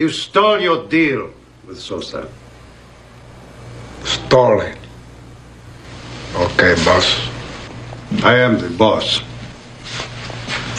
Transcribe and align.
You 0.00 0.08
stole 0.08 0.60
your 0.60 0.88
deal 0.88 1.30
with 1.64 1.78
Sosa. 1.78 2.28
Stole 4.02 4.62
it. 4.62 4.76
Okay, 6.34 6.74
boss. 6.84 7.28
I 8.24 8.34
am 8.38 8.58
the 8.58 8.70
boss. 8.70 9.22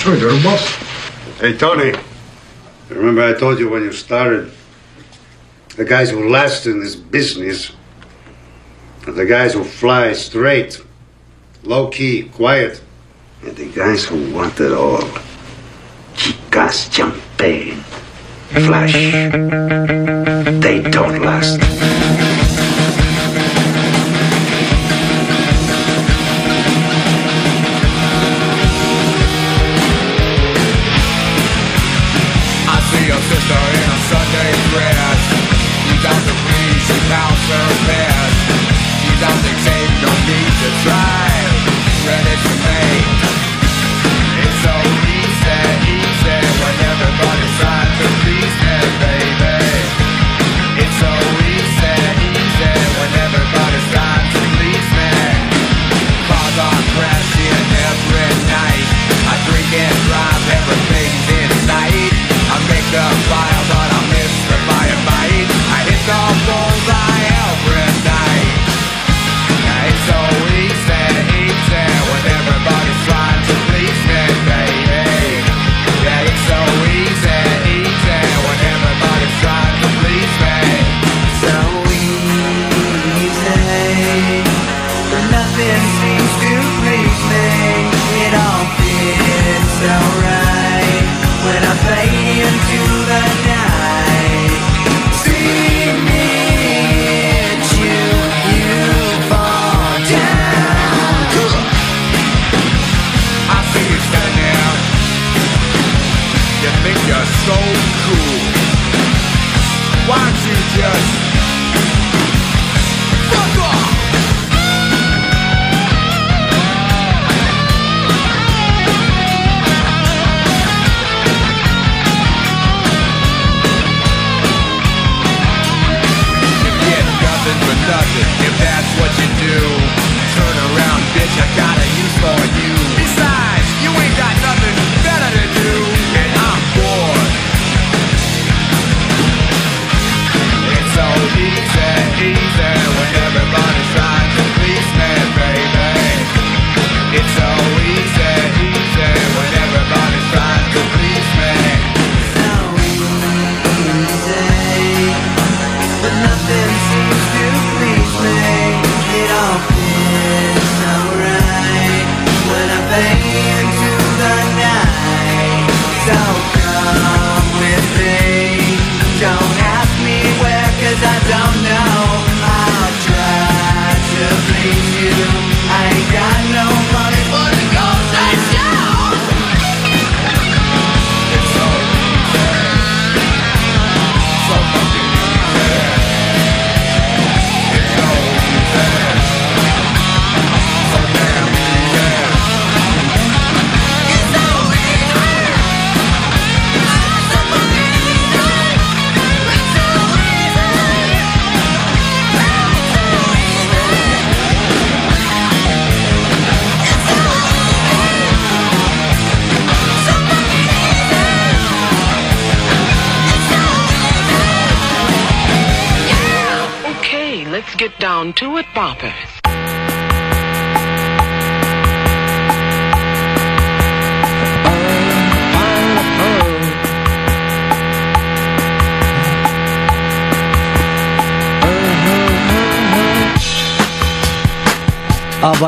So 0.03 0.11
you're 0.15 0.33
the 0.33 0.41
boss? 0.43 0.67
Hey, 1.39 1.57
Tony. 1.57 1.93
Remember 2.89 3.23
I 3.23 3.39
told 3.39 3.57
you 3.57 3.69
when 3.69 3.83
you 3.83 3.93
started? 3.93 4.51
The 5.77 5.85
guys 5.85 6.09
who 6.09 6.27
last 6.27 6.65
in 6.65 6.81
this 6.81 6.97
business 6.97 7.71
are 9.07 9.13
the 9.13 9.25
guys 9.25 9.53
who 9.53 9.63
fly 9.63 10.11
straight, 10.11 10.83
low 11.63 11.87
key, 11.87 12.23
quiet, 12.23 12.81
and 13.43 13.55
the 13.55 13.71
guys 13.71 14.03
who 14.03 14.33
want 14.33 14.59
it 14.59 14.73
all. 14.73 15.07
Chicas, 16.15 16.91
champagne, 16.93 17.81
flash. 18.49 18.93
They 20.61 20.81
don't 20.81 21.21
last. 21.21 21.94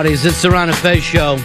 It's 0.09 0.41
the 0.41 0.49
Ron 0.49 0.69
and 0.69 0.77
Fez 0.77 1.03
show. 1.03 1.35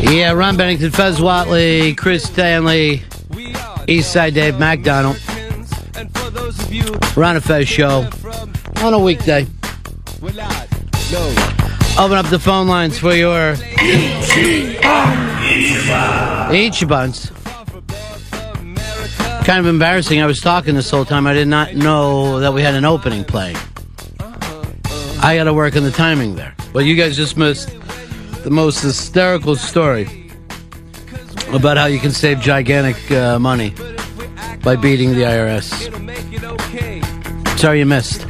Yeah, 0.00 0.32
Ron 0.32 0.58
Bennington, 0.58 0.90
Fez 0.90 1.18
Whatley, 1.18 1.96
Chris 1.96 2.24
Stanley, 2.24 2.98
Eastside 3.88 4.34
Dave 4.34 4.58
McDonald. 4.58 5.18
Ron 7.16 7.36
and 7.36 7.44
Fez 7.44 7.66
show 7.66 8.06
on 8.82 8.92
a 8.92 8.98
weekday. 8.98 9.46
Open 11.98 12.18
up 12.18 12.26
the 12.26 12.38
phone 12.38 12.68
lines 12.68 12.98
for 12.98 13.14
your 13.14 13.56
Ichibans. 15.84 17.30
Kind 19.44 19.60
of 19.60 19.66
embarrassing. 19.66 20.22
I 20.22 20.26
was 20.26 20.40
talking 20.40 20.74
this 20.74 20.90
whole 20.90 21.04
time. 21.04 21.26
I 21.26 21.34
did 21.34 21.48
not 21.48 21.74
know 21.74 22.40
that 22.40 22.52
we 22.54 22.62
had 22.62 22.74
an 22.74 22.84
opening 22.84 23.24
playing. 23.24 23.56
I 25.22 25.36
got 25.36 25.44
to 25.44 25.54
work 25.54 25.76
on 25.76 25.82
the 25.84 25.90
timing 25.90 26.34
there. 26.36 26.54
Well, 26.72 26.84
you 26.84 26.96
guys 26.96 27.16
just 27.16 27.36
missed 27.36 27.68
the 28.42 28.50
most 28.50 28.80
hysterical 28.82 29.56
story 29.56 30.30
about 31.52 31.76
how 31.76 31.86
you 31.86 31.98
can 31.98 32.10
save 32.10 32.40
gigantic 32.40 33.10
uh, 33.10 33.38
money 33.38 33.74
by 34.62 34.76
beating 34.76 35.10
the 35.10 35.22
IRS. 35.22 35.90
Sorry 37.58 37.78
you 37.78 37.86
missed. 37.86 38.23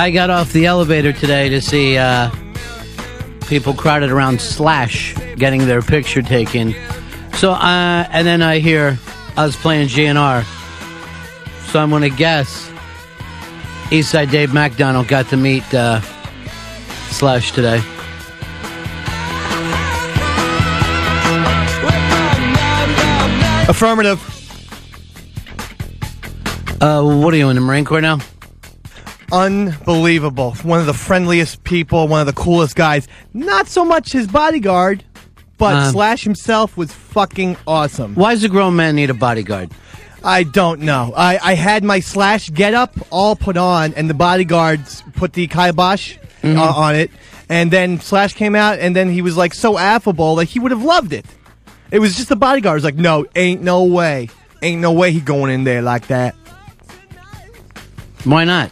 I 0.00 0.10
got 0.10 0.30
off 0.30 0.54
the 0.54 0.64
elevator 0.64 1.12
today 1.12 1.50
to 1.50 1.60
see 1.60 1.98
uh, 1.98 2.30
people 3.48 3.74
crowded 3.74 4.08
around 4.08 4.40
Slash 4.40 5.14
getting 5.36 5.66
their 5.66 5.82
picture 5.82 6.22
taken. 6.22 6.74
So, 7.34 7.52
uh, 7.52 8.08
and 8.10 8.26
then 8.26 8.40
I 8.40 8.60
hear 8.60 8.98
us 9.36 9.56
playing 9.56 9.88
GNR. 9.88 10.44
So 11.66 11.80
I'm 11.80 11.90
going 11.90 12.00
to 12.00 12.08
guess 12.08 12.70
Eastside 13.90 14.30
Dave 14.30 14.54
McDonald 14.54 15.06
got 15.06 15.28
to 15.28 15.36
meet 15.36 15.64
uh, 15.74 16.00
Slash 17.10 17.52
today. 17.52 17.82
Affirmative. 23.68 24.18
Uh, 26.80 27.02
what 27.02 27.34
are 27.34 27.36
you 27.36 27.50
in 27.50 27.56
the 27.56 27.60
Marine 27.60 27.84
Corps 27.84 28.00
now? 28.00 28.18
Unbelievable. 29.32 30.52
One 30.62 30.80
of 30.80 30.86
the 30.86 30.94
friendliest 30.94 31.62
people, 31.64 32.08
one 32.08 32.20
of 32.20 32.26
the 32.26 32.32
coolest 32.32 32.76
guys. 32.76 33.06
Not 33.32 33.66
so 33.68 33.84
much 33.84 34.12
his 34.12 34.26
bodyguard, 34.26 35.04
but 35.58 35.74
Um, 35.74 35.92
Slash 35.92 36.24
himself 36.24 36.76
was 36.76 36.92
fucking 36.92 37.56
awesome. 37.66 38.14
Why 38.14 38.34
does 38.34 38.44
a 38.44 38.48
grown 38.48 38.76
man 38.76 38.96
need 38.96 39.10
a 39.10 39.14
bodyguard? 39.14 39.70
I 40.24 40.42
don't 40.42 40.80
know. 40.82 41.14
I, 41.16 41.38
I 41.42 41.54
had 41.54 41.82
my 41.84 42.00
Slash 42.00 42.50
get 42.50 42.74
up 42.74 42.94
all 43.10 43.36
put 43.36 43.56
on, 43.56 43.94
and 43.94 44.08
the 44.10 44.14
bodyguards 44.14 45.02
put 45.14 45.32
the 45.32 45.46
kibosh 45.46 46.16
Mm-hmm. 46.42 46.58
uh, 46.58 46.72
on 46.72 46.94
it. 46.94 47.10
And 47.50 47.70
then 47.70 48.00
Slash 48.00 48.32
came 48.32 48.54
out, 48.54 48.78
and 48.78 48.96
then 48.96 49.10
he 49.12 49.20
was 49.20 49.36
like 49.36 49.52
so 49.52 49.76
affable 49.76 50.36
that 50.36 50.46
he 50.46 50.58
would 50.58 50.70
have 50.70 50.82
loved 50.82 51.12
it. 51.12 51.26
It 51.90 51.98
was 51.98 52.16
just 52.16 52.30
the 52.30 52.36
bodyguard 52.36 52.76
was 52.76 52.84
like, 52.84 52.94
no, 52.94 53.26
ain't 53.36 53.60
no 53.60 53.84
way. 53.84 54.30
Ain't 54.62 54.80
no 54.80 54.92
way 54.92 55.12
he 55.12 55.20
going 55.20 55.52
in 55.52 55.64
there 55.64 55.82
like 55.82 56.06
that. 56.06 56.34
Why 58.24 58.44
not? 58.44 58.70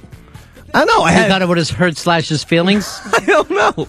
I 0.79 0.85
don't 0.85 0.99
know. 0.99 1.03
I 1.05 1.11
You 1.13 1.17
had, 1.19 1.29
thought 1.29 1.43
it 1.43 1.49
would 1.49 1.59
have 1.59 1.71
hurt 1.71 1.97
Slash's 1.97 2.45
feelings? 2.45 3.01
I 3.13 3.21
don't 3.27 3.51
know. 3.51 3.89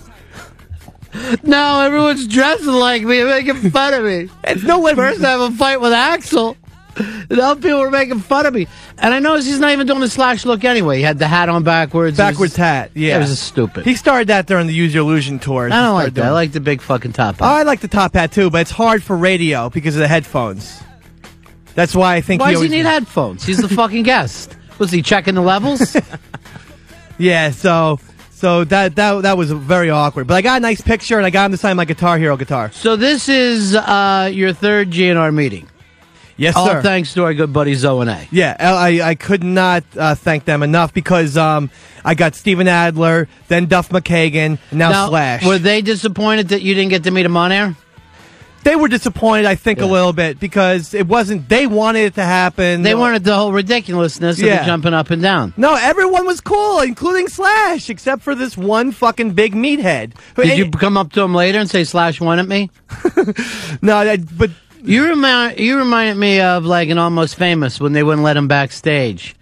no, 1.44 1.81
everyone's 1.81 2.27
dressing 2.27 2.68
like 2.68 3.03
me, 3.03 3.24
making 3.24 3.71
fun 3.71 3.94
of 3.94 4.03
me. 4.03 4.30
It's 4.44 4.63
no 4.63 4.80
way. 4.80 4.94
First, 4.95 5.24
I 5.24 5.31
have 5.31 5.41
a 5.41 5.51
fight 5.51 5.81
with 5.81 5.91
Axl. 5.91 6.56
And 6.97 7.39
other 7.39 7.62
people 7.62 7.80
were 7.80 7.91
making 7.91 8.19
fun 8.19 8.45
of 8.45 8.53
me. 8.53 8.68
And 8.97 9.13
I 9.13 9.19
noticed 9.19 9.47
he's 9.47 9.59
not 9.59 9.71
even 9.71 9.88
doing 9.88 10.01
the 10.01 10.09
slash 10.09 10.45
look 10.45 10.65
anyway. 10.65 10.97
He 10.97 11.03
had 11.03 11.18
the 11.18 11.27
hat 11.27 11.47
on 11.47 11.63
backwards. 11.63 12.19
It 12.19 12.21
was- 12.24 12.31
Backwards 12.31 12.56
hat. 12.57 12.91
Yeah. 12.94 13.15
It 13.15 13.19
was 13.19 13.30
just 13.30 13.44
stupid. 13.44 13.86
He 13.86 13.95
started 13.95 14.27
that 14.27 14.47
during 14.47 14.68
the 14.68 14.74
Use 14.74 14.94
Your 14.94 15.03
Illusion 15.03 15.39
tour. 15.39 15.65
I 15.68 15.69
don't 15.69 15.94
like 15.94 16.13
that. 16.15 16.25
I 16.25 16.31
like 16.31 16.51
the 16.51 16.59
big 16.59 16.81
fucking 16.81 17.13
top 17.13 17.36
Oh, 17.39 17.45
hat. 17.45 17.51
I 17.53 17.63
like 17.63 17.80
the 17.80 17.88
top 17.88 18.13
hat 18.15 18.31
too, 18.33 18.50
but 18.50 18.62
it's 18.62 18.71
hard 18.71 19.01
for 19.01 19.15
radio 19.15 19.69
because 19.69 19.95
of 19.95 20.00
the 20.01 20.07
headphones. 20.09 20.81
That's 21.74 21.95
why 21.95 22.15
I 22.15 22.21
think 22.21 22.41
Why 22.41 22.50
he 22.50 22.53
does 22.56 22.62
he 22.63 22.68
always, 22.68 22.71
need 22.83 22.86
headphones? 22.89 23.45
He's 23.45 23.59
the 23.59 23.69
fucking 23.69 24.03
guest. 24.03 24.57
Was 24.77 24.91
he 24.91 25.01
checking 25.01 25.36
the 25.36 25.41
levels? 25.41 25.95
Yeah, 27.19 27.51
so 27.51 28.00
so 28.31 28.63
that 28.63 28.95
that 28.95 29.21
that 29.24 29.38
was 29.38 29.51
very 29.51 29.89
awkward. 29.92 30.25
But 30.25 30.36
I 30.36 30.42
got 30.42 30.57
a 30.57 30.62
nice 30.62 30.81
picture 30.81 31.18
and 31.18 31.25
I 31.25 31.30
got 31.30 31.45
him 31.45 31.51
to 31.51 31.57
sign 31.57 31.75
my 31.75 31.86
Guitar 31.86 32.18
Hero 32.18 32.38
guitar. 32.38 32.71
so 32.71 32.95
this 32.95 33.30
is 33.30 33.75
uh, 33.75 34.30
your 34.33 34.54
third 34.54 34.89
GNR 34.89 35.33
meeting. 35.33 35.68
Yes, 36.38 36.56
All 36.56 36.68
sir. 36.68 36.81
thanks 36.81 37.13
to 37.16 37.25
our 37.25 37.33
good 37.33 37.51
buddies 37.51 37.83
O 37.83 38.00
and 38.00 38.10
A. 38.10 38.25
yeah, 38.31 38.56
I 38.57 39.01
I 39.01 39.16
could 39.16 39.44
not 39.44 39.83
uh, 39.98 40.16
thank 40.16 40.45
them 40.45 40.63
enough 40.63 40.94
because 40.94 41.36
um 41.36 41.69
I 42.06 42.16
got 42.16 42.33
Steven 42.33 42.66
Adler, 42.69 43.27
then 43.50 43.65
Duff 43.65 43.89
McKagan, 43.89 44.57
now, 44.72 44.89
Now, 44.89 45.10
Slash. 45.10 45.45
were 45.45 45.57
they 45.60 45.81
disappointed 45.81 46.48
that 46.50 46.62
you 46.62 46.74
didn't 46.75 46.92
get 46.92 47.04
to 47.04 47.12
meet 47.12 47.25
him 47.25 47.36
on 47.36 47.51
air? 47.51 47.75
They 48.64 48.76
were 48.76 48.88
disappointed, 48.88 49.46
I 49.46 49.56
think, 49.56 49.80
Yeah. 49.80 49.86
a 49.86 49.88
little 49.88 50.14
bit 50.14 50.40
because 50.40 50.94
it 50.94 51.08
wasn't. 51.08 51.48
They 51.50 51.66
wanted 51.68 52.02
it 52.06 52.16
to 52.16 52.24
happen. 52.24 52.82
They 52.84 52.96
wanted 52.96 53.24
the 53.24 53.36
whole 53.36 53.52
ridiculousness 53.52 54.40
of 54.40 54.46
Yeah. 54.46 54.60
the 54.60 54.66
jumping 54.66 54.94
up 54.94 55.10
and 55.12 55.22
down. 55.22 55.54
No, 55.58 55.76
everyone 55.76 56.26
was 56.26 56.42
cool, 56.42 56.80
including 56.82 57.28
Slash, 57.28 57.90
except 57.90 58.22
for 58.22 58.36
this 58.36 58.58
one 58.58 58.92
fucking 58.92 59.32
big 59.32 59.54
meathead. 59.56 60.12
Did 60.36 60.58
you 60.58 60.70
come 60.72 60.98
up 60.98 61.12
to 61.14 61.22
him 61.22 61.34
later 61.34 61.60
and 61.60 61.70
say 61.70 61.84
Slash 61.84 62.20
won 62.22 62.40
at 62.40 62.48
me? 62.48 62.70
No, 63.82 63.98
I, 63.98 64.18
but 64.18 64.50
You 64.84 65.08
remind 65.08 65.60
you 65.60 65.78
reminded 65.78 66.16
me 66.18 66.40
of 66.42 66.66
like 66.66 66.90
an 66.90 66.98
almost 66.98 67.36
famous 67.36 67.80
when 67.80 67.94
they 67.94 68.02
wouldn't 68.04 68.24
let 68.24 68.38
him 68.38 68.48
backstage, 68.48 69.36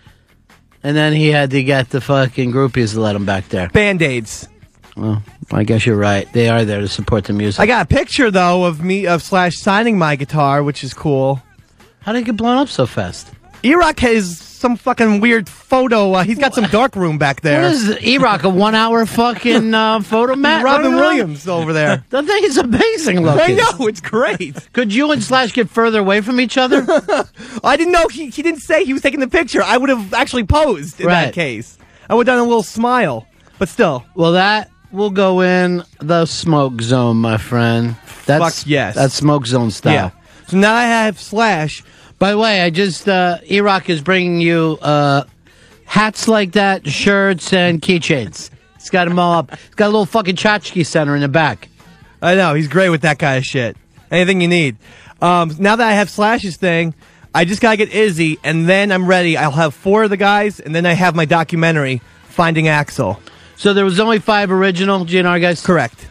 and 0.83 0.95
then 0.97 1.13
he 1.13 1.27
had 1.29 1.51
to 1.51 1.63
get 1.63 1.89
the 1.91 2.01
fucking 2.01 2.51
groupies 2.51 2.93
to 2.93 3.01
let 3.01 3.15
him 3.15 3.25
back 3.25 3.49
there. 3.49 3.69
band 3.69 4.01
aids. 4.01 4.47
Well, 4.97 5.21
I 5.51 5.63
guess 5.63 5.85
you're 5.85 5.95
right. 5.95 6.31
They 6.33 6.49
are 6.49 6.65
there 6.65 6.81
to 6.81 6.87
support 6.87 7.25
the 7.25 7.33
music. 7.33 7.59
I 7.59 7.65
got 7.67 7.85
a 7.85 7.87
picture 7.87 8.31
though 8.31 8.65
of 8.65 8.83
me 8.83 9.07
of 9.07 9.21
Slash 9.21 9.55
signing 9.57 9.97
my 9.97 10.15
guitar, 10.15 10.63
which 10.63 10.83
is 10.83 10.93
cool. 10.93 11.41
How 12.01 12.13
did 12.13 12.19
it 12.19 12.25
get 12.25 12.37
blown 12.37 12.57
up 12.57 12.69
so 12.69 12.85
fast? 12.85 13.31
Erock 13.63 13.99
has 13.99 14.37
some 14.39 14.75
fucking 14.75 15.19
weird 15.19 15.47
photo. 15.49 16.13
Uh, 16.13 16.23
he's 16.23 16.37
got 16.39 16.53
some 16.53 16.63
dark 16.65 16.95
room 16.95 17.17
back 17.17 17.41
there. 17.41 17.61
What 17.63 17.71
is 17.73 18.01
E-Rock 18.01 18.43
a 18.43 18.49
one 18.49 18.73
hour 18.75 19.05
fucking 19.05 19.73
uh, 19.73 19.99
photo 20.01 20.35
mat? 20.37 20.63
Robin? 20.63 20.95
Williams 20.95 21.47
over 21.47 21.73
there. 21.73 22.03
The 22.09 22.23
thing 22.23 22.43
is 22.43 22.57
amazing 22.57 23.21
looking. 23.21 23.59
I 23.59 23.77
know 23.77 23.87
it's 23.87 23.99
great. 24.01 24.67
Could 24.73 24.93
you 24.93 25.11
and 25.11 25.21
Slash 25.23 25.53
get 25.53 25.69
further 25.69 25.99
away 25.99 26.21
from 26.21 26.39
each 26.39 26.57
other? 26.57 26.85
I 27.63 27.75
didn't 27.77 27.91
know 27.93 28.07
he, 28.07 28.29
he 28.29 28.41
didn't 28.41 28.61
say 28.61 28.83
he 28.85 28.93
was 28.93 29.01
taking 29.01 29.19
the 29.19 29.27
picture. 29.27 29.61
I 29.61 29.77
would 29.77 29.89
have 29.89 30.13
actually 30.13 30.45
posed 30.45 30.99
in 31.01 31.07
Right. 31.07 31.25
that 31.25 31.33
case. 31.33 31.77
I 32.09 32.15
would 32.15 32.27
have 32.27 32.35
done 32.37 32.43
a 32.43 32.47
little 32.47 32.63
smile, 32.63 33.27
but 33.59 33.69
still. 33.69 34.05
well, 34.15 34.31
that 34.33 34.71
will 34.91 35.09
go 35.09 35.41
in 35.41 35.83
the 35.99 36.25
smoke 36.25 36.81
zone, 36.81 37.17
my 37.17 37.37
friend. 37.37 37.95
That's 38.25 38.61
Fuck 38.61 38.67
yes. 38.67 38.95
That's 38.95 39.13
smoke 39.13 39.45
zone 39.45 39.71
style. 39.71 39.93
Yeah. 39.93 40.09
So 40.47 40.57
now 40.57 40.73
I 40.73 40.83
have 40.83 41.19
Slash. 41.19 41.83
By 42.19 42.31
the 42.31 42.37
way, 42.37 42.61
I 42.61 42.69
just 42.69 43.07
uh, 43.07 43.37
E-Rock 43.49 43.89
is 43.89 44.01
bringing 44.01 44.41
you 44.41 44.79
uh, 44.81 45.23
hats 45.85 46.27
like 46.27 46.53
that, 46.53 46.87
shirts, 46.87 47.53
and 47.53 47.81
keychains. 47.81 48.49
He's 48.75 48.89
got 48.89 49.07
them 49.07 49.19
all 49.19 49.33
up. 49.33 49.51
He's 49.51 49.75
got 49.75 49.87
a 49.87 49.91
little 49.91 50.05
fucking 50.05 50.35
tchotchke 50.35 50.85
center 50.85 51.15
in 51.15 51.21
the 51.21 51.27
back. 51.27 51.69
I 52.21 52.35
know 52.35 52.55
he's 52.55 52.67
great 52.67 52.89
with 52.89 53.01
that 53.01 53.19
kind 53.19 53.37
of 53.37 53.43
shit. 53.43 53.77
Anything 54.09 54.41
you 54.41 54.47
need. 54.47 54.77
Um, 55.21 55.51
now 55.59 55.75
that 55.75 55.87
I 55.87 55.93
have 55.93 56.09
Slash's 56.09 56.57
thing, 56.57 56.95
I 57.35 57.45
just 57.45 57.61
gotta 57.61 57.77
get 57.77 57.91
Izzy, 57.93 58.39
and 58.43 58.67
then 58.67 58.91
I'm 58.91 59.05
ready. 59.05 59.37
I'll 59.37 59.51
have 59.51 59.75
four 59.75 60.03
of 60.03 60.09
the 60.09 60.17
guys, 60.17 60.59
and 60.59 60.73
then 60.73 60.85
I 60.85 60.93
have 60.93 61.15
my 61.15 61.25
documentary, 61.25 62.01
Finding 62.29 62.65
Axl. 62.65 63.19
So 63.57 63.73
there 63.73 63.83
was 63.85 63.99
only 63.99 64.19
five 64.19 64.51
original 64.51 65.05
GNR 65.05 65.41
guys. 65.41 65.65
Correct. 65.65 66.07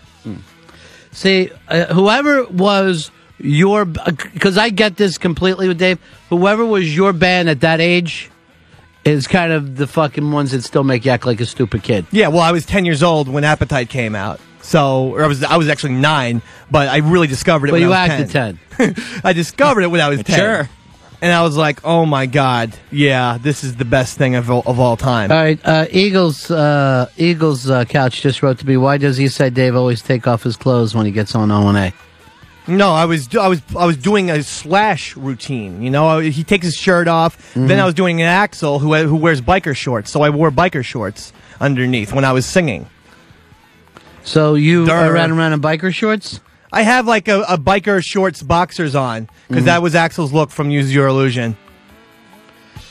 See, 1.12 1.50
uh, 1.68 1.86
whoever 1.94 2.44
was 2.44 3.10
your, 3.38 3.86
because 3.86 4.58
I 4.58 4.68
get 4.68 4.96
this 4.96 5.16
completely 5.16 5.66
with 5.66 5.78
Dave. 5.78 5.98
Whoever 6.28 6.66
was 6.66 6.94
your 6.94 7.14
band 7.14 7.48
at 7.48 7.60
that 7.60 7.80
age 7.80 8.30
is 9.04 9.26
kind 9.26 9.50
of 9.52 9.76
the 9.76 9.86
fucking 9.86 10.30
ones 10.30 10.50
that 10.50 10.62
still 10.62 10.84
make 10.84 11.06
you 11.06 11.12
act 11.12 11.24
like 11.24 11.40
a 11.40 11.46
stupid 11.46 11.82
kid. 11.82 12.04
Yeah, 12.10 12.28
well, 12.28 12.40
I 12.40 12.52
was 12.52 12.66
10 12.66 12.84
years 12.84 13.02
old 13.02 13.28
when 13.28 13.44
Appetite 13.44 13.88
came 13.88 14.14
out. 14.14 14.40
So, 14.60 15.14
or 15.14 15.22
I 15.22 15.26
was, 15.28 15.42
I 15.44 15.56
was 15.56 15.68
actually 15.68 15.94
nine, 15.94 16.42
but 16.70 16.88
I 16.88 16.98
really 16.98 17.28
discovered 17.28 17.68
it 17.68 17.70
But 17.70 17.80
when 17.80 17.82
you 17.82 17.92
I 17.92 18.08
was 18.08 18.10
acted 18.10 18.58
10. 18.76 18.94
10. 18.94 19.20
I 19.24 19.32
discovered 19.32 19.82
it 19.82 19.90
when 19.90 20.00
I 20.00 20.08
was 20.08 20.22
10. 20.24 20.36
Sure. 20.36 20.68
And 21.26 21.34
I 21.34 21.42
was 21.42 21.56
like, 21.56 21.84
oh 21.84 22.06
my 22.06 22.26
God, 22.26 22.72
yeah, 22.92 23.36
this 23.36 23.64
is 23.64 23.74
the 23.74 23.84
best 23.84 24.16
thing 24.16 24.36
of, 24.36 24.48
all- 24.48 24.62
of 24.64 24.78
all 24.78 24.96
time. 24.96 25.32
All 25.32 25.36
right, 25.36 25.58
uh, 25.64 25.86
Eagles. 25.90 26.48
Uh, 26.52 27.10
Eagles 27.16 27.68
uh, 27.68 27.84
couch 27.84 28.22
just 28.22 28.44
wrote 28.44 28.60
to 28.60 28.66
me. 28.66 28.76
Why 28.76 28.96
does 28.96 29.18
Eastside 29.18 29.52
Dave 29.52 29.74
always 29.74 30.02
take 30.02 30.28
off 30.28 30.44
his 30.44 30.56
clothes 30.56 30.94
when 30.94 31.04
he 31.04 31.10
gets 31.10 31.34
on 31.34 31.50
O 31.50 31.66
and 31.66 31.76
A? 31.78 31.92
No, 32.68 32.92
I 32.92 33.06
was 33.06 33.34
I 33.34 33.48
was 33.48 33.60
I 33.76 33.86
was 33.86 33.96
doing 33.96 34.30
a 34.30 34.40
slash 34.44 35.16
routine. 35.16 35.82
You 35.82 35.90
know, 35.90 36.06
I, 36.06 36.28
he 36.28 36.44
takes 36.44 36.64
his 36.66 36.76
shirt 36.76 37.08
off. 37.08 37.36
Mm-hmm. 37.54 37.66
Then 37.66 37.80
I 37.80 37.84
was 37.86 37.94
doing 37.94 38.22
an 38.22 38.28
Axl 38.28 38.80
who 38.80 38.94
who 38.94 39.16
wears 39.16 39.40
biker 39.40 39.74
shorts, 39.74 40.12
so 40.12 40.22
I 40.22 40.30
wore 40.30 40.52
biker 40.52 40.84
shorts 40.84 41.32
underneath 41.60 42.12
when 42.12 42.24
I 42.24 42.30
was 42.30 42.46
singing. 42.46 42.88
So 44.22 44.54
you 44.54 44.86
Durr. 44.86 45.12
running 45.12 45.36
around 45.36 45.54
in 45.54 45.60
biker 45.60 45.92
shorts? 45.92 46.38
I 46.76 46.82
have 46.82 47.06
like 47.06 47.26
a, 47.28 47.40
a 47.48 47.56
biker 47.56 48.04
shorts 48.04 48.42
boxers 48.42 48.94
on 48.94 49.24
because 49.48 49.62
Mm-hmm. 49.62 49.64
that 49.66 49.80
was 49.82 49.94
Axl's 49.94 50.30
look 50.32 50.50
from 50.50 50.68
Use 50.70 50.94
Your 50.94 51.06
Illusion. 51.06 51.56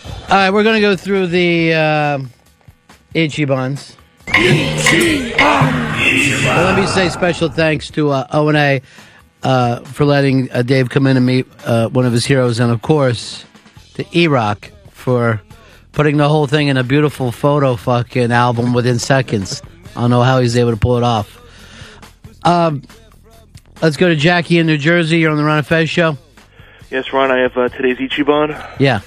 All 0.04 0.28
right, 0.30 0.50
we're 0.50 0.64
going 0.64 0.74
to 0.76 0.82
go 0.82 0.96
through 0.96 1.28
the 1.28 1.74
uh, 1.74 2.20
Ichibans. 3.14 3.96
Well, 5.38 6.66
let 6.66 6.80
me 6.80 6.88
say 6.88 7.10
special 7.10 7.50
thanks 7.50 7.92
to 7.92 8.10
uh, 8.10 8.26
O 8.32 8.48
and 8.48 8.58
A 8.58 8.82
uh, 9.44 9.82
for 9.82 10.04
letting 10.06 10.52
uh, 10.52 10.64
Dave 10.64 10.90
come 10.90 11.06
in 11.06 11.16
and 11.18 11.26
meet 11.26 11.46
uh, 11.64 11.90
one 11.90 12.08
of 12.08 12.14
his 12.14 12.26
heroes, 12.26 12.60
and 12.60 12.72
of 12.72 12.82
course 12.82 13.46
to 13.96 14.06
E 14.18 14.26
Rock 14.28 14.72
for 14.90 15.42
putting 15.92 16.18
the 16.18 16.28
whole 16.28 16.48
thing 16.48 16.70
in 16.70 16.78
a 16.78 16.84
beautiful 16.84 17.32
photo 17.32 17.76
fucking 17.76 18.32
album 18.32 18.74
within 18.74 18.98
seconds. 18.98 19.62
I 19.96 20.02
don't 20.02 20.10
know 20.10 20.24
how 20.24 20.40
he's 20.40 20.58
able 20.58 20.72
to 20.72 20.78
pull 20.78 20.98
it 20.98 21.04
off. 21.04 21.40
Um, 22.44 22.82
let's 23.82 23.98
go 23.98 24.10
to 24.10 24.16
Jackie 24.16 24.60
in 24.60 24.68
New 24.68 24.78
Jersey. 24.78 25.20
You're 25.20 25.32
on 25.32 25.38
the 25.38 25.44
Ron 25.44 25.58
and 25.60 25.68
Fez 25.68 25.90
show. 25.90 26.18
Yes, 26.92 27.12
Ron, 27.12 27.32
I 27.32 27.40
have 27.40 27.58
uh, 27.58 27.70
today's 27.70 27.98
Ichiban. 27.98 28.80
Yeah. 28.80 29.02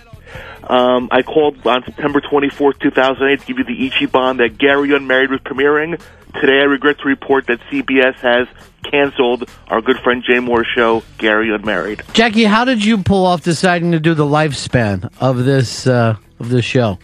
Um, 0.64 1.08
I 1.10 1.22
called 1.22 1.66
on 1.66 1.82
September 1.84 2.20
24th, 2.20 2.80
2008 2.80 3.40
to 3.40 3.46
give 3.46 3.58
you 3.58 3.64
the 3.64 3.90
Ichiban 3.90 4.38
that 4.38 4.58
Gary 4.58 4.94
Unmarried 4.94 5.30
was 5.30 5.40
premiering. 5.40 6.00
Today 6.34 6.60
I 6.60 6.64
regret 6.64 6.98
to 6.98 7.08
report 7.08 7.46
that 7.46 7.58
CBS 7.70 8.14
has 8.16 8.48
canceled 8.84 9.48
our 9.68 9.80
good 9.80 9.98
friend 10.00 10.22
Jay 10.22 10.40
Mohr's 10.40 10.66
show, 10.74 11.02
Gary 11.16 11.54
Unmarried. 11.54 12.02
Jackie, 12.12 12.44
how 12.44 12.64
did 12.64 12.84
you 12.84 12.98
pull 12.98 13.24
off 13.24 13.42
deciding 13.42 13.92
to 13.92 14.00
do 14.00 14.14
the 14.14 14.24
lifespan 14.24 15.10
of 15.20 15.44
this 15.44 15.86
uh, 15.86 16.16
of 16.38 16.50
this 16.50 16.64
show? 16.66 16.98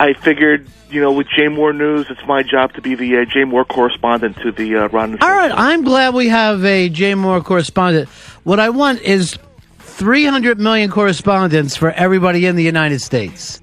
I 0.00 0.14
figured, 0.14 0.66
you 0.94 1.00
know, 1.00 1.12
with 1.12 1.26
Jay 1.28 1.46
Mohr 1.46 1.76
News, 1.76 2.06
it's 2.08 2.24
my 2.26 2.42
job 2.42 2.72
to 2.74 2.80
be 2.80 2.94
the 2.94 3.18
uh, 3.18 3.24
Jay 3.24 3.42
Mohr 3.42 3.66
correspondent 3.66 4.36
to 4.38 4.52
the 4.52 4.76
uh, 4.76 4.88
Ron. 4.88 5.12
and 5.12 5.22
All 5.22 5.28
Fez 5.28 5.36
right. 5.36 5.52
I'm 5.52 5.82
glad 5.82 6.14
we 6.14 6.28
have 6.28 6.64
a 6.64 6.88
Jay 6.88 7.12
Mohr 7.12 7.44
correspondent. 7.44 8.08
What 8.44 8.60
I 8.60 8.70
want 8.70 9.00
is 9.00 9.36
300 9.80 10.60
million 10.60 10.90
correspondents 10.90 11.76
for 11.76 11.90
everybody 11.90 12.46
in 12.46 12.56
the 12.56 12.62
United 12.62 13.00
States. 13.00 13.60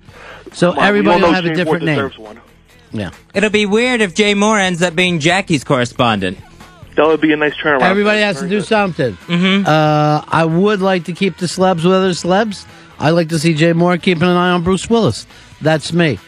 So 0.51 0.73
Come 0.73 0.83
everybody 0.83 1.21
will 1.21 1.29
know 1.29 1.33
have 1.33 1.45
a 1.45 1.55
different 1.55 1.85
Moore 1.85 2.09
name. 2.09 2.11
One. 2.21 2.41
Yeah. 2.91 3.11
It'll 3.33 3.49
be 3.49 3.65
weird 3.65 4.01
if 4.01 4.13
Jay 4.13 4.33
Mohr 4.33 4.59
ends 4.59 4.81
up 4.81 4.93
being 4.93 5.19
Jackie's 5.19 5.63
correspondent. 5.63 6.37
That 6.95 7.07
would 7.07 7.21
be 7.21 7.31
a 7.31 7.37
nice 7.37 7.55
turnaround. 7.55 7.83
Everybody 7.83 8.19
has 8.19 8.41
to 8.41 8.49
do 8.49 8.59
something. 8.59 9.13
Mm-hmm. 9.13 9.65
Uh, 9.65 10.25
I 10.27 10.43
would 10.43 10.81
like 10.81 11.05
to 11.05 11.13
keep 11.13 11.37
the 11.37 11.45
celebs 11.45 11.77
with 11.77 11.93
other 11.93 12.09
celebs. 12.11 12.65
I 12.99 13.11
like 13.11 13.29
to 13.29 13.39
see 13.39 13.53
Jay 13.53 13.71
Mohr 13.71 14.01
keeping 14.01 14.23
an 14.23 14.35
eye 14.35 14.51
on 14.51 14.63
Bruce 14.63 14.89
Willis. 14.89 15.25
That's 15.61 15.93
me. 15.93 16.19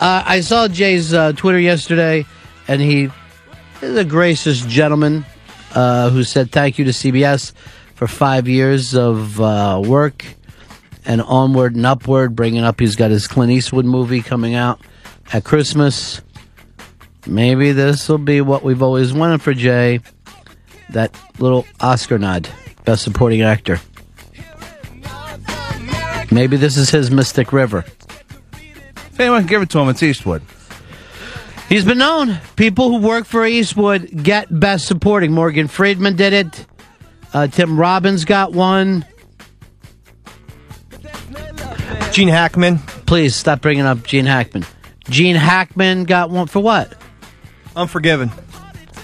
Uh, 0.00 0.22
I 0.26 0.40
saw 0.40 0.68
Jay's 0.68 1.14
uh, 1.14 1.32
Twitter 1.32 1.58
yesterday, 1.58 2.26
and 2.68 2.80
he 2.80 3.10
is 3.80 3.96
a 3.96 4.04
gracious 4.04 4.60
gentleman 4.64 5.24
uh, 5.74 6.10
who 6.10 6.24
said 6.24 6.50
thank 6.50 6.78
you 6.78 6.84
to 6.84 6.90
CBS 6.90 7.52
for 7.94 8.06
five 8.06 8.48
years 8.48 8.94
of 8.94 9.40
uh, 9.40 9.80
work 9.84 10.24
and 11.04 11.22
onward 11.22 11.76
and 11.76 11.86
upward, 11.86 12.34
bringing 12.34 12.62
up 12.62 12.80
he's 12.80 12.96
got 12.96 13.10
his 13.10 13.26
Clint 13.28 13.52
Eastwood 13.52 13.84
movie 13.84 14.22
coming 14.22 14.54
out 14.54 14.80
at 15.32 15.44
Christmas. 15.44 16.20
Maybe 17.26 17.72
this 17.72 18.08
will 18.08 18.18
be 18.18 18.40
what 18.40 18.62
we've 18.62 18.82
always 18.82 19.12
wanted 19.12 19.42
for 19.42 19.54
Jay 19.54 20.00
that 20.90 21.18
little 21.38 21.66
Oscar 21.80 22.18
nod, 22.18 22.48
Best 22.84 23.02
Supporting 23.02 23.42
Actor. 23.42 23.80
Maybe 26.30 26.56
this 26.56 26.76
is 26.76 26.90
his 26.90 27.10
Mystic 27.10 27.52
River. 27.52 27.84
If 29.14 29.20
anyone 29.20 29.42
can 29.42 29.48
give 29.48 29.62
it 29.62 29.70
to 29.70 29.78
him, 29.78 29.88
it's 29.90 30.02
Eastwood. 30.02 30.42
He's 31.68 31.84
been 31.84 31.98
known. 31.98 32.38
People 32.56 32.88
who 32.88 33.06
work 33.06 33.26
for 33.26 33.46
Eastwood 33.46 34.24
get 34.24 34.48
Best 34.50 34.88
Supporting. 34.88 35.30
Morgan 35.30 35.68
Freeman 35.68 36.16
did 36.16 36.32
it. 36.32 36.66
Uh, 37.32 37.46
Tim 37.46 37.78
Robbins 37.78 38.24
got 38.24 38.50
one. 38.50 39.04
Gene 42.10 42.26
Hackman. 42.26 42.78
Please 43.06 43.36
stop 43.36 43.60
bringing 43.60 43.84
up 43.84 44.02
Gene 44.02 44.26
Hackman. 44.26 44.66
Gene 45.04 45.36
Hackman 45.36 46.04
got 46.04 46.30
one 46.30 46.48
for 46.48 46.58
what? 46.58 46.92
Unforgiven. 47.76 48.32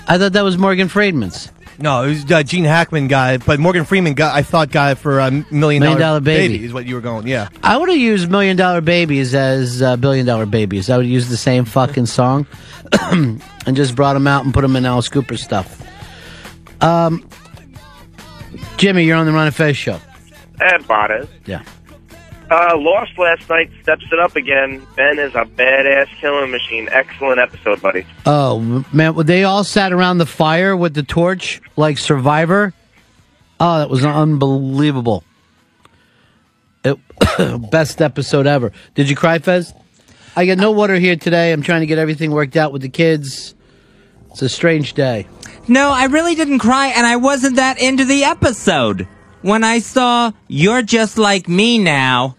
I 0.09 0.19
thought 0.19 0.33
that 0.33 0.43
was 0.43 0.59
Morgan 0.59 0.88
Freeman's. 0.88 1.52
No, 1.81 2.03
it 2.03 2.09
was 2.09 2.31
uh, 2.31 2.43
Gene 2.43 2.65
Hackman 2.65 3.09
guy, 3.09 3.39
but 3.39 3.59
Morgan 3.59 3.87
Freeman 3.87 4.13
got. 4.13 4.35
I 4.35 4.43
thought 4.43 4.71
guy 4.71 4.95
for 4.95 5.19
a 5.19 5.31
million 5.31 5.51
Million 5.51 5.83
dollar, 5.83 5.99
Dollar 5.99 6.21
Baby. 6.21 6.63
is 6.63 6.75
what 6.75 6.85
you 6.85 6.95
were 6.95 7.01
going. 7.01 7.27
Yeah, 7.27 7.49
I 7.63 7.77
would 7.79 7.89
have 7.89 7.97
used 7.99 8.31
Million 8.31 8.59
Dollar 8.59 8.83
Babies 8.83 9.35
as 9.35 9.81
uh, 9.81 9.97
Billion 9.97 10.27
Dollar 10.27 10.45
Babies. 10.45 10.91
I 10.91 10.99
would 10.99 11.07
use 11.07 11.31
the 11.31 11.39
same 11.39 11.65
fucking 11.65 12.05
song 12.07 12.47
and 13.03 13.41
just 13.73 13.97
brought 13.97 14.13
them 14.13 14.27
out 14.27 14.45
and 14.45 14.53
put 14.53 14.61
them 14.61 14.77
in 14.77 14.85
Alice 14.85 15.09
Cooper 15.09 15.39
stuff. 15.39 15.83
Um, 16.83 17.27
Jimmy, 18.77 19.05
you're 19.05 19.17
on 19.17 19.25
the 19.27 19.33
Ron 19.33 19.47
and 19.47 19.55
Fez 19.55 19.77
show. 19.77 19.99
And 20.61 20.87
Bonners. 20.87 21.29
Yeah. 21.47 21.63
Uh, 22.50 22.76
lost 22.76 23.16
last 23.16 23.49
night, 23.49 23.71
steps 23.83 24.04
it 24.11 24.19
up 24.19 24.35
again. 24.35 24.85
Ben 24.97 25.21
is 25.21 25.33
a 25.37 25.45
badass 25.45 26.09
killing 26.21 26.50
machine. 26.50 26.88
Excellent 26.90 27.38
episode, 27.38 27.80
buddy. 27.80 28.04
Oh 28.26 28.85
man, 28.92 29.14
well, 29.14 29.25
they 29.25 29.45
all 29.45 29.62
sat 29.62 29.92
around 29.92 30.19
the 30.19 30.26
fire 30.26 30.76
with 30.76 30.95
the 30.95 31.04
torch 31.04 31.62
like 31.76 31.97
Survivor. 31.97 32.75
Oh, 33.61 33.78
that 33.78 33.88
was 33.88 34.04
unbelievable. 34.04 35.23
It, 36.83 36.99
best 37.71 38.02
episode 38.02 38.49
ever. 38.49 38.73
Did 38.97 39.09
you 39.09 39.14
cry, 39.14 39.38
Fez? 39.38 39.73
I 40.35 40.47
got 40.47 40.59
no 40.59 40.73
water 40.73 40.97
here 40.97 41.16
today. 41.16 41.52
I'm 41.52 41.62
trying 41.62 41.80
to 41.80 41.87
get 41.87 41.99
everything 41.99 42.33
worked 42.33 42.57
out 42.57 42.73
with 42.73 42.83
the 42.83 42.88
kids. 42.88 43.54
It's 44.30 44.42
a 44.42 44.49
strange 44.49 44.95
day. 44.95 45.28
No, 45.69 45.90
I 45.90 46.07
really 46.07 46.35
didn't 46.35 46.59
cry, 46.61 46.88
and 46.88 47.07
I 47.07 47.16
wasn't 47.16 47.57
that 47.57 47.80
into 47.80 48.04
the 48.04 48.25
episode. 48.25 49.07
When 49.42 49.62
I 49.62 49.78
saw 49.78 50.33
You're 50.49 50.83
Just 50.83 51.16
Like 51.16 51.49
Me 51.49 51.78
Now, 51.78 52.37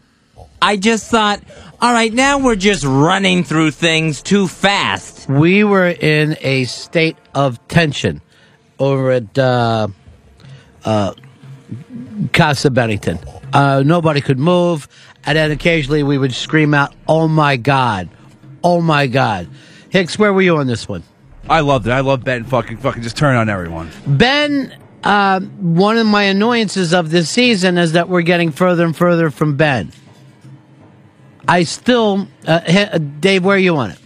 I 0.62 0.78
just 0.78 1.10
thought, 1.10 1.42
all 1.82 1.92
right, 1.92 2.14
now 2.14 2.38
we're 2.38 2.56
just 2.56 2.84
running 2.84 3.44
through 3.44 3.72
things 3.72 4.22
too 4.22 4.48
fast. 4.48 5.28
We 5.28 5.64
were 5.64 5.88
in 5.88 6.38
a 6.42 6.66
state 6.66 7.18
of 7.34 7.68
tension 7.68 8.22
over 8.78 9.12
at 9.12 9.38
uh, 9.40 9.88
uh, 10.86 11.14
Casa 12.34 12.70
Bennington. 12.70 13.18
Uh, 13.52 13.82
nobody 13.84 14.22
could 14.22 14.38
move, 14.38 14.88
and 15.26 15.36
then 15.36 15.50
occasionally 15.50 16.04
we 16.04 16.18
would 16.18 16.34
scream 16.34 16.74
out, 16.74 16.94
"Oh 17.08 17.28
my 17.28 17.58
God! 17.58 18.10
Oh 18.64 18.80
my 18.80 19.08
God!" 19.08 19.50
Hicks, 19.90 20.20
where 20.20 20.32
were 20.32 20.42
you 20.42 20.58
on 20.58 20.68
this 20.68 20.88
one? 20.88 21.04
I 21.50 21.62
loved 21.62 21.88
it. 21.88 21.92
I 21.92 22.02
love 22.02 22.24
Ben 22.24 22.44
fucking 22.44 22.78
fucking 22.78 23.02
just 23.02 23.18
turn 23.18 23.36
on 23.36 23.50
everyone. 23.50 23.90
Ben, 24.06 24.74
uh, 25.04 25.40
one 25.40 25.98
of 25.98 26.06
my 26.06 26.24
annoyances 26.24 26.94
of 26.94 27.10
this 27.10 27.30
season 27.30 27.78
is 27.78 27.94
that 27.94 28.08
we're 28.08 28.22
getting 28.22 28.52
further 28.52 28.86
and 28.86 28.96
further 28.96 29.32
from 29.32 29.58
Ben. 29.58 29.92
I 31.48 31.64
still, 31.64 32.28
uh, 32.48 32.98
Dave, 32.98 33.44
where 33.44 33.56
are 33.56 33.60
you 33.60 33.78
on 33.78 33.92
it? 33.92 34.00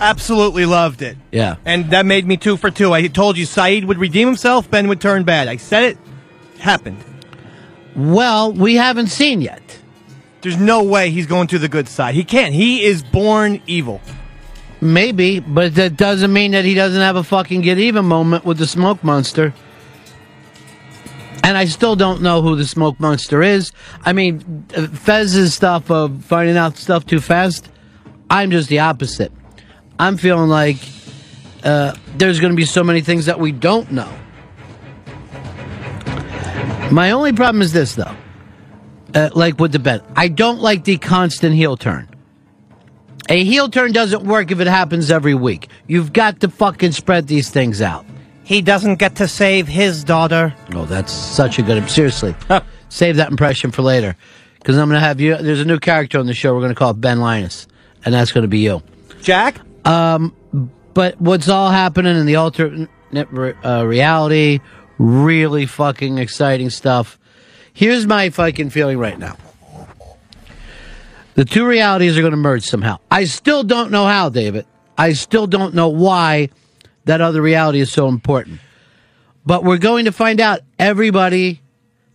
absolutely 0.00 0.66
loved 0.66 1.02
it. 1.02 1.16
Yeah. 1.30 1.56
And 1.64 1.90
that 1.90 2.06
made 2.06 2.26
me 2.26 2.36
two 2.36 2.56
for 2.56 2.70
two. 2.70 2.92
I 2.92 3.06
told 3.08 3.36
you 3.36 3.46
Sayid 3.46 3.84
would 3.86 3.98
redeem 3.98 4.28
himself, 4.28 4.70
Ben 4.70 4.88
would 4.88 5.00
turn 5.00 5.24
bad. 5.24 5.48
I 5.48 5.56
said 5.56 5.84
it, 5.84 5.98
happened. 6.58 7.02
Well, 7.96 8.52
we 8.52 8.74
haven't 8.74 9.08
seen 9.08 9.40
yet. 9.40 9.62
There's 10.42 10.58
no 10.58 10.82
way 10.82 11.10
he's 11.10 11.26
going 11.26 11.46
to 11.48 11.58
the 11.58 11.68
good 11.68 11.88
side. 11.88 12.14
He 12.14 12.24
can't. 12.24 12.54
He 12.54 12.84
is 12.84 13.02
born 13.02 13.62
evil. 13.66 14.00
Maybe, 14.80 15.40
but 15.40 15.74
that 15.76 15.96
doesn't 15.96 16.32
mean 16.32 16.50
that 16.50 16.66
he 16.66 16.74
doesn't 16.74 17.00
have 17.00 17.16
a 17.16 17.24
fucking 17.24 17.62
get 17.62 17.78
even 17.78 18.04
moment 18.04 18.44
with 18.44 18.58
the 18.58 18.66
smoke 18.66 19.02
monster. 19.02 19.54
And 21.42 21.58
I 21.58 21.66
still 21.66 21.96
don't 21.96 22.22
know 22.22 22.40
who 22.40 22.56
the 22.56 22.66
smoke 22.66 22.98
monster 22.98 23.42
is. 23.42 23.72
I 24.04 24.12
mean, 24.12 24.64
Fez's 24.68 25.54
stuff 25.54 25.90
of 25.90 26.24
finding 26.24 26.56
out 26.56 26.76
stuff 26.76 27.04
too 27.06 27.20
fast, 27.20 27.68
I'm 28.30 28.50
just 28.50 28.68
the 28.68 28.80
opposite. 28.80 29.32
I'm 29.98 30.16
feeling 30.16 30.48
like 30.48 30.78
uh, 31.62 31.94
there's 32.16 32.40
going 32.40 32.52
to 32.52 32.56
be 32.56 32.64
so 32.64 32.82
many 32.82 33.00
things 33.00 33.26
that 33.26 33.38
we 33.38 33.52
don't 33.52 33.92
know. 33.92 34.12
My 36.90 37.10
only 37.12 37.32
problem 37.32 37.62
is 37.62 37.72
this, 37.72 37.94
though. 37.94 38.14
Uh, 39.14 39.30
like 39.34 39.58
with 39.58 39.72
the 39.72 39.78
bet, 39.78 40.04
I 40.16 40.28
don't 40.28 40.60
like 40.60 40.84
the 40.84 40.98
constant 40.98 41.54
heel 41.54 41.76
turn. 41.76 42.08
A 43.28 43.42
heel 43.44 43.70
turn 43.70 43.92
doesn't 43.92 44.24
work 44.24 44.50
if 44.50 44.60
it 44.60 44.66
happens 44.66 45.10
every 45.10 45.34
week. 45.34 45.68
You've 45.86 46.12
got 46.12 46.40
to 46.40 46.48
fucking 46.48 46.92
spread 46.92 47.26
these 47.26 47.48
things 47.48 47.80
out. 47.80 48.04
He 48.44 48.60
doesn't 48.60 48.96
get 48.96 49.16
to 49.16 49.26
save 49.26 49.66
his 49.66 50.04
daughter. 50.04 50.54
Oh, 50.74 50.84
that's 50.84 51.12
such 51.12 51.58
a 51.58 51.62
good. 51.62 51.90
Seriously, 51.90 52.34
save 52.90 53.16
that 53.16 53.30
impression 53.30 53.70
for 53.70 53.82
later, 53.82 54.16
because 54.58 54.76
I'm 54.76 54.88
going 54.88 55.00
to 55.00 55.06
have 55.06 55.20
you. 55.20 55.36
There's 55.36 55.60
a 55.60 55.64
new 55.64 55.78
character 55.78 56.18
on 56.18 56.26
the 56.26 56.34
show. 56.34 56.52
We're 56.54 56.60
going 56.60 56.72
to 56.72 56.78
call 56.78 56.90
it 56.90 57.00
Ben 57.00 57.20
Linus, 57.20 57.66
and 58.04 58.14
that's 58.14 58.32
going 58.32 58.42
to 58.42 58.48
be 58.48 58.58
you. 58.58 58.82
Jack? 59.22 59.60
Um, 59.86 60.34
but 60.92 61.20
what's 61.20 61.48
all 61.48 61.70
happening 61.70 62.16
in 62.16 62.26
the 62.26 62.36
alternate 62.36 62.88
uh, 63.64 63.84
reality? 63.86 64.60
Really 64.98 65.64
fucking 65.66 66.18
exciting 66.18 66.68
stuff. 66.70 67.18
Here's 67.72 68.06
my 68.06 68.30
fucking 68.30 68.70
feeling 68.70 68.98
right 68.98 69.18
now. 69.18 69.36
The 71.34 71.44
two 71.44 71.66
realities 71.66 72.16
are 72.16 72.20
going 72.20 72.30
to 72.30 72.36
merge 72.36 72.64
somehow. 72.64 72.98
I 73.10 73.24
still 73.24 73.64
don't 73.64 73.90
know 73.90 74.06
how, 74.06 74.28
David. 74.28 74.66
I 74.96 75.14
still 75.14 75.48
don't 75.48 75.74
know 75.74 75.88
why 75.88 76.50
that 77.04 77.20
other 77.20 77.42
reality 77.42 77.80
is 77.80 77.92
so 77.92 78.08
important. 78.08 78.60
But 79.46 79.64
we're 79.64 79.78
going 79.78 80.06
to 80.06 80.12
find 80.12 80.40
out 80.40 80.60
everybody 80.78 81.60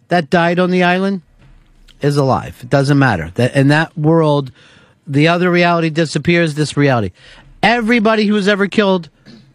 that 0.08 0.29
died 0.29 0.60
on 0.60 0.72
the 0.72 0.84
island 0.84 1.22
is 2.01 2.17
alive. 2.17 2.58
It 2.63 2.69
doesn't 2.69 2.98
matter. 2.98 3.31
That 3.36 3.55
in 3.55 3.67
that 3.67 3.96
world, 3.98 4.51
the 5.05 5.27
other 5.27 5.51
reality 5.51 5.89
disappears, 5.89 6.55
this 6.55 6.75
reality. 6.75 7.12
Everybody 7.62 8.25
who 8.25 8.34
was 8.34 8.48
ever 8.48 8.67
killed 8.67 9.10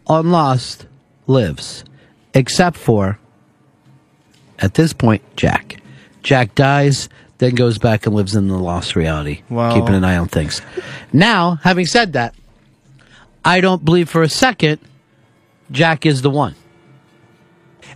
on 0.07 0.31
Lost 0.31 0.85
lives. 1.27 1.83
Except 2.33 2.77
for 2.77 3.19
at 4.59 4.75
this 4.75 4.93
point, 4.93 5.21
Jack. 5.35 5.81
Jack 6.23 6.55
dies, 6.55 7.09
then 7.37 7.55
goes 7.55 7.77
back 7.77 8.05
and 8.05 8.15
lives 8.15 8.35
in 8.35 8.47
the 8.47 8.57
lost 8.57 8.95
reality, 8.95 9.41
Wow. 9.49 9.73
keeping 9.73 9.93
an 9.95 10.03
eye 10.03 10.17
on 10.17 10.27
things. 10.27 10.61
Now, 11.13 11.59
having 11.63 11.85
said 11.85 12.13
that, 12.13 12.33
I 13.43 13.61
don't 13.61 13.83
believe 13.85 14.09
for 14.09 14.23
a 14.23 14.29
second 14.29 14.79
Jack 15.71 16.05
is 16.05 16.21
the 16.21 16.29
one. 16.29 16.55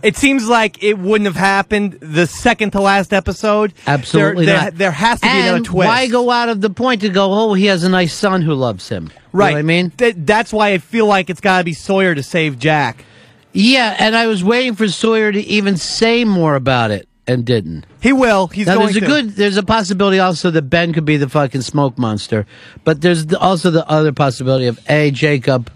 It 0.02 0.16
seems 0.16 0.48
like 0.48 0.82
it 0.82 0.98
wouldn't 0.98 1.26
have 1.26 1.36
happened 1.36 1.98
the 2.00 2.26
second 2.26 2.70
to 2.70 2.80
last 2.80 3.12
episode. 3.12 3.74
Absolutely 3.86 4.46
there, 4.46 4.56
not. 4.56 4.62
There, 4.64 4.70
there 4.72 4.90
has 4.92 5.20
to 5.20 5.26
be 5.26 5.30
and 5.30 5.48
another 5.48 5.64
twist. 5.64 5.86
Why 5.88 6.06
go 6.06 6.30
out 6.30 6.48
of 6.48 6.60
the 6.60 6.70
point 6.70 7.02
to 7.02 7.08
go, 7.10 7.32
oh, 7.32 7.54
he 7.54 7.66
has 7.66 7.84
a 7.84 7.88
nice 7.88 8.14
son 8.14 8.40
who 8.42 8.54
loves 8.54 8.88
him? 8.88 9.04
You 9.04 9.08
know 9.10 9.14
Right. 9.32 9.52
what 9.52 9.58
I 9.58 9.62
mean? 9.62 9.90
Th- 9.90 10.14
that's 10.16 10.52
why 10.52 10.70
I 10.70 10.78
feel 10.78 11.06
like 11.06 11.28
it's 11.28 11.40
got 11.40 11.58
to 11.58 11.64
be 11.64 11.74
Sawyer 11.74 12.14
to 12.14 12.22
save 12.22 12.58
Jack. 12.58 13.04
Yeah, 13.52 13.94
and 13.98 14.14
I 14.16 14.26
was 14.26 14.42
waiting 14.44 14.74
for 14.74 14.88
Sawyer 14.88 15.32
to 15.32 15.40
even 15.40 15.76
say 15.76 16.24
more 16.24 16.54
about 16.54 16.90
it. 16.92 17.06
and 17.26 17.44
didn't. 17.44 17.84
He 18.00 18.12
will. 18.12 18.46
He's 18.48 18.66
now, 18.66 18.74
going 18.76 18.86
there's 18.86 18.96
a 18.96 19.00
to. 19.00 19.06
good. 19.06 19.30
There's 19.30 19.56
a 19.56 19.62
possibility 19.62 20.18
also 20.18 20.50
that 20.50 20.62
Ben 20.62 20.92
could 20.92 21.04
be 21.04 21.16
the 21.16 21.28
fucking 21.28 21.60
smoke 21.60 21.96
monster, 21.98 22.46
but 22.84 23.02
there's 23.02 23.32
also 23.34 23.70
the 23.70 23.86
other 23.88 24.12
possibility 24.12 24.66
of 24.66 24.80
a 24.88 25.10
Jacob 25.12 25.70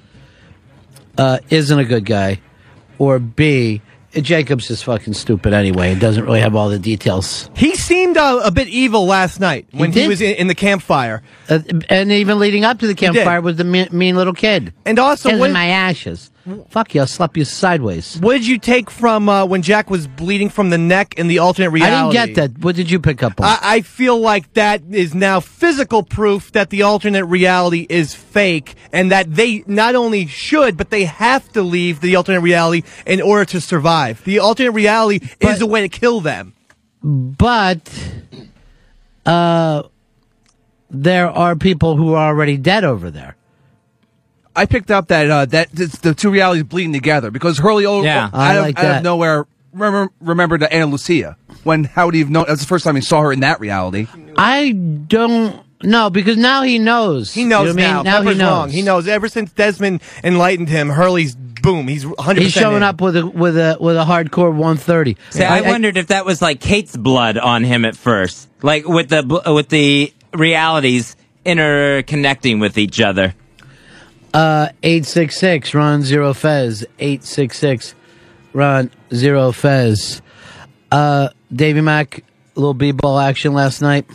uh, 1.18 1.38
isn't 1.50 1.78
a 1.78 1.84
good 1.84 2.04
guy, 2.04 2.40
or 2.98 3.18
b 3.18 3.82
Jacob's 4.22 4.70
is 4.70 4.82
fucking 4.82 5.14
stupid 5.14 5.52
anyway 5.52 5.92
and 5.92 6.00
doesn't 6.00 6.24
really 6.24 6.40
have 6.40 6.54
all 6.54 6.68
the 6.68 6.78
details. 6.78 7.50
He 7.56 7.74
seemed 7.74 8.16
uh, 8.16 8.40
a 8.44 8.50
bit 8.50 8.68
evil 8.68 9.06
last 9.06 9.40
night 9.40 9.66
when 9.72 9.92
he, 9.92 10.02
did? 10.02 10.08
was 10.08 10.20
in, 10.20 10.36
in 10.36 10.46
the 10.46 10.54
campfire. 10.54 11.22
Uh, 11.48 11.60
and 11.88 12.12
even 12.12 12.38
leading 12.38 12.64
up 12.64 12.78
to 12.80 12.86
the 12.86 12.94
campfire 12.94 13.40
was 13.40 13.56
the 13.56 13.64
mean, 13.64 13.88
mean 13.90 14.16
little 14.16 14.32
kid. 14.32 14.72
And 14.84 14.98
also, 14.98 15.36
what, 15.38 15.50
my 15.50 15.66
ashes. 15.66 16.30
Fuck 16.68 16.94
you! 16.94 17.00
I'll 17.00 17.06
slap 17.06 17.36
you 17.36 17.44
sideways. 17.44 18.18
what 18.20 18.34
did 18.34 18.46
you 18.46 18.58
take 18.58 18.90
from 18.90 19.28
uh, 19.30 19.46
when 19.46 19.62
Jack 19.62 19.88
was 19.88 20.06
bleeding 20.06 20.50
from 20.50 20.68
the 20.70 20.76
neck 20.76 21.14
in 21.16 21.26
the 21.26 21.38
alternate 21.38 21.70
reality? 21.70 22.18
I 22.18 22.26
didn't 22.26 22.34
get 22.34 22.52
that. 22.52 22.62
What 22.62 22.76
did 22.76 22.90
you 22.90 22.98
pick 22.98 23.22
up 23.22 23.40
on? 23.40 23.46
I, 23.46 23.58
I 23.62 23.80
feel 23.80 24.20
like 24.20 24.52
that 24.52 24.82
is 24.90 25.14
now 25.14 25.40
physical 25.40 26.02
proof 26.02 26.52
that 26.52 26.68
the 26.68 26.82
alternate 26.82 27.24
reality 27.24 27.86
is 27.88 28.14
fake 28.14 28.74
and 28.92 29.10
that 29.10 29.34
they 29.34 29.64
not 29.66 29.94
only 29.94 30.26
should, 30.26 30.76
but 30.76 30.90
they 30.90 31.04
have 31.04 31.50
to 31.52 31.62
leave 31.62 32.00
the 32.02 32.14
alternate 32.16 32.40
reality 32.42 32.82
in 33.06 33.22
order 33.22 33.46
to 33.46 33.60
survive. 33.60 34.22
The 34.24 34.38
alternate 34.40 34.72
reality 34.72 35.26
is 35.40 35.62
a 35.62 35.66
way 35.66 35.80
to 35.80 35.88
kill 35.88 36.20
them. 36.20 36.52
but 37.02 37.90
uh, 39.26 39.82
there 40.90 41.28
are 41.30 41.56
people 41.56 41.96
who 41.96 42.12
are 42.14 42.28
already 42.28 42.56
dead 42.56 42.84
over 42.84 43.10
there. 43.10 43.36
I 44.56 44.66
picked 44.66 44.90
up 44.90 45.08
that 45.08 45.30
uh, 45.30 45.44
that 45.46 45.70
the 45.72 46.14
two 46.16 46.30
realities 46.30 46.64
bleeding 46.64 46.92
together 46.92 47.30
because 47.30 47.58
Hurley 47.58 47.86
o- 47.86 48.02
Yeah, 48.02 48.24
out, 48.26 48.30
I 48.34 48.54
of, 48.54 48.62
like 48.62 48.78
out 48.78 48.84
of 48.84 48.90
that. 48.90 49.02
nowhere 49.02 49.46
remember, 49.72 50.12
remembered 50.20 50.62
Ana 50.62 50.86
Lucia 50.86 51.36
when 51.64 51.84
how 51.84 52.06
would 52.06 52.14
he 52.14 52.20
have 52.20 52.30
known? 52.30 52.44
That 52.44 52.52
was 52.52 52.60
the 52.60 52.66
first 52.66 52.84
time 52.84 52.94
he 52.96 53.02
saw 53.02 53.22
her 53.22 53.32
in 53.32 53.40
that 53.40 53.58
reality. 53.60 54.06
I 54.36 54.70
don't 54.72 55.60
know 55.82 56.10
because 56.10 56.36
now 56.36 56.62
he 56.62 56.78
knows. 56.78 57.32
He 57.34 57.44
knows 57.44 57.68
You 57.68 57.74
know 57.74 57.82
what 57.82 57.84
I 57.84 57.90
now. 57.90 57.96
mean? 57.96 58.04
Now 58.04 58.22
he 58.22 58.38
knows. 58.38 58.40
wrong. 58.50 58.70
He 58.70 58.82
knows 58.82 59.08
ever 59.08 59.28
since 59.28 59.52
Desmond 59.52 60.00
enlightened 60.22 60.68
him, 60.68 60.88
Hurley's 60.88 61.34
boom. 61.34 61.88
He's 61.88 62.04
100% 62.04 62.38
He's 62.38 62.52
showing 62.52 62.76
in. 62.78 62.82
up 62.84 63.00
with 63.00 63.16
a 63.16 63.26
with 63.26 63.56
a 63.56 63.76
with 63.80 63.96
a 63.96 64.04
hardcore 64.04 64.50
130. 64.50 65.16
See, 65.30 65.42
I, 65.42 65.62
wondered 65.62 65.96
if 65.96 66.08
that 66.08 66.24
was 66.24 66.40
like 66.40 66.60
Kate's 66.60 66.96
blood 66.96 67.38
on 67.38 67.64
him 67.64 67.84
at 67.84 67.96
first, 67.96 68.48
like 68.62 68.86
with 68.86 69.08
the 69.08 69.42
with 69.52 69.68
the 69.68 70.12
realities 70.32 71.16
interconnecting 71.44 72.60
with 72.60 72.78
each 72.78 73.00
other. 73.00 73.34
Uh, 74.34 74.68
eight 74.82 75.06
six 75.06 75.38
six 75.38 75.74
Ron 75.74 76.02
Zero 76.02 76.34
Fez. 76.34 76.84
Eight 76.98 77.22
six 77.22 77.56
six 77.56 77.94
Ron 78.52 78.90
Zero 79.14 79.52
Fez. 79.52 80.20
Uh, 80.90 81.28
Davy 81.52 81.80
Mack, 81.80 82.24
little 82.56 82.74
b-ball 82.74 83.18
action 83.20 83.52
last 83.52 83.80
night. 83.80 84.06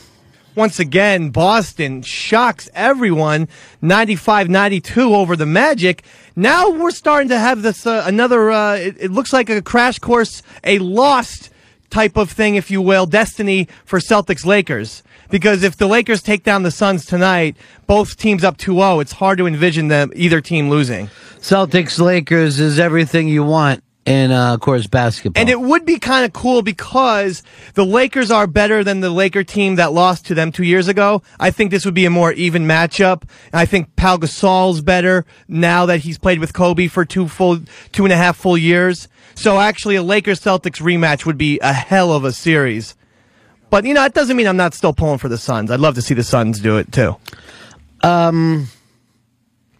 Once 0.56 0.78
again, 0.78 1.30
Boston 1.30 2.02
shocks 2.02 2.68
everyone 2.74 3.48
95 3.82 4.50
92 4.50 5.16
over 5.16 5.38
the 5.38 5.46
Magic. 5.46 6.04
Now 6.36 6.70
we're 6.70 6.92
starting 6.92 7.30
to 7.30 7.40
have 7.40 7.62
this 7.62 7.88
uh, 7.88 8.04
another, 8.06 8.52
uh, 8.52 8.76
it, 8.76 8.98
it 9.00 9.12
looks 9.12 9.32
like 9.32 9.50
a 9.50 9.62
crash 9.62 10.00
course, 10.00 10.44
a 10.66 10.80
lost 10.80 11.50
type 11.90 12.18
of 12.18 12.30
thing, 12.30 12.56
if 12.56 12.70
you 12.70 12.82
will, 12.82 13.06
destiny 13.06 13.70
for 13.86 14.00
Celtics 14.00 14.46
Lakers. 14.46 15.02
Because 15.30 15.64
if 15.64 15.78
the 15.78 15.88
Lakers 15.88 16.22
take 16.22 16.44
down 16.44 16.64
the 16.64 16.72
Suns 16.72 17.06
tonight, 17.06 17.56
both 17.88 18.18
teams 18.18 18.44
up 18.44 18.58
2 18.58 18.74
0, 18.74 19.00
it's 19.00 19.14
hard 19.14 19.38
to 19.38 19.48
envision 19.48 19.88
them, 19.88 20.12
either 20.16 20.42
team 20.42 20.70
losing. 20.70 21.08
Celtics 21.40 22.00
Lakers 22.00 22.60
is 22.60 22.80
everything 22.80 23.28
you 23.28 23.44
want 23.44 23.84
in, 24.10 24.32
uh, 24.32 24.56
of 24.56 24.60
course, 24.60 24.88
basketball. 24.88 25.40
And 25.40 25.50
it 25.50 25.62
would 25.62 25.86
be 25.86 26.00
kind 26.00 26.26
of 26.26 26.34
cool 26.34 26.64
because 26.64 27.44
the 27.76 27.86
Lakers 27.86 28.32
are 28.32 28.48
better 28.48 28.84
than 28.84 29.02
the 29.02 29.12
Laker 29.12 29.44
team 29.44 29.76
that 29.76 29.94
lost 29.94 30.26
to 30.28 30.34
them 30.34 30.52
two 30.52 30.64
years 30.64 30.88
ago. 30.88 31.22
I 31.40 31.52
think 31.52 31.70
this 31.70 31.86
would 31.86 31.94
be 31.94 32.06
a 32.06 32.10
more 32.10 32.34
even 32.34 32.66
matchup. 32.66 33.24
I 33.54 33.66
think 33.66 33.96
Pau 33.96 34.18
Gasol's 34.18 34.82
better 34.82 35.26
now 35.48 35.86
that 35.86 36.00
he's 36.00 36.18
played 36.18 36.40
with 36.40 36.54
Kobe 36.54 36.88
for 36.88 37.06
two 37.06 37.28
full, 37.28 37.60
two 37.92 38.04
and 38.04 38.12
a 38.12 38.18
half 38.18 38.36
full 38.36 38.58
years. 38.58 39.08
So 39.36 39.60
actually 39.60 39.96
a 39.96 40.04
Lakers 40.04 40.42
Celtics 40.42 40.82
rematch 40.82 41.26
would 41.26 41.38
be 41.38 41.60
a 41.60 41.72
hell 41.72 42.12
of 42.12 42.26
a 42.26 42.32
series. 42.32 42.96
But 43.70 43.86
you 43.86 43.94
know, 43.94 44.04
it 44.06 44.14
doesn't 44.14 44.36
mean 44.36 44.48
I'm 44.48 44.58
not 44.58 44.74
still 44.74 44.94
pulling 44.94 45.20
for 45.20 45.30
the 45.30 45.38
Suns. 45.38 45.72
I'd 45.72 45.80
love 45.80 45.96
to 45.96 46.02
see 46.02 46.14
the 46.14 46.24
Suns 46.24 46.60
do 46.60 46.78
it 46.78 46.92
too. 46.92 47.16
Um, 48.02 48.68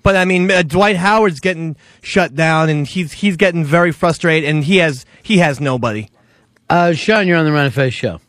but 0.04 0.16
I 0.16 0.26
mean, 0.26 0.50
uh, 0.52 0.62
Dwight 0.64 0.96
Howard's 0.96 1.40
getting 1.40 1.76
shut 2.02 2.36
down, 2.36 2.70
and 2.70 2.88
he's 2.88 3.12
he's 3.14 3.38
getting 3.38 3.64
very 3.64 3.92
frustrated, 3.92 4.50
and 4.50 4.64
he 4.64 4.78
has 4.78 5.06
he 5.24 5.40
has 5.40 5.60
nobody. 5.60 6.10
Uh, 6.70 6.94
Sean, 6.94 7.28
you're 7.28 7.38
on 7.38 7.46
the 7.46 7.52
Ron 7.52 7.66
of 7.66 7.74
Fez 7.74 7.94
show. 7.94 8.20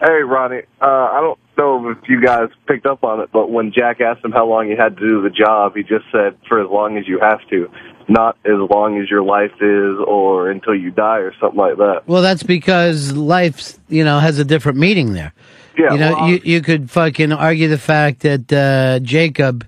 Hey, 0.00 0.22
Ronnie. 0.22 0.62
Uh, 0.80 0.84
I 0.84 1.20
don't 1.22 1.38
know 1.56 1.90
if 1.90 2.08
you 2.08 2.20
guys 2.20 2.48
picked 2.68 2.84
up 2.84 3.02
on 3.02 3.20
it, 3.20 3.30
but 3.32 3.50
when 3.50 3.72
Jack 3.72 4.00
asked 4.00 4.22
him 4.22 4.32
how 4.32 4.46
long 4.46 4.68
he 4.68 4.76
had 4.76 4.96
to 4.96 5.00
do 5.00 5.22
the 5.22 5.30
job, 5.30 5.74
he 5.74 5.82
just 5.82 6.04
said, 6.12 6.36
for 6.48 6.62
as 6.62 6.70
long 6.70 6.98
as 6.98 7.08
you 7.08 7.18
have 7.18 7.40
to, 7.48 7.70
not 8.08 8.36
as 8.44 8.58
long 8.70 9.00
as 9.00 9.10
your 9.10 9.22
life 9.22 9.52
is 9.60 9.96
or 10.06 10.50
until 10.50 10.74
you 10.74 10.90
die 10.90 11.18
or 11.18 11.32
something 11.40 11.58
like 11.58 11.76
that. 11.76 12.02
Well, 12.06 12.22
that's 12.22 12.42
because 12.42 13.12
life, 13.12 13.78
you 13.88 14.04
know, 14.04 14.18
has 14.18 14.38
a 14.38 14.44
different 14.44 14.78
meaning 14.78 15.12
there. 15.12 15.32
Yeah, 15.78 15.92
you 15.92 15.98
know, 15.98 16.12
well, 16.14 16.28
you 16.28 16.40
you 16.42 16.62
could 16.62 16.90
fucking 16.90 17.32
argue 17.32 17.68
the 17.68 17.78
fact 17.78 18.20
that 18.20 18.52
uh, 18.52 19.00
Jacob 19.00 19.66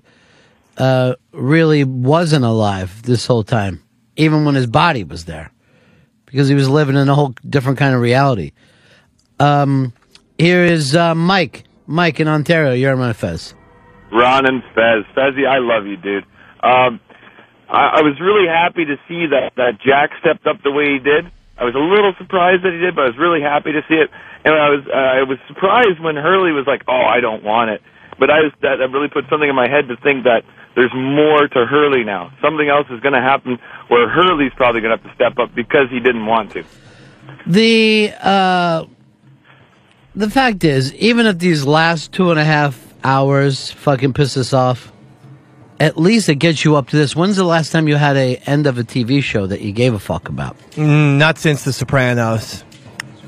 uh, 0.77 1.15
really 1.31 1.83
wasn't 1.83 2.45
alive 2.45 3.03
this 3.03 3.27
whole 3.27 3.43
time, 3.43 3.83
even 4.15 4.45
when 4.45 4.55
his 4.55 4.65
body 4.65 5.03
was 5.03 5.25
there, 5.25 5.51
because 6.25 6.47
he 6.47 6.55
was 6.55 6.67
living 6.67 6.95
in 6.95 7.09
a 7.09 7.15
whole 7.15 7.35
different 7.47 7.77
kind 7.77 7.93
of 7.93 8.01
reality. 8.01 8.53
Um, 9.39 9.93
here 10.37 10.63
is 10.63 10.95
uh, 10.95 11.13
Mike. 11.13 11.65
Mike 11.85 12.19
in 12.19 12.27
Ontario. 12.27 12.73
You're 12.73 12.95
on 12.95 13.13
Fez. 13.13 13.55
Ron 14.11 14.45
and 14.45 14.63
Fez. 14.75 15.05
Fezzy, 15.15 15.45
I 15.47 15.57
love 15.57 15.85
you, 15.85 15.97
dude. 15.97 16.23
Um, 16.63 16.99
I, 17.69 17.99
I 17.99 18.01
was 18.01 18.19
really 18.19 18.49
happy 18.49 18.85
to 18.85 18.97
see 19.07 19.29
that, 19.29 19.53
that 19.55 19.79
Jack 19.79 20.11
stepped 20.19 20.47
up 20.47 20.61
the 20.63 20.71
way 20.71 20.97
he 20.97 20.99
did. 20.99 21.31
I 21.57 21.65
was 21.65 21.75
a 21.75 21.83
little 21.83 22.13
surprised 22.17 22.63
that 22.63 22.73
he 22.73 22.79
did, 22.79 22.95
but 22.95 23.05
I 23.05 23.09
was 23.13 23.19
really 23.19 23.41
happy 23.41 23.71
to 23.73 23.83
see 23.87 23.95
it. 23.95 24.09
And 24.43 24.55
I 24.55 24.69
was 24.71 24.83
uh, 24.87 24.95
I 24.95 25.23
was 25.23 25.37
surprised 25.47 25.99
when 25.99 26.15
Hurley 26.15 26.53
was 26.53 26.65
like, 26.65 26.83
"Oh, 26.87 27.03
I 27.03 27.19
don't 27.19 27.43
want 27.43 27.69
it." 27.69 27.81
But 28.17 28.29
I 28.29 28.39
was 28.47 28.53
that, 28.61 28.79
really 28.79 29.09
put 29.09 29.25
something 29.29 29.47
in 29.47 29.55
my 29.55 29.67
head 29.67 29.87
to 29.89 29.97
think 29.97 30.23
that 30.23 30.43
there's 30.75 30.93
more 30.95 31.47
to 31.47 31.65
Hurley 31.65 32.05
now. 32.05 32.31
Something 32.41 32.69
else 32.69 32.87
is 32.89 33.01
going 33.01 33.13
to 33.13 33.21
happen 33.21 33.59
where 33.89 34.07
Hurley's 34.07 34.53
probably 34.55 34.79
going 34.79 34.97
to 34.97 35.03
have 35.03 35.09
to 35.11 35.15
step 35.15 35.37
up 35.37 35.53
because 35.53 35.89
he 35.91 35.99
didn't 35.99 36.25
want 36.25 36.51
to. 36.51 36.63
The 37.45 38.13
uh, 38.21 38.85
the 40.15 40.29
fact 40.29 40.63
is, 40.63 40.93
even 40.95 41.25
if 41.25 41.39
these 41.39 41.65
last 41.65 42.13
two 42.13 42.31
and 42.31 42.39
a 42.39 42.45
half 42.45 42.93
hours 43.03 43.71
fucking 43.71 44.13
piss 44.13 44.37
us 44.37 44.53
off, 44.53 44.93
at 45.79 45.97
least 45.97 46.29
it 46.29 46.35
gets 46.35 46.65
you 46.65 46.75
up 46.75 46.89
to 46.89 46.97
this. 46.97 47.15
When's 47.15 47.37
the 47.37 47.43
last 47.43 47.71
time 47.71 47.87
you 47.87 47.95
had 47.95 48.17
a 48.17 48.35
end 48.45 48.67
of 48.67 48.77
a 48.77 48.83
TV 48.83 49.23
show 49.23 49.47
that 49.47 49.61
you 49.61 49.71
gave 49.71 49.93
a 49.93 49.99
fuck 49.99 50.29
about? 50.29 50.57
Mm, 50.71 51.17
not 51.17 51.37
since 51.37 51.63
The 51.63 51.73
Sopranos. 51.73 52.63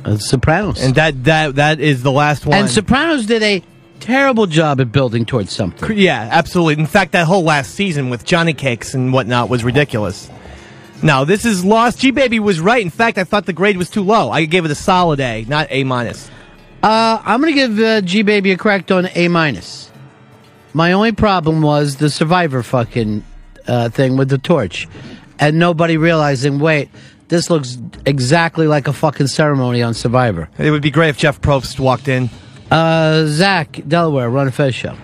Uh, 0.03 0.17
Sopranos, 0.17 0.81
and 0.81 0.95
that 0.95 1.23
that 1.25 1.55
that 1.55 1.79
is 1.79 2.01
the 2.01 2.11
last 2.11 2.45
one. 2.47 2.57
And 2.57 2.69
Sopranos 2.69 3.27
did 3.27 3.43
a 3.43 3.61
terrible 3.99 4.47
job 4.47 4.81
at 4.81 4.91
building 4.91 5.25
towards 5.25 5.51
something. 5.53 5.95
Yeah, 5.95 6.27
absolutely. 6.31 6.81
In 6.81 6.87
fact, 6.87 7.11
that 7.11 7.27
whole 7.27 7.43
last 7.43 7.75
season 7.75 8.09
with 8.09 8.25
Johnny 8.25 8.53
Cakes 8.53 8.95
and 8.95 9.13
whatnot 9.13 9.47
was 9.47 9.63
ridiculous. 9.63 10.27
Now 11.03 11.23
this 11.23 11.45
is 11.45 11.63
lost. 11.63 11.99
G 11.99 12.09
Baby 12.11 12.39
was 12.39 12.59
right. 12.59 12.81
In 12.81 12.89
fact, 12.89 13.17
I 13.19 13.23
thought 13.23 13.45
the 13.45 13.53
grade 13.53 13.77
was 13.77 13.89
too 13.91 14.01
low. 14.03 14.31
I 14.31 14.45
gave 14.45 14.65
it 14.65 14.71
a 14.71 14.75
solid 14.75 15.19
A, 15.19 15.45
not 15.47 15.67
A 15.69 15.83
minus. 15.83 16.29
Uh, 16.81 17.21
I'm 17.23 17.39
gonna 17.39 17.53
give 17.53 17.79
uh, 17.79 18.01
G 18.01 18.23
Baby 18.23 18.51
a 18.51 18.57
cracked 18.57 18.91
on 18.91 19.07
A 19.13 19.27
minus. 19.27 19.80
My 20.73 20.93
only 20.93 21.11
problem 21.11 21.61
was 21.61 21.97
the 21.97 22.09
Survivor 22.09 22.63
fucking 22.63 23.23
uh, 23.67 23.89
thing 23.89 24.17
with 24.17 24.29
the 24.29 24.37
torch, 24.37 24.87
and 25.39 25.59
nobody 25.59 25.97
realizing. 25.97 26.59
Wait, 26.59 26.89
this 27.27 27.49
looks 27.49 27.77
exactly 28.05 28.67
like 28.67 28.87
a 28.87 28.93
fucking 28.93 29.27
ceremony 29.27 29.81
on 29.83 29.93
Survivor. 29.93 30.49
It 30.57 30.71
would 30.71 30.81
be 30.81 30.91
great 30.91 31.09
if 31.09 31.17
Jeff 31.17 31.41
Probst 31.41 31.79
walked 31.79 32.07
in. 32.07 32.29
Uh, 32.69 33.25
Zach, 33.25 33.81
Delaware, 33.87 34.29
Ron 34.29 34.47
a 34.47 34.51
Fez 34.51 34.73
show. 34.73 34.95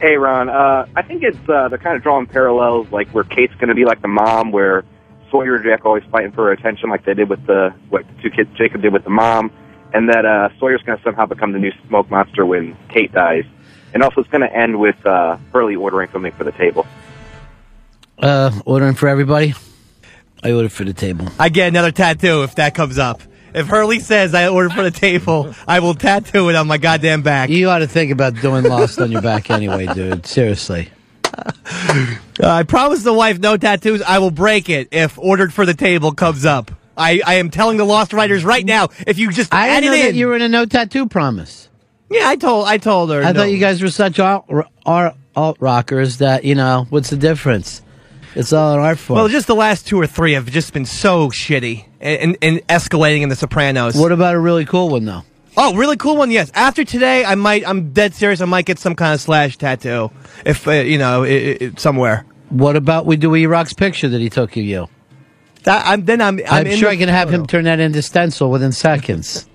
Hey, 0.00 0.16
Ron. 0.16 0.48
Uh, 0.48 0.86
I 0.96 1.02
think 1.02 1.22
it's 1.22 1.36
uh, 1.48 1.68
they're 1.68 1.78
kind 1.78 1.96
of 1.96 2.02
drawing 2.02 2.26
parallels, 2.26 2.86
like 2.90 3.08
where 3.10 3.24
Kate's 3.24 3.54
going 3.54 3.68
to 3.68 3.74
be 3.74 3.84
like 3.84 4.00
the 4.02 4.08
mom, 4.08 4.52
where 4.52 4.84
Sawyer 5.30 5.56
and 5.56 5.64
Jack 5.64 5.84
are 5.84 5.88
always 5.88 6.04
fighting 6.10 6.32
for 6.32 6.44
her 6.46 6.52
attention, 6.52 6.88
like 6.88 7.04
they 7.04 7.14
did 7.14 7.28
with 7.28 7.44
the 7.46 7.74
what 7.88 8.04
the 8.06 8.22
two 8.22 8.30
kids 8.30 8.48
Jacob 8.56 8.82
did 8.82 8.92
with 8.92 9.04
the 9.04 9.10
mom, 9.10 9.50
and 9.92 10.08
that 10.08 10.24
uh, 10.24 10.48
Sawyer's 10.58 10.82
going 10.82 10.98
to 10.98 11.04
somehow 11.04 11.26
become 11.26 11.52
the 11.52 11.58
new 11.58 11.72
smoke 11.88 12.10
monster 12.10 12.46
when 12.46 12.76
Kate 12.88 13.12
dies. 13.12 13.44
And 13.92 14.02
also, 14.02 14.20
it's 14.20 14.30
going 14.30 14.42
to 14.42 14.54
end 14.54 14.78
with 14.78 15.04
uh, 15.04 15.36
Hurley 15.52 15.76
ordering 15.76 16.10
something 16.10 16.32
for 16.32 16.44
the 16.44 16.52
table. 16.52 16.86
Uh, 18.18 18.52
ordering 18.64 18.94
for 18.94 19.08
everybody. 19.08 19.54
I 20.42 20.52
ordered 20.52 20.72
for 20.72 20.84
the 20.84 20.94
table. 20.94 21.28
I 21.38 21.48
get 21.48 21.68
another 21.68 21.92
tattoo 21.92 22.42
if 22.42 22.54
that 22.56 22.74
comes 22.74 22.98
up. 22.98 23.22
If 23.52 23.66
Hurley 23.66 23.98
says 23.98 24.34
I 24.34 24.48
ordered 24.48 24.72
for 24.72 24.82
the 24.82 24.90
table, 24.90 25.54
I 25.66 25.80
will 25.80 25.94
tattoo 25.94 26.48
it 26.50 26.54
on 26.54 26.66
my 26.68 26.78
goddamn 26.78 27.22
back. 27.22 27.50
You 27.50 27.68
ought 27.68 27.78
to 27.80 27.88
think 27.88 28.12
about 28.12 28.36
doing 28.36 28.64
Lost 28.64 29.00
on 29.00 29.10
your 29.10 29.22
back 29.22 29.50
anyway, 29.50 29.86
dude. 29.86 30.26
Seriously. 30.26 30.90
Uh, 31.34 32.16
I 32.42 32.62
promised 32.64 33.04
the 33.04 33.12
wife 33.12 33.38
no 33.38 33.56
tattoos. 33.56 34.02
I 34.02 34.18
will 34.18 34.30
break 34.30 34.68
it 34.68 34.88
if 34.92 35.18
ordered 35.18 35.52
for 35.52 35.66
the 35.66 35.74
table 35.74 36.12
comes 36.12 36.44
up. 36.44 36.70
I, 36.96 37.22
I 37.26 37.34
am 37.36 37.50
telling 37.50 37.76
the 37.78 37.84
Lost 37.84 38.12
Writers 38.12 38.44
right 38.44 38.64
now. 38.64 38.88
If 39.06 39.18
you 39.18 39.30
just 39.30 39.52
I 39.52 39.68
add 39.68 39.80
didn't 39.80 39.92
know 39.92 39.98
it 39.98 40.02
that 40.02 40.08
in, 40.10 40.16
you 40.16 40.26
were 40.26 40.36
in 40.36 40.42
a 40.42 40.48
no 40.48 40.66
tattoo 40.66 41.08
promise. 41.08 41.69
Yeah, 42.10 42.28
I 42.28 42.36
told 42.36 42.66
I 42.66 42.78
told 42.78 43.10
her. 43.10 43.22
I 43.22 43.32
no. 43.32 43.40
thought 43.40 43.52
you 43.52 43.58
guys 43.58 43.80
were 43.82 43.90
such 43.90 44.18
alt, 44.18 44.46
alt, 44.84 45.14
alt 45.36 45.56
rockers 45.60 46.18
that 46.18 46.44
you 46.44 46.54
know 46.54 46.86
what's 46.90 47.10
the 47.10 47.16
difference? 47.16 47.82
It's 48.34 48.52
all 48.52 48.74
an 48.74 48.80
art 48.80 48.98
form. 48.98 49.18
Well, 49.18 49.28
just 49.28 49.46
the 49.46 49.56
last 49.56 49.86
two 49.86 50.00
or 50.00 50.06
three 50.06 50.34
have 50.34 50.46
just 50.46 50.72
been 50.72 50.84
so 50.84 51.30
shitty 51.30 51.84
and, 52.00 52.20
and, 52.20 52.38
and 52.42 52.66
escalating 52.68 53.22
in 53.22 53.28
The 53.28 53.34
Sopranos. 53.34 53.96
what 53.96 54.12
about 54.12 54.36
a 54.36 54.38
really 54.38 54.64
cool 54.64 54.88
one 54.88 55.04
though? 55.04 55.22
Oh, 55.56 55.74
really 55.74 55.96
cool 55.96 56.16
one. 56.16 56.30
Yes. 56.30 56.50
After 56.54 56.84
today, 56.84 57.24
I 57.24 57.34
might. 57.34 57.68
I'm 57.68 57.92
dead 57.92 58.14
serious. 58.14 58.40
I 58.40 58.44
might 58.44 58.66
get 58.66 58.78
some 58.78 58.94
kind 58.94 59.14
of 59.14 59.20
slash 59.20 59.56
tattoo, 59.56 60.10
if 60.46 60.66
uh, 60.66 60.72
you 60.72 60.96
know, 60.96 61.24
i 61.24 61.58
i 61.60 61.70
somewhere. 61.76 62.24
What 62.50 62.76
about 62.76 63.04
we 63.04 63.16
do 63.16 63.34
E 63.34 63.46
Rock's 63.46 63.72
picture 63.72 64.08
that 64.08 64.20
he 64.20 64.30
took 64.30 64.52
of 64.52 64.62
you? 64.62 64.88
That, 65.64 65.86
I'm, 65.86 66.04
then 66.04 66.20
I'm. 66.20 66.38
I'm, 66.48 66.66
I'm, 66.66 66.76
sure 66.76 66.88
I 66.88 66.96
can 66.96 67.08
have 67.08 67.30
him 67.30 67.46
turn 67.46 67.64
that 67.64 67.80
into 67.80 68.00
stencil 68.00 68.50
within 68.50 68.72
seconds. 68.72 69.49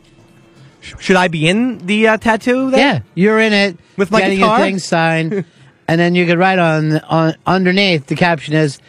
Should 0.99 1.15
I 1.15 1.27
be 1.27 1.47
in 1.47 1.79
the 1.85 2.07
uh, 2.09 2.17
tattoo? 2.17 2.71
Then? 2.71 2.79
Yeah, 2.79 2.99
you're 3.15 3.39
in 3.39 3.53
it 3.53 3.77
With 3.97 4.11
my 4.11 4.19
getting 4.21 4.37
guitar? 4.39 4.59
your 4.59 4.67
thing 4.67 4.79
signed, 4.79 5.45
and 5.87 5.99
then 5.99 6.15
you 6.15 6.25
could 6.25 6.37
write 6.37 6.59
on 6.59 6.99
on 6.99 7.35
underneath 7.45 8.07
the 8.07 8.15
caption 8.15 8.53
is, 8.53 8.79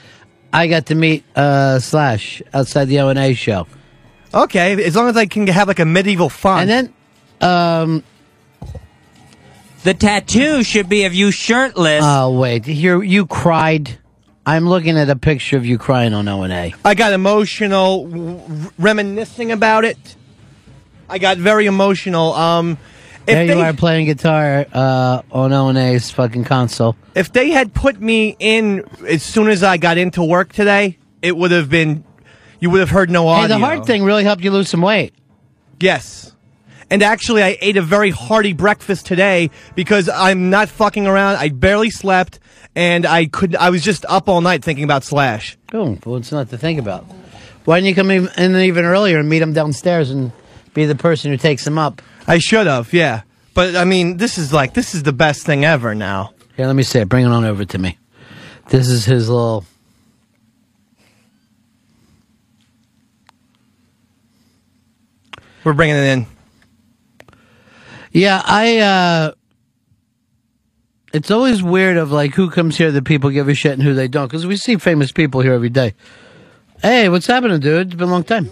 "I 0.52 0.66
got 0.66 0.86
to 0.86 0.94
meet 0.94 1.24
uh, 1.36 1.78
Slash 1.80 2.42
outside 2.54 2.86
the 2.86 3.00
O 3.00 3.08
and 3.08 3.18
A 3.18 3.34
show," 3.34 3.66
Okay, 4.34 4.82
as 4.84 4.94
long 4.96 5.08
as 5.08 5.16
I 5.16 5.26
can 5.26 5.46
have 5.46 5.68
like 5.68 5.78
a 5.78 5.84
medieval 5.86 6.28
font. 6.28 6.68
and 6.68 6.92
then 7.40 7.48
um, 7.48 8.02
The 9.84 9.94
tattoo 9.94 10.62
should 10.64 10.88
be 10.88 11.04
of 11.04 11.14
you 11.14 11.30
shirtless. 11.30 12.02
oh 12.04 12.38
wait, 12.38 12.64
here 12.64 13.02
you 13.02 13.26
cried. 13.26 13.98
I'm 14.48 14.68
looking 14.68 14.96
at 14.96 15.10
a 15.10 15.16
picture 15.16 15.56
of 15.56 15.66
you 15.66 15.76
crying 15.78 16.14
on 16.14 16.28
O 16.28 16.42
and 16.42 16.52
A. 16.52 16.74
I 16.84 16.94
got 16.94 17.12
emotional, 17.12 18.06
w- 18.06 18.70
reminiscing 18.78 19.50
about 19.50 19.84
it. 19.84 19.96
I 21.08 21.18
got 21.18 21.38
very 21.38 21.66
emotional. 21.66 22.32
Um, 22.34 22.78
if 23.20 23.26
There 23.26 23.42
you 23.44 23.54
they 23.54 23.60
are 23.60 23.72
playing 23.72 24.06
guitar 24.06 24.66
uh, 24.72 25.22
on 25.32 25.52
O 25.52 25.68
and 25.68 25.76
A's 25.78 26.10
fucking 26.10 26.44
console. 26.44 26.94
if 27.14 27.32
they 27.32 27.50
had 27.50 27.74
put 27.74 28.00
me 28.00 28.36
in 28.38 28.84
as 29.06 29.22
soon 29.22 29.48
as 29.48 29.62
I 29.64 29.78
got 29.78 29.98
into 29.98 30.22
work 30.22 30.52
today, 30.52 30.98
it 31.22 31.36
would 31.36 31.50
have 31.50 31.68
been. 31.68 32.04
You 32.60 32.70
would 32.70 32.80
have 32.80 32.90
heard 32.90 33.10
no 33.10 33.26
audio. 33.28 33.42
Hey, 33.42 33.60
the 33.60 33.66
heart 33.66 33.86
thing 33.86 34.04
really 34.04 34.24
helped 34.24 34.42
you 34.42 34.50
lose 34.50 34.68
some 34.68 34.80
weight. 34.80 35.12
Yes. 35.80 36.32
And 36.88 37.02
actually, 37.02 37.42
I 37.42 37.58
ate 37.60 37.76
a 37.76 37.82
very 37.82 38.10
hearty 38.10 38.52
breakfast 38.52 39.06
today 39.06 39.50
because 39.74 40.08
I'm 40.08 40.48
not 40.50 40.68
fucking 40.68 41.06
around. 41.06 41.36
I 41.36 41.48
barely 41.48 41.90
slept, 41.90 42.38
and 42.76 43.04
I 43.04 43.26
could. 43.26 43.56
I 43.56 43.70
was 43.70 43.82
just 43.82 44.04
up 44.08 44.28
all 44.28 44.40
night 44.40 44.62
thinking 44.64 44.84
about 44.84 45.02
Slash. 45.02 45.58
Oh, 45.74 45.98
well, 46.06 46.16
it's 46.16 46.30
not 46.30 46.48
to 46.50 46.58
think 46.58 46.78
about. 46.78 47.04
Why 47.64 47.78
didn't 47.80 47.88
you 47.88 47.94
come 47.96 48.10
in 48.12 48.56
even 48.56 48.84
earlier 48.84 49.18
and 49.18 49.28
meet 49.28 49.42
him 49.42 49.52
downstairs 49.52 50.10
and 50.10 50.30
be 50.76 50.84
the 50.84 50.94
person 50.94 51.32
who 51.32 51.36
takes 51.36 51.66
him 51.66 51.78
up? 51.78 52.00
I 52.28 52.38
should 52.38 52.68
have, 52.68 52.92
yeah. 52.92 53.22
But 53.54 53.74
I 53.74 53.84
mean, 53.84 54.18
this 54.18 54.38
is 54.38 54.52
like 54.52 54.74
this 54.74 54.94
is 54.94 55.02
the 55.02 55.12
best 55.12 55.44
thing 55.44 55.64
ever 55.64 55.94
now. 55.94 56.34
Here, 56.56 56.66
let 56.66 56.76
me 56.76 56.82
say 56.84 57.00
it. 57.00 57.08
Bring 57.08 57.24
it 57.24 57.30
on 57.32 57.44
over 57.44 57.64
to 57.64 57.78
me. 57.78 57.98
This 58.68 58.88
is 58.88 59.04
his 59.04 59.28
little. 59.28 59.64
We're 65.64 65.72
bringing 65.72 65.96
it 65.96 66.04
in. 66.04 66.26
Yeah, 68.12 68.40
I. 68.44 68.78
uh 68.78 69.32
It's 71.12 71.30
always 71.30 71.62
weird 71.62 71.96
of 71.96 72.12
like 72.12 72.34
who 72.34 72.50
comes 72.50 72.76
here 72.76 72.92
that 72.92 73.04
people 73.04 73.30
give 73.30 73.48
a 73.48 73.54
shit 73.54 73.72
and 73.72 73.82
who 73.82 73.94
they 73.94 74.08
don't 74.08 74.26
because 74.26 74.46
we 74.46 74.56
see 74.56 74.76
famous 74.76 75.12
people 75.12 75.40
here 75.40 75.54
every 75.54 75.70
day. 75.70 75.94
Hey, 76.82 77.08
what's 77.08 77.26
happening, 77.26 77.58
dude? 77.60 77.88
It's 77.88 77.96
been 77.96 78.08
a 78.08 78.12
long 78.12 78.24
time. 78.24 78.50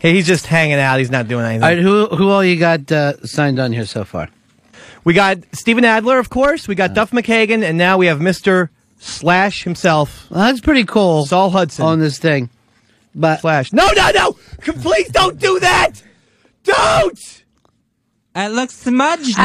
Hey, 0.00 0.14
he's 0.14 0.26
just 0.26 0.46
hanging 0.46 0.78
out. 0.78 0.98
He's 0.98 1.10
not 1.10 1.28
doing 1.28 1.44
anything. 1.44 1.62
All 1.62 1.68
right, 1.68 1.78
who 1.78 2.06
who 2.14 2.30
all 2.30 2.44
you 2.44 2.56
got 2.56 2.90
uh, 2.92 3.24
signed 3.26 3.58
on 3.58 3.72
here 3.72 3.86
so 3.86 4.04
far? 4.04 4.28
We 5.04 5.14
got 5.14 5.38
Steven 5.52 5.84
Adler, 5.84 6.18
of 6.18 6.30
course. 6.30 6.68
We 6.68 6.74
got 6.74 6.94
Duff 6.94 7.10
McKagan, 7.10 7.62
and 7.62 7.78
now 7.78 7.98
we 7.98 8.06
have 8.06 8.20
Mister 8.20 8.70
Slash 8.98 9.64
himself. 9.64 10.30
Well, 10.30 10.40
that's 10.40 10.60
pretty 10.60 10.84
cool. 10.84 11.26
Saul 11.26 11.50
Hudson 11.50 11.84
on 11.84 12.00
this 12.00 12.18
thing, 12.18 12.50
but 13.14 13.40
Slash. 13.40 13.72
No, 13.72 13.88
no, 13.96 14.10
no! 14.14 14.32
Please 14.60 15.08
don't 15.08 15.38
do 15.38 15.58
that! 15.60 16.02
Don't! 16.64 17.44
It 18.36 18.48
looks 18.50 18.74
smudged 18.74 19.36
now. 19.36 19.44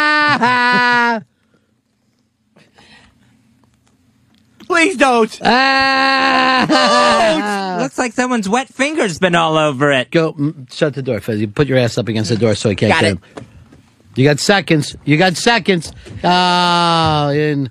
Ah! 0.00 1.22
Please 4.68 4.96
don't! 4.96 5.40
Ah! 6.70 7.78
Looks 7.80 7.98
like 7.98 8.12
someone's 8.12 8.48
wet 8.48 8.68
fingers 8.68 9.18
been 9.18 9.34
all 9.34 9.56
over 9.56 9.90
it. 9.92 10.10
Go 10.10 10.34
mm, 10.34 10.70
shut 10.72 10.94
the 10.94 11.02
door, 11.02 11.20
Fez. 11.20 11.40
You 11.40 11.48
put 11.48 11.66
your 11.66 11.78
ass 11.78 11.98
up 11.98 12.06
against 12.08 12.30
the 12.30 12.36
door 12.36 12.54
so 12.54 12.70
I 12.70 12.74
can't 12.74 12.92
Got 12.92 13.00
get 13.00 13.12
it. 13.12 13.18
him. 13.18 13.22
You 14.14 14.24
got 14.24 14.38
seconds. 14.40 14.94
You 15.04 15.16
got 15.16 15.36
seconds. 15.36 15.92
Ah, 16.22 17.30
in. 17.30 17.70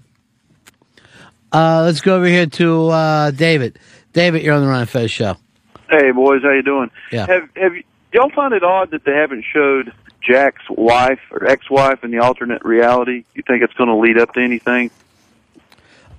Uh, 1.52 1.84
let's 1.86 2.02
go 2.02 2.16
over 2.18 2.26
here 2.26 2.46
to 2.46 2.88
uh, 2.90 3.32
David. 3.32 3.80
David, 4.14 4.42
you're 4.44 4.54
on 4.56 4.62
the 4.62 4.68
Ron 4.68 4.82
and 4.82 4.90
Fez 4.90 5.12
show. 5.12 5.38
Hey 5.90 6.12
boys, 6.12 6.42
how 6.44 6.52
you 6.52 6.64
doing? 6.64 6.90
Yeah. 7.12 7.26
Have 7.28 7.50
have 7.56 7.72
y- 7.74 7.84
y'all 8.14 8.30
find 8.32 8.54
it 8.54 8.64
odd 8.64 8.92
that 8.92 9.04
they 9.06 9.14
haven't 9.14 9.46
showed 9.54 9.94
Jack's 10.22 10.64
wife 10.70 11.20
or 11.32 11.46
ex-wife 11.48 12.04
in 12.04 12.12
the 12.12 12.20
alternate 12.20 12.64
reality? 12.66 13.24
You 13.36 13.44
think 13.48 13.62
it's 13.64 13.74
going 13.74 13.88
to 13.90 13.96
lead 13.96 14.18
up 14.18 14.34
to 14.34 14.42
anything? 14.42 14.92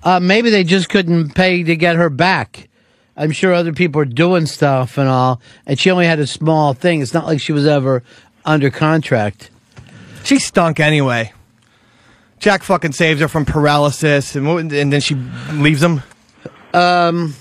Uh, 0.03 0.19
maybe 0.19 0.49
they 0.49 0.63
just 0.63 0.89
couldn't 0.89 1.35
pay 1.35 1.63
to 1.63 1.75
get 1.75 1.95
her 1.95 2.09
back. 2.09 2.69
I'm 3.17 3.31
sure 3.31 3.53
other 3.53 3.73
people 3.73 4.01
are 4.01 4.05
doing 4.05 4.45
stuff 4.45 4.97
and 4.97 5.09
all, 5.09 5.41
and 5.65 5.77
she 5.77 5.91
only 5.91 6.05
had 6.05 6.19
a 6.19 6.27
small 6.27 6.73
thing. 6.73 7.01
It's 7.01 7.13
not 7.13 7.25
like 7.25 7.41
she 7.41 7.51
was 7.51 7.67
ever 7.67 8.01
under 8.45 8.69
contract. 8.69 9.51
She 10.23 10.39
stunk 10.39 10.79
anyway. 10.79 11.33
Jack 12.39 12.63
fucking 12.63 12.93
saves 12.93 13.19
her 13.19 13.27
from 13.27 13.43
paralysis, 13.45 14.35
and 14.35 14.71
and 14.71 14.93
then 14.93 15.01
she 15.01 15.15
leaves 15.51 15.83
him. 15.83 16.01
Um, 16.73 17.35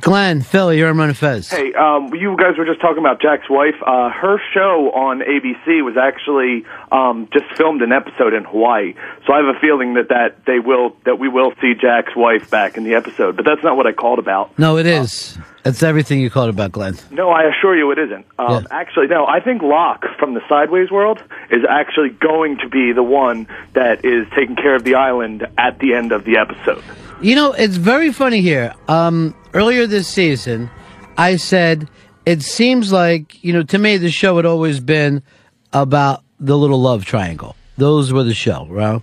Glenn, 0.00 0.42
Philly, 0.42 0.78
you're 0.78 0.88
on 0.88 0.98
Ron 0.98 1.14
Fez. 1.14 1.48
Hey, 1.48 1.72
um, 1.72 2.12
you 2.12 2.36
guys 2.36 2.58
were 2.58 2.64
just 2.64 2.80
talking 2.80 2.98
about 2.98 3.22
Jack's 3.22 3.48
wife. 3.48 3.76
Uh, 3.80 4.10
her 4.10 4.40
show 4.52 4.90
on 4.92 5.20
ABC 5.20 5.84
was 5.84 5.96
actually 5.96 6.64
um, 6.90 7.28
just 7.32 7.44
filmed 7.56 7.82
an 7.82 7.92
episode 7.92 8.34
in 8.34 8.42
Hawaii. 8.42 8.94
So 9.26 9.32
I 9.32 9.38
have 9.38 9.54
a 9.54 9.60
feeling 9.60 9.94
that, 9.94 10.08
that 10.08 10.44
they 10.44 10.58
will 10.58 10.96
that 11.04 11.20
we 11.20 11.28
will 11.28 11.52
see 11.60 11.74
Jack's 11.80 12.16
wife 12.16 12.50
back 12.50 12.76
in 12.76 12.82
the 12.82 12.94
episode. 12.94 13.36
But 13.36 13.44
that's 13.44 13.62
not 13.62 13.76
what 13.76 13.86
I 13.86 13.92
called 13.92 14.18
about. 14.18 14.58
No, 14.58 14.76
it 14.76 14.86
is. 14.86 15.38
That's 15.62 15.82
everything 15.82 16.20
you 16.20 16.30
called 16.30 16.50
about 16.50 16.72
Glenn. 16.72 16.96
No, 17.10 17.30
I 17.30 17.44
assure 17.44 17.76
you 17.76 17.90
it 17.92 17.98
isn't. 17.98 18.26
Um, 18.38 18.66
Actually, 18.70 19.08
no. 19.08 19.26
I 19.26 19.40
think 19.40 19.62
Locke 19.62 20.04
from 20.18 20.34
the 20.34 20.40
Sideways 20.48 20.90
world 20.90 21.22
is 21.50 21.62
actually 21.68 22.10
going 22.10 22.58
to 22.58 22.68
be 22.68 22.92
the 22.92 23.02
one 23.02 23.48
that 23.72 24.04
is 24.04 24.26
taking 24.36 24.54
care 24.56 24.76
of 24.76 24.84
the 24.84 24.94
island 24.96 25.46
at 25.58 25.78
the 25.78 25.94
end 25.94 26.12
of 26.12 26.24
the 26.24 26.38
episode. 26.38 26.84
You 27.20 27.34
know, 27.34 27.52
it's 27.52 27.76
very 27.76 28.12
funny 28.12 28.42
here. 28.42 28.74
Um, 28.88 29.34
earlier 29.54 29.86
this 29.86 30.06
season, 30.06 30.70
I 31.16 31.36
said 31.36 31.88
it 32.26 32.42
seems 32.42 32.92
like 32.92 33.42
you 33.42 33.52
know 33.52 33.62
to 33.62 33.78
me 33.78 33.96
the 33.96 34.10
show 34.10 34.36
had 34.36 34.44
always 34.44 34.80
been 34.80 35.22
about 35.72 36.22
the 36.38 36.58
little 36.58 36.80
love 36.80 37.04
triangle. 37.04 37.56
Those 37.78 38.12
were 38.12 38.24
the 38.24 38.34
show, 38.34 38.66
right? 38.68 39.02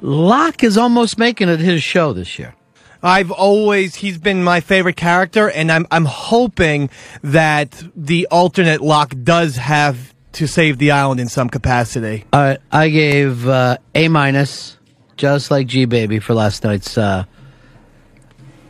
Locke 0.00 0.64
is 0.64 0.78
almost 0.78 1.18
making 1.18 1.48
it 1.50 1.60
his 1.60 1.82
show 1.82 2.12
this 2.14 2.38
year. 2.38 2.54
I've 3.02 3.30
always 3.30 3.96
he's 3.96 4.18
been 4.18 4.42
my 4.42 4.60
favorite 4.60 4.96
character, 4.96 5.50
and 5.50 5.70
I'm 5.70 5.86
I'm 5.90 6.06
hoping 6.06 6.88
that 7.22 7.82
the 7.94 8.28
alternate 8.30 8.80
lock 8.80 9.14
does 9.22 9.56
have 9.56 10.14
to 10.32 10.46
save 10.46 10.78
the 10.78 10.92
island 10.92 11.20
in 11.20 11.28
some 11.28 11.50
capacity. 11.50 12.24
All 12.32 12.40
right, 12.40 12.60
I 12.70 12.88
gave 12.88 13.46
uh, 13.48 13.78
A 13.94 14.08
minus, 14.08 14.78
just 15.20 15.50
like 15.50 15.66
G 15.66 15.84
baby 15.84 16.18
for 16.18 16.32
last 16.32 16.64
night's. 16.64 16.96
Uh, 16.96 17.24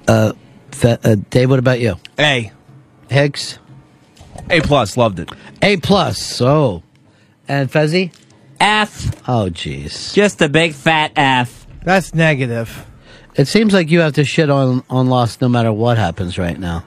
uh, 0.09 0.33
fe- 0.73 0.99
uh, 1.05 1.17
Dave, 1.31 1.49
what 1.49 1.61
about 1.61 1.79
you? 1.79 1.95
A. 2.19 2.51
Hicks. 3.09 3.59
A 4.51 4.61
plus, 4.61 4.97
loved 4.97 5.21
it. 5.21 5.31
A 5.63 5.77
plus. 5.77 6.41
Oh, 6.41 6.83
and 7.47 7.71
Fezzy. 7.71 8.13
F. 8.59 9.29
Oh, 9.29 9.49
jeez. 9.49 10.13
Just 10.13 10.43
a 10.43 10.49
big 10.49 10.75
fat 10.75 11.13
F. 11.15 11.67
That's 11.85 12.15
negative. 12.15 12.85
It 13.37 13.47
seems 13.47 13.73
like 13.73 13.89
you 13.89 14.01
have 14.01 14.15
to 14.15 14.25
shit 14.25 14.51
on 14.51 14.83
on 14.91 15.09
Lost 15.09 15.41
no 15.41 15.49
matter 15.49 15.73
what 15.73 15.99
happens 15.99 16.37
right 16.37 16.59
now. 16.59 16.83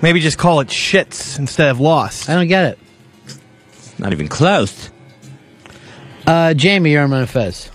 Maybe 0.00 0.20
just 0.20 0.38
call 0.38 0.60
it 0.60 0.68
shits 0.68 1.38
instead 1.40 1.70
of 1.70 1.80
lost. 1.80 2.30
I 2.30 2.34
don't 2.34 2.46
get 2.46 2.64
it. 2.66 2.78
Not 3.98 4.12
even 4.12 4.28
close. 4.28 4.90
Uh, 6.24 6.54
Jamie, 6.54 6.92
you're 6.92 7.02
on 7.02 7.10
Ron 7.10 7.22
and 7.22 7.30
Fez. 7.30 7.70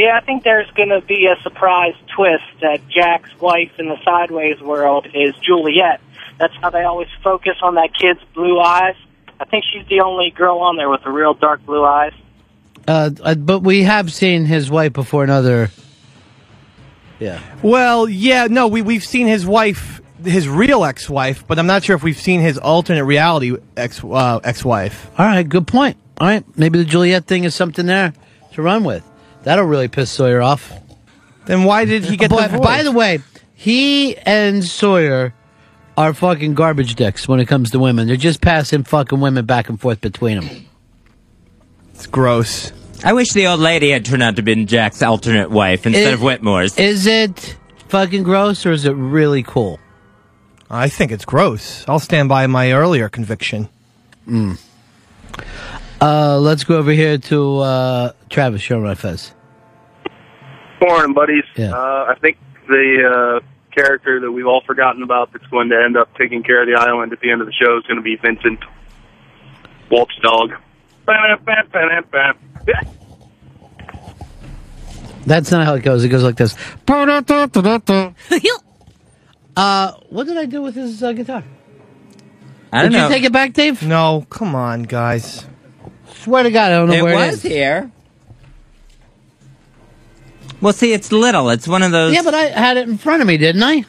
Yeah, 0.00 0.16
I 0.16 0.24
think 0.24 0.44
there's 0.44 0.70
going 0.70 0.88
to 0.88 1.02
be 1.02 1.26
a 1.26 1.38
surprise 1.42 1.92
twist 2.16 2.42
that 2.62 2.88
Jack's 2.88 3.38
wife 3.38 3.72
in 3.78 3.86
the 3.86 3.98
Sideways 4.02 4.58
world 4.58 5.06
is 5.12 5.34
Juliet. 5.42 6.00
That's 6.38 6.54
how 6.62 6.70
they 6.70 6.84
always 6.84 7.08
focus 7.22 7.56
on 7.60 7.74
that 7.74 7.90
kid's 7.92 8.20
blue 8.32 8.58
eyes. 8.58 8.94
I 9.38 9.44
think 9.44 9.62
she's 9.70 9.86
the 9.88 10.00
only 10.00 10.30
girl 10.30 10.60
on 10.60 10.78
there 10.78 10.88
with 10.88 11.02
the 11.04 11.10
real 11.10 11.34
dark 11.34 11.66
blue 11.66 11.84
eyes. 11.84 12.14
Uh, 12.88 13.10
uh, 13.22 13.34
but 13.34 13.60
we 13.60 13.82
have 13.82 14.10
seen 14.10 14.46
his 14.46 14.70
wife 14.70 14.94
before 14.94 15.22
in 15.22 15.28
other 15.28 15.70
Yeah. 17.18 17.38
Well, 17.62 18.08
yeah, 18.08 18.46
no, 18.46 18.68
we 18.68 18.80
we've 18.80 19.04
seen 19.04 19.26
his 19.26 19.44
wife, 19.44 20.00
his 20.24 20.48
real 20.48 20.82
ex-wife, 20.82 21.46
but 21.46 21.58
I'm 21.58 21.66
not 21.66 21.84
sure 21.84 21.94
if 21.94 22.02
we've 22.02 22.16
seen 22.16 22.40
his 22.40 22.56
alternate 22.56 23.04
reality 23.04 23.54
ex 23.76 24.02
uh, 24.02 24.40
ex-wife. 24.42 25.10
All 25.18 25.26
right, 25.26 25.46
good 25.46 25.66
point. 25.66 25.98
All 26.18 26.26
right, 26.26 26.42
maybe 26.56 26.78
the 26.78 26.86
Juliet 26.86 27.26
thing 27.26 27.44
is 27.44 27.54
something 27.54 27.84
there 27.84 28.14
to 28.54 28.62
run 28.62 28.82
with. 28.84 29.04
That'll 29.42 29.64
really 29.64 29.88
piss 29.88 30.10
Sawyer 30.10 30.42
off. 30.42 30.72
Then 31.46 31.64
why 31.64 31.84
did 31.84 32.04
he 32.04 32.16
get 32.16 32.30
But, 32.30 32.42
divorced? 32.50 32.62
By 32.62 32.82
the 32.82 32.92
way, 32.92 33.20
he 33.54 34.16
and 34.18 34.64
Sawyer 34.64 35.34
are 35.96 36.14
fucking 36.14 36.54
garbage 36.54 36.94
dicks 36.94 37.26
when 37.26 37.40
it 37.40 37.46
comes 37.46 37.70
to 37.70 37.78
women. 37.78 38.06
They're 38.06 38.16
just 38.16 38.40
passing 38.40 38.84
fucking 38.84 39.20
women 39.20 39.44
back 39.46 39.68
and 39.68 39.80
forth 39.80 40.00
between 40.00 40.40
them. 40.40 40.66
It's 41.94 42.06
gross. 42.06 42.72
I 43.04 43.12
wish 43.14 43.32
the 43.32 43.46
old 43.46 43.60
lady 43.60 43.90
had 43.90 44.04
turned 44.04 44.22
out 44.22 44.36
to 44.36 44.42
be 44.42 44.64
Jack's 44.66 45.02
alternate 45.02 45.50
wife 45.50 45.86
instead 45.86 46.08
It- 46.08 46.14
of 46.14 46.20
Widmore's. 46.20 46.76
Is 46.78 47.06
it 47.06 47.56
fucking 47.88 48.22
gross 48.22 48.64
or 48.66 48.72
is 48.72 48.84
it 48.84 48.92
really 48.94 49.42
cool? 49.42 49.80
I 50.70 50.88
think 50.88 51.10
it's 51.10 51.24
gross. 51.24 51.84
I'll 51.88 51.98
stand 51.98 52.28
by 52.28 52.46
my 52.46 52.72
earlier 52.72 53.08
conviction. 53.08 53.68
Hmm. 54.26 54.52
Uh, 56.00 56.38
let's 56.40 56.64
go 56.64 56.78
over 56.78 56.92
here 56.92 57.18
to 57.18 57.58
uh, 57.58 58.12
Travis. 58.30 58.62
Show 58.62 58.80
my 58.80 58.94
Fez. 58.94 59.34
Morning, 60.80 61.12
buddies. 61.12 61.44
Yeah. 61.56 61.72
Uh, 61.72 62.06
I 62.08 62.14
think 62.20 62.38
the 62.68 63.40
uh, 63.42 63.46
character 63.74 64.20
that 64.20 64.32
we've 64.32 64.46
all 64.46 64.62
forgotten 64.66 65.02
about 65.02 65.32
that's 65.32 65.46
going 65.48 65.68
to 65.68 65.76
end 65.76 65.96
up 65.96 66.08
taking 66.16 66.42
care 66.42 66.62
of 66.62 66.68
the 66.68 66.80
island 66.80 67.12
at 67.12 67.20
the 67.20 67.30
end 67.30 67.42
of 67.42 67.46
the 67.46 67.52
show 67.52 67.76
is 67.76 67.84
going 67.84 67.96
to 67.96 68.02
be 68.02 68.16
Vincent, 68.16 68.60
Walt's 69.90 70.16
dog. 70.22 70.52
That's 75.26 75.50
not 75.50 75.66
how 75.66 75.74
it 75.74 75.82
goes. 75.82 76.02
It 76.02 76.08
goes 76.08 76.22
like 76.22 76.36
this. 76.36 76.56
Uh, 79.56 79.92
what 80.08 80.26
did 80.26 80.38
I 80.38 80.46
do 80.46 80.62
with 80.62 80.76
his 80.76 81.02
uh, 81.02 81.12
guitar? 81.12 81.44
I 82.72 82.82
did 82.84 82.92
don't 82.92 83.00
know. 83.00 83.08
you 83.08 83.14
take 83.14 83.24
it 83.24 83.32
back, 83.32 83.52
Dave? 83.52 83.82
No, 83.82 84.24
come 84.30 84.54
on, 84.54 84.84
guys. 84.84 85.44
Swear 86.22 86.42
to 86.44 86.50
God, 86.50 86.72
I 86.72 86.76
don't 86.76 86.88
know 86.88 86.94
it 86.94 87.02
where 87.02 87.12
it 87.14 87.16
was 87.16 87.44
it 87.44 87.48
is. 87.48 87.52
here. 87.52 87.90
Well, 90.60 90.72
see, 90.72 90.92
it's 90.92 91.10
little. 91.10 91.48
It's 91.50 91.66
one 91.66 91.82
of 91.82 91.90
those. 91.90 92.12
Yeah, 92.14 92.22
but 92.22 92.34
I 92.34 92.42
had 92.46 92.76
it 92.76 92.88
in 92.88 92.98
front 92.98 93.22
of 93.22 93.28
me, 93.28 93.38
didn't 93.38 93.62
I? 93.62 93.84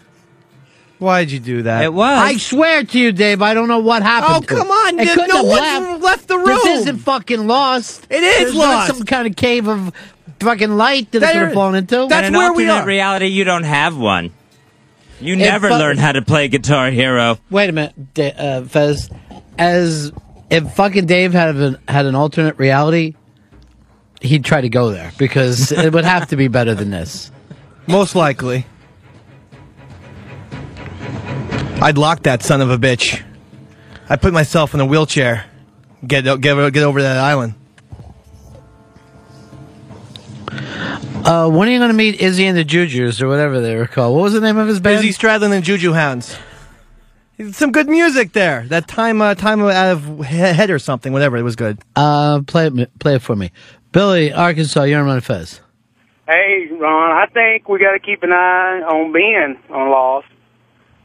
Why'd 0.99 1.31
you 1.31 1.39
do 1.39 1.63
that? 1.63 1.83
It 1.83 1.93
was. 1.93 2.17
I 2.17 2.37
swear 2.37 2.83
to 2.83 2.99
you, 2.99 3.11
Dave, 3.11 3.41
I 3.41 3.53
don't 3.53 3.67
know 3.67 3.79
what 3.79 4.03
happened. 4.03 4.35
Oh, 4.37 4.39
to 4.41 4.45
come 4.47 4.69
on, 4.69 4.99
It 4.99 5.05
dude, 5.05 5.13
couldn't 5.15 5.29
no 5.29 5.35
have 5.37 5.45
one's 5.83 5.89
left. 5.89 6.03
left 6.03 6.27
the 6.27 6.37
room. 6.37 6.45
This 6.63 6.81
isn't 6.81 6.97
fucking 6.99 7.47
lost. 7.47 8.05
It 8.09 8.23
is 8.23 8.39
There's 8.39 8.53
not 8.55 8.61
lost. 8.87 8.87
some 8.97 9.05
kind 9.05 9.27
of 9.27 9.35
cave 9.35 9.67
of 9.67 9.91
fucking 10.39 10.77
light 10.77 11.11
that 11.11 11.17
it 11.17 11.21
There- 11.21 11.33
could 11.33 11.41
have 11.41 11.53
fallen 11.53 11.75
into. 11.75 12.03
In 12.03 12.11
an 12.13 12.35
alternate 12.35 12.85
reality, 12.85 13.27
you 13.27 13.43
don't 13.43 13.63
have 13.63 13.97
one. 13.97 14.31
You 15.19 15.35
never 15.35 15.69
fu- 15.69 15.75
learned 15.75 15.99
how 15.99 16.11
to 16.13 16.21
play 16.21 16.47
Guitar 16.47 16.89
Hero. 16.91 17.37
Wait 17.49 17.69
a 17.69 17.73
minute, 17.73 18.13
Da- 18.13 18.31
uh, 18.37 18.61
Fez. 18.63 19.09
As 19.57 20.11
if 20.51 20.73
fucking 20.73 21.05
Dave 21.05 21.33
had 21.33 21.55
an, 21.55 21.77
had 21.87 22.05
an 22.05 22.13
alternate 22.13 22.59
reality, 22.59 23.15
he'd 24.21 24.45
try 24.45 24.61
to 24.61 24.69
go 24.69 24.91
there 24.91 25.11
because 25.17 25.71
it 25.71 25.91
would 25.93 26.03
have 26.03 26.27
to 26.29 26.35
be 26.35 26.47
better 26.49 26.75
than 26.75 26.91
this. 26.91 27.31
Most 27.87 28.13
likely. 28.13 28.65
I'd 31.81 31.97
lock 31.97 32.23
that 32.23 32.43
son 32.43 32.61
of 32.61 32.69
a 32.69 32.77
bitch. 32.77 33.23
I 34.07 34.17
put 34.17 34.33
myself 34.33 34.73
in 34.73 34.81
a 34.81 34.85
wheelchair. 34.85 35.45
Get 36.05 36.25
get 36.41 36.73
get 36.73 36.83
over 36.83 37.01
that 37.01 37.17
island. 37.17 37.55
Uh, 41.23 41.49
when 41.49 41.69
are 41.69 41.71
you 41.71 41.77
going 41.77 41.91
to 41.91 41.95
meet 41.95 42.19
Izzy 42.19 42.45
and 42.45 42.57
the 42.57 42.65
Jujus 42.65 43.21
or 43.21 43.27
whatever 43.27 43.61
they 43.61 43.75
were 43.75 43.87
called? 43.87 44.15
What 44.15 44.23
was 44.23 44.33
the 44.33 44.41
name 44.41 44.57
of 44.57 44.67
his 44.67 44.79
band? 44.79 45.05
Izzy 45.05 45.17
Stradlin 45.17 45.53
and 45.53 45.63
Juju 45.63 45.93
Hounds. 45.93 46.35
Some 47.49 47.71
good 47.71 47.87
music 47.87 48.33
there. 48.33 48.65
That 48.67 48.87
time, 48.87 49.21
uh, 49.21 49.35
time 49.35 49.61
out 49.61 49.91
of 49.91 50.19
head 50.19 50.69
or 50.69 50.79
something, 50.79 51.11
whatever. 51.11 51.37
It 51.37 51.43
was 51.43 51.55
good. 51.55 51.79
Uh, 51.95 52.41
play 52.41 52.67
it, 52.67 52.99
play 52.99 53.15
it 53.15 53.21
for 53.21 53.35
me, 53.35 53.51
Billy, 53.91 54.31
Arkansas. 54.31 54.83
You're 54.83 55.07
on 55.07 55.21
Fez. 55.21 55.61
Hey, 56.27 56.67
Ron, 56.71 57.11
I 57.11 57.25
think 57.27 57.67
we 57.67 57.79
got 57.79 57.93
to 57.93 57.99
keep 57.99 58.23
an 58.23 58.31
eye 58.31 58.81
on 58.81 59.11
Ben 59.11 59.57
on 59.69 59.89
Lost 59.89 60.27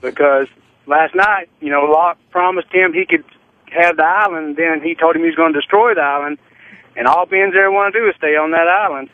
because 0.00 0.46
last 0.86 1.14
night, 1.14 1.48
you 1.60 1.70
know, 1.70 1.84
Locke 1.84 2.18
promised 2.30 2.68
him 2.70 2.92
he 2.92 3.06
could 3.06 3.24
have 3.70 3.96
the 3.96 4.04
island. 4.04 4.56
Then 4.56 4.82
he 4.82 4.94
told 4.94 5.16
him 5.16 5.22
he 5.22 5.28
was 5.28 5.36
going 5.36 5.52
to 5.52 5.60
destroy 5.60 5.94
the 5.94 6.02
island, 6.02 6.38
and 6.96 7.06
all 7.06 7.26
Ben's 7.26 7.54
ever 7.56 7.70
want 7.70 7.94
to 7.94 8.00
do 8.00 8.08
is 8.08 8.14
stay 8.16 8.36
on 8.36 8.50
that 8.50 8.68
island. 8.68 9.08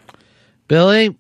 Billy, 0.67 1.17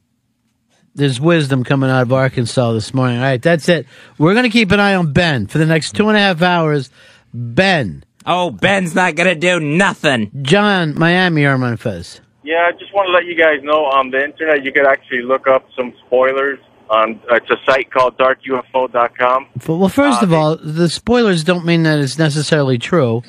there's 0.94 1.20
wisdom 1.20 1.64
coming 1.64 1.90
out 1.90 2.02
of 2.02 2.12
Arkansas 2.12 2.72
this 2.72 2.92
morning. 2.92 3.18
All 3.18 3.24
right, 3.24 3.40
that's 3.40 3.68
it. 3.68 3.86
We're 4.18 4.34
going 4.34 4.44
to 4.44 4.50
keep 4.50 4.70
an 4.70 4.80
eye 4.80 4.94
on 4.94 5.12
Ben 5.12 5.46
for 5.46 5.58
the 5.58 5.66
next 5.66 5.94
two 5.94 6.08
and 6.08 6.16
a 6.16 6.20
half 6.20 6.42
hours. 6.42 6.90
Ben. 7.32 8.04
Oh, 8.26 8.50
Ben's 8.50 8.94
not 8.94 9.14
going 9.14 9.28
to 9.28 9.34
do 9.34 9.58
nothing. 9.58 10.30
John, 10.42 10.98
Miami, 10.98 11.42
you're 11.42 11.52
on 11.52 11.76
Fez. 11.76 12.20
Yeah, 12.44 12.68
I 12.68 12.72
just 12.72 12.92
want 12.92 13.06
to 13.08 13.12
let 13.12 13.24
you 13.24 13.36
guys 13.36 13.62
know 13.62 13.84
on 13.84 14.10
the 14.10 14.22
internet 14.22 14.64
you 14.64 14.72
could 14.72 14.86
actually 14.86 15.22
look 15.22 15.46
up 15.46 15.66
some 15.76 15.92
spoilers 16.06 16.58
on 16.90 17.20
it's 17.30 17.50
a 17.50 17.56
site 17.64 17.90
called 17.90 18.18
darkufo.com. 18.18 19.46
Well, 19.66 19.88
first 19.88 20.22
uh, 20.22 20.26
of 20.26 20.32
all, 20.32 20.56
the 20.56 20.88
spoilers 20.88 21.44
don't 21.44 21.64
mean 21.64 21.84
that 21.84 21.98
it's 21.98 22.18
necessarily 22.18 22.78
true. 22.78 23.22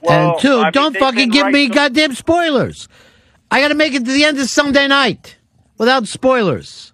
Well, 0.00 0.32
and 0.32 0.40
two, 0.40 0.58
I 0.58 0.70
don't 0.70 0.92
they've 0.92 1.00
fucking 1.00 1.30
give 1.30 1.48
me 1.48 1.68
to- 1.68 1.74
goddamn 1.74 2.14
spoilers. 2.14 2.88
I 3.50 3.60
got 3.60 3.68
to 3.68 3.74
make 3.74 3.94
it 3.94 4.04
to 4.04 4.12
the 4.12 4.24
end 4.24 4.38
of 4.38 4.48
Sunday 4.48 4.88
night 4.88 5.36
without 5.78 6.08
spoilers. 6.08 6.92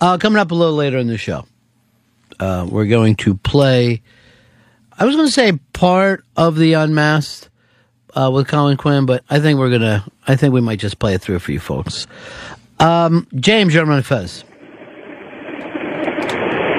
Uh, 0.00 0.18
coming 0.18 0.38
up 0.38 0.50
a 0.50 0.54
little 0.54 0.74
later 0.74 0.98
in 0.98 1.06
the 1.06 1.18
show, 1.18 1.46
uh, 2.40 2.66
we're 2.68 2.86
going 2.86 3.16
to 3.16 3.34
play. 3.34 4.02
I 4.98 5.04
was 5.04 5.16
going 5.16 5.26
to 5.26 5.32
say 5.32 5.52
part 5.72 6.24
of 6.36 6.56
the 6.56 6.74
Unmasked 6.74 7.48
uh, 8.14 8.30
with 8.32 8.48
Colin 8.48 8.76
Quinn, 8.76 9.06
but 9.06 9.24
I 9.28 9.40
think 9.40 9.58
we're 9.58 9.70
gonna. 9.70 10.04
I 10.26 10.36
think 10.36 10.52
we 10.52 10.60
might 10.60 10.78
just 10.78 10.98
play 10.98 11.14
it 11.14 11.22
through 11.22 11.38
for 11.38 11.52
you 11.52 11.60
folks. 11.60 12.06
Um, 12.78 13.26
James, 13.36 13.74
you're 13.74 13.90
on 13.90 14.02
Fez. 14.02 14.44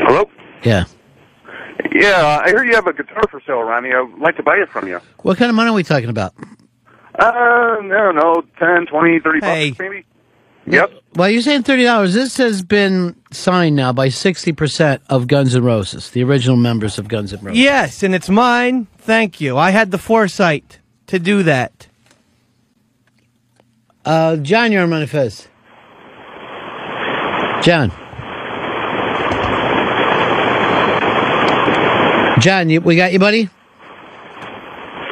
Hello? 0.06 0.30
Yeah. 0.64 0.86
Yeah, 1.92 2.42
I 2.44 2.52
heard 2.52 2.68
you 2.68 2.76
have 2.76 2.88
a 2.88 2.94
guitar 2.94 3.24
for 3.30 3.42
sale, 3.46 3.62
Ronnie. 3.62 3.92
I'd 3.94 4.20
like 4.20 4.36
to 4.38 4.44
buy 4.44 4.56
it 4.58 4.70
from 4.70 4.88
you. 4.88 5.00
What 5.22 5.38
kind 5.38 5.50
of 5.50 5.56
money 5.56 5.70
are 5.70 5.74
we 5.74 5.84
talking 5.84 6.10
about? 6.10 6.34
Uh, 7.18 7.26
I 7.26 7.82
don't 7.88 8.16
know, 8.16 8.44
ten, 8.58 8.86
twenty, 8.88 9.20
thirty 9.20 9.40
bucks 9.40 9.78
maybe? 9.80 10.06
Yep. 10.66 10.92
Well, 11.16 11.30
you're 11.30 11.42
saying 11.42 11.64
thirty 11.64 11.84
dollars. 11.84 12.14
This 12.14 12.38
has 12.38 12.64
been 12.64 13.16
signed 13.32 13.76
now 13.76 13.94
by 13.94 14.10
sixty 14.10 14.52
percent 14.54 15.02
of 15.10 15.28
Guns 15.28 15.56
N' 15.56 15.64
Roses, 15.64 16.10
the 16.12 16.24
original 16.24 16.56
members 16.58 16.98
of 16.98 17.08
Guns 17.08 17.34
N' 17.34 17.42
Roses. 17.42 17.60
Yes, 17.60 18.02
and 18.02 18.16
it's 18.16 18.30
mine. 18.30 18.88
Thank 18.98 19.42
you. 19.42 19.58
I 19.58 19.72
had 19.72 19.92
the 19.92 19.98
foresight 19.98 20.80
to 21.08 21.20
do 21.20 21.44
that. 21.44 21.88
Uh, 24.06 24.38
John, 24.38 24.72
you're 24.72 24.84
on 24.84 24.90
Manifest. 24.90 25.50
John. 27.62 27.92
John, 32.42 32.70
you, 32.70 32.82
we 32.82 32.96
got 32.96 33.14
you, 33.14 33.20
buddy. 33.20 33.50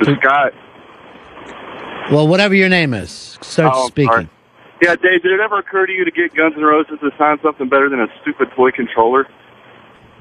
Scott. 0.03 0.53
Well, 2.11 2.27
whatever 2.27 2.55
your 2.55 2.69
name 2.69 2.93
is, 2.93 3.37
start 3.41 3.73
Oh, 3.75 3.87
speaking. 3.87 4.11
sorry. 4.11 4.29
Yeah, 4.81 4.95
Dave, 4.95 5.21
did 5.21 5.31
it 5.31 5.39
ever 5.39 5.59
occur 5.59 5.85
to 5.85 5.91
you 5.93 6.05
to 6.05 6.11
get 6.11 6.33
Guns 6.35 6.53
N' 6.57 6.63
Roses 6.63 6.97
to 7.01 7.11
sign 7.17 7.37
something 7.43 7.69
better 7.69 7.87
than 7.89 7.99
a 7.99 8.07
stupid 8.21 8.49
toy 8.55 8.71
controller? 8.71 9.27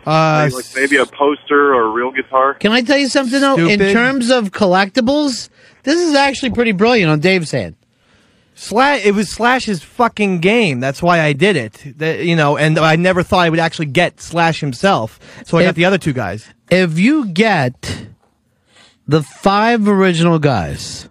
Uh, 0.07 0.43
Maybe, 0.45 0.55
like 0.55 0.65
maybe 0.75 0.97
a 0.97 1.05
poster 1.07 1.75
or 1.75 1.83
a 1.83 1.91
real 1.91 2.11
guitar? 2.11 2.55
Can 2.55 2.73
I 2.73 2.81
tell 2.81 2.97
you 2.97 3.09
something 3.09 3.39
though? 3.41 3.57
In 3.59 3.79
terms 3.79 4.31
of 4.31 4.51
collectibles, 4.51 5.51
this 5.83 6.01
is 6.01 6.15
actually 6.15 6.51
pretty 6.53 6.73
brilliant 6.73 7.11
on 7.11 7.21
Dave's 7.21 7.51
hand. 7.51 7.77
Slash, 8.55 9.05
it 9.05 9.13
was 9.15 9.31
Slash's 9.31 9.83
fucking 9.83 10.41
game. 10.41 10.81
That's 10.81 11.03
why 11.03 11.21
I 11.21 11.33
did 11.35 11.57
it. 11.57 11.83
That- 11.99 12.25
you 12.25 12.35
know, 12.35 12.57
and 12.57 12.79
I 12.79 12.97
never 12.97 13.23
thought 13.23 13.41
I 13.41 13.51
would 13.51 13.59
actually 13.59 13.87
get 13.87 14.21
Slash 14.23 14.61
himself. 14.61 15.19
So 15.47 15.59
I 15.59 15.65
got 15.65 15.75
the 15.75 15.85
other 15.85 15.99
two 15.99 16.13
guys. 16.15 16.49
If 16.71 16.99
you 16.99 17.27
get 17.29 18.07
the 19.07 19.23
five 19.23 19.87
original 19.87 20.39
guys 20.39 21.10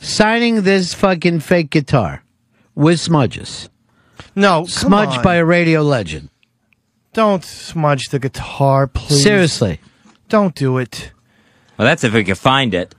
signing 0.00 0.62
this 0.62 0.92
fucking 0.94 1.40
fake 1.40 1.70
guitar 1.70 2.22
with 2.74 2.98
smudges, 2.98 3.68
No, 4.34 4.60
come 4.62 4.66
smudged 4.66 5.18
on. 5.18 5.22
by 5.24 5.36
a 5.36 5.44
radio 5.44 5.82
legend. 5.82 6.30
Don't 7.12 7.44
smudge 7.44 8.08
the 8.10 8.18
guitar, 8.18 8.86
please. 8.86 9.22
Seriously. 9.22 9.80
Don't 10.28 10.54
do 10.54 10.78
it. 10.78 11.12
Well, 11.76 11.86
that's 11.86 12.04
if 12.04 12.12
we 12.14 12.24
can 12.24 12.34
find 12.36 12.72
it. 12.74 12.94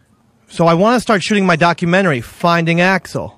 So 0.49 0.67
I 0.67 0.73
want 0.73 0.95
to 0.97 0.99
start 0.99 1.23
shooting 1.23 1.45
my 1.45 1.55
documentary, 1.55 2.19
Finding 2.19 2.79
Axl, 2.79 3.37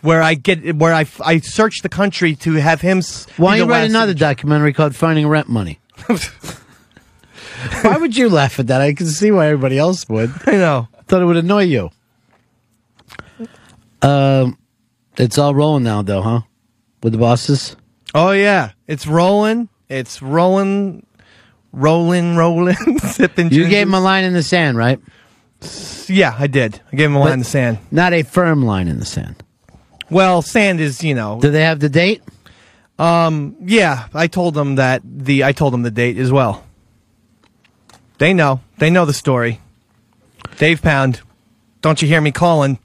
where 0.00 0.22
I 0.22 0.34
get 0.34 0.76
where 0.76 0.94
I, 0.94 1.06
I 1.22 1.40
search 1.40 1.82
the 1.82 1.90
country 1.90 2.34
to 2.36 2.54
have 2.54 2.80
him. 2.80 3.02
Why 3.36 3.58
don't 3.58 3.66
you 3.66 3.70
write 3.72 3.80
last 3.82 3.90
another 3.90 4.14
documentary 4.14 4.72
called 4.72 4.96
Finding 4.96 5.28
Rent 5.28 5.48
Money? 5.48 5.80
why 7.82 7.98
would 7.98 8.16
you 8.16 8.28
laugh 8.30 8.58
at 8.58 8.68
that? 8.68 8.80
I 8.80 8.94
can 8.94 9.06
see 9.06 9.30
why 9.30 9.48
everybody 9.48 9.76
else 9.78 10.08
would. 10.08 10.32
I 10.46 10.52
know. 10.52 10.88
Thought 11.06 11.22
it 11.22 11.26
would 11.26 11.36
annoy 11.36 11.64
you. 11.64 11.90
Um, 14.02 14.58
it's 15.16 15.38
all 15.38 15.54
rolling 15.54 15.84
now, 15.84 16.02
though, 16.02 16.22
huh? 16.22 16.40
With 17.02 17.12
the 17.12 17.18
bosses. 17.18 17.76
Oh 18.14 18.30
yeah, 18.32 18.72
it's 18.86 19.06
rolling. 19.06 19.68
It's 19.88 20.20
rolling, 20.22 21.06
rolling, 21.72 22.36
rolling, 22.36 22.98
sipping. 22.98 23.50
You 23.50 23.68
gave 23.68 23.86
him 23.86 23.94
a 23.94 24.00
line 24.00 24.24
in 24.24 24.32
the 24.32 24.42
sand, 24.42 24.76
right? 24.76 25.00
Yeah, 26.06 26.34
I 26.38 26.46
did. 26.46 26.80
I 26.92 26.96
gave 26.96 27.06
him 27.06 27.16
a 27.16 27.20
line 27.20 27.32
in 27.34 27.38
the 27.40 27.44
sand. 27.44 27.78
Not 27.90 28.12
a 28.12 28.22
firm 28.22 28.64
line 28.64 28.88
in 28.88 28.98
the 28.98 29.04
sand. 29.04 29.42
Well, 30.10 30.42
sand 30.42 30.80
is 30.80 31.02
you 31.02 31.14
know. 31.14 31.40
Do 31.40 31.50
they 31.50 31.62
have 31.62 31.80
the 31.80 31.88
date? 31.88 32.22
Um. 32.98 33.56
Yeah, 33.60 34.08
I 34.14 34.26
told 34.26 34.54
them 34.54 34.76
that 34.76 35.02
the 35.04 35.44
I 35.44 35.52
told 35.52 35.72
them 35.72 35.82
the 35.82 35.90
date 35.90 36.18
as 36.18 36.32
well. 36.32 36.64
They 38.18 38.32
know. 38.34 38.60
They 38.78 38.90
know 38.90 39.04
the 39.04 39.12
story. 39.12 39.60
Dave 40.56 40.82
Pound, 40.82 41.20
don't 41.82 42.02
you 42.02 42.08
hear 42.08 42.20
me 42.20 42.32
calling? 42.32 42.78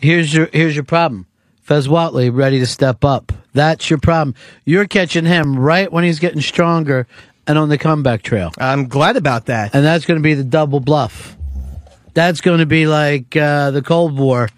Here's 0.00 0.32
your 0.32 0.48
here's 0.52 0.74
your 0.74 0.84
problem. 0.84 1.26
Fez 1.62 1.88
Whatley 1.88 2.34
ready 2.34 2.60
to 2.60 2.66
step 2.66 3.04
up. 3.04 3.32
That's 3.52 3.90
your 3.90 3.98
problem. 3.98 4.34
You're 4.64 4.86
catching 4.86 5.24
him 5.24 5.58
right 5.58 5.92
when 5.92 6.04
he's 6.04 6.18
getting 6.18 6.40
stronger 6.40 7.06
and 7.46 7.58
on 7.58 7.68
the 7.68 7.78
comeback 7.78 8.22
trail. 8.22 8.52
I'm 8.58 8.88
glad 8.88 9.16
about 9.16 9.46
that. 9.46 9.74
And 9.74 9.84
that's 9.84 10.06
going 10.06 10.18
to 10.18 10.22
be 10.22 10.34
the 10.34 10.44
double 10.44 10.80
bluff. 10.80 11.36
That's 12.14 12.40
going 12.40 12.58
to 12.58 12.66
be 12.66 12.86
like 12.86 13.36
uh, 13.36 13.70
the 13.70 13.82
Cold 13.82 14.18
War. 14.18 14.48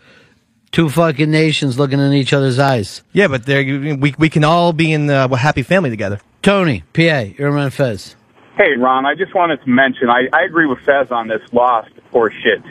Two 0.72 0.88
fucking 0.88 1.31
nations 1.31 1.79
looking 1.79 1.98
in 1.98 2.12
each 2.12 2.33
other's 2.33 2.61
eyes. 2.61 3.03
Yeah, 3.12 3.26
but 3.26 3.44
there 3.44 3.64
we 3.64 4.14
we 4.16 4.29
can 4.29 4.44
all 4.44 4.72
be 4.72 4.92
in 4.92 5.07
the 5.07 5.29
happy 5.37 5.62
family 5.62 5.90
together. 5.90 6.20
Tony, 6.42 6.85
PA, 6.92 7.24
you're 7.37 7.50
around 7.50 7.72
Fez. 7.72 8.14
Hey, 8.57 8.76
Ron, 8.79 9.05
I 9.05 9.14
just 9.14 9.35
wanted 9.35 9.62
to 9.64 9.68
mention, 9.68 10.09
I, 10.09 10.29
I 10.33 10.44
agree 10.44 10.66
with 10.66 10.79
Fez 10.81 11.11
on 11.11 11.29
this 11.29 11.40
lost 11.53 11.90
horse 12.11 12.35
shit. 12.42 12.62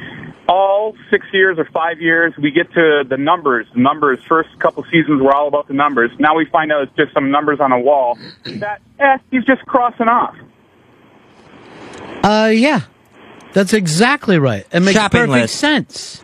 All 0.47 0.95
six 1.12 1.25
years 1.32 1.60
or 1.60 1.65
five 1.65 2.02
years, 2.02 2.34
we 2.41 2.49
get 2.52 2.71
to 2.73 3.04
the 3.08 3.17
numbers. 3.17 3.67
The 3.73 3.82
numbers, 3.82 4.19
first 4.28 4.49
couple 4.60 4.84
seasons 4.91 5.21
were 5.21 5.34
all 5.34 5.47
about 5.47 5.67
the 5.67 5.75
numbers. 5.75 6.10
Now 6.17 6.36
we 6.36 6.45
find 6.45 6.71
out 6.71 6.84
it's 6.84 6.95
just 6.95 7.13
some 7.13 7.30
numbers 7.30 7.60
on 7.60 7.71
a 7.71 7.80
wall. 7.80 8.17
That, 8.45 8.82
eh, 8.99 9.17
he's 9.30 9.45
just 9.45 9.63
crossing 9.65 10.08
off. 10.08 10.36
Uh, 12.23 12.52
yeah, 12.54 12.82
that's 13.54 13.73
exactly 13.73 14.39
right. 14.39 14.65
It 14.71 14.80
makes 14.82 14.93
Shopping 14.97 15.21
perfect 15.21 15.41
list. 15.41 15.56
sense. 15.56 16.23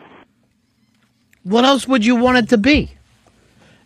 What 1.44 1.64
else 1.64 1.88
would 1.88 2.04
you 2.04 2.16
want 2.16 2.38
it 2.38 2.50
to 2.50 2.58
be? 2.58 2.92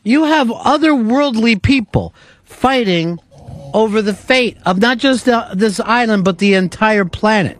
You 0.04 0.24
have 0.24 0.48
otherworldly 0.48 1.62
people 1.62 2.14
fighting 2.46 3.20
over 3.74 4.02
the 4.02 4.14
fate 4.14 4.58
of 4.66 4.80
not 4.80 4.98
just 4.98 5.28
uh, 5.28 5.50
this 5.54 5.80
island, 5.82 6.24
but 6.24 6.38
the 6.38 6.54
entire 6.54 7.06
planet. 7.06 7.60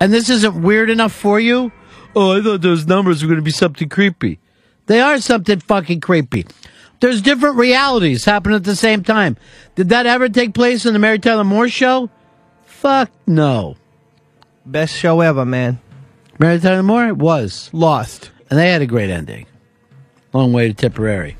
And 0.00 0.12
this 0.12 0.30
isn't 0.30 0.60
weird 0.62 0.90
enough 0.90 1.12
for 1.12 1.40
you? 1.40 1.72
Oh, 2.14 2.38
I 2.38 2.42
thought 2.42 2.62
those 2.62 2.86
numbers 2.86 3.22
were 3.22 3.28
going 3.28 3.38
to 3.38 3.44
be 3.44 3.50
something 3.50 3.88
creepy. 3.88 4.38
They 4.86 5.00
are 5.00 5.20
something 5.20 5.60
fucking 5.60 6.00
creepy. 6.00 6.46
There's 7.00 7.22
different 7.22 7.56
realities 7.56 8.24
happening 8.24 8.56
at 8.56 8.64
the 8.64 8.74
same 8.74 9.04
time. 9.04 9.36
Did 9.74 9.90
that 9.90 10.06
ever 10.06 10.28
take 10.28 10.54
place 10.54 10.84
in 10.86 10.92
the 10.94 10.98
Mary 10.98 11.18
Tyler 11.18 11.44
Moore 11.44 11.68
show? 11.68 12.10
Fuck 12.64 13.10
no. 13.26 13.76
Best 14.66 14.96
show 14.96 15.20
ever, 15.20 15.44
man. 15.44 15.80
Mary 16.38 16.58
Tyler 16.58 16.82
Moore 16.82 17.06
it 17.06 17.16
was 17.16 17.70
lost, 17.72 18.30
and 18.50 18.58
they 18.58 18.70
had 18.70 18.82
a 18.82 18.86
great 18.86 19.10
ending. 19.10 19.46
Long 20.32 20.52
way 20.52 20.68
to 20.68 20.74
Tipperary. 20.74 21.36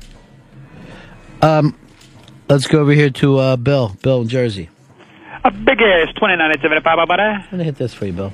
Um, 1.41 1.77
let's 2.49 2.67
go 2.67 2.79
over 2.79 2.91
here 2.91 3.09
to 3.09 3.37
uh, 3.37 3.55
Bill. 3.55 3.95
Bill 4.01 4.21
in 4.21 4.27
Jersey. 4.27 4.69
A 5.43 5.51
big 5.51 5.81
ass 5.81 6.13
2975 6.15 7.07
buddy. 7.07 7.21
I'm 7.21 7.45
gonna 7.51 7.63
hit 7.63 7.75
this 7.75 7.93
for 7.93 8.05
you, 8.05 8.13
Bill. 8.13 8.33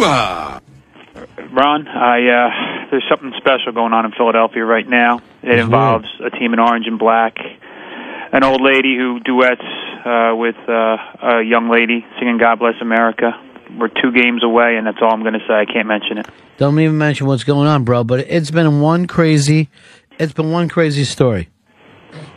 Ron, 0.00 1.86
I 1.88 2.18
uh, 2.28 2.90
there's 2.90 3.04
something 3.08 3.32
special 3.38 3.72
going 3.72 3.92
on 3.92 4.04
in 4.04 4.12
Philadelphia 4.12 4.64
right 4.64 4.86
now. 4.88 5.20
It 5.42 5.58
involves 5.58 6.06
a 6.24 6.30
team 6.30 6.52
in 6.52 6.58
orange 6.58 6.86
and 6.86 6.98
black, 6.98 7.36
an 8.32 8.42
old 8.42 8.60
lady 8.60 8.96
who 8.96 9.20
duets 9.20 9.62
uh, 10.04 10.32
with 10.34 10.56
uh, 10.68 10.96
a 11.22 11.42
young 11.42 11.70
lady 11.70 12.04
singing 12.18 12.38
"God 12.38 12.58
Bless 12.58 12.74
America." 12.80 13.32
We're 13.78 13.88
two 13.88 14.12
games 14.12 14.44
away, 14.44 14.76
and 14.76 14.86
that's 14.86 14.98
all 15.00 15.12
I'm 15.12 15.22
going 15.22 15.34
to 15.34 15.46
say. 15.48 15.54
I 15.54 15.64
can't 15.64 15.88
mention 15.88 16.18
it. 16.18 16.26
Don't 16.58 16.78
even 16.78 16.98
mention 16.98 17.26
what's 17.26 17.44
going 17.44 17.66
on, 17.66 17.84
bro. 17.84 18.04
But 18.04 18.20
it's 18.20 18.50
been 18.50 18.80
one 18.80 19.06
crazy. 19.06 19.70
It's 20.18 20.32
been 20.32 20.52
one 20.52 20.68
crazy 20.68 21.04
story. 21.04 21.48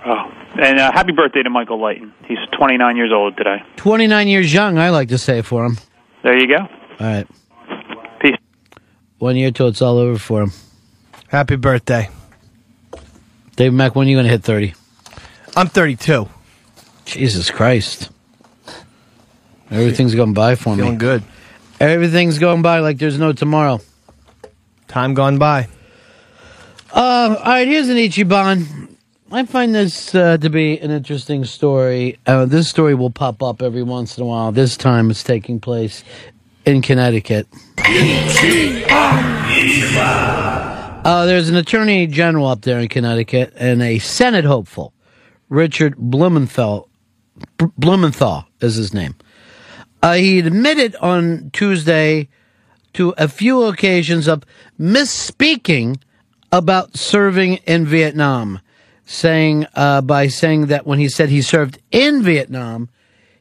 Oh, 0.06 0.32
and 0.60 0.80
uh, 0.80 0.92
happy 0.92 1.12
birthday 1.12 1.44
to 1.44 1.50
Michael 1.50 1.84
Leighton. 1.84 2.14
He's 2.28 2.40
29 2.58 2.96
years 2.98 3.12
old 3.14 3.38
today. 3.38 3.58
29 3.76 4.28
years 4.28 4.54
young, 4.54 4.78
I 4.78 4.90
like 4.90 5.10
to 5.10 5.18
say 5.18 5.42
for 5.42 5.66
him. 5.66 5.78
There 6.24 6.38
you 6.38 6.48
go. 6.48 6.58
All 6.60 6.68
right. 7.00 7.28
One 9.20 9.36
year 9.36 9.52
till 9.52 9.68
it's 9.68 9.82
all 9.82 9.98
over 9.98 10.20
for 10.20 10.44
him. 10.44 10.52
Happy 11.28 11.56
birthday. 11.56 12.10
Dave 13.56 13.74
Mack, 13.74 13.96
when 13.96 14.08
are 14.08 14.10
you 14.12 14.16
going 14.16 14.26
to 14.26 14.32
hit 14.32 14.44
30? 14.44 14.74
I'm 15.56 15.68
32. 15.68 16.30
Jesus 17.06 17.50
Christ. 17.50 18.12
Everything's 19.72 20.14
going 20.14 20.34
by 20.34 20.56
for 20.56 20.76
me. 20.76 20.84
Feeling 20.84 20.98
good. 21.00 21.24
Everything's 21.80 22.38
going 22.38 22.62
by 22.62 22.80
like 22.80 23.00
there's 23.00 23.18
no 23.18 23.34
tomorrow. 23.34 23.80
Time 24.88 25.16
gone 25.16 25.38
by. 25.40 25.68
Uh, 26.94 27.36
all 27.40 27.46
right, 27.46 27.68
here's 27.68 27.90
an 27.90 27.98
Ichiban. 27.98 28.88
I 29.32 29.46
find 29.46 29.76
this 29.76 30.16
uh, 30.16 30.38
to 30.38 30.50
be 30.50 30.80
an 30.80 30.92
interesting 30.92 31.44
story. 31.44 32.18
Uh, 32.26 32.46
this 32.46 32.70
story 32.70 32.96
will 32.96 33.10
pop 33.10 33.44
up 33.44 33.62
every 33.62 33.84
once 33.84 34.18
in 34.18 34.24
a 34.24 34.28
while. 34.28 34.52
This 34.52 34.78
time 34.78 35.12
it's 35.12 35.24
taking 35.24 35.60
place 35.60 36.04
in 36.68 36.82
Connecticut. 36.82 37.48
Uh, 41.06 41.26
there's 41.26 41.48
an 41.48 41.56
attorney 41.56 42.06
general 42.08 42.48
up 42.48 42.62
there 42.62 42.80
in 42.80 42.90
Connecticut 42.90 43.54
and 43.56 43.82
a 43.82 44.00
Senate 44.00 44.44
hopeful, 44.44 44.94
Richard 45.48 45.96
Blumenthal. 45.96 46.90
Blumenthal 47.78 48.46
is 48.60 48.76
his 48.76 48.94
name. 48.94 49.16
Uh, 50.04 50.16
he 50.16 50.40
admitted 50.40 50.96
on 50.98 51.50
Tuesday 51.54 52.28
to 52.94 53.14
a 53.18 53.30
few 53.30 53.64
occasions 53.64 54.28
of 54.28 54.44
misspeaking 54.78 56.02
about 56.52 56.98
serving 56.98 57.56
in 57.66 57.86
Vietnam, 57.86 58.60
saying 59.06 59.66
uh, 59.76 60.02
by 60.02 60.28
saying 60.28 60.66
that 60.66 60.86
when 60.86 61.00
he 61.00 61.08
said 61.08 61.30
he 61.30 61.42
served 61.42 61.80
in 61.92 62.22
Vietnam, 62.22 62.90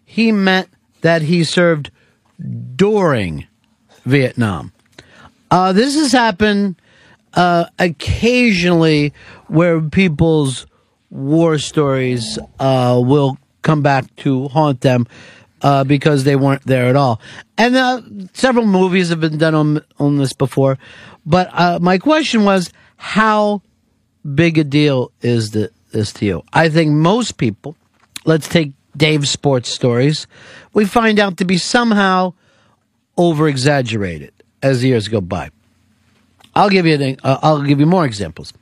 he 0.05 0.31
meant 0.31 0.69
that 1.01 1.23
he 1.23 1.43
served 1.43 1.91
during 2.77 3.47
Vietnam. 4.05 4.73
Uh, 5.51 5.73
this 5.73 5.95
has 5.95 6.13
happened 6.13 6.81
uh, 7.35 7.67
occasionally 7.79 9.13
where 9.49 9.81
people's 9.81 10.67
war 11.11 11.59
stories 11.59 12.39
uh, 12.59 13.01
will 13.03 13.39
come 13.63 13.83
back 13.83 14.15
to 14.17 14.49
haunt 14.49 14.81
them 14.81 15.07
uh, 15.63 15.85
because 15.85 16.25
they 16.25 16.37
weren't 16.37 16.63
there 16.67 16.87
at 16.87 16.97
all. 16.97 17.21
And 17.57 17.77
uh, 17.77 18.03
several 18.33 18.67
movies 18.67 19.09
have 19.11 19.21
been 19.21 19.39
done 19.39 19.55
on 19.55 19.81
on 19.99 20.19
this 20.19 20.33
before. 20.33 20.79
But 21.25 21.51
uh, 21.53 21.79
my 21.81 21.99
question 21.99 22.45
was, 22.45 22.73
how 22.97 23.63
big 24.35 24.59
a 24.59 24.65
deal 24.65 25.13
is 25.23 25.51
this 25.51 26.13
to 26.15 26.27
you? 26.27 26.43
I 26.53 26.69
think 26.69 26.93
most 26.93 27.37
people, 27.37 27.77
let's 28.25 28.49
take 28.49 28.73
Dave's 28.97 29.31
sports 29.31 29.69
stories, 29.69 30.27
we 30.77 30.85
find 30.85 31.19
out 31.19 31.39
to 31.39 31.47
be 31.47 31.57
somehow 31.57 32.35
over 33.17 33.49
exaggerated 33.49 34.35
as 34.63 34.83
the 34.83 34.89
years 34.89 35.09
go 35.09 35.23
by. 35.23 35.49
I'll 36.55 36.69
give 36.69 36.85
you 36.85 36.95
an, 36.95 37.17
uh, 37.25 37.39
I'll 37.43 37.63
give 37.63 37.81
you 37.81 37.87
more 37.87 38.05
examples. 38.05 38.53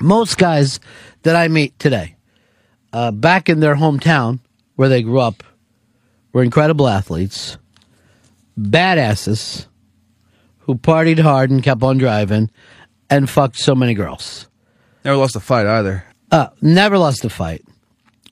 Most 0.00 0.38
guys 0.38 0.80
that 1.22 1.36
I 1.36 1.48
meet 1.48 1.78
today, 1.78 2.16
uh, 2.94 3.10
back 3.10 3.50
in 3.50 3.60
their 3.60 3.76
hometown 3.76 4.38
where 4.76 4.88
they 4.88 5.02
grew 5.02 5.20
up, 5.20 5.44
were 6.32 6.42
incredible 6.42 6.88
athletes, 6.88 7.58
badasses 8.58 9.66
who 10.60 10.76
partied 10.76 11.18
hard 11.18 11.50
and 11.50 11.62
kept 11.62 11.82
on 11.82 11.98
driving 11.98 12.50
and 13.10 13.28
fucked 13.28 13.58
so 13.58 13.74
many 13.74 13.92
girls. 13.92 14.48
Never 15.04 15.18
lost 15.18 15.36
a 15.36 15.40
fight 15.40 15.66
either. 15.66 16.06
Uh, 16.30 16.48
never 16.62 16.96
lost 16.96 17.22
a 17.26 17.28
fight, 17.28 17.62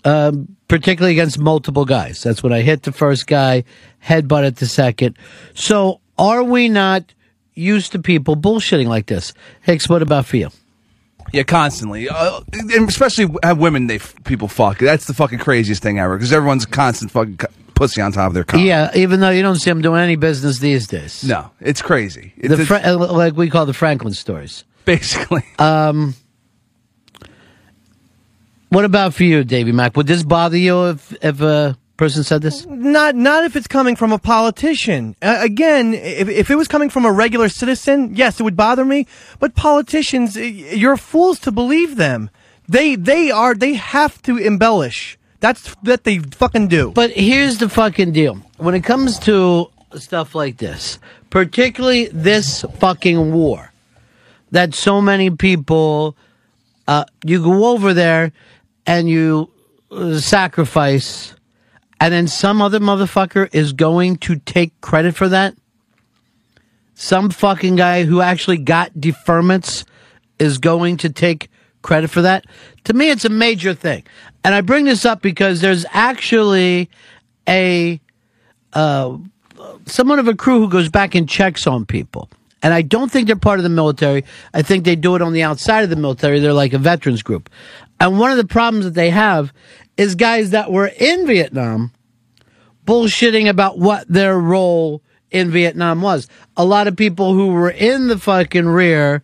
um, 0.04 0.56
particularly 0.68 1.12
against 1.12 1.38
multiple 1.38 1.84
guys. 1.84 2.22
That's 2.22 2.42
when 2.42 2.52
I 2.52 2.60
hit 2.62 2.82
the 2.84 2.92
first 2.92 3.26
guy, 3.26 3.64
headbutted 4.04 4.56
the 4.56 4.66
second. 4.66 5.16
So 5.54 6.00
are 6.18 6.42
we 6.42 6.68
not 6.68 7.12
used 7.54 7.92
to 7.92 7.98
people 7.98 8.36
bullshitting 8.36 8.86
like 8.86 9.06
this? 9.06 9.32
Hicks, 9.62 9.88
what 9.88 10.02
about 10.02 10.26
for 10.26 10.36
you? 10.36 10.50
Yeah, 11.32 11.44
constantly, 11.44 12.08
uh, 12.08 12.40
and 12.52 12.88
especially 12.88 13.28
have 13.44 13.58
women 13.58 13.86
they 13.86 13.96
f- 13.96 14.14
people 14.24 14.48
fuck. 14.48 14.78
That's 14.78 15.06
the 15.06 15.14
fucking 15.14 15.38
craziest 15.38 15.80
thing 15.80 16.00
ever 16.00 16.16
because 16.16 16.32
everyone's 16.32 16.66
constant 16.66 17.12
fucking 17.12 17.38
c- 17.40 17.46
pussy 17.74 18.00
on 18.00 18.10
top 18.10 18.34
of 18.34 18.34
their. 18.34 18.60
Yeah, 18.60 18.90
even 18.96 19.20
though 19.20 19.30
you 19.30 19.42
don't 19.42 19.54
see 19.56 19.70
them 19.70 19.80
doing 19.80 20.00
any 20.00 20.16
business 20.16 20.58
these 20.58 20.88
days. 20.88 21.22
No, 21.22 21.50
it's 21.60 21.82
crazy. 21.82 22.32
It's, 22.36 22.56
the 22.56 22.66
Fra- 22.66 22.82
uh, 22.84 22.96
like 23.12 23.36
we 23.36 23.48
call 23.48 23.64
the 23.64 23.72
Franklin 23.74 24.12
stories. 24.12 24.64
Basically. 24.84 25.44
Um, 25.60 26.16
what 28.70 28.84
about 28.84 29.14
for 29.14 29.24
you, 29.24 29.44
Davy 29.44 29.72
Mack? 29.72 29.96
Would 29.96 30.06
this 30.06 30.22
bother 30.22 30.56
you 30.56 30.88
if 30.90 31.12
if 31.22 31.40
a 31.40 31.76
person 31.96 32.24
said 32.24 32.40
this? 32.40 32.64
Not 32.66 33.14
not 33.14 33.44
if 33.44 33.56
it's 33.56 33.66
coming 33.66 33.96
from 33.96 34.12
a 34.12 34.18
politician. 34.18 35.16
Uh, 35.20 35.38
again, 35.40 35.92
if 35.92 36.28
if 36.28 36.50
it 36.50 36.56
was 36.56 36.68
coming 36.68 36.88
from 36.88 37.04
a 37.04 37.12
regular 37.12 37.48
citizen, 37.48 38.14
yes, 38.14 38.40
it 38.40 38.44
would 38.44 38.56
bother 38.56 38.84
me. 38.84 39.06
But 39.38 39.54
politicians, 39.54 40.36
you're 40.36 40.96
fools 40.96 41.38
to 41.40 41.52
believe 41.52 41.96
them. 41.96 42.30
They 42.68 42.94
they 42.94 43.30
are 43.30 43.54
they 43.54 43.74
have 43.74 44.22
to 44.22 44.38
embellish. 44.38 45.18
That's 45.40 45.74
that 45.82 46.04
they 46.04 46.18
fucking 46.18 46.68
do. 46.68 46.92
But 46.92 47.10
here's 47.10 47.58
the 47.58 47.68
fucking 47.68 48.12
deal. 48.12 48.36
When 48.58 48.74
it 48.74 48.84
comes 48.84 49.18
to 49.20 49.68
stuff 49.96 50.34
like 50.34 50.58
this, 50.58 50.98
particularly 51.30 52.06
this 52.12 52.64
fucking 52.78 53.32
war, 53.32 53.72
that 54.52 54.74
so 54.74 55.00
many 55.00 55.30
people, 55.30 56.14
uh, 56.86 57.04
you 57.24 57.42
go 57.42 57.66
over 57.72 57.94
there 57.94 58.32
and 58.90 59.08
you 59.08 59.48
uh, 59.92 60.18
sacrifice, 60.18 61.36
and 62.00 62.12
then 62.12 62.26
some 62.26 62.60
other 62.60 62.80
motherfucker 62.80 63.48
is 63.54 63.72
going 63.72 64.16
to 64.16 64.34
take 64.34 64.78
credit 64.80 65.14
for 65.14 65.28
that. 65.28 65.54
Some 66.94 67.30
fucking 67.30 67.76
guy 67.76 68.02
who 68.02 68.20
actually 68.20 68.56
got 68.56 68.92
deferments 68.94 69.84
is 70.40 70.58
going 70.58 70.96
to 70.98 71.08
take 71.08 71.48
credit 71.82 72.10
for 72.10 72.22
that. 72.22 72.46
To 72.84 72.92
me, 72.92 73.10
it's 73.10 73.24
a 73.24 73.28
major 73.28 73.74
thing. 73.74 74.02
And 74.42 74.56
I 74.56 74.60
bring 74.60 74.86
this 74.86 75.04
up 75.04 75.22
because 75.22 75.60
there's 75.60 75.86
actually 75.92 76.90
a, 77.48 78.00
uh, 78.72 79.18
someone 79.86 80.18
of 80.18 80.26
a 80.26 80.34
crew 80.34 80.58
who 80.58 80.68
goes 80.68 80.88
back 80.88 81.14
and 81.14 81.28
checks 81.28 81.64
on 81.68 81.86
people. 81.86 82.28
And 82.62 82.74
I 82.74 82.82
don't 82.82 83.10
think 83.10 83.28
they're 83.28 83.36
part 83.36 83.58
of 83.58 83.62
the 83.62 83.70
military. 83.70 84.24
I 84.52 84.62
think 84.62 84.84
they 84.84 84.96
do 84.96 85.14
it 85.14 85.22
on 85.22 85.32
the 85.32 85.42
outside 85.42 85.84
of 85.84 85.90
the 85.90 85.96
military. 85.96 86.40
They're 86.40 86.52
like 86.52 86.72
a 86.72 86.78
veterans 86.78 87.22
group. 87.22 87.48
And 88.00 88.18
one 88.18 88.30
of 88.30 88.38
the 88.38 88.46
problems 88.46 88.86
that 88.86 88.94
they 88.94 89.10
have 89.10 89.52
is 89.96 90.14
guys 90.14 90.50
that 90.50 90.72
were 90.72 90.86
in 90.86 91.26
Vietnam 91.26 91.92
bullshitting 92.86 93.48
about 93.48 93.78
what 93.78 94.08
their 94.08 94.38
role 94.38 95.02
in 95.30 95.50
Vietnam 95.50 96.02
was. 96.02 96.26
A 96.56 96.64
lot 96.64 96.88
of 96.88 96.96
people 96.96 97.34
who 97.34 97.48
were 97.48 97.70
in 97.70 98.08
the 98.08 98.18
fucking 98.18 98.66
rear, 98.66 99.22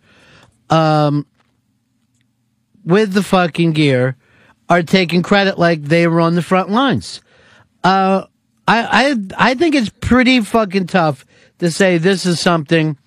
um, 0.69 1.25
with 2.85 3.11
the 3.13 3.23
fucking 3.23 3.73
gear 3.73 4.15
are 4.69 4.83
taking 4.83 5.21
credit 5.21 5.59
like 5.59 5.83
they 5.83 6.07
were 6.07 6.21
on 6.21 6.35
the 6.35 6.41
front 6.41 6.69
lines. 6.69 7.21
Uh, 7.83 8.25
I, 8.67 9.11
I, 9.11 9.51
I 9.51 9.53
think 9.55 9.75
it's 9.75 9.89
pretty 9.89 10.41
fucking 10.41 10.87
tough 10.87 11.25
to 11.59 11.71
say 11.71 11.97
this 11.97 12.25
is 12.25 12.39
something 12.39 12.97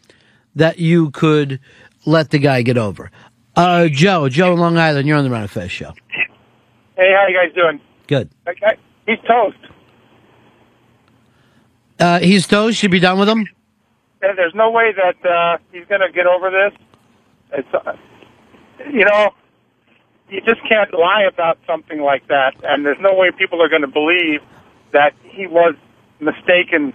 that 0.54 0.78
you 0.78 1.10
could 1.10 1.60
let 2.04 2.30
the 2.30 2.38
guy 2.38 2.62
get 2.62 2.76
over. 2.76 3.10
Uh, 3.56 3.88
Joe, 3.88 4.28
Joe 4.28 4.52
in 4.54 4.58
Long 4.60 4.78
Island, 4.78 5.06
you're 5.08 5.16
on 5.18 5.24
the 5.24 5.30
Ron 5.30 5.42
and 5.42 5.50
Fez 5.50 5.70
show. 5.70 5.92
Hey, 6.96 7.12
how 7.14 7.26
you 7.28 7.34
guys 7.36 7.54
doing? 7.54 7.80
Good. 8.06 8.30
Okay. 8.48 8.76
He's 9.06 9.18
toast. 9.26 9.56
Uh, 11.98 12.20
he's 12.20 12.46
toast. 12.46 12.78
Should 12.78 12.90
be 12.90 13.00
done 13.00 13.18
with 13.18 13.28
him. 13.28 13.46
There- 14.20 14.34
There's 14.36 14.54
no 14.54 14.70
way 14.70 14.92
that 14.92 15.28
uh, 15.28 15.58
he's 15.72 15.84
going 15.86 16.00
to 16.00 16.10
get 16.12 16.26
over 16.26 16.50
this. 16.50 16.78
It's, 17.52 17.68
uh, 17.74 17.92
you 18.92 19.04
know, 19.04 19.30
you 20.28 20.40
just 20.42 20.60
can't 20.68 20.92
lie 20.94 21.22
about 21.22 21.58
something 21.66 22.00
like 22.00 22.28
that, 22.28 22.54
and 22.62 22.86
there's 22.86 23.00
no 23.00 23.14
way 23.14 23.30
people 23.36 23.60
are 23.62 23.68
going 23.68 23.82
to 23.82 23.88
believe 23.88 24.40
that 24.92 25.12
he 25.24 25.46
was 25.46 25.74
mistaken 26.20 26.92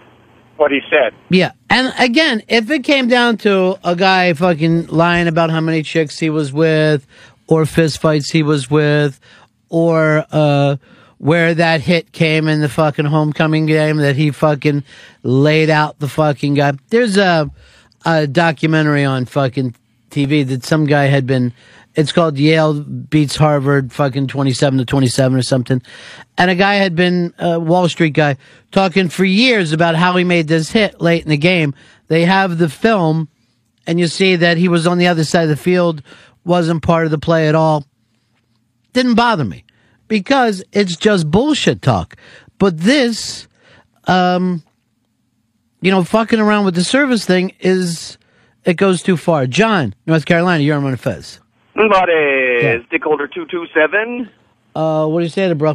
what 0.56 0.70
he 0.70 0.80
said. 0.90 1.14
Yeah. 1.28 1.52
And 1.70 1.92
again, 1.98 2.42
if 2.48 2.70
it 2.70 2.84
came 2.84 3.08
down 3.08 3.36
to 3.38 3.78
a 3.84 3.94
guy 3.94 4.32
fucking 4.32 4.86
lying 4.86 5.28
about 5.28 5.50
how 5.50 5.60
many 5.60 5.82
chicks 5.82 6.18
he 6.18 6.30
was 6.30 6.52
with, 6.52 7.06
or 7.46 7.66
fist 7.66 8.00
fights 8.00 8.30
he 8.30 8.42
was 8.42 8.70
with, 8.70 9.20
or 9.68 10.24
uh, 10.30 10.76
where 11.18 11.54
that 11.54 11.80
hit 11.80 12.12
came 12.12 12.48
in 12.48 12.60
the 12.60 12.68
fucking 12.68 13.04
homecoming 13.04 13.66
game 13.66 13.98
that 13.98 14.16
he 14.16 14.30
fucking 14.30 14.84
laid 15.22 15.70
out 15.70 15.98
the 15.98 16.08
fucking 16.08 16.54
guy. 16.54 16.72
There's 16.88 17.16
a, 17.16 17.50
a 18.04 18.26
documentary 18.26 19.04
on 19.04 19.24
fucking 19.26 19.74
TV 20.10 20.46
that 20.46 20.64
some 20.64 20.86
guy 20.86 21.04
had 21.04 21.26
been. 21.26 21.52
It's 21.96 22.12
called 22.12 22.36
Yale 22.36 22.74
beats 22.82 23.36
Harvard, 23.36 23.90
fucking 23.90 24.26
twenty-seven 24.26 24.78
to 24.78 24.84
twenty-seven 24.84 25.36
or 25.36 25.42
something. 25.42 25.80
And 26.36 26.50
a 26.50 26.54
guy 26.54 26.74
had 26.74 26.94
been 26.94 27.32
a 27.38 27.58
Wall 27.58 27.88
Street 27.88 28.12
guy 28.12 28.36
talking 28.70 29.08
for 29.08 29.24
years 29.24 29.72
about 29.72 29.94
how 29.94 30.14
he 30.16 30.22
made 30.22 30.46
this 30.46 30.70
hit 30.70 31.00
late 31.00 31.22
in 31.22 31.30
the 31.30 31.38
game. 31.38 31.74
They 32.08 32.26
have 32.26 32.58
the 32.58 32.68
film, 32.68 33.28
and 33.86 33.98
you 33.98 34.08
see 34.08 34.36
that 34.36 34.58
he 34.58 34.68
was 34.68 34.86
on 34.86 34.98
the 34.98 35.06
other 35.06 35.24
side 35.24 35.44
of 35.44 35.48
the 35.48 35.56
field, 35.56 36.02
wasn't 36.44 36.82
part 36.82 37.06
of 37.06 37.10
the 37.10 37.18
play 37.18 37.48
at 37.48 37.54
all. 37.54 37.86
Didn't 38.92 39.14
bother 39.14 39.44
me 39.44 39.64
because 40.06 40.62
it's 40.72 40.96
just 40.96 41.30
bullshit 41.30 41.80
talk. 41.80 42.14
But 42.58 42.78
this, 42.78 43.48
um, 44.04 44.62
you 45.80 45.90
know, 45.90 46.04
fucking 46.04 46.40
around 46.40 46.66
with 46.66 46.74
the 46.74 46.84
service 46.84 47.24
thing 47.24 47.54
is 47.60 48.18
it 48.66 48.74
goes 48.74 49.02
too 49.02 49.16
far. 49.16 49.46
John, 49.46 49.94
North 50.04 50.26
Carolina, 50.26 50.62
you're 50.62 50.76
on 50.76 50.96
Fez. 50.96 51.40
Buddy, 51.76 52.86
Dick 52.90 53.02
Holder 53.04 53.28
227. 53.28 54.30
Uh, 54.74 55.06
what 55.06 55.20
do 55.20 55.24
you 55.24 55.30
say 55.30 55.48
to 55.48 55.54
bro? 55.54 55.70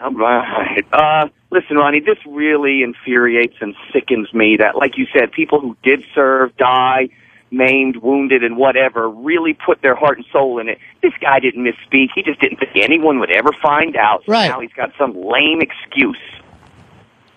All 0.00 0.12
right. 0.12 0.84
Uh, 0.92 1.28
listen, 1.50 1.76
Ronnie, 1.76 2.00
this 2.00 2.18
really 2.26 2.82
infuriates 2.82 3.56
and 3.60 3.74
sickens 3.92 4.32
me 4.34 4.56
that, 4.58 4.76
like 4.76 4.98
you 4.98 5.06
said, 5.16 5.32
people 5.32 5.60
who 5.60 5.76
did 5.82 6.04
serve, 6.14 6.56
die, 6.56 7.08
maimed, 7.50 7.96
wounded, 7.96 8.44
and 8.44 8.56
whatever, 8.56 9.08
really 9.08 9.54
put 9.54 9.80
their 9.80 9.94
heart 9.94 10.18
and 10.18 10.26
soul 10.32 10.58
in 10.58 10.68
it. 10.68 10.78
This 11.02 11.12
guy 11.20 11.40
didn't 11.40 11.64
misspeak. 11.64 12.08
He 12.14 12.22
just 12.22 12.40
didn't 12.40 12.58
think 12.58 12.72
anyone 12.76 13.20
would 13.20 13.30
ever 13.30 13.50
find 13.62 13.96
out. 13.96 14.24
Right. 14.26 14.48
Now 14.48 14.60
he's 14.60 14.72
got 14.72 14.92
some 14.98 15.14
lame 15.14 15.60
excuse. 15.62 16.18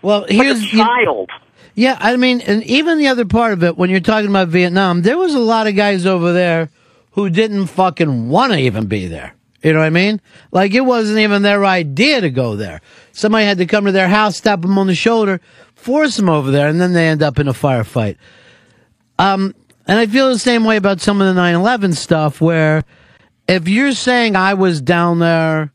Well, 0.02 0.26
here's 0.28 0.62
like 0.62 0.74
a 0.74 0.78
child. 0.78 1.30
Yeah, 1.76 1.98
I 2.00 2.18
mean, 2.18 2.42
and 2.42 2.64
even 2.64 2.98
the 2.98 3.08
other 3.08 3.26
part 3.26 3.54
of 3.54 3.64
it, 3.64 3.78
when 3.78 3.90
you're 3.90 4.00
talking 4.00 4.30
about 4.30 4.48
Vietnam, 4.48 5.04
there 5.04 5.18
was 5.18 5.36
a 5.36 5.40
lot 5.40 5.68
of 5.68 5.76
guys 5.76 6.06
over 6.06 6.34
there 6.34 6.70
who 7.18 7.32
didn't 7.32 7.66
fucking 7.66 8.30
want 8.30 8.54
to 8.54 8.60
even 8.60 8.86
be 8.86 9.08
there. 9.08 9.34
You 9.64 9.74
know 9.74 9.80
what 9.80 9.86
I 9.86 9.90
mean? 9.90 10.22
Like 10.52 10.76
it 10.76 10.82
wasn't 10.82 11.18
even 11.18 11.42
their 11.42 11.66
idea 11.66 12.22
to 12.22 12.30
go 12.30 12.56
there. 12.56 12.80
Somebody 13.12 13.46
had 13.46 13.58
to 13.58 13.66
come 13.66 13.86
to 13.86 13.92
their 13.92 14.08
house, 14.08 14.40
tap 14.40 14.62
them 14.62 14.78
on 14.78 14.86
the 14.86 14.94
shoulder, 14.94 15.42
force 15.74 16.16
them 16.16 16.30
over 16.30 16.52
there, 16.52 16.68
and 16.68 16.80
then 16.80 16.94
they 16.94 17.08
end 17.08 17.24
up 17.24 17.40
in 17.40 17.48
a 17.48 17.54
firefight. 17.54 18.18
Um, 19.18 19.56
and 19.88 19.98
I 19.98 20.06
feel 20.06 20.30
the 20.30 20.38
same 20.38 20.64
way 20.64 20.78
about 20.78 21.02
some 21.02 21.20
of 21.20 21.34
the 21.34 21.42
9/11 21.42 21.96
stuff, 21.96 22.40
where 22.40 22.84
if 23.48 23.68
you're 23.68 23.94
saying 23.94 24.36
I 24.36 24.54
was 24.54 24.80
down 24.80 25.18
there, 25.18 25.74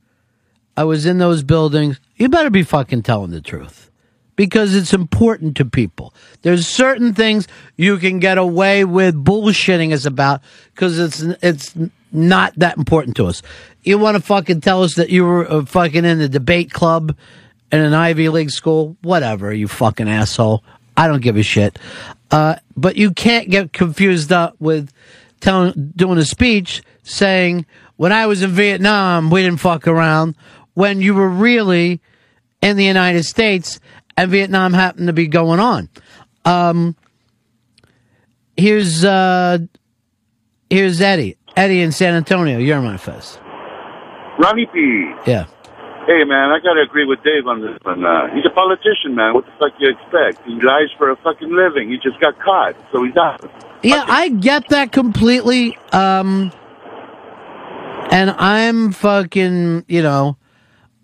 I 0.77 0.85
was 0.85 1.07
in 1.07 1.19
those 1.19 1.43
buildings, 1.43 1.99
you 2.15 2.29
better 2.29 2.51
be 2.51 2.63
fucking 2.63 3.03
telling 3.03 3.33
the 3.33 3.41
truth 3.41 3.91
because 4.37 4.75
it's 4.75 4.93
important 4.93 5.57
to 5.57 5.65
people. 5.65 6.15
There's 6.43 6.67
certain 6.67 7.15
things 7.15 7.49
you 7.77 7.99
can 7.99 8.19
get 8.19 8.39
away 8.39 8.85
with 8.85 9.15
bullshitting 9.15 9.93
us 9.93 10.05
about 10.05 10.41
because 10.75 10.99
it's 10.99 11.21
it's 11.43 11.75
not 12.13 12.55
that 12.57 12.77
important 12.77 13.17
to 13.17 13.27
us. 13.27 13.43
You 13.83 13.99
want 13.99 14.17
to 14.17 14.23
fucking 14.23 14.61
tell 14.61 14.83
us 14.83 14.95
that 14.95 15.11
you 15.11 15.25
were 15.25 15.51
uh, 15.51 15.65
fucking 15.65 16.05
in 16.05 16.19
the 16.19 16.29
debate 16.29 16.73
club 16.73 17.17
in 17.71 17.81
an 17.81 17.95
Ivy 17.95 18.29
League 18.29 18.51
school? 18.51 18.97
Whatever, 19.03 19.53
you 19.53 19.67
fucking 19.67 20.09
asshole. 20.09 20.63
I 20.97 21.09
don't 21.09 21.23
give 21.23 21.37
a 21.37 21.43
shit. 21.43 21.79
Uh, 22.31 22.57
but 22.77 22.97
you 22.97 23.13
can't 23.13 23.51
get 23.51 23.73
confused 23.73 24.31
up 24.31 24.57
with 24.61 24.93
telling, 25.41 25.93
doing 25.97 26.19
a 26.19 26.25
speech 26.25 26.83
saying, 27.03 27.67
when 27.97 28.13
I 28.13 28.27
was 28.27 28.43
in 28.43 28.51
Vietnam, 28.51 29.31
we 29.31 29.43
didn't 29.43 29.61
fuck 29.61 29.87
around, 29.87 30.37
when 30.75 31.01
you 31.01 31.15
were 31.15 31.29
really 31.29 32.01
in 32.61 32.77
the 32.77 32.85
United 32.85 33.25
States 33.25 33.81
and 34.17 34.31
Vietnam 34.31 34.73
happened 34.73 35.07
to 35.07 35.13
be 35.13 35.27
going 35.27 35.61
on. 35.61 35.89
Um, 36.45 36.97
here's, 38.57 39.05
uh, 39.05 39.59
here's 40.71 41.01
Eddie. 41.01 41.37
Eddie 41.57 41.83
in 41.83 41.93
San 41.93 42.15
Antonio. 42.15 42.59
You're 42.59 42.79
on 42.79 42.85
my 42.85 42.97
face. 42.97 43.39
Ronnie 44.39 44.67
P. 44.67 45.13
Yeah. 45.27 45.47
Hey, 46.07 46.25
man, 46.25 46.51
I 46.51 46.59
gotta 46.59 46.81
agree 46.81 47.05
with 47.05 47.23
Dave 47.23 47.47
on 47.47 47.61
this 47.61 47.79
one. 47.83 48.05
Uh, 48.05 48.35
he's 48.35 48.45
a 48.45 48.51
politician, 48.51 49.15
man. 49.15 49.35
What 49.35 49.45
the 49.47 49.53
fuck 49.53 49.79
do 49.79 49.87
you 49.87 49.93
expect? 49.93 50.45
He 50.45 50.61
lies 50.61 50.89
for 50.99 51.11
a 51.11 51.17
fucking 51.17 51.55
living. 51.55 51.91
He 51.91 51.97
just 51.99 52.19
got 52.21 52.37
caught, 52.41 52.75
so 52.91 53.05
he's 53.05 53.17
out. 53.17 53.49
Yeah, 53.85 54.05
I 54.07 54.29
get 54.29 54.69
that 54.71 54.91
completely. 54.91 55.79
Um, 55.93 56.51
and 58.11 58.31
I'm 58.31 58.91
fucking, 58.91 59.85
you 59.87 60.03
know, 60.03 60.37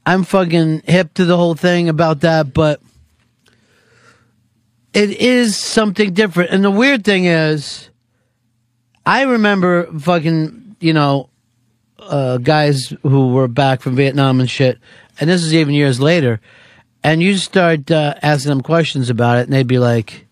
I'm 0.04 0.24
fucking 0.24 0.82
hip 0.84 1.14
to 1.14 1.24
the 1.24 1.36
whole 1.36 1.54
thing 1.54 1.88
about 1.88 2.20
that, 2.20 2.52
but 2.52 2.80
it 4.93 5.11
is 5.11 5.57
something 5.57 6.12
different. 6.12 6.51
And 6.51 6.64
the 6.64 6.70
weird 6.70 7.05
thing 7.05 7.26
is, 7.26 7.91
I 9.05 9.22
remember 9.22 9.86
fucking, 9.99 10.76
you 10.80 10.93
know, 10.93 11.30
uh, 11.99 12.39
guys 12.39 12.93
who 13.03 13.28
were 13.28 13.49
back 13.49 13.80
from 13.80 13.97
Vietnam 13.97 14.41
and 14.41 14.49
shit, 14.49 14.78
and 15.20 15.28
this 15.28 15.43
is 15.43 15.55
even 15.55 15.74
years 15.74 16.01
later, 16.01 16.41
and 17.03 17.22
you 17.22 17.36
start 17.36 17.91
uh, 17.91 18.14
asking 18.22 18.51
them 18.51 18.61
questions 18.62 19.11
about 19.11 19.39
it, 19.39 19.43
and 19.43 19.53
they'd 19.53 19.66
be 19.66 19.78
like, 19.78 20.26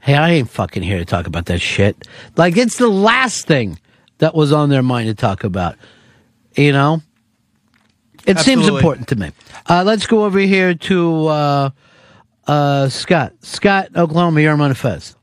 hey, 0.00 0.14
I 0.14 0.30
ain't 0.30 0.50
fucking 0.50 0.82
here 0.82 0.98
to 0.98 1.04
talk 1.04 1.26
about 1.26 1.46
that 1.46 1.60
shit. 1.60 2.06
Like, 2.36 2.56
it's 2.56 2.76
the 2.76 2.88
last 2.88 3.46
thing 3.46 3.78
that 4.18 4.34
was 4.34 4.52
on 4.52 4.68
their 4.68 4.82
mind 4.82 5.08
to 5.08 5.14
talk 5.14 5.44
about, 5.44 5.76
you 6.56 6.72
know? 6.72 7.02
It 8.26 8.38
seems 8.38 8.68
important 8.68 9.08
to 9.08 9.16
me. 9.16 9.32
Uh, 9.66 9.82
let's 9.84 10.06
go 10.06 10.24
over 10.24 10.38
here 10.38 10.74
to 10.74 11.72
uh, 12.46 12.88
Scott. 12.88 13.32
Scott, 13.40 13.88
Oklahoma, 13.96 14.40
you're 14.40 14.60
on 14.60 14.74
Fez. 14.74 15.16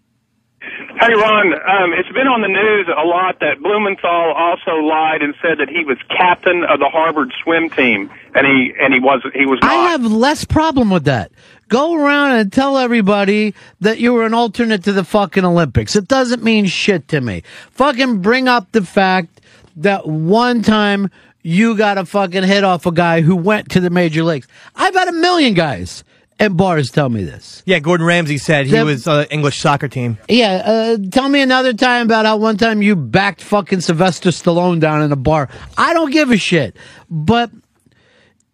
Hey, 1.00 1.14
Ron. 1.14 1.54
Um, 1.54 1.94
it's 1.94 2.12
been 2.12 2.28
on 2.28 2.42
the 2.42 2.50
news 2.50 2.88
a 2.90 3.08
lot 3.08 3.40
that 3.40 3.62
Blumenthal 3.62 4.34
also 4.36 4.84
lied 4.84 5.22
and 5.22 5.34
said 5.42 5.58
that 5.60 5.70
he 5.70 5.86
was 5.86 5.98
captain 6.10 6.66
of 6.66 6.80
the 6.80 6.90
Harvard 6.90 7.32
swim 7.42 7.70
team, 7.70 8.12
and 8.36 8.46
he 8.46 8.74
and 8.78 8.94
he 8.94 9.00
was 9.00 9.22
he 9.34 9.46
was 9.46 9.60
not. 9.62 9.72
I 9.72 9.92
have 9.92 10.04
less 10.04 10.44
problem 10.44 10.90
with 10.90 11.06
that. 11.06 11.32
Go 11.70 11.96
around 11.96 12.34
and 12.34 12.52
tell 12.52 12.78
everybody 12.78 13.56
that 13.80 14.00
you 14.00 14.14
were 14.14 14.26
an 14.26 14.34
alternate 14.34 14.84
to 14.84 14.92
the 14.92 15.06
fucking 15.06 15.46
Olympics. 15.46 15.96
It 15.96 16.10
doesn't 16.10 16.44
mean 16.44 16.66
shit 16.66 17.08
to 17.10 17.22
me. 17.22 17.44
Fucking 17.72 18.20
bring 18.22 18.50
up 18.50 18.70
the 18.74 18.84
fact 18.84 19.40
that 19.78 20.06
one 20.06 20.64
time 20.64 21.10
you 21.44 21.78
got 21.78 21.98
a 21.98 22.06
fucking 22.06 22.44
hit 22.44 22.66
off 22.66 22.86
a 22.86 22.92
guy 22.92 23.22
who 23.22 23.38
went 23.38 23.72
to 23.72 23.80
the 23.80 23.90
major 23.90 24.24
leagues. 24.24 24.48
I've 24.76 24.96
had 24.96 25.08
a 25.08 25.14
million 25.14 25.54
guys 25.54 26.04
at 26.40 26.56
bars 26.56 26.90
tell 26.90 27.10
me 27.10 27.24
this. 27.24 27.62
Yeah, 27.66 27.80
Gordon 27.80 28.06
Ramsay 28.08 28.38
said 28.38 28.66
he 28.66 28.72
Them- 28.72 28.88
was 28.88 29.08
uh, 29.08 29.26
English 29.30 29.60
soccer 29.60 29.88
team. 29.88 30.18
Yeah, 30.28 30.62
uh, 30.66 30.98
tell 31.12 31.28
me 31.30 31.42
another 31.42 31.74
time 31.74 32.06
about 32.06 32.26
how 32.26 32.38
one 32.38 32.58
time 32.58 32.82
you 32.82 32.96
backed 32.96 33.42
fucking 33.42 33.82
Sylvester 33.82 34.30
Stallone 34.30 34.80
down 34.80 35.02
in 35.02 35.12
a 35.12 35.16
bar. 35.16 35.50
I 35.78 35.94
don't 35.94 36.12
give 36.12 36.32
a 36.32 36.38
shit. 36.38 36.76
But 37.10 37.52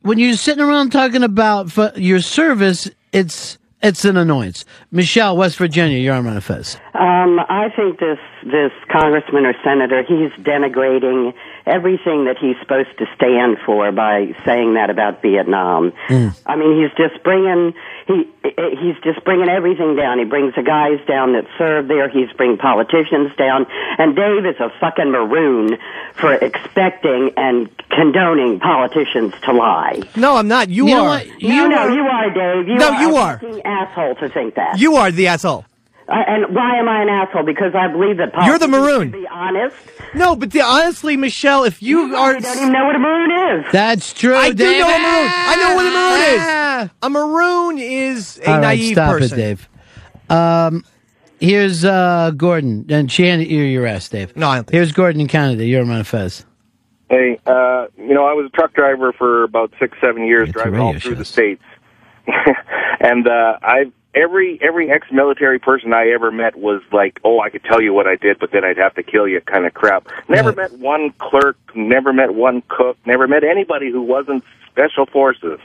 when 0.02 0.18
you're 0.20 0.34
sitting 0.36 0.64
around 0.64 0.92
talking 0.92 1.24
about 1.24 1.78
f- 1.78 1.98
your 1.98 2.22
service, 2.22 2.90
it's 3.12 3.58
it's 3.82 4.04
an 4.06 4.18
annoyance. 4.18 4.66
Michelle, 4.92 5.38
West 5.38 5.58
Virginia, 5.58 6.00
you're 6.00 6.16
on 6.16 6.24
Manifest. 6.26 6.78
Um, 6.96 7.40
I 7.50 7.68
think 7.76 8.00
this 8.00 8.18
this 8.44 8.72
congressman 8.92 9.46
or 9.46 9.54
senator, 9.64 10.02
he's 10.08 10.32
denigrating 10.44 11.34
everything 11.66 12.26
that 12.26 12.38
he's 12.40 12.56
supposed 12.62 12.96
to 13.00 13.06
stand 13.16 13.58
for 13.66 13.92
by 13.92 14.36
saying 14.46 14.76
that 14.76 14.90
about 14.90 15.22
Vietnam. 15.22 15.94
Hmm. 16.08 16.28
I 16.46 16.56
mean, 16.56 16.82
he's 16.82 16.92
just 16.98 17.24
bringing 17.24 17.74
he 18.08 18.30
he's 18.44 18.96
just 19.04 19.24
bringing 19.26 19.50
everything 19.50 19.96
down. 19.96 20.20
He 20.20 20.26
brings 20.26 20.54
the 20.56 20.62
guys 20.64 21.00
down 21.08 21.34
that 21.34 21.46
serve 21.58 21.88
there. 21.88 22.08
He's 22.10 22.32
bringing 22.34 22.58
politicians 22.58 23.32
down. 23.38 23.66
And 23.98 24.16
Dave 24.16 24.46
is 24.46 24.60
a 24.60 24.70
fucking 24.80 25.10
maroon 25.12 25.78
for 26.16 26.34
expecting 26.34 27.32
and 27.38 27.70
condoning 27.90 28.60
politicians 28.60 29.34
to 29.46 29.54
lie. 29.54 30.02
No, 30.16 30.36
I'm 30.38 30.48
not. 30.48 30.70
You, 30.70 30.86
are 30.86 30.88
You 30.90 30.96
know 30.96 31.04
are. 31.06 31.10
what? 31.20 31.28
No, 31.42 31.68
no, 31.68 31.88
you 31.94 32.02
are, 32.04 32.30
Dave. 32.30 32.68
You 32.68 32.76
No, 32.76 32.92
are 32.94 33.02
you 33.02 33.16
a 33.16 33.20
are. 33.20 33.40
fucking 33.40 33.62
asshole 33.66 34.16
to 34.16 34.30
think 34.30 34.56
that. 34.56 34.78
You 34.80 34.96
are 34.96 35.12
the 35.12 35.28
asshole. 35.28 35.66
Uh, 36.08 36.14
and 36.28 36.56
why 36.56 36.78
am 36.78 36.88
I 36.88 37.02
an 37.02 37.10
asshole? 37.10 37.44
Because 37.44 37.74
I 37.74 37.88
believe 37.92 38.18
that 38.18 38.32
You're 38.46 38.60
the 38.60 38.68
maroon. 38.68 39.12
should 39.12 39.22
Be 39.22 39.28
honest. 39.28 39.76
No, 40.14 40.36
but 40.36 40.52
the, 40.52 40.62
honestly, 40.62 41.18
Michelle, 41.18 41.64
if 41.64 41.82
you 41.82 42.16
are, 42.16 42.40
don't 42.40 42.58
even 42.58 42.72
know 42.72 42.86
what 42.86 42.96
a 42.96 43.00
maroon 43.00 43.60
is. 43.66 43.72
That's 43.72 44.14
true. 44.14 44.36
I 44.36 44.52
do 44.52 44.64
know 44.64 44.88
a 44.88 45.00
maroon. 45.00 45.32
I 45.34 45.56
know 45.56 45.76
what 45.76 45.86
a 45.88 45.92
maroon 45.92 46.84
is. 46.86 46.90
A 47.02 47.10
maroon 47.10 47.80
is 47.80 48.38
a 48.40 48.48
All 48.48 48.54
right, 48.58 48.62
naive 48.62 48.94
stop 48.94 49.12
person. 49.18 49.40
it, 49.40 49.42
Dave. 49.42 49.70
Um, 50.30 50.86
here's 51.40 51.84
uh, 51.84 52.32
Gordon 52.38 52.86
and 52.90 53.12
Shannon. 53.12 53.50
You're 53.50 53.66
your 53.66 53.88
ass, 53.88 54.08
Dave. 54.08 54.36
No, 54.36 54.48
I 54.48 54.56
don't 54.58 54.70
here's 54.70 54.92
Gordon 54.92 55.22
in 55.22 55.28
Canada. 55.28 55.66
You're 55.66 55.82
on 55.82 55.88
Manifest. 55.88 56.46
Hey, 57.10 57.40
uh, 57.48 57.88
you 57.98 58.14
know, 58.14 58.26
I 58.26 58.34
was 58.34 58.48
a 58.52 58.56
truck 58.56 58.74
driver 58.74 59.12
for 59.14 59.44
about 59.44 59.74
six, 59.80 59.98
seven 60.02 60.26
years, 60.26 60.52
driving 60.52 60.80
all 60.80 60.88
radio 60.94 61.00
through 61.00 61.16
the 61.16 61.26
states, 61.26 61.64
and 63.00 63.28
uh, 63.28 63.58
I 63.62 63.92
every 64.16 64.60
every 64.62 64.90
ex-military 64.90 65.60
person 65.60 65.94
I 65.94 66.10
ever 66.10 66.32
met 66.32 66.56
was 66.56 66.82
like, 66.92 67.20
"Oh, 67.24 67.40
I 67.42 67.50
could 67.50 67.64
tell 67.64 67.82
you 67.82 67.94
what 67.94 68.08
I 68.08 68.16
did, 68.16 68.40
but 68.40 68.52
then 68.52 68.64
I'd 68.64 68.78
have 68.78 68.96
to 68.96 69.04
kill 69.04 69.28
you," 69.28 69.42
kind 69.42 69.66
of 69.66 69.74
crap. 69.74 70.08
Never 70.30 70.54
met 70.54 70.72
one 70.80 71.12
clerk, 71.20 71.58
never 71.76 72.14
met 72.14 72.34
one 72.34 72.64
cook, 72.68 72.98
never 73.06 73.28
met 73.28 73.44
anybody 73.44 73.92
who 73.92 74.02
wasn't 74.02 74.44
special 74.72 75.06
forces. 75.06 75.60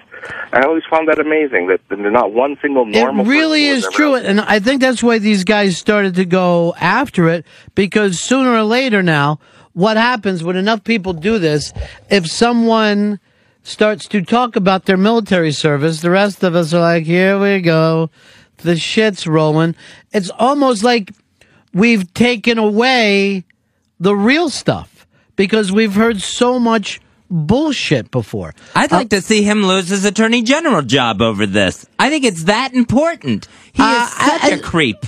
I 0.52 0.62
always 0.62 0.84
found 0.88 1.08
that 1.08 1.18
amazing 1.18 1.66
that 1.68 1.80
there's 1.88 2.12
not 2.12 2.32
one 2.32 2.56
single 2.62 2.84
normal. 2.86 3.24
It 3.24 3.28
really 3.28 3.66
is 3.66 3.88
true, 3.92 4.14
and 4.14 4.40
I 4.40 4.60
think 4.60 4.80
that's 4.80 5.02
why 5.02 5.18
these 5.18 5.44
guys 5.44 5.76
started 5.76 6.14
to 6.16 6.24
go 6.24 6.74
after 6.80 7.28
it 7.28 7.44
because 7.74 8.20
sooner 8.20 8.52
or 8.52 8.62
later 8.62 9.02
now, 9.02 9.40
what 9.72 9.96
happens 9.96 10.44
when 10.44 10.56
enough 10.56 10.84
people 10.84 11.12
do 11.12 11.38
this? 11.38 11.72
If 12.08 12.26
someone 12.26 13.18
starts 13.62 14.06
to 14.08 14.22
talk 14.22 14.56
about 14.56 14.84
their 14.86 14.96
military 14.96 15.52
service, 15.52 16.00
the 16.00 16.10
rest 16.10 16.42
of 16.42 16.54
us 16.54 16.72
are 16.72 16.80
like, 16.80 17.04
"Here 17.04 17.38
we 17.38 17.60
go, 17.60 18.10
the 18.62 18.76
shit's 18.76 19.26
rolling." 19.26 19.74
It's 20.12 20.30
almost 20.30 20.82
like 20.84 21.12
we've 21.72 22.12
taken 22.14 22.58
away 22.58 23.44
the 23.98 24.14
real 24.14 24.48
stuff 24.50 25.06
because 25.36 25.70
we've 25.72 25.94
heard 25.94 26.20
so 26.22 26.58
much 26.58 27.00
bullshit 27.30 28.10
before. 28.10 28.54
I'd 28.74 28.90
like 28.90 29.10
to 29.10 29.20
see 29.20 29.42
him 29.42 29.62
lose 29.64 29.88
his 29.88 30.04
attorney 30.04 30.42
general 30.42 30.82
job 30.82 31.22
over 31.22 31.46
this. 31.46 31.86
I 31.98 32.10
think 32.10 32.24
it's 32.24 32.44
that 32.44 32.74
important. 32.74 33.46
He 33.72 33.82
Uh, 33.82 34.04
is 34.04 34.10
such 34.10 34.52
a 34.52 34.58
creep. 34.58 35.06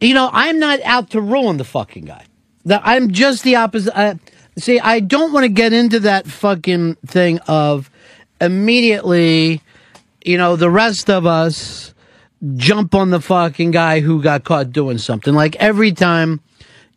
You 0.00 0.14
know, 0.14 0.30
I'm 0.32 0.58
not 0.58 0.80
out 0.82 1.10
to 1.10 1.20
ruin 1.20 1.56
the 1.56 1.64
fucking 1.64 2.06
guy. 2.06 2.24
I'm 2.68 3.12
just 3.12 3.44
the 3.44 3.56
opposite. 3.56 3.96
Uh, 3.96 4.14
see, 4.58 4.80
I 4.80 5.00
don't 5.00 5.32
want 5.32 5.44
to 5.44 5.48
get 5.48 5.72
into 5.72 6.00
that 6.00 6.26
fucking 6.26 6.96
thing 7.06 7.38
of 7.46 7.88
immediately, 8.40 9.62
you 10.24 10.36
know, 10.38 10.56
the 10.56 10.70
rest 10.70 11.08
of 11.08 11.24
us 11.24 11.94
jump 12.56 12.94
on 12.94 13.10
the 13.10 13.20
fucking 13.20 13.70
guy 13.72 14.00
who 14.00 14.22
got 14.22 14.44
caught 14.44 14.72
doing 14.72 14.98
something. 14.98 15.34
Like 15.34 15.56
every 15.56 15.92
time 15.92 16.40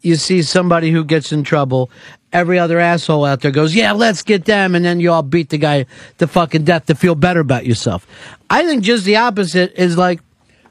you 0.02 0.16
see 0.16 0.42
somebody 0.42 0.92
who 0.92 1.04
gets 1.04 1.32
in 1.32 1.44
trouble, 1.44 1.90
every 2.34 2.60
other 2.60 2.80
asshole 2.80 3.26
out 3.26 3.42
there 3.42 3.52
goes, 3.52 3.76
yeah, 3.76 3.92
let's 3.92 4.24
get 4.24 4.46
them. 4.46 4.76
And 4.76 4.86
then 4.86 5.00
you 5.00 5.12
all 5.12 5.24
beat 5.24 5.50
the 5.50 5.58
guy 5.58 5.86
to 6.18 6.28
fucking 6.28 6.64
death 6.64 6.86
to 6.88 6.96
feel 6.96 7.16
better 7.16 7.40
about 7.40 7.66
yourself. 7.66 8.08
I 8.50 8.66
think 8.66 8.84
just 8.84 9.06
the 9.06 9.18
opposite 9.18 9.74
is 9.76 9.98
like, 9.98 10.20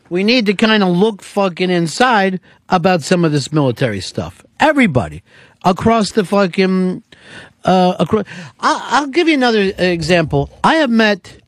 we 0.08 0.24
need 0.24 0.46
to 0.46 0.54
kind 0.54 0.82
of 0.82 0.88
look 0.88 1.22
fucking 1.22 1.70
inside 1.70 2.40
about 2.68 3.02
some 3.02 3.24
of 3.24 3.30
this 3.30 3.52
military 3.52 4.00
stuff. 4.00 4.44
Everybody 4.58 5.22
across 5.64 6.12
the 6.12 6.24
fucking, 6.24 7.02
uh, 7.64 7.94
across, 7.98 8.24
I'll, 8.58 9.02
I'll 9.02 9.06
give 9.06 9.28
you 9.28 9.34
another 9.34 9.72
example. 9.78 10.50
I 10.64 10.76
have 10.76 10.90
met 10.90 11.40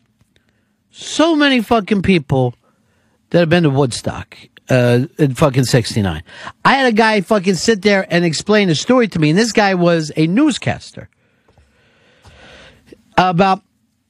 so 0.92 1.34
many 1.34 1.60
fucking 1.60 2.02
people 2.02 2.54
that 3.32 3.40
have 3.40 3.48
been 3.48 3.62
to 3.62 3.70
Woodstock 3.70 4.36
uh, 4.68 5.06
in 5.18 5.34
fucking 5.34 5.64
69. 5.64 6.22
I 6.64 6.74
had 6.74 6.86
a 6.86 6.92
guy 6.92 7.22
fucking 7.22 7.54
sit 7.54 7.80
there 7.80 8.06
and 8.10 8.24
explain 8.24 8.68
a 8.68 8.74
story 8.74 9.08
to 9.08 9.18
me, 9.18 9.30
and 9.30 9.38
this 9.38 9.52
guy 9.52 9.74
was 9.74 10.12
a 10.16 10.26
newscaster. 10.26 11.08
About, 13.16 13.62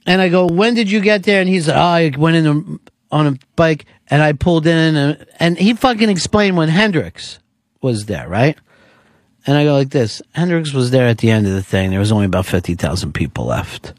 and 0.06 0.20
I 0.20 0.28
go, 0.28 0.46
when 0.46 0.74
did 0.74 0.90
you 0.90 1.00
get 1.00 1.22
there? 1.22 1.40
And 1.40 1.48
he's 1.48 1.68
like, 1.68 1.76
oh, 1.76 1.80
I 1.80 2.12
went 2.16 2.36
in 2.36 2.80
on 3.10 3.26
a 3.26 3.38
bike 3.56 3.86
and 4.08 4.22
I 4.22 4.32
pulled 4.32 4.66
in, 4.66 4.96
and, 4.96 5.26
and 5.38 5.56
he 5.56 5.74
fucking 5.74 6.08
explained 6.08 6.56
when 6.56 6.68
Hendrix 6.68 7.38
was 7.80 8.06
there, 8.06 8.28
right? 8.28 8.58
And 9.46 9.56
I 9.56 9.64
go 9.64 9.74
like 9.74 9.90
this 9.90 10.20
Hendrix 10.34 10.72
was 10.72 10.90
there 10.90 11.06
at 11.06 11.18
the 11.18 11.30
end 11.30 11.46
of 11.46 11.52
the 11.52 11.62
thing. 11.62 11.90
There 11.90 11.98
was 11.98 12.12
only 12.12 12.26
about 12.26 12.46
50,000 12.46 13.12
people 13.12 13.46
left. 13.46 13.92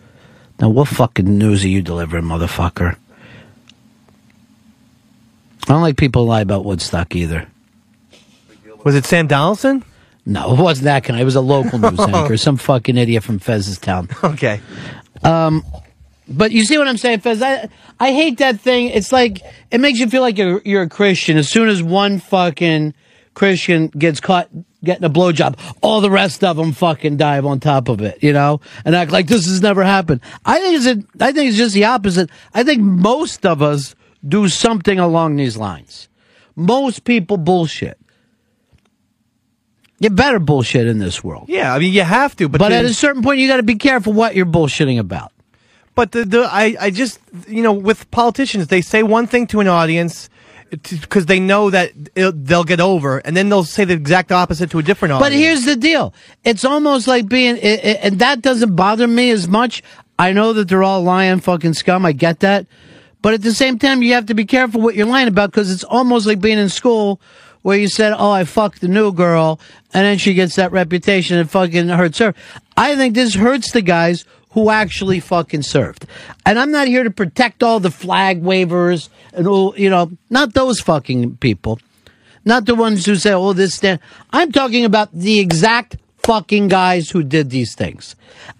Now, 0.59 0.69
what 0.69 0.87
fucking 0.87 1.37
news 1.37 1.63
are 1.63 1.69
you 1.69 1.81
delivering, 1.81 2.25
motherfucker? 2.25 2.97
I 5.63 5.73
don't 5.73 5.81
like 5.81 5.97
people 5.97 6.23
who 6.23 6.29
lie 6.29 6.41
about 6.41 6.65
Woodstock 6.65 7.15
either. 7.15 7.47
Was 8.83 8.95
it 8.95 9.05
Sam 9.05 9.27
Donaldson? 9.27 9.83
No, 10.25 10.53
it 10.53 10.59
wasn't 10.59 10.85
that 10.85 11.03
kind. 11.03 11.19
It 11.19 11.23
was 11.25 11.35
a 11.35 11.41
local 11.41 11.79
news 11.91 11.99
anchor, 11.99 12.37
some 12.37 12.57
fucking 12.57 12.97
idiot 12.97 13.23
from 13.23 13.39
Fez's 13.39 13.77
town. 13.77 14.09
Okay. 14.23 14.61
Um, 15.23 15.63
but 16.27 16.51
you 16.51 16.63
see 16.65 16.77
what 16.77 16.87
I'm 16.87 16.97
saying, 16.97 17.19
Fez? 17.19 17.41
I 17.41 17.69
I 17.99 18.11
hate 18.13 18.39
that 18.39 18.59
thing. 18.59 18.87
It's 18.87 19.11
like 19.11 19.41
it 19.71 19.79
makes 19.79 19.99
you 19.99 20.09
feel 20.09 20.21
like 20.21 20.37
you're 20.37 20.61
you're 20.65 20.83
a 20.83 20.89
Christian. 20.89 21.37
As 21.37 21.49
soon 21.49 21.69
as 21.69 21.81
one 21.81 22.19
fucking 22.19 22.93
Christian 23.33 23.87
gets 23.87 24.19
caught 24.19 24.49
getting 24.83 25.03
a 25.03 25.09
blowjob, 25.09 25.57
all 25.81 26.01
the 26.01 26.09
rest 26.09 26.43
of 26.43 26.57
them 26.57 26.73
fucking 26.73 27.17
dive 27.17 27.45
on 27.45 27.59
top 27.59 27.87
of 27.87 28.01
it, 28.01 28.21
you 28.21 28.33
know, 28.33 28.59
and 28.83 28.95
act 28.95 29.11
like 29.11 29.27
this 29.27 29.45
has 29.45 29.61
never 29.61 29.83
happened. 29.83 30.21
I 30.45 30.59
think 30.59 30.75
it's 30.85 31.05
I 31.21 31.31
think 31.31 31.49
it's 31.49 31.57
just 31.57 31.73
the 31.73 31.85
opposite. 31.85 32.29
I 32.53 32.63
think 32.63 32.81
most 32.81 33.45
of 33.45 33.61
us 33.61 33.95
do 34.27 34.47
something 34.47 34.99
along 34.99 35.35
these 35.35 35.57
lines. 35.57 36.09
Most 36.55 37.03
people 37.03 37.37
bullshit. 37.37 37.97
You 39.99 40.09
better 40.09 40.39
bullshit 40.39 40.87
in 40.87 40.99
this 40.99 41.23
world. 41.23 41.45
Yeah, 41.47 41.73
I 41.73 41.79
mean 41.79 41.93
you 41.93 42.01
have 42.01 42.35
to, 42.37 42.49
but 42.49 42.59
But, 42.59 42.71
at 42.73 42.85
a 42.85 42.93
certain 42.93 43.23
point, 43.23 43.39
you 43.39 43.47
got 43.47 43.57
to 43.57 43.63
be 43.63 43.75
careful 43.75 44.11
what 44.11 44.35
you're 44.35 44.45
bullshitting 44.45 44.99
about. 44.99 45.31
But 45.95 46.11
the, 46.11 46.25
the 46.25 46.49
I, 46.51 46.75
I 46.79 46.89
just 46.89 47.19
you 47.47 47.61
know 47.61 47.73
with 47.73 48.09
politicians 48.11 48.67
they 48.67 48.81
say 48.81 49.03
one 49.03 49.27
thing 49.27 49.47
to 49.47 49.59
an 49.59 49.67
audience 49.67 50.29
because 50.81 51.27
they 51.27 51.39
know 51.39 51.69
that 51.69 51.91
it, 52.15 52.45
they'll 52.45 52.63
get 52.63 52.79
over, 52.79 53.19
and 53.19 53.37
then 53.37 53.49
they'll 53.49 53.63
say 53.63 53.85
the 53.85 53.93
exact 53.93 54.31
opposite 54.31 54.71
to 54.71 54.79
a 54.79 54.83
different 54.83 55.13
audience. 55.13 55.29
But 55.29 55.37
here's 55.37 55.65
the 55.65 55.75
deal: 55.75 56.13
it's 56.43 56.65
almost 56.65 57.07
like 57.07 57.27
being, 57.29 57.55
i 57.55 57.59
i 57.59 57.99
and 58.01 58.19
that 58.19 58.41
doesn't 58.41 58.75
bother 58.75 59.07
me 59.07 59.29
as 59.29 59.47
much. 59.47 59.83
I 60.17 60.33
know 60.33 60.53
that 60.53 60.67
they're 60.67 60.83
all 60.83 61.01
lying 61.01 61.39
fucking 61.39 61.75
scum. 61.75 62.05
I 62.05 62.11
get 62.11 62.39
that, 62.41 62.65
but 63.23 63.33
at 63.33 63.41
the 63.41 63.53
same 63.53 63.79
time, 63.79 64.03
you 64.03 64.13
have 64.13 64.27
to 64.27 64.35
be 64.35 64.45
careful 64.45 64.81
what 64.81 64.95
you're 64.95 65.07
lying 65.07 65.29
about 65.29 65.49
because 65.49 65.71
it's 65.71 65.85
almost 65.85 66.27
like 66.27 66.41
being 66.41 66.59
in 66.59 66.69
school 66.69 67.19
where 67.63 67.77
you 67.77 67.87
said, 67.87 68.13
"Oh, 68.15 68.29
I 68.29 68.43
fucked 68.43 68.81
the 68.81 68.89
new 68.89 69.13
girl," 69.13 69.59
and 69.93 70.05
then 70.05 70.17
she 70.19 70.35
gets 70.35 70.57
that 70.57 70.73
reputation 70.73 71.39
and 71.39 71.49
fucking 71.49 71.87
hurts 71.87 72.19
her. 72.19 72.35
I 72.75 72.95
think 72.97 73.15
this 73.15 73.33
hurts 73.33 73.71
the 73.71 73.81
guys 73.81 74.25
who 74.51 74.69
actually 74.69 75.21
fucking 75.21 75.63
served. 75.63 76.05
And 76.45 76.59
I'm 76.59 76.69
not 76.69 76.87
here 76.87 77.03
to 77.03 77.11
protect 77.11 77.63
all 77.63 77.79
the 77.79 77.89
flag 77.89 78.43
wavers 78.43 79.09
and 79.31 79.47
all, 79.47 79.73
you 79.77 79.89
know, 79.89 80.11
not 80.29 80.53
those 80.53 80.79
fucking 80.79 81.37
people. 81.37 81.79
Not 82.45 82.65
the 82.65 82.75
ones 82.75 83.05
who 83.05 83.15
say, 83.15 83.31
oh, 83.31 83.53
this, 83.53 83.79
that. 83.79 84.01
I'm 84.31 84.51
talking 84.51 84.85
about 84.85 85.09
the 85.13 85.39
exact 85.39 85.95
fucking 86.19 86.67
guys 86.67 87.09
who 87.09 87.23
did 87.23 87.49
these 87.49 87.73
things. 87.73 88.15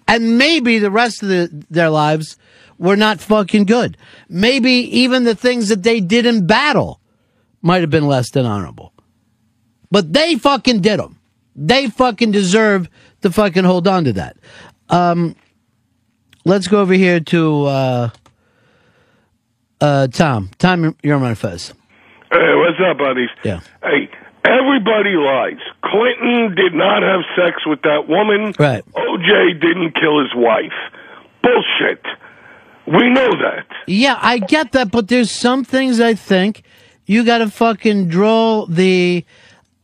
And 0.08 0.38
maybe 0.38 0.78
the 0.78 0.90
rest 0.90 1.22
of 1.22 1.28
the, 1.28 1.64
their 1.70 1.90
lives 1.90 2.36
were 2.84 2.96
not 2.96 3.18
fucking 3.18 3.64
good. 3.64 3.96
Maybe 4.28 4.70
even 5.00 5.24
the 5.24 5.34
things 5.34 5.70
that 5.70 5.82
they 5.82 6.00
did 6.00 6.26
in 6.26 6.46
battle 6.46 7.00
might 7.62 7.80
have 7.80 7.90
been 7.90 8.06
less 8.06 8.30
than 8.30 8.44
honorable. 8.44 8.92
But 9.90 10.12
they 10.12 10.36
fucking 10.36 10.82
did 10.82 11.00
them. 11.00 11.18
They 11.56 11.88
fucking 11.88 12.30
deserve 12.30 12.88
to 13.22 13.30
fucking 13.30 13.64
hold 13.64 13.88
on 13.88 14.04
to 14.04 14.12
that. 14.14 14.36
Um, 14.90 15.34
let's 16.44 16.68
go 16.68 16.80
over 16.80 16.92
here 16.92 17.20
to 17.20 17.64
uh, 17.64 18.10
uh, 19.80 20.08
Tom. 20.08 20.50
Tom, 20.58 20.94
you're 21.02 21.16
on 21.16 21.22
my 21.22 21.34
fez. 21.34 21.72
Hey, 22.30 22.54
what's 22.54 22.78
up, 22.90 22.98
buddies? 22.98 23.30
Yeah. 23.44 23.60
Hey, 23.82 24.10
everybody 24.44 25.14
lies. 25.16 25.60
Clinton 25.82 26.54
did 26.54 26.74
not 26.74 27.02
have 27.02 27.20
sex 27.34 27.64
with 27.64 27.80
that 27.82 28.08
woman. 28.08 28.52
Right. 28.58 28.84
OJ 28.92 29.60
didn't 29.60 29.94
kill 29.94 30.20
his 30.20 30.34
wife. 30.34 30.76
Bullshit. 31.42 32.04
We 32.86 33.10
know 33.10 33.30
that. 33.30 33.66
Yeah, 33.86 34.18
I 34.20 34.38
get 34.38 34.72
that, 34.72 34.90
but 34.90 35.08
there's 35.08 35.30
some 35.30 35.64
things 35.64 36.00
I 36.00 36.14
think 36.14 36.62
you 37.06 37.24
got 37.24 37.38
to 37.38 37.50
fucking 37.50 38.08
draw 38.08 38.66
the 38.66 39.24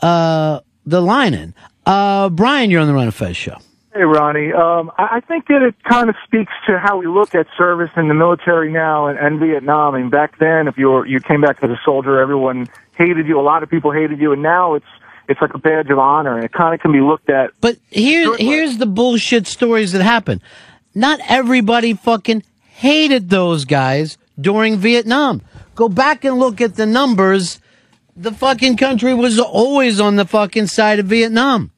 uh, 0.01 0.61
the 0.87 1.01
line 1.01 1.35
in. 1.35 1.55
Uh, 1.87 2.29
Brian, 2.29 2.71
you're 2.71 2.81
on 2.81 2.87
the 2.87 2.95
Ron 2.95 3.05
and 3.05 3.15
Fez 3.15 3.37
show. 3.37 3.57
Hey, 3.93 4.03
Ronnie. 4.03 4.53
Um, 4.53 4.93
I 4.99 5.17
I 5.17 5.21
think 5.21 5.47
that 5.49 5.63
it 5.63 5.75
kind 5.83 6.09
of 6.09 6.17
speaks 6.25 6.53
to 6.67 6.79
how 6.79 6.99
we 6.99 7.07
look 7.07 7.35
at 7.35 7.47
service 7.59 7.91
in 7.97 8.09
the 8.09 8.15
military 8.15 8.71
now 8.71 9.07
and, 9.07 9.19
and 9.19 9.41
Vietnam. 9.41 9.95
I 9.95 9.99
mean, 9.99 10.11
back 10.11 10.39
then, 10.39 10.69
if 10.69 10.79
you 10.79 10.91
were 10.91 11.07
you 11.07 11.21
came 11.21 11.41
back 11.41 11.59
as 11.63 11.71
a 11.71 11.81
soldier, 11.85 12.21
everyone 12.21 12.69
hated 12.97 13.27
you. 13.27 13.41
A 13.41 13.43
lot 13.43 13.63
of 13.63 13.71
people 13.71 13.91
hated 13.93 14.21
you, 14.21 14.33
and 14.33 14.43
now 14.43 14.75
it's 14.75 14.87
it's 15.29 15.41
like 15.41 15.55
a 15.55 15.59
badge 15.59 15.91
of 15.91 15.99
honor, 15.99 16.37
and 16.37 16.45
it 16.45 16.53
kind 16.53 16.75
of 16.75 16.81
can 16.81 16.93
be 16.93 17.01
looked 17.01 17.31
at. 17.31 17.53
But 17.61 17.79
here, 17.89 18.37
here's 18.37 18.79
the 18.79 18.87
bullshit 18.87 19.47
stories 19.47 19.93
that 19.93 20.03
happen. 20.03 20.41
Not 20.95 21.21
everybody 21.29 21.95
fucking 21.95 22.43
hated 22.81 23.29
those 23.29 23.67
guys 23.67 24.17
during 24.41 24.79
Vietnam. 24.79 25.43
Go 25.75 25.87
back 25.87 26.25
and 26.25 26.39
look 26.39 26.63
at 26.63 26.77
the 26.77 26.87
numbers. 26.87 27.61
The 28.17 28.33
fucking 28.33 28.79
country 28.79 29.13
was 29.13 29.39
always 29.39 30.01
on 30.01 30.17
the 30.17 30.25
fucking 30.25 30.67
side 30.69 30.99
of 30.99 31.05
Vietnam. 31.05 31.73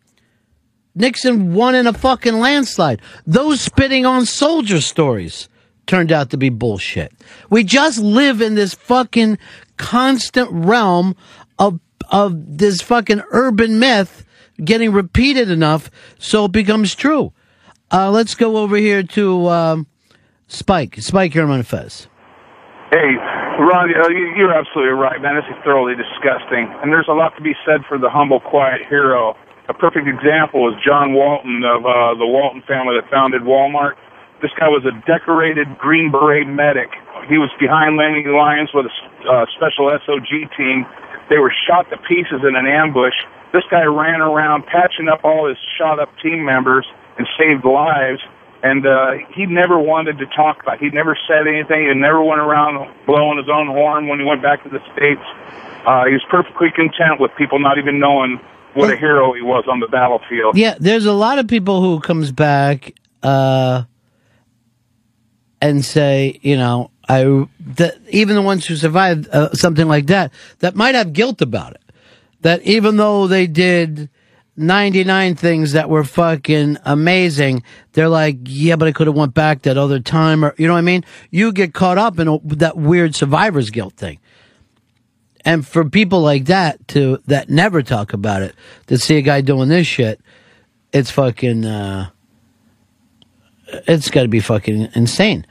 Nixon 0.95 1.55
won 1.55 1.75
in 1.75 1.89
a 1.89 1.93
fucking 1.93 2.39
landslide. 2.39 3.03
Those 3.27 3.61
spitting 3.61 4.07
on 4.07 4.27
soldier 4.27 4.81
stories 4.81 5.49
turned 5.87 6.13
out 6.13 6.31
to 6.31 6.37
be 6.37 6.51
bullshit. 6.51 7.13
We 7.51 7.65
just 7.65 7.99
live 7.99 8.41
in 8.41 8.55
this 8.55 8.73
fucking 8.73 9.39
constant 9.79 10.51
realm 10.53 11.17
of 11.59 11.81
of 12.13 12.59
this 12.59 12.81
fucking 12.81 13.23
urban 13.33 13.81
myth 13.81 14.25
getting 14.63 14.93
repeated 14.93 15.51
enough 15.51 15.91
so 16.21 16.45
it 16.45 16.53
becomes 16.53 16.95
true. 16.95 17.33
Uh, 17.91 18.09
let's 18.11 18.37
go 18.37 18.59
over 18.59 18.77
here 18.77 19.03
to 19.03 19.49
um, 19.49 19.87
Spike. 20.53 20.97
Spike, 21.01 21.35
you're 21.35 21.51
on 21.51 21.63
Fez. 21.63 22.09
Hey, 22.91 23.17
Ronnie, 23.59 23.95
uh, 23.97 24.09
you- 24.09 24.35
you're 24.37 24.53
absolutely 24.53 24.93
right, 24.93 25.21
man. 25.21 25.35
This 25.37 25.47
is 25.49 25.57
thoroughly 25.65 25.95
disgusting. 25.95 26.69
And 26.83 26.93
there's 26.93 27.09
a 27.09 27.15
lot 27.15 27.35
to 27.37 27.43
be 27.43 27.57
said 27.65 27.85
for 27.87 27.97
the 27.97 28.11
humble, 28.11 28.41
quiet 28.41 28.85
hero. 28.87 29.35
A 29.69 29.75
perfect 29.75 30.07
example 30.07 30.69
is 30.69 30.75
John 30.85 31.15
Walton 31.15 31.65
of 31.65 31.87
uh, 31.87 32.15
the 32.15 32.27
Walton 32.27 32.61
family 32.69 32.97
that 33.01 33.09
founded 33.11 33.43
Walmart. 33.43 33.95
This 34.43 34.51
guy 34.59 34.69
was 34.69 34.85
a 34.85 34.93
decorated 35.07 35.79
Green 35.79 36.11
Beret 36.11 36.47
medic. 36.47 36.91
He 37.29 37.39
was 37.39 37.49
behind 37.59 37.97
landing 37.97 38.29
lines 38.35 38.69
with 38.75 38.87
a 38.87 39.31
uh, 39.31 39.47
special 39.57 39.89
SOG 39.89 40.29
team. 40.57 40.85
They 41.31 41.39
were 41.39 41.53
shot 41.67 41.89
to 41.91 41.97
pieces 41.97 42.43
in 42.47 42.57
an 42.57 42.67
ambush. 42.67 43.15
This 43.53 43.63
guy 43.71 43.85
ran 43.85 44.21
around 44.21 44.67
patching 44.67 45.09
up 45.09 45.25
all 45.25 45.49
his 45.49 45.57
shot 45.79 45.99
up 46.01 46.11
team 46.21 46.45
members 46.45 46.85
and 47.17 47.27
saved 47.39 47.65
lives. 47.65 48.21
And 48.63 48.87
uh, 48.87 49.13
he 49.35 49.47
never 49.47 49.79
wanted 49.79 50.19
to 50.19 50.27
talk 50.27 50.63
about. 50.63 50.81
It. 50.81 50.85
He 50.85 50.91
never 50.91 51.19
said 51.27 51.49
anything. 51.49 51.89
He 51.89 51.95
never 51.95 52.23
went 52.23 52.41
around 52.41 52.95
blowing 53.07 53.39
his 53.39 53.49
own 53.53 53.67
horn 53.67 54.07
when 54.07 54.21
he 54.21 54.25
went 54.25 54.41
back 54.41 54.63
to 54.63 54.69
the 54.69 54.79
states. 54.95 55.23
Uh, 55.85 56.07
he 56.07 56.13
was 56.13 56.25
perfectly 56.31 56.71
content 56.71 57.19
with 57.19 57.33
people 57.37 57.59
not 57.59 57.79
even 57.79 57.99
knowing 57.99 58.39
what 58.75 58.93
a 58.93 58.97
hero 58.97 59.33
he 59.35 59.43
was 59.43 59.65
on 59.71 59.81
the 59.81 59.89
battlefield. 59.89 60.57
Yeah, 60.57 60.77
there's 60.79 61.07
a 61.07 61.13
lot 61.13 61.39
of 61.39 61.49
people 61.49 61.83
who 61.83 62.01
comes 62.01 62.31
back 62.31 62.95
uh, 63.23 63.83
and 65.61 65.85
say, 65.85 66.39
you 66.43 66.57
know, 66.57 66.91
I 67.09 67.47
that 67.75 67.99
even 68.11 68.37
the 68.37 68.43
ones 68.43 68.67
who 68.67 68.77
survived 68.77 69.29
uh, 69.29 69.53
something 69.55 69.89
like 69.89 70.07
that 70.07 70.33
that 70.61 70.77
might 70.77 70.95
have 70.95 71.13
guilt 71.13 71.43
about 71.43 71.73
it. 71.73 71.83
That 72.43 72.63
even 72.63 72.97
though 72.97 73.27
they 73.27 73.47
did 73.47 74.09
99 74.57 75.35
things 75.35 75.73
that 75.73 75.89
were 75.89 76.05
fucking 76.05 76.79
amazing, 76.85 77.63
they're 77.93 78.09
like, 78.09 78.37
yeah, 78.45 78.77
but 78.77 78.89
I 78.89 78.93
could 78.93 79.07
have 79.07 79.17
went 79.17 79.35
back 79.35 79.63
that 79.63 79.79
other 79.79 79.99
time, 79.99 80.45
or 80.45 80.55
you 80.59 80.67
know 80.67 80.75
what 80.75 80.79
I 80.79 80.83
mean? 80.83 81.05
You 81.31 81.53
get 81.53 81.73
caught 81.73 81.99
up 81.99 82.19
in 82.19 82.29
a, 82.29 82.39
that 82.57 82.77
weird 82.77 83.15
survivor's 83.15 83.71
guilt 83.71 83.95
thing. 83.95 84.19
And 85.45 85.67
for 85.67 85.89
people 85.89 86.21
like 86.21 86.45
that 86.47 86.87
to 86.89 87.21
that 87.27 87.51
never 87.51 87.83
talk 87.83 88.13
about 88.13 88.43
it, 88.43 88.55
to 88.87 88.99
see 88.99 89.17
a 89.17 89.23
guy 89.23 89.41
doing 89.41 89.69
this 89.69 89.87
shit, 89.87 90.21
it's 90.93 91.11
fucking 91.11 91.65
uh 91.65 92.11
it's 93.89 94.11
got 94.11 94.23
to 94.23 94.29
be 94.29 94.41
fucking 94.41 94.91
insane. 94.95 95.47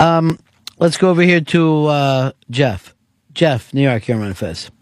Um 0.00 0.38
let's 0.78 0.96
go 0.96 1.10
over 1.10 1.22
here 1.22 1.42
to 1.42 1.86
uh 1.86 2.32
Jeff. 2.50 2.94
Jeff, 3.34 3.74
New 3.74 3.82
York, 3.82 4.08
you're 4.08 4.22
on. 4.22 4.73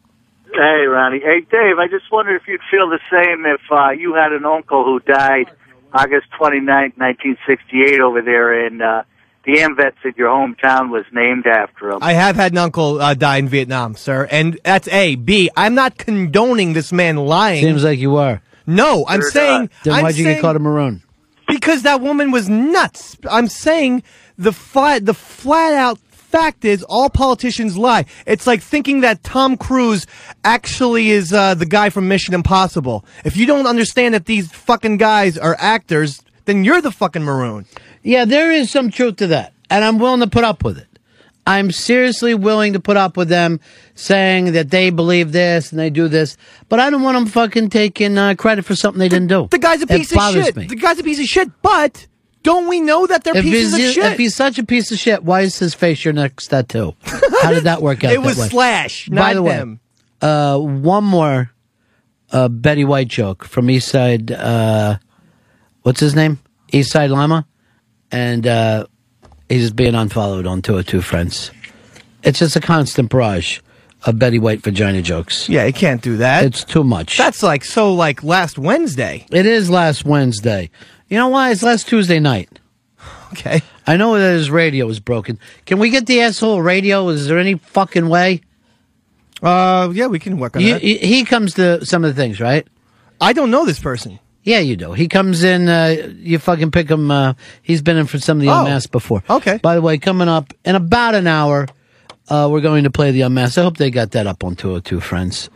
Hey, 0.55 0.85
Ronnie. 0.87 1.21
Hey, 1.21 1.41
Dave, 1.41 1.79
I 1.79 1.87
just 1.89 2.11
wondered 2.13 2.37
if 2.41 2.47
you'd 2.47 2.61
feel 2.71 2.89
the 2.89 3.01
same 3.11 3.45
if 3.47 3.61
uh, 3.71 3.91
you 3.91 4.15
had 4.15 4.33
an 4.33 4.45
uncle 4.45 4.85
who 4.85 5.01
died 5.01 5.51
August 5.93 6.27
29th, 6.39 6.97
1968 6.99 8.01
over 8.01 8.21
there 8.23 8.67
and 8.67 8.83
uh, 8.83 9.03
the 9.45 9.59
AMVETS 9.59 9.97
at 10.05 10.17
your 10.17 10.29
hometown 10.29 10.91
was 10.91 11.05
named 11.13 11.47
after 11.47 11.91
him. 11.91 11.99
I 12.03 12.13
have 12.13 12.37
had 12.37 12.53
an 12.53 12.59
uncle 12.59 13.01
uh, 13.01 13.15
die 13.15 13.39
in 13.39 13.49
Vietnam, 13.49 13.95
sir, 13.97 14.29
and 14.31 14.59
that's 14.65 14.89
A. 14.89 15.17
B. 15.17 15.51
I'm 15.57 15.75
not 15.75 15.99
condoning 15.99 16.75
this 16.75 16.93
man 16.93 17.17
lying. 17.17 17.65
Seems 17.65 17.83
like 17.85 17.99
you 17.99 18.17
are. 18.17 18.43
No, 18.67 19.05
I'm 19.09 19.21
You're 19.21 19.31
saying. 19.31 19.71
Then 19.85 19.95
I'm 19.95 20.03
why'd 20.05 20.17
you 20.17 20.25
saying- 20.25 20.37
get 20.37 20.43
caught 20.43 20.57
a 20.57 20.61
maroon? 20.61 21.03
Because 21.49 21.83
that 21.83 22.01
woman 22.01 22.31
was 22.31 22.49
nuts. 22.49 23.17
I'm 23.29 23.49
saying 23.49 24.05
the 24.39 24.53
flat, 24.53 25.05
the 25.05 25.13
flat 25.15 25.75
out 25.75 25.99
fact 26.33 26.65
is 26.65 26.83
all 26.89 27.11
politicians 27.11 27.77
lie. 27.77 28.07
It's 28.27 28.47
like 28.47 28.63
thinking 28.63 29.03
that 29.03 29.23
Tom 29.23 29.57
Cruise 29.57 30.07
actually 30.43 31.11
is 31.11 31.33
uh, 31.33 31.55
the 31.55 31.67
guy 31.67 31.91
from 31.91 32.09
Mission 32.09 32.35
Impossible. 32.35 33.05
If 33.25 33.37
you 33.37 33.47
don't 33.47 33.67
understand 33.67 34.15
that 34.15 34.27
these 34.27 34.51
fucking 34.51 34.97
guys 34.97 35.37
are 35.37 35.57
actors, 35.61 36.23
then 36.47 36.65
you're 36.65 36.81
the 36.81 36.91
fucking 36.91 37.23
maroon. 37.23 37.67
Yeah, 38.03 38.25
there 38.25 38.51
is 38.51 38.71
some 38.71 38.91
truth 38.91 39.17
to 39.17 39.27
that, 39.29 39.53
and 39.71 39.85
I'm 39.85 39.99
willing 39.99 40.21
to 40.21 40.27
put 40.27 40.43
up 40.43 40.65
with 40.65 40.79
it. 40.79 40.89
I'm 41.47 41.73
seriously 41.73 42.35
willing 42.35 42.73
to 42.75 42.81
put 42.81 42.97
up 42.97 43.17
with 43.17 43.29
them 43.29 43.59
saying 43.97 44.53
that 44.53 44.71
they 44.71 44.91
believe 44.91 45.33
this 45.33 45.73
and 45.73 45.79
they 45.79 45.91
do 45.91 46.07
this, 46.09 46.37
but 46.69 46.79
I 46.79 46.89
don't 46.89 47.03
want 47.03 47.17
them 47.17 47.27
fucking 47.27 47.71
taking 47.71 48.17
uh, 48.17 48.35
credit 48.37 48.65
for 48.65 48.77
something 48.77 49.01
they 49.01 49.09
didn't 49.09 49.27
do. 49.29 49.49
The 49.51 49.59
guy's 49.59 49.81
a 49.83 49.85
It 49.85 49.99
piece 49.99 50.13
of 50.17 50.33
shit. 50.33 50.57
Me. 50.57 50.67
The 50.67 50.77
guy's 50.77 51.01
a 51.01 51.03
piece 51.03 51.19
of 51.19 51.27
shit. 51.27 51.51
But 51.61 52.07
don't 52.43 52.69
we 52.69 52.81
know 52.81 53.07
that 53.07 53.25
they're 53.25 53.37
If 53.37 53.45
pieces 53.45 53.77
he's, 53.77 53.89
of 53.89 53.95
shit? 53.95 54.13
if 54.13 54.19
he's 54.19 54.35
such 54.35 54.59
a 54.59 54.65
piece 54.65 54.91
of 54.93 54.99
shit, 54.99 55.23
why 55.25 55.43
is 55.43 55.59
his 55.59 55.75
face 55.75 56.05
your 56.05 56.15
next 56.15 56.49
tattoo? 56.49 56.95
How 57.43 57.51
did 57.53 57.65
that 57.65 57.83
work 57.83 58.03
out? 58.05 58.13
It 58.13 58.21
that 58.21 58.27
was 58.27 58.39
way? 58.39 58.49
Slash, 58.49 59.09
By 59.09 59.33
not 59.33 59.35
the 59.35 59.43
way, 59.43 59.79
uh, 60.21 60.59
one 60.59 61.05
more 61.05 61.51
uh, 62.31 62.49
Betty 62.49 62.85
White 62.85 63.09
joke 63.09 63.45
from 63.45 63.71
East 63.71 63.89
Side. 63.89 64.31
Uh, 64.33 64.99
what's 65.83 66.01
his 66.01 66.15
name? 66.15 66.39
East 66.73 66.91
Side 66.93 67.11
Llama, 67.11 67.47
and 68.11 68.47
uh, 68.47 68.87
he's 69.49 69.71
being 69.73 69.95
unfollowed 69.95 70.47
on 70.47 70.63
202 70.63 71.03
Friends. 71.03 71.51
It's 72.23 72.39
just 72.39 72.57
a 72.57 72.61
constant 72.61 73.11
barrage 73.11 73.61
of 74.05 74.19
Betty 74.19 74.39
White 74.39 74.63
vagina 74.63 75.03
jokes. 75.03 75.49
Yeah, 75.49 75.65
you 75.65 75.73
can't 75.73 76.01
do 76.03 76.17
that. 76.19 76.45
It's 76.45 76.65
too 76.65 76.83
much. 76.85 77.19
That's 77.19 77.43
like 77.43 77.65
so 77.65 77.93
like 77.95 78.23
last 78.25 78.59
Wednesday. 78.59 79.27
It 79.31 79.45
is 79.47 79.69
last 79.71 80.05
Wednesday. 80.05 80.71
You 81.13 81.19
know 81.19 81.29
why? 81.29 81.51
It's 81.51 81.63
last 81.63 81.89
Tuesday 81.89 82.21
night. 82.21 82.49
Okay. 83.33 83.61
I 83.87 83.99
know 83.99 84.19
that 84.19 84.33
his 84.33 84.51
radio 84.51 84.89
is 84.89 84.99
broken. 84.99 85.39
Can 85.67 85.79
we 85.79 85.91
get 85.91 86.07
the 86.07 86.23
asshole 86.23 86.63
radio? 86.63 87.07
Is 87.11 87.27
there 87.29 87.39
any 87.39 87.57
fucking 87.57 88.09
way? 88.09 88.41
Uh, 89.43 89.91
yeah, 89.93 90.07
we 90.07 90.19
can 90.19 90.39
work 90.39 90.57
on 90.57 90.63
You, 90.63 90.73
that. 90.73 90.81
he 90.81 90.97
he 90.97 91.25
comes 91.27 91.53
to 91.55 91.85
some 91.85 92.03
of 92.03 92.15
the 92.17 92.19
things, 92.19 92.41
right? 92.41 92.67
I 93.21 93.35
don't 93.35 93.51
know 93.51 93.67
this 93.67 93.79
person. 93.79 94.21
Yeah, 94.43 94.61
you 94.61 94.75
do. 94.75 94.95
He 94.95 95.07
comes 95.07 95.45
in. 95.45 95.69
Uh, 95.69 96.15
you 96.17 96.39
fucking 96.39 96.71
pick 96.71 96.89
him. 96.89 97.11
Uh, 97.11 97.35
he's 97.61 97.83
been 97.83 97.99
in 97.99 98.07
for 98.07 98.19
some 98.19 98.39
of 98.39 98.43
the 98.43 98.49
Oh. 98.49 98.61
unmasked 98.65 98.91
before. 98.91 99.23
Okay. 99.29 99.59
By 99.63 99.75
the 99.75 99.83
way, 99.83 99.99
coming 99.99 100.29
up 100.29 100.55
in 100.65 100.77
about 100.77 101.15
an 101.15 101.27
hour, 101.27 101.67
uh, 102.31 102.49
we're 102.51 102.63
going 102.63 102.85
to 102.85 102.91
play 102.91 103.11
the 103.11 103.21
unmasked. 103.21 103.59
I 103.59 103.63
hope 103.65 103.77
they 103.77 103.91
got 103.91 104.13
that 104.13 104.27
up 104.27 104.45
on 104.45 104.57
202, 104.57 105.01
friends. 105.01 105.51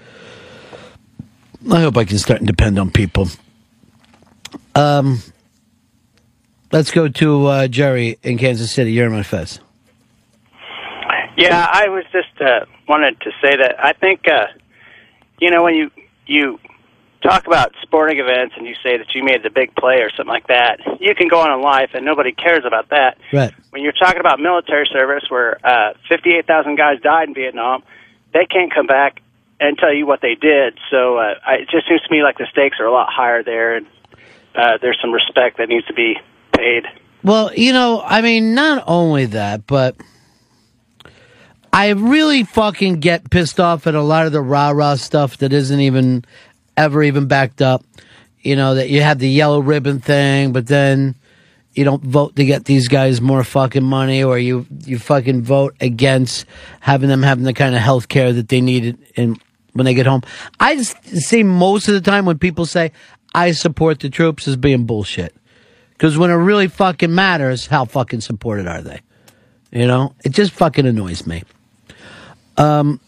I 1.72 1.80
hope 1.80 1.96
I 1.96 2.04
can 2.04 2.18
start 2.18 2.40
and 2.40 2.46
depend 2.46 2.78
on 2.78 2.90
people. 2.90 3.28
Um, 4.74 5.22
Let's 6.72 6.90
go 6.90 7.08
to 7.08 7.46
uh, 7.46 7.68
Jerry 7.68 8.18
in 8.22 8.38
Kansas 8.38 8.72
City. 8.72 8.92
You're 8.92 9.10
my 9.10 9.22
fez. 9.22 9.60
Yeah, 11.36 11.66
I 11.70 11.88
was 11.88 12.04
just 12.12 12.40
uh, 12.40 12.64
wanted 12.88 13.20
to 13.20 13.30
say 13.42 13.56
that 13.56 13.76
I 13.78 13.92
think 13.92 14.26
uh, 14.26 14.46
you 15.38 15.50
know 15.50 15.62
when 15.62 15.74
you 15.74 15.90
you 16.26 16.58
talk 17.22 17.46
about 17.46 17.72
sporting 17.82 18.18
events 18.18 18.54
and 18.56 18.66
you 18.66 18.74
say 18.82 18.96
that 18.96 19.14
you 19.14 19.22
made 19.22 19.42
the 19.42 19.50
big 19.50 19.74
play 19.74 20.00
or 20.00 20.10
something 20.10 20.28
like 20.32 20.46
that, 20.48 20.80
you 21.00 21.14
can 21.14 21.28
go 21.28 21.40
on 21.40 21.52
in 21.52 21.60
life 21.60 21.90
and 21.94 22.04
nobody 22.04 22.32
cares 22.32 22.64
about 22.64 22.88
that. 22.90 23.18
Right. 23.32 23.52
When 23.70 23.82
you're 23.82 23.92
talking 23.92 24.20
about 24.20 24.38
military 24.40 24.88
service, 24.92 25.24
where 25.28 25.58
uh, 25.66 25.94
58,000 26.08 26.76
guys 26.76 27.00
died 27.02 27.28
in 27.28 27.34
Vietnam, 27.34 27.82
they 28.32 28.46
can't 28.46 28.72
come 28.72 28.86
back 28.86 29.22
and 29.58 29.76
tell 29.78 29.92
you 29.92 30.06
what 30.06 30.20
they 30.20 30.34
did. 30.34 30.78
So 30.90 31.16
uh, 31.16 31.34
I, 31.44 31.54
it 31.62 31.68
just 31.70 31.88
seems 31.88 32.02
to 32.02 32.10
me 32.10 32.22
like 32.22 32.38
the 32.38 32.46
stakes 32.50 32.78
are 32.80 32.86
a 32.86 32.92
lot 32.92 33.08
higher 33.10 33.42
there, 33.42 33.76
and 33.76 33.86
uh, 34.54 34.78
there's 34.80 34.98
some 35.00 35.12
respect 35.12 35.58
that 35.58 35.68
needs 35.68 35.86
to 35.86 35.94
be 35.94 36.16
paid. 36.56 36.84
Well, 37.22 37.52
you 37.54 37.72
know, 37.72 38.02
I 38.04 38.22
mean, 38.22 38.54
not 38.54 38.84
only 38.86 39.26
that, 39.26 39.66
but 39.66 39.96
I 41.72 41.90
really 41.90 42.44
fucking 42.44 43.00
get 43.00 43.30
pissed 43.30 43.60
off 43.60 43.86
at 43.86 43.94
a 43.94 44.02
lot 44.02 44.26
of 44.26 44.32
the 44.32 44.40
rah 44.40 44.70
rah 44.70 44.94
stuff 44.94 45.38
that 45.38 45.52
isn't 45.52 45.80
even 45.80 46.24
ever 46.76 47.02
even 47.02 47.26
backed 47.26 47.60
up. 47.62 47.84
You 48.40 48.54
know, 48.54 48.76
that 48.76 48.90
you 48.90 49.02
have 49.02 49.18
the 49.18 49.28
yellow 49.28 49.60
ribbon 49.60 50.00
thing, 50.00 50.52
but 50.52 50.68
then 50.68 51.16
you 51.74 51.84
don't 51.84 52.02
vote 52.02 52.36
to 52.36 52.44
get 52.44 52.64
these 52.64 52.88
guys 52.88 53.20
more 53.20 53.44
fucking 53.44 53.84
money 53.84 54.22
or 54.24 54.38
you, 54.38 54.66
you 54.84 54.98
fucking 54.98 55.42
vote 55.42 55.76
against 55.80 56.46
having 56.80 57.08
them 57.08 57.22
having 57.22 57.44
the 57.44 57.52
kind 57.52 57.74
of 57.74 57.82
health 57.82 58.08
care 58.08 58.32
that 58.32 58.48
they 58.48 58.62
needed 58.62 58.98
in, 59.14 59.36
when 59.72 59.84
they 59.84 59.92
get 59.92 60.06
home. 60.06 60.22
I 60.58 60.78
see 60.78 61.42
most 61.42 61.88
of 61.88 61.94
the 61.94 62.00
time 62.00 62.24
when 62.24 62.38
people 62.38 62.64
say, 62.64 62.92
I 63.34 63.52
support 63.52 64.00
the 64.00 64.08
troops 64.08 64.48
as 64.48 64.56
being 64.56 64.86
bullshit. 64.86 65.34
Because 65.96 66.18
when 66.18 66.30
it 66.30 66.34
really 66.34 66.68
fucking 66.68 67.14
matters, 67.14 67.66
how 67.66 67.86
fucking 67.86 68.20
supported 68.20 68.66
are 68.66 68.82
they? 68.82 69.00
You 69.70 69.86
know, 69.86 70.14
it 70.24 70.30
just 70.30 70.52
fucking 70.52 70.86
annoys 70.86 71.26
me. 71.26 71.44
Um, 72.56 73.00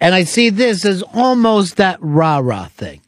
and 0.00 0.14
I 0.14 0.24
see 0.24 0.50
this 0.50 0.84
as 0.84 1.02
almost 1.02 1.76
that 1.76 1.98
rah 2.00 2.38
rah 2.38 2.66
thing. 2.66 3.00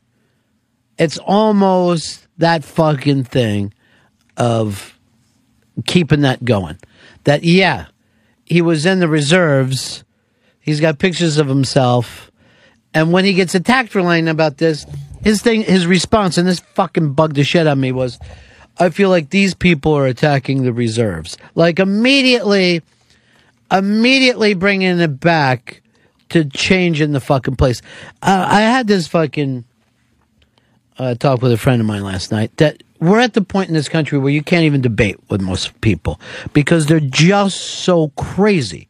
It's 0.99 1.19
almost 1.19 2.27
that 2.39 2.65
fucking 2.65 3.25
thing 3.25 3.73
of 4.37 4.99
keeping 5.87 6.23
that 6.23 6.45
going. 6.45 6.79
That, 7.25 7.45
yeah, 7.45 7.87
he 8.45 8.63
was 8.63 8.87
in 8.87 9.01
the 9.01 9.09
reserves. 9.09 10.05
He's 10.61 10.81
got 10.81 10.99
pictures 10.99 11.39
of 11.39 11.49
himself. 11.49 12.31
And 12.93 13.13
when 13.13 13.25
he 13.25 13.35
gets 13.35 13.55
attacked 13.55 13.91
for 13.91 14.03
lying 14.03 14.29
about 14.29 14.59
this, 14.59 14.85
his 15.23 15.43
thing, 15.43 15.63
his 15.63 15.87
response, 15.87 16.39
and 16.39 16.49
this 16.49 16.61
fucking 16.61 17.13
bugged 17.13 17.37
the 17.37 17.45
shit 17.45 17.67
out 17.67 17.73
of 17.73 17.79
me 17.79 17.93
was, 17.93 18.19
I 18.81 18.91
feel 18.91 19.11
like 19.11 19.31
these 19.31 19.55
people 19.55 19.93
are 19.93 20.07
attacking 20.07 20.63
the 20.63 20.73
reserves. 20.73 21.37
Like 21.55 21.79
immediately, 21.79 22.83
immediately 23.71 24.55
bringing 24.55 24.99
it 24.99 25.21
back 25.21 25.83
to 26.31 26.45
change 26.45 27.01
in 27.01 27.13
the 27.13 27.21
fucking 27.21 27.57
place. 27.57 27.83
Uh, 28.23 28.47
I 28.49 28.61
had 28.63 28.87
this 28.87 29.07
fucking 29.07 29.65
uh, 30.99 31.15
talk 31.17 31.43
with 31.43 31.53
a 31.53 31.57
friend 31.59 31.81
of 31.81 31.87
mine 31.87 32.03
last 32.03 32.33
night 32.33 32.57
that 32.57 32.83
we're 33.01 33.21
at 33.21 33.35
the 33.35 33.43
point 33.43 33.69
in 33.69 33.75
this 33.75 33.89
country 33.89 34.19
where 34.19 34.33
you 34.33 34.43
can't 34.43 34.65
even 34.65 34.81
debate 34.81 35.19
with 35.29 35.41
most 35.41 35.79
people 35.81 36.21
because 36.53 36.87
they're 36.87 37.01
just 37.01 37.61
so 37.61 38.09
crazy. 38.17 38.89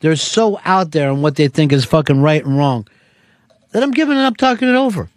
They're 0.00 0.16
so 0.16 0.60
out 0.64 0.90
there 0.92 1.10
on 1.10 1.22
what 1.22 1.36
they 1.36 1.48
think 1.48 1.72
is 1.72 1.84
fucking 1.84 2.20
right 2.20 2.44
and 2.44 2.56
wrong 2.56 2.86
that 3.72 3.82
I'm 3.82 3.90
giving 3.90 4.16
it 4.16 4.20
up 4.20 4.36
talking 4.36 4.68
it 4.68 4.74
over. 4.74 5.08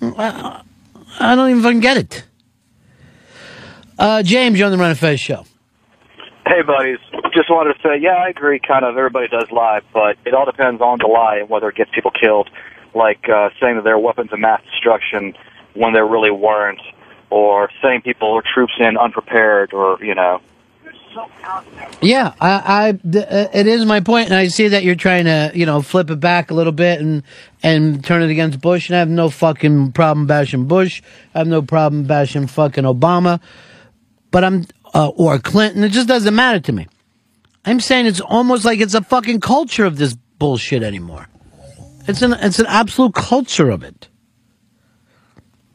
I, 0.00 0.62
I 1.20 1.34
don't 1.34 1.50
even 1.50 1.62
fucking 1.62 1.80
get 1.80 1.96
it. 1.96 2.24
Uh, 3.98 4.22
James, 4.22 4.58
you're 4.58 4.66
on 4.66 4.72
the 4.72 4.78
Ron 4.78 4.90
and 4.90 4.98
Fez 4.98 5.20
show. 5.20 5.44
Hey, 6.46 6.62
buddies. 6.62 6.98
Just 7.34 7.50
wanted 7.50 7.74
to 7.74 7.80
say, 7.82 7.98
yeah, 8.00 8.14
I 8.14 8.28
agree. 8.28 8.58
Kind 8.58 8.84
of 8.84 8.96
everybody 8.96 9.28
does 9.28 9.50
lie, 9.50 9.80
but 9.92 10.16
it 10.24 10.32
all 10.34 10.46
depends 10.46 10.80
on 10.80 10.98
the 10.98 11.06
lie 11.06 11.38
and 11.38 11.48
whether 11.50 11.68
it 11.68 11.74
gets 11.74 11.90
people 11.94 12.10
killed. 12.10 12.48
Like 12.94 13.28
uh, 13.28 13.50
saying 13.60 13.76
that 13.76 13.84
they're 13.84 13.98
weapons 13.98 14.32
of 14.32 14.38
mass 14.38 14.62
destruction 14.70 15.34
when 15.74 15.92
there 15.92 16.06
really 16.06 16.30
weren't, 16.30 16.80
or 17.28 17.68
saying 17.82 18.00
people 18.02 18.28
or 18.28 18.42
troops 18.42 18.72
in 18.78 18.96
unprepared, 18.96 19.74
or 19.74 20.02
you 20.02 20.14
know. 20.14 20.40
Yeah, 22.00 22.32
I, 22.40 22.50
I 22.50 22.88
uh, 22.90 23.48
it 23.52 23.66
is 23.66 23.84
my 23.84 24.00
point, 24.00 24.26
and 24.26 24.34
I 24.34 24.48
see 24.48 24.68
that 24.68 24.84
you're 24.84 24.94
trying 24.94 25.24
to, 25.24 25.50
you 25.54 25.66
know, 25.66 25.82
flip 25.82 26.10
it 26.10 26.20
back 26.20 26.50
a 26.50 26.54
little 26.54 26.72
bit 26.72 27.00
and 27.00 27.22
and 27.62 28.04
turn 28.04 28.22
it 28.22 28.30
against 28.30 28.60
Bush. 28.60 28.88
And 28.88 28.96
I 28.96 29.00
have 29.00 29.08
no 29.08 29.30
fucking 29.30 29.92
problem 29.92 30.26
bashing 30.26 30.66
Bush. 30.66 31.02
I 31.34 31.38
have 31.38 31.48
no 31.48 31.62
problem 31.62 32.04
bashing 32.04 32.46
fucking 32.46 32.84
Obama, 32.84 33.40
but 34.30 34.44
I'm 34.44 34.66
uh, 34.94 35.08
or 35.08 35.38
Clinton. 35.38 35.82
It 35.84 35.90
just 35.90 36.08
doesn't 36.08 36.34
matter 36.34 36.60
to 36.60 36.72
me. 36.72 36.86
I'm 37.64 37.80
saying 37.80 38.06
it's 38.06 38.20
almost 38.20 38.64
like 38.64 38.80
it's 38.80 38.94
a 38.94 39.02
fucking 39.02 39.40
culture 39.40 39.84
of 39.84 39.98
this 39.98 40.14
bullshit 40.38 40.82
anymore. 40.82 41.28
It's 42.06 42.22
an 42.22 42.32
it's 42.34 42.58
an 42.58 42.66
absolute 42.66 43.14
culture 43.14 43.70
of 43.70 43.82
it. 43.82 44.08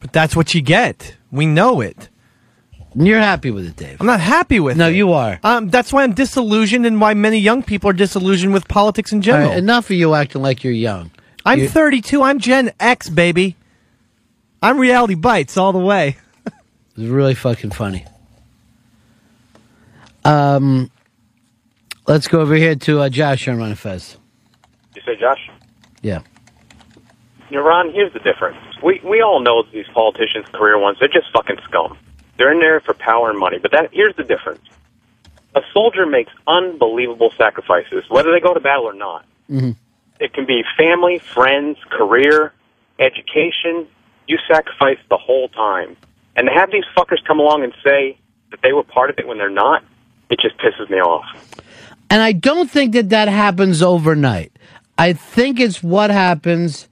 But 0.00 0.12
that's 0.12 0.36
what 0.36 0.54
you 0.54 0.60
get. 0.60 1.16
We 1.30 1.46
know 1.46 1.80
it. 1.80 2.08
You're 2.96 3.18
happy 3.20 3.50
with 3.50 3.66
it, 3.66 3.76
Dave. 3.76 3.96
I'm 4.00 4.06
not 4.06 4.20
happy 4.20 4.60
with 4.60 4.76
No, 4.76 4.86
it. 4.86 4.90
No, 4.90 4.96
you 4.96 5.12
are. 5.12 5.40
Um, 5.42 5.68
that's 5.68 5.92
why 5.92 6.04
I'm 6.04 6.12
disillusioned 6.14 6.86
and 6.86 7.00
why 7.00 7.14
many 7.14 7.38
young 7.38 7.62
people 7.62 7.90
are 7.90 7.94
disillusioned 7.94 8.52
with 8.52 8.68
politics 8.68 9.12
in 9.12 9.20
general. 9.22 9.46
All 9.46 9.50
right, 9.54 9.58
enough 9.58 9.86
of 9.86 9.96
you 9.96 10.14
acting 10.14 10.42
like 10.42 10.62
you're 10.62 10.72
young. 10.72 11.10
I'm 11.44 11.58
You- 11.60 11.68
32. 11.68 12.22
I'm 12.22 12.38
Gen 12.38 12.70
X, 12.78 13.08
baby. 13.08 13.56
I'm 14.62 14.78
reality 14.78 15.14
bites 15.14 15.56
all 15.56 15.72
the 15.72 15.78
way. 15.78 16.16
It's 16.96 17.08
really 17.08 17.34
fucking 17.34 17.72
funny. 17.72 18.04
Um, 20.24 20.90
let's 22.06 22.28
go 22.28 22.40
over 22.40 22.54
here 22.54 22.76
to 22.76 23.00
uh, 23.00 23.08
Josh 23.08 23.48
on 23.48 23.58
Run 23.58 23.74
Fez. 23.74 24.16
You 24.94 25.02
say, 25.04 25.16
Josh? 25.18 25.50
Yeah. 26.02 26.20
You 27.50 27.58
know, 27.58 27.64
Ron, 27.64 27.90
here's 27.92 28.12
the 28.12 28.20
difference. 28.20 28.56
We 28.82 29.00
we 29.04 29.20
all 29.22 29.40
know 29.40 29.64
these 29.72 29.86
politicians, 29.92 30.46
career 30.52 30.78
ones, 30.78 30.98
they're 31.00 31.08
just 31.08 31.26
fucking 31.32 31.56
scum. 31.64 31.98
They're 32.36 32.52
in 32.52 32.60
there 32.60 32.80
for 32.80 32.94
power 32.94 33.30
and 33.30 33.38
money. 33.38 33.58
But 33.58 33.72
that 33.72 33.90
here's 33.92 34.16
the 34.16 34.24
difference. 34.24 34.62
A 35.54 35.60
soldier 35.72 36.04
makes 36.04 36.32
unbelievable 36.46 37.32
sacrifices, 37.36 38.04
whether 38.08 38.32
they 38.32 38.40
go 38.40 38.54
to 38.54 38.60
battle 38.60 38.86
or 38.86 38.94
not. 38.94 39.24
Mm-hmm. 39.50 39.72
It 40.20 40.32
can 40.32 40.46
be 40.46 40.62
family, 40.76 41.18
friends, 41.18 41.78
career, 41.90 42.52
education. 42.98 43.86
You 44.26 44.38
sacrifice 44.48 44.98
the 45.10 45.16
whole 45.16 45.48
time. 45.48 45.96
And 46.36 46.48
to 46.48 46.52
have 46.52 46.70
these 46.72 46.84
fuckers 46.96 47.24
come 47.24 47.38
along 47.38 47.62
and 47.62 47.72
say 47.84 48.18
that 48.50 48.60
they 48.62 48.72
were 48.72 48.82
part 48.82 49.10
of 49.10 49.18
it 49.18 49.26
when 49.26 49.38
they're 49.38 49.50
not, 49.50 49.84
it 50.30 50.40
just 50.40 50.56
pisses 50.58 50.90
me 50.90 50.98
off. 50.98 51.24
And 52.10 52.22
I 52.22 52.32
don't 52.32 52.70
think 52.70 52.92
that 52.94 53.10
that 53.10 53.28
happens 53.28 53.82
overnight. 53.82 54.52
I 54.96 55.12
think 55.12 55.60
it's 55.60 55.82
what 55.82 56.10
happens 56.10 56.88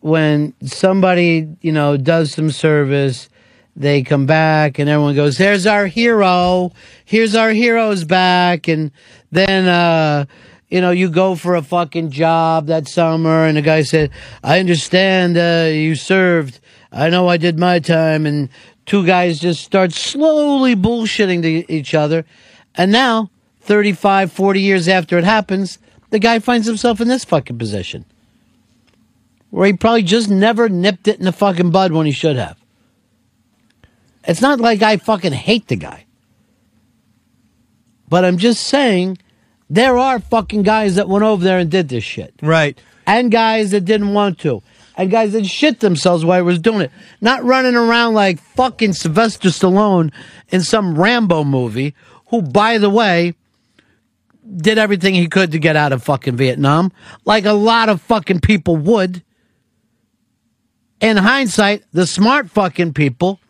when 0.00 0.52
somebody, 0.62 1.48
you 1.60 1.72
know, 1.72 1.96
does 1.96 2.32
some 2.32 2.50
service, 2.50 3.28
they 3.76 4.02
come 4.02 4.26
back 4.26 4.78
and 4.78 4.88
everyone 4.88 5.14
goes, 5.14 5.36
there's 5.36 5.66
our 5.66 5.86
hero. 5.86 6.72
Here's 7.04 7.34
our 7.34 7.50
hero's 7.50 8.04
back. 8.04 8.68
And 8.68 8.92
then, 9.32 9.66
uh, 9.66 10.26
you 10.68 10.80
know, 10.80 10.90
you 10.90 11.10
go 11.10 11.34
for 11.34 11.56
a 11.56 11.62
fucking 11.62 12.10
job 12.10 12.66
that 12.66 12.86
summer 12.86 13.46
and 13.46 13.56
the 13.56 13.62
guy 13.62 13.82
said, 13.82 14.10
I 14.42 14.60
understand, 14.60 15.36
uh, 15.36 15.70
you 15.70 15.94
served. 15.96 16.60
I 16.92 17.10
know 17.10 17.28
I 17.28 17.36
did 17.36 17.58
my 17.58 17.80
time. 17.80 18.26
And 18.26 18.48
two 18.86 19.04
guys 19.04 19.40
just 19.40 19.64
start 19.64 19.92
slowly 19.92 20.76
bullshitting 20.76 21.42
to 21.42 21.72
each 21.72 21.94
other. 21.94 22.24
And 22.76 22.92
now, 22.92 23.30
35, 23.62 24.30
40 24.30 24.60
years 24.60 24.88
after 24.88 25.18
it 25.18 25.24
happens, 25.24 25.78
the 26.10 26.18
guy 26.18 26.38
finds 26.38 26.66
himself 26.66 27.00
in 27.00 27.08
this 27.08 27.24
fucking 27.24 27.58
position. 27.58 28.04
Where 29.50 29.66
he 29.66 29.72
probably 29.72 30.02
just 30.02 30.28
never 30.28 30.68
nipped 30.68 31.08
it 31.08 31.18
in 31.18 31.24
the 31.24 31.32
fucking 31.32 31.70
bud 31.70 31.92
when 31.92 32.06
he 32.06 32.12
should 32.12 32.36
have. 32.36 32.63
It's 34.26 34.40
not 34.40 34.60
like 34.60 34.82
I 34.82 34.96
fucking 34.96 35.32
hate 35.32 35.68
the 35.68 35.76
guy. 35.76 36.06
But 38.08 38.24
I'm 38.24 38.38
just 38.38 38.66
saying, 38.66 39.18
there 39.68 39.96
are 39.96 40.18
fucking 40.18 40.62
guys 40.62 40.96
that 40.96 41.08
went 41.08 41.24
over 41.24 41.42
there 41.42 41.58
and 41.58 41.70
did 41.70 41.88
this 41.88 42.04
shit. 42.04 42.34
Right. 42.42 42.78
And 43.06 43.30
guys 43.30 43.70
that 43.72 43.84
didn't 43.84 44.14
want 44.14 44.38
to. 44.40 44.62
And 44.96 45.10
guys 45.10 45.32
that 45.32 45.46
shit 45.46 45.80
themselves 45.80 46.24
while 46.24 46.38
he 46.38 46.42
was 46.42 46.60
doing 46.60 46.82
it. 46.82 46.92
Not 47.20 47.42
running 47.42 47.74
around 47.74 48.14
like 48.14 48.40
fucking 48.40 48.92
Sylvester 48.92 49.48
Stallone 49.48 50.12
in 50.50 50.62
some 50.62 50.98
Rambo 50.98 51.44
movie, 51.44 51.94
who, 52.28 52.42
by 52.42 52.78
the 52.78 52.90
way, 52.90 53.34
did 54.56 54.78
everything 54.78 55.14
he 55.14 55.26
could 55.26 55.52
to 55.52 55.58
get 55.58 55.76
out 55.76 55.92
of 55.92 56.02
fucking 56.02 56.36
Vietnam, 56.36 56.92
like 57.24 57.44
a 57.44 57.52
lot 57.52 57.88
of 57.88 58.00
fucking 58.02 58.40
people 58.40 58.76
would. 58.76 59.22
In 61.00 61.16
hindsight, 61.16 61.84
the 61.92 62.06
smart 62.06 62.50
fucking 62.50 62.94
people 62.94 63.40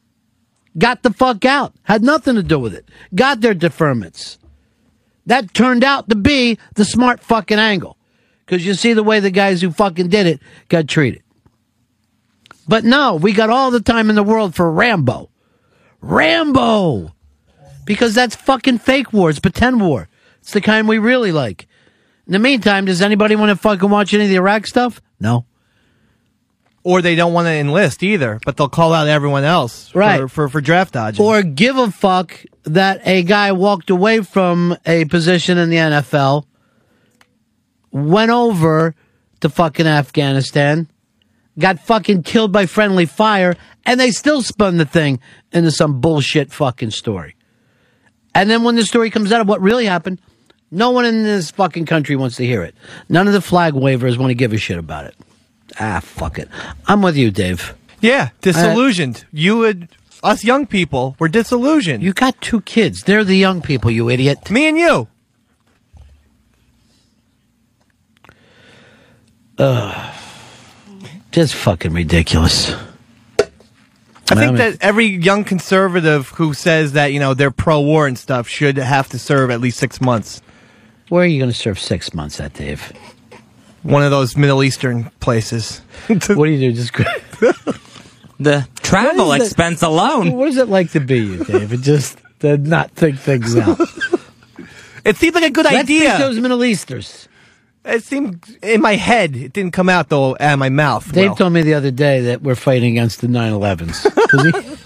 got 0.77 1.03
the 1.03 1.13
fuck 1.13 1.45
out. 1.45 1.75
Had 1.83 2.03
nothing 2.03 2.37
to 2.37 2.43
do 2.43 2.59
with 2.59 2.75
it. 2.75 2.89
Got 3.15 3.41
their 3.41 3.55
deferments. 3.55 4.39
That 5.27 5.55
turned 5.55 5.85
out 5.85 6.09
to 6.09 6.17
be 6.17 6.59
the 6.75 6.85
smart 6.85 7.21
fucking 7.21 7.59
angle. 7.59 7.97
Because 8.45 8.67
you 8.67 8.75
see 8.75 8.93
the 8.93 9.03
way 9.03 9.21
the 9.21 9.31
guys 9.31 9.63
who 9.63 9.71
fucking 9.71 10.09
did 10.09 10.27
it 10.27 10.41
got 10.69 10.87
treated. 10.87 11.23
But 12.69 12.85
no, 12.85 13.17
we 13.17 13.33
got 13.33 13.51
all 13.51 13.71
the 13.71 13.81
time 13.81 14.11
in 14.11 14.17
the 14.17 14.23
world 14.23 14.55
for 14.55 14.71
Rambo. 14.71 15.31
Rambo. 16.01 17.15
Because 17.87 18.15
that's 18.15 18.37
fucking 18.37 18.79
fake 18.79 19.13
war. 19.13 19.31
It's 19.31 19.39
pretend 19.39 19.81
war. 19.81 20.09
It's 20.41 20.53
the 20.53 20.61
kind 20.61 20.89
we 20.89 20.99
really 20.99 21.33
like. 21.33 21.67
In 22.27 22.33
the 22.33 22.39
meantime, 22.39 22.87
does 22.87 23.03
anybody 23.03 23.37
want 23.37 23.51
to 23.51 23.57
fucking 23.57 23.91
watch 23.91 24.15
any 24.15 24.25
of 24.25 24.31
the 24.31 24.37
Iraq 24.37 24.67
stuff? 24.67 25.01
No. 25.21 25.47
Or 26.85 27.01
they 27.01 27.15
don't 27.15 27.33
want 27.33 27.47
to 27.47 27.53
enlist 27.53 28.03
either, 28.03 28.41
but 28.45 28.57
they'll 28.57 28.69
call 28.69 28.93
out 28.93 29.09
everyone 29.09 29.45
else 29.45 29.95
for, 30.19 30.29
for, 30.29 30.49
for 30.51 30.61
draft 30.61 30.93
dodging. 30.93 31.25
Or 31.25 31.43
give 31.43 31.79
a 31.79 31.91
fuck 31.91 32.45
that 32.65 33.01
a 33.07 33.23
guy 33.23 33.53
walked 33.53 33.89
away 33.91 34.21
from 34.21 34.77
a 34.85 35.07
position 35.07 35.57
in 35.57 35.71
the 35.71 35.77
NFL, 35.77 36.45
went 37.91 38.31
over 38.31 38.95
to 39.41 39.49
fucking 39.49 39.87
Afghanistan, 39.87 40.89
got 41.59 41.81
fucking 41.81 42.23
killed 42.23 42.53
by 42.53 42.67
friendly 42.67 43.07
fire, 43.07 43.57
and 43.87 43.99
they 43.99 44.11
still 44.11 44.43
spun 44.43 44.77
the 44.77 44.85
thing 44.85 45.21
into 45.53 45.71
some 45.71 46.01
bullshit 46.01 46.53
fucking 46.53 46.91
story. 46.91 47.35
And 48.35 48.51
then 48.51 48.63
when 48.63 48.75
the 48.75 48.85
story 48.85 49.11
comes 49.11 49.33
out 49.33 49.41
of 49.41 49.49
what 49.49 49.61
really 49.61 49.87
happened, 49.87 50.21
no 50.71 50.91
one 50.91 51.05
in 51.05 51.23
this 51.23 51.51
fucking 51.51 51.87
country 51.87 52.17
wants 52.17 52.37
to 52.37 52.45
hear 52.45 52.63
it. 52.63 52.75
None 53.09 53.27
of 53.27 53.33
the 53.33 53.41
flag 53.41 53.75
wavers 53.75 54.19
want 54.19 54.31
to 54.31 54.35
give 54.35 54.53
a 54.53 54.59
shit 54.59 54.79
about 54.79 55.07
it. 55.07 55.15
Ah, 55.81 56.01
fuck 56.01 56.39
it. 56.39 56.49
I'm 56.87 57.03
with 57.03 57.17
you, 57.17 57.31
Dave. 57.31 57.75
yeah, 58.01 58.31
disillusioned. 58.41 59.25
you 59.33 59.59
would, 59.59 59.89
us 60.23 60.45
young 60.45 60.67
people, 60.67 61.17
were 61.19 61.29
disillusioned. 61.29 62.03
You 62.03 62.13
got 62.13 62.41
two 62.41 62.61
kids. 62.61 63.03
They're 63.05 63.25
the 63.25 63.37
young 63.37 63.61
people, 63.63 63.91
you 63.91 64.09
idiot. 64.09 64.51
Me 64.51 64.69
and 64.69 64.79
you. 64.79 65.09
Ugh. 69.59 70.15
Just 71.33 71.55
fucking 71.55 71.93
ridiculous. 71.93 72.71
I 74.31 74.37
think 74.37 74.53
mean- 74.53 74.55
that 74.57 74.79
every 74.81 75.07
young 75.07 75.45
conservative 75.45 76.29
who 76.29 76.55
says 76.55 76.93
that 76.93 77.13
you 77.13 77.21
know 77.21 77.35
they're 77.35 77.51
pro-war 77.51 78.07
and 78.07 78.19
stuff 78.19 78.49
should 78.49 78.77
have 78.77 79.09
to 79.11 79.19
serve 79.19 79.51
at 79.51 79.61
least 79.61 79.79
six 79.79 80.01
months. 80.01 80.41
Where 81.09 81.25
are 81.25 81.27
you 81.27 81.39
going 81.39 81.51
to 81.51 81.57
serve 81.57 81.79
six 81.79 82.15
months 82.15 82.41
at, 82.41 82.55
Dave? 82.55 82.93
One 83.85 84.03
of 84.03 84.11
those 84.11 84.37
Middle 84.37 84.63
Eastern 84.65 85.05
places. 85.21 85.79
what 86.09 86.19
do 86.29 86.45
you 86.47 86.73
do? 86.73 86.73
Just 86.73 86.93
the 88.41 88.67
travel 88.83 89.29
What 89.29 89.41
is 89.41 89.47
it- 89.49 89.51
expense 89.53 89.83
alone. 89.83 90.33
What 90.33 90.49
is 90.49 90.57
it 90.57 90.69
like 90.69 90.91
to 90.93 91.01
be 91.01 91.19
you, 91.21 91.45
David? 91.45 91.83
Just 91.83 92.19
to 92.41 92.57
not 92.59 92.91
think 92.93 93.19
things 93.19 93.57
out. 93.57 93.79
It 95.05 95.19
seemed 95.19 95.35
like 95.35 95.45
a 95.45 95.51
good 95.51 95.67
Let's 95.67 95.77
idea. 95.77 96.07
think 96.09 96.19
those 96.19 96.41
Middle 96.41 96.65
Easters. 96.65 97.29
It 97.85 98.03
seemed 98.05 98.57
in 98.63 98.81
my 98.81 98.95
head. 98.97 99.37
It 99.37 99.53
didn't 99.53 99.73
come 99.73 99.91
out 99.91 100.09
though 100.09 100.31
out 100.41 100.55
of 100.55 100.59
my 100.59 100.71
mouth. 100.71 101.13
Dave 101.13 101.27
well. 101.29 101.37
told 101.37 101.53
me 101.53 101.61
the 101.61 101.75
other 101.75 101.91
day 101.91 102.23
that 102.23 102.41
we're 102.41 102.55
fighting 102.55 102.93
against 102.93 103.21
the 103.21 103.27
9/11s. 103.27 104.01
'Cause 104.31 104.79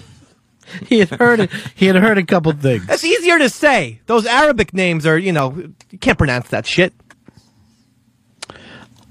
he, 0.80 0.86
he 0.86 0.99
had 0.99 1.11
heard 1.11 1.38
it. 1.38 1.51
He 1.76 1.86
had 1.86 1.94
heard 1.94 2.18
a 2.18 2.24
couple 2.24 2.51
things. 2.51 2.84
That's 2.88 3.05
easier 3.05 3.38
to 3.38 3.49
say. 3.49 4.01
Those 4.07 4.26
Arabic 4.26 4.74
names 4.74 5.07
are, 5.07 5.16
you 5.16 5.30
know, 5.30 5.55
you 5.92 5.99
can't 6.01 6.18
pronounce 6.18 6.49
that 6.49 6.66
shit. 6.66 6.92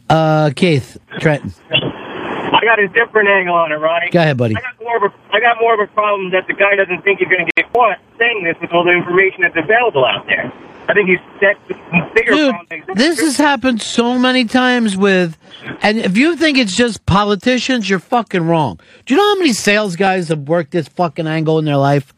Uh, 0.09 0.51
Keith 0.55 0.97
Trenton. 1.19 1.53
I 1.69 2.61
got 2.63 2.79
a 2.79 2.87
different 2.87 3.29
angle 3.29 3.55
on 3.55 3.71
it, 3.71 3.75
Ronnie. 3.75 4.09
Go 4.09 4.19
ahead, 4.19 4.37
buddy. 4.37 4.55
I 4.55 4.61
got 4.61 4.81
more 4.81 4.97
of 4.97 5.03
a, 5.03 5.15
I 5.31 5.39
got 5.39 5.57
more 5.59 5.73
of 5.73 5.79
a 5.79 5.91
problem 5.93 6.31
that 6.31 6.47
the 6.47 6.53
guy 6.53 6.75
doesn't 6.75 7.03
think 7.03 7.19
he's 7.19 7.27
going 7.27 7.45
to 7.45 7.51
get 7.55 7.71
caught 7.73 7.99
saying 8.17 8.43
this 8.43 8.55
with 8.61 8.71
all 8.71 8.83
the 8.83 8.91
information 8.91 9.41
that's 9.41 9.57
available 9.57 10.05
out 10.05 10.25
there. 10.27 10.51
I 10.89 10.93
think 10.93 11.09
he's 11.09 11.19
that's 11.41 11.59
the 11.67 11.75
bigger 12.15 12.31
Dude, 12.31 12.55
problem. 12.55 12.95
this 12.95 13.19
has 13.19 13.35
happened 13.35 13.81
so 13.81 14.17
many 14.17 14.45
times 14.45 14.95
with, 14.95 15.37
and 15.81 15.97
if 15.97 16.15
you 16.15 16.37
think 16.37 16.57
it's 16.57 16.75
just 16.75 17.05
politicians, 17.05 17.89
you're 17.89 17.99
fucking 17.99 18.47
wrong. 18.47 18.79
Do 19.05 19.13
you 19.13 19.19
know 19.19 19.27
how 19.27 19.39
many 19.39 19.51
sales 19.51 19.97
guys 19.97 20.29
have 20.29 20.47
worked 20.47 20.71
this 20.71 20.87
fucking 20.87 21.27
angle 21.27 21.59
in 21.59 21.65
their 21.65 21.77
life? 21.77 22.13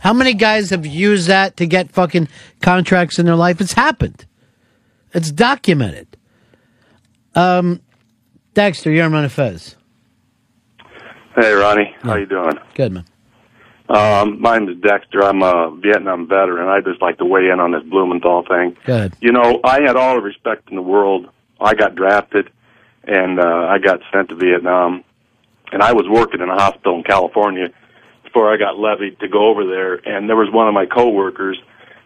How 0.00 0.12
many 0.12 0.34
guys 0.34 0.70
have 0.70 0.84
used 0.84 1.28
that 1.28 1.56
to 1.56 1.66
get 1.66 1.90
fucking 1.90 2.28
contracts 2.60 3.18
in 3.18 3.24
their 3.24 3.34
life? 3.34 3.62
It's 3.62 3.72
happened. 3.72 4.26
It's 5.14 5.32
documented. 5.32 6.06
Um, 7.36 7.82
Dexter, 8.54 8.90
you're 8.90 9.04
on 9.04 9.28
Fez. 9.28 9.76
Hey, 11.36 11.52
Ronnie. 11.52 11.94
How 12.00 12.14
you 12.16 12.24
doing? 12.24 12.58
Good, 12.74 12.92
man. 12.92 13.04
Um, 13.90 14.40
my 14.40 14.58
name 14.58 14.70
is 14.70 14.80
Dexter. 14.80 15.22
I'm 15.22 15.42
a 15.42 15.76
Vietnam 15.76 16.26
veteran. 16.26 16.68
I 16.68 16.80
just 16.80 17.00
like 17.02 17.18
to 17.18 17.26
weigh 17.26 17.50
in 17.50 17.60
on 17.60 17.72
this 17.72 17.82
Blumenthal 17.84 18.44
thing. 18.48 18.76
Good. 18.84 19.12
You 19.20 19.32
know, 19.32 19.60
I 19.62 19.82
had 19.82 19.96
all 19.96 20.16
the 20.16 20.22
respect 20.22 20.70
in 20.70 20.76
the 20.76 20.82
world. 20.82 21.28
I 21.60 21.74
got 21.74 21.94
drafted, 21.94 22.50
and 23.04 23.38
uh, 23.38 23.68
I 23.68 23.78
got 23.78 24.00
sent 24.12 24.30
to 24.30 24.34
Vietnam, 24.34 25.04
and 25.70 25.82
I 25.82 25.92
was 25.92 26.06
working 26.08 26.40
in 26.40 26.48
a 26.48 26.54
hospital 26.54 26.96
in 26.96 27.04
California 27.04 27.68
before 28.24 28.52
I 28.52 28.56
got 28.56 28.78
levied 28.78 29.20
to 29.20 29.28
go 29.28 29.48
over 29.48 29.66
there. 29.66 29.94
And 29.94 30.28
there 30.28 30.36
was 30.36 30.50
one 30.50 30.68
of 30.68 30.74
my 30.74 30.86
coworkers 30.86 31.58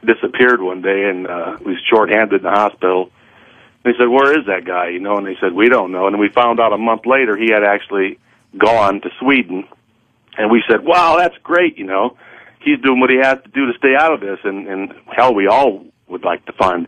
disappeared 0.05 0.61
one 0.61 0.83
day, 0.83 1.09
and 1.09 1.28
uh, 1.28 1.57
was 1.64 1.76
shorthanded 1.89 2.41
in 2.41 2.43
the 2.43 2.51
hospital. 2.51 3.11
They 3.83 3.93
said, 3.99 4.09
"Where 4.09 4.39
is 4.39 4.47
that 4.47 4.64
guy?" 4.64 4.89
You 4.89 5.01
know, 5.01 5.16
and 5.16 5.26
they 5.26 5.37
said, 5.41 5.53
"We 5.53 5.68
don't 5.68 5.93
know." 5.93 6.07
And 6.07 6.18
we 6.18 6.28
found 6.28 6.61
out 6.61 6.72
a 6.72 6.78
month 6.78 7.07
later 7.07 7.37
he 7.37 7.51
had 7.51 7.64
actually 7.64 8.18
gone 8.57 9.01
to 9.01 9.11
Sweden, 9.18 9.66
and 10.37 10.51
we 10.51 10.62
said, 10.68 10.85
"Wow, 10.85 11.16
that's 11.16 11.37
great!" 11.43 11.78
You 11.78 11.87
know, 11.87 12.16
he's 12.61 12.81
doing 12.81 13.01
what 13.01 13.11
he 13.11 13.16
has 13.16 13.39
to 13.43 13.51
do 13.51 13.66
to 13.72 13.78
stay 13.78 13.95
out 13.97 14.12
of 14.12 14.20
this, 14.20 14.39
and 14.45 14.66
and 14.66 14.95
hell, 15.07 15.35
we 15.35 15.47
all 15.47 15.85
would 16.09 16.24
like 16.24 16.45
to 16.47 16.53
find 16.53 16.87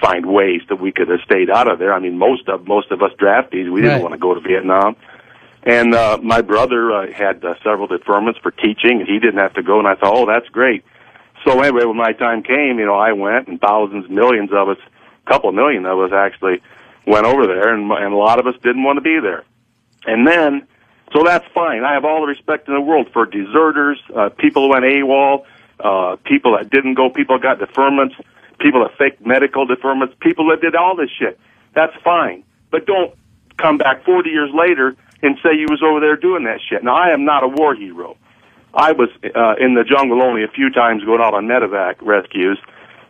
find 0.00 0.26
ways 0.26 0.60
that 0.68 0.76
we 0.76 0.92
could 0.92 1.08
have 1.08 1.20
stayed 1.24 1.48
out 1.48 1.70
of 1.70 1.78
there. 1.78 1.94
I 1.94 1.98
mean, 1.98 2.18
most 2.18 2.48
of 2.48 2.66
most 2.66 2.90
of 2.90 3.02
us 3.02 3.12
draftees, 3.18 3.70
we 3.70 3.80
didn't 3.80 4.02
want 4.02 4.12
to 4.12 4.18
go 4.18 4.34
to 4.34 4.40
Vietnam. 4.40 4.96
And 5.66 5.94
uh, 5.94 6.18
my 6.22 6.42
brother 6.42 6.92
uh, 6.92 7.10
had 7.10 7.42
uh, 7.42 7.54
several 7.64 7.88
deferments 7.88 8.38
for 8.42 8.50
teaching, 8.50 9.00
and 9.00 9.08
he 9.08 9.18
didn't 9.18 9.38
have 9.38 9.54
to 9.54 9.62
go. 9.62 9.78
And 9.78 9.88
I 9.88 9.94
thought, 9.94 10.14
oh, 10.14 10.26
that's 10.26 10.48
great. 10.48 10.84
So 11.46 11.58
anyway, 11.60 11.84
when 11.84 11.96
my 11.96 12.12
time 12.12 12.42
came, 12.42 12.78
you 12.78 12.84
know, 12.84 12.94
I 12.94 13.12
went, 13.12 13.48
and 13.48 13.58
thousands, 13.60 14.08
millions 14.10 14.50
of 14.52 14.68
us, 14.68 14.78
couple 15.26 15.50
million 15.52 15.86
of 15.86 15.98
us 16.00 16.12
actually 16.12 16.60
went 17.06 17.26
over 17.26 17.46
there, 17.46 17.74
and, 17.74 17.90
and 17.90 18.12
a 18.12 18.16
lot 18.16 18.38
of 18.38 18.46
us 18.46 18.54
didn't 18.62 18.82
want 18.82 18.96
to 18.96 19.00
be 19.00 19.18
there. 19.20 19.44
And 20.06 20.26
then, 20.26 20.66
so 21.12 21.22
that's 21.24 21.46
fine. 21.54 21.84
I 21.84 21.94
have 21.94 22.04
all 22.04 22.20
the 22.20 22.26
respect 22.26 22.68
in 22.68 22.74
the 22.74 22.80
world 22.80 23.08
for 23.12 23.26
deserters, 23.26 23.98
uh, 24.14 24.30
people 24.30 24.64
who 24.64 24.70
went 24.70 24.84
AWOL, 24.84 25.44
uh, 25.80 26.16
people 26.24 26.56
that 26.56 26.70
didn't 26.70 26.94
go, 26.94 27.10
people 27.10 27.38
got 27.38 27.58
deferments, 27.58 28.14
people 28.58 28.82
that 28.82 28.96
faked 28.96 29.24
medical 29.26 29.66
deferments, 29.66 30.18
people 30.20 30.48
that 30.48 30.60
did 30.60 30.74
all 30.74 30.96
this 30.96 31.10
shit. 31.18 31.38
That's 31.74 31.94
fine. 32.02 32.44
But 32.70 32.86
don't 32.86 33.14
come 33.56 33.78
back 33.78 34.04
40 34.04 34.30
years 34.30 34.50
later 34.54 34.96
and 35.22 35.36
say 35.42 35.56
you 35.56 35.66
was 35.68 35.82
over 35.82 36.00
there 36.00 36.16
doing 36.16 36.44
that 36.44 36.60
shit. 36.68 36.84
Now, 36.84 36.96
I 36.96 37.12
am 37.12 37.24
not 37.24 37.42
a 37.42 37.48
war 37.48 37.74
hero. 37.74 38.16
I 38.74 38.92
was 38.92 39.08
uh, 39.24 39.54
in 39.60 39.74
the 39.74 39.84
jungle 39.84 40.22
only 40.22 40.42
a 40.42 40.48
few 40.48 40.70
times 40.70 41.04
going 41.04 41.20
out 41.20 41.34
on 41.34 41.46
medevac 41.46 41.96
rescues. 42.02 42.58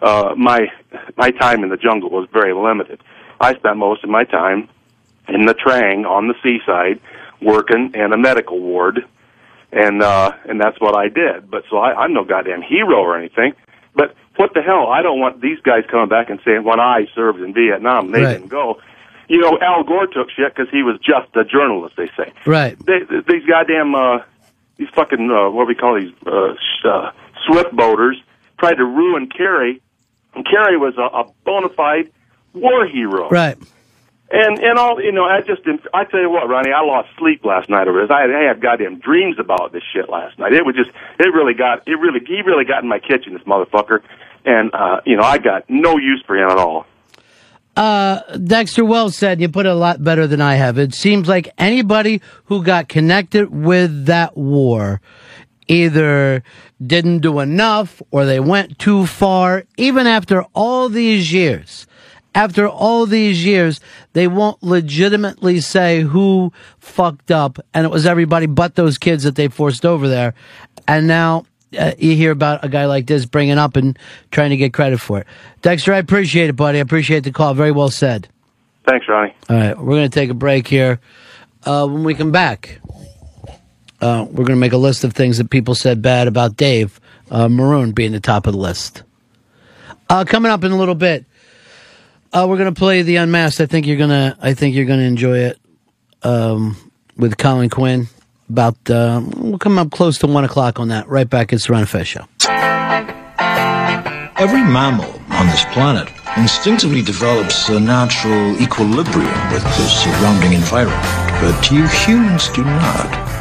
Uh, 0.05 0.35
my 0.37 0.69
my 1.17 1.31
time 1.31 1.63
in 1.65 1.71
the 1.71 1.77
jungle 1.79 2.11
was 2.11 2.29
very 2.33 2.53
limited. 2.53 3.01
I 3.41 3.55
spent 3.55 3.79
most 3.79 4.05
of 4.05 4.11
my 4.11 4.25
time 4.25 4.69
in 5.29 5.47
Nha 5.47 5.55
Trang 5.55 6.05
on 6.09 6.29
the 6.29 6.35
seaside, 6.43 7.01
working 7.41 7.93
in 7.95 8.13
a 8.13 8.19
medical 8.19 8.61
ward, 8.61 9.07
and 9.73 10.03
uh, 10.03 10.33
and 10.49 10.61
that's 10.61 10.79
what 10.81 10.95
I 10.95 11.09
did. 11.09 11.51
But 11.51 11.65
so 11.71 11.79
I, 11.79 11.95
I'm 12.03 12.13
no 12.13 12.25
goddamn 12.25 12.61
hero 12.63 12.97
or 12.99 13.17
anything. 13.17 13.55
But 13.95 14.15
what 14.37 14.53
the 14.55 14.61
hell? 14.63 14.89
I 14.89 15.01
don't 15.03 15.21
want 15.21 15.41
these 15.41 15.59
guys 15.61 15.85
coming 15.91 16.09
back 16.11 16.29
and 16.29 16.39
saying 16.45 16.65
when 16.65 16.81
I 16.81 17.07
served 17.15 17.41
in 17.41 17.55
Vietnam 17.55 18.11
they 18.11 18.23
Right. 18.23 18.33
didn't 18.35 18.49
go. 18.49 18.81
You 19.27 19.39
know, 19.41 19.59
Al 19.63 19.85
Gore 19.85 20.07
took 20.07 20.29
shit 20.37 20.55
because 20.55 20.71
he 20.71 20.83
was 20.83 20.99
just 21.01 21.35
a 21.35 21.45
journalist. 21.45 21.97
They 21.97 22.11
say 22.17 22.31
Right. 22.45 22.77
they, 22.85 22.99
these 23.27 23.47
goddamn 23.47 23.95
uh, 23.95 24.19
these 24.77 24.89
fucking 24.95 25.31
uh, 25.31 25.49
what 25.51 25.63
do 25.65 25.69
we 25.69 25.75
call 25.75 25.99
these 25.99 26.13
uh, 26.27 26.53
sh- 26.55 26.85
uh, 26.85 27.11
swift 27.47 27.75
boaters 27.75 28.21
tried 28.59 28.75
to 28.75 28.85
ruin 28.85 29.29
Kerry, 29.31 29.81
and 30.35 30.47
Kerry 30.47 30.77
was 30.77 30.95
a, 30.99 31.03
a 31.03 31.33
bona 31.45 31.69
fide 31.71 32.11
war 32.53 32.87
hero. 32.87 33.29
Right. 33.29 33.59
And 34.31 34.59
and 34.59 34.79
all 34.79 35.01
you 35.01 35.13
know, 35.13 35.25
I 35.25 35.43
just 35.43 35.63
I 35.93 36.05
tell 36.05 36.21
you 36.21 36.31
what, 36.31 36.49
Ronnie, 36.49 36.73
I 36.73 36.81
lost 36.83 37.09
sleep 37.19 37.45
last 37.45 37.69
night 37.69 37.87
over 37.87 38.01
this. 38.01 38.11
I 38.11 38.23
had, 38.23 38.31
I 38.31 38.49
had 38.49 38.61
goddamn 38.61 38.99
dreams 38.99 39.37
about 39.39 39.73
this 39.73 39.83
shit 39.93 40.09
last 40.09 40.39
night. 40.39 40.53
It 40.53 40.65
was 40.65 40.75
just 40.75 40.91
it 41.19 41.29
really 41.35 41.55
got 41.55 41.87
it 41.87 41.99
really 41.99 42.21
he 42.27 42.41
really 42.43 42.65
got 42.65 42.83
in 42.83 42.89
my 42.89 42.99
kitchen, 42.99 43.35
this 43.35 43.43
motherfucker, 43.43 44.01
and 44.45 44.75
uh, 44.75 45.01
you 45.05 45.17
know 45.17 45.23
I 45.23 45.39
got 45.39 45.69
no 45.69 45.99
use 45.99 46.23
for 46.27 46.37
him 46.37 46.49
at 46.49 46.59
all. 46.59 46.87
Uh, 47.77 48.21
Dexter 48.39 48.85
well 48.85 49.11
said. 49.11 49.41
You 49.41 49.49
put 49.49 49.67
it 49.67 49.73
a 49.73 49.75
lot 49.75 50.03
better 50.03 50.27
than 50.27 50.41
I 50.41 50.55
have. 50.55 50.79
It 50.79 50.95
seems 50.95 51.29
like 51.29 51.51
anybody 51.59 52.23
who 52.47 52.65
got 52.65 52.89
connected 52.89 53.51
with 53.55 54.07
that 54.07 54.37
war 54.37 55.01
either 55.69 56.43
didn't 56.87 57.19
do 57.19 57.41
enough 57.41 58.03
or 58.11 58.25
they 58.25 58.41
went 58.41 58.79
too 58.79 59.07
far. 59.07 59.65
Even 59.77 60.07
after 60.07 60.43
all 60.55 60.89
these 60.89 61.33
years, 61.33 61.87
after 62.35 62.69
all 62.69 63.07
these 63.07 63.45
years, 63.45 63.81
they 64.13 64.27
won't 64.27 64.63
legitimately 64.63 65.61
say 65.61 66.01
who 66.01 66.53
fucked 66.79 67.31
up, 67.31 67.59
and 67.73 67.85
it 67.85 67.91
was 67.91 68.07
everybody 68.07 68.47
but 68.47 68.75
those 68.75 68.99
kids 68.99 69.23
that 69.23 69.37
they 69.37 69.49
forced 69.49 69.87
over 69.87 70.09
there. 70.09 70.35
And 70.89 71.07
now 71.07 71.47
uh, 71.79 71.93
you 71.99 72.17
hear 72.17 72.33
about 72.33 72.65
a 72.65 72.69
guy 72.69 72.87
like 72.87 73.07
this 73.07 73.25
bringing 73.25 73.59
up 73.59 73.77
and 73.77 73.99
trying 74.31 74.51
to 74.51 74.57
get 74.57 74.73
credit 74.73 74.99
for 74.99 75.21
it. 75.21 75.27
Dexter, 75.63 75.93
I 75.95 75.99
appreciate 75.99 76.51
it, 76.51 76.57
buddy. 76.57 76.79
I 76.79 76.83
appreciate 76.83 77.25
the 77.25 77.33
call. 77.33 77.55
Very 77.55 77.73
well 77.73 77.91
said. 77.91 78.29
Thanks, 78.87 79.09
Ronnie. 79.09 79.35
All 79.49 79.57
right, 79.57 79.79
we're 79.79 79.97
going 79.97 80.11
to 80.11 80.15
take 80.15 80.31
a 80.31 80.35
break 80.35 80.69
here. 80.69 81.01
Uh, 81.65 81.87
when 81.87 82.05
we 82.05 82.15
come 82.15 82.33
back, 82.33 82.81
Uh, 84.05 84.25
we're 84.25 84.45
going 84.45 84.49
to 84.49 84.57
make 84.57 84.75
a 84.75 84.77
list 84.77 85.03
of 85.03 85.15
things 85.15 85.39
that 85.39 85.49
people 85.49 85.75
said 85.75 86.03
bad 86.03 86.29
about 86.29 86.59
Dave 86.59 87.01
uh, 87.31 87.49
Maroon 87.49 87.93
being 87.93 88.13
the 88.13 88.21
top 88.21 88.47
of 88.47 88.53
the 88.53 88.59
list. 88.59 89.03
Uh, 90.11 90.27
coming 90.27 90.53
up 90.53 90.63
in 90.63 90.73
a 90.73 90.77
little 90.77 90.95
bit, 90.95 91.25
uh, 92.31 92.45
we're 92.47 92.59
going 92.59 92.73
to 92.73 92.79
play 92.79 93.01
the 93.01 93.17
Unmasked. 93.17 93.63
I 93.63 93.67
think 93.67 93.87
you're 93.87 93.97
gonna. 93.97 94.37
I 94.43 94.53
think 94.53 94.75
you're 94.75 94.85
going 94.85 94.99
to 94.99 95.07
enjoy 95.07 95.39
it 95.39 95.59
um, 96.23 96.77
with 97.17 97.39
Colin 97.39 97.71
Quinn. 97.71 98.09
About 98.51 98.77
uh, 98.91 99.23
we'll 99.39 99.57
come 99.57 99.79
up 99.79 99.91
close 99.91 100.19
to 100.19 100.27
one 100.27 100.45
o'clock 100.45 100.79
on 100.79 100.89
that. 100.89 101.09
Right 101.09 101.29
back. 101.29 101.55
It's 101.55 101.67
the 101.67 101.73
Ron 101.73 101.87
show. 101.87 102.27
Every 104.37 104.63
mammal 104.63 105.11
on 105.31 105.47
this 105.47 105.65
planet 105.73 106.13
instinctively 106.37 107.01
develops 107.01 107.71
a 107.71 107.81
natural 107.81 108.61
equilibrium 108.61 109.51
with 109.51 109.63
the 109.63 109.89
surrounding 109.89 110.53
environment, 110.53 111.03
but 111.41 111.71
you 111.71 111.87
humans 111.87 112.51
do 112.51 112.65
not. 112.65 113.34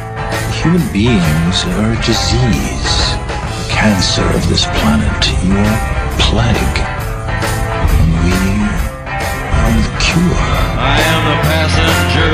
Human 0.64 0.92
beings 0.94 1.64
are 1.76 1.92
a 1.92 1.96
disease, 2.00 3.12
a 3.12 3.68
cancer 3.68 4.24
of 4.24 4.48
this 4.48 4.64
planet, 4.64 5.20
your 5.44 5.68
plague. 6.16 6.78
And 7.92 8.08
we 8.24 8.32
are 9.60 9.76
the 9.76 9.92
cure. 10.00 10.40
I 10.80 10.96
am 11.04 11.20
the 11.28 11.36
passenger, 11.44 12.32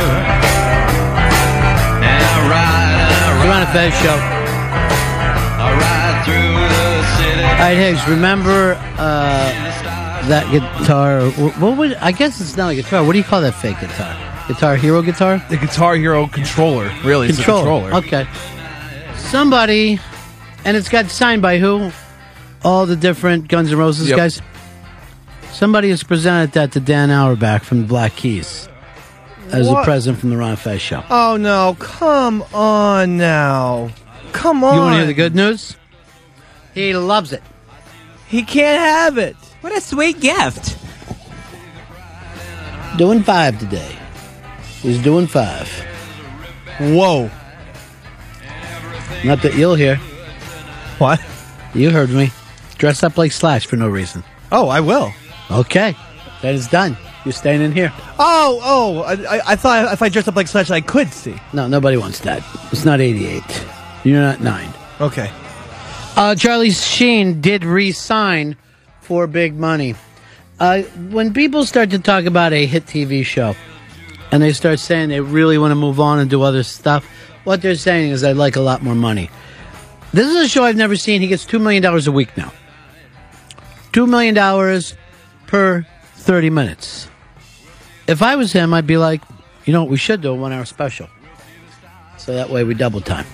and 2.07 2.23
I 2.23 2.39
ride 2.47 3.03
and 3.03 3.19
I 3.19 3.35
The 3.43 3.49
Ron 3.49 3.63
and 3.63 3.73
Fez 3.75 3.91
show. 3.99 4.19
I 5.59 5.75
ride 5.83 6.23
through 6.25 6.55
the 6.71 7.03
city. 7.19 7.43
All 7.43 7.59
right, 7.59 7.75
Hicks. 7.75 8.07
Remember 8.09 8.79
uh, 8.97 9.51
that 10.29 10.47
guitar? 10.53 11.29
What 11.59 11.77
would 11.77 11.95
I 11.95 12.13
guess 12.13 12.41
it's 12.41 12.57
not 12.57 12.71
a 12.71 12.75
guitar. 12.77 13.03
What 13.03 13.11
do 13.11 13.19
you 13.19 13.25
call 13.25 13.41
that 13.41 13.57
fake 13.57 13.81
guitar? 13.81 14.30
Guitar 14.55 14.77
Hero 14.77 15.03
guitar? 15.03 15.45
The 15.49 15.57
Guitar 15.57 15.95
Hero 15.97 16.27
controller. 16.27 16.93
Really, 17.05 17.29
it's 17.29 17.39
a 17.39 17.45
controller. 17.45 17.95
Okay. 17.95 18.27
Somebody, 19.17 20.01
and 20.65 20.77
it's 20.77 20.89
got 20.89 21.11
signed 21.11 21.41
by 21.43 21.59
who? 21.59 21.91
All 22.65 22.85
the 22.87 22.97
different 22.97 23.49
Guns 23.49 23.71
N' 23.73 23.79
Roses 23.79 24.09
Yep. 24.09 24.17
guys. 24.17 24.43
Somebody 25.53 25.91
has 25.91 26.03
presented 26.03 26.53
that 26.53 26.73
to 26.73 26.81
Dan 26.81 27.11
Auerbach 27.11 27.63
from 27.63 27.83
the 27.83 27.87
Black 27.87 28.17
Keys 28.17 28.69
as 29.53 29.69
a 29.69 29.73
What? 29.73 29.85
present 29.85 30.19
from 30.19 30.31
the 30.31 30.37
Ron 30.37 30.57
Fez 30.57 30.81
show. 30.81 31.03
Oh 31.11 31.37
no! 31.37 31.77
Come 31.79 32.43
on 32.55 33.17
now! 33.19 33.91
Come 34.33 34.65
on! 34.65 34.75
You 34.75 34.81
want 34.81 34.93
to 34.93 34.97
hear 34.99 35.07
the 35.07 35.15
good 35.15 35.35
news? 35.35 35.77
He 36.75 36.95
loves 36.95 37.33
it. 37.33 37.43
He 38.29 38.43
can't 38.43 38.81
have 38.81 39.19
it. 39.19 39.37
What 39.61 39.77
a 39.77 39.81
sweet 39.81 40.21
gift. 40.21 40.77
Doing 42.97 43.23
five 43.23 43.59
today. 43.59 43.97
He's 44.83 45.03
doing 45.03 45.27
five. 45.27 45.69
Whoa! 46.79 47.31
Not 49.25 49.43
that 49.43 49.55
you'll 49.55 49.75
hear. 49.75 49.97
What? 50.99 51.21
You 51.75 51.91
heard 51.91 52.11
me. 52.11 52.31
Dress 52.79 53.03
up 53.03 53.19
like 53.19 53.33
Slash 53.33 53.67
for 53.67 53.77
no 53.77 53.89
reason. 53.89 54.25
Oh, 54.51 54.69
I 54.69 54.81
will. 54.81 55.13
Okay. 55.51 55.95
That 56.43 56.55
is 56.55 56.67
done. 56.69 56.97
You're 57.25 57.33
staying 57.33 57.61
in 57.61 57.73
here. 57.73 57.93
Oh, 58.19 58.61
oh! 58.63 59.03
I, 59.03 59.13
I, 59.37 59.41
I 59.49 59.57
thought 59.57 59.93
if 59.93 60.01
I 60.01 60.09
dressed 60.09 60.29
up 60.29 60.37
like 60.37 60.49
Slash, 60.49 60.71
I 60.71 60.81
could 60.81 61.13
see. 61.13 61.37
No, 61.53 61.69
nobody 61.69 61.99
wants 61.99 62.21
that. 62.21 62.43
It's 62.73 62.87
not 62.87 63.01
88. 63.01 63.43
You're 64.05 64.23
not 64.23 64.41
nine. 64.41 64.73
Okay. 65.01 65.31
Uh, 66.17 66.35
Charlie 66.35 66.71
Sheen 66.71 67.43
did 67.43 67.65
re-sign 67.65 68.57
for 69.03 69.27
big 69.27 69.55
money. 69.55 69.95
Uh, 70.59 70.83
when 71.11 71.35
people 71.35 71.67
start 71.67 71.91
to 71.91 71.99
talk 71.99 72.25
about 72.25 72.53
a 72.53 72.65
hit 72.65 72.87
TV 72.87 73.25
show, 73.25 73.55
and 74.33 74.43
they 74.43 74.53
start 74.53 74.79
saying 74.79 75.09
they 75.09 75.21
really 75.21 75.59
want 75.59 75.73
to 75.73 75.77
move 75.77 76.01
on 76.01 76.19
and 76.19 76.31
do 76.31 76.43
other 76.43 76.63
stuff, 76.63 77.05
what 77.45 77.63
they're 77.63 77.75
saying 77.75 78.11
is 78.11 78.23
I'd 78.23 78.37
like 78.37 78.57
a 78.57 78.61
lot 78.61 78.83
more 78.83 78.95
money. 78.95 79.31
This 80.13 80.27
is 80.27 80.37
a 80.37 80.49
show 80.49 80.65
I've 80.65 80.77
never 80.77 80.97
seen. 80.97 81.21
He 81.21 81.29
gets 81.29 81.45
$2 81.47 81.61
million 81.61 81.85
a 81.85 82.11
week 82.11 82.37
now. 82.37 82.53
$2 83.93 84.09
million 84.09 84.83
per 85.47 85.87
30 86.15 86.51
minutes. 86.51 87.09
If 88.07 88.23
I 88.23 88.37
was 88.37 88.53
him, 88.53 88.75
I'd 88.75 88.87
be 88.87 88.97
like, 88.97 89.23
you 89.65 89.73
know 89.73 89.83
what, 89.83 89.91
we 89.91 89.97
should 89.97 90.21
do 90.21 90.31
a 90.31 90.35
one 90.35 90.53
hour 90.53 90.65
special. 90.65 91.09
So 92.19 92.35
that 92.35 92.51
way 92.51 92.65
we 92.65 92.75
double 92.75 93.01
time. 93.01 93.27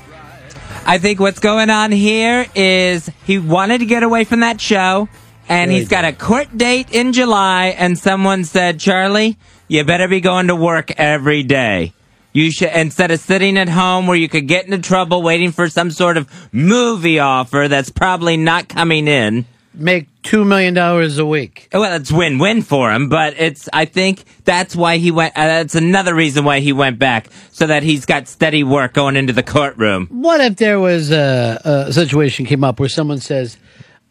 I 0.85 0.99
think 0.99 1.19
what's 1.19 1.41
going 1.41 1.71
on 1.71 1.93
here 1.93 2.47
is 2.55 3.11
he 3.25 3.39
wanted 3.39 3.79
to 3.79 3.87
get 3.87 4.03
away 4.03 4.25
from 4.25 4.41
that 4.41 4.61
show, 4.61 5.09
and 5.49 5.71
he's 5.71 5.85
he 5.85 5.89
got 5.89 6.05
a 6.05 6.13
court 6.13 6.57
date 6.57 6.91
in 6.93 7.13
July, 7.13 7.75
and 7.79 7.99
someone 7.99 8.45
said, 8.45 8.79
Charlie, 8.79 9.37
you 9.69 9.85
better 9.85 10.09
be 10.09 10.21
going 10.21 10.49
to 10.49 10.57
work 10.57 10.93
every 10.99 11.43
day. 11.43 11.93
You 12.33 12.51
should, 12.51 12.71
instead 12.75 13.11
of 13.11 13.21
sitting 13.21 13.57
at 13.57 13.69
home 13.69 14.07
where 14.07 14.17
you 14.17 14.29
could 14.29 14.47
get 14.47 14.67
into 14.67 14.79
trouble 14.79 15.23
waiting 15.23 15.53
for 15.53 15.69
some 15.69 15.91
sort 15.91 16.19
of 16.19 16.31
movie 16.53 17.19
offer 17.19 17.67
that's 17.69 17.89
probably 17.89 18.37
not 18.37 18.69
coming 18.69 19.09
in. 19.09 19.47
Make 19.73 20.09
$2 20.23 20.47
million 20.47 20.77
a 20.77 21.25
week. 21.25 21.69
Well, 21.73 21.95
it's 21.95 22.13
win-win 22.13 22.63
for 22.63 22.93
him, 22.93 23.09
but 23.09 23.35
it's, 23.39 23.69
I 23.73 23.85
think 23.85 24.25
that's 24.45 24.77
why 24.77 24.99
he 24.99 25.11
went, 25.11 25.37
uh, 25.37 25.47
that's 25.47 25.75
another 25.75 26.15
reason 26.15 26.45
why 26.45 26.61
he 26.61 26.73
went 26.73 26.99
back, 26.99 27.29
so 27.53 27.67
that 27.67 27.83
he's 27.83 28.07
got 28.07 28.29
steady 28.29 28.65
work 28.65 28.95
going 28.95 29.17
into 29.17 29.33
the 29.33 29.43
courtroom. 29.43 30.07
What 30.11 30.41
if 30.41 30.57
there 30.57 30.81
was 30.81 31.11
a, 31.11 31.61
a 31.89 31.93
situation 31.93 32.47
came 32.47 32.65
up 32.65 32.81
where 32.81 32.89
someone 32.89 33.19
says, 33.19 33.59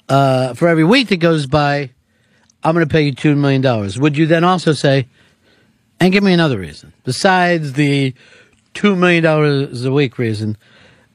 uh, 0.10 0.54
for 0.54 0.68
every 0.68 0.84
week 0.84 1.10
that 1.10 1.18
goes 1.18 1.48
by, 1.48 1.92
I'm 2.64 2.74
going 2.74 2.88
to 2.88 2.92
pay 2.92 3.04
you 3.04 3.14
$2 3.14 3.38
million. 3.38 4.02
Would 4.02 4.18
you 4.18 4.26
then 4.26 4.44
also 4.44 4.74
say, 4.74 5.08
and 6.00 6.12
give 6.12 6.24
me 6.24 6.34
another 6.34 6.60
reason, 6.60 6.94
besides 7.04 7.74
the 7.74 8.14
$2 8.74 8.98
million 8.98 9.26
a 9.26 9.92
week 9.92 10.18
reason, 10.18 10.58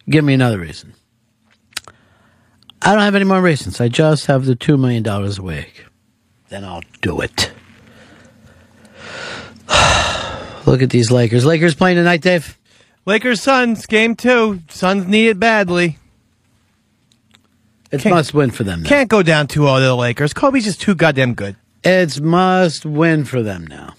give 0.08 0.24
me 0.24 0.34
another 0.34 0.58
reason? 0.58 0.94
I 2.82 2.94
don't 2.94 3.02
have 3.02 3.14
any 3.14 3.26
more 3.26 3.42
reasons. 3.42 3.80
I 3.80 3.88
just 3.88 4.26
have 4.26 4.46
the 4.46 4.56
$2 4.56 4.78
million 4.78 5.06
a 5.06 5.42
week. 5.42 5.84
Then 6.48 6.64
I'll 6.64 6.82
do 7.02 7.20
it. 7.20 7.52
Look 10.66 10.82
at 10.82 10.90
these 10.90 11.10
Lakers. 11.10 11.44
Lakers 11.44 11.74
playing 11.74 11.96
tonight, 11.96 12.22
Dave? 12.22 12.58
Lakers 13.06 13.42
Suns 13.42 13.86
game 13.86 14.14
two. 14.14 14.60
Suns 14.68 15.06
need 15.06 15.28
it 15.28 15.40
badly. 15.40 15.98
It's 17.90 18.04
must 18.04 18.34
win 18.34 18.50
for 18.50 18.62
them 18.62 18.82
now. 18.82 18.88
Can't 18.88 19.08
go 19.08 19.22
down 19.22 19.48
2-0 19.48 19.78
to 19.78 19.84
the 19.84 19.96
Lakers. 19.96 20.32
Kobe's 20.32 20.64
just 20.64 20.80
too 20.80 20.94
goddamn 20.94 21.34
good. 21.34 21.56
It's 21.82 22.20
must 22.20 22.86
win 22.86 23.24
for 23.24 23.42
them 23.42 23.66
now. 23.66 23.94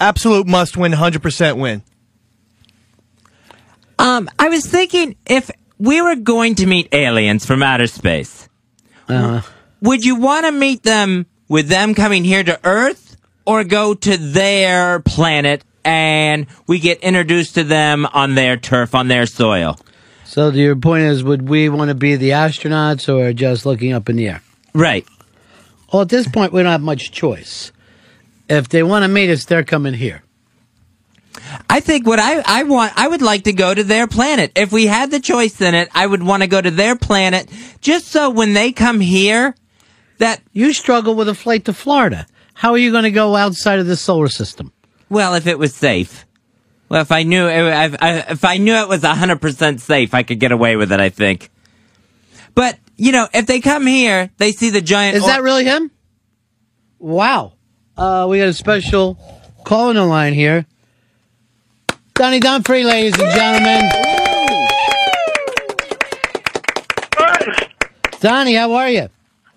Absolute 0.00 0.46
must 0.46 0.76
win. 0.76 0.92
100% 0.92 1.58
win. 1.58 1.82
Um, 3.98 4.30
I 4.38 4.48
was 4.48 4.64
thinking 4.66 5.16
if 5.26 5.50
we 5.78 6.00
were 6.00 6.16
going 6.16 6.54
to 6.56 6.66
meet 6.66 6.88
aliens 6.92 7.44
from 7.44 7.62
outer 7.62 7.86
space, 7.86 8.48
Uh, 9.08 9.42
would 9.82 10.04
you 10.04 10.16
want 10.16 10.46
to 10.46 10.52
meet 10.52 10.82
them 10.84 11.26
with 11.48 11.68
them 11.68 11.94
coming 11.94 12.24
here 12.24 12.42
to 12.42 12.58
Earth 12.64 13.16
or 13.44 13.64
go 13.64 13.92
to 13.92 14.16
their 14.16 15.00
planet 15.00 15.64
and 15.84 16.46
we 16.66 16.78
get 16.78 17.00
introduced 17.00 17.54
to 17.56 17.64
them 17.64 18.06
on 18.06 18.34
their 18.36 18.56
turf, 18.56 18.94
on 18.94 19.08
their 19.08 19.26
soil? 19.26 19.78
so 20.24 20.48
your 20.50 20.76
point 20.76 21.02
is, 21.02 21.24
would 21.24 21.48
we 21.48 21.68
want 21.68 21.88
to 21.88 21.94
be 21.94 22.14
the 22.16 22.30
astronauts 22.30 23.08
or 23.12 23.32
just 23.32 23.66
looking 23.66 23.92
up 23.92 24.08
in 24.08 24.16
the 24.16 24.28
air? 24.28 24.42
Right. 24.72 25.04
Well, 25.92 26.02
at 26.02 26.08
this 26.08 26.28
point, 26.28 26.52
we 26.52 26.62
don't 26.62 26.70
have 26.70 26.80
much 26.82 27.10
choice. 27.10 27.72
If 28.50 28.68
they 28.68 28.82
want 28.82 29.04
to 29.04 29.08
meet 29.08 29.30
us, 29.30 29.44
they're 29.44 29.64
coming 29.64 29.94
here. 29.94 30.22
I 31.68 31.78
think 31.80 32.06
what 32.06 32.18
I, 32.18 32.42
I 32.44 32.64
want, 32.64 32.92
I 32.96 33.06
would 33.06 33.22
like 33.22 33.44
to 33.44 33.52
go 33.52 33.72
to 33.72 33.84
their 33.84 34.06
planet. 34.08 34.52
If 34.56 34.72
we 34.72 34.86
had 34.86 35.10
the 35.10 35.20
choice 35.20 35.60
in 35.60 35.74
it, 35.74 35.88
I 35.94 36.06
would 36.06 36.22
want 36.22 36.42
to 36.42 36.48
go 36.48 36.60
to 36.60 36.70
their 36.70 36.96
planet 36.96 37.48
just 37.80 38.08
so 38.08 38.28
when 38.28 38.52
they 38.52 38.72
come 38.72 39.00
here, 39.00 39.54
that. 40.18 40.42
You 40.52 40.72
struggle 40.72 41.14
with 41.14 41.28
a 41.28 41.34
flight 41.34 41.64
to 41.66 41.72
Florida. 41.72 42.26
How 42.54 42.72
are 42.72 42.78
you 42.78 42.90
going 42.90 43.04
to 43.04 43.12
go 43.12 43.36
outside 43.36 43.78
of 43.78 43.86
the 43.86 43.96
solar 43.96 44.28
system? 44.28 44.72
Well, 45.08 45.34
if 45.34 45.46
it 45.46 45.58
was 45.58 45.74
safe. 45.74 46.26
Well, 46.88 47.02
if 47.02 47.12
I 47.12 47.22
knew, 47.22 47.46
if 47.46 47.96
I, 48.02 48.24
if 48.28 48.44
I 48.44 48.56
knew 48.56 48.74
it 48.74 48.88
was 48.88 49.04
hundred 49.04 49.40
percent 49.40 49.80
safe, 49.80 50.12
I 50.12 50.24
could 50.24 50.40
get 50.40 50.50
away 50.50 50.74
with 50.74 50.90
it. 50.90 50.98
I 50.98 51.08
think. 51.08 51.50
But 52.56 52.78
you 52.96 53.12
know, 53.12 53.28
if 53.32 53.46
they 53.46 53.60
come 53.60 53.86
here, 53.86 54.30
they 54.38 54.50
see 54.50 54.70
the 54.70 54.80
giant. 54.80 55.16
Is 55.16 55.24
that 55.24 55.42
really 55.42 55.64
him? 55.64 55.92
Wow. 56.98 57.54
Uh, 58.00 58.26
we 58.26 58.38
got 58.38 58.48
a 58.48 58.54
special 58.54 59.18
call 59.62 59.90
on 59.90 59.94
the 59.94 60.04
line 60.06 60.32
here. 60.32 60.64
Donnie 62.14 62.40
Dunphy, 62.40 62.82
ladies 62.82 63.12
and 63.20 63.30
gentlemen. 63.34 63.90
Donnie, 68.20 68.54
how 68.54 68.72
are 68.72 68.88
you? 68.88 69.08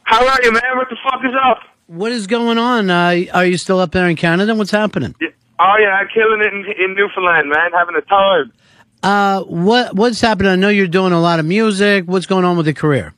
How 0.04 0.28
are 0.28 0.40
you, 0.44 0.52
man? 0.52 0.62
What 0.76 0.90
the 0.90 0.98
fuck 1.10 1.22
is 1.24 1.32
up? 1.42 1.60
What 1.88 2.12
is 2.12 2.28
going 2.28 2.58
on? 2.58 2.90
Uh, 2.90 3.24
are 3.34 3.46
you 3.46 3.58
still 3.58 3.80
up 3.80 3.94
there 3.94 4.10
in 4.10 4.18
Canada? 4.18 4.54
What's 4.56 4.72
happening? 4.72 5.16
Oh 5.22 5.76
yeah, 5.80 5.92
I'm 6.02 6.08
killing 6.14 6.42
it 6.42 6.54
in, 6.54 6.66
in 6.84 6.96
Newfoundland, 6.96 7.48
man. 7.48 7.72
Having 7.72 7.96
a 7.96 8.02
time. 8.02 8.52
Uh, 9.04 9.44
what 9.44 9.96
what's 9.96 10.20
happening? 10.20 10.52
I 10.52 10.56
know 10.58 10.68
you're 10.68 10.88
doing 10.88 11.14
a 11.14 11.22
lot 11.22 11.40
of 11.40 11.46
music. 11.46 12.06
What's 12.08 12.26
going 12.26 12.44
on 12.44 12.58
with 12.58 12.66
the 12.66 12.74
career? 12.74 13.14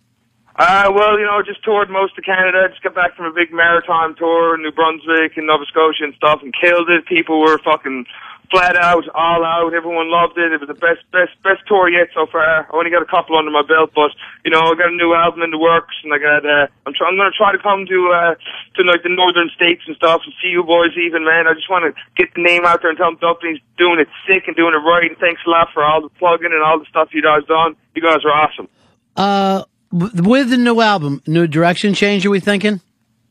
Uh, 0.58 0.90
well, 0.96 1.20
you 1.20 1.26
know, 1.26 1.42
just 1.44 1.64
toured 1.64 1.90
most 1.90 2.18
of 2.18 2.24
Canada. 2.24 2.70
Just 2.70 2.82
got 2.82 2.96
back 2.96 3.16
from 3.16 3.26
a 3.26 3.34
big 3.34 3.52
maritime 3.52 4.16
tour 4.16 4.56
in 4.56 4.64
New 4.64 4.72
Brunswick 4.72 5.36
and 5.36 5.48
Nova 5.48 5.66
Scotia 5.68 6.06
and 6.08 6.16
stuff, 6.16 6.40
and 6.42 6.54
killed 6.56 6.90
it. 6.90 7.06
People 7.06 7.42
were 7.42 7.58
fucking 7.60 8.06
flat 8.50 8.78
out, 8.78 9.04
all 9.14 9.44
out. 9.44 9.74
Everyone 9.74 10.08
loved 10.08 10.38
it. 10.38 10.54
It 10.54 10.64
was 10.64 10.72
the 10.72 10.80
best, 10.80 11.04
best, 11.12 11.36
best 11.44 11.68
tour 11.68 11.90
yet 11.90 12.08
so 12.16 12.26
far. 12.32 12.64
I 12.64 12.66
only 12.72 12.90
got 12.90 13.02
a 13.02 13.10
couple 13.10 13.36
under 13.38 13.52
my 13.52 13.68
belt, 13.68 13.92
but 13.94 14.16
you 14.46 14.52
know, 14.52 14.62
I 14.62 14.76
got 14.80 14.94
a 14.94 14.96
new 14.96 15.14
album 15.14 15.44
in 15.44 15.52
the 15.52 15.60
works, 15.60 15.96
and 16.08 16.14
I 16.14 16.20
got. 16.24 16.48
Uh, 16.48 16.72
I'm, 16.88 16.94
try- 16.96 17.12
I'm 17.12 17.18
gonna 17.18 17.36
try 17.36 17.52
to 17.52 17.60
come 17.60 17.84
to 17.84 18.00
uh, 18.16 18.34
to 18.80 18.88
like 18.88 19.04
the 19.04 19.12
northern 19.12 19.52
states 19.52 19.84
and 19.88 19.96
stuff, 20.00 20.22
and 20.24 20.34
see 20.40 20.56
you 20.56 20.64
boys 20.64 20.96
even, 20.96 21.26
man. 21.28 21.52
I 21.52 21.54
just 21.54 21.70
want 21.70 21.84
to 21.84 21.92
get 22.16 22.32
the 22.32 22.42
name 22.42 22.64
out 22.64 22.80
there 22.80 22.96
and 22.96 22.98
tell 22.98 23.12
them 23.12 23.20
Dunphy's 23.20 23.60
doing 23.76 24.00
it 24.00 24.08
sick 24.24 24.48
and 24.48 24.56
doing 24.56 24.72
it 24.72 24.84
right. 24.88 25.12
And 25.12 25.20
thanks 25.20 25.42
a 25.46 25.50
lot 25.50 25.68
for 25.74 25.84
all 25.84 26.00
the 26.00 26.10
plugging 26.16 26.56
and 26.56 26.64
all 26.64 26.80
the 26.80 26.88
stuff 26.88 27.12
you 27.12 27.22
guys 27.22 27.44
done. 27.44 27.76
You 27.92 28.02
guys 28.02 28.24
are 28.24 28.32
awesome. 28.32 28.72
Uh, 29.16 29.64
with 29.92 30.50
the 30.50 30.58
new 30.58 30.82
album, 30.82 31.22
new 31.28 31.48
direction 31.48 31.94
change, 31.94 32.26
are 32.26 32.30
we 32.30 32.40
thinking? 32.40 32.82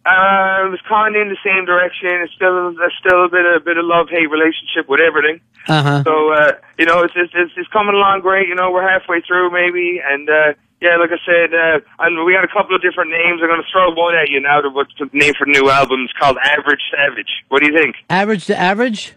Uh, 0.04 0.68
it 0.68 0.70
was 0.70 0.80
kind 0.86 1.16
of 1.16 1.22
in 1.22 1.28
the 1.28 1.40
same 1.40 1.64
direction. 1.64 2.12
It's 2.20 2.32
still, 2.34 2.74
there's 2.76 2.92
still 3.00 3.24
a 3.24 3.28
bit 3.28 3.46
a 3.46 3.60
bit 3.60 3.78
of 3.78 3.86
love 3.86 4.08
hate 4.10 4.28
relationship 4.28 4.88
with 4.88 5.00
everything. 5.00 5.40
Uh 5.66 5.82
huh. 5.82 6.02
So, 6.04 6.32
uh, 6.32 6.52
you 6.78 6.84
know, 6.84 7.00
it's, 7.00 7.14
it's, 7.16 7.32
it's, 7.34 7.52
it's 7.56 7.68
coming 7.68 7.94
along 7.94 8.20
great. 8.20 8.46
You 8.46 8.54
know, 8.54 8.70
we're 8.70 8.86
halfway 8.86 9.22
through 9.22 9.50
maybe. 9.50 10.02
And, 10.04 10.28
uh, 10.28 10.52
yeah, 10.82 10.96
like 11.00 11.08
I 11.08 11.20
said, 11.24 11.54
uh, 11.56 12.04
and 12.04 12.22
we 12.26 12.34
got 12.34 12.44
a 12.44 12.52
couple 12.52 12.76
of 12.76 12.82
different 12.82 13.12
names. 13.12 13.40
I'm 13.40 13.48
going 13.48 13.62
to 13.62 13.68
throw 13.72 13.94
one 13.94 14.14
at 14.14 14.28
you 14.28 14.40
now 14.40 14.60
to 14.60 14.68
what's 14.68 14.92
the 14.98 15.08
name 15.14 15.32
for 15.38 15.46
the 15.46 15.52
new 15.52 15.70
album. 15.70 16.04
It's 16.04 16.12
called 16.20 16.36
Average 16.36 16.82
Savage. 16.92 17.32
What 17.48 17.62
do 17.62 17.72
you 17.72 17.78
think? 17.78 17.96
Average 18.10 18.44
to 18.46 18.56
average? 18.58 19.14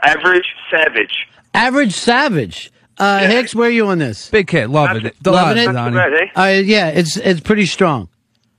Average 0.00 0.54
Savage. 0.70 1.26
Average 1.54 1.94
Savage. 1.94 2.70
Uh, 3.00 3.26
Hicks, 3.26 3.54
where 3.54 3.68
are 3.68 3.72
you 3.72 3.86
on 3.86 3.98
this? 3.98 4.28
Big 4.28 4.50
hit, 4.50 4.68
loving 4.68 5.06
it. 5.06 5.16
Loving 5.26 5.56
it? 5.56 5.72
Not 5.72 5.90
too 5.90 5.98
eh? 5.98 6.26
Uh, 6.36 6.46
yeah, 6.48 6.88
it's 6.88 7.16
it's 7.16 7.40
pretty 7.40 7.64
strong. 7.64 8.08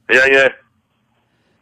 Yeah, 0.09 0.25
yeah. 0.25 0.47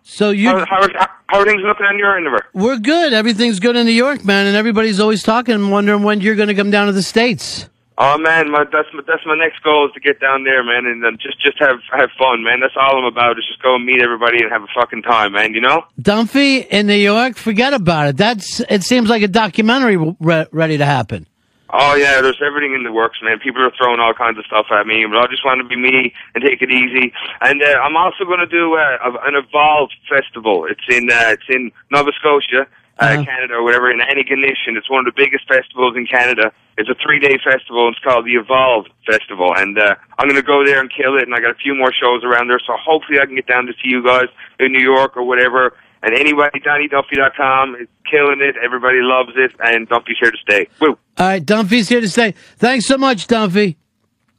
So 0.04 0.32
you, 0.32 0.50
How, 0.50 0.66
how, 0.66 0.82
are, 0.82 0.90
how 1.28 1.40
are 1.40 1.46
things 1.46 1.62
looking 1.62 1.86
on 1.86 2.00
your 2.00 2.18
end 2.18 2.26
of 2.26 2.34
it? 2.34 2.42
we're 2.54 2.80
good. 2.80 3.14
Everything's 3.14 3.60
good 3.60 3.76
in 3.76 3.86
New 3.86 3.92
York, 3.92 4.26
man, 4.26 4.48
and 4.48 4.56
everybody's 4.56 5.00
always 5.00 5.22
talking 5.22 5.54
and 5.54 5.72
wondering 5.72 6.02
when 6.04 6.22
you're 6.22 6.36
going 6.36 6.48
to 6.48 6.56
come 6.56 6.72
down 6.72 6.88
to 6.88 6.94
the 6.94 7.04
states. 7.04 7.70
Oh 8.02 8.18
man, 8.18 8.50
my, 8.50 8.64
that's 8.64 8.88
my, 8.94 9.02
that's 9.06 9.26
my 9.26 9.36
next 9.36 9.62
goal 9.62 9.86
is 9.88 9.94
to 9.94 10.00
get 10.00 10.22
down 10.22 10.46
there, 10.46 10.64
man, 10.64 10.86
and 10.86 11.04
then 11.04 11.18
just 11.22 11.38
just 11.42 11.60
have 11.60 11.80
have 11.92 12.10
fun, 12.18 12.44
man. 12.44 12.62
That's 12.62 12.76
all 12.80 12.98
I'm 12.98 13.04
about. 13.04 13.38
Is 13.38 13.46
just 13.46 13.62
go 13.62 13.76
and 13.76 13.86
meet 13.86 14.02
everybody 14.02 14.42
and 14.42 14.50
have 14.50 14.64
a 14.64 14.68
fucking 14.74 15.02
time, 15.02 15.34
man. 15.34 15.54
You 15.54 15.60
know? 15.60 15.84
Dunphy 16.02 16.66
in 16.66 16.88
New 16.88 16.94
York, 16.94 17.36
forget 17.36 17.74
about 17.74 18.08
it. 18.08 18.16
That's 18.18 18.62
it. 18.62 18.84
Seems 18.84 19.10
like 19.10 19.22
a 19.22 19.28
documentary 19.28 19.98
re- 19.98 20.48
ready 20.54 20.78
to 20.78 20.86
happen. 20.86 21.28
Oh 21.72 21.94
yeah, 21.94 22.22
there's 22.22 22.42
everything 22.42 22.74
in 22.74 22.84
the 22.84 22.92
works, 22.92 23.20
man. 23.22 23.38
People 23.38 23.62
are 23.62 23.72
throwing 23.78 24.00
all 24.00 24.14
kinds 24.14 24.40
of 24.40 24.46
stuff 24.46 24.68
at 24.72 24.88
me, 24.88 25.06
but 25.06 25.18
I 25.18 25.28
just 25.28 25.46
want 25.46 25.62
to 25.62 25.68
be 25.68 25.78
me 25.78 26.14
and 26.34 26.44
take 26.44 26.62
it 26.62 26.72
easy. 26.72 27.14
And 27.42 27.62
uh, 27.62 27.78
I'm 27.86 27.96
also 27.96 28.26
going 28.26 28.40
to 28.40 28.50
do 28.50 28.74
uh, 28.74 29.22
an 29.22 29.36
Evolve 29.36 29.92
festival. 30.10 30.66
It's 30.66 30.82
in 30.90 31.12
uh, 31.12 31.38
it's 31.38 31.46
in 31.48 31.72
Nova 31.92 32.10
Scotia, 32.18 32.66
uh, 32.98 33.24
Canada, 33.24 33.54
or 33.54 33.64
whatever, 33.64 33.92
in 33.92 34.00
Antigonish. 34.00 34.66
It's 34.66 34.90
one 34.90 35.06
of 35.06 35.14
the 35.14 35.16
biggest 35.16 35.48
festivals 35.48 35.96
in 35.96 36.08
Canada. 36.08 36.52
It's 36.78 36.90
a 36.90 36.96
three 37.06 37.20
day 37.20 37.38
festival. 37.38 37.86
And 37.86 37.96
it's 37.96 38.04
called 38.04 38.26
the 38.26 38.34
Evolve 38.34 38.88
Festival, 39.06 39.54
and 39.56 39.78
uh, 39.78 39.94
I'm 40.18 40.28
going 40.28 40.42
to 40.42 40.46
go 40.48 40.66
there 40.66 40.82
and 40.82 40.90
kill 40.90 41.18
it. 41.18 41.24
And 41.24 41.36
I 41.36 41.40
got 41.40 41.52
a 41.52 41.62
few 41.62 41.76
more 41.76 41.94
shows 41.94 42.24
around 42.24 42.50
there, 42.50 42.60
so 42.66 42.74
hopefully 42.82 43.20
I 43.22 43.26
can 43.28 43.36
get 43.36 43.46
down 43.46 43.68
to 43.68 43.74
see 43.74 43.94
you 43.94 44.04
guys 44.04 44.28
in 44.60 44.74
New 44.74 44.82
York 44.82 45.16
or 45.16 45.24
whatever. 45.24 45.78
And 46.02 46.14
anyway, 46.16 46.50
DonnieDunphy.com 46.56 47.76
is 47.76 47.88
killing 48.10 48.40
it. 48.42 48.56
Everybody 48.64 49.00
loves 49.02 49.32
it, 49.36 49.52
and 49.60 49.88
Dunphy's 49.90 50.18
here 50.20 50.32
to 50.32 50.38
stay. 50.38 50.68
Woo! 50.80 50.98
All 51.18 51.28
right, 51.28 51.46
Dunphy's 51.46 51.90
here 51.90 52.00
to 52.02 52.08
stay. 52.10 52.34
Thanks 52.58 52.86
so 52.86 52.98
much, 52.98 53.28
Dunphy. 53.28 53.76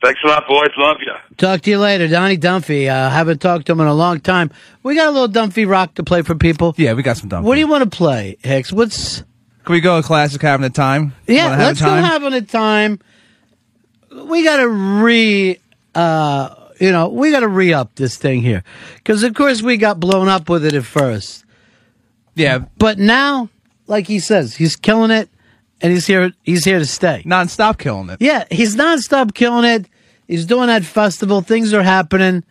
Thanks 0.02 0.20
a 0.24 0.28
lot, 0.28 0.44
boys. 0.48 0.70
Love 0.78 0.96
you. 1.00 1.12
Talk 1.36 1.60
to 1.60 1.70
you 1.70 1.78
later, 1.78 2.08
Donnie 2.08 2.38
Dunphy. 2.38 2.88
Uh, 2.88 3.10
haven't 3.10 3.42
talked 3.42 3.66
to 3.66 3.72
him 3.72 3.80
in 3.80 3.86
a 3.86 3.92
long 3.94 4.20
time. 4.20 4.50
We 4.82 4.94
got 4.94 5.08
a 5.08 5.10
little 5.10 5.28
Dunphy 5.28 5.68
rock 5.68 5.94
to 5.96 6.02
play 6.02 6.22
for 6.22 6.34
people. 6.34 6.74
Yeah, 6.78 6.94
we 6.94 7.02
got 7.02 7.18
some 7.18 7.28
Dunphy. 7.28 7.42
What 7.42 7.54
do 7.56 7.60
you 7.60 7.68
want 7.68 7.84
to 7.84 7.94
play, 7.94 8.38
Hicks? 8.42 8.72
What's 8.72 9.18
Can 9.64 9.74
we 9.74 9.82
go 9.82 9.98
a 9.98 10.02
classic 10.02 10.40
having 10.40 10.64
a 10.64 10.70
time? 10.70 11.12
yeah? 11.26 11.50
Have 11.50 11.58
Let's 11.58 11.80
go 11.82 11.88
time? 11.88 12.04
having 12.04 12.32
a 12.32 12.40
time. 12.40 12.98
We 14.10 14.42
got 14.42 14.56
to 14.56 14.68
re, 14.68 15.58
uh, 15.94 16.54
you 16.80 16.90
know, 16.92 17.08
we 17.10 17.30
got 17.30 17.40
to 17.40 17.48
re 17.48 17.74
up 17.74 17.94
this 17.96 18.16
thing 18.16 18.40
here 18.40 18.64
because, 18.96 19.22
of 19.22 19.34
course, 19.34 19.60
we 19.60 19.76
got 19.76 20.00
blown 20.00 20.28
up 20.28 20.48
with 20.48 20.64
it 20.64 20.72
at 20.72 20.84
first. 20.84 21.44
Yeah, 22.40 22.64
but 22.78 22.98
now, 22.98 23.48
like 23.86 24.06
he 24.06 24.18
says, 24.18 24.56
he's 24.56 24.76
killing 24.76 25.10
it, 25.10 25.28
and 25.80 25.92
he's 25.92 26.06
here. 26.06 26.32
He's 26.42 26.64
here 26.64 26.78
to 26.78 26.86
stay. 26.86 27.22
Non-stop 27.24 27.78
killing 27.78 28.10
it. 28.10 28.18
Yeah, 28.20 28.44
he's 28.50 28.76
nonstop 28.76 29.34
killing 29.34 29.64
it. 29.64 29.86
He's 30.26 30.46
doing 30.46 30.68
that 30.68 30.84
festival. 30.84 31.40
Things 31.42 31.74
are 31.74 31.82
happening. 31.82 32.44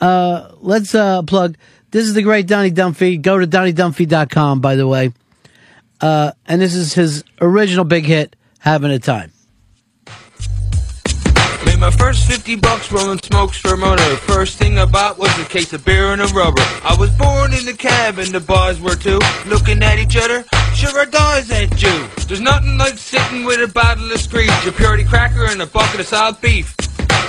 Uh, 0.00 0.52
let's 0.60 0.94
uh, 0.94 1.22
plug. 1.22 1.56
This 1.92 2.06
is 2.06 2.14
the 2.14 2.22
great 2.22 2.48
Donnie 2.48 2.72
Dunphy. 2.72 3.22
Go 3.22 3.38
to 3.38 3.46
DonnieDunphy.com, 3.46 4.60
by 4.60 4.74
the 4.74 4.86
way. 4.86 5.12
Uh, 6.00 6.32
and 6.46 6.60
this 6.60 6.74
is 6.74 6.92
his 6.92 7.22
original 7.40 7.84
big 7.84 8.04
hit, 8.04 8.34
Having 8.58 8.90
a 8.90 8.98
Time. 8.98 9.30
My 11.84 11.90
first 11.90 12.26
50 12.26 12.56
bucks 12.56 12.90
rolling 12.90 13.18
smokes 13.18 13.58
for 13.58 13.76
motor. 13.76 14.16
First 14.16 14.56
thing 14.56 14.78
I 14.78 14.86
bought 14.86 15.18
was 15.18 15.38
a 15.38 15.44
case 15.44 15.70
of 15.74 15.84
beer 15.84 16.14
and 16.14 16.22
a 16.22 16.26
rubber. 16.28 16.62
I 16.82 16.96
was 16.98 17.10
born 17.10 17.52
in 17.52 17.66
the 17.66 17.74
cab 17.74 18.18
and 18.18 18.28
the 18.28 18.40
bars 18.40 18.80
were 18.80 18.96
too. 18.96 19.20
Looking 19.44 19.82
at 19.82 19.98
each 19.98 20.16
other, 20.16 20.46
sure 20.72 20.98
our 20.98 21.04
doors 21.04 21.50
at 21.50 21.82
you. 21.82 22.08
There's 22.26 22.40
nothing 22.40 22.78
like 22.78 22.96
sitting 22.96 23.44
with 23.44 23.60
a 23.60 23.70
bottle 23.70 24.10
of 24.10 24.18
screech, 24.18 24.48
a 24.66 24.72
purity 24.72 25.04
cracker 25.04 25.44
and 25.44 25.60
a 25.60 25.66
bucket 25.66 26.00
of 26.00 26.06
salt 26.06 26.40
beef. 26.40 26.74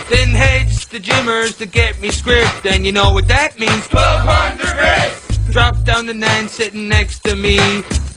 Then 0.09 0.29
heads 0.29 0.85
the 0.85 0.99
Jimmers 1.01 1.57
to 1.57 1.65
get 1.65 1.99
me 1.99 2.09
script, 2.11 2.65
and 2.65 2.85
you 2.85 2.93
know 2.93 3.11
what 3.11 3.27
that 3.27 3.59
means. 3.59 3.85
1200 3.91 4.73
reps! 4.77 5.37
Drop 5.51 5.83
down 5.83 6.05
the 6.05 6.13
nine 6.13 6.47
sitting 6.47 6.87
next 6.87 7.25
to 7.25 7.35
me. 7.35 7.59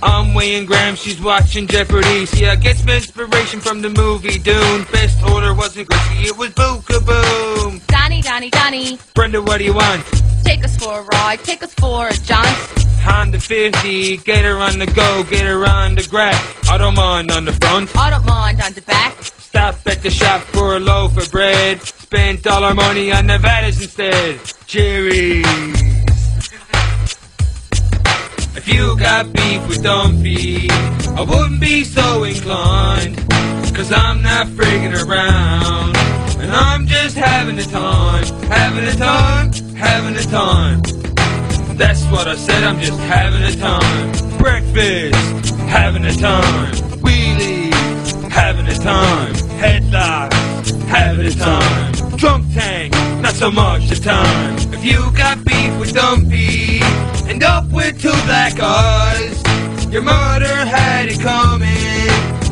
I'm 0.03 0.35
weighing 0.35 0.67
grams, 0.67 1.01
she's 1.01 1.21
watching 1.21 1.67
Jeopardy. 1.67 2.27
See, 2.27 2.47
I 2.47 2.57
get 2.57 2.77
some 2.77 2.89
inspiration 2.91 3.61
from 3.61 3.83
the 3.83 3.91
movie 3.91 4.39
Dune. 4.39 4.85
Best 4.93 5.23
order 5.25 5.55
wasn't 5.55 5.89
Gracie, 5.89 6.29
it 6.29 6.37
was 6.37 6.51
Boo 6.51 6.81
Kaboom. 6.83 7.87
Donnie, 7.87 8.23
Donnie, 8.23 8.51
Donnie, 8.51 8.99
Brenda, 9.15 9.43
what 9.43 9.59
do 9.59 9.65
you 9.65 9.75
want? 9.75 10.05
take 10.49 10.65
us 10.65 10.77
for 10.79 11.01
a 11.01 11.03
ride, 11.03 11.39
take 11.45 11.63
us 11.63 11.75
for 11.75 12.09
a 12.09 12.15
jaunt. 12.15 12.47
Honda 13.03 13.39
50, 13.39 14.17
get 14.19 14.45
her 14.45 14.57
on 14.59 14.79
the 14.79 14.87
go, 14.87 15.25
get 15.29 15.45
her 15.45 15.67
on 15.67 15.95
the 15.95 16.07
grab. 16.09 16.35
I 16.71 16.79
don't 16.79 16.95
mind 16.95 17.31
on 17.31 17.45
the 17.45 17.53
front. 17.53 17.95
I 17.97 18.11
don't 18.11 18.25
mind 18.25 18.61
on 18.63 18.73
the 18.73 18.83
back. 18.83 19.23
Stop 19.23 19.77
at 19.87 20.03
the 20.03 20.11
shop 20.11 20.41
for 20.41 20.77
a 20.77 20.81
loaf 20.81 21.17
of 21.17 21.31
bread. 21.31 21.83
Spend 21.83 22.47
all 22.47 22.65
our 22.65 22.75
money 22.75 23.13
on 23.13 23.27
Nevadas 23.27 23.81
instead. 23.83 24.41
Cherries. 24.67 25.98
If 28.59 28.67
you 28.67 28.99
got 28.99 29.33
beef 29.33 29.69
with 29.69 29.85
Dunphy, 29.85 30.69
I 31.17 31.21
wouldn't 31.21 31.61
be 31.61 31.85
so 31.85 32.25
inclined. 32.25 33.17
Cause 33.73 33.93
I'm 33.93 34.21
not 34.21 34.49
friggin' 34.49 34.95
around. 35.07 35.97
And 36.43 36.51
I'm 36.51 36.89
just 36.89 37.17
having 37.17 37.57
a 37.61 37.63
time, 37.63 38.25
having 38.51 38.85
a 38.85 38.97
time, 38.97 39.53
having 39.77 40.17
a 40.17 40.25
time. 40.25 40.83
That's 41.77 42.03
what 42.07 42.27
I 42.27 42.35
said, 42.35 42.65
I'm 42.65 42.81
just 42.81 42.99
having 42.99 43.45
a 43.45 43.55
time. 43.55 44.39
Breakfast, 44.39 45.55
having 45.69 46.05
a 46.05 46.13
time. 46.15 46.75
Wheelies, 46.99 48.29
having 48.29 48.67
a 48.67 48.75
time. 48.75 49.48
Headlocks, 49.59 50.71
having 50.87 51.27
a 51.27 51.31
time. 51.33 51.93
Drunk 52.17 52.55
tank, 52.55 52.93
not 53.21 53.35
so 53.35 53.51
much 53.51 53.89
the 53.89 53.97
time. 53.97 54.57
If 54.73 54.85
you 54.85 55.11
got 55.17 55.45
beef 55.45 55.77
with 55.81 55.93
Dunphy, 55.95 56.81
and 57.29 57.43
up 57.43 57.69
with 57.73 58.01
two 58.01 58.17
black 58.27 58.59
eyes, 58.61 59.93
your 59.93 60.03
mother 60.03 60.47
had 60.47 61.09
it 61.09 61.21
coming, 61.21 62.09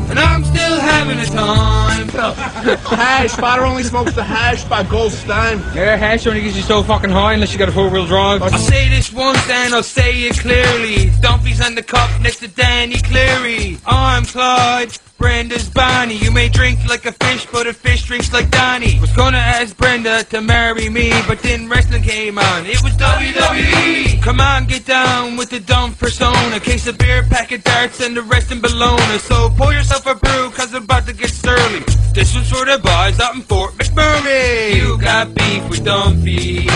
and 0.09 0.19
I'm 0.19 0.43
still 0.43 0.79
having 0.81 1.17
a 1.19 1.25
time. 1.25 2.09
hash, 2.97 3.31
Spotter 3.31 3.63
only 3.63 3.83
smokes 3.83 4.13
the 4.13 4.23
hash 4.23 4.65
by 4.65 4.83
Gold 4.83 5.13
Stein. 5.13 5.59
Yeah, 5.73 5.95
hash 5.95 6.27
only 6.27 6.41
gets 6.41 6.57
you 6.57 6.61
so 6.61 6.83
fucking 6.83 7.09
high 7.09 7.35
unless 7.35 7.53
you 7.53 7.59
got 7.59 7.69
a 7.69 7.71
four-wheel 7.71 8.05
drive. 8.05 8.41
I'll 8.41 8.57
say 8.57 8.89
this 8.89 9.13
once 9.13 9.49
and 9.49 9.73
I'll 9.73 9.81
say 9.81 10.23
it 10.23 10.37
clearly. 10.39 11.11
Dunphy's 11.21 11.61
on 11.61 11.75
the 11.75 11.83
cup 11.83 12.09
next 12.21 12.39
to 12.39 12.49
Danny 12.49 12.97
Cleary. 12.97 13.77
I'm 13.85 14.25
Clyde. 14.25 14.97
Brenda's 15.17 15.69
Bonnie. 15.69 16.15
You 16.15 16.31
may 16.31 16.49
drink 16.49 16.79
like 16.87 17.05
a 17.05 17.11
fish, 17.11 17.45
but 17.51 17.67
a 17.67 17.73
fish 17.73 18.05
drinks 18.05 18.31
like 18.31 18.49
Donnie. 18.51 18.99
Was 18.99 19.11
gonna 19.13 19.37
ask 19.37 19.75
Brenda 19.77 20.23
to 20.25 20.41
marry 20.41 20.89
me, 20.89 21.11
but 21.27 21.39
then 21.39 21.69
wrestling 21.69 22.03
came 22.03 22.37
on. 22.37 22.65
It 22.65 22.81
was 22.83 22.93
WWE. 22.93 24.21
Come 24.21 24.39
on, 24.39 24.65
get 24.65 24.85
down 24.85 25.37
with 25.37 25.49
the 25.49 25.59
dumb 25.59 25.93
persona. 25.95 26.59
Case 26.59 26.87
of 26.87 26.97
beer, 26.97 27.23
pack 27.23 27.51
of 27.51 27.63
darts, 27.63 27.99
and 28.01 28.15
the 28.15 28.21
rest 28.21 28.51
in 28.51 28.61
Bologna. 28.61 29.17
So 29.19 29.49
pour 29.57 29.73
yourself 29.73 30.05
a 30.05 30.15
brew, 30.15 30.51
cause 30.51 30.73
I'm 30.73 30.83
about 30.83 31.05
to 31.07 31.13
get 31.13 31.29
surly. 31.29 31.83
This 32.13 32.33
one's 32.33 32.49
for 32.49 32.65
the 32.65 32.77
boys 32.79 33.19
out 33.19 33.35
in 33.35 33.41
Fort 33.41 33.73
McMurray. 33.73 34.75
You 34.75 34.97
got 34.99 35.33
beef 35.33 35.69
with 35.69 35.83
Dunphy. 35.83 36.67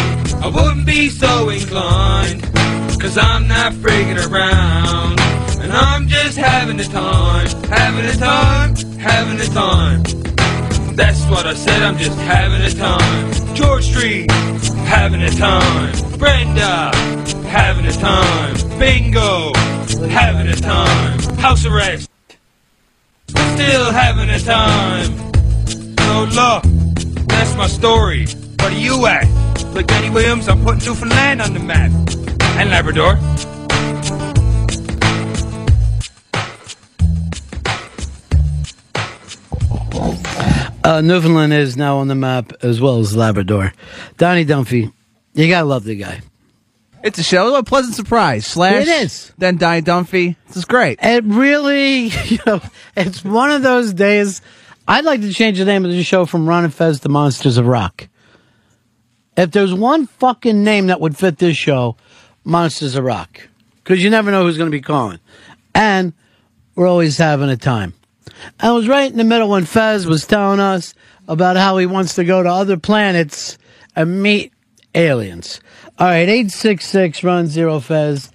I 0.41 0.47
wouldn't 0.47 0.85
be 0.85 1.09
so 1.09 1.49
inclined. 1.49 2.43
Cause 3.01 3.17
I'm 3.17 3.47
not 3.47 3.73
friggin' 3.73 4.29
around. 4.29 5.40
And 5.71 5.79
I'm 5.79 6.05
just 6.05 6.37
having 6.37 6.77
a 6.81 6.83
time, 6.83 7.47
having 7.69 8.03
a 8.03 8.13
time, 8.17 8.75
having 8.99 9.39
a 9.39 9.45
time. 9.45 10.03
That's 10.97 11.23
what 11.27 11.47
I 11.47 11.53
said, 11.53 11.81
I'm 11.81 11.97
just 11.97 12.17
having 12.17 12.61
a 12.61 12.69
time. 12.71 13.55
George 13.55 13.85
Street, 13.85 14.29
having 14.83 15.21
a 15.21 15.29
time. 15.29 15.93
Brenda, 16.17 16.91
having 17.47 17.85
a 17.85 17.93
time. 17.93 18.79
Bingo, 18.79 19.53
having 20.09 20.49
a 20.49 20.57
time. 20.57 21.19
House 21.37 21.65
arrest, 21.65 22.09
still 23.29 23.91
having 23.93 24.29
a 24.29 24.39
time. 24.39 25.05
So 25.99 26.23
look, 26.35 26.63
that's 27.29 27.55
my 27.55 27.67
story. 27.67 28.25
What 28.59 28.73
are 28.73 28.77
you 28.77 29.05
at? 29.05 29.23
Like 29.73 29.87
Danny 29.87 30.09
Williams, 30.09 30.49
I'm 30.49 30.65
putting 30.65 30.85
Newfoundland 30.85 31.41
on 31.41 31.53
the 31.53 31.61
map. 31.61 31.91
And 32.59 32.71
Labrador. 32.71 33.17
Uh, 40.83 41.01
Newfoundland 41.01 41.53
is 41.53 41.77
now 41.77 41.97
on 41.97 42.07
the 42.07 42.15
map 42.15 42.53
as 42.63 42.81
well 42.81 42.99
as 42.99 43.15
Labrador. 43.15 43.71
Donnie 44.17 44.45
Dunphy, 44.45 44.91
you 45.33 45.47
gotta 45.47 45.65
love 45.65 45.83
the 45.83 45.95
guy. 45.95 46.21
It's 47.03 47.19
a 47.19 47.23
show. 47.23 47.55
A 47.55 47.63
pleasant 47.63 47.95
surprise. 47.95 48.45
Slash. 48.45 48.83
It 48.83 48.87
is. 48.87 49.31
Then 49.37 49.57
Donnie 49.57 49.81
Dunphy. 49.81 50.35
This 50.47 50.57
is 50.57 50.65
great. 50.65 50.99
It 51.01 51.23
really, 51.23 52.05
you 52.25 52.39
know, 52.45 52.61
it's 52.95 53.23
one 53.23 53.51
of 53.51 53.63
those 53.63 53.93
days. 53.93 54.41
I'd 54.87 55.05
like 55.05 55.21
to 55.21 55.33
change 55.33 55.57
the 55.57 55.65
name 55.65 55.85
of 55.85 55.91
the 55.91 56.03
show 56.03 56.25
from 56.25 56.47
Ron 56.47 56.63
and 56.63 56.73
Fez 56.73 56.99
to 57.01 57.09
Monsters 57.09 57.57
of 57.57 57.65
Rock. 57.65 58.07
If 59.37 59.51
there's 59.51 59.73
one 59.73 60.07
fucking 60.07 60.63
name 60.63 60.87
that 60.87 60.99
would 60.99 61.17
fit 61.17 61.37
this 61.37 61.57
show, 61.57 61.95
Monsters 62.43 62.95
of 62.95 63.03
Rock. 63.03 63.47
Because 63.83 64.03
you 64.03 64.09
never 64.09 64.29
know 64.31 64.43
who's 64.43 64.57
going 64.57 64.69
to 64.69 64.75
be 64.75 64.81
calling. 64.81 65.19
And 65.73 66.13
we're 66.75 66.87
always 66.87 67.17
having 67.17 67.49
a 67.49 67.57
time. 67.57 67.93
I 68.59 68.71
was 68.71 68.87
right 68.87 69.11
in 69.11 69.17
the 69.17 69.23
middle 69.23 69.49
when 69.49 69.65
Fez 69.65 70.05
was 70.05 70.25
telling 70.25 70.59
us 70.59 70.93
about 71.27 71.57
how 71.57 71.77
he 71.77 71.85
wants 71.85 72.15
to 72.15 72.23
go 72.23 72.41
to 72.43 72.49
other 72.49 72.77
planets 72.77 73.57
and 73.95 74.21
meet 74.21 74.51
aliens. 74.95 75.59
All 75.99 76.07
right, 76.07 76.27
866 76.27 77.23
run 77.23 77.47
zero 77.47 77.79
Fez. 77.79 78.31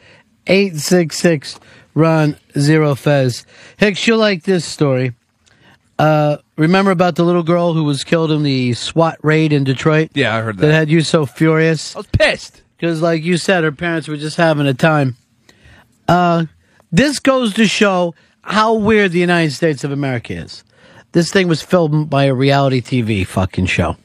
866 0.47 1.59
run 1.95 2.37
zero 2.59 2.95
Fez. 2.95 3.45
Hicks, 3.79 4.07
you'll 4.07 4.19
like 4.19 4.45
this 4.45 4.65
story. 4.65 5.15
Uh, 5.99 6.37
remember 6.57 6.91
about 6.91 7.17
the 7.17 7.25
little 7.25 7.43
girl 7.43 7.73
who 7.73 7.85
was 7.85 8.05
killed 8.05 8.31
in 8.31 8.43
the 8.43 8.75
SWAT 8.75 9.19
raid 9.23 9.53
in 9.53 9.65
Detroit? 9.65 10.11
Yeah, 10.15 10.37
I 10.37 10.43
heard 10.43 10.59
That 10.59 10.67
that. 10.69 10.73
had 10.75 10.91
you 10.91 11.01
so 11.01 11.25
furious? 11.27 11.97
I 11.97 12.01
was 12.01 12.07
pissed. 12.09 12.63
Because, 12.77 13.01
like 13.01 13.23
you 13.25 13.39
said, 13.39 13.65
her 13.65 13.73
parents 13.73 14.07
were 14.07 14.19
just 14.19 14.37
having 14.37 14.67
a 14.67 14.75
time. 14.75 15.17
Uh, 16.07 16.45
this 16.93 17.19
goes 17.19 17.55
to 17.55 17.67
show 17.67 18.15
how 18.47 18.75
weird 18.75 19.13
the 19.13 19.19
United 19.19 19.53
States 19.53 19.85
of 19.85 19.91
America 19.93 20.33
is. 20.35 20.63
This 21.13 21.31
thing 21.33 21.49
was 21.49 21.63
filmed 21.63 22.09
by 22.09 22.25
a 22.25 22.35
reality 22.35 22.81
TV 22.81 23.27
fucking 23.27 23.67
show. 23.67 23.97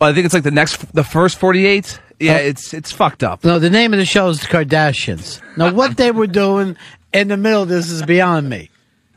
Well, 0.00 0.10
I 0.10 0.14
think 0.14 0.24
it's 0.24 0.34
like 0.34 0.44
the 0.44 0.50
next, 0.50 0.92
the 0.94 1.04
first 1.04 1.38
48. 1.38 2.00
Yeah, 2.20 2.34
Uh, 2.34 2.38
it's 2.38 2.74
it's 2.74 2.92
fucked 2.92 3.22
up. 3.24 3.44
No, 3.44 3.58
the 3.58 3.70
name 3.70 3.92
of 3.94 3.98
the 3.98 4.04
show 4.06 4.28
is 4.28 4.40
The 4.40 4.46
Kardashians. 4.46 5.40
Now, 5.56 5.72
what 5.72 5.96
they 5.96 6.10
were 6.10 6.26
doing 6.26 6.76
in 7.12 7.28
the 7.28 7.36
middle 7.36 7.62
of 7.62 7.68
this 7.68 7.90
is 7.90 8.02
beyond 8.02 8.48
me. 8.48 8.68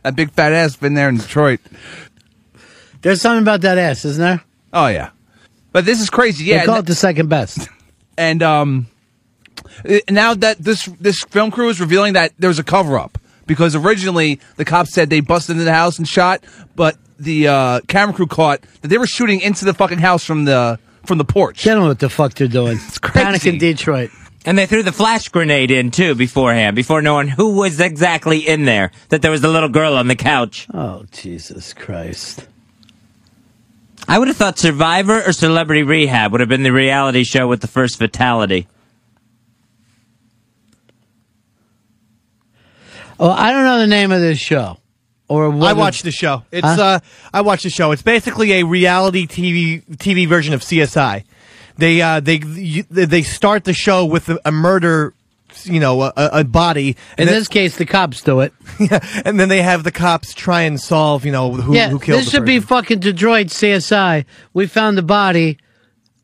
That 0.03 0.15
big 0.15 0.31
fat 0.31 0.53
ass 0.53 0.75
been 0.77 0.93
there 0.93 1.09
in 1.09 1.17
Detroit. 1.17 1.59
There's 3.01 3.21
something 3.21 3.41
about 3.41 3.61
that 3.61 3.77
ass, 3.77 4.05
isn't 4.05 4.21
there? 4.21 4.43
Oh 4.71 4.87
yeah, 4.87 5.09
but 5.73 5.83
this 5.85 5.99
is 6.01 6.09
crazy. 6.09 6.45
Yeah, 6.45 6.59
They 6.59 6.65
call 6.65 6.79
it 6.79 6.85
the 6.85 6.95
second 6.95 7.27
best. 7.27 7.67
and 8.17 8.41
um, 8.41 8.87
now 10.09 10.33
that 10.33 10.57
this 10.59 10.85
this 10.99 11.21
film 11.29 11.51
crew 11.51 11.67
is 11.69 11.81
revealing 11.81 12.13
that 12.13 12.31
there 12.39 12.47
was 12.49 12.59
a 12.59 12.63
cover 12.63 12.97
up 12.97 13.17
because 13.45 13.75
originally 13.75 14.39
the 14.55 14.65
cops 14.65 14.93
said 14.93 15.09
they 15.09 15.19
busted 15.19 15.53
into 15.53 15.65
the 15.65 15.73
house 15.73 15.97
and 15.97 16.07
shot, 16.07 16.43
but 16.75 16.97
the 17.19 17.47
uh, 17.47 17.79
camera 17.87 18.13
crew 18.13 18.27
caught 18.27 18.61
that 18.81 18.87
they 18.87 18.97
were 18.97 19.07
shooting 19.07 19.41
into 19.41 19.65
the 19.65 19.73
fucking 19.73 19.99
house 19.99 20.23
from 20.23 20.45
the 20.45 20.79
from 21.05 21.17
the 21.17 21.25
porch. 21.25 21.63
They 21.63 21.71
don't 21.71 21.81
know 21.81 21.87
what 21.89 21.99
the 21.99 22.09
fuck 22.09 22.33
they're 22.33 22.47
doing. 22.47 22.77
It's 22.77 22.97
crazy. 22.97 23.25
Panic 23.25 23.45
in 23.45 23.57
Detroit. 23.57 24.11
And 24.45 24.57
they 24.57 24.65
threw 24.65 24.83
the 24.83 24.91
flash 24.91 25.29
grenade 25.29 25.71
in 25.71 25.91
too 25.91 26.15
beforehand, 26.15 26.75
before 26.75 27.01
knowing 27.01 27.29
who 27.29 27.55
was 27.55 27.79
exactly 27.79 28.39
in 28.39 28.65
there. 28.65 28.91
That 29.09 29.21
there 29.21 29.31
was 29.31 29.43
a 29.43 29.47
little 29.47 29.69
girl 29.69 29.95
on 29.95 30.07
the 30.07 30.15
couch. 30.15 30.67
Oh 30.73 31.05
Jesus 31.11 31.73
Christ! 31.73 32.45
I 34.07 34.19
would 34.19 34.27
have 34.27 34.35
thought 34.35 34.59
Survivor 34.59 35.23
or 35.23 35.31
Celebrity 35.31 35.83
Rehab 35.83 36.33
would 36.33 36.41
have 36.41 36.49
been 36.49 36.63
the 36.63 36.73
reality 36.73 37.23
show 37.23 37.47
with 37.47 37.61
the 37.61 37.67
first 37.67 37.97
fatality. 37.97 38.67
Oh, 43.23 43.29
I 43.29 43.53
don't 43.53 43.63
know 43.63 43.79
the 43.79 43.87
name 43.87 44.11
of 44.11 44.19
this 44.19 44.37
show. 44.37 44.77
Or 45.29 45.49
what 45.49 45.69
I 45.69 45.71
watched 45.71 46.03
the 46.03 46.11
show. 46.11 46.43
It's 46.51 46.67
Huh? 46.67 46.81
uh, 46.81 46.99
I 47.33 47.39
watched 47.39 47.63
the 47.63 47.69
show. 47.69 47.91
It's 47.93 48.01
basically 48.01 48.51
a 48.51 48.63
reality 48.63 49.25
TV 49.25 49.81
TV 49.95 50.27
version 50.27 50.53
of 50.53 50.59
CSI. 50.59 51.23
They 51.77 52.01
uh, 52.01 52.19
they 52.19 52.39
they 52.39 53.21
start 53.21 53.63
the 53.63 53.71
show 53.71 54.03
with 54.03 54.29
a, 54.43 54.51
murder, 54.51 55.13
you 55.63 55.79
know, 55.79 56.01
a, 56.01 56.13
a 56.17 56.43
body. 56.43 56.97
In 57.17 57.27
then, 57.27 57.27
this 57.27 57.47
case, 57.47 57.77
the 57.77 57.85
cops 57.85 58.21
do 58.21 58.41
it. 58.41 58.53
yeah, 58.79 58.99
and 59.23 59.39
then 59.39 59.47
they 59.47 59.61
have 59.61 59.85
the 59.85 59.91
cops 59.93 60.33
try 60.33 60.63
and 60.63 60.77
solve, 60.77 61.23
you 61.23 61.31
know, 61.31 61.53
who 61.53 61.73
yeah, 61.73 61.87
who 61.87 61.99
killed 61.99 62.19
this 62.19 62.29
should 62.29 62.43
be 62.45 62.59
fucking 62.59 62.99
Detroit 62.99 63.47
CSI. 63.47 64.25
We 64.53 64.67
found 64.67 64.97
the 64.97 65.01
body. 65.01 65.59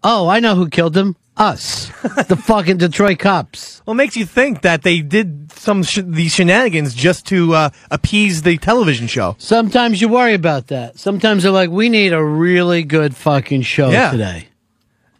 Oh, 0.03 0.27
I 0.27 0.41
know 0.41 0.55
who 0.55 0.67
killed 0.67 0.97
him. 0.97 1.15
Us, 1.39 1.87
the 2.27 2.35
fucking 2.45 2.77
Detroit 2.77 3.17
cops. 3.19 3.81
Well, 3.85 3.93
it 3.93 3.97
makes 3.97 4.17
you 4.17 4.25
think 4.25 4.61
that 4.63 4.83
they 4.83 4.99
did 4.99 5.51
some 5.53 5.83
sh- 5.83 5.99
these 6.03 6.33
shenanigans 6.35 6.93
just 6.93 7.25
to 7.27 7.53
uh, 7.55 7.69
appease 7.89 8.41
the 8.41 8.57
television 8.57 9.07
show. 9.07 9.35
Sometimes 9.39 10.01
you 10.01 10.09
worry 10.09 10.33
about 10.33 10.67
that. 10.67 10.99
Sometimes 10.99 11.43
they're 11.43 11.51
like, 11.53 11.69
we 11.69 11.87
need 11.87 12.11
a 12.11 12.21
really 12.23 12.83
good 12.83 13.15
fucking 13.15 13.61
show 13.61 13.89
Yeah. 13.89 14.11
today. 14.11 14.47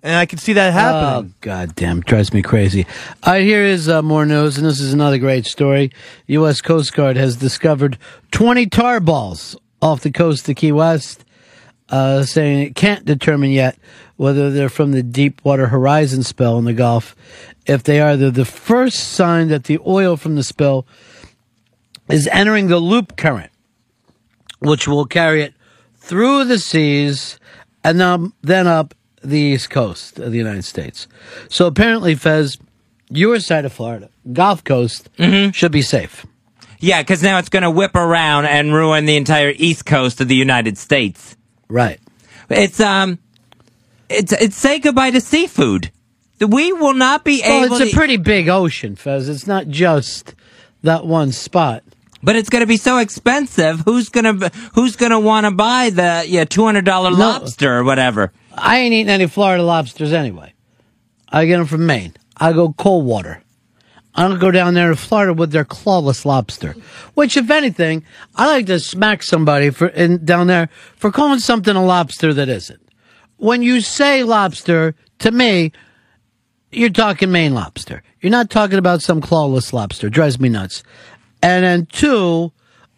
And 0.04 0.16
I 0.16 0.26
can 0.26 0.40
see 0.40 0.54
that 0.54 0.72
happening. 0.74 1.32
Oh, 1.32 1.36
God 1.42 1.76
damn, 1.76 2.02
drives 2.02 2.34
me 2.34 2.42
crazy. 2.42 2.86
All 3.24 3.34
right, 3.34 3.42
here 3.42 3.64
is 3.64 3.90
uh, 3.90 4.02
more 4.02 4.26
news, 4.26 4.58
and 4.58 4.66
this 4.66 4.80
is 4.80 4.94
another 4.94 5.18
great 5.18 5.46
story. 5.46 5.92
U.S. 6.28 6.62
Coast 6.62 6.94
Guard 6.94 7.18
has 7.18 7.36
discovered 7.38 7.98
20 8.32 8.66
tar 8.68 9.00
balls 9.02 9.58
off 9.82 10.02
the 10.02 10.12
coast 10.12 10.48
of 10.48 10.56
Key 10.56 10.72
West, 10.72 11.24
uh, 11.90 12.24
saying 12.24 12.60
it 12.60 12.76
can't 12.76 13.06
determine 13.06 13.52
yet 13.52 13.78
whether 14.18 14.52
they're 14.52 14.70
from 14.70 14.92
the 14.92 15.04
Deepwater 15.04 15.68
Horizon 15.68 16.24
spill 16.24 16.58
in 16.58 16.66
the 16.66 16.74
Gulf. 16.74 17.16
If 17.66 17.84
they 17.84 18.00
are, 18.02 18.18
they're 18.18 18.32
the 18.32 18.46
first 18.46 19.12
sign 19.12 19.48
that 19.48 19.66
the 19.66 19.80
oil 19.86 20.18
from 20.18 20.36
the 20.36 20.44
spill 20.44 20.86
is 22.10 22.28
entering 22.28 22.68
the 22.68 22.80
loop 22.80 23.16
current, 23.16 23.52
which 24.60 24.88
will 24.88 25.06
carry 25.06 25.44
it 25.44 25.54
through 25.96 26.46
the 26.46 26.60
seas 26.60 27.40
and 27.84 28.02
um, 28.02 28.34
then 28.42 28.68
up 28.68 28.94
the 29.24 29.38
east 29.38 29.70
coast 29.70 30.20
of 30.20 30.32
the 30.32 30.38
United 30.38 30.66
States. 30.66 31.08
So 31.50 31.68
apparently, 31.68 32.16
Fez, 32.16 32.58
your 33.10 33.40
side 33.40 33.66
of 33.66 33.74
Florida, 33.74 34.10
Gulf 34.32 34.64
Coast, 34.64 35.10
should 35.52 35.72
be 35.72 35.82
safe. 35.82 36.26
Yeah, 36.80 37.02
because 37.02 37.22
now 37.22 37.40
it's 37.40 37.50
going 37.50 37.64
to 37.64 37.72
whip 37.72 37.96
around 37.96 38.46
and 38.46 38.74
ruin 38.74 39.06
the 39.06 39.18
entire 39.18 39.54
east 39.56 39.86
coast 39.86 40.22
of 40.22 40.28
the 40.30 40.36
United 40.36 40.78
States. 40.78 41.36
Right. 41.70 42.00
It's 42.50 42.80
um, 42.80 43.20
it's 44.10 44.32
it's 44.34 44.56
say 44.58 44.80
goodbye 44.80 45.12
to 45.12 45.22
seafood. 45.22 45.92
We 46.40 46.72
will 46.74 46.94
not 46.94 47.24
be 47.24 47.42
Well, 47.46 47.66
able. 47.66 47.76
it's 47.76 47.86
a 47.86 47.90
to, 47.90 47.96
pretty 47.96 48.18
big 48.18 48.48
ocean, 48.50 48.96
Fez. 48.96 49.28
It's 49.30 49.46
not 49.46 49.68
just 49.68 50.34
that 50.84 51.06
one 51.06 51.32
spot. 51.34 51.84
but 52.24 52.36
it's 52.38 52.50
going 52.50 52.62
to 52.62 52.68
be 52.68 52.78
so 52.78 52.98
expensive. 52.98 53.82
Who's 53.82 54.10
gonna 54.10 54.50
Who's 54.74 54.96
gonna 54.96 55.20
want 55.20 55.46
to 55.46 55.52
buy 55.52 55.90
the 55.90 56.24
yeah 56.28 56.46
two 56.46 56.66
hundred 56.66 56.86
dollar 56.86 57.12
lobster 57.12 57.78
or 57.78 57.84
whatever? 57.84 58.32
I 58.54 58.80
ain't 58.80 58.94
eating 58.94 59.10
any 59.10 59.28
Florida 59.28 59.64
lobsters 59.64 60.12
anyway. 60.12 60.54
I 61.30 61.46
get 61.46 61.58
them 61.58 61.68
from 61.68 61.86
Maine. 61.86 62.14
I 62.36 62.54
go 62.54 62.74
cold 62.74 63.06
water. 63.06 63.44
I 64.20 64.28
don't 64.28 64.38
go 64.38 64.52
down 64.52 64.74
there 64.74 64.90
to 64.90 64.98
Florida 64.98 65.34
with 65.34 65.54
their 65.54 65.64
clawless 65.64 66.26
lobster. 66.26 66.76
Which, 67.14 67.38
if 67.38 67.50
anything, 67.50 68.04
I 68.36 68.48
like 68.48 68.66
to 68.66 68.78
smack 68.78 69.24
somebody 69.24 69.70
for 69.70 69.88
in, 69.88 70.26
down 70.26 70.48
there 70.48 70.68
for 70.98 71.10
calling 71.10 71.40
something 71.40 71.74
a 71.74 71.86
lobster 71.86 72.34
that 72.34 72.50
isn't. 72.50 72.82
When 73.38 73.62
you 73.64 73.80
say 73.80 74.24
lobster, 74.26 74.94
to 75.20 75.32
me, 75.32 75.72
you're 76.70 76.90
talking 76.90 77.32
Maine 77.32 77.54
lobster. 77.54 78.04
You're 78.20 78.34
not 78.34 78.50
talking 78.50 78.78
about 78.78 79.02
some 79.02 79.22
clawless 79.22 79.72
lobster. 79.72 80.10
drives 80.10 80.38
me 80.38 80.50
nuts. 80.50 80.84
And 81.42 81.64
then 81.64 81.86
two, 81.86 82.52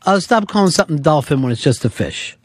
uh, 0.07 0.19
stop 0.19 0.48
calling 0.48 0.72
something 0.72 1.03
dolphin 1.03 1.43
when 1.43 1.52
it's 1.52 1.61
just 1.61 1.85
a 1.85 1.91
fish. 1.91 2.35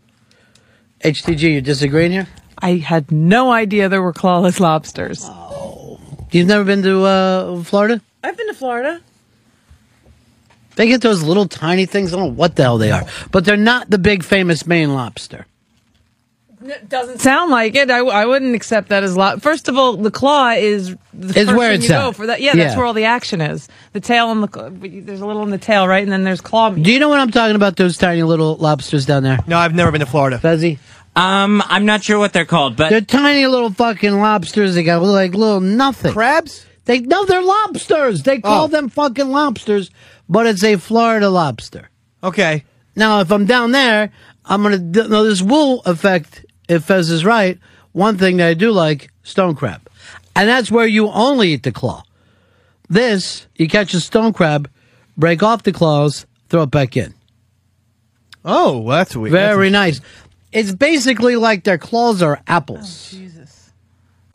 HTG, 1.00 1.54
you 1.54 1.60
disagreeing 1.62 2.12
here? 2.12 2.28
I 2.58 2.74
had 2.74 3.10
no 3.10 3.52
idea 3.52 3.88
there 3.88 4.02
were 4.02 4.12
clawless 4.12 4.60
lobsters. 4.60 5.22
Oh. 5.24 5.98
You've 6.30 6.48
never 6.48 6.64
been 6.64 6.82
to 6.82 7.04
uh, 7.04 7.62
Florida? 7.62 8.02
I've 8.26 8.36
been 8.36 8.48
to 8.48 8.54
Florida. 8.54 9.00
They 10.76 10.88
get 10.88 11.00
those 11.00 11.22
little 11.22 11.48
tiny 11.48 11.86
things. 11.86 12.12
I 12.12 12.16
don't 12.16 12.28
know 12.28 12.34
what 12.34 12.56
the 12.56 12.62
hell 12.64 12.76
they 12.78 12.90
are, 12.90 13.04
but 13.30 13.44
they're 13.44 13.56
not 13.56 13.88
the 13.88 13.98
big 13.98 14.22
famous 14.22 14.66
Maine 14.66 14.92
lobster. 14.94 15.46
Doesn't 16.88 17.20
sound 17.20 17.50
like 17.52 17.76
it. 17.76 17.90
I, 17.90 17.98
I 17.98 18.24
wouldn't 18.26 18.54
accept 18.56 18.88
that 18.88 19.04
as 19.04 19.16
lot. 19.16 19.40
First 19.40 19.68
of 19.68 19.76
all, 19.78 19.96
the 19.96 20.10
claw 20.10 20.50
is 20.50 20.96
the 21.14 21.38
Is 21.38 21.46
first 21.46 21.56
where 21.56 21.68
thing 21.68 21.76
it's 21.76 21.84
you 21.84 21.90
go 21.90 22.08
at. 22.08 22.16
for 22.16 22.26
that. 22.26 22.40
Yeah, 22.40 22.54
that's 22.56 22.72
Yeah. 22.72 22.76
where 22.76 22.86
all 22.86 22.92
the 22.94 23.04
action 23.04 23.40
is. 23.40 23.68
The 23.92 24.00
tail 24.00 24.32
and 24.32 24.42
the 24.42 24.48
cl- 24.52 24.70
there's 24.70 25.20
a 25.20 25.26
little 25.26 25.42
in 25.44 25.50
the 25.50 25.58
tail, 25.58 25.86
right? 25.86 26.02
And 26.02 26.10
then 26.10 26.24
there's 26.24 26.40
claw 26.40 26.70
meat. 26.70 26.82
Do 26.82 26.92
you 26.92 26.98
know 26.98 27.08
what 27.08 27.20
I'm 27.20 27.30
talking 27.30 27.54
about? 27.56 27.76
Those 27.76 27.96
tiny 27.98 28.22
little 28.24 28.56
lobsters 28.56 29.06
down 29.06 29.22
there. 29.22 29.38
No, 29.46 29.58
I've 29.58 29.74
never 29.74 29.92
been 29.92 30.00
to 30.00 30.06
Florida. 30.06 30.38
Fezzy. 30.38 30.78
Um, 31.14 31.62
I'm 31.66 31.84
not 31.86 32.02
sure 32.02 32.18
what 32.18 32.32
they're 32.32 32.44
called, 32.44 32.76
but 32.76 32.90
They're 32.90 33.00
tiny 33.00 33.46
little 33.46 33.70
fucking 33.70 34.18
lobsters. 34.18 34.74
They 34.74 34.82
got 34.82 35.02
like 35.02 35.34
little 35.34 35.60
nothing. 35.60 36.12
Crabs? 36.12 36.66
They 36.86 37.00
no, 37.00 37.24
they're 37.26 37.42
lobsters. 37.42 38.22
They 38.22 38.38
call 38.40 38.64
Oh. 38.64 38.68
them 38.68 38.88
fucking 38.88 39.28
lobsters, 39.30 39.90
but 40.28 40.46
it's 40.46 40.64
a 40.64 40.76
Florida 40.76 41.28
lobster. 41.28 41.90
Okay. 42.24 42.64
Now, 42.96 43.20
if 43.20 43.30
I'm 43.30 43.44
down 43.44 43.72
there, 43.72 44.10
I'm 44.44 44.62
gonna 44.62 44.78
d- 44.78 45.06
no. 45.08 45.24
This 45.24 45.42
will 45.42 45.82
affect 45.84 46.46
if 46.68 46.84
Fez 46.84 47.10
is 47.10 47.24
right. 47.24 47.58
One 47.92 48.16
thing 48.18 48.38
that 48.38 48.48
I 48.48 48.54
do 48.54 48.70
like 48.72 49.10
stone 49.22 49.54
crab, 49.54 49.88
and 50.34 50.48
that's 50.48 50.70
where 50.70 50.86
you 50.86 51.08
only 51.08 51.52
eat 51.52 51.62
the 51.64 51.72
claw. 51.72 52.02
This 52.88 53.46
you 53.56 53.68
catch 53.68 53.92
a 53.94 54.00
stone 54.00 54.32
crab, 54.32 54.70
break 55.16 55.42
off 55.42 55.62
the 55.64 55.72
claws, 55.72 56.24
throw 56.48 56.62
it 56.62 56.70
back 56.70 56.96
in. 56.96 57.14
Oh, 58.44 58.88
that's 58.88 59.16
weird. 59.16 59.32
Very 59.32 59.70
nice. 59.70 60.00
It's 60.52 60.72
basically 60.72 61.36
like 61.36 61.64
their 61.64 61.78
claws 61.78 62.22
are 62.22 62.40
apples. 62.46 63.12
Oh, 63.14 63.25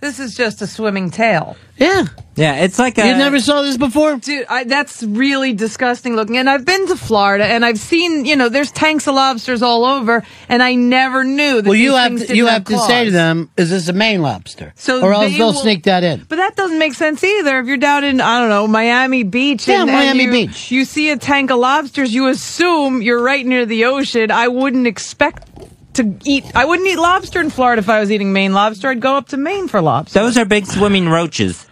This 0.01 0.19
is 0.19 0.35
just 0.35 0.61
a 0.63 0.67
swimming 0.67 1.11
tail. 1.11 1.55
Yeah. 1.77 2.05
yeah, 2.35 2.55
it's 2.63 2.77
like 2.77 2.97
a. 2.99 3.07
you 3.07 3.15
never 3.15 3.39
saw 3.39 3.61
this 3.63 3.77
before? 3.77 4.15
Dude, 4.17 4.45
I, 4.49 4.63
that's 4.65 5.01
really 5.03 5.53
disgusting 5.53 6.15
looking. 6.15 6.37
And 6.37 6.47
I've 6.49 6.65
been 6.65 6.87
to 6.87 6.95
Florida 6.95 7.45
and 7.45 7.63
I've 7.63 7.79
seen, 7.79 8.25
you 8.25 8.35
know, 8.35 8.49
there's 8.49 8.71
tanks 8.71 9.07
of 9.07 9.15
lobsters 9.15 9.61
all 9.63 9.85
over, 9.85 10.23
and 10.49 10.61
I 10.61 10.75
never 10.75 11.23
knew 11.23 11.61
that 11.61 11.65
Well, 11.65 11.75
you 11.75 11.91
these 11.91 11.97
have 11.99 12.11
to, 12.13 12.17
didn't 12.19 12.35
you 12.35 12.45
have 12.47 12.65
to 12.65 12.77
say 12.79 13.05
to 13.05 13.11
them, 13.11 13.49
"Is 13.57 13.69
this 13.71 13.87
a 13.87 13.93
Maine 13.93 14.21
lobster?" 14.21 14.73
So 14.75 15.01
or 15.03 15.13
else 15.13 15.31
they 15.31 15.37
they'll 15.37 15.47
will- 15.47 15.61
sneak 15.61 15.83
that 15.83 16.03
in. 16.03 16.25
But 16.27 16.35
that 16.37 16.55
doesn't 16.55 16.77
make 16.79 16.93
sense 16.93 17.23
either. 17.23 17.59
If 17.59 17.67
you're 17.67 17.77
down 17.77 18.03
in, 18.03 18.21
I 18.21 18.39
don't 18.39 18.49
know, 18.49 18.67
Miami 18.67 19.23
Beach. 19.23 19.67
Yeah, 19.67 19.81
and, 19.81 19.89
and 19.89 19.99
Miami 20.19 20.23
you- 20.25 20.47
Beach. 20.47 20.71
You 20.71 20.85
see 20.85 21.09
a 21.11 21.17
tank 21.17 21.49
of 21.51 21.57
lobsters, 21.59 22.13
you 22.13 22.27
assume 22.27 23.01
you're 23.01 23.21
right 23.23 23.45
near 23.45 23.65
the 23.65 23.85
ocean. 23.85 24.29
I 24.31 24.47
wouldn't 24.49 24.85
expect 24.87 25.50
to 25.95 26.15
eat, 26.25 26.45
I 26.55 26.65
wouldn't 26.65 26.87
eat 26.87 26.97
lobster 26.97 27.39
in 27.39 27.49
Florida 27.49 27.79
if 27.81 27.89
I 27.89 27.99
was 27.99 28.11
eating 28.11 28.33
Maine 28.33 28.53
lobster. 28.53 28.89
I'd 28.89 28.99
go 29.01 29.15
up 29.15 29.29
to 29.29 29.37
Maine 29.37 29.67
for 29.67 29.81
lobster. 29.81 30.19
Those 30.19 30.37
are 30.37 30.45
big 30.45 30.65
swimming 30.65 31.09
roaches. 31.09 31.67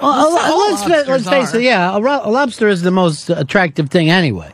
Well, 0.00 0.10
a 0.10 0.26
lo- 0.28 0.40
all 0.42 0.58
let's, 0.74 1.08
let's 1.08 1.28
face 1.28 1.54
are. 1.54 1.58
it. 1.58 1.62
Yeah, 1.64 1.96
a, 1.96 2.00
ro- 2.00 2.20
a 2.22 2.30
lobster 2.30 2.68
is 2.68 2.82
the 2.82 2.90
most 2.90 3.30
attractive 3.30 3.88
thing 3.90 4.10
anyway. 4.10 4.52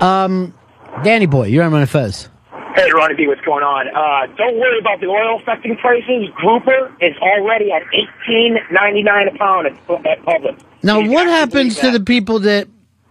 Um, 0.00 0.54
Danny 1.02 1.26
boy, 1.26 1.48
you're 1.48 1.64
on 1.64 1.72
my 1.72 1.86
Fez. 1.86 2.28
Hey, 2.74 2.90
Ronnie 2.92 3.14
B, 3.14 3.28
what's 3.28 3.40
going 3.42 3.62
on? 3.62 3.86
Uh, 3.88 4.34
don't 4.36 4.58
worry 4.58 4.80
about 4.80 5.00
the 5.00 5.06
oil 5.06 5.38
affecting 5.40 5.76
prices. 5.76 6.28
Grouper 6.34 6.92
is 7.00 7.14
already 7.18 7.70
at 7.70 7.82
eighteen 7.92 8.56
ninety 8.72 9.02
nine 9.04 9.28
a 9.28 9.38
pound 9.38 9.68
at, 9.68 9.72
at 10.06 10.22
Publix. 10.24 10.60
Now, 10.82 10.98
You 10.98 11.12
what 11.12 11.26
have 11.28 11.50
to 11.50 11.56
happens 11.58 11.78
to 11.78 11.92
the 11.92 12.00
people 12.00 12.40
that 12.40 12.66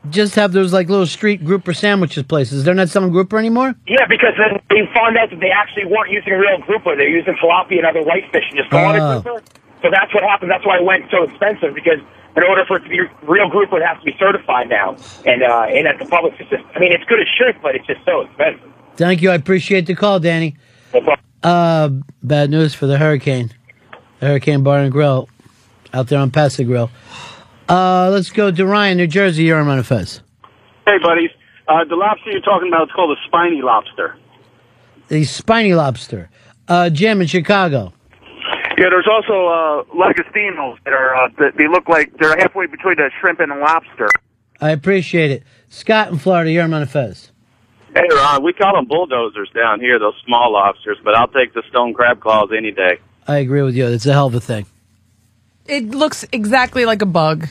just 0.10 0.36
have 0.36 0.52
those 0.52 0.74
like 0.74 0.90
little 0.90 1.06
street 1.08 1.44
grouper 1.46 1.74
sandwiches 1.74 2.24
places? 2.24 2.64
They're 2.64 2.74
not 2.74 2.90
selling 2.90 3.12
grouper 3.12 3.38
anymore. 3.38 3.76
Yeah, 3.88 4.06
because 4.10 4.34
then 4.38 4.60
they 4.70 4.86
found 4.94 5.18
out 5.18 5.30
that 5.30 5.40
they 5.40 5.52
actually 5.52 5.86
weren't 5.86 6.12
using 6.12 6.34
real 6.34 6.60
grouper. 6.66 6.96
They're 6.96 7.08
using 7.10 7.36
tilapia 7.36 7.78
and 7.80 7.86
other 7.88 8.02
whitefish 8.04 8.44
and 8.50 8.58
just 8.58 8.70
calling 8.70 9.02
Oh. 9.02 9.18
it 9.20 9.24
grouper. 9.24 9.44
So 9.82 9.90
that's 9.92 10.14
what 10.14 10.24
happened. 10.24 10.50
That's 10.52 10.66
why 10.66 10.78
it 10.78 10.86
went 10.86 11.12
so 11.12 11.24
expensive 11.24 11.76
because 11.76 12.00
in 12.36 12.44
order 12.44 12.64
for 12.66 12.78
it 12.78 12.84
to 12.84 12.90
be 12.90 13.00
real 13.24 13.50
grouper, 13.50 13.78
it 13.78 13.86
has 13.86 13.98
to 14.00 14.06
be 14.06 14.16
certified 14.18 14.70
now. 14.70 14.96
And 15.26 15.44
uh, 15.44 15.68
and 15.70 15.88
at 15.88 16.00
the 16.00 16.06
it's 16.40 16.50
just 16.50 16.64
I 16.76 16.80
mean, 16.80 16.92
it's 16.94 17.04
good 17.06 17.20
as 17.20 17.28
should, 17.38 17.62
but 17.62 17.76
it's 17.76 17.86
just 17.86 18.04
so 18.06 18.22
expensive. 18.22 18.72
Thank 18.96 19.22
you. 19.22 19.32
I 19.32 19.36
appreciate 19.36 19.86
the 19.86 19.96
call, 19.96 20.20
Danny. 20.20 20.56
Uh, 21.44 21.90
bad 22.22 22.50
news 22.50 22.74
for 22.74 22.88
the 22.88 22.98
hurricane. 22.98 23.52
The 24.20 24.28
Hurricane 24.28 24.64
Bar 24.64 24.80
and 24.80 24.92
Grill 24.92 25.28
out 25.94 26.08
there 26.08 26.20
on 26.20 26.32
Pass-a-Grille. 26.32 26.90
Uh, 27.74 28.12
let's 28.12 28.30
go 28.30 28.52
to 28.52 28.66
Ryan, 28.68 28.98
New 28.98 29.08
Jersey. 29.08 29.46
You're 29.46 29.60
on 29.60 29.66
my 29.66 29.82
Fez. 29.82 30.22
Hey, 30.86 31.00
buddies. 31.02 31.32
Uh, 31.68 31.84
the 31.90 31.96
lobster 31.96 32.30
you're 32.30 32.42
talking 32.42 32.68
about 32.68 32.84
is 32.84 32.94
called 32.96 33.18
a 33.18 33.22
spiny 33.26 33.64
lobster. 33.64 34.16
The 35.08 35.24
spiny 35.24 35.74
lobster. 35.74 36.30
Uh, 36.68 36.92
Jim 36.92 37.20
in 37.20 37.26
Chicago. 37.26 37.92
Yeah, 38.78 38.90
there's 38.92 39.08
also 39.12 39.48
uh, 39.48 39.84
langostinos 39.96 40.78
that 40.84 40.94
are 40.94 41.16
uh, 41.16 41.30
that 41.40 41.58
they 41.58 41.68
look 41.68 41.90
like 41.90 42.16
they're 42.20 42.38
halfway 42.38 42.68
between 42.68 43.00
a 43.00 43.10
shrimp 43.20 43.40
and 43.40 43.52
a 43.52 43.58
lobster. 43.58 44.08
I 44.62 44.70
appreciate 44.70 45.32
it. 45.32 45.44
Scott 45.70 46.10
in 46.10 46.20
Florida. 46.20 46.52
You're 46.52 46.66
on 46.66 46.70
my 46.70 46.86
Fez. 46.86 47.32
Hey, 47.96 48.04
Ron, 48.12 48.44
we 48.44 48.54
call 48.54 48.76
them 48.76 48.86
bulldozers 48.86 49.50
down 49.56 49.80
here, 49.80 49.98
those 49.98 50.14
small 50.28 50.54
lobsters, 50.54 51.00
but 51.04 51.16
I'll 51.16 51.28
take 51.28 51.56
the 51.56 51.64
stone 51.70 51.96
crab 51.96 52.20
claws 52.20 52.50
any 52.56 52.70
day. 52.70 53.00
I 53.28 53.38
agree 53.38 53.64
with 53.64 53.76
you. 53.76 53.88
It's 53.88 54.06
a 54.06 54.14
hell 54.14 54.28
of 54.28 54.36
a 54.36 54.40
thing. 54.40 54.68
It 55.66 55.90
looks 55.90 56.24
exactly 56.32 56.86
like 56.86 57.02
a 57.02 57.08
bug. 57.08 57.48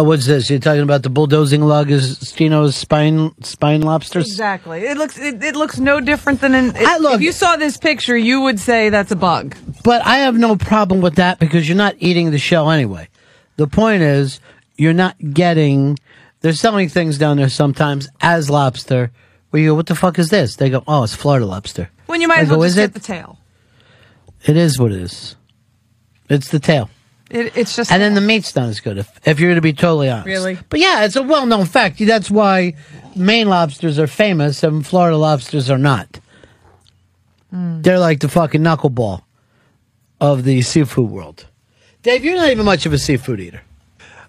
Oh, 0.00 0.04
what's 0.04 0.24
this? 0.24 0.48
You're 0.48 0.60
talking 0.60 0.80
about 0.80 1.02
the 1.02 1.10
bulldozing 1.10 1.60
Lagostino's 1.60 2.74
spine 2.74 3.32
spine 3.42 3.82
lobsters? 3.82 4.26
Exactly. 4.26 4.80
It 4.86 4.96
looks 4.96 5.18
it, 5.18 5.44
it 5.44 5.54
looks 5.54 5.78
no 5.78 6.00
different 6.00 6.40
than 6.40 6.54
an. 6.54 6.74
It, 6.74 6.88
I- 6.88 6.96
look- 6.96 7.16
if 7.16 7.20
you 7.20 7.32
saw 7.32 7.56
this 7.56 7.76
picture, 7.76 8.16
you 8.16 8.40
would 8.40 8.58
say 8.58 8.88
that's 8.88 9.10
a 9.10 9.16
bug. 9.16 9.54
But 9.84 10.00
I 10.06 10.18
have 10.18 10.38
no 10.38 10.56
problem 10.56 11.02
with 11.02 11.16
that 11.16 11.38
because 11.38 11.68
you're 11.68 11.76
not 11.76 11.96
eating 11.98 12.30
the 12.30 12.38
shell 12.38 12.70
anyway. 12.70 13.08
The 13.56 13.66
point 13.66 14.00
is, 14.02 14.40
you're 14.76 14.94
not 14.94 15.16
getting. 15.34 15.98
They're 16.40 16.54
selling 16.54 16.88
things 16.88 17.18
down 17.18 17.36
there 17.36 17.50
sometimes 17.50 18.08
as 18.22 18.48
lobster. 18.48 19.10
Where 19.50 19.62
you 19.62 19.70
go, 19.70 19.74
what 19.74 19.86
the 19.86 19.94
fuck 19.96 20.18
is 20.18 20.30
this? 20.30 20.56
They 20.56 20.70
go, 20.70 20.82
oh, 20.88 21.02
it's 21.02 21.14
Florida 21.14 21.44
lobster. 21.44 21.90
When 22.06 22.22
you 22.22 22.28
might 22.28 22.38
I 22.38 22.42
as 22.42 22.48
well 22.48 22.62
"Is 22.62 22.76
just 22.76 22.90
it?" 22.90 22.94
the 22.94 23.00
tail. 23.00 23.38
It 24.46 24.56
is 24.56 24.78
what 24.78 24.92
it 24.92 25.02
is. 25.02 25.36
It's 26.30 26.48
the 26.48 26.58
tail. 26.58 26.88
It, 27.30 27.56
it's 27.56 27.76
just 27.76 27.92
And 27.92 28.02
then 28.02 28.14
the 28.14 28.20
meat's 28.20 28.54
not 28.56 28.68
as 28.68 28.80
good, 28.80 28.98
if, 28.98 29.08
if 29.24 29.38
you're 29.38 29.50
going 29.50 29.56
to 29.56 29.62
be 29.62 29.72
totally 29.72 30.10
honest. 30.10 30.26
Really? 30.26 30.58
But 30.68 30.80
yeah, 30.80 31.04
it's 31.04 31.16
a 31.16 31.22
well 31.22 31.46
known 31.46 31.66
fact. 31.66 31.98
That's 31.98 32.30
why 32.30 32.74
Maine 33.14 33.48
lobsters 33.48 33.98
are 33.98 34.06
famous 34.06 34.62
and 34.62 34.86
Florida 34.86 35.16
lobsters 35.16 35.70
are 35.70 35.78
not. 35.78 36.20
Hmm. 37.50 37.82
They're 37.82 37.98
like 37.98 38.20
the 38.20 38.28
fucking 38.28 38.62
knuckleball 38.62 39.22
of 40.20 40.44
the 40.44 40.62
seafood 40.62 41.10
world. 41.10 41.46
Dave, 42.02 42.24
you're 42.24 42.36
not 42.36 42.50
even 42.50 42.64
much 42.64 42.86
of 42.86 42.92
a 42.92 42.98
seafood 42.98 43.40
eater. 43.40 43.62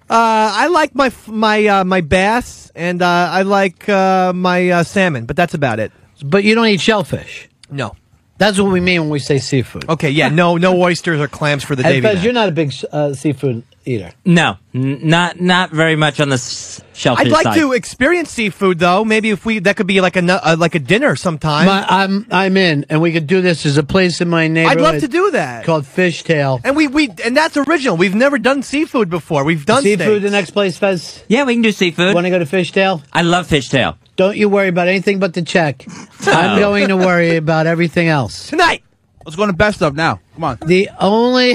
Uh, 0.10 0.52
I 0.53 0.68
like 0.68 0.94
my 0.94 1.11
my 1.28 1.65
uh, 1.68 1.84
my 1.86 2.02
bass 2.02 2.69
and 2.76 3.02
uh, 3.02 3.30
I 3.32 3.44
like 3.44 3.88
uh, 3.88 4.34
my 4.34 4.69
uh, 4.69 4.84
salmon, 4.84 5.26
but 5.26 5.38
that's 5.38 5.53
about 5.53 5.80
it. 5.80 5.91
But 6.23 6.44
you 6.44 6.53
don't 6.53 6.68
eat 6.68 6.82
shellfish. 6.82 7.48
No. 7.69 7.95
That's 8.42 8.60
what 8.60 8.72
we 8.72 8.80
mean 8.80 9.02
when 9.02 9.10
we 9.12 9.20
say 9.20 9.38
seafood. 9.38 9.88
Okay, 9.88 10.10
yeah, 10.10 10.30
no 10.30 10.58
no 10.58 10.82
oysters 10.90 11.20
or 11.22 11.28
clams 11.28 11.64
for 11.64 11.76
the 11.76 11.84
day. 11.84 11.94
Davy. 12.02 12.08
Fez, 12.08 12.16
Mac. 12.16 12.24
you're 12.24 12.34
not 12.34 12.50
a 12.50 12.52
big 12.52 12.74
uh, 12.92 13.14
seafood 13.14 13.62
eater. 13.86 14.12
No, 14.26 14.58
n- 14.74 15.00
not 15.08 15.40
not 15.40 15.70
very 15.70 15.96
much 15.96 16.20
on 16.20 16.30
the 16.30 16.36
s- 16.42 16.82
shellfish 16.94 17.28
I'd 17.28 17.32
like 17.32 17.44
side. 17.44 17.60
to 17.60 17.74
experience 17.74 18.32
seafood 18.32 18.80
though. 18.80 19.06
Maybe 19.06 19.30
if 19.30 19.46
we 19.46 19.60
that 19.60 19.76
could 19.78 19.86
be 19.86 20.02
like 20.02 20.16
a 20.16 20.24
nu- 20.24 20.34
uh, 20.42 20.56
like 20.58 20.74
a 20.74 20.80
dinner 20.80 21.16
sometime. 21.16 21.68
My, 21.68 21.86
I'm 21.88 22.26
I'm 22.32 22.58
in, 22.58 22.88
and 22.90 23.00
we 23.00 23.12
could 23.12 23.28
do 23.28 23.42
this. 23.42 23.62
There's 23.64 23.78
a 23.78 23.84
place 23.84 24.22
in 24.22 24.30
my 24.30 24.48
neighborhood. 24.48 24.78
I'd 24.80 24.82
love 24.92 25.02
to 25.02 25.08
do 25.08 25.32
that. 25.32 25.64
Called 25.66 25.84
Fishtail. 25.86 26.62
And 26.64 26.76
we 26.76 26.88
we 26.88 27.10
and 27.24 27.38
that's 27.38 27.58
original. 27.58 27.96
We've 27.96 28.16
never 28.16 28.40
done 28.40 28.64
seafood 28.64 29.10
before. 29.12 29.44
We've 29.44 29.66
done 29.66 29.84
seafood. 29.84 30.06
steaks. 30.08 30.24
The 30.24 30.32
next 30.32 30.52
place, 30.52 30.78
Fez. 30.80 31.24
Yeah, 31.28 31.44
we 31.46 31.54
can 31.54 31.62
do 31.62 31.72
seafood. 31.72 32.16
Want 32.16 32.26
to 32.26 32.32
go 32.32 32.40
to 32.40 32.46
Fishtail? 32.46 33.04
I 33.14 33.22
love 33.22 33.48
fishtail. 33.48 33.98
Don't 34.16 34.38
you 34.38 34.50
worry 34.50 34.68
about 34.68 34.88
anything 34.88 35.20
but 35.20 35.34
the 35.34 35.42
check. 35.42 35.86
I'm 36.28 36.60
going 36.60 36.90
to 36.90 36.98
worry 36.98 37.38
about 37.38 37.66
everything 37.66 38.08
else 38.08 38.50
tonight. 38.50 38.84
Let's 39.26 39.36
go 39.36 39.46
to 39.46 39.54
best 39.54 39.82
of 39.82 39.96
now. 39.96 40.20
Come 40.36 40.44
on. 40.44 40.58
The 40.66 40.90
only 41.00 41.54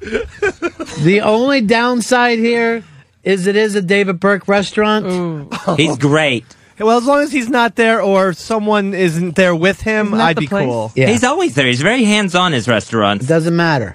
the 0.00 1.20
only 1.22 1.60
downside 1.60 2.38
here 2.38 2.82
is 3.22 3.46
it 3.46 3.56
is 3.56 3.74
a 3.74 3.82
David 3.82 4.18
Burke 4.20 4.48
restaurant. 4.48 5.52
He's 5.76 5.96
great. 5.98 6.44
Well, 6.78 6.98
as 6.98 7.04
long 7.04 7.20
as 7.20 7.30
he's 7.30 7.48
not 7.48 7.76
there 7.76 8.02
or 8.02 8.32
someone 8.32 8.92
isn't 8.94 9.36
there 9.36 9.54
with 9.54 9.80
him, 9.82 10.06
Isn't 10.06 10.18
that 10.18 10.24
I'd 10.28 10.36
the 10.36 10.40
be 10.40 10.46
place? 10.48 10.64
cool. 10.66 10.88
He's 10.94 11.22
always 11.22 11.54
there. 11.54 11.66
He's 11.66 11.82
very 11.82 12.02
hands 12.02 12.34
on 12.34 12.52
his 12.52 12.66
restaurants. 12.66 13.26
Doesn't 13.26 13.54
matter. 13.54 13.94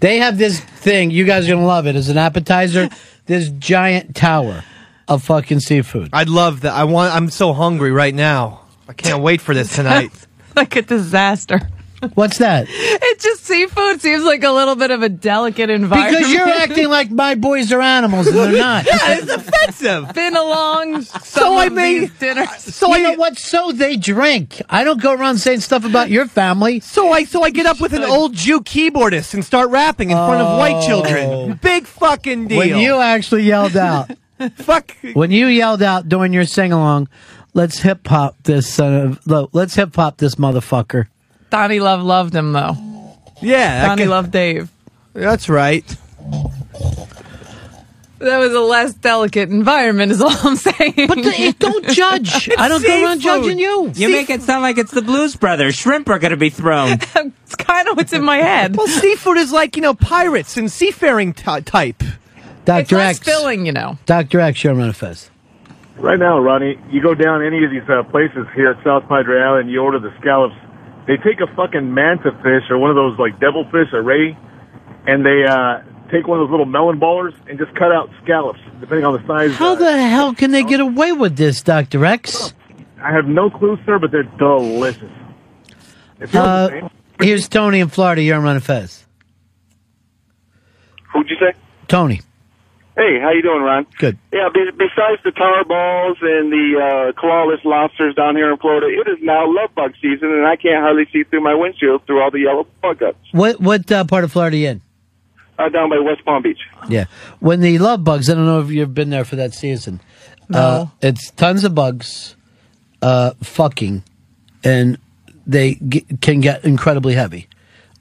They 0.00 0.18
have 0.18 0.36
this 0.36 0.58
thing. 0.60 1.10
You 1.12 1.24
guys 1.24 1.46
are 1.48 1.52
gonna 1.54 1.66
love 1.66 1.86
it 1.86 1.94
as 1.96 2.08
an 2.08 2.18
appetizer. 2.18 2.88
this 3.26 3.48
giant 3.50 4.16
tower 4.16 4.64
of 5.08 5.22
fucking 5.24 5.60
seafood. 5.60 6.10
I'd 6.12 6.28
love 6.28 6.62
that. 6.62 6.72
I 6.74 6.84
want. 6.84 7.14
I'm 7.14 7.30
so 7.30 7.52
hungry 7.52 7.92
right 7.92 8.14
now. 8.14 8.60
I 8.88 8.92
can't 8.92 9.22
wait 9.22 9.40
for 9.40 9.54
this 9.54 9.74
tonight. 9.74 10.12
like 10.56 10.76
a 10.76 10.82
disaster. 10.82 11.60
What's 12.12 12.36
that? 12.36 12.66
It 12.68 13.18
just 13.20 13.44
seafood 13.46 13.98
seems 14.02 14.24
like 14.24 14.44
a 14.44 14.50
little 14.50 14.74
bit 14.74 14.90
of 14.90 15.02
a 15.02 15.08
delicate 15.08 15.70
environment. 15.70 16.18
Because 16.18 16.32
you're 16.34 16.46
acting 16.46 16.88
like 16.90 17.10
my 17.10 17.34
boys 17.34 17.72
are 17.72 17.80
animals 17.80 18.26
and 18.26 18.36
they're 18.36 18.52
not. 18.58 18.84
yeah, 18.86 19.18
it's 19.18 19.30
offensive. 19.32 20.12
Been 20.12 20.36
along 20.36 21.00
some 21.02 21.22
So 21.22 21.54
I 21.54 21.66
of 21.66 21.72
may- 21.72 22.00
these 22.00 22.12
dinners. 22.18 22.50
So 22.60 22.94
you 22.94 23.02
know 23.04 23.14
what? 23.14 23.38
So 23.38 23.72
they 23.72 23.96
drink. 23.96 24.60
I 24.68 24.84
don't 24.84 25.00
go 25.00 25.14
around 25.14 25.38
saying 25.38 25.60
stuff 25.60 25.86
about 25.86 26.10
your 26.10 26.26
family. 26.26 26.80
So 26.80 27.10
I 27.10 27.24
so 27.24 27.42
I 27.42 27.48
get 27.48 27.64
up 27.64 27.80
with 27.80 27.94
an 27.94 28.02
old 28.04 28.34
Jew 28.34 28.60
keyboardist 28.60 29.32
and 29.32 29.42
start 29.42 29.70
rapping 29.70 30.10
in 30.10 30.16
front 30.18 30.42
of 30.42 30.58
white 30.58 30.84
children. 30.86 31.30
Oh. 31.30 31.54
Big 31.54 31.86
fucking 31.86 32.48
deal. 32.48 32.56
Oh. 32.56 32.58
When 32.58 32.78
you 32.80 32.96
actually 33.00 33.44
yelled 33.44 33.78
out, 33.78 34.10
fuck. 34.56 34.96
when 35.14 35.30
you 35.30 35.46
yelled 35.46 35.82
out 35.82 36.08
during 36.08 36.32
your 36.32 36.44
sing 36.44 36.72
along, 36.72 37.08
let's 37.52 37.78
hip 37.78 38.06
hop 38.06 38.36
this 38.42 38.66
uh, 38.66 38.72
son 38.72 38.94
of, 38.94 39.26
look, 39.26 39.50
let's 39.52 39.74
hip 39.74 39.94
hop 39.94 40.16
this 40.16 40.36
motherfucker. 40.36 41.06
Donnie 41.50 41.80
Love 41.80 42.02
loved 42.02 42.34
him 42.34 42.52
though. 42.52 42.76
Yeah, 43.40 43.82
that 43.82 43.86
Donnie 43.88 44.04
guy- 44.04 44.10
loved 44.10 44.30
Dave. 44.32 44.70
That's 45.12 45.48
right. 45.48 45.84
That 48.18 48.38
was 48.38 48.54
a 48.54 48.60
less 48.60 48.94
delicate 48.94 49.50
environment, 49.50 50.10
is 50.10 50.22
all 50.22 50.30
I'm 50.30 50.56
saying. 50.56 50.94
But 50.96 51.58
don't 51.58 51.88
judge. 51.88 52.48
I 52.58 52.68
don't 52.68 52.82
go 52.82 53.04
around 53.04 53.20
judging 53.20 53.58
you. 53.58 53.92
You 53.94 54.08
make 54.08 54.30
it 54.30 54.40
sound 54.40 54.62
like 54.62 54.78
it's 54.78 54.92
the 54.92 55.02
Blues 55.02 55.36
Brothers. 55.36 55.74
Shrimp 55.74 56.08
are 56.08 56.18
going 56.18 56.30
to 56.30 56.36
be 56.38 56.48
thrown. 56.48 56.92
it's 57.14 57.54
kind 57.56 57.88
of 57.88 57.96
what's 57.98 58.14
in 58.14 58.24
my 58.24 58.38
head. 58.38 58.76
Well, 58.76 58.86
seafood 58.86 59.36
is 59.36 59.52
like 59.52 59.76
you 59.76 59.82
know 59.82 59.94
pirates 59.94 60.56
and 60.56 60.72
seafaring 60.72 61.34
ty 61.34 61.60
type. 61.60 62.02
Dr. 62.64 62.96
less 62.96 63.16
X. 63.16 63.26
filling, 63.26 63.66
you 63.66 63.72
know. 63.72 63.98
Dr. 64.06 64.40
X, 64.40 64.64
you're 64.64 64.78
on 64.80 64.92
Fez. 64.92 65.30
Right 65.96 66.18
now, 66.18 66.38
Ronnie, 66.40 66.78
you 66.90 67.00
go 67.02 67.14
down 67.14 67.44
any 67.44 67.64
of 67.64 67.70
these 67.70 67.88
uh, 67.88 68.02
places 68.04 68.46
here 68.54 68.70
at 68.70 68.82
South 68.84 69.08
Padre 69.08 69.40
Island, 69.40 69.70
you 69.70 69.80
order 69.80 69.98
the 70.00 70.12
scallops. 70.20 70.54
They 71.06 71.16
take 71.18 71.40
a 71.40 71.54
fucking 71.54 71.92
manta 71.92 72.32
fish 72.42 72.64
or 72.70 72.78
one 72.78 72.90
of 72.90 72.96
those 72.96 73.18
like 73.18 73.38
devil 73.38 73.64
fish 73.70 73.88
or 73.92 74.02
ray, 74.02 74.36
and 75.06 75.24
they 75.24 75.44
uh, 75.48 75.82
take 76.10 76.26
one 76.26 76.40
of 76.40 76.46
those 76.46 76.50
little 76.50 76.66
melon 76.66 76.98
ballers 76.98 77.34
and 77.48 77.58
just 77.58 77.74
cut 77.76 77.92
out 77.92 78.10
scallops, 78.24 78.58
depending 78.80 79.04
on 79.04 79.12
the 79.12 79.26
size. 79.26 79.54
How 79.54 79.74
the 79.74 79.92
hell 80.08 80.34
can 80.34 80.50
they 80.50 80.64
get 80.64 80.80
away 80.80 81.12
with 81.12 81.36
this, 81.36 81.62
Dr. 81.62 82.04
X? 82.04 82.52
I 83.00 83.12
have 83.12 83.26
no 83.26 83.50
clue, 83.50 83.78
sir, 83.84 83.98
but 83.98 84.10
they're 84.10 84.22
delicious. 84.24 85.12
It 86.20 86.26
feels 86.28 86.32
the 86.32 86.84
Uh, 86.86 86.88
here's 87.20 87.48
Tony 87.48 87.80
in 87.80 87.88
Florida. 87.88 88.22
You're 88.22 88.44
on 88.44 88.60
Fez. 88.60 89.04
Who'd 91.12 91.28
you 91.28 91.36
say? 91.38 91.52
Tony. 91.86 92.20
Hey, 92.96 93.18
how 93.20 93.30
you 93.32 93.42
doing, 93.42 93.60
Ron? 93.62 93.86
Good. 93.98 94.18
Yeah, 94.32 94.48
be, 94.54 94.70
besides 94.70 95.20
the 95.24 95.32
tar 95.32 95.64
balls 95.64 96.16
and 96.22 96.52
the 96.52 96.78
uh, 96.78 97.20
clawless 97.20 97.64
lobsters 97.64 98.14
down 98.14 98.36
here 98.36 98.52
in 98.52 98.56
Florida, 98.58 98.86
it 98.86 99.08
is 99.10 99.18
now 99.20 99.46
love 99.52 99.74
bug 99.74 99.94
season, 100.00 100.30
and 100.30 100.46
I 100.46 100.54
can't 100.54 100.80
hardly 100.80 101.06
see 101.12 101.24
through 101.24 101.40
my 101.42 101.54
windshield 101.54 102.06
through 102.06 102.22
all 102.22 102.30
the 102.30 102.40
yellow 102.40 102.68
bug 102.82 103.00
guts 103.00 103.18
What 103.32 103.60
what 103.60 103.90
uh, 103.90 104.04
part 104.04 104.22
of 104.22 104.30
Florida 104.30 104.56
are 104.56 104.60
you 104.60 104.68
in? 104.68 104.80
uh, 105.58 105.68
down 105.70 105.90
by 105.90 105.98
West 105.98 106.24
Palm 106.24 106.42
Beach. 106.42 106.58
Yeah. 106.88 107.06
When 107.40 107.60
the 107.60 107.78
love 107.78 108.04
bugs, 108.04 108.30
I 108.30 108.34
don't 108.34 108.46
know 108.46 108.60
if 108.60 108.70
you've 108.70 108.94
been 108.94 109.10
there 109.10 109.24
for 109.24 109.36
that 109.36 109.54
season. 109.54 110.00
No. 110.48 110.58
Uh, 110.58 110.86
it's 111.02 111.30
tons 111.32 111.64
of 111.64 111.74
bugs, 111.74 112.36
uh, 113.02 113.32
fucking, 113.42 114.04
and 114.62 114.98
they 115.46 115.74
g- 115.88 116.06
can 116.20 116.40
get 116.40 116.64
incredibly 116.64 117.14
heavy, 117.14 117.48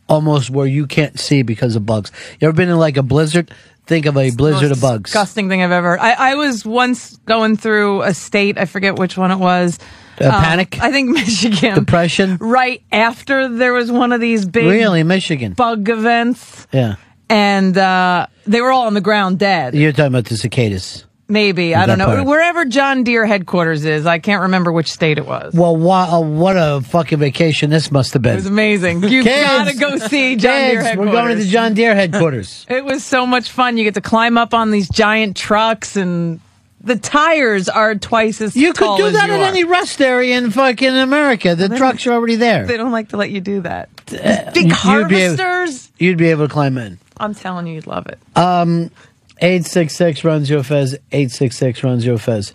almost 0.08 0.50
where 0.52 0.68
you 0.68 0.86
can't 0.86 1.20
see 1.20 1.42
because 1.42 1.76
of 1.76 1.86
bugs. 1.86 2.12
You 2.40 2.48
ever 2.48 2.56
been 2.56 2.70
in 2.70 2.78
like 2.78 2.98
a 2.98 3.04
blizzard? 3.04 3.52
Think 3.86 4.06
of 4.06 4.16
a 4.18 4.32
blizzard 4.32 4.72
of 4.72 4.80
bugs. 4.80 5.12
Disgusting 5.12 5.50
thing 5.50 5.62
I've 5.62 5.72
ever. 5.72 6.00
I, 6.00 6.12
I 6.32 6.36
was 6.36 6.66
once 6.66 7.18
going 7.26 7.58
through 7.58 8.04
a 8.04 8.14
state. 8.14 8.58
I 8.58 8.66
forget 8.66 8.96
which 8.98 9.18
one 9.18 9.30
it 9.32 9.40
was. 9.40 9.78
Uh, 10.22 10.30
panic? 10.32 10.78
I 10.82 10.92
think 10.92 11.10
Michigan. 11.14 11.76
Depression? 11.76 12.38
Right 12.38 12.82
after 12.92 13.50
there 13.50 13.74
was 13.74 13.92
one 13.92 14.14
of 14.14 14.22
these 14.22 14.46
big 14.46 14.68
Really, 14.68 15.04
Michigan? 15.04 15.54
bug 15.54 15.90
events, 15.90 16.66
Yeah. 16.72 16.96
and 17.30 17.78
uh, 17.78 18.28
they 18.46 18.62
were 18.62 18.72
all 18.72 18.86
on 18.88 18.94
the 18.94 19.02
ground 19.02 19.40
dead. 19.40 19.74
You're 19.76 19.92
talking 19.92 20.06
about 20.08 20.26
the 20.26 20.38
cicadas. 20.38 21.04
Maybe 21.30 21.74
I 21.74 21.86
don't 21.86 21.98
know. 21.98 22.06
part. 22.08 22.26
Wherever 22.26 22.66
John 22.66 23.04
Deere 23.04 23.26
headquarters 23.26 23.86
is, 23.86 24.06
I 24.06 24.20
can't 24.20 24.42
remember 24.44 24.72
which 24.72 24.92
state 24.92 25.18
it 25.18 25.26
was. 25.26 25.54
Well, 25.54 25.76
what, 25.76 26.10
uh, 26.14 26.20
what 26.20 26.56
a 26.58 26.82
fucking 26.82 27.18
vacation 27.20 27.70
this 27.70 27.92
must 27.92 28.14
have 28.14 28.22
been. 28.22 28.34
It 28.34 28.36
was 28.36 28.46
amazing. 28.46 29.04
You 29.04 29.24
Kids, 29.24 29.48
gotta 29.48 29.78
go 29.78 29.98
see 30.08 30.36
John 30.36 30.52
Deere 30.70 30.82
headquarters. 30.84 30.98
We're 31.08 31.12
going 31.22 31.38
to 31.38 31.44
the 31.44 31.50
John 31.50 31.74
Deere 31.74 31.96
headquarters. 31.96 32.66
It 32.74 32.84
was 32.84 33.04
so 33.06 33.26
much 33.26 33.50
fun. 33.52 33.78
You 33.78 33.84
get 33.86 33.94
to 33.94 34.02
climb 34.02 34.38
up 34.38 34.54
on 34.54 34.72
these 34.72 34.90
giant 34.90 35.38
trucks, 35.38 35.96
and 35.96 36.42
the 36.82 36.98
tires 36.98 37.70
are 37.70 37.96
twice 37.96 38.42
as 38.42 38.56
You 38.58 38.74
could 38.74 38.98
do 38.98 39.12
that 39.12 39.30
at 39.30 39.40
are. 39.40 39.44
any 39.44 39.64
rest 39.64 40.02
area 40.02 40.38
in 40.38 40.52
fucking 40.52 40.90
America. 40.90 41.56
The 41.56 41.70
trucks 41.70 42.06
are 42.06 42.12
already 42.12 42.36
there. 42.36 42.66
They 42.66 42.76
don't 42.78 42.92
like 42.92 43.10
to 43.10 43.18
let 43.18 43.32
you 43.32 43.40
do 43.40 43.62
that. 43.62 43.90
Uh, 44.12 44.52
big 44.52 44.66
you'd 44.66 45.08
be 45.08 45.16
able- 45.22 45.38
harvesters. 45.38 45.90
You'd 45.98 46.18
be 46.18 46.28
able 46.30 46.48
to 46.48 46.54
climb 46.54 46.78
in. 46.78 47.00
I'm 47.16 47.34
telling 47.34 47.66
you, 47.68 47.76
you'd 47.76 47.88
love 47.88 48.08
it. 48.08 48.20
Um, 48.36 48.92
866 49.38 50.24
runs 50.24 50.50
your 50.50 50.64
fez. 50.64 50.94
866 51.12 51.84
runs 51.84 52.06
your 52.06 52.18
fez. 52.18 52.54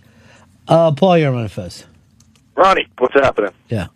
Uh, 0.66 0.92
Paul, 0.92 1.18
you're 1.18 1.34
on 1.34 1.48
fez. 1.48 1.84
Ronnie, 2.54 2.86
what's 2.98 3.14
happening? 3.14 3.52
Yeah. 3.68 3.88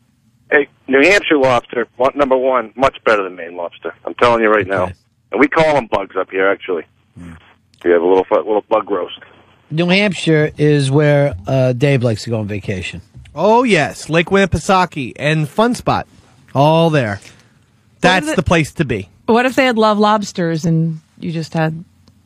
Hey, 0.50 0.68
New 0.86 1.00
Hampshire 1.02 1.38
lobster, 1.38 1.86
number 2.14 2.36
one, 2.36 2.72
much 2.76 3.02
better 3.04 3.22
than 3.24 3.34
Maine 3.36 3.56
lobster. 3.56 3.94
I'm 4.04 4.14
telling 4.14 4.42
you 4.42 4.50
right 4.50 4.66
now. 4.66 4.90
And 5.30 5.40
we 5.40 5.48
call 5.48 5.74
them 5.74 5.86
bugs 5.90 6.14
up 6.16 6.30
here, 6.30 6.48
actually. 6.48 6.84
We 7.16 7.90
have 7.90 8.02
a 8.02 8.06
little 8.06 8.26
little 8.30 8.64
bug 8.68 8.90
roast. 8.90 9.18
New 9.70 9.88
Hampshire 9.88 10.52
is 10.58 10.90
where 10.90 11.34
uh, 11.46 11.72
Dave 11.72 12.02
likes 12.02 12.24
to 12.24 12.30
go 12.30 12.38
on 12.40 12.46
vacation. 12.46 13.00
Oh 13.34 13.62
yes, 13.62 14.10
Lake 14.10 14.26
Winnipesaukee 14.26 15.14
and 15.16 15.48
Fun 15.48 15.74
Spot, 15.74 16.06
all 16.54 16.90
there. 16.90 17.18
That's 18.00 18.28
it- 18.28 18.36
the 18.36 18.42
place 18.42 18.72
to 18.72 18.84
be. 18.84 19.08
What 19.26 19.46
if 19.46 19.54
they 19.54 19.64
had 19.64 19.78
love 19.78 19.98
lobsters 19.98 20.64
and 20.66 21.00
you 21.18 21.32
just 21.32 21.54
had 21.54 21.84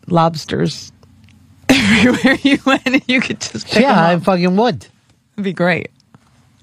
lobsters 0.08 0.92
everywhere 1.68 2.38
you 2.42 2.58
went 2.64 2.86
and 2.86 3.02
you 3.06 3.20
could 3.20 3.40
just 3.40 3.66
pick 3.66 3.82
yeah, 3.82 3.94
them 3.94 4.04
I 4.04 4.14
up? 4.14 4.22
fucking 4.22 4.56
would. 4.56 4.86
It'd 5.34 5.44
be 5.44 5.52
great. 5.52 5.90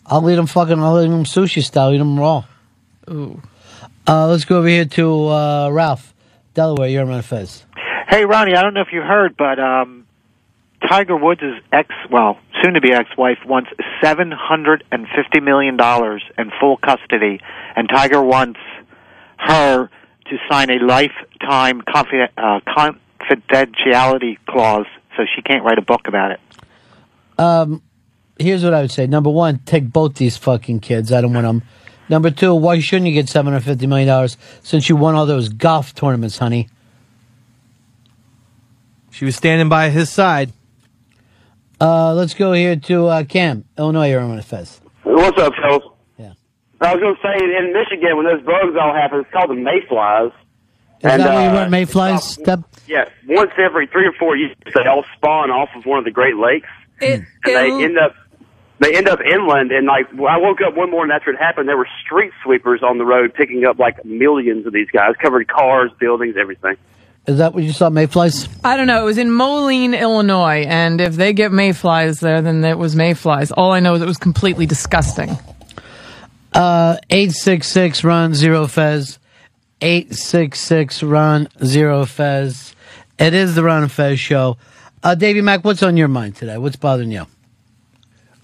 I'll 0.06 0.28
eat 0.30 0.36
them 0.36 0.48
fucking, 0.48 0.80
I'll 0.80 1.02
eat 1.02 1.08
them 1.08 1.24
sushi 1.24 1.64
style, 1.64 1.94
eat 1.94 1.98
them 1.98 2.20
raw. 2.20 2.44
Ooh. 3.10 3.42
Uh, 4.08 4.28
let's 4.28 4.46
go 4.46 4.58
over 4.58 4.68
here 4.68 4.86
to 4.86 5.28
uh, 5.28 5.70
Ralph. 5.70 6.14
Delaware, 6.54 6.90
you're 6.90 7.10
on 7.10 7.22
Fez. 7.22 7.66
Hey, 8.08 8.26
Ronnie, 8.26 8.56
I 8.56 8.62
don't 8.62 8.74
know 8.74 8.82
if 8.82 8.92
you 8.92 9.02
heard, 9.02 9.36
but 9.38 9.60
um, 9.60 10.06
Tiger 10.88 11.16
Woods' 11.16 11.42
ex, 11.72 11.90
well, 12.12 12.38
soon 12.62 12.74
to 12.74 12.82
be 12.82 12.92
ex 12.92 13.10
wife, 13.18 13.40
wants 13.46 13.72
$750 14.04 15.44
million 15.44 15.78
in 16.38 16.52
full 16.60 16.78
custody, 16.78 17.40
and 17.76 17.90
Tiger 17.90 18.22
wants 18.22 18.60
her 19.38 19.90
to 20.26 20.38
sign 20.52 20.70
a 20.70 20.80
lifetime 20.84 21.82
confiden- 21.82 22.30
uh, 22.38 22.60
confidentiality 23.24 24.38
clause 24.48 24.86
so 25.16 25.24
she 25.36 25.42
can't 25.42 25.64
write 25.64 25.78
a 25.78 25.82
book 25.82 26.08
about 26.08 26.32
it. 26.32 26.40
Um, 27.38 27.82
here's 28.38 28.64
what 28.64 28.74
I 28.74 28.82
would 28.82 28.92
say. 28.92 29.08
Number 29.08 29.30
one, 29.30 29.60
take 29.60 29.92
both 29.92 30.16
these 30.16 30.38
fucking 30.38 30.80
kids. 30.80 31.12
I 31.12 31.22
don't 31.22 31.34
want 31.34 31.46
them. 31.46 31.64
Number 32.10 32.30
two, 32.32 32.54
why 32.54 32.80
shouldn't 32.80 33.08
you 33.08 33.14
get 33.14 33.30
seven 33.30 33.54
hundred 33.54 33.64
fifty 33.66 33.88
million 33.88 34.08
dollars 34.08 34.38
since 34.62 34.90
you 34.90 34.96
won 34.96 35.16
all 35.16 35.26
those 35.26 35.50
golf 35.50 35.96
tournaments, 35.96 36.38
honey? 36.38 36.68
She 39.12 39.26
was 39.26 39.36
standing 39.36 39.70
by 39.70 39.90
his 39.90 40.10
side. 40.10 40.52
Uh, 41.80 42.14
let's 42.14 42.34
go 42.34 42.54
here 42.54 42.76
to 42.76 43.08
uh, 43.08 43.24
Cam, 43.24 43.66
Illinois. 43.78 44.10
You're 44.10 44.22
on 44.22 44.42
Fez. 44.42 44.82
What's 45.04 45.40
up, 45.42 45.54
fellas? 45.62 45.84
Yeah. 46.18 46.34
I 46.82 46.94
was 46.94 47.02
going 47.02 47.16
to 47.16 47.22
say, 47.22 47.44
in 47.44 47.74
Michigan, 47.74 48.18
when 48.18 48.26
those 48.26 48.44
bugs 48.46 48.76
all 48.80 48.94
happen, 48.94 49.20
it's 49.20 49.32
called 49.32 49.50
the 49.50 49.56
mayflies. 49.56 50.32
Is 51.04 51.12
And, 51.12 51.22
that 51.22 51.34
where 51.34 51.44
you 51.44 51.50
uh, 51.50 51.54
want 51.54 51.72
mayflies? 51.72 52.24
Step. 52.24 52.62
Yeah, 52.88 53.10
once 53.28 53.52
every 53.58 53.88
three 53.88 54.06
or 54.06 54.14
four 54.14 54.38
years, 54.38 54.56
they 54.74 54.86
all 54.88 55.04
spawn 55.18 55.52
off 55.52 55.70
of 55.76 55.86
one 55.86 56.00
of 56.00 56.06
the 56.06 56.12
Great 56.12 56.38
Lakes, 56.38 56.70
and 57.02 57.26
they 57.44 57.70
end 57.84 57.98
up 57.98 58.16
they 58.80 58.96
end 58.96 59.08
up 59.10 59.20
inland. 59.22 59.72
And 59.72 59.88
like, 59.88 60.08
I 60.14 60.38
woke 60.38 60.60
up 60.62 60.76
one 60.76 60.92
morning 60.92 61.14
after 61.16 61.32
it 61.32 61.38
happened, 61.38 61.68
there 61.68 61.78
were 61.78 61.88
street 62.06 62.32
sweepers 62.44 62.84
on 62.84 62.98
the 62.98 63.06
road 63.06 63.34
picking 63.34 63.66
up 63.66 63.80
like 63.80 64.04
millions 64.06 64.66
of 64.66 64.74
these 64.74 64.90
guys, 64.92 65.16
covered 65.22 65.48
cars, 65.48 65.92
buildings, 66.00 66.36
everything. 66.40 66.76
Is 67.26 67.38
that 67.38 67.54
what 67.54 67.64
you 67.64 67.72
saw, 67.72 67.90
mayflies? 67.90 68.50
I 68.66 68.76
don't 68.76 68.88
know. 68.88 69.02
It 69.02 69.06
was 69.06 69.18
in 69.18 69.32
Moline, 69.32 69.94
Illinois, 69.94 70.66
and 70.68 71.00
if 71.00 71.16
they 71.16 71.32
get 71.32 71.54
mayflies 71.54 72.20
there, 72.20 72.42
then 72.42 72.64
it 72.66 72.78
was 72.78 72.96
mayflies. 72.96 73.52
All 73.52 73.72
I 73.72 73.80
know 73.80 73.94
is 73.94 74.02
it 74.02 74.08
was 74.08 74.18
completely 74.18 74.66
disgusting. 74.66 75.38
Uh, 76.54 76.98
eight 77.10 77.32
six 77.32 77.68
six 77.68 78.04
run 78.04 78.34
zero 78.34 78.68
Fez. 78.68 79.20
Eight 79.86 80.14
six 80.16 80.62
six 80.62 81.04
run 81.04 81.50
zero 81.62 82.06
Fez. 82.06 82.74
It 83.20 83.34
is 83.34 83.54
the 83.54 83.64
Ron 83.64 83.90
Fez 83.90 84.18
show. 84.18 84.56
Uh, 85.04 85.14
Davey 85.14 85.42
Mack, 85.42 85.66
what's 85.66 85.84
on 85.84 85.98
your 85.98 86.08
mind 86.08 86.38
today? 86.38 86.58
What's 86.58 86.78
bothering 86.78 87.12
you? 87.12 87.28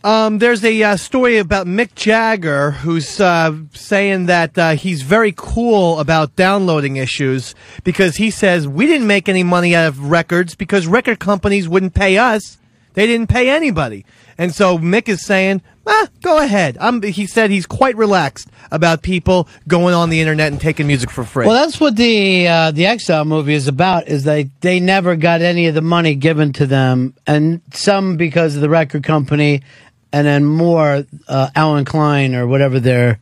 Um, 0.03 0.39
there's 0.39 0.65
a 0.65 0.83
uh, 0.83 0.97
story 0.97 1.37
about 1.37 1.65
Mick 1.65 1.95
Jagger 1.95 2.71
who's 2.71 3.21
uh, 3.21 3.55
saying 3.71 4.25
that 4.25 4.57
uh, 4.57 4.71
he's 4.71 5.01
very 5.01 5.33
cool 5.33 6.01
about 6.01 6.35
downloading 6.35 6.97
issues 6.97 7.55
because 7.85 8.17
he 8.17 8.31
says 8.31 8.67
we 8.67 8.85
didn't 8.85 9.07
make 9.07 9.29
any 9.29 9.43
money 9.43 9.73
out 9.73 9.87
of 9.87 10.11
records 10.11 10.55
because 10.55 10.87
record 10.87 11.19
companies 11.19 11.69
wouldn't 11.69 11.93
pay 11.93 12.17
us. 12.17 12.57
They 12.95 13.07
didn't 13.07 13.27
pay 13.27 13.49
anybody. 13.49 14.05
And 14.37 14.53
so 14.53 14.77
Mick 14.77 15.07
is 15.07 15.25
saying, 15.25 15.61
ah, 15.89 16.07
go 16.21 16.37
ahead. 16.37 16.77
Um, 16.79 17.01
he 17.01 17.25
said 17.25 17.49
he's 17.49 17.65
quite 17.65 17.97
relaxed 17.97 18.49
about 18.71 19.01
people 19.01 19.47
going 19.67 19.93
on 19.93 20.09
the 20.09 20.21
internet 20.21 20.51
and 20.51 20.61
taking 20.61 20.87
music 20.87 21.09
for 21.09 21.23
free. 21.23 21.45
Well, 21.45 21.55
that's 21.55 21.79
what 21.79 21.95
the 21.95 22.47
uh, 22.47 22.71
the 22.71 22.85
Exile 22.85 23.25
movie 23.25 23.55
is 23.55 23.67
about. 23.67 24.07
Is 24.07 24.23
they 24.23 24.49
they 24.61 24.79
never 24.79 25.15
got 25.15 25.41
any 25.41 25.67
of 25.67 25.75
the 25.75 25.81
money 25.81 26.15
given 26.15 26.53
to 26.53 26.65
them, 26.65 27.13
and 27.27 27.61
some 27.73 28.15
because 28.15 28.55
of 28.55 28.61
the 28.61 28.69
record 28.69 29.03
company, 29.03 29.61
and 30.13 30.25
then 30.25 30.45
more 30.45 31.05
uh, 31.27 31.49
Allen 31.55 31.85
Klein 31.85 32.35
or 32.35 32.47
whatever 32.47 32.79
their 32.79 33.19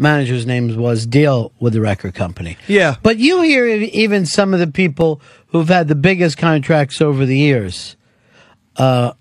manager's 0.00 0.46
name 0.46 0.74
was 0.76 1.06
deal 1.06 1.52
with 1.60 1.74
the 1.74 1.80
record 1.80 2.14
company. 2.14 2.56
Yeah. 2.66 2.96
But 3.02 3.18
you 3.18 3.42
hear 3.42 3.66
even 3.66 4.24
some 4.24 4.54
of 4.54 4.60
the 4.60 4.66
people 4.66 5.20
who've 5.48 5.68
had 5.68 5.88
the 5.88 5.94
biggest 5.94 6.38
contracts 6.38 7.02
over 7.02 7.26
the 7.26 7.36
years, 7.36 7.96
uh, 8.76 9.12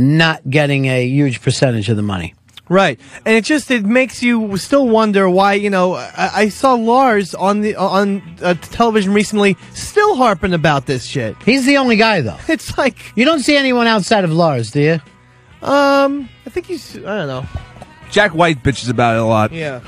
not 0.00 0.48
getting 0.48 0.86
a 0.86 1.06
huge 1.06 1.42
percentage 1.42 1.88
of 1.88 1.96
the 1.96 2.02
money. 2.02 2.34
Right, 2.68 3.00
and 3.26 3.34
it 3.36 3.44
just 3.44 3.68
it 3.72 3.84
makes 3.84 4.22
you 4.22 4.56
still 4.56 4.88
wonder 4.88 5.28
why 5.28 5.54
you 5.54 5.70
know 5.70 5.94
I, 5.94 6.30
I 6.34 6.48
saw 6.50 6.74
Lars 6.74 7.34
on 7.34 7.62
the 7.62 7.74
on 7.74 8.22
uh, 8.40 8.54
television 8.54 9.12
recently 9.12 9.56
still 9.74 10.14
harping 10.14 10.54
about 10.54 10.86
this 10.86 11.04
shit. 11.04 11.36
He's 11.42 11.66
the 11.66 11.78
only 11.78 11.96
guy 11.96 12.20
though. 12.20 12.38
It's 12.48 12.78
like 12.78 12.96
you 13.16 13.24
don't 13.24 13.40
see 13.40 13.56
anyone 13.56 13.88
outside 13.88 14.22
of 14.22 14.32
Lars, 14.32 14.70
do 14.70 14.80
you? 14.80 15.00
Um, 15.68 16.28
I 16.46 16.50
think 16.50 16.66
he's 16.66 16.96
I 16.96 17.00
don't 17.00 17.26
know. 17.26 17.46
Jack 18.12 18.34
White 18.36 18.62
bitches 18.62 18.88
about 18.88 19.16
it 19.16 19.20
a 19.20 19.24
lot. 19.24 19.52
Yeah. 19.52 19.80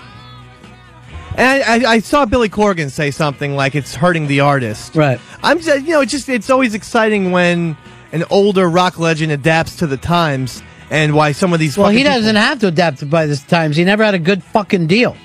And 1.36 1.62
I, 1.62 1.90
I, 1.90 1.92
I 1.94 1.98
saw 2.00 2.26
Billy 2.26 2.48
Corgan 2.48 2.90
say 2.90 3.10
something 3.10 3.56
like 3.56 3.74
it's 3.74 3.94
hurting 3.94 4.26
the 4.26 4.40
artist. 4.40 4.94
Right. 4.94 5.20
I'm 5.42 5.60
just, 5.60 5.86
you 5.86 5.92
know, 5.92 6.00
it's 6.02 6.12
just 6.12 6.28
it's 6.28 6.50
always 6.50 6.74
exciting 6.74 7.30
when 7.30 7.76
an 8.12 8.24
older 8.30 8.68
rock 8.68 8.98
legend 8.98 9.32
adapts 9.32 9.76
to 9.76 9.86
the 9.86 9.96
times 9.96 10.62
and 10.90 11.14
why 11.14 11.32
some 11.32 11.52
of 11.52 11.58
these. 11.60 11.76
Well, 11.78 11.88
he 11.90 12.02
doesn't 12.02 12.36
have 12.36 12.58
to 12.60 12.68
adapt 12.68 13.08
by 13.08 13.26
this 13.26 13.42
times. 13.42 13.76
He 13.76 13.84
never 13.84 14.04
had 14.04 14.14
a 14.14 14.18
good 14.18 14.42
fucking 14.44 14.86
deal. 14.86 15.16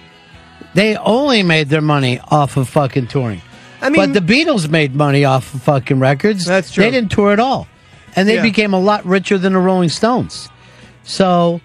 They 0.74 0.96
only 0.96 1.44
made 1.44 1.70
their 1.70 1.82
money 1.82 2.20
off 2.32 2.56
of 2.58 2.70
fucking 2.70 3.08
touring. 3.08 3.42
I 3.82 3.90
mean- 3.90 4.14
but 4.14 4.14
the 4.14 4.34
Beatles 4.34 4.70
made 4.70 4.96
money 4.96 5.26
off 5.26 5.54
of 5.54 5.62
fucking 5.64 6.00
records. 6.00 6.46
That's 6.46 6.72
true. 6.72 6.84
They 6.84 6.92
didn't 6.92 7.12
tour 7.12 7.32
at 7.32 7.40
all, 7.40 7.68
and 8.16 8.28
they 8.28 8.36
Yeah. 8.36 8.42
became 8.42 8.74
a 8.74 8.80
lot 8.80 9.06
richer 9.06 9.38
than 9.38 9.54
the 9.54 9.60
Rolling 9.60 9.90
Stones. 9.90 10.50
So 11.04 11.62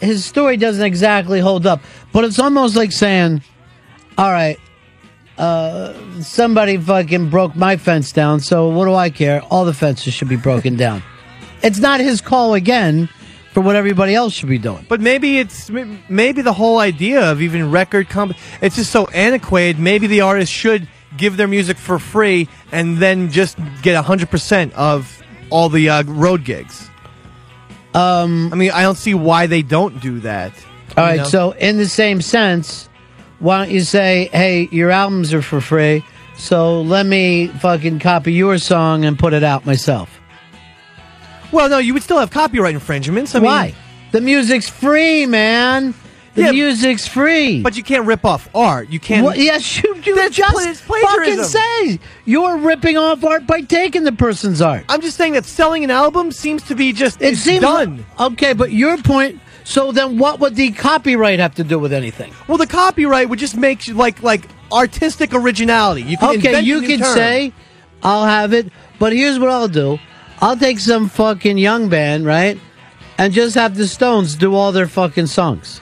his 0.00 0.24
story 0.24 0.56
doesn't 0.56 0.84
exactly 0.84 1.40
hold 1.40 1.66
up. 1.66 1.80
But 2.12 2.24
it's 2.24 2.38
almost 2.38 2.76
like 2.76 2.92
saying, 2.92 3.42
"All 4.18 4.30
right, 4.30 4.58
uh, 5.40 6.22
somebody 6.22 6.76
fucking 6.76 7.30
broke 7.30 7.56
my 7.56 7.76
fence 7.76 8.12
down, 8.12 8.40
so 8.40 8.68
what 8.68 8.84
do 8.84 8.94
I 8.94 9.10
care? 9.10 9.42
All 9.50 9.64
the 9.64 9.74
fences 9.74 10.14
should 10.14 10.28
be 10.28 10.36
broken 10.36 10.76
down." 10.76 11.02
It's 11.62 11.78
not 11.78 12.00
his 12.00 12.20
call 12.20 12.54
again 12.54 13.08
for 13.52 13.60
what 13.60 13.76
everybody 13.76 14.14
else 14.14 14.32
should 14.32 14.48
be 14.48 14.58
doing. 14.58 14.84
But 14.88 15.00
maybe 15.00 15.38
it's 15.38 15.70
maybe 15.70 16.42
the 16.42 16.52
whole 16.52 16.78
idea 16.78 17.30
of 17.30 17.42
even 17.42 17.70
record 17.70 18.08
comp. 18.08 18.36
It's 18.60 18.76
just 18.76 18.90
so 18.90 19.06
antiquated. 19.06 19.80
Maybe 19.80 20.06
the 20.06 20.20
artist 20.22 20.52
should 20.52 20.88
give 21.16 21.36
their 21.36 21.48
music 21.48 21.76
for 21.76 21.98
free 21.98 22.48
and 22.70 22.98
then 22.98 23.30
just 23.30 23.58
get 23.82 24.02
hundred 24.04 24.30
percent 24.30 24.72
of 24.74 25.22
all 25.50 25.68
the 25.68 25.88
uh, 25.88 26.02
road 26.04 26.44
gigs. 26.44 26.88
Um, 27.94 28.52
I 28.52 28.56
mean, 28.56 28.70
I 28.70 28.82
don't 28.82 28.98
see 28.98 29.14
why 29.14 29.46
they 29.46 29.62
don't 29.62 30.00
do 30.00 30.20
that. 30.20 30.52
All 30.96 31.04
right, 31.04 31.18
know? 31.18 31.24
so 31.24 31.50
in 31.52 31.76
the 31.76 31.88
same 31.88 32.20
sense, 32.20 32.88
why 33.40 33.58
don't 33.58 33.70
you 33.74 33.80
say, 33.80 34.28
hey, 34.32 34.68
your 34.70 34.90
albums 34.90 35.34
are 35.34 35.42
for 35.42 35.60
free, 35.60 36.04
so 36.36 36.80
let 36.82 37.04
me 37.06 37.48
fucking 37.48 37.98
copy 37.98 38.32
your 38.32 38.58
song 38.58 39.04
and 39.04 39.18
put 39.18 39.32
it 39.32 39.42
out 39.42 39.66
myself? 39.66 40.18
well, 41.52 41.68
no, 41.68 41.78
you 41.78 41.92
would 41.94 42.02
still 42.04 42.18
have 42.18 42.30
copyright 42.30 42.74
infringements. 42.74 43.34
I 43.34 43.40
Why? 43.40 43.66
mean, 43.66 43.74
The 44.12 44.20
music's 44.20 44.68
free, 44.68 45.26
man. 45.26 45.94
The 46.34 46.42
Yeah, 46.44 46.52
music's 46.52 47.08
free. 47.08 47.60
but 47.60 47.76
you 47.76 47.82
can't 47.82 48.06
rip 48.06 48.24
off 48.24 48.48
art. 48.54 48.88
You 48.88 49.00
can't. 49.00 49.26
Well, 49.26 49.34
yes, 49.36 49.82
you, 49.82 49.96
you 50.04 50.14
That's 50.14 50.36
just 50.36 50.66
it's 50.66 50.80
fucking 50.80 51.42
say 51.42 51.98
you're 52.24 52.56
ripping 52.58 52.96
off 52.96 53.24
art 53.24 53.48
by 53.48 53.62
taking 53.62 54.04
the 54.04 54.12
person's 54.12 54.62
art. 54.62 54.84
I'm 54.88 55.00
just 55.00 55.16
saying 55.16 55.32
that 55.32 55.44
selling 55.44 55.82
an 55.82 55.90
album 55.90 56.30
seems 56.30 56.62
to 56.64 56.76
be 56.76 56.92
just 56.92 57.20
It 57.20 57.32
it's 57.32 57.40
seems 57.40 57.62
done. 57.62 58.06
okay, 58.20 58.52
but 58.52 58.70
your 58.72 58.96
point. 58.98 59.40
So 59.64 59.92
then, 59.92 60.18
what 60.18 60.40
would 60.40 60.54
the 60.56 60.70
copyright 60.72 61.38
have 61.38 61.54
to 61.56 61.64
do 61.64 61.78
with 61.78 61.92
anything? 61.92 62.32
Well, 62.48 62.58
the 62.58 62.66
copyright 62.66 63.28
would 63.28 63.38
just 63.38 63.56
make 63.56 63.86
you 63.86 63.94
like 63.94 64.22
like 64.22 64.48
artistic 64.72 65.34
originality. 65.34 66.02
You 66.02 66.16
can 66.16 66.28
okay, 66.30 66.36
invent 66.36 66.56
a 66.56 66.62
you 66.62 66.80
new 66.80 66.86
can 66.88 66.98
term. 67.00 67.14
say, 67.14 67.52
I'll 68.02 68.24
have 68.24 68.52
it, 68.52 68.72
but 68.98 69.12
here's 69.12 69.38
what 69.38 69.50
I'll 69.50 69.68
do. 69.68 69.98
I'll 70.40 70.56
take 70.56 70.78
some 70.78 71.08
fucking 71.08 71.58
young 71.58 71.88
band, 71.88 72.24
right? 72.24 72.58
And 73.18 73.32
just 73.32 73.54
have 73.54 73.76
the 73.76 73.86
Stones 73.86 74.34
do 74.34 74.54
all 74.54 74.72
their 74.72 74.88
fucking 74.88 75.26
songs. 75.26 75.80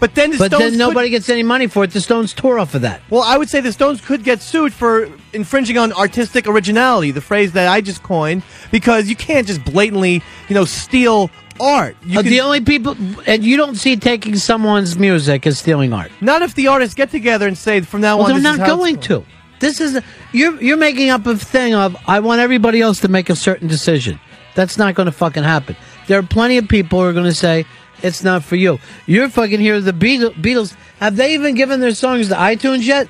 But 0.00 0.14
then 0.14 0.30
the 0.30 0.38
but 0.38 0.48
Stones 0.50 0.62
then 0.62 0.70
could- 0.72 0.78
nobody 0.78 1.08
gets 1.10 1.28
any 1.28 1.42
money 1.42 1.66
for 1.66 1.82
it. 1.84 1.90
The 1.92 2.00
Stones 2.00 2.32
tore 2.34 2.58
off 2.58 2.74
of 2.74 2.82
that. 2.82 3.00
Well, 3.10 3.22
I 3.22 3.36
would 3.38 3.48
say 3.48 3.60
the 3.60 3.72
Stones 3.72 4.00
could 4.00 4.22
get 4.22 4.42
sued 4.42 4.72
for 4.72 5.08
infringing 5.32 5.76
on 5.78 5.92
artistic 5.94 6.46
originality, 6.46 7.10
the 7.10 7.20
phrase 7.22 7.52
that 7.52 7.66
I 7.68 7.80
just 7.80 8.02
coined, 8.02 8.42
because 8.70 9.08
you 9.08 9.16
can't 9.16 9.46
just 9.46 9.64
blatantly, 9.64 10.22
you 10.48 10.54
know, 10.54 10.64
steal 10.66 11.30
art. 11.60 11.96
You 12.04 12.18
Uh, 12.18 12.22
can- 12.22 12.30
the 12.30 12.40
only 12.40 12.60
people, 12.60 12.96
and 13.26 13.44
you 13.44 13.56
don't 13.56 13.76
see 13.76 13.96
taking 13.96 14.36
someone's 14.36 14.98
music 14.98 15.46
as 15.46 15.58
stealing 15.58 15.92
art. 15.92 16.10
not 16.20 16.42
if 16.42 16.54
the 16.54 16.68
artists 16.68 16.94
get 16.94 17.10
together 17.10 17.46
and 17.46 17.56
say 17.56 17.80
from 17.80 18.00
now 18.00 18.16
Well, 18.18 18.26
on. 18.32 18.42
they're 18.42 18.56
not 18.56 18.66
going 18.66 18.98
to. 19.00 19.24
This 19.60 19.80
is 19.80 20.00
you're 20.32 20.60
you're 20.62 20.76
making 20.76 21.10
up 21.10 21.26
a 21.26 21.36
thing 21.36 21.74
of 21.74 21.96
I 22.06 22.20
want 22.20 22.40
everybody 22.40 22.80
else 22.80 23.00
to 23.00 23.08
make 23.08 23.28
a 23.28 23.36
certain 23.36 23.66
decision. 23.68 24.20
That's 24.54 24.78
not 24.78 24.94
going 24.94 25.06
to 25.06 25.12
fucking 25.12 25.42
happen. 25.44 25.76
There 26.06 26.18
are 26.18 26.22
plenty 26.22 26.58
of 26.58 26.68
people 26.68 27.00
who 27.00 27.06
are 27.06 27.12
going 27.12 27.24
to 27.26 27.34
say 27.34 27.64
it's 28.02 28.22
not 28.22 28.44
for 28.44 28.54
you. 28.56 28.78
You're 29.06 29.28
fucking 29.28 29.58
here. 29.60 29.80
The 29.80 29.92
Beatles, 29.92 30.34
Beatles 30.40 30.74
have 31.00 31.16
they 31.16 31.34
even 31.34 31.54
given 31.54 31.80
their 31.80 31.94
songs 31.94 32.28
to 32.28 32.34
iTunes 32.34 32.84
yet? 32.86 33.08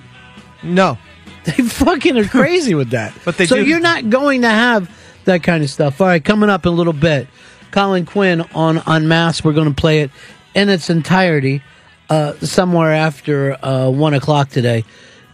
No. 0.62 0.96
They 1.44 1.62
fucking 1.62 2.16
are 2.18 2.24
crazy 2.28 2.74
with 2.74 2.90
that. 2.90 3.12
But 3.24 3.36
they 3.38 3.46
so 3.46 3.56
do- 3.56 3.64
you're 3.64 3.80
not 3.80 4.10
going 4.10 4.42
to 4.42 4.48
have 4.50 4.90
that 5.24 5.42
kind 5.42 5.62
of 5.64 5.70
stuff. 5.70 6.00
All 6.00 6.06
right, 6.06 6.22
coming 6.24 6.50
up 6.50 6.66
in 6.66 6.72
a 6.72 6.76
little 6.76 6.92
bit, 6.92 7.28
Colin 7.70 8.06
Quinn 8.06 8.42
on 8.54 8.82
Unmasked. 8.86 9.44
We're 9.44 9.52
going 9.52 9.68
to 9.68 9.80
play 9.80 10.00
it 10.00 10.10
in 10.54 10.68
its 10.68 10.90
entirety 10.90 11.62
uh, 12.10 12.34
somewhere 12.40 12.92
after 12.92 13.64
uh, 13.64 13.90
one 13.90 14.14
o'clock 14.14 14.50
today. 14.50 14.84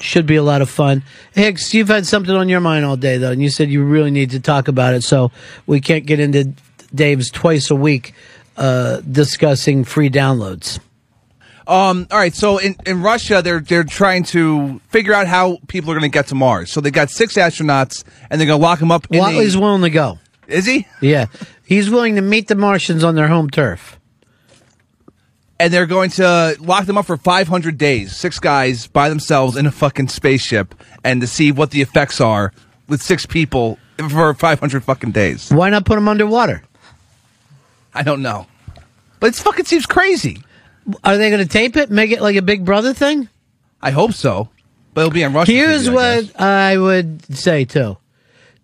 Should 0.01 0.27
be 0.27 0.36
a 0.36 0.43
lot 0.43 0.61
of 0.61 0.69
fun. 0.69 1.02
Hicks, 1.32 1.73
you've 1.73 1.89
had 1.89 2.05
something 2.05 2.35
on 2.35 2.48
your 2.48 2.61
mind 2.61 2.85
all 2.85 2.97
day 2.97 3.16
though, 3.16 3.31
and 3.31 3.40
you 3.40 3.48
said 3.48 3.70
you 3.70 3.85
really 3.85 4.11
need 4.11 4.31
to 4.31 4.40
talk 4.40 4.69
about 4.69 4.93
it. 4.93 5.02
So 5.02 5.31
we 5.66 5.81
can't 5.81 6.05
get 6.05 6.20
into 6.20 6.52
Dave's 6.94 7.31
twice 7.31 7.70
a 7.70 7.74
week 7.77 8.12
uh, 8.56 9.01
discussing 9.01 9.85
free 9.85 10.11
downloads. 10.11 10.81
Um, 11.66 12.06
all 12.11 12.19
right, 12.19 12.35
so 12.35 12.59
in, 12.59 12.77
in 12.85 13.01
Russia, 13.01 13.40
they're 13.43 13.61
they're 13.61 13.85
trying 13.85 14.24
to 14.24 14.81
figure 14.90 15.15
out 15.15 15.27
how 15.27 15.59
people 15.66 15.90
are 15.90 15.94
going 15.94 16.11
to 16.11 16.15
get 16.15 16.27
to 16.27 16.35
Mars. 16.35 16.70
So 16.70 16.81
they 16.82 16.90
got 16.90 17.09
six 17.09 17.35
astronauts, 17.35 18.05
and 18.28 18.39
they're 18.39 18.47
going 18.47 18.61
to 18.61 18.62
lock 18.62 18.81
them 18.81 18.90
up. 18.90 19.06
In 19.11 19.20
Whatley's 19.20 19.55
the, 19.55 19.61
willing 19.61 19.82
to 19.82 19.90
go. 19.90 20.19
is 20.47 20.66
he? 20.66 20.86
Yeah, 21.01 21.27
he's 21.75 21.91
willing 21.91 22.15
to 22.17 22.23
meet 22.23 22.49
the 22.49 22.55
Martians 22.55 23.05
on 23.05 23.15
their 23.15 23.29
home 23.29 23.51
turf. 23.51 23.99
And 25.61 25.73
they're 25.73 25.87
going 25.87 26.11
to 26.11 26.57
lock 26.61 26.87
them 26.87 26.99
up 26.99 27.07
for 27.07 27.17
500 27.17 27.79
days. 27.79 28.17
Six 28.17 28.39
guys 28.41 28.87
by 28.87 29.09
themselves 29.09 29.57
in 29.57 29.67
a 29.67 29.71
fucking 29.71 30.09
spaceship, 30.09 30.75
and 31.05 31.21
to 31.21 31.27
see 31.27 31.53
what 31.53 31.71
the 31.71 31.81
effects 31.81 32.21
are 32.21 32.53
with 32.89 33.01
six 33.01 33.25
people 33.25 33.79
for 34.11 34.35
500 34.35 34.83
fucking 34.83 35.13
days. 35.13 35.51
Why 35.51 35.71
not 35.71 35.85
put 35.85 35.95
them 35.95 36.09
underwater? 36.09 36.65
I 37.95 38.03
don't 38.03 38.23
know, 38.23 38.47
but 39.21 39.29
it 39.29 39.37
fucking 39.37 39.67
seems 39.67 39.87
crazy. 39.87 40.43
Are 41.05 41.17
they 41.17 41.31
going 41.31 41.43
to 41.43 41.49
tape 41.49 41.77
it, 41.77 41.91
make 41.91 42.11
it 42.11 42.21
like 42.21 42.37
a 42.37 42.43
Big 42.43 42.65
Brother 42.65 42.93
thing? 42.93 43.29
I 43.81 43.93
hope 43.93 44.13
so, 44.13 44.49
but 44.93 45.03
it'll 45.03 45.13
be 45.13 45.25
on 45.25 45.33
Russian. 45.33 45.55
Here's 45.55 45.89
TV, 45.89 45.95
what. 45.95 46.41
I 46.41 46.77
would 46.77 47.37
say 47.37 47.65
too. 47.65 47.97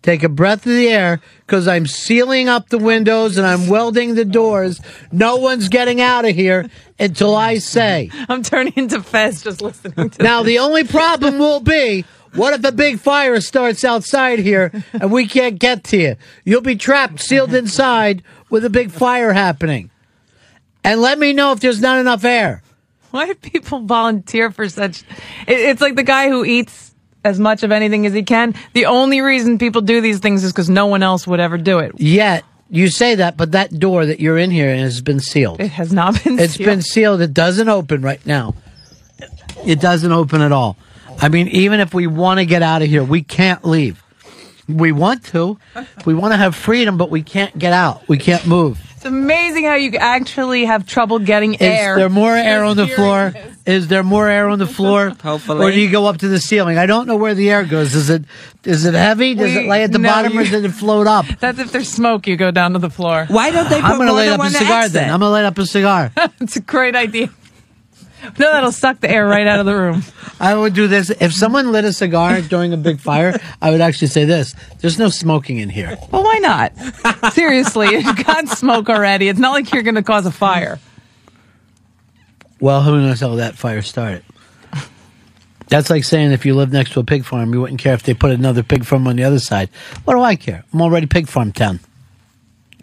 Take 0.01 0.23
a 0.23 0.29
breath 0.29 0.65
of 0.65 0.71
the 0.73 0.87
air 0.89 1.21
because 1.45 1.67
I'm 1.67 1.85
sealing 1.85 2.49
up 2.49 2.69
the 2.69 2.79
windows 2.79 3.37
and 3.37 3.45
I'm 3.45 3.67
welding 3.67 4.15
the 4.15 4.25
doors. 4.25 4.81
No 5.11 5.35
one's 5.35 5.69
getting 5.69 6.01
out 6.01 6.25
of 6.25 6.35
here 6.35 6.67
until 6.99 7.35
I 7.35 7.59
say. 7.59 8.09
I'm 8.27 8.41
turning 8.41 8.73
into 8.75 9.03
Fez 9.03 9.43
just 9.43 9.61
listening 9.61 10.09
to 10.09 10.23
Now, 10.23 10.41
this. 10.41 10.53
the 10.53 10.59
only 10.59 10.85
problem 10.85 11.37
will 11.37 11.59
be 11.59 12.03
what 12.33 12.53
if 12.53 12.63
a 12.63 12.71
big 12.71 12.99
fire 12.99 13.39
starts 13.41 13.83
outside 13.83 14.39
here 14.39 14.71
and 14.93 15.11
we 15.11 15.27
can't 15.27 15.59
get 15.59 15.83
to 15.85 15.97
you? 15.97 16.15
You'll 16.45 16.61
be 16.61 16.77
trapped, 16.77 17.19
sealed 17.19 17.53
inside 17.53 18.23
with 18.49 18.65
a 18.65 18.69
big 18.69 18.89
fire 18.89 19.33
happening. 19.33 19.91
And 20.83 20.99
let 21.01 21.19
me 21.19 21.31
know 21.33 21.51
if 21.51 21.59
there's 21.59 21.81
not 21.81 21.99
enough 21.99 22.23
air. 22.23 22.63
Why 23.11 23.27
do 23.27 23.35
people 23.35 23.81
volunteer 23.81 24.49
for 24.49 24.67
such? 24.69 25.03
It's 25.47 25.81
like 25.81 25.95
the 25.95 26.03
guy 26.03 26.29
who 26.29 26.43
eats 26.45 26.90
as 27.23 27.39
much 27.39 27.63
of 27.63 27.71
anything 27.71 28.05
as 28.05 28.13
he 28.13 28.23
can. 28.23 28.55
The 28.73 28.85
only 28.85 29.21
reason 29.21 29.57
people 29.57 29.81
do 29.81 30.01
these 30.01 30.19
things 30.19 30.43
is 30.43 30.51
because 30.51 30.69
no 30.69 30.87
one 30.87 31.03
else 31.03 31.27
would 31.27 31.39
ever 31.39 31.57
do 31.57 31.79
it. 31.79 31.93
Yet, 31.99 32.43
you 32.69 32.89
say 32.89 33.15
that, 33.15 33.37
but 33.37 33.51
that 33.51 33.77
door 33.77 34.05
that 34.05 34.19
you're 34.19 34.37
in 34.37 34.49
here 34.49 34.75
has 34.75 35.01
been 35.01 35.19
sealed. 35.19 35.59
It 35.59 35.71
has 35.71 35.91
not 35.91 36.23
been. 36.23 36.39
It's 36.39 36.53
sealed. 36.53 36.67
been 36.67 36.81
sealed. 36.81 37.21
It 37.21 37.33
doesn't 37.33 37.69
open 37.69 38.01
right 38.01 38.25
now. 38.25 38.55
It 39.65 39.79
doesn't 39.79 40.11
open 40.11 40.41
at 40.41 40.51
all. 40.51 40.77
I 41.19 41.29
mean, 41.29 41.49
even 41.49 41.79
if 41.79 41.93
we 41.93 42.07
want 42.07 42.39
to 42.39 42.45
get 42.45 42.63
out 42.63 42.81
of 42.81 42.87
here, 42.87 43.03
we 43.03 43.21
can't 43.21 43.63
leave. 43.63 44.03
We 44.67 44.91
want 44.91 45.25
to. 45.25 45.59
We 46.05 46.13
want 46.13 46.33
to 46.33 46.37
have 46.37 46.55
freedom, 46.55 46.97
but 46.97 47.11
we 47.11 47.21
can't 47.21 47.57
get 47.59 47.73
out. 47.73 48.07
We 48.07 48.17
can't 48.17 48.47
move. 48.47 48.79
It's 49.01 49.07
amazing 49.07 49.63
how 49.63 49.73
you 49.73 49.93
actually 49.97 50.65
have 50.65 50.85
trouble 50.85 51.17
getting 51.17 51.55
Is 51.55 51.61
air. 51.61 51.93
Is 51.93 51.97
there 51.97 52.09
more 52.09 52.35
air 52.35 52.63
on 52.63 52.77
the 52.77 52.85
floor? 52.85 53.33
Is 53.65 53.87
there 53.87 54.03
more 54.03 54.29
air 54.29 54.47
on 54.47 54.59
the 54.59 54.67
floor? 54.67 55.09
Hopefully. 55.23 55.65
Or 55.65 55.71
do 55.71 55.81
you 55.81 55.89
go 55.89 56.05
up 56.05 56.17
to 56.17 56.27
the 56.27 56.39
ceiling? 56.39 56.77
I 56.77 56.85
don't 56.85 57.07
know 57.07 57.15
where 57.15 57.33
the 57.33 57.49
air 57.49 57.65
goes. 57.65 57.95
Is 57.95 58.11
it 58.11 58.25
is 58.63 58.85
it 58.85 58.93
heavy? 58.93 59.33
Does 59.33 59.55
it 59.55 59.65
lay 59.65 59.81
at 59.81 59.91
the 59.91 59.97
no, 59.97 60.07
bottom 60.07 60.37
or 60.37 60.43
does 60.43 60.63
it 60.63 60.69
float 60.69 61.07
up? 61.07 61.25
That's 61.39 61.57
if 61.57 61.71
there's 61.71 61.89
smoke, 61.89 62.27
you 62.27 62.35
go 62.35 62.51
down 62.51 62.73
to 62.73 62.79
the 62.79 62.91
floor. 62.91 63.25
Why 63.27 63.49
don't 63.49 63.67
they 63.69 63.81
put 63.81 63.89
all 63.89 63.97
the 63.97 63.97
one 63.97 64.07
I'm 64.07 64.07
gonna 64.07 64.11
more 64.11 64.19
light 64.19 64.29
than 64.29 64.39
up 64.39 64.45
a 64.45 64.49
cigar 64.51 64.79
exit? 64.81 64.93
then. 64.93 65.09
I'm 65.11 65.19
gonna 65.19 65.31
light 65.31 65.45
up 65.45 65.57
a 65.57 65.65
cigar. 65.65 66.11
it's 66.39 66.57
a 66.57 66.61
great 66.61 66.95
idea. 66.95 67.31
No, 68.23 68.51
that'll 68.51 68.71
suck 68.71 68.99
the 68.99 69.09
air 69.09 69.27
right 69.27 69.47
out 69.47 69.59
of 69.59 69.65
the 69.65 69.75
room. 69.75 70.03
I 70.39 70.55
would 70.55 70.73
do 70.73 70.87
this. 70.87 71.09
If 71.09 71.33
someone 71.33 71.71
lit 71.71 71.85
a 71.85 71.93
cigar 71.93 72.41
during 72.41 72.73
a 72.73 72.77
big 72.77 72.99
fire, 72.99 73.39
I 73.61 73.71
would 73.71 73.81
actually 73.81 74.07
say 74.07 74.25
this. 74.25 74.55
There's 74.79 74.99
no 74.99 75.09
smoking 75.09 75.57
in 75.57 75.69
here. 75.69 75.97
Well, 76.11 76.23
why 76.23 76.37
not? 76.39 77.33
Seriously, 77.33 77.89
you've 77.91 78.25
got 78.25 78.47
smoke 78.49 78.89
already. 78.89 79.27
It's 79.27 79.39
not 79.39 79.51
like 79.51 79.71
you're 79.71 79.83
going 79.83 79.95
to 79.95 80.03
cause 80.03 80.25
a 80.25 80.31
fire. 80.31 80.79
Well, 82.59 82.83
who 82.83 83.01
knows 83.01 83.19
how 83.19 83.35
that 83.35 83.55
fire 83.55 83.81
started? 83.81 84.23
That's 85.67 85.89
like 85.89 86.03
saying 86.03 86.31
if 86.33 86.45
you 86.45 86.53
live 86.53 86.73
next 86.73 86.91
to 86.93 86.99
a 86.99 87.03
pig 87.03 87.23
farm, 87.23 87.53
you 87.53 87.61
wouldn't 87.61 87.79
care 87.79 87.93
if 87.93 88.03
they 88.03 88.13
put 88.13 88.31
another 88.31 88.61
pig 88.61 88.83
farm 88.83 89.07
on 89.07 89.15
the 89.15 89.23
other 89.23 89.39
side. 89.39 89.69
What 90.03 90.15
do 90.15 90.21
I 90.21 90.35
care? 90.35 90.65
I'm 90.73 90.81
already 90.81 91.07
pig 91.07 91.27
farm 91.29 91.53
town. 91.53 91.79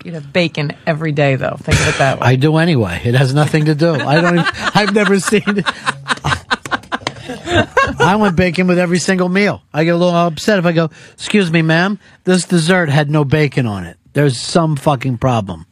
You'd 0.05 0.15
have 0.15 0.33
bacon 0.33 0.73
every 0.87 1.13
day, 1.13 1.37
though. 1.37 1.57
Think 1.61 1.81
of 1.81 1.89
it 1.89 1.99
that 1.99 2.21
way. 2.21 2.27
I 2.27 2.37
do 2.37 2.57
anyway. 2.57 3.01
It 3.05 3.15
has 3.15 3.35
nothing 3.35 3.67
to 3.67 3.75
do. 3.75 3.95
I 3.95 4.21
don't. 4.21 4.39
Even, 4.39 4.53
I've 4.75 4.95
never 4.95 5.19
seen. 5.21 5.43
It. 5.47 5.65
I 8.01 8.17
want 8.17 8.37
bacon 8.37 8.67
with 8.67 8.79
every 8.79 8.99
single 8.99 9.29
meal. 9.29 9.63
I 9.73 9.85
get 9.85 9.95
a 9.95 9.97
little 9.97 10.15
upset 10.15 10.59
if 10.59 10.65
I 10.67 10.73
go, 10.73 10.91
"Excuse 11.13 11.51
me, 11.51 11.63
ma'am, 11.63 11.99
this 12.25 12.45
dessert 12.45 12.89
had 12.89 13.11
no 13.11 13.25
bacon 13.25 13.67
on 13.67 13.85
it." 13.85 13.97
There's 14.13 14.39
some 14.39 14.77
fucking 14.77 15.19
problem. 15.19 15.67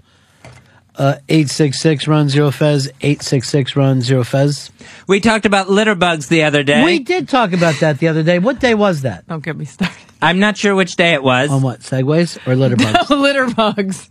Uh, 0.96 1.16
eight 1.28 1.50
six 1.50 1.80
six 1.80 2.08
run 2.08 2.28
zero 2.28 2.50
fez. 2.50 2.90
Eight 3.02 3.22
six 3.22 3.48
six 3.48 3.76
run 3.76 4.00
zero 4.00 4.24
fez. 4.24 4.70
We 5.06 5.20
talked 5.20 5.44
about 5.46 5.68
litter 5.68 5.94
bugs 5.94 6.28
the 6.28 6.44
other 6.44 6.62
day. 6.62 6.84
We 6.84 7.00
did 7.00 7.28
talk 7.28 7.52
about 7.52 7.80
that 7.80 7.98
the 7.98 8.08
other 8.08 8.22
day. 8.22 8.38
What 8.38 8.60
day 8.60 8.74
was 8.74 9.02
that? 9.02 9.26
Don't 9.26 9.44
get 9.44 9.56
me 9.56 9.66
started. 9.66 9.94
I'm 10.22 10.38
not 10.38 10.56
sure 10.56 10.74
which 10.74 10.96
day 10.96 11.12
it 11.12 11.22
was. 11.22 11.50
On 11.50 11.60
what 11.60 11.80
segways 11.80 12.38
or 12.46 12.56
litter 12.56 12.76
bugs? 12.82 13.10
No 13.10 13.16
litter 13.16 13.48
bugs. 13.54 14.08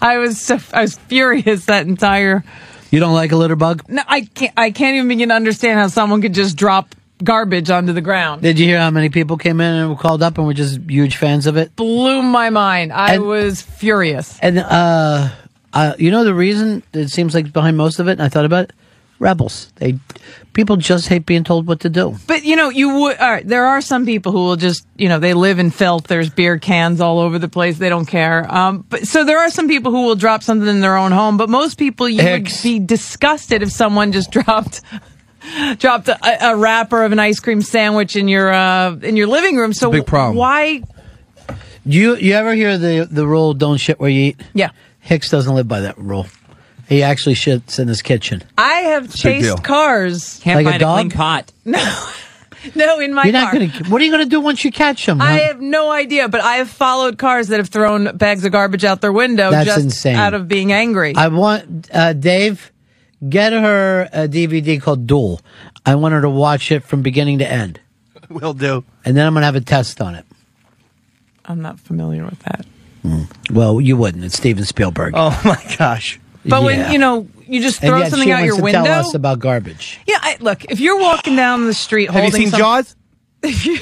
I 0.00 0.18
was 0.18 0.40
so, 0.40 0.58
I 0.72 0.82
was 0.82 0.96
furious 0.96 1.66
that 1.66 1.86
entire. 1.86 2.44
You 2.90 3.00
don't 3.00 3.14
like 3.14 3.32
a 3.32 3.36
litter 3.36 3.56
bug? 3.56 3.84
No, 3.88 4.02
I 4.06 4.22
can't. 4.22 4.52
I 4.56 4.70
can't 4.70 4.96
even 4.96 5.08
begin 5.08 5.28
to 5.28 5.34
understand 5.34 5.78
how 5.78 5.88
someone 5.88 6.22
could 6.22 6.34
just 6.34 6.56
drop 6.56 6.94
garbage 7.22 7.68
onto 7.70 7.92
the 7.92 8.00
ground. 8.00 8.42
Did 8.42 8.58
you 8.58 8.66
hear 8.66 8.78
how 8.78 8.90
many 8.90 9.08
people 9.08 9.36
came 9.36 9.60
in 9.60 9.74
and 9.74 9.90
were 9.90 9.96
called 9.96 10.22
up 10.22 10.38
and 10.38 10.46
were 10.46 10.54
just 10.54 10.80
huge 10.88 11.16
fans 11.16 11.46
of 11.46 11.56
it? 11.56 11.74
Blew 11.76 12.22
my 12.22 12.50
mind. 12.50 12.92
I 12.92 13.14
And- 13.14 13.24
was 13.24 13.60
furious. 13.60 14.38
And 14.40 14.58
uh, 14.58 15.28
uh, 15.72 15.94
you 15.98 16.10
know 16.10 16.24
the 16.24 16.34
reason 16.34 16.82
it 16.92 17.08
seems 17.08 17.34
like 17.34 17.52
behind 17.52 17.76
most 17.76 17.98
of 17.98 18.08
it, 18.08 18.12
and 18.12 18.22
I 18.22 18.28
thought 18.28 18.44
about 18.46 18.64
it. 18.64 18.72
Rebels. 19.20 19.72
They 19.76 19.98
people 20.58 20.76
just 20.76 21.06
hate 21.06 21.24
being 21.24 21.44
told 21.44 21.68
what 21.68 21.78
to 21.78 21.88
do. 21.88 22.16
But 22.26 22.42
you 22.42 22.56
know, 22.56 22.68
you 22.68 22.92
would. 22.98 23.16
All 23.18 23.30
right, 23.30 23.46
there 23.46 23.66
are 23.66 23.80
some 23.80 24.04
people 24.04 24.32
who 24.32 24.38
will 24.38 24.56
just, 24.56 24.84
you 24.96 25.08
know, 25.08 25.20
they 25.20 25.32
live 25.32 25.60
in 25.60 25.70
filth. 25.70 26.08
There's 26.08 26.30
beer 26.30 26.58
cans 26.58 27.00
all 27.00 27.20
over 27.20 27.38
the 27.38 27.48
place. 27.48 27.78
They 27.78 27.88
don't 27.88 28.06
care. 28.06 28.52
Um, 28.52 28.84
but 28.88 29.06
so 29.06 29.22
there 29.22 29.38
are 29.38 29.50
some 29.50 29.68
people 29.68 29.92
who 29.92 30.06
will 30.06 30.16
drop 30.16 30.42
something 30.42 30.66
in 30.66 30.80
their 30.80 30.96
own 30.96 31.12
home. 31.12 31.36
But 31.36 31.48
most 31.48 31.78
people, 31.78 32.08
you 32.08 32.24
would 32.24 32.48
be 32.64 32.80
disgusted 32.80 33.62
if 33.62 33.70
someone 33.70 34.10
just 34.10 34.30
dropped. 34.36 34.82
Dropped 35.78 36.08
a, 36.08 36.50
a 36.50 36.56
wrapper 36.56 37.04
of 37.04 37.12
an 37.12 37.20
ice 37.20 37.38
cream 37.38 37.62
sandwich 37.62 38.16
in 38.16 38.26
your 38.26 38.52
uh, 38.52 38.96
in 38.96 39.16
your 39.16 39.28
living 39.28 39.56
room. 39.56 39.72
So 39.72 39.92
big 39.92 40.04
problem. 40.04 40.36
why? 40.36 40.82
Do 41.86 41.96
you 41.96 42.16
you 42.16 42.34
ever 42.34 42.52
hear 42.54 42.76
the 42.76 43.08
the 43.08 43.24
rule 43.24 43.54
"Don't 43.54 43.78
shit 43.78 44.00
where 44.00 44.10
you 44.10 44.22
eat"? 44.30 44.40
Yeah. 44.52 44.70
Hicks 44.98 45.30
doesn't 45.30 45.54
live 45.54 45.68
by 45.68 45.80
that 45.82 45.96
rule. 45.96 46.26
He 46.88 47.02
actually 47.02 47.34
shits 47.34 47.78
in 47.78 47.86
his 47.88 48.00
kitchen. 48.02 48.42
I 48.56 48.72
have 48.80 49.12
a 49.14 49.16
chased 49.16 49.62
cars. 49.62 50.40
Can't 50.42 50.56
Like 50.64 50.66
a 50.66 50.70
find 50.78 50.82
a 50.82 50.94
clean 50.94 51.08
dog? 51.08 51.16
pot. 51.16 51.52
No, 52.74 52.86
no, 52.86 52.98
in 52.98 53.14
my 53.14 53.22
You're 53.22 53.32
not 53.34 53.52
car. 53.52 53.60
gonna. 53.60 53.88
What 53.88 54.02
are 54.02 54.04
you 54.04 54.10
gonna 54.10 54.26
do 54.26 54.40
once 54.40 54.64
you 54.64 54.72
catch 54.72 55.06
him? 55.08 55.20
I 55.22 55.38
huh? 55.38 55.44
have 55.46 55.60
no 55.60 55.92
idea, 55.92 56.28
but 56.28 56.40
I 56.40 56.56
have 56.56 56.68
followed 56.68 57.16
cars 57.16 57.48
that 57.48 57.58
have 57.58 57.68
thrown 57.68 58.16
bags 58.16 58.44
of 58.44 58.50
garbage 58.50 58.84
out 58.84 59.00
their 59.00 59.12
window 59.12 59.52
That's 59.52 59.66
just 59.66 59.80
insane. 59.84 60.16
out 60.16 60.34
of 60.34 60.48
being 60.48 60.72
angry. 60.72 61.14
I 61.14 61.28
want 61.28 61.88
uh, 61.94 62.14
Dave 62.14 62.72
get 63.26 63.52
her 63.52 64.08
a 64.12 64.26
DVD 64.26 64.82
called 64.82 65.06
Duel. 65.06 65.40
I 65.86 65.94
want 65.94 66.14
her 66.14 66.20
to 66.22 66.28
watch 66.30 66.72
it 66.72 66.82
from 66.82 67.00
beginning 67.02 67.38
to 67.38 67.48
end, 67.48 67.78
Will 68.28 68.54
do. 68.54 68.82
and 69.04 69.16
then 69.16 69.24
I'm 69.24 69.34
gonna 69.34 69.46
have 69.46 69.54
a 69.54 69.60
test 69.60 70.00
on 70.00 70.16
it. 70.16 70.26
I'm 71.44 71.62
not 71.62 71.78
familiar 71.78 72.24
with 72.24 72.40
that. 72.40 72.66
Well, 73.52 73.80
you 73.80 73.96
wouldn't. 73.96 74.24
It's 74.24 74.36
Steven 74.36 74.64
Spielberg. 74.64 75.14
Oh 75.16 75.40
my 75.44 75.62
gosh! 75.78 76.18
But 76.48 76.60
Yeah. 76.60 76.64
when 76.66 76.92
you 76.92 76.98
know 76.98 77.28
you 77.46 77.60
just 77.62 77.80
And 77.82 77.88
throw 77.90 77.98
yet 77.98 78.10
something 78.10 78.26
she 78.28 78.32
out 78.32 78.36
wants 78.40 78.46
your 78.46 78.56
to 78.56 78.62
window. 78.62 78.84
Tell 78.84 79.00
us 79.06 79.14
about 79.14 79.38
garbage. 79.38 80.00
yeah, 80.06 80.18
I, 80.20 80.36
look. 80.40 80.64
If 80.66 80.80
you're 80.80 80.98
walking 80.98 81.36
down 81.36 81.66
the 81.66 81.74
street 81.74 82.10
Have 82.10 82.24
you 82.24 82.30
seen 82.30 82.50
some- 82.50 82.58
Jaws? 82.58 82.96
if 83.42 83.64
you, 83.66 83.78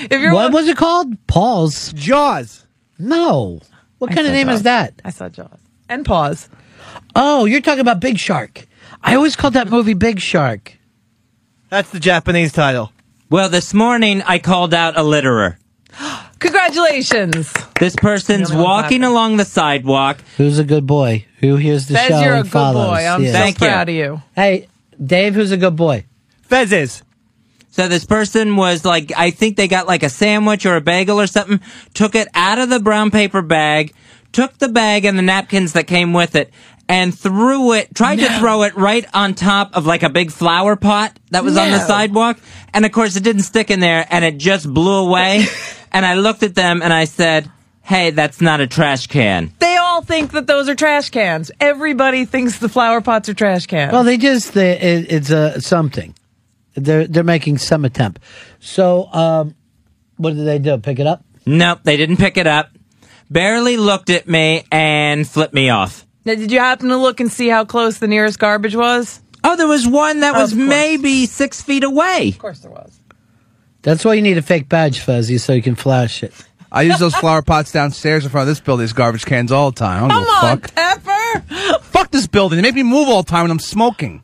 if 0.00 0.20
you're 0.20 0.32
what 0.32 0.52
was 0.52 0.68
it 0.68 0.76
called? 0.76 1.14
Paul's 1.26 1.92
Jaws. 1.92 2.66
No. 2.98 3.60
What 3.98 4.10
I 4.10 4.14
kind 4.14 4.26
of 4.26 4.32
name 4.32 4.46
Jaws. 4.48 4.56
is 4.56 4.62
that? 4.64 4.94
I 5.04 5.10
saw 5.10 5.28
Jaws 5.28 5.58
and 5.88 6.04
pause. 6.04 6.48
Oh, 7.14 7.44
you're 7.44 7.60
talking 7.60 7.80
about 7.80 8.00
Big 8.00 8.18
Shark. 8.18 8.66
I 9.02 9.14
always 9.14 9.36
called 9.36 9.54
that 9.54 9.68
movie 9.70 9.94
Big 9.94 10.20
Shark. 10.20 10.74
That's 11.70 11.90
the 11.90 12.00
Japanese 12.00 12.52
title. 12.52 12.92
Well, 13.30 13.48
this 13.48 13.74
morning 13.74 14.22
I 14.22 14.38
called 14.38 14.72
out 14.74 14.96
a 14.96 15.02
litterer. 15.02 15.56
Congratulations. 16.38 17.52
This 17.78 17.94
person's 17.96 18.48
The 18.48 18.54
only 18.54 18.64
walking 18.64 19.04
along 19.04 19.36
the 19.36 19.44
sidewalk. 19.44 20.18
Who's 20.36 20.58
a 20.58 20.64
good 20.64 20.86
boy? 20.86 21.26
Who 21.40 21.56
hears 21.56 21.86
the 21.86 21.94
Says 21.94 22.08
show 22.08 22.20
you're 22.20 22.32
a 22.34 22.36
and 22.38 22.44
good 22.44 22.52
follows? 22.52 22.86
boy. 22.88 23.06
I'm 23.06 23.22
Yeah. 23.22 23.32
so 23.32 23.38
Thank 23.38 23.60
you. 23.60 23.66
proud 23.66 23.88
of 23.88 23.94
you. 23.94 24.22
Hey, 24.34 24.68
Dave, 25.04 25.34
who's 25.34 25.52
a 25.52 25.56
good 25.56 25.76
boy? 25.76 26.04
Fez 26.42 26.72
is. 26.72 27.02
So 27.70 27.86
this 27.88 28.04
person 28.04 28.56
was 28.56 28.84
like, 28.84 29.12
I 29.16 29.30
think 29.30 29.56
they 29.56 29.68
got 29.68 29.86
like 29.86 30.02
a 30.02 30.08
sandwich 30.08 30.66
or 30.66 30.76
a 30.76 30.80
bagel 30.80 31.20
or 31.20 31.26
something, 31.26 31.60
took 31.94 32.14
it 32.14 32.28
out 32.34 32.58
of 32.58 32.70
the 32.70 32.80
brown 32.80 33.10
paper 33.10 33.42
bag, 33.42 33.92
took 34.32 34.58
the 34.58 34.68
bag 34.68 35.04
and 35.04 35.16
the 35.18 35.22
napkins 35.22 35.74
that 35.74 35.86
came 35.86 36.12
with 36.12 36.34
it, 36.34 36.50
and 36.88 37.16
threw 37.16 37.74
it, 37.74 37.94
tried 37.94 38.16
to 38.16 38.38
throw 38.38 38.62
it 38.62 38.74
right 38.76 39.04
on 39.12 39.34
top 39.34 39.76
of 39.76 39.86
like 39.86 40.02
a 40.02 40.08
big 40.08 40.30
flower 40.30 40.74
pot 40.74 41.18
that 41.30 41.44
was 41.44 41.56
on 41.56 41.70
the 41.70 41.78
sidewalk. 41.78 42.38
And 42.72 42.86
of 42.86 42.92
course 42.92 43.16
it 43.16 43.22
didn't 43.22 43.42
stick 43.42 43.70
in 43.70 43.80
there 43.80 44.06
and 44.10 44.24
it 44.24 44.38
just 44.38 44.72
blew 44.72 45.06
away. 45.06 45.44
and 45.92 46.06
I 46.06 46.14
looked 46.14 46.42
at 46.42 46.54
them 46.54 46.82
and 46.82 46.92
I 46.92 47.04
said, 47.04 47.50
Hey, 47.82 48.10
that's 48.10 48.42
not 48.42 48.60
a 48.60 48.66
trash 48.66 49.06
can. 49.06 49.50
They 49.60 49.76
all 49.76 50.02
think 50.02 50.32
that 50.32 50.46
those 50.46 50.68
are 50.68 50.74
trash 50.74 51.08
cans. 51.08 51.50
Everybody 51.58 52.26
thinks 52.26 52.58
the 52.58 52.68
flower 52.68 53.00
pots 53.00 53.30
are 53.30 53.34
trash 53.34 53.64
cans. 53.64 53.94
Well, 53.94 54.04
they 54.04 54.18
just 54.18 54.52
they, 54.52 54.78
it, 54.78 55.10
it's 55.10 55.30
a 55.30 55.60
something. 55.62 56.14
They're 56.74 57.06
they're 57.06 57.24
making 57.24 57.58
some 57.58 57.86
attempt. 57.86 58.20
So, 58.60 59.10
um, 59.10 59.54
what 60.18 60.34
did 60.34 60.46
they 60.46 60.58
do? 60.58 60.76
Pick 60.76 60.98
it 60.98 61.06
up? 61.06 61.24
Nope, 61.46 61.80
they 61.82 61.96
didn't 61.96 62.18
pick 62.18 62.36
it 62.36 62.46
up. 62.46 62.70
Barely 63.30 63.78
looked 63.78 64.10
at 64.10 64.28
me 64.28 64.64
and 64.70 65.26
flipped 65.26 65.54
me 65.54 65.70
off. 65.70 66.06
Now, 66.28 66.34
did 66.34 66.52
you 66.52 66.58
happen 66.58 66.90
to 66.90 66.98
look 66.98 67.20
and 67.20 67.32
see 67.32 67.48
how 67.48 67.64
close 67.64 68.00
the 68.00 68.06
nearest 68.06 68.38
garbage 68.38 68.76
was? 68.76 69.22
Oh, 69.42 69.56
there 69.56 69.66
was 69.66 69.88
one 69.88 70.20
that 70.20 70.34
was 70.34 70.54
maybe 70.54 71.24
six 71.24 71.62
feet 71.62 71.84
away. 71.84 72.28
Of 72.28 72.38
course 72.38 72.58
there 72.58 72.70
was. 72.70 73.00
That's 73.80 74.04
why 74.04 74.12
you 74.12 74.20
need 74.20 74.36
a 74.36 74.42
fake 74.42 74.68
badge, 74.68 75.00
Fuzzy, 75.00 75.38
so 75.38 75.54
you 75.54 75.62
can 75.62 75.74
flash 75.74 76.22
it. 76.22 76.34
I 76.70 76.82
use 76.82 76.98
those 76.98 77.14
flower 77.14 77.40
pots 77.40 77.72
downstairs 77.72 78.26
in 78.26 78.30
front 78.30 78.42
of 78.42 78.48
this 78.48 78.60
building 78.60 78.84
as 78.84 78.92
garbage 78.92 79.24
cans 79.24 79.52
all 79.52 79.70
the 79.70 79.78
time. 79.78 80.04
I 80.04 80.08
don't 80.08 80.10
Come 80.10 80.24
give 80.24 80.28
a 80.28 80.46
on, 80.46 80.58
fuck. 80.58 80.74
Pepper. 80.74 81.78
Fuck 81.84 82.10
this 82.10 82.26
building. 82.26 82.56
They 82.56 82.62
make 82.62 82.74
me 82.74 82.82
move 82.82 83.08
all 83.08 83.22
the 83.22 83.30
time 83.30 83.44
when 83.44 83.50
I'm 83.50 83.58
smoking. 83.58 84.22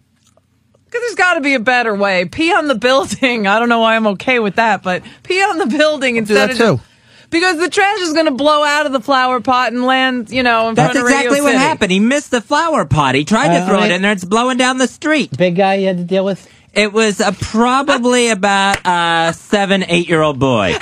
Because 0.85 1.01
there's 1.01 1.15
got 1.15 1.35
to 1.35 1.41
be 1.41 1.55
a 1.55 1.61
better 1.61 1.95
way. 1.95 2.27
Pee 2.27 2.53
on 2.53 2.69
the 2.69 2.75
building. 2.79 3.47
I 3.47 3.59
don't 3.59 3.71
know 3.71 3.81
why 3.81 3.97
I'm 3.97 4.07
okay 4.09 4.41
with 4.41 4.57
that, 4.57 4.83
but 4.83 5.03
pee 5.23 5.41
on 5.43 5.57
the 5.57 5.67
building 5.69 6.17
Do 6.17 6.19
instead 6.19 6.51
that 6.51 6.61
of 6.61 6.81
too. 6.81 6.85
Just- 7.25 7.31
because 7.31 7.59
the 7.59 7.69
trash 7.69 7.99
is 8.01 8.13
going 8.13 8.27
to 8.27 8.31
blow 8.33 8.63
out 8.65 8.87
of 8.87 8.93
the 8.93 9.01
flower 9.01 9.41
pot 9.41 9.73
and 9.73 9.85
land, 9.85 10.31
you 10.31 10.43
know, 10.43 10.69
in 10.69 10.75
That's 10.75 10.93
front 10.93 10.99
of 10.99 11.05
Radio 11.05 11.19
exactly 11.21 11.41
what 11.43 11.53
City. 11.53 11.59
happened. 11.65 11.91
He 11.93 12.01
missed 12.01 12.31
the 12.31 12.41
flower 12.41 12.85
pot. 12.85 13.15
He 13.15 13.25
tried 13.25 13.49
to 13.57 13.63
Uh, 13.63 13.67
throw 13.67 13.79
I- 13.81 13.87
it 13.87 13.93
in 13.93 14.03
there. 14.03 14.13
It's 14.13 14.25
blowing 14.25 14.57
down 14.57 14.79
the 14.79 14.89
street. 14.89 15.37
Big 15.37 15.57
guy 15.57 15.75
you 15.75 15.87
had 15.87 15.99
to 15.99 16.05
deal 16.05 16.25
with? 16.25 16.47
It 16.75 16.93
was 16.93 17.21
a 17.21 17.33
probably 17.33 18.29
about 18.31 18.79
a 18.85 19.33
seven, 19.33 19.85
eight 19.89 20.09
year 20.09 20.23
old 20.23 20.39
boy. 20.39 20.75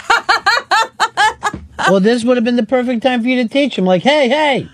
well, 1.90 2.01
this 2.01 2.24
would 2.24 2.36
have 2.36 2.44
been 2.44 2.56
the 2.56 2.66
perfect 2.66 3.02
time 3.02 3.23
for 3.23 3.28
you 3.28 3.43
to 3.43 3.48
teach 3.48 3.77
him. 3.77 3.85
Like, 3.85 4.02
hey, 4.02 4.28
hey. 4.28 4.69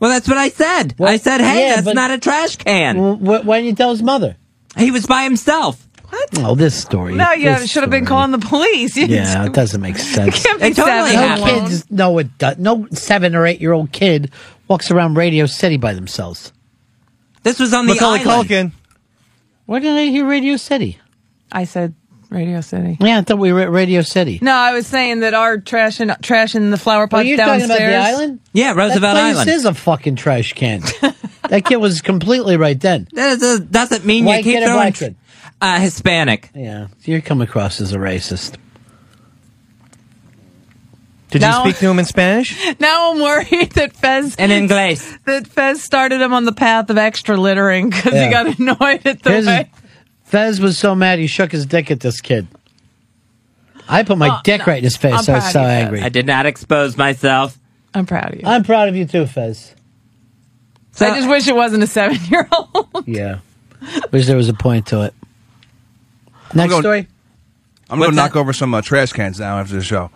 Well, 0.00 0.10
that's 0.10 0.28
what 0.28 0.38
I 0.38 0.48
said. 0.48 0.94
I 1.00 1.16
said, 1.18 1.40
hey, 1.40 1.66
yeah, 1.68 1.74
that's 1.76 1.84
but- 1.84 1.94
not 1.94 2.10
a 2.10 2.18
trash 2.18 2.56
can. 2.56 3.16
Wh- 3.16 3.44
why 3.44 3.58
didn't 3.58 3.66
you 3.66 3.74
tell 3.74 3.90
his 3.90 4.02
mother? 4.02 4.36
He 4.78 4.90
was 4.92 5.06
by 5.06 5.24
himself. 5.24 5.86
Oh, 6.38 6.54
this 6.54 6.74
story. 6.74 7.14
No, 7.14 7.32
you 7.32 7.44
this 7.50 7.70
should 7.70 7.82
have 7.82 7.90
been 7.90 8.04
story. 8.06 8.18
calling 8.18 8.30
the 8.32 8.38
police. 8.38 8.96
You 8.96 9.06
Yeah, 9.06 9.46
it 9.46 9.52
doesn't 9.52 9.80
make 9.80 9.98
sense. 9.98 10.42
can't 10.42 10.60
be 10.60 10.68
It 10.68 10.76
totally 10.76 11.10
seven 11.10 11.20
no 11.38 11.44
happened. 11.44 11.68
kids, 11.68 11.90
no, 11.90 12.18
it 12.18 12.38
does. 12.38 12.58
No 12.58 12.86
seven 12.92 13.34
or 13.34 13.46
eight 13.46 13.60
year 13.60 13.72
old 13.72 13.92
kid 13.92 14.30
walks 14.68 14.90
around 14.90 15.16
Radio 15.16 15.46
City 15.46 15.76
by 15.76 15.92
themselves. 15.94 16.52
This 17.42 17.58
was 17.58 17.72
on 17.74 17.86
the 17.86 17.94
Macaulay 17.94 18.20
island. 18.20 18.48
Culkin. 18.48 18.72
Why 19.66 19.78
did 19.80 19.96
I 19.96 20.04
hear 20.06 20.26
Radio 20.26 20.56
City? 20.56 20.98
I 21.52 21.64
said 21.64 21.94
Radio 22.28 22.60
City. 22.60 22.96
Yeah, 23.00 23.18
I 23.18 23.22
thought 23.22 23.38
we 23.38 23.52
were 23.52 23.60
at 23.60 23.70
Radio 23.70 24.02
City. 24.02 24.38
No, 24.42 24.52
I 24.52 24.72
was 24.72 24.86
saying 24.86 25.20
that 25.20 25.34
our 25.34 25.58
trash 25.58 25.98
and 26.00 26.14
trash 26.22 26.54
in 26.54 26.70
the 26.70 26.76
flower 26.78 27.04
Are 27.04 27.08
pots 27.08 27.26
you 27.26 27.36
downstairs. 27.36 27.68
talking 27.68 27.84
about 27.86 27.90
the 28.02 28.08
island? 28.08 28.40
Yeah, 28.52 28.72
Roosevelt 28.74 29.00
that 29.14 29.22
place 29.32 29.34
Island. 29.36 29.50
is 29.50 29.64
a 29.64 29.74
fucking 29.74 30.16
trash 30.16 30.52
can. 30.52 30.80
that 31.48 31.64
kid 31.64 31.76
was 31.76 32.00
completely 32.02 32.56
right 32.56 32.78
then. 32.80 33.08
That 33.12 33.66
doesn't 33.70 34.04
mean 34.04 34.24
White 34.26 34.38
you 34.38 34.42
keep 34.44 34.58
kid 34.60 34.64
throwing 34.64 34.76
black 34.76 34.94
kid? 34.94 35.16
Uh, 35.60 35.80
Hispanic. 35.80 36.50
Yeah, 36.54 36.88
you 37.04 37.20
come 37.22 37.40
across 37.40 37.80
as 37.80 37.92
a 37.92 37.98
racist. 37.98 38.56
Did 41.30 41.42
No. 41.42 41.48
you 41.64 41.70
speak 41.70 41.78
to 41.80 41.88
him 41.90 41.98
in 41.98 42.04
Spanish? 42.04 42.56
Now 42.80 43.12
I'm 43.12 43.20
worried 43.20 43.70
that 43.72 43.92
Fez 43.94 44.34
In 44.36 44.50
English. 44.50 45.00
that 45.26 45.46
Fez 45.46 45.82
started 45.82 46.20
him 46.20 46.32
on 46.32 46.44
the 46.44 46.52
path 46.52 46.90
of 46.90 46.98
extra 46.98 47.36
littering 47.36 47.90
because 47.90 48.12
Yeah. 48.14 48.24
he 48.26 48.30
got 48.32 48.58
annoyed 48.58 49.06
at 49.06 49.22
the 49.22 49.30
Here's 49.30 49.46
way. 49.46 49.70
Fez 50.24 50.60
was 50.60 50.76
so 50.78 50.94
mad 50.94 51.18
he 51.20 51.26
shook 51.28 51.52
his 51.52 51.66
dick 51.66 51.90
at 51.90 52.00
this 52.00 52.20
kid. 52.20 52.48
I 53.88 54.02
put 54.02 54.18
my 54.18 54.28
Oh, 54.28 54.40
dick 54.44 54.60
no. 54.60 54.64
right 54.66 54.78
in 54.78 54.84
his 54.84 54.96
face. 54.96 55.28
I'm 55.28 55.34
I 55.34 55.38
was 55.38 55.52
so 55.52 55.60
of 55.60 55.66
you, 55.66 55.70
Fez. 55.70 55.84
angry. 55.84 56.02
I 56.02 56.08
did 56.08 56.26
not 56.26 56.46
expose 56.46 56.96
myself. 56.96 57.56
I'm 57.94 58.06
proud 58.06 58.34
of 58.34 58.40
you. 58.40 58.46
I'm 58.46 58.62
proud 58.64 58.88
of 58.88 58.96
you 58.96 59.04
too, 59.04 59.26
Fez. 59.26 59.74
So, 60.92 61.06
I 61.06 61.14
just 61.16 61.28
wish 61.28 61.46
it 61.48 61.54
wasn't 61.54 61.82
a 61.84 61.86
seven 61.86 62.18
year 62.28 62.48
old. 62.52 63.06
Yeah. 63.06 63.38
Wish 64.12 64.26
there 64.26 64.36
was 64.36 64.48
a 64.48 64.54
point 64.54 64.86
to 64.88 65.02
it. 65.02 65.14
Next 66.54 66.70
going- 66.70 66.82
story. 66.82 67.08
I'm 67.88 67.98
going 67.98 68.10
to 68.10 68.16
knock 68.16 68.36
over 68.36 68.52
some 68.52 68.72
uh, 68.72 68.82
trash 68.82 69.12
cans 69.12 69.40
now 69.40 69.58
after 69.58 69.74
the 69.74 69.82
show. 69.82 70.10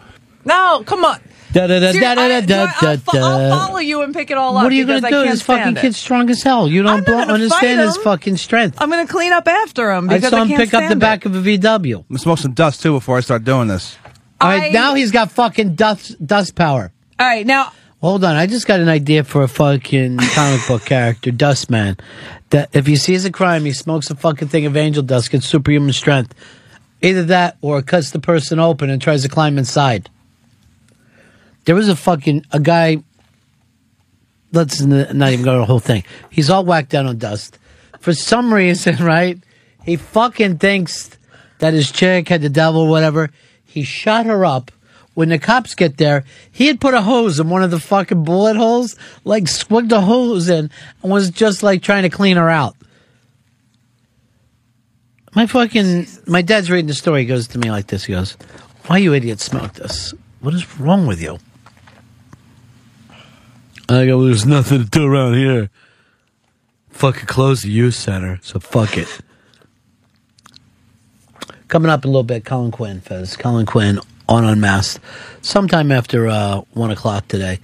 No, 0.45 0.85
come 0.87 1.05
on. 1.05 1.19
Da, 1.53 1.67
da, 1.67 1.79
da, 1.81 1.93
Seriously, 1.93 2.01
da, 2.01 2.15
da, 2.15 2.23
I- 2.23 2.41
da, 2.41 2.47
do 2.47 2.55
I- 2.55 2.91
I'll, 2.91 2.97
da, 2.97 3.21
I'll 3.55 3.67
follow 3.67 3.79
you 3.79 4.03
and 4.03 4.15
pick 4.15 4.31
it 4.31 4.37
all 4.39 4.57
up. 4.57 4.63
What 4.63 4.71
are 4.73 4.75
you 4.75 4.87
going 4.87 5.01
gonna 5.03 5.25
do? 5.25 5.31
This 5.31 5.43
fucking 5.43 5.75
kid's 5.77 5.97
strong 5.97 6.31
as 6.31 6.43
hell. 6.43 6.69
You 6.69 6.83
don't 6.83 7.05
gonna 7.07 7.33
understand 7.33 7.81
his 7.81 7.97
fucking 7.97 8.37
strength. 8.37 8.77
I'm 8.81 8.91
going 8.91 9.07
to 9.07 9.13
clean 9.13 9.33
up 9.33 9.49
after 9.49 9.91
him 9.93 10.09
I 10.11 10.15
because 10.15 10.31
saw 10.31 10.43
him 10.43 10.49
can't 10.49 10.61
pick 10.61 10.75
up 10.75 10.83
the 10.83 10.87
stand 10.89 11.01
back 11.01 11.27
it. 11.27 11.35
of 11.35 11.47
a 11.47 11.51
VW. 11.59 11.97
I'm 11.97 12.05
gonna 12.09 12.19
smoke 12.19 12.39
some 12.39 12.53
dust 12.53 12.83
too 12.83 12.93
before 12.93 13.17
I 13.17 13.21
start 13.21 13.43
doing 13.45 13.67
this. 13.69 13.97
All 14.41 14.49
right, 14.51 14.73
now 14.73 14.95
he's 14.95 15.11
got 15.11 15.31
fucking 15.31 15.75
dust 15.75 16.25
dust 16.25 16.55
power. 16.55 16.93
All 17.19 17.27
right, 17.27 17.47
now 17.47 17.73
Hold 18.05 18.23
on, 18.23 18.37
I 18.37 18.47
just 18.47 18.67
got 18.67 18.81
an 18.81 18.91
idea 18.91 19.25
for 19.25 19.45
a 19.45 19.49
fucking 19.49 20.19
comic 20.19 20.61
book 20.69 20.85
character, 20.85 21.31
Dustman. 21.31 21.97
That 22.51 22.69
if 22.75 22.87
he 22.87 22.97
sees 22.97 23.25
a 23.25 23.33
crime, 23.33 23.65
he 23.65 23.73
smokes 23.73 24.11
a 24.11 24.15
fucking 24.15 24.49
thing 24.49 24.67
of 24.67 24.77
angel 24.77 25.03
dust, 25.03 25.31
gets 25.31 25.47
superhuman 25.47 25.95
strength. 25.95 26.35
Either 27.01 27.23
that, 27.25 27.57
or 27.63 27.81
cuts 27.81 28.11
the 28.11 28.19
person 28.19 28.59
open 28.59 28.91
and 28.91 29.01
tries 29.01 29.23
to 29.23 29.31
climb 29.31 29.57
inside. 29.57 30.11
There 31.65 31.75
was 31.75 31.89
a 31.89 31.97
fucking 31.97 32.45
a 32.53 32.61
guy. 32.61 32.99
Let's 34.53 34.83
not 34.83 35.33
even 35.33 35.43
go 35.43 35.55
to 35.55 35.61
the 35.61 35.65
whole 35.65 35.79
thing. 35.79 36.05
He's 36.29 36.51
all 36.51 36.63
whacked 36.63 36.93
out 36.93 37.07
on 37.07 37.17
dust. 37.17 37.59
For 38.01 38.13
some 38.13 38.53
reason, 38.53 38.97
right? 39.03 39.39
He 39.83 39.97
fucking 39.97 40.59
thinks 40.59 41.17
that 41.59 41.73
his 41.73 41.91
chick 41.91 42.29
had 42.29 42.43
the 42.43 42.51
devil 42.51 42.83
or 42.83 42.91
whatever. 42.91 43.31
He 43.65 43.83
shot 43.83 44.27
her 44.27 44.45
up. 44.45 44.71
When 45.15 45.29
the 45.29 45.39
cops 45.39 45.77
get 45.77 45.97
there, 45.97 46.25
he 46.51 46.67
had 46.67 46.81
put 46.81 46.93
a 46.93 47.01
hose 47.01 47.39
in 47.39 47.49
one 47.49 47.63
of 47.63 47.71
the 47.71 47.79
fucking 47.79 48.25
bullet 48.25 48.57
holes, 48.57 48.97
like 49.25 49.45
squigged 49.45 49.93
a 49.93 50.01
hose 50.01 50.49
in, 50.49 50.71
and 51.03 51.13
was 51.13 51.31
just 51.31 51.63
like 51.63 51.83
trying 51.83 52.03
to 52.03 52.11
clean 52.11 52.37
her 52.37 52.51
out. 52.51 52.77
My 55.35 55.47
fucking 55.47 56.07
my 56.27 56.43
dad's 56.43 56.71
reading 56.71 56.89
the 56.89 56.95
story. 56.95 57.23
He 57.23 57.27
goes 57.27 57.49
to 57.49 57.59
me 57.59 57.71
like 57.71 57.87
this. 57.87 58.05
He 58.05 58.13
goes, 58.13 58.37
"Why 58.87 58.99
you 58.99 59.15
idiots 59.15 59.45
smoke 59.45 59.75
this? 59.75 60.15
What 60.41 60.55
is 60.55 60.79
wrong 60.79 61.07
with 61.07 61.23
you?" 61.23 61.39
I 63.89 64.07
go, 64.07 64.25
"There's 64.25 64.47
nothing 64.47 64.85
to 64.85 64.91
do 64.91 65.05
around 65.05 65.35
here. 65.35 65.71
Fucking 66.91 67.27
close 67.27 67.63
the 67.63 67.71
youth 67.71 67.95
center, 67.95 68.41
so 68.43 68.59
fuck 68.59 68.97
it." 68.97 69.09
Coming 71.69 71.91
up 71.91 72.05
in 72.05 72.09
a 72.09 72.13
little 72.13 72.23
bit, 72.25 72.45
Colin 72.45 72.71
Quinn, 72.71 73.01
Fez. 73.01 73.37
Colin 73.37 73.67
Quinn 73.67 73.99
on 74.29 74.45
Unmasked, 74.45 75.01
sometime 75.43 75.93
after 75.93 76.29
uh, 76.29 76.63
one 76.73 76.91
o'clock 76.91 77.29
today. 77.29 77.61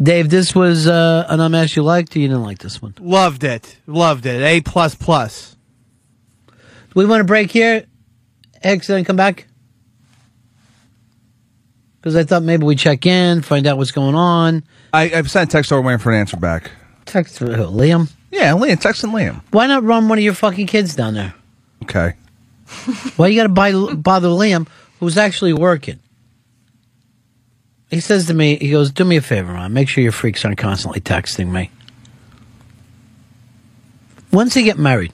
Dave, 0.00 0.30
this 0.30 0.54
was 0.54 0.86
uh, 0.86 1.26
an 1.28 1.40
Unmasked 1.40 1.76
you 1.76 1.82
liked, 1.82 2.14
or 2.14 2.20
you 2.20 2.28
didn't 2.28 2.44
like 2.44 2.58
this 2.58 2.80
one? 2.80 2.94
Loved 3.00 3.42
it. 3.42 3.76
Loved 3.86 4.26
it. 4.26 4.42
A 4.42 4.60
plus 4.60 4.94
plus. 4.94 5.56
We 6.94 7.04
want 7.04 7.20
to 7.20 7.24
break 7.24 7.50
here, 7.50 7.84
X, 8.62 8.88
and 8.88 8.96
then 8.96 9.04
come 9.04 9.16
back. 9.16 9.46
Because 12.00 12.14
I 12.14 12.22
thought 12.22 12.44
maybe 12.44 12.64
we 12.64 12.76
check 12.76 13.06
in, 13.06 13.42
find 13.42 13.66
out 13.66 13.76
what's 13.76 13.90
going 13.90 14.14
on. 14.14 14.62
I, 14.92 15.10
I 15.14 15.22
sent 15.22 15.50
a 15.50 15.52
text 15.52 15.72
over 15.72 15.82
waiting 15.82 15.98
for 15.98 16.12
an 16.12 16.20
answer 16.20 16.36
back. 16.36 16.70
Text 17.04 17.38
who, 17.38 17.46
Liam. 17.46 18.08
Yeah, 18.30 18.52
Liam. 18.52 18.76
Texting 18.76 19.10
Liam. 19.12 19.42
Why 19.50 19.66
not 19.66 19.82
run 19.82 20.08
one 20.08 20.18
of 20.18 20.24
your 20.24 20.34
fucking 20.34 20.66
kids 20.68 20.94
down 20.94 21.14
there? 21.14 21.34
Okay. 21.82 22.14
Why 23.16 23.28
you 23.28 23.36
got 23.36 23.44
to 23.44 23.48
buy, 23.48 23.72
bother 23.94 24.28
Liam, 24.28 24.68
who's 25.00 25.18
actually 25.18 25.52
working? 25.52 25.98
He 27.90 28.00
says 28.00 28.26
to 28.26 28.34
me, 28.34 28.56
he 28.56 28.70
goes, 28.70 28.90
"Do 28.90 29.04
me 29.04 29.16
a 29.16 29.22
favor, 29.22 29.52
man. 29.52 29.72
Make 29.72 29.88
sure 29.88 30.02
your 30.02 30.12
freaks 30.12 30.44
aren't 30.44 30.58
constantly 30.58 31.00
texting 31.00 31.50
me." 31.50 31.70
When's 34.30 34.54
he 34.54 34.62
get 34.62 34.78
married? 34.78 35.12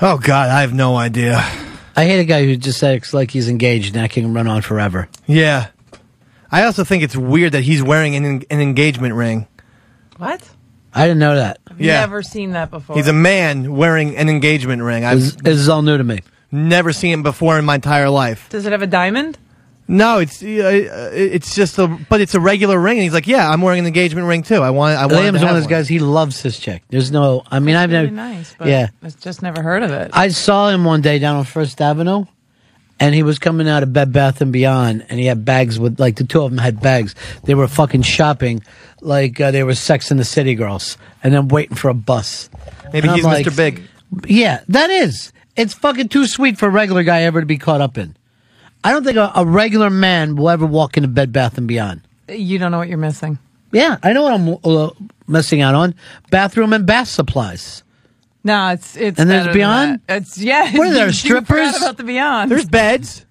Oh 0.00 0.18
God, 0.18 0.50
I 0.50 0.62
have 0.62 0.72
no 0.72 0.96
idea. 0.96 1.36
I 1.96 2.04
hate 2.04 2.20
a 2.20 2.24
guy 2.24 2.44
who 2.44 2.56
just 2.56 2.82
acts 2.82 3.14
like 3.14 3.30
he's 3.30 3.48
engaged 3.48 3.94
and 3.94 4.02
that 4.02 4.10
can 4.10 4.34
run 4.34 4.48
on 4.48 4.62
forever. 4.62 5.08
Yeah. 5.26 5.68
I 6.50 6.64
also 6.64 6.82
think 6.82 7.02
it's 7.02 7.16
weird 7.16 7.52
that 7.52 7.62
he's 7.62 7.82
wearing 7.82 8.16
an, 8.16 8.42
an 8.50 8.60
engagement 8.60 9.14
ring. 9.14 9.46
What? 10.16 10.48
I 10.92 11.02
didn't 11.06 11.18
know 11.18 11.36
that. 11.36 11.58
have 11.68 11.80
Yeah. 11.80 12.00
Never 12.00 12.22
seen 12.22 12.52
that 12.52 12.70
before. 12.70 12.96
He's 12.96 13.08
a 13.08 13.12
man 13.12 13.76
wearing 13.76 14.16
an 14.16 14.28
engagement 14.28 14.82
ring. 14.82 15.04
I've 15.04 15.20
This, 15.20 15.36
this 15.36 15.58
is 15.58 15.68
all 15.68 15.82
new 15.82 15.98
to 15.98 16.04
me. 16.04 16.20
Never 16.54 16.92
seen 16.92 17.20
it 17.20 17.22
before 17.22 17.58
in 17.58 17.64
my 17.64 17.74
entire 17.76 18.08
life. 18.08 18.48
Does 18.50 18.64
it 18.66 18.72
have 18.72 18.82
a 18.82 18.86
diamond? 18.86 19.38
No, 19.86 20.18
it's 20.18 20.42
uh, 20.42 21.10
it's 21.12 21.54
just 21.54 21.78
a 21.78 21.86
but 22.08 22.22
it's 22.22 22.34
a 22.34 22.40
regular 22.40 22.78
ring. 22.80 22.96
And 22.96 23.02
he's 23.02 23.12
like, 23.12 23.26
yeah, 23.26 23.50
I'm 23.50 23.60
wearing 23.60 23.80
an 23.80 23.86
engagement 23.86 24.26
ring 24.26 24.42
too. 24.42 24.62
I 24.62 24.70
want 24.70 24.96
I 24.98 25.04
want. 25.04 25.18
Liam's 25.18 25.40
one 25.42 25.50
of 25.50 25.56
those 25.56 25.66
guys. 25.66 25.88
He 25.88 25.98
loves 25.98 26.40
his 26.40 26.58
chick. 26.58 26.82
There's 26.88 27.10
no. 27.10 27.42
I 27.50 27.58
mean, 27.58 27.76
I've 27.76 27.90
Really 27.90 28.04
never. 28.10 28.16
nice, 28.34 28.54
but 28.58 28.68
yeah, 28.68 28.88
I've 29.02 29.20
just 29.20 29.42
never 29.42 29.62
heard 29.62 29.82
of 29.82 29.90
it. 29.90 30.10
I 30.14 30.28
saw 30.28 30.70
him 30.70 30.84
one 30.86 31.02
day 31.02 31.18
down 31.18 31.36
on 31.36 31.44
First 31.44 31.82
Avenue, 31.82 32.24
and 32.98 33.14
he 33.14 33.22
was 33.22 33.38
coming 33.38 33.68
out 33.68 33.82
of 33.82 33.92
Bed 33.92 34.10
Bath 34.10 34.40
and 34.40 34.54
Beyond, 34.54 35.04
and 35.10 35.20
he 35.20 35.26
had 35.26 35.44
bags 35.44 35.78
with 35.78 36.00
like 36.00 36.16
the 36.16 36.24
two 36.24 36.40
of 36.40 36.50
them 36.50 36.56
had 36.58 36.80
bags. 36.80 37.14
They 37.42 37.54
were 37.54 37.68
fucking 37.68 38.02
shopping, 38.02 38.62
like 39.02 39.38
uh, 39.38 39.50
they 39.50 39.64
were 39.64 39.74
Sex 39.74 40.10
in 40.10 40.16
the 40.16 40.24
City 40.24 40.54
girls, 40.54 40.96
and 41.22 41.34
then 41.34 41.48
waiting 41.48 41.76
for 41.76 41.90
a 41.90 41.94
bus. 41.94 42.48
Maybe 42.90 43.06
And 43.08 43.16
he's 43.16 43.24
like, 43.26 43.44
Mr. 43.44 43.54
Big. 43.54 43.82
Yeah, 44.26 44.60
that 44.68 44.88
is. 44.88 45.30
It's 45.56 45.74
fucking 45.74 46.08
too 46.08 46.26
sweet 46.26 46.58
for 46.58 46.66
a 46.66 46.70
regular 46.70 47.02
guy 47.02 47.22
ever 47.22 47.40
to 47.40 47.46
be 47.46 47.58
caught 47.58 47.80
up 47.80 47.96
in. 47.98 48.16
I 48.82 48.92
don't 48.92 49.04
think 49.04 49.16
a, 49.16 49.32
a 49.34 49.46
regular 49.46 49.88
man 49.90 50.36
will 50.36 50.50
ever 50.50 50.66
walk 50.66 50.96
into 50.96 51.08
Bed 51.08 51.32
Bath 51.32 51.56
and 51.56 51.66
Beyond. 51.68 52.02
You 52.28 52.58
don't 52.58 52.72
know 52.72 52.78
what 52.78 52.88
you're 52.88 52.98
missing. 52.98 53.38
Yeah, 53.72 53.98
I 54.02 54.12
know 54.12 54.22
what 54.22 54.32
I'm 54.34 54.58
uh, 54.64 54.90
missing 55.26 55.60
out 55.60 55.74
on: 55.74 55.94
bathroom 56.30 56.72
and 56.72 56.86
bath 56.86 57.08
supplies. 57.08 57.82
No, 58.44 58.68
it's 58.68 58.96
it's 58.96 59.18
And 59.18 59.30
there's 59.30 59.52
Beyond? 59.54 60.00
It's 60.08 60.38
yeah. 60.38 60.76
What 60.76 60.88
are 60.88 60.94
there, 60.94 61.12
strippers? 61.12 61.76
about 61.76 61.96
the 61.96 62.04
Beyond. 62.04 62.50
There's 62.50 62.66
beds. 62.66 63.23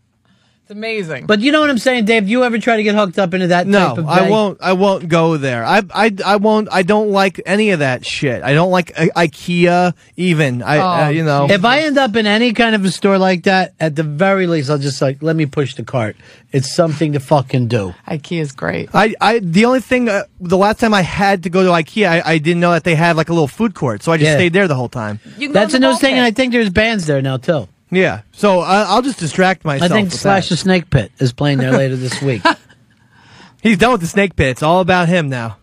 It's 0.73 0.77
amazing. 0.77 1.27
But 1.27 1.41
you 1.41 1.51
know 1.51 1.61
what 1.61 1.69
I'm 1.69 1.77
saying, 1.77 2.05
Dave? 2.05 2.27
You 2.27 2.43
ever 2.43 2.57
try 2.57 2.77
to 2.77 2.83
get 2.83 2.95
hooked 2.95 3.19
up 3.19 3.35
into 3.35 3.47
that? 3.47 3.67
No, 3.67 3.89
type 3.89 3.97
of 3.99 4.07
I 4.07 4.27
won't. 4.29 4.57
I 4.59 4.73
won't 4.73 5.07
go 5.07 5.37
there. 5.37 5.63
I, 5.63 5.83
I, 5.93 6.11
I 6.25 6.35
won't. 6.37 6.67
I 6.71 6.81
don't 6.81 7.11
like 7.11 7.39
any 7.45 7.69
of 7.69 7.79
that 7.79 8.03
shit. 8.05 8.41
I 8.41 8.53
don't 8.53 8.71
like 8.71 8.91
I- 8.99 9.27
IKEA 9.27 9.93
even. 10.17 10.63
I, 10.63 11.05
uh, 11.05 11.09
you 11.09 11.23
know. 11.23 11.47
if 11.49 11.63
I 11.63 11.81
end 11.81 11.99
up 11.99 12.15
in 12.15 12.25
any 12.25 12.53
kind 12.53 12.73
of 12.73 12.83
a 12.85 12.89
store 12.89 13.19
like 13.19 13.43
that, 13.43 13.75
at 13.79 13.95
the 13.95 14.01
very 14.03 14.47
least, 14.47 14.71
I'll 14.71 14.79
just 14.79 14.99
like 15.01 15.21
let 15.21 15.35
me 15.35 15.45
push 15.45 15.75
the 15.75 15.83
cart. 15.83 16.15
It's 16.51 16.73
something 16.73 17.13
to 17.13 17.19
fucking 17.19 17.67
do. 17.67 17.93
IKEA 18.07 18.39
is 18.41 18.51
great. 18.51 18.89
I, 18.93 19.13
I, 19.21 19.39
the 19.39 19.65
only 19.65 19.79
thing, 19.79 20.07
uh, 20.09 20.23
the 20.39 20.57
last 20.57 20.79
time 20.79 20.93
I 20.93 21.01
had 21.01 21.43
to 21.43 21.49
go 21.49 21.63
to 21.63 21.69
IKEA, 21.69 22.07
I, 22.07 22.33
I 22.33 22.37
didn't 22.37 22.59
know 22.61 22.71
that 22.71 22.83
they 22.83 22.95
had 22.95 23.15
like 23.15 23.29
a 23.29 23.33
little 23.33 23.47
food 23.47 23.73
court, 23.75 24.03
so 24.03 24.11
I 24.11 24.17
just 24.17 24.27
Yeah. 24.27 24.35
stayed 24.35 24.53
there 24.53 24.67
the 24.67 24.75
whole 24.75 24.89
time. 24.89 25.19
That's 25.51 25.73
a 25.73 25.79
new 25.79 25.95
thing, 25.97 26.13
and 26.15 26.23
I 26.23 26.31
think 26.31 26.51
there's 26.53 26.69
bands 26.69 27.05
there 27.07 27.21
now 27.21 27.37
too. 27.37 27.67
Yeah, 27.95 28.22
so 28.32 28.60
I, 28.60 28.84
I'll 28.84 29.02
just 29.02 29.20
distract 29.20 29.64
myself. 29.65 29.91
I 29.91 29.95
think 29.95 30.11
with 30.11 30.20
Slash 30.20 30.49
that. 30.49 30.56
the 30.56 30.57
Snake 30.57 30.90
Pit 30.90 31.11
is 31.20 31.34
playing 31.34 31.57
there 31.60 31.72
later 31.72 31.95
this 31.95 32.22
week. 32.22 32.41
He's 33.61 33.78
done 33.78 33.94
with 33.94 34.02
the 34.02 34.07
snake 34.07 34.36
pit. 34.36 34.48
It's 34.49 34.61
all 34.64 34.82
about 34.82 35.07
him 35.07 35.30
now. 35.30 35.56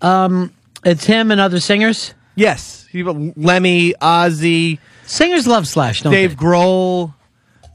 Um, 0.00 0.54
it's 0.84 1.04
him 1.04 1.30
and 1.30 1.38
other 1.38 1.60
singers. 1.60 2.14
Yes, 2.34 2.86
He- 2.90 3.02
Lemmy, 3.02 3.92
Ozzy. 4.00 4.78
Singers 5.04 5.46
love 5.46 5.68
Slash, 5.68 6.00
don't 6.00 6.12
Dave 6.14 6.34
Grohl. 6.36 7.12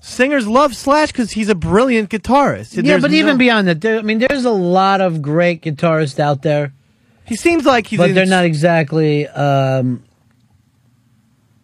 Singers 0.01 0.47
love 0.47 0.75
Slash 0.75 1.11
because 1.11 1.29
he's 1.31 1.49
a 1.49 1.53
brilliant 1.55 2.09
guitarist. 2.09 2.75
Yeah, 2.75 2.81
There's 2.81 3.01
but 3.03 3.11
no- 3.11 3.17
even 3.17 3.37
beyond 3.37 3.67
that, 3.67 3.81
there, 3.81 3.99
I 3.99 4.01
mean, 4.01 4.17
there's 4.17 4.45
a 4.45 4.49
lot 4.51 4.99
of 4.99 5.21
great 5.21 5.61
guitarists 5.61 6.17
out 6.19 6.41
there. 6.41 6.73
He 7.25 7.35
seems 7.35 7.63
like 7.65 7.85
he's 7.85 7.99
but 7.99 8.15
they're 8.15 8.25
not 8.25 8.45
exactly. 8.45 9.27
Um, 9.27 10.03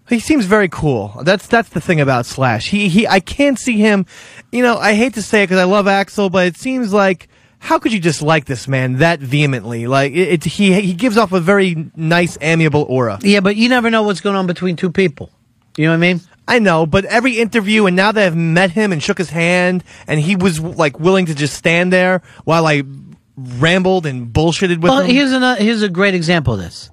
He 0.09 0.19
seems 0.19 0.45
very 0.45 0.67
cool. 0.67 1.21
That's 1.23 1.47
that's 1.47 1.69
the 1.69 1.81
thing 1.81 2.01
about 2.01 2.25
Slash. 2.25 2.69
He 2.69 2.89
he. 2.89 3.07
I 3.07 3.19
can't 3.19 3.57
see 3.57 3.77
him. 3.77 4.05
You 4.51 4.61
know, 4.61 4.77
I 4.77 4.93
hate 4.93 5.13
to 5.13 5.21
say 5.21 5.43
it 5.43 5.47
because 5.47 5.59
I 5.59 5.63
love 5.63 5.85
Axl, 5.85 6.31
but 6.31 6.47
it 6.47 6.57
seems 6.57 6.93
like 6.93 7.30
how 7.63 7.80
could 7.80 7.93
you 7.93 7.99
dislike 8.01 8.43
this 8.43 8.67
man 8.67 8.97
that 8.97 9.21
vehemently? 9.21 9.88
Like 9.88 10.11
it, 10.11 10.27
it, 10.27 10.43
he 10.43 10.80
he 10.81 10.93
gives 10.93 11.17
off 11.17 11.31
a 11.31 11.39
very 11.39 11.89
nice, 11.95 12.38
amiable 12.41 12.85
aura. 12.89 13.19
yeah, 13.21 13.39
but 13.39 13.55
you 13.55 13.69
never 13.69 13.89
know 13.89 14.03
what's 14.03 14.19
going 14.19 14.35
on 14.35 14.47
between 14.47 14.75
two 14.75 14.91
people. 14.91 15.30
You 15.77 15.85
know 15.85 15.91
what 15.91 15.97
I 15.97 15.99
mean? 15.99 16.21
I 16.45 16.59
know, 16.59 16.85
but 16.85 17.05
every 17.05 17.39
interview, 17.39 17.85
and 17.85 17.95
now 17.95 18.11
that 18.11 18.27
I've 18.27 18.35
met 18.35 18.71
him 18.71 18.91
and 18.91 19.01
shook 19.01 19.17
his 19.17 19.30
hand, 19.30 19.85
and 20.07 20.19
he 20.19 20.35
was 20.35 20.59
like 20.59 20.99
willing 20.99 21.27
to 21.27 21.35
just 21.35 21.55
stand 21.55 21.93
there 21.93 22.21
while 22.43 22.67
I 22.67 22.84
rambled 23.38 24.05
and 24.05 24.27
bullshitted 24.27 24.81
with 24.81 24.84
well, 24.84 24.99
him. 24.99 25.07
Well, 25.07 25.15
here's 25.15 25.31
another. 25.31 25.63
Here's 25.63 25.81
a 25.81 25.89
great 25.89 26.15
example 26.15 26.55
of 26.55 26.59
this. 26.59 26.89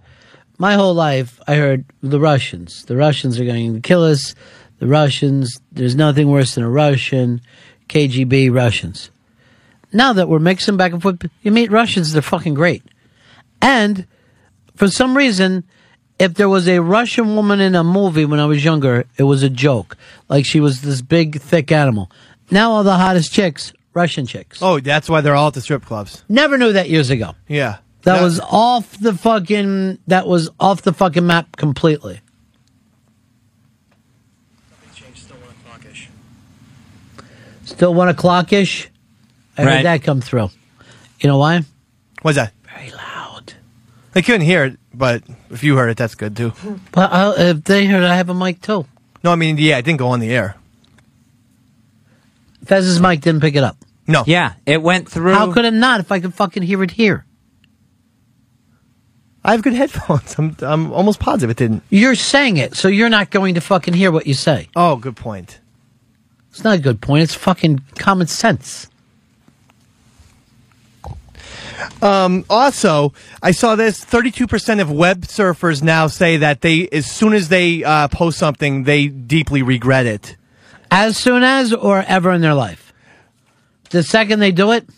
My 0.60 0.74
whole 0.74 0.92
life, 0.92 1.40
I 1.48 1.54
heard 1.54 1.86
the 2.02 2.20
Russians. 2.20 2.84
The 2.84 2.94
Russians 2.94 3.40
are 3.40 3.46
going 3.46 3.72
to 3.72 3.80
kill 3.80 4.04
us. 4.04 4.34
The 4.78 4.86
Russians. 4.86 5.58
There's 5.72 5.94
nothing 5.94 6.28
worse 6.28 6.54
than 6.54 6.64
a 6.64 6.68
Russian. 6.68 7.40
KGB 7.88 8.54
Russians. 8.54 9.10
Now 9.90 10.12
that 10.12 10.28
we're 10.28 10.38
mixing 10.38 10.76
back 10.76 10.92
and 10.92 11.00
forth, 11.00 11.24
you 11.42 11.50
meet 11.50 11.70
Russians. 11.70 12.12
They're 12.12 12.20
fucking 12.20 12.52
great. 12.52 12.82
And 13.62 14.06
for 14.76 14.88
some 14.88 15.16
reason, 15.16 15.64
if 16.18 16.34
there 16.34 16.50
was 16.50 16.68
a 16.68 16.80
Russian 16.80 17.36
woman 17.36 17.60
in 17.60 17.74
a 17.74 17.82
movie 17.82 18.26
when 18.26 18.38
I 18.38 18.44
was 18.44 18.62
younger, 18.62 19.06
it 19.16 19.22
was 19.22 19.42
a 19.42 19.48
joke. 19.48 19.96
Like 20.28 20.44
she 20.44 20.60
was 20.60 20.82
this 20.82 21.00
big, 21.00 21.40
thick 21.40 21.72
animal. 21.72 22.10
Now 22.50 22.72
all 22.72 22.84
the 22.84 22.98
hottest 22.98 23.32
chicks, 23.32 23.72
Russian 23.94 24.26
chicks. 24.26 24.58
oh, 24.60 24.78
that's 24.78 25.08
why 25.08 25.22
they're 25.22 25.34
all 25.34 25.48
at 25.48 25.54
the 25.54 25.62
strip 25.62 25.86
clubs. 25.86 26.22
Never 26.28 26.58
knew 26.58 26.74
that 26.74 26.90
years 26.90 27.08
ago. 27.08 27.34
Yeah, 27.48 27.78
that 28.02 28.22
was 28.22 28.40
off 28.40 28.98
the 28.98 29.14
fucking. 29.14 29.98
That 30.06 30.26
was 30.26 30.50
off 30.58 30.82
the 30.82 30.92
fucking 30.92 31.26
map 31.26 31.56
completely. 31.56 32.20
Still 35.14 35.36
one 35.38 35.50
o'clock 35.50 35.84
ish. 35.90 36.08
Still 37.64 37.94
one 37.94 38.08
o'clock 38.08 38.52
ish. 38.52 38.90
I 39.58 39.64
right. 39.64 39.76
heard 39.76 39.84
that 39.84 40.02
come 40.02 40.20
through. 40.20 40.50
You 41.20 41.28
know 41.28 41.38
why? 41.38 41.62
Why's 42.22 42.36
that? 42.36 42.52
Very 42.64 42.90
loud. 42.90 43.54
They 44.12 44.22
couldn't 44.22 44.40
hear 44.42 44.64
it, 44.64 44.78
but 44.94 45.22
if 45.50 45.62
you 45.62 45.76
heard 45.76 45.90
it, 45.90 45.96
that's 45.96 46.14
good 46.14 46.36
too. 46.36 46.52
But 46.92 47.12
I'll, 47.12 47.32
if 47.32 47.64
they 47.64 47.86
heard, 47.86 48.02
it, 48.02 48.10
I 48.10 48.16
have 48.16 48.30
a 48.30 48.34
mic 48.34 48.62
too. 48.62 48.86
No, 49.22 49.30
I 49.32 49.36
mean, 49.36 49.58
yeah, 49.58 49.78
it 49.78 49.84
didn't 49.84 49.98
go 49.98 50.08
on 50.08 50.20
the 50.20 50.30
air. 50.30 50.56
Fez's 52.64 53.00
mic 53.00 53.20
didn't 53.20 53.40
pick 53.42 53.54
it 53.54 53.62
up. 53.62 53.76
No. 54.06 54.24
Yeah, 54.26 54.54
it 54.66 54.82
went 54.82 55.08
through. 55.08 55.34
How 55.34 55.52
could 55.52 55.64
it 55.64 55.74
not? 55.74 56.00
If 56.00 56.10
I 56.10 56.20
could 56.20 56.34
fucking 56.34 56.62
hear 56.62 56.82
it 56.82 56.90
here. 56.90 57.26
I 59.44 59.52
have 59.52 59.62
good 59.62 59.72
headphones. 59.82 60.34
I'm, 60.38 60.56
I'm 60.60 60.92
almost 60.92 61.20
positive 61.20 61.50
it 61.50 61.56
didn't. 61.56 61.82
You're 61.90 62.14
saying 62.14 62.56
it, 62.56 62.76
so 62.76 62.88
you're 62.88 63.08
not 63.08 63.30
going 63.30 63.54
to 63.54 63.60
fucking 63.60 63.94
hear 63.94 64.10
what 64.10 64.26
you 64.26 64.34
say. 64.34 64.68
Oh, 64.76 64.96
good 64.96 65.16
point. 65.16 65.60
It's 66.50 66.64
not 66.64 66.78
a 66.78 66.80
good 66.80 67.00
point. 67.00 67.22
It's 67.22 67.34
fucking 67.34 67.82
common 67.96 68.26
sense. 68.26 68.88
Um, 72.02 72.44
also, 72.50 73.12
I 73.42 73.52
saw 73.52 73.74
this: 73.74 74.04
thirty-two 74.04 74.46
percent 74.46 74.80
of 74.80 74.90
web 74.90 75.22
surfers 75.22 75.82
now 75.82 76.08
say 76.08 76.38
that 76.38 76.60
they, 76.60 76.88
as 76.88 77.10
soon 77.10 77.32
as 77.32 77.48
they 77.48 77.84
uh, 77.84 78.08
post 78.08 78.38
something, 78.38 78.84
they 78.84 79.08
deeply 79.08 79.62
regret 79.62 80.06
it. 80.06 80.36
As 80.90 81.16
soon 81.16 81.42
as 81.42 81.72
or 81.72 82.02
ever 82.06 82.32
in 82.32 82.40
their 82.40 82.54
life. 82.54 82.92
The 83.90 84.02
second 84.02 84.38
they 84.38 84.52
do 84.52 84.72
it, 84.72 84.88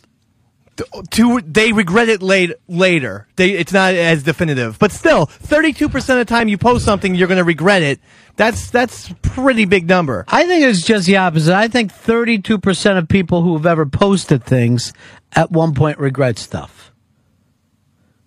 To 1.11 1.40
they 1.43 1.73
regret 1.73 2.09
it 2.09 2.23
late, 2.23 2.53
later. 2.66 3.28
They, 3.36 3.51
it's 3.51 3.73
not 3.74 3.94
as 3.94 4.23
definitive, 4.23 4.78
but 4.78 4.90
still, 4.90 5.27
thirty-two 5.27 5.90
percent 5.90 6.20
of 6.20 6.27
the 6.27 6.35
time 6.35 6.49
you 6.49 6.57
post 6.57 6.85
something, 6.85 7.15
you're 7.15 7.28
going 7.28 7.39
to 7.39 7.44
regret 7.44 7.82
it. 7.82 8.01
That's 8.36 8.70
that's 8.70 9.12
pretty 9.20 9.66
big 9.66 9.86
number. 9.86 10.24
I 10.28 10.47
think 10.47 10.65
it's 10.65 10.82
just 10.82 11.07
the 11.07 11.19
opposite. 11.19 11.55
I 11.55 11.69
think 11.69 11.93
32% 11.93 12.99
of 12.99 13.09
people 13.09 13.43
who 13.43 13.55
have 13.57 13.66
ever 13.66 13.85
posted 13.85 14.43
things 14.44 14.93
at 15.32 15.51
one 15.51 15.74
point 15.74 15.99
regret 15.99 16.39
stuff. 16.39 16.93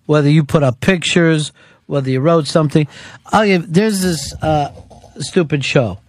Whether 0.05 0.29
you 0.29 0.43
put 0.43 0.61
up 0.61 0.79
pictures, 0.79 1.51
whether 1.87 2.09
you 2.09 2.19
wrote 2.19 2.47
something. 2.47 2.87
I'll 3.27 3.45
give, 3.45 3.71
there's 3.71 4.01
this 4.01 4.33
uh, 4.41 4.71
stupid 5.17 5.65
show 5.65 5.99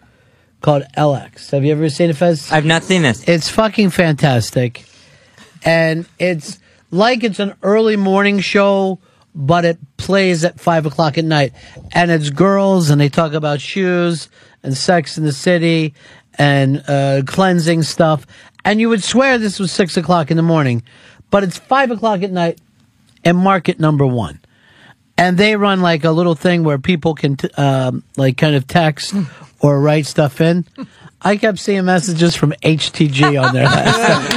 called 0.60 0.84
LX. 0.96 1.50
Have 1.50 1.64
you 1.64 1.72
ever 1.72 1.88
seen 1.88 2.10
it, 2.10 2.16
Fez? 2.16 2.52
I've 2.52 2.64
not 2.64 2.82
seen 2.82 3.02
this. 3.02 3.26
It's 3.28 3.48
fucking 3.48 3.90
fantastic. 3.90 4.84
And 5.66 6.06
it's 6.18 6.60
like 6.90 7.24
it's 7.24 7.40
an 7.40 7.54
early 7.62 7.96
morning 7.96 8.38
show, 8.40 9.00
but 9.34 9.64
it 9.64 9.78
plays 9.96 10.44
at 10.44 10.60
five 10.60 10.86
o'clock 10.86 11.18
at 11.18 11.24
night. 11.24 11.52
And 11.92 12.10
it's 12.10 12.30
girls, 12.30 12.88
and 12.88 13.00
they 13.00 13.08
talk 13.08 13.32
about 13.32 13.60
shoes 13.60 14.30
and 14.62 14.76
sex 14.76 15.18
in 15.18 15.24
the 15.24 15.32
city 15.32 15.92
and 16.38 16.82
uh, 16.88 17.22
cleansing 17.26 17.82
stuff. 17.82 18.26
And 18.64 18.80
you 18.80 18.88
would 18.88 19.02
swear 19.02 19.38
this 19.38 19.58
was 19.58 19.72
six 19.72 19.96
o'clock 19.96 20.30
in 20.30 20.36
the 20.36 20.42
morning, 20.42 20.82
but 21.30 21.42
it's 21.42 21.58
five 21.58 21.90
o'clock 21.90 22.22
at 22.22 22.30
night 22.30 22.60
and 23.24 23.36
market 23.36 23.80
number 23.80 24.06
one. 24.06 24.40
And 25.18 25.38
they 25.38 25.56
run 25.56 25.80
like 25.80 26.04
a 26.04 26.10
little 26.10 26.34
thing 26.34 26.62
where 26.62 26.78
people 26.78 27.14
can, 27.14 27.36
t- 27.36 27.50
um, 27.56 28.04
like, 28.16 28.36
kind 28.36 28.54
of 28.54 28.66
text 28.66 29.14
or 29.60 29.80
write 29.80 30.06
stuff 30.06 30.40
in. 30.40 30.66
I 31.26 31.36
kept 31.36 31.58
seeing 31.58 31.84
messages 31.84 32.36
from 32.36 32.52
HTG 32.62 33.42
on 33.42 33.52
there 33.52 33.64
last 33.66 34.32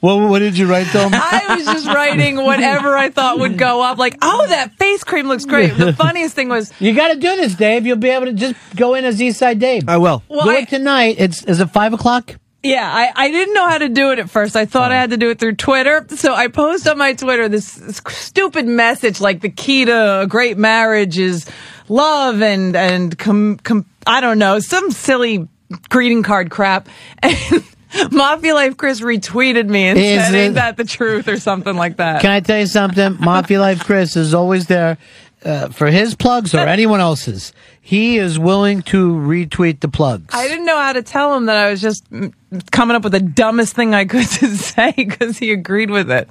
What, 0.00 0.28
what 0.28 0.38
did 0.40 0.58
you 0.58 0.66
write 0.66 0.92
them? 0.92 1.10
I 1.14 1.56
was 1.56 1.64
just 1.64 1.86
writing 1.86 2.36
whatever 2.36 2.94
I 2.94 3.08
thought 3.08 3.38
would 3.38 3.56
go 3.56 3.82
up. 3.82 3.96
Like, 3.96 4.18
oh, 4.20 4.46
that 4.48 4.76
face 4.76 5.02
cream 5.04 5.26
looks 5.26 5.46
great. 5.46 5.68
The 5.68 5.94
funniest 5.94 6.34
thing 6.34 6.50
was, 6.50 6.70
You 6.78 6.94
got 6.94 7.08
to 7.08 7.14
do 7.14 7.34
this, 7.36 7.54
Dave. 7.54 7.86
You'll 7.86 7.96
be 7.96 8.10
able 8.10 8.26
to 8.26 8.34
just 8.34 8.54
go 8.76 8.94
in 8.94 9.06
as 9.06 9.20
Eastside 9.20 9.58
Dave. 9.58 9.88
I 9.88 9.96
will. 9.96 10.22
Well, 10.28 10.44
do 10.44 10.50
I- 10.50 10.58
it 10.58 10.68
tonight. 10.68 11.16
It's 11.18 11.42
is 11.44 11.60
it 11.60 11.70
five 11.70 11.94
o'clock? 11.94 12.36
yeah, 12.62 12.86
I, 12.92 13.10
I 13.14 13.30
didn't 13.30 13.54
know 13.54 13.66
how 13.68 13.78
to 13.78 13.88
do 13.88 14.10
it 14.12 14.18
at 14.18 14.28
first. 14.28 14.54
I 14.54 14.66
thought 14.66 14.92
I 14.92 14.96
oh. 14.96 15.00
had 15.00 15.10
to 15.10 15.16
do 15.16 15.30
it 15.30 15.38
through 15.38 15.56
Twitter. 15.56 16.06
So 16.10 16.34
I 16.34 16.48
post 16.48 16.86
on 16.86 16.98
my 16.98 17.14
Twitter 17.14 17.48
this, 17.48 17.74
this 17.74 18.02
stupid 18.08 18.66
message 18.66 19.20
like 19.20 19.40
the 19.40 19.48
key 19.48 19.86
to 19.86 20.20
a 20.22 20.26
great 20.26 20.58
marriage 20.58 21.18
is 21.18 21.46
love 21.90 22.40
and, 22.40 22.74
and 22.74 23.18
com, 23.18 23.56
com, 23.58 23.84
I 24.06 24.20
don't 24.20 24.38
know, 24.38 24.58
some 24.60 24.90
silly 24.90 25.48
greeting 25.90 26.22
card 26.22 26.50
crap. 26.50 26.88
And 27.92 28.12
Mafia 28.12 28.54
Life 28.54 28.76
Chris 28.76 29.00
retweeted 29.00 29.68
me 29.68 29.88
and 29.88 29.98
Is 29.98 30.22
said, 30.24 30.32
it- 30.34 30.38
ain't 30.38 30.54
that 30.54 30.76
the 30.76 30.84
truth 30.84 31.26
or 31.26 31.38
something 31.38 31.74
like 31.74 31.96
that. 31.96 32.20
Can 32.20 32.30
I 32.30 32.38
tell 32.38 32.60
you 32.60 32.68
something? 32.68 33.16
Mafia 33.20 33.58
Life 33.58 33.84
Chris 33.84 34.14
is 34.16 34.32
always 34.32 34.68
there 34.68 34.96
uh, 35.44 35.70
for 35.70 35.88
his 35.88 36.14
plugs 36.14 36.54
or 36.54 36.60
anyone 36.60 37.00
else's. 37.00 37.52
He 37.80 38.16
is 38.18 38.38
willing 38.38 38.82
to 38.82 39.12
retweet 39.14 39.80
the 39.80 39.88
plugs. 39.88 40.32
I 40.32 40.46
didn't 40.46 40.66
know 40.66 40.76
how 40.76 40.92
to 40.92 41.02
tell 41.02 41.34
him 41.36 41.46
that 41.46 41.56
I 41.56 41.68
was 41.70 41.80
just 41.80 42.08
mm, 42.12 42.32
coming 42.70 42.94
up 42.94 43.02
with 43.02 43.10
the 43.12 43.18
dumbest 43.20 43.74
thing 43.74 43.92
I 43.92 44.04
could 44.04 44.28
to 44.38 44.56
say 44.56 44.92
because 44.96 45.38
he 45.38 45.50
agreed 45.50 45.90
with 45.90 46.12
it. 46.12 46.28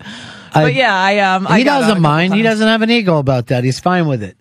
I- 0.53 0.63
but 0.63 0.73
yeah, 0.73 0.95
I 0.95 1.19
um, 1.19 1.45
I 1.45 1.57
he 1.57 1.63
doesn't 1.65 2.01
mind. 2.01 2.35
He 2.35 2.41
doesn't 2.41 2.65
have 2.67 2.81
an 2.83 2.89
ego 2.89 3.17
about 3.17 3.47
that. 3.47 3.65
He's 3.65 3.81
fine 3.81 4.07
with 4.07 4.23
it. 4.23 4.37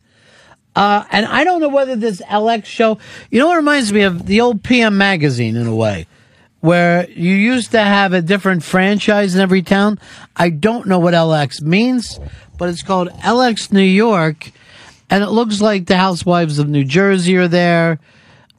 Uh, 0.79 1.05
and 1.11 1.27
I 1.27 1.43
don't 1.43 1.61
know 1.61 1.71
whether 1.71 1.97
this 1.97 2.23
LX 2.23 2.67
show, 2.67 2.99
you 3.33 3.41
know, 3.41 3.49
what 3.49 3.57
reminds 3.57 3.93
me 3.93 4.03
of 4.03 4.27
the 4.27 4.41
old 4.41 4.63
PM 4.63 4.97
magazine 4.97 5.57
in 5.57 5.67
a 5.67 5.75
way, 5.75 6.07
where 6.61 7.11
you 7.11 7.35
used 7.35 7.73
to 7.73 7.81
have 7.81 8.13
a 8.13 8.23
different 8.23 8.63
franchise 8.63 9.35
in 9.35 9.41
every 9.41 9.63
town. 9.63 9.99
I 10.37 10.51
don't 10.51 10.87
know 10.87 11.01
what 11.01 11.15
LX 11.15 11.63
means, 11.63 12.21
but 12.59 12.69
it's 12.69 12.85
called 12.85 13.09
LX 13.09 13.73
New 13.73 13.81
York, 13.81 14.53
and 15.11 15.25
it 15.25 15.31
looks 15.31 15.61
like 15.61 15.87
the 15.87 15.97
Housewives 15.97 16.61
of 16.61 16.69
New 16.69 16.85
Jersey 16.85 17.37
are 17.39 17.49
there. 17.49 17.99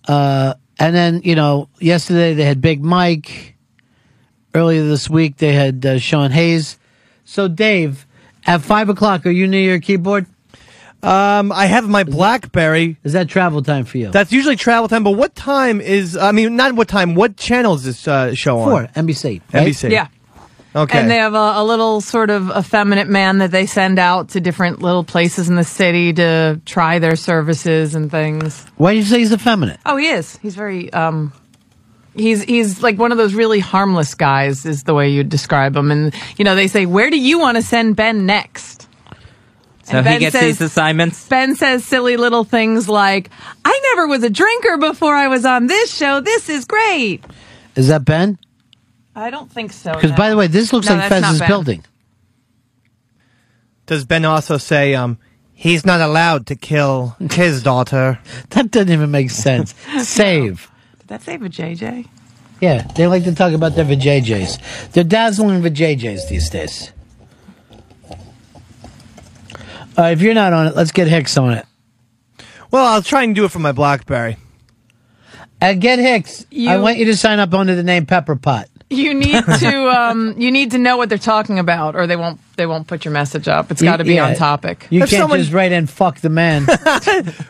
Uh, 0.05 0.55
and 0.77 0.93
then, 0.93 1.21
you 1.23 1.35
know, 1.35 1.69
yesterday 1.79 2.33
they 2.33 2.43
had 2.43 2.59
Big 2.59 2.83
Mike. 2.83 3.55
Earlier 4.53 4.83
this 4.83 5.09
week 5.09 5.37
they 5.37 5.53
had 5.53 5.85
uh, 5.85 5.99
Sean 5.99 6.31
Hayes. 6.31 6.77
So, 7.23 7.47
Dave, 7.47 8.05
at 8.45 8.61
five 8.61 8.89
o'clock, 8.89 9.25
are 9.25 9.31
you 9.31 9.47
near 9.47 9.61
your 9.61 9.79
keyboard? 9.79 10.25
Um, 11.01 11.51
I 11.51 11.65
have 11.67 11.87
my 11.87 12.03
BlackBerry. 12.03 12.97
Is 13.03 13.13
that 13.13 13.29
travel 13.29 13.61
time 13.61 13.85
for 13.85 13.97
you? 13.97 14.11
That's 14.11 14.31
usually 14.31 14.57
travel 14.57 14.87
time. 14.89 15.03
But 15.03 15.11
what 15.11 15.33
time 15.33 15.79
is? 15.79 16.17
I 16.17 16.31
mean, 16.31 16.55
not 16.55 16.73
what 16.73 16.87
time. 16.87 17.15
What 17.15 17.37
channel 17.37 17.75
is 17.75 17.83
this 17.83 18.07
uh, 18.07 18.33
show 18.35 18.59
on? 18.59 18.69
Four, 18.69 18.87
NBC. 19.01 19.41
right? 19.53 19.67
NBC. 19.67 19.91
Yeah. 19.91 20.07
Okay. 20.75 20.99
And 20.99 21.09
they 21.09 21.17
have 21.17 21.33
a, 21.33 21.53
a 21.55 21.63
little 21.63 21.99
sort 21.99 22.29
of 22.29 22.51
effeminate 22.55 23.07
man 23.07 23.39
that 23.39 23.49
they 23.51 23.65
send 23.65 23.97
out 23.97 24.29
to 24.29 24.41
different 24.41 24.81
little 24.81 25.03
places 25.03 25.49
in 25.49 25.55
the 25.55 25.63
city 25.63 26.13
to 26.13 26.61
try 26.65 26.99
their 26.99 27.15
services 27.15 27.95
and 27.95 28.11
things. 28.11 28.65
Why 28.77 28.93
do 28.93 28.99
you 28.99 29.05
say 29.05 29.19
he's 29.19 29.33
effeminate? 29.33 29.79
Oh, 29.85 29.97
he 29.97 30.09
is. 30.09 30.37
He's 30.37 30.55
very 30.55 30.91
um 30.93 31.33
he's 32.13 32.43
he's 32.43 32.83
like 32.83 32.99
one 32.99 33.11
of 33.11 33.17
those 33.17 33.33
really 33.33 33.59
harmless 33.59 34.13
guys 34.13 34.65
is 34.65 34.83
the 34.83 34.93
way 34.93 35.09
you 35.09 35.23
describe 35.23 35.75
him 35.75 35.89
and 35.91 36.13
you 36.37 36.45
know 36.45 36.55
they 36.55 36.67
say 36.67 36.85
where 36.85 37.09
do 37.09 37.19
you 37.19 37.39
want 37.39 37.55
to 37.55 37.63
send 37.63 37.95
Ben 37.95 38.25
next? 38.25 38.87
So 39.89 39.97
And 39.97 40.05
he 40.07 40.13
Ben 40.13 40.19
gets 40.19 40.33
says- 40.33 40.43
these 40.59 40.61
assignments. 40.61 41.27
Ben 41.27 41.55
says 41.55 41.83
silly 41.83 42.15
little 42.15 42.43
things 42.43 42.87
like 42.87 43.29
I 43.65 43.79
never 43.95 44.07
was 44.07 44.23
a 44.23 44.29
drinker 44.29 44.77
before 44.77 45.15
I 45.15 45.27
was 45.27 45.45
on 45.45 45.65
this 45.67 45.95
show. 45.95 46.21
This 46.21 46.47
is 46.49 46.65
great. 46.65 47.23
Is 47.75 47.87
that 47.87 48.05
Ben? 48.05 48.37
I 49.15 49.29
don't 49.31 49.51
think 49.51 49.73
so. 49.73 49.93
Because, 49.93 50.11
no. 50.11 50.17
by 50.17 50.29
the 50.29 50.35
way, 50.37 50.47
this 50.47 50.71
looks 50.71 50.87
No, 50.87 50.95
like 50.95 51.09
that's 51.09 51.21
not 51.21 51.31
Fez's 51.33 51.47
building. 51.47 51.83
Does 53.87 54.05
Ben 54.05 54.23
also 54.25 54.57
say, 54.57 54.93
um, 54.93 55.17
he's 55.53 55.85
not 55.85 55.99
allowed 56.01 56.47
to 56.47 56.55
kill 56.55 57.15
his 57.31 57.63
daughter? 57.63 58.19
That 58.51 58.71
doesn't 58.71 58.91
even 58.91 59.11
make 59.11 59.31
sense. 59.31 59.73
Save. 60.03 60.69
Did 60.99 61.07
that 61.07 61.21
save 61.23 61.41
a 61.43 61.49
JJ? 61.49 62.07
Yeah, 62.61 62.83
they 62.95 63.07
like 63.07 63.23
to 63.23 63.33
talk 63.33 63.53
about 63.53 63.75
their 63.75 63.85
vajayjays. 63.85 64.91
They're 64.91 65.03
dazzling 65.03 65.61
vajayjays 65.61 66.27
these 66.29 66.49
days. 66.49 66.91
Uh, 69.97 70.03
if 70.03 70.21
you're 70.21 70.33
not 70.33 70.53
on 70.53 70.67
it, 70.67 70.75
let's 70.75 70.91
get 70.91 71.07
Hicks 71.07 71.37
on 71.37 71.53
it. 71.53 71.65
Well, 72.71 72.85
I'll 72.85 73.01
try 73.01 73.23
and 73.23 73.35
do 73.35 73.45
it 73.45 73.51
from 73.51 73.63
my 73.63 73.71
BlackBerry. 73.71 74.37
Uh, 75.61 75.73
get 75.73 75.99
Hicks. 75.99 76.45
I 76.67 76.77
want 76.77 76.97
you 76.97 77.05
to 77.05 77.17
sign 77.17 77.39
up 77.39 77.53
under 77.53 77.75
the 77.75 77.83
name 77.83 78.05
Pepper 78.05 78.35
Pot. 78.35 78.67
You 78.91 79.13
need 79.13 79.43
to 79.59 79.89
um 79.89 80.33
you 80.39 80.51
need 80.51 80.71
to 80.71 80.79
know 80.79 80.97
what 80.97 81.09
they're 81.09 81.19
talking 81.19 81.59
about 81.59 81.95
or 81.95 82.07
they 82.07 82.15
won't 82.15 82.39
they 82.55 82.65
won't 82.65 82.87
put 82.87 83.05
your 83.05 83.11
message 83.11 83.47
up. 83.47 83.69
It's 83.69 83.83
got 83.83 83.97
to 83.97 84.03
be 84.03 84.15
Yeah. 84.15 84.29
on 84.29 84.35
topic. 84.35 84.87
You 84.89 85.03
If 85.03 85.11
can't 85.11 85.21
someone- 85.21 85.39
just 85.39 85.51
write 85.51 85.71
in 85.71 85.85
"fuck 85.85 86.19
the 86.21 86.29
man." 86.29 86.65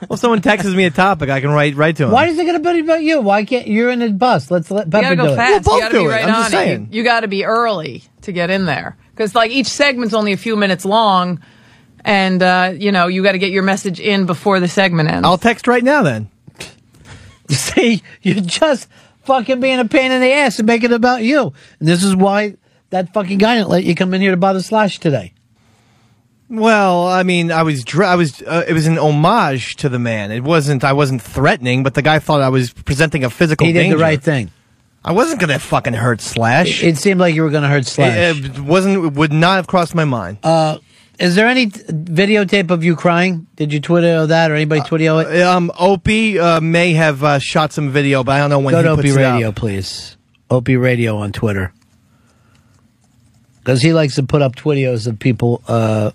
Well, 0.09 0.15
if 0.15 0.19
someone 0.19 0.41
texts 0.41 0.69
me 0.73 0.83
a 0.85 0.89
topic, 0.91 1.29
I 1.29 1.39
can 1.39 1.51
write 1.51 1.75
right 1.75 1.95
to 1.95 2.05
him. 2.05 2.11
Why 2.11 2.25
is 2.27 2.37
it 2.37 2.43
going 2.45 2.61
to 2.61 2.73
be 2.73 2.79
about 2.79 3.03
you? 3.03 3.21
Why 3.21 3.45
can't 3.45 3.67
you're 3.67 3.89
in 3.91 3.99
the 3.99 4.09
bus? 4.11 4.49
Let's 4.51 4.69
let 4.71 4.87
You 4.87 4.91
Pepper 4.91 5.03
gotta 5.03 5.15
go 5.15 5.27
do 5.29 5.35
fast. 5.35 5.55
it. 5.57 5.63
both 5.65 5.75
you 5.75 5.79
gotta 5.81 5.93
be 5.93 5.99
do 5.99 6.05
it. 6.09 6.11
right 6.11 6.25
I'm 6.25 6.29
on 6.35 6.51
just 6.51 6.53
it. 6.55 6.79
You, 6.81 6.87
you 6.91 7.03
gotta 7.03 7.27
be 7.29 7.45
early 7.45 8.03
to 8.23 8.31
get 8.33 8.49
in 8.49 8.65
there. 8.65 8.97
Because 9.11 9.33
like 9.35 9.51
each 9.51 9.67
segment's 9.67 10.13
only 10.15 10.33
a 10.33 10.37
few 10.37 10.55
minutes 10.57 10.83
long 10.83 11.41
and 12.05 12.41
uh, 12.41 12.73
you 12.77 12.91
know, 12.91 13.07
you 13.07 13.23
gotta 13.23 13.37
get 13.37 13.51
your 13.51 13.63
message 13.63 13.99
in 13.99 14.25
before 14.25 14.59
the 14.59 14.67
segment 14.67 15.09
ends. 15.09 15.25
I'll 15.25 15.37
text 15.37 15.67
right 15.67 15.83
now 15.83 16.03
then. 16.03 16.29
See, 17.49 18.01
you're 18.21 18.41
just 18.41 18.87
fucking 19.23 19.59
being 19.59 19.79
a 19.79 19.85
pain 19.85 20.11
in 20.11 20.21
the 20.21 20.31
ass 20.31 20.59
and 20.59 20.67
making 20.67 20.91
it 20.91 20.95
about 20.95 21.23
you. 21.23 21.53
And 21.79 21.87
this 21.87 22.03
is 22.03 22.15
why 22.15 22.55
that 22.91 23.13
fucking 23.13 23.37
guy 23.37 23.55
didn't 23.55 23.69
let 23.69 23.83
you 23.83 23.95
come 23.95 24.13
in 24.13 24.21
here 24.21 24.31
to 24.31 24.37
bother 24.37 24.61
Slash 24.61 24.99
today. 24.99 25.33
Well, 26.49 27.07
I 27.07 27.21
mean, 27.21 27.51
I 27.51 27.61
was, 27.61 27.83
dr- 27.83 28.07
I 28.07 28.15
was, 28.15 28.41
uh, 28.41 28.65
it 28.67 28.73
was 28.73 28.87
an 28.87 28.97
homage 28.97 29.75
to 29.77 29.89
the 29.89 29.99
man. 29.99 30.31
It 30.31 30.43
wasn't, 30.43 30.83
I 30.83 30.93
wasn't 30.93 31.21
threatening, 31.21 31.83
but 31.83 31.93
the 31.93 32.01
guy 32.01 32.17
thought 32.17 32.41
I 32.41 32.49
was 32.49 32.73
presenting 32.73 33.23
a 33.23 33.29
physical 33.29 33.67
He 33.67 33.73
did 33.73 33.81
danger. 33.81 33.97
the 33.97 34.01
right 34.03 34.21
thing. 34.21 34.49
I 35.05 35.11
wasn't 35.11 35.39
gonna 35.41 35.59
fucking 35.59 35.93
hurt 35.93 36.21
Slash. 36.21 36.81
It, 36.83 36.87
it 36.87 36.97
seemed 36.97 37.19
like 37.19 37.35
you 37.35 37.43
were 37.43 37.51
going 37.51 37.61
to 37.63 37.69
hurt 37.69 37.85
Slash. 37.85 38.37
It, 38.37 38.45
it 38.57 38.59
wasn't, 38.59 39.05
it 39.05 39.13
would 39.13 39.31
not 39.31 39.57
have 39.57 39.67
crossed 39.67 39.93
my 39.93 40.05
mind. 40.05 40.39
Uh, 40.43 40.79
is 41.19 41.35
there 41.35 41.47
any 41.47 41.67
t- 41.67 41.81
videotape 41.83 42.71
of 42.71 42.83
you 42.83 42.95
crying? 42.95 43.45
Did 43.55 43.73
you 43.73 43.79
Twitter 43.79 44.25
that 44.25 44.51
or 44.51 44.55
anybody 44.55 44.81
Twitter 44.81 45.19
it? 45.19 45.41
Um, 45.41 45.71
Opie 45.77 46.39
uh, 46.39 46.61
may 46.61 46.93
have 46.93 47.23
uh, 47.23 47.39
shot 47.39 47.73
some 47.73 47.91
video, 47.91 48.23
but 48.23 48.33
I 48.33 48.39
don't 48.39 48.49
know 48.49 48.59
when 48.59 48.71
Go 48.71 48.77
he 48.79 48.83
to 48.83 48.95
puts 48.95 49.09
Opie 49.09 49.21
it 49.21 49.25
out. 49.25 49.33
Radio, 49.33 49.51
please. 49.51 50.17
Opie 50.49 50.77
Radio 50.77 51.17
on 51.17 51.31
Twitter. 51.31 51.73
Because 53.59 53.81
he 53.81 53.93
likes 53.93 54.15
to 54.15 54.23
put 54.23 54.41
up 54.41 54.55
videos 54.55 55.05
of 55.07 55.19
people 55.19 55.61
uh, 55.67 56.11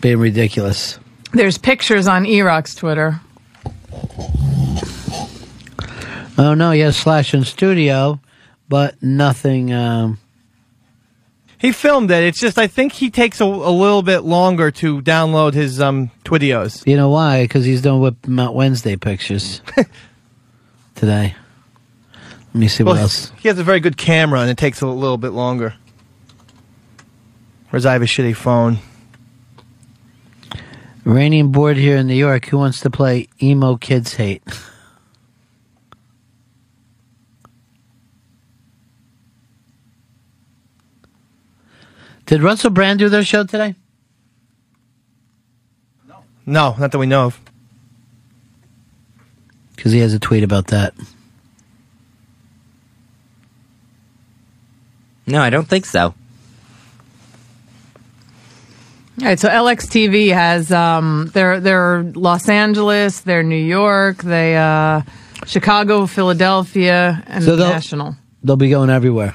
being 0.00 0.18
ridiculous. 0.18 0.98
There's 1.32 1.58
pictures 1.58 2.06
on 2.06 2.24
Erock's 2.24 2.74
Twitter. 2.74 3.20
Oh 6.36 6.54
no, 6.54 6.72
he 6.72 6.80
has 6.80 6.96
Slash 6.96 7.32
in 7.32 7.44
studio, 7.44 8.20
but 8.68 9.02
nothing. 9.02 9.72
Um, 9.72 10.18
He 11.64 11.72
filmed 11.72 12.10
it. 12.10 12.22
It's 12.24 12.38
just 12.38 12.58
I 12.58 12.66
think 12.66 12.92
he 12.92 13.08
takes 13.10 13.40
a, 13.40 13.44
a 13.46 13.72
little 13.72 14.02
bit 14.02 14.18
longer 14.20 14.70
to 14.72 15.00
download 15.00 15.54
his 15.54 15.80
um 15.80 16.10
Twittios. 16.22 16.86
you 16.86 16.94
know 16.94 17.08
why? 17.08 17.44
Because 17.44 17.64
he's 17.64 17.80
doing 17.80 18.00
Whip 18.02 18.16
'em 18.26 18.34
Mount 18.34 18.54
Wednesday 18.54 18.96
pictures 18.96 19.62
today. 20.94 21.34
Let 22.12 22.54
me 22.54 22.68
see 22.68 22.82
what 22.82 22.96
Well, 22.96 23.02
else. 23.04 23.32
He 23.38 23.48
has 23.48 23.58
a 23.58 23.64
very 23.64 23.80
good 23.80 23.96
camera, 23.96 24.40
and 24.40 24.50
it 24.50 24.58
takes 24.58 24.82
a 24.82 24.86
little 24.86 25.16
bit 25.16 25.30
longer. 25.30 25.72
Whereas 27.70 27.86
I 27.86 27.94
have 27.94 28.02
a 28.02 28.04
shitty 28.04 28.36
phone. 28.36 28.76
Raining 31.04 31.50
board 31.50 31.78
here 31.78 31.96
in 31.96 32.06
New 32.08 32.14
York. 32.14 32.44
Who 32.46 32.58
wants 32.58 32.80
to 32.80 32.90
play 32.90 33.28
Emo 33.42 33.76
Kids 33.78 34.14
Hate? 34.16 34.42
Did 42.26 42.42
Russell 42.42 42.70
Brand 42.70 42.98
do 42.98 43.08
their 43.08 43.24
show 43.24 43.44
today? 43.44 43.74
No, 46.46 46.74
not 46.78 46.92
that 46.92 46.98
we 46.98 47.06
know 47.06 47.26
of. 47.26 47.40
Because 49.76 49.92
he 49.92 49.98
has 50.00 50.12
a 50.14 50.18
tweet 50.18 50.42
about 50.42 50.68
that. 50.68 50.94
No, 55.26 55.40
I 55.40 55.50
don't 55.50 55.66
think 55.68 55.86
so. 55.86 56.14
All 59.20 59.26
right, 59.28 59.38
so 59.38 59.48
LXTV 59.48 60.32
has 60.34 60.70
um, 60.72 61.30
they're 61.32 61.60
they're 61.60 62.02
Los 62.02 62.48
Angeles, 62.48 63.20
they're 63.20 63.42
New 63.44 63.54
York, 63.56 64.18
they 64.22 64.56
uh, 64.56 65.02
Chicago, 65.46 66.06
Philadelphia, 66.06 67.22
and 67.26 67.44
So 67.44 67.56
they'll- 67.56 67.68
national. 67.68 68.16
They'll 68.42 68.56
be 68.56 68.68
going 68.68 68.90
everywhere. 68.90 69.34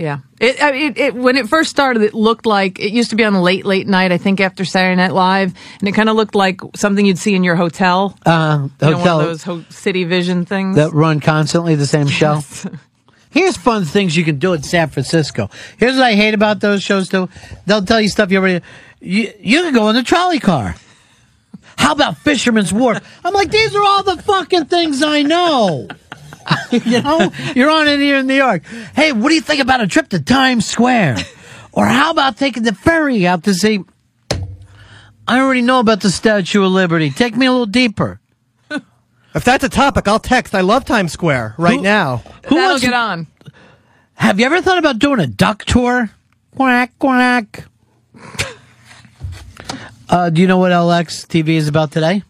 Yeah, 0.00 0.20
it, 0.40 0.62
I 0.62 0.72
mean, 0.72 0.82
it, 0.92 0.98
it 0.98 1.14
when 1.14 1.36
it 1.36 1.46
first 1.48 1.68
started, 1.68 2.02
it 2.02 2.14
looked 2.14 2.46
like 2.46 2.80
it 2.80 2.90
used 2.90 3.10
to 3.10 3.16
be 3.16 3.24
on 3.24 3.34
late 3.34 3.66
late 3.66 3.86
night. 3.86 4.12
I 4.12 4.16
think 4.18 4.40
after 4.40 4.64
Saturday 4.64 4.96
Night 4.96 5.12
Live, 5.12 5.52
and 5.78 5.88
it 5.88 5.92
kind 5.92 6.08
of 6.08 6.16
looked 6.16 6.34
like 6.34 6.60
something 6.74 7.04
you'd 7.04 7.18
see 7.18 7.34
in 7.34 7.44
your 7.44 7.54
hotel. 7.56 8.16
Uh, 8.24 8.68
You 8.80 8.86
know, 8.86 8.92
one 8.92 8.98
hotel 9.00 9.20
of 9.20 9.26
those 9.26 9.42
ho- 9.42 9.64
City 9.68 10.04
Vision 10.04 10.46
things. 10.46 10.76
that 10.76 10.92
run 10.94 11.20
constantly 11.20 11.74
the 11.74 11.86
same 11.86 12.06
show. 12.08 12.40
Here's 13.30 13.58
fun 13.58 13.84
things 13.84 14.16
you 14.16 14.24
can 14.24 14.38
do 14.38 14.54
in 14.54 14.62
San 14.62 14.88
Francisco. 14.88 15.50
Here's 15.76 15.96
what 15.96 16.04
I 16.04 16.14
hate 16.14 16.32
about 16.34 16.60
those 16.60 16.82
shows 16.82 17.10
too. 17.10 17.28
They'll 17.66 17.84
tell 17.84 18.00
you 18.00 18.08
stuff 18.08 18.30
you 18.32 18.38
already. 18.38 18.64
You 19.00 19.30
you 19.38 19.60
can 19.62 19.74
go 19.74 19.90
in 19.90 19.96
the 19.96 20.02
trolley 20.02 20.40
car. 20.40 20.76
How 21.76 21.92
about 21.92 22.16
Fisherman's 22.18 22.72
Wharf? 22.72 23.00
I'm 23.24 23.32
like, 23.34 23.50
these 23.50 23.74
are 23.74 23.82
all 23.82 24.02
the 24.02 24.16
fucking 24.22 24.64
things 24.66 25.02
I 25.02 25.22
know. 25.22 25.88
you 26.70 27.02
know, 27.02 27.30
you're 27.54 27.70
on 27.70 27.88
it 27.88 28.00
here 28.00 28.18
in 28.18 28.26
New 28.26 28.34
York. 28.34 28.64
Hey, 28.94 29.12
what 29.12 29.28
do 29.28 29.34
you 29.34 29.40
think 29.40 29.60
about 29.60 29.80
a 29.80 29.86
trip 29.86 30.08
to 30.10 30.20
Times 30.22 30.66
Square? 30.66 31.16
Or 31.72 31.86
how 31.86 32.10
about 32.10 32.36
taking 32.36 32.62
the 32.64 32.74
ferry 32.74 33.26
out 33.26 33.44
to 33.44 33.54
see? 33.54 33.80
I 35.26 35.40
already 35.40 35.62
know 35.62 35.78
about 35.80 36.00
the 36.00 36.10
Statue 36.10 36.64
of 36.64 36.72
Liberty. 36.72 37.10
Take 37.10 37.36
me 37.36 37.46
a 37.46 37.50
little 37.52 37.66
deeper. 37.66 38.20
If 39.32 39.44
that's 39.44 39.62
a 39.62 39.68
topic, 39.68 40.08
I'll 40.08 40.18
text. 40.18 40.56
I 40.56 40.62
love 40.62 40.84
Times 40.84 41.12
Square 41.12 41.54
right 41.56 41.76
Who- 41.76 41.82
now. 41.82 42.16
Who 42.48 42.56
That'll 42.56 42.70
wants 42.70 42.82
get 42.82 42.94
on. 42.94 43.28
Have 44.14 44.40
you 44.40 44.46
ever 44.46 44.60
thought 44.60 44.78
about 44.78 44.98
doing 44.98 45.20
a 45.20 45.26
duck 45.28 45.64
tour? 45.64 46.10
Quack, 46.56 46.98
quack. 46.98 47.64
uh, 50.10 50.30
do 50.30 50.42
you 50.42 50.48
know 50.48 50.58
what 50.58 50.72
LX 50.72 51.26
TV 51.26 51.50
is 51.50 51.68
about 51.68 51.92
today? 51.92 52.24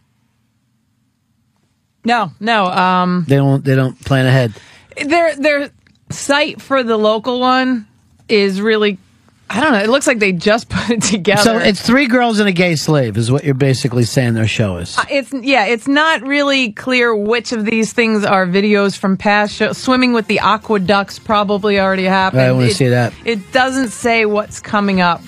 No, 2.04 2.32
no. 2.40 2.64
Um, 2.66 3.24
They 3.28 3.36
don't. 3.36 3.64
They 3.64 3.74
don't 3.74 3.98
plan 4.04 4.26
ahead. 4.26 4.54
their 5.04 5.34
their 5.36 5.70
site 6.10 6.60
for 6.60 6.82
the 6.82 6.96
local 6.96 7.40
one 7.40 7.86
is 8.28 8.60
really. 8.60 8.98
I 9.52 9.60
don't 9.60 9.72
know. 9.72 9.80
It 9.80 9.88
looks 9.90 10.06
like 10.06 10.20
they 10.20 10.30
just 10.30 10.68
put 10.68 10.90
it 10.90 11.02
together. 11.02 11.42
So 11.42 11.58
it's 11.58 11.80
three 11.82 12.06
girls 12.06 12.38
and 12.38 12.48
a 12.48 12.52
gay 12.52 12.76
slave, 12.76 13.16
is 13.16 13.32
what 13.32 13.42
you're 13.42 13.52
basically 13.54 14.04
saying 14.04 14.34
their 14.34 14.46
show 14.46 14.76
is. 14.76 14.96
Uh, 14.96 15.04
It's 15.10 15.32
yeah, 15.32 15.66
it's 15.66 15.88
not 15.88 16.22
really 16.22 16.70
clear 16.72 17.14
which 17.16 17.50
of 17.50 17.64
these 17.64 17.92
things 17.92 18.24
are 18.24 18.46
videos 18.46 18.96
from 18.96 19.16
past 19.16 19.54
shows. 19.54 19.76
Swimming 19.76 20.12
with 20.12 20.28
the 20.28 20.38
aqueducts 20.38 21.18
probably 21.18 21.80
already 21.80 22.04
happened. 22.04 22.42
I 22.42 22.52
wanna 22.52 22.70
see 22.70 22.88
that. 22.88 23.12
It 23.24 23.50
doesn't 23.52 23.88
say 23.88 24.24
what's 24.24 24.60
coming 24.60 25.00
up. 25.00 25.20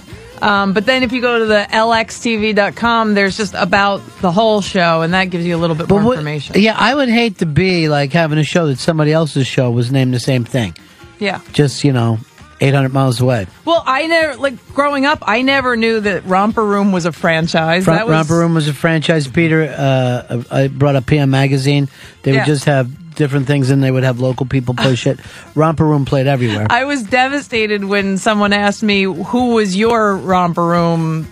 Um, 0.42 0.72
but 0.72 0.84
then 0.86 1.02
if 1.04 1.12
you 1.12 1.20
go 1.20 1.38
to 1.38 1.44
the 1.46 1.66
lxtv.com, 1.70 3.14
there's 3.14 3.36
just 3.36 3.54
about 3.54 4.02
the 4.20 4.32
whole 4.32 4.60
show, 4.60 5.02
and 5.02 5.14
that 5.14 5.26
gives 5.26 5.46
you 5.46 5.56
a 5.56 5.58
little 5.58 5.76
bit 5.76 5.88
more 5.88 6.02
what- 6.02 6.12
information. 6.18 6.60
yeah, 6.60 6.76
I 6.78 6.94
would 6.94 7.08
hate 7.08 7.38
to 7.38 7.46
be 7.46 7.88
like 7.88 8.12
having 8.12 8.38
a 8.38 8.44
show 8.44 8.66
that 8.66 8.78
somebody 8.78 9.12
else's 9.12 9.46
show 9.46 9.70
was 9.70 9.92
named 9.92 10.12
the 10.14 10.20
same 10.20 10.44
thing. 10.44 10.74
Yeah. 11.18 11.40
Just 11.52 11.84
you 11.84 11.92
know, 11.92 12.18
800 12.60 12.92
miles 12.92 13.20
away. 13.20 13.46
Well, 13.64 13.82
I 13.86 14.06
never 14.08 14.36
like 14.36 14.74
growing 14.74 15.06
up. 15.06 15.18
I 15.22 15.42
never 15.42 15.76
knew 15.76 16.00
that 16.00 16.24
Romper 16.26 16.64
Room 16.64 16.90
was 16.92 17.06
a 17.06 17.12
franchise. 17.12 17.86
That 17.86 18.06
was, 18.06 18.12
Romper 18.12 18.38
Room 18.38 18.54
was 18.54 18.66
a 18.68 18.74
franchise. 18.74 19.28
Peter, 19.28 19.72
uh, 19.76 20.42
I 20.50 20.68
brought 20.68 20.96
up 20.96 21.06
PM 21.06 21.30
Magazine. 21.30 21.88
They 22.22 22.32
Yeah. 22.32 22.38
would 22.40 22.46
just 22.46 22.64
have 22.64 22.90
different 23.22 23.46
things, 23.46 23.70
and 23.70 23.82
they 23.82 23.90
would 23.90 24.02
have 24.02 24.18
local 24.18 24.46
people 24.46 24.74
play 24.74 24.96
shit. 24.96 25.20
Romper 25.54 25.86
Room 25.86 26.04
played 26.04 26.26
everywhere. 26.26 26.66
I 26.68 26.84
was 26.84 27.04
devastated 27.04 27.84
when 27.84 28.18
someone 28.18 28.52
asked 28.52 28.82
me 28.82 29.02
who 29.04 29.54
was 29.54 29.76
your 29.76 30.16
romper 30.16 30.64
room. 30.66 31.28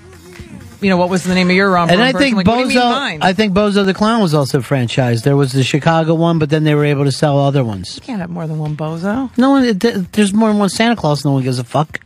You 0.80 0.88
know, 0.88 0.96
what 0.96 1.10
was 1.10 1.24
the 1.24 1.34
name 1.34 1.50
of 1.50 1.56
your 1.56 1.70
romper 1.70 1.92
room? 1.94 2.00
and? 2.00 2.16
I 2.16 2.18
think 2.18 2.36
Like, 2.36 2.46
what 2.46 2.54
do 2.54 2.60
you 2.60 2.68
mean 2.68 2.76
Bozo, 2.78 2.90
mine? 2.90 3.18
I 3.22 3.32
think 3.32 3.52
Bozo 3.52 3.84
the 3.84 3.92
Clown 3.92 4.22
was 4.22 4.32
also 4.32 4.60
franchised. 4.60 5.24
There 5.24 5.36
was 5.36 5.52
the 5.52 5.64
Chicago 5.64 6.14
one, 6.14 6.38
but 6.38 6.48
then 6.48 6.62
they 6.64 6.74
were 6.74 6.84
able 6.86 7.04
to 7.04 7.12
sell 7.12 7.38
other 7.38 7.64
ones. 7.64 7.96
You 7.96 8.02
can't 8.02 8.20
have 8.20 8.30
more 8.30 8.46
than 8.46 8.58
one 8.58 8.76
bozo. 8.76 9.36
No 9.36 9.50
one, 9.50 9.76
there's 10.12 10.32
more 10.32 10.48
than 10.48 10.58
one 10.58 10.68
Santa 10.70 10.94
Claus. 10.96 11.24
No 11.24 11.32
one 11.32 11.42
gives 11.42 11.58
a 11.58 11.64
fuck. 11.64 12.00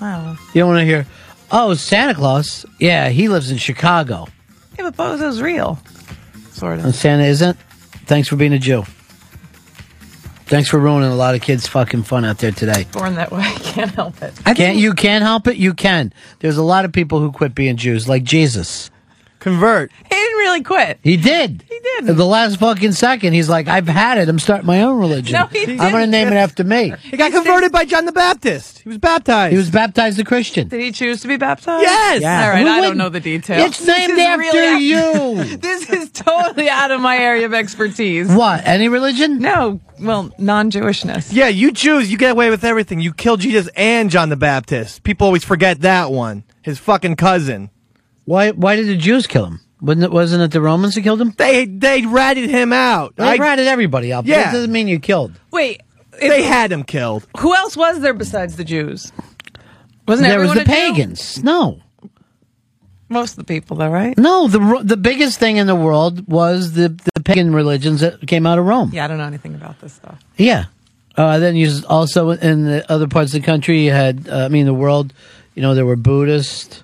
Wow. 0.00 0.36
You 0.52 0.60
don't 0.60 0.68
want 0.68 0.80
to 0.80 0.84
hear, 0.84 1.06
oh, 1.50 1.74
Santa 1.74 2.14
Claus. 2.14 2.64
Yeah, 2.78 3.08
he 3.08 3.28
lives 3.28 3.50
in 3.50 3.56
Chicago. 3.56 4.28
Yeah, 4.78 4.90
but 4.90 4.96
bozo's 4.96 5.40
real. 5.40 5.80
Sort 6.52 6.78
of. 6.78 6.84
And 6.84 6.94
Santa 6.94 7.24
isn't. 7.24 7.56
Thanks 8.06 8.28
for 8.28 8.36
being 8.36 8.52
a 8.52 8.58
Jew. 8.60 8.84
Thanks 10.46 10.68
for 10.68 10.78
ruining 10.78 11.10
a 11.10 11.14
lot 11.14 11.34
of 11.34 11.40
kids' 11.40 11.66
fucking 11.66 12.02
fun 12.02 12.24
out 12.24 12.38
there 12.38 12.52
today. 12.52 12.86
Born 12.92 13.14
that 13.14 13.32
way. 13.32 13.40
I 13.42 13.52
can't 13.62 13.90
help 13.90 14.20
it. 14.22 14.34
I 14.44 14.52
Can't 14.54 14.76
you 14.76 14.92
can't 14.92 15.22
help 15.22 15.46
it? 15.46 15.56
You 15.56 15.72
can. 15.74 16.12
There's 16.40 16.58
a 16.58 16.62
lot 16.62 16.84
of 16.84 16.92
people 16.92 17.18
who 17.20 17.32
quit 17.32 17.54
being 17.54 17.76
Jews, 17.76 18.08
like 18.08 18.24
Jesus. 18.24 18.90
Convert. 19.40 19.90
He 19.92 20.08
didn't 20.14 20.33
really 20.54 20.64
quit. 20.64 20.98
He 21.02 21.16
did. 21.16 21.64
He 21.68 21.78
did. 21.80 22.10
At 22.10 22.16
the 22.16 22.26
last 22.26 22.58
fucking 22.58 22.92
second, 22.92 23.32
he's 23.32 23.48
like, 23.48 23.68
"I've 23.68 23.88
had 23.88 24.18
it. 24.18 24.28
I'm 24.28 24.38
starting 24.38 24.66
my 24.66 24.82
own 24.82 24.98
religion. 24.98 25.32
No, 25.32 25.46
he 25.46 25.78
I'm 25.78 25.92
going 25.92 26.04
to 26.04 26.06
name 26.06 26.28
it 26.28 26.34
after 26.34 26.64
me." 26.64 26.92
He 27.02 27.16
got 27.16 27.32
converted 27.32 27.72
by 27.72 27.84
John 27.84 28.04
the 28.04 28.12
Baptist. 28.12 28.80
He 28.80 28.88
was 28.88 28.98
baptized. 28.98 29.52
He 29.52 29.56
was 29.56 29.70
baptized 29.70 30.18
a 30.18 30.24
Christian. 30.24 30.68
Did 30.68 30.80
he 30.80 30.92
choose 30.92 31.20
to 31.22 31.28
be 31.28 31.36
baptized? 31.36 31.82
Yes. 31.82 32.22
Yeah. 32.22 32.44
All 32.44 32.50
right, 32.50 32.62
Who 32.62 32.68
I 32.68 32.80
don't 32.80 32.96
know 32.96 33.08
the 33.08 33.20
details. 33.20 33.64
It's 33.66 33.86
named 33.86 34.12
This 34.12 34.26
after 34.26 34.42
really 34.42 34.84
you. 34.84 35.56
this 35.56 35.90
is 35.90 36.10
totally 36.10 36.68
out 36.68 36.90
of 36.90 37.00
my 37.00 37.16
area 37.16 37.46
of 37.46 37.54
expertise. 37.54 38.28
What? 38.28 38.66
Any 38.66 38.88
religion? 38.88 39.38
No. 39.38 39.80
Well, 40.00 40.32
non-Jewishness. 40.38 41.32
Yeah, 41.32 41.48
you 41.48 41.70
Jews, 41.70 42.10
you 42.10 42.18
get 42.18 42.32
away 42.32 42.50
with 42.50 42.64
everything. 42.64 43.00
You 43.00 43.12
killed 43.12 43.40
Jesus 43.40 43.68
and 43.76 44.10
John 44.10 44.28
the 44.28 44.36
Baptist. 44.36 45.04
People 45.04 45.26
always 45.26 45.44
forget 45.44 45.80
that 45.82 46.10
one. 46.10 46.44
His 46.62 46.78
fucking 46.78 47.16
cousin. 47.16 47.70
Why? 48.24 48.50
Why 48.52 48.76
did 48.76 48.88
the 48.88 48.96
Jews 48.96 49.26
kill 49.26 49.46
him? 49.46 49.60
Wasn't 49.80 50.04
it? 50.04 50.10
Wasn't 50.12 50.42
it 50.42 50.50
the 50.50 50.60
Romans 50.60 50.94
who 50.94 51.02
killed 51.02 51.20
him? 51.20 51.32
They 51.36 51.66
they 51.66 52.06
ratted 52.06 52.48
him 52.50 52.72
out. 52.72 53.16
They 53.16 53.24
I- 53.24 53.36
ratted 53.36 53.66
everybody 53.66 54.12
out. 54.12 54.24
Yeah. 54.26 54.44
That 54.44 54.52
doesn't 54.52 54.72
mean 54.72 54.88
you 54.88 54.98
killed. 55.00 55.32
Wait. 55.50 55.82
they 56.20 56.42
had 56.42 56.70
him 56.72 56.84
killed. 56.84 57.26
Who 57.38 57.54
else 57.54 57.76
was 57.76 58.00
there 58.00 58.14
besides 58.14 58.56
the 58.56 58.64
Jews? 58.64 59.12
Wasn't 60.06 60.28
there 60.28 60.40
was 60.40 60.54
the 60.54 60.60
a 60.60 60.64
Jew? 60.64 60.70
pagans. 60.70 61.42
No. 61.42 61.80
Most 63.08 63.32
of 63.32 63.36
the 63.36 63.44
people, 63.44 63.76
though, 63.76 63.90
right? 63.90 64.16
No, 64.16 64.48
the 64.48 64.80
the 64.82 64.96
biggest 64.96 65.38
thing 65.38 65.56
in 65.58 65.66
the 65.66 65.74
world 65.76 66.26
was 66.26 66.72
the 66.72 66.88
the 67.14 67.20
pagan 67.22 67.54
religions 67.54 68.00
that 68.00 68.26
came 68.26 68.46
out 68.46 68.58
of 68.58 68.64
Rome. 68.66 68.90
Yeah, 68.92 69.04
I 69.04 69.08
don't 69.08 69.18
know 69.18 69.24
anything 69.26 69.54
about 69.54 69.80
this 69.80 69.92
stuff. 69.92 70.20
Yeah. 70.36 70.64
Uh, 71.16 71.38
then 71.38 71.54
you 71.54 71.70
also 71.88 72.30
in 72.30 72.64
the 72.64 72.90
other 72.90 73.06
parts 73.06 73.34
of 73.34 73.40
the 73.42 73.46
country, 73.46 73.84
you 73.84 73.92
had, 73.92 74.28
uh, 74.28 74.46
I 74.46 74.48
mean, 74.48 74.66
the 74.66 74.74
world, 74.74 75.12
you 75.54 75.62
know, 75.62 75.74
there 75.74 75.86
were 75.86 75.94
Buddhists, 75.96 76.82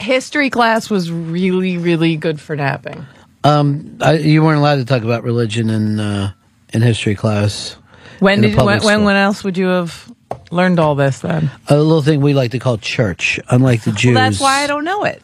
History 0.00 0.50
class 0.50 0.90
was 0.90 1.10
really, 1.10 1.78
really 1.78 2.16
good 2.16 2.40
for 2.40 2.56
napping. 2.56 3.06
Um, 3.44 3.98
I, 4.00 4.14
you 4.14 4.42
weren't 4.42 4.58
allowed 4.58 4.76
to 4.76 4.84
talk 4.84 5.02
about 5.02 5.22
religion 5.22 5.70
in 5.70 6.00
uh, 6.00 6.32
in 6.72 6.82
history 6.82 7.14
class. 7.14 7.76
When 8.18 8.42
did 8.42 8.54
when, 8.54 8.82
when 8.82 9.04
when 9.04 9.16
else 9.16 9.42
would 9.44 9.56
you 9.56 9.66
have 9.66 10.12
learned 10.50 10.78
all 10.78 10.94
this 10.94 11.20
then? 11.20 11.50
A 11.68 11.76
little 11.76 12.02
thing 12.02 12.20
we 12.20 12.34
like 12.34 12.50
to 12.50 12.58
call 12.58 12.76
church, 12.76 13.40
unlike 13.48 13.82
the 13.82 13.92
Jews. 13.92 14.14
Well, 14.14 14.24
that's 14.24 14.40
why 14.40 14.62
I 14.62 14.66
don't 14.66 14.84
know 14.84 15.04
it. 15.04 15.22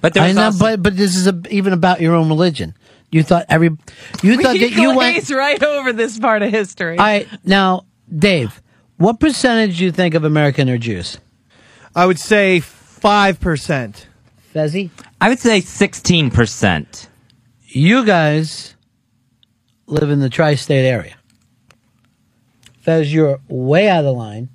But 0.00 0.18
I 0.18 0.32
know, 0.32 0.52
but 0.58 0.82
but 0.82 0.96
this 0.96 1.16
is 1.16 1.26
a, 1.26 1.40
even 1.48 1.72
about 1.72 2.02
your 2.02 2.14
own 2.14 2.28
religion. 2.28 2.74
You 3.10 3.22
thought 3.22 3.46
every 3.48 3.70
you 4.22 4.36
thought 4.42 4.52
we 4.52 4.58
that 4.58 4.72
you 4.72 4.94
went. 4.94 5.30
right 5.30 5.62
over 5.62 5.94
this 5.94 6.18
part 6.18 6.42
of 6.42 6.50
history. 6.50 6.98
All 6.98 7.04
right, 7.04 7.26
now, 7.44 7.86
Dave, 8.14 8.60
what 8.98 9.18
percentage 9.18 9.78
do 9.78 9.84
you 9.84 9.92
think 9.92 10.14
of 10.14 10.24
American 10.24 10.68
are 10.68 10.76
Jews? 10.76 11.18
I 11.94 12.04
would 12.04 12.18
say 12.18 12.60
five 12.60 13.40
percent. 13.40 14.06
Fezzy? 14.54 14.90
I 15.20 15.28
would 15.28 15.38
say 15.40 15.60
sixteen 15.60 16.30
percent. 16.30 17.08
You 17.66 18.04
guys 18.04 18.74
live 19.86 20.10
in 20.10 20.20
the 20.20 20.30
tri-state 20.30 20.86
area. 20.86 21.16
Fez, 22.80 23.12
you're 23.12 23.40
way 23.48 23.88
out 23.88 24.04
of 24.04 24.16
line, 24.16 24.48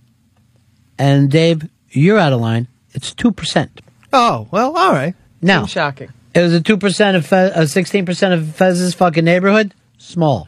and 0.98 1.30
Dave, 1.30 1.68
you're 1.90 2.18
out 2.20 2.32
of 2.34 2.40
line. 2.40 2.68
It's 2.94 3.14
two 3.14 3.32
percent. 3.32 3.82
Oh 4.14 4.48
well, 4.52 4.78
all 4.78 4.92
right. 4.94 5.16
Now, 5.42 5.66
shocking. 5.66 6.10
It 6.34 6.42
was 6.42 6.54
a 6.54 6.62
two 6.62 6.78
percent 6.78 7.18
of 7.18 7.26
Fez, 7.26 7.52
uh, 7.52 7.66
sixteen 7.68 8.06
percent 8.06 8.34
of 8.34 8.56
Fez's 8.56 8.94
fucking 8.94 9.26
neighborhood. 9.26 9.74
Small, 9.98 10.48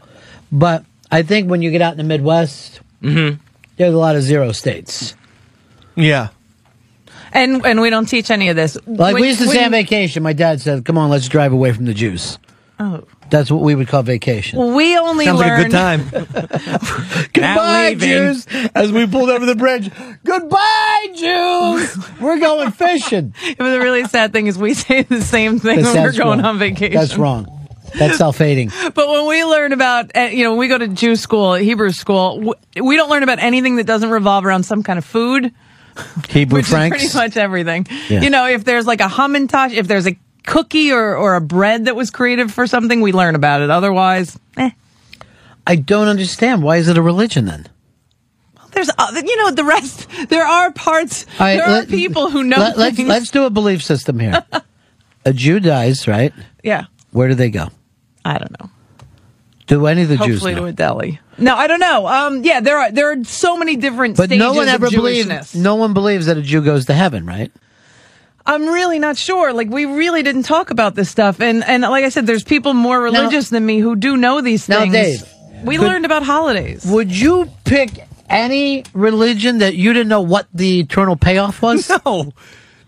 but 0.51 0.85
I 1.11 1.23
think 1.23 1.49
when 1.49 1.61
you 1.61 1.71
get 1.71 1.81
out 1.81 1.91
in 1.91 1.97
the 1.97 2.03
Midwest, 2.03 2.79
Mm-hmm. 3.01 3.41
there's 3.77 3.93
a 3.93 3.97
lot 3.97 4.15
of 4.15 4.21
zero 4.21 4.51
states. 4.51 5.15
Yeah. 5.95 6.29
And 7.33 7.65
and 7.65 7.81
we 7.81 7.89
don't 7.89 8.05
teach 8.05 8.29
any 8.31 8.49
of 8.49 8.55
this. 8.55 8.77
Like 8.85 9.13
When- 9.13 9.21
we 9.21 9.27
used 9.29 9.39
to 9.39 9.47
when- 9.47 9.55
say 9.55 9.63
on 9.65 9.71
vacation, 9.71 10.23
my 10.23 10.33
dad 10.33 10.61
said, 10.61 10.85
"Come 10.85 10.97
on, 10.97 11.09
let's 11.09 11.27
drive 11.27 11.53
away 11.53 11.71
from 11.71 11.85
the 11.85 11.93
Jews." 11.93 12.37
Oh. 12.79 13.03
That's 13.29 13.49
what 13.49 13.61
we 13.61 13.75
would 13.75 13.87
call 13.87 14.03
vacation. 14.03 14.73
We 14.73 14.97
only 14.97 15.23
Sounds 15.23 15.39
like 15.39 15.51
a 15.51 15.63
good 15.63 15.71
time. 15.71 16.01
Goodbye, 17.33 17.95
Jews. 17.97 18.45
As 18.75 18.91
we 18.91 19.07
pulled 19.07 19.29
over 19.29 19.45
the 19.45 19.55
bridge, 19.55 19.89
goodbye, 20.25 21.07
Jews. 21.15 21.97
We're 22.19 22.39
going 22.39 22.71
fishing. 22.71 23.33
it 23.43 23.59
was 23.59 23.73
a 23.73 23.79
really 23.79 24.03
sad 24.05 24.33
thing 24.33 24.47
is 24.47 24.57
we 24.57 24.73
say 24.73 25.03
the 25.03 25.21
same 25.21 25.59
thing 25.59 25.81
when 25.81 26.03
we're 26.03 26.11
going 26.11 26.39
wrong. 26.39 26.45
on 26.45 26.59
vacation. 26.59 26.99
That's 26.99 27.17
wrong. 27.17 27.47
That's 27.97 28.17
self-hating. 28.17 28.71
But 28.93 29.07
when 29.07 29.27
we 29.27 29.43
learn 29.45 29.71
about, 29.73 30.11
uh, 30.15 30.21
you 30.21 30.43
know, 30.43 30.51
when 30.51 30.59
we 30.59 30.67
go 30.67 30.77
to 30.77 30.87
Jew 30.87 31.15
school, 31.15 31.53
Hebrew 31.53 31.91
school, 31.91 32.55
we 32.81 32.95
don't 32.95 33.09
learn 33.09 33.23
about 33.23 33.39
anything 33.39 33.77
that 33.77 33.85
doesn't 33.85 34.09
revolve 34.09 34.45
around 34.45 34.63
some 34.63 34.83
kind 34.83 34.97
of 34.97 35.05
food, 35.05 35.53
Hebrew 36.29 36.59
which 36.59 36.67
Franks. 36.67 36.97
pretty 36.97 37.17
much 37.17 37.37
everything. 37.37 37.87
Yeah. 38.09 38.21
You 38.21 38.29
know, 38.29 38.47
if 38.47 38.63
there's 38.63 38.85
like 38.85 39.01
a 39.01 39.07
hamantash, 39.07 39.73
if 39.73 39.87
there's 39.87 40.07
a 40.07 40.17
cookie 40.45 40.91
or, 40.91 41.15
or 41.15 41.35
a 41.35 41.41
bread 41.41 41.85
that 41.85 41.95
was 41.95 42.11
created 42.11 42.51
for 42.51 42.67
something, 42.67 43.01
we 43.01 43.11
learn 43.11 43.35
about 43.35 43.61
it. 43.61 43.69
Otherwise, 43.69 44.37
eh. 44.57 44.71
I 45.67 45.75
don't 45.75 46.07
understand. 46.07 46.63
Why 46.63 46.77
is 46.77 46.87
it 46.87 46.97
a 46.97 47.01
religion 47.01 47.45
then? 47.45 47.67
There's, 48.71 48.89
uh, 48.97 49.21
you 49.23 49.37
know, 49.37 49.51
the 49.51 49.65
rest. 49.65 50.07
There 50.29 50.45
are 50.45 50.71
parts. 50.71 51.25
Right, 51.39 51.57
there 51.57 51.67
are 51.67 51.85
people 51.85 52.29
who 52.29 52.43
know 52.43 52.57
Let, 52.57 52.77
let's 52.77 52.99
let's 52.99 53.29
do 53.29 53.43
a 53.43 53.49
belief 53.49 53.83
system 53.83 54.19
here. 54.19 54.45
a 55.25 55.33
Jew 55.33 55.59
dies, 55.59 56.07
right? 56.07 56.33
yeah, 56.63 56.85
Where 57.11 57.27
do 57.27 57.35
they 57.35 57.49
go? 57.49 57.67
I 58.23 58.37
don't 58.37 58.57
know. 58.59 58.69
Do 59.71 59.85
any 59.87 60.01
of 60.01 60.09
the 60.09 60.17
Jews 60.17 60.27
Hopefully 60.41 60.53
know? 60.55 60.61
to 60.63 60.65
a 60.67 60.71
deli. 60.73 61.19
No, 61.37 61.55
I 61.55 61.67
don't 61.67 61.79
know. 61.79 62.05
Um, 62.05 62.43
yeah, 62.43 62.59
there 62.59 62.77
are 62.77 62.91
there 62.91 63.11
are 63.13 63.23
so 63.23 63.55
many 63.55 63.77
different 63.77 64.17
But 64.17 64.25
stages 64.25 64.39
no 64.39 64.51
one 64.53 64.67
ever 64.67 64.87
of 64.87 64.91
believes. 64.91 65.55
No 65.55 65.75
one 65.75 65.93
believes 65.93 66.25
that 66.25 66.37
a 66.37 66.41
Jew 66.41 66.61
goes 66.61 66.87
to 66.87 66.93
heaven, 66.93 67.25
right? 67.25 67.53
I'm 68.45 68.67
really 68.67 68.99
not 68.99 69.15
sure. 69.17 69.53
Like 69.53 69.69
we 69.69 69.85
really 69.85 70.23
didn't 70.23 70.43
talk 70.43 70.71
about 70.71 70.93
this 70.95 71.09
stuff, 71.09 71.39
and 71.39 71.63
and 71.63 71.83
like 71.83 72.03
I 72.03 72.09
said, 72.09 72.27
there's 72.27 72.43
people 72.43 72.73
more 72.73 72.99
religious 72.99 73.47
than 73.49 73.65
me 73.65 73.79
who 73.79 73.95
do 73.95 74.17
know 74.17 74.41
these 74.41 74.67
Now, 74.67 74.81
things. 74.81 74.91
Dave, 74.93 75.23
we 75.63 75.77
could- 75.77 75.85
learned 75.85 76.03
about 76.05 76.23
holidays. 76.23 76.85
Would 76.85 77.09
you 77.15 77.49
pick 77.63 77.91
any 78.29 78.83
religion 78.93 79.59
that 79.59 79.75
you 79.75 79.93
didn't 79.93 80.09
know 80.09 80.21
what 80.21 80.47
the 80.53 80.81
eternal 80.81 81.15
payoff 81.15 81.61
was? 81.61 81.89
No, 82.05 82.33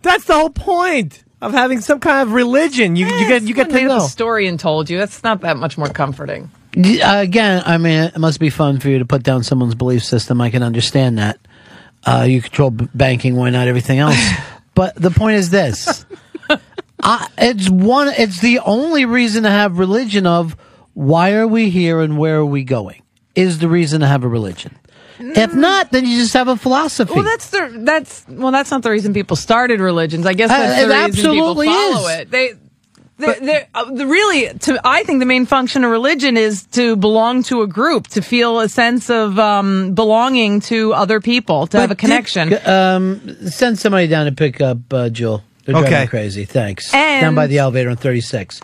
that's 0.01 0.25
the 0.25 0.33
whole 0.33 0.49
point 0.49 1.23
of 1.41 1.53
having 1.53 1.79
some 1.79 2.01
kind 2.01 2.27
of 2.27 2.33
religion. 2.33 2.97
You 2.97 3.05
you 3.05 3.27
get 3.29 3.43
you 3.43 3.53
get 3.53 3.67
Someone 3.67 3.69
to 3.69 3.73
made 3.87 3.91
up 3.93 3.99
know. 3.99 4.05
a 4.05 4.09
story 4.09 4.47
and 4.47 4.59
told 4.59 4.89
you. 4.89 4.97
That's 4.97 5.23
not 5.23 5.39
that 5.41 5.55
much 5.55 5.77
more 5.77 5.87
comforting. 5.87 6.51
Uh, 6.75 7.17
again, 7.19 7.61
I 7.65 7.77
mean, 7.77 8.03
it 8.03 8.17
must 8.17 8.39
be 8.39 8.49
fun 8.49 8.79
for 8.79 8.89
you 8.89 8.99
to 8.99 9.05
put 9.05 9.23
down 9.23 9.43
someone's 9.43 9.75
belief 9.75 10.03
system. 10.03 10.41
I 10.41 10.49
can 10.49 10.63
understand 10.63 11.17
that. 11.19 11.39
Uh, 12.05 12.25
you 12.27 12.41
control 12.41 12.71
b- 12.71 12.87
banking, 12.93 13.35
why 13.35 13.49
not 13.49 13.67
everything 13.67 13.99
else? 13.99 14.17
but 14.75 14.95
the 14.95 15.11
point 15.11 15.37
is 15.37 15.49
this: 15.51 16.05
I, 17.03 17.27
it's 17.37 17.69
one. 17.69 18.09
It's 18.09 18.41
the 18.41 18.59
only 18.59 19.05
reason 19.05 19.43
to 19.43 19.49
have 19.49 19.77
religion. 19.79 20.25
Of 20.27 20.57
why 20.93 21.33
are 21.33 21.47
we 21.47 21.69
here 21.69 22.01
and 22.01 22.17
where 22.17 22.37
are 22.37 22.45
we 22.45 22.63
going? 22.63 23.01
Is 23.35 23.59
the 23.59 23.67
reason 23.67 24.01
to 24.01 24.07
have 24.07 24.23
a 24.23 24.27
religion. 24.27 24.77
If 25.19 25.53
not, 25.53 25.91
then 25.91 26.05
you 26.05 26.17
just 26.19 26.33
have 26.33 26.47
a 26.49 26.57
philosophy. 26.57 27.13
Well, 27.13 27.23
that's 27.23 27.49
the 27.51 27.71
that's 27.83 28.25
well, 28.27 28.51
that's 28.51 28.71
not 28.71 28.81
the 28.81 28.89
reason 28.91 29.13
people 29.13 29.37
started 29.37 29.79
religions. 29.79 30.25
I 30.25 30.33
guess 30.33 30.49
Uh, 30.51 30.57
that's 30.57 30.81
it 30.83 30.87
the 30.87 30.93
reason 31.29 31.31
people 31.31 31.55
follow 31.63 32.07
is. 32.07 32.19
it. 32.19 32.31
They. 32.31 32.53
They're, 33.17 33.39
they're, 33.39 33.67
uh, 33.75 33.91
the 33.91 34.07
really, 34.07 34.57
to, 34.59 34.81
I 34.83 35.03
think 35.03 35.19
the 35.19 35.25
main 35.25 35.45
function 35.45 35.83
of 35.83 35.91
religion 35.91 36.35
is 36.35 36.65
to 36.71 36.95
belong 36.95 37.43
to 37.43 37.61
a 37.61 37.67
group, 37.67 38.07
to 38.07 38.21
feel 38.21 38.59
a 38.59 38.67
sense 38.67 39.09
of 39.09 39.37
um, 39.37 39.93
belonging 39.93 40.61
to 40.61 40.93
other 40.93 41.19
people, 41.21 41.67
to 41.67 41.79
have 41.79 41.91
a 41.91 41.95
connection. 41.95 42.49
Dick, 42.49 42.67
um, 42.67 43.47
send 43.47 43.77
somebody 43.77 44.07
down 44.07 44.25
to 44.25 44.31
pick 44.31 44.61
up 44.61 44.77
uh, 44.91 45.09
Jewel. 45.09 45.43
They're 45.65 45.73
driving 45.73 45.93
Okay. 45.93 46.01
me 46.03 46.07
crazy. 46.07 46.45
Thanks. 46.45 46.93
And- 46.93 47.21
down 47.21 47.35
by 47.35 47.47
the 47.47 47.59
elevator 47.59 47.89
on 47.89 47.95
36. 47.97 48.61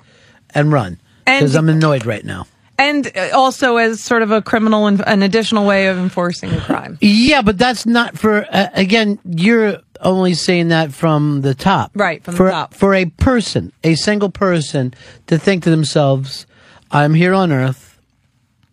And 0.56 0.72
run. 0.72 1.00
Because 1.26 1.56
I'm 1.56 1.70
annoyed 1.70 2.06
right 2.08 2.26
now. 2.26 2.48
and 2.80 3.06
uh, 3.16 3.30
also 3.36 3.78
as 3.78 4.02
sort 4.02 4.24
of 4.24 4.32
a 4.32 4.42
criminal, 4.42 4.88
and 4.88 5.00
an 5.08 5.22
additional 5.22 5.66
way 5.68 5.88
of 5.88 5.98
enforcing 6.00 6.52
a 6.52 6.60
crime. 6.62 6.98
Yeah, 7.02 7.44
but 7.44 7.58
that's 7.60 7.86
not 7.86 8.18
for, 8.18 8.46
uh, 8.50 8.68
again, 8.74 9.20
you're 9.26 9.78
only 10.02 10.34
saying 10.34 10.70
that 10.70 10.94
from 10.94 11.42
the 11.42 11.54
top. 11.54 11.92
Right, 11.94 12.24
from 12.24 12.36
the 12.36 12.50
top. 12.50 12.74
For 12.74 12.94
a 12.94 13.06
person, 13.06 13.72
a 13.84 13.96
single 13.96 14.30
person, 14.30 14.94
to 15.28 15.38
think 15.38 15.64
to 15.64 15.70
themselves, 15.70 16.46
I'm 16.92 17.14
here 17.14 17.34
on 17.34 17.52
earth. 17.52 18.00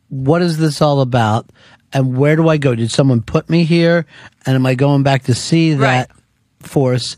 What 0.09 0.43
is 0.43 0.59
this 0.59 0.81
all 0.81 1.01
about? 1.01 1.51
And 1.93 2.17
where 2.17 2.37
do 2.37 2.49
I 2.49 2.57
go? 2.57 2.75
Did 2.75 2.91
someone 2.91 3.23
put 3.23 3.49
me 3.49 3.65
here? 3.65 4.07
And 4.45 4.55
am 4.55 4.67
I 4.67 4.75
going 4.75 5.03
back 5.03 5.25
to 5.25 5.35
see 5.35 5.75
that 5.75 6.11
force? 6.61 7.17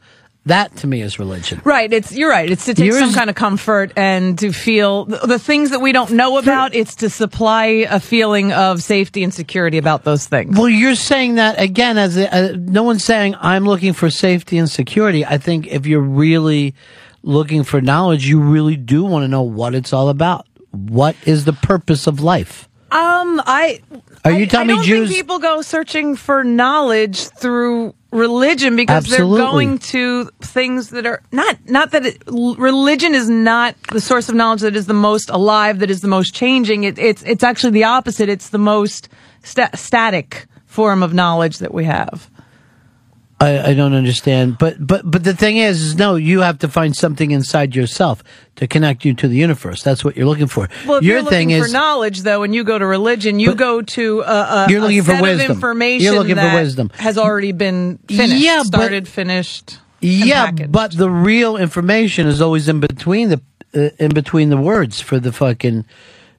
That 0.49 0.75
to 0.77 0.87
me 0.87 1.01
is 1.03 1.19
religion. 1.19 1.61
Right, 1.65 1.93
it's 1.93 2.13
you're 2.13 2.31
right. 2.31 2.51
It's 2.51 2.65
to 2.67 2.75
take 2.75 2.87
Yours- 2.87 2.99
some 2.99 3.15
kind 3.15 3.31
of 3.31 3.37
comfort 3.37 3.93
and 3.97 4.39
to 4.41 4.53
feel 4.53 5.05
the, 5.07 5.19
the 5.27 5.39
things 5.39 5.71
that 5.71 5.81
we 5.81 5.93
don't 5.93 6.11
know 6.13 6.39
about. 6.39 6.75
It's 6.75 6.97
to 6.97 7.11
supply 7.11 7.87
a 7.89 8.01
feeling 8.01 8.53
of 8.53 8.83
safety 8.83 9.23
and 9.23 9.33
security 9.33 9.79
about 9.79 10.05
those 10.05 10.27
things. 10.27 10.59
Well, 10.59 10.69
you're 10.69 10.95
saying 10.95 11.37
that 11.37 11.61
again 11.61 11.97
as 11.99 12.17
a, 12.17 12.35
uh, 12.35 12.57
no 12.57 12.83
one's 12.83 13.05
saying 13.05 13.37
I'm 13.41 13.65
looking 13.65 13.93
for 13.93 14.11
safety 14.11 14.59
and 14.59 14.69
security. 14.69 15.25
I 15.25 15.39
think 15.39 15.67
if 15.69 15.87
you're 15.87 16.01
really 16.01 16.75
looking 17.23 17.63
for 17.65 17.81
knowledge, 17.81 18.27
you 18.27 18.41
really 18.41 18.77
do 18.77 19.05
want 19.05 19.25
to 19.25 19.29
know 19.29 19.43
what 19.43 19.75
it's 19.75 19.93
all 19.93 20.09
about. 20.09 20.47
What 20.71 21.17
is 21.27 21.45
the 21.45 21.53
purpose 21.53 22.07
of 22.07 22.21
life? 22.21 22.69
Um, 22.91 23.43
I 23.45 23.83
Are 24.25 24.33
you 24.33 24.45
I 24.45 24.47
telling 24.47 24.69
me 24.69 24.75
don't 24.75 24.85
Jews? 24.85 25.09
think 25.09 25.21
people 25.21 25.39
go 25.39 25.63
searching 25.63 26.17
for 26.17 26.45
knowledge 26.45 27.29
through 27.29 27.95
religion 28.11 28.75
because 28.75 29.05
Absolutely. 29.05 29.39
they're 29.39 29.47
going 29.51 29.79
to 29.79 30.31
things 30.41 30.91
that 30.91 31.07
are 31.07 31.23
not 31.31 31.57
not 31.67 31.91
that 31.91 32.07
it, 32.07 32.23
religion 32.27 33.15
is 33.15 33.29
not 33.29 33.75
the 33.93 34.01
source 34.01 34.29
of 34.29 34.35
knowledge 34.35 34.63
that 34.63 34.77
is 34.77 34.87
the 34.87 34.95
most 34.95 35.31
alive, 35.31 35.79
that 35.81 35.91
is 35.91 36.01
the 36.01 36.09
most 36.09 36.35
changing. 36.35 36.85
It, 36.85 36.99
it's 36.99 37.23
it's 37.25 37.45
actually 37.45 37.73
the 37.73 37.85
opposite. 37.85 38.29
It's 38.29 38.49
the 38.51 38.59
most 38.59 39.09
sta- 39.43 39.71
static 39.75 40.47
form 40.67 41.03
of 41.03 41.13
knowledge 41.15 41.59
that 41.59 41.73
we 41.75 41.85
have. 41.85 42.31
I, 43.41 43.71
I 43.71 43.75
don't 43.75 43.95
understand, 43.95 44.59
but 44.59 44.85
but 44.85 45.09
but 45.09 45.23
the 45.23 45.33
thing 45.33 45.59
is, 45.59 45.81
is, 45.81 45.95
no, 45.95 46.17
you 46.17 46.41
have 46.41 46.59
to 46.59 46.69
find 46.69 46.97
something 46.97 47.31
inside 47.31 47.77
yourself 47.77 48.25
to 48.57 48.67
connect 48.67 49.05
you 49.05 49.15
to 49.15 49.29
the 49.29 49.37
universe. 49.37 49.81
That's 49.85 50.05
what 50.05 50.17
you're 50.17 50.27
looking 50.27 50.49
for. 50.49 50.69
Well, 50.87 50.99
if 50.99 51.05
Your 51.05 51.19
you're 51.21 51.31
thing 51.31 51.51
looking 51.51 51.63
is 51.63 51.67
for 51.69 51.73
knowledge, 51.73 52.23
though, 52.23 52.41
When 52.41 52.53
you 52.53 52.65
go 52.65 52.77
to 52.79 52.85
religion, 52.85 53.39
you 53.39 53.55
go 53.55 53.81
to 53.81 54.21
a, 54.23 54.25
a, 54.25 54.67
You're 54.69 54.81
a 54.81 54.83
looking 54.83 55.03
for 55.05 55.13
set 55.13 55.23
wisdom. 55.23 55.51
of 55.53 55.57
information 55.57 56.05
You're 56.05 56.15
looking 56.19 56.35
for 56.35 56.53
wisdom. 56.53 56.91
has 56.95 57.17
already 57.17 57.53
been 57.53 57.99
finished, 58.09 58.43
Yeah, 58.43 58.59
but- 58.59 58.67
started, 58.67 59.07
finished. 59.07 59.79
and 60.03 60.11
Yeah, 60.11 60.47
packaged. 60.47 60.73
but 60.73 60.97
the 60.97 61.09
real 61.09 61.57
information 61.57 62.27
is 62.27 62.41
always 62.43 62.69
in 62.69 62.81
between 62.81 63.29
the 63.29 63.41
uh, 63.73 63.91
in 64.01 64.09
between 64.15 64.49
the 64.51 64.57
words 64.57 65.01
for 65.01 65.21
the 65.21 65.31
fucking 65.31 65.85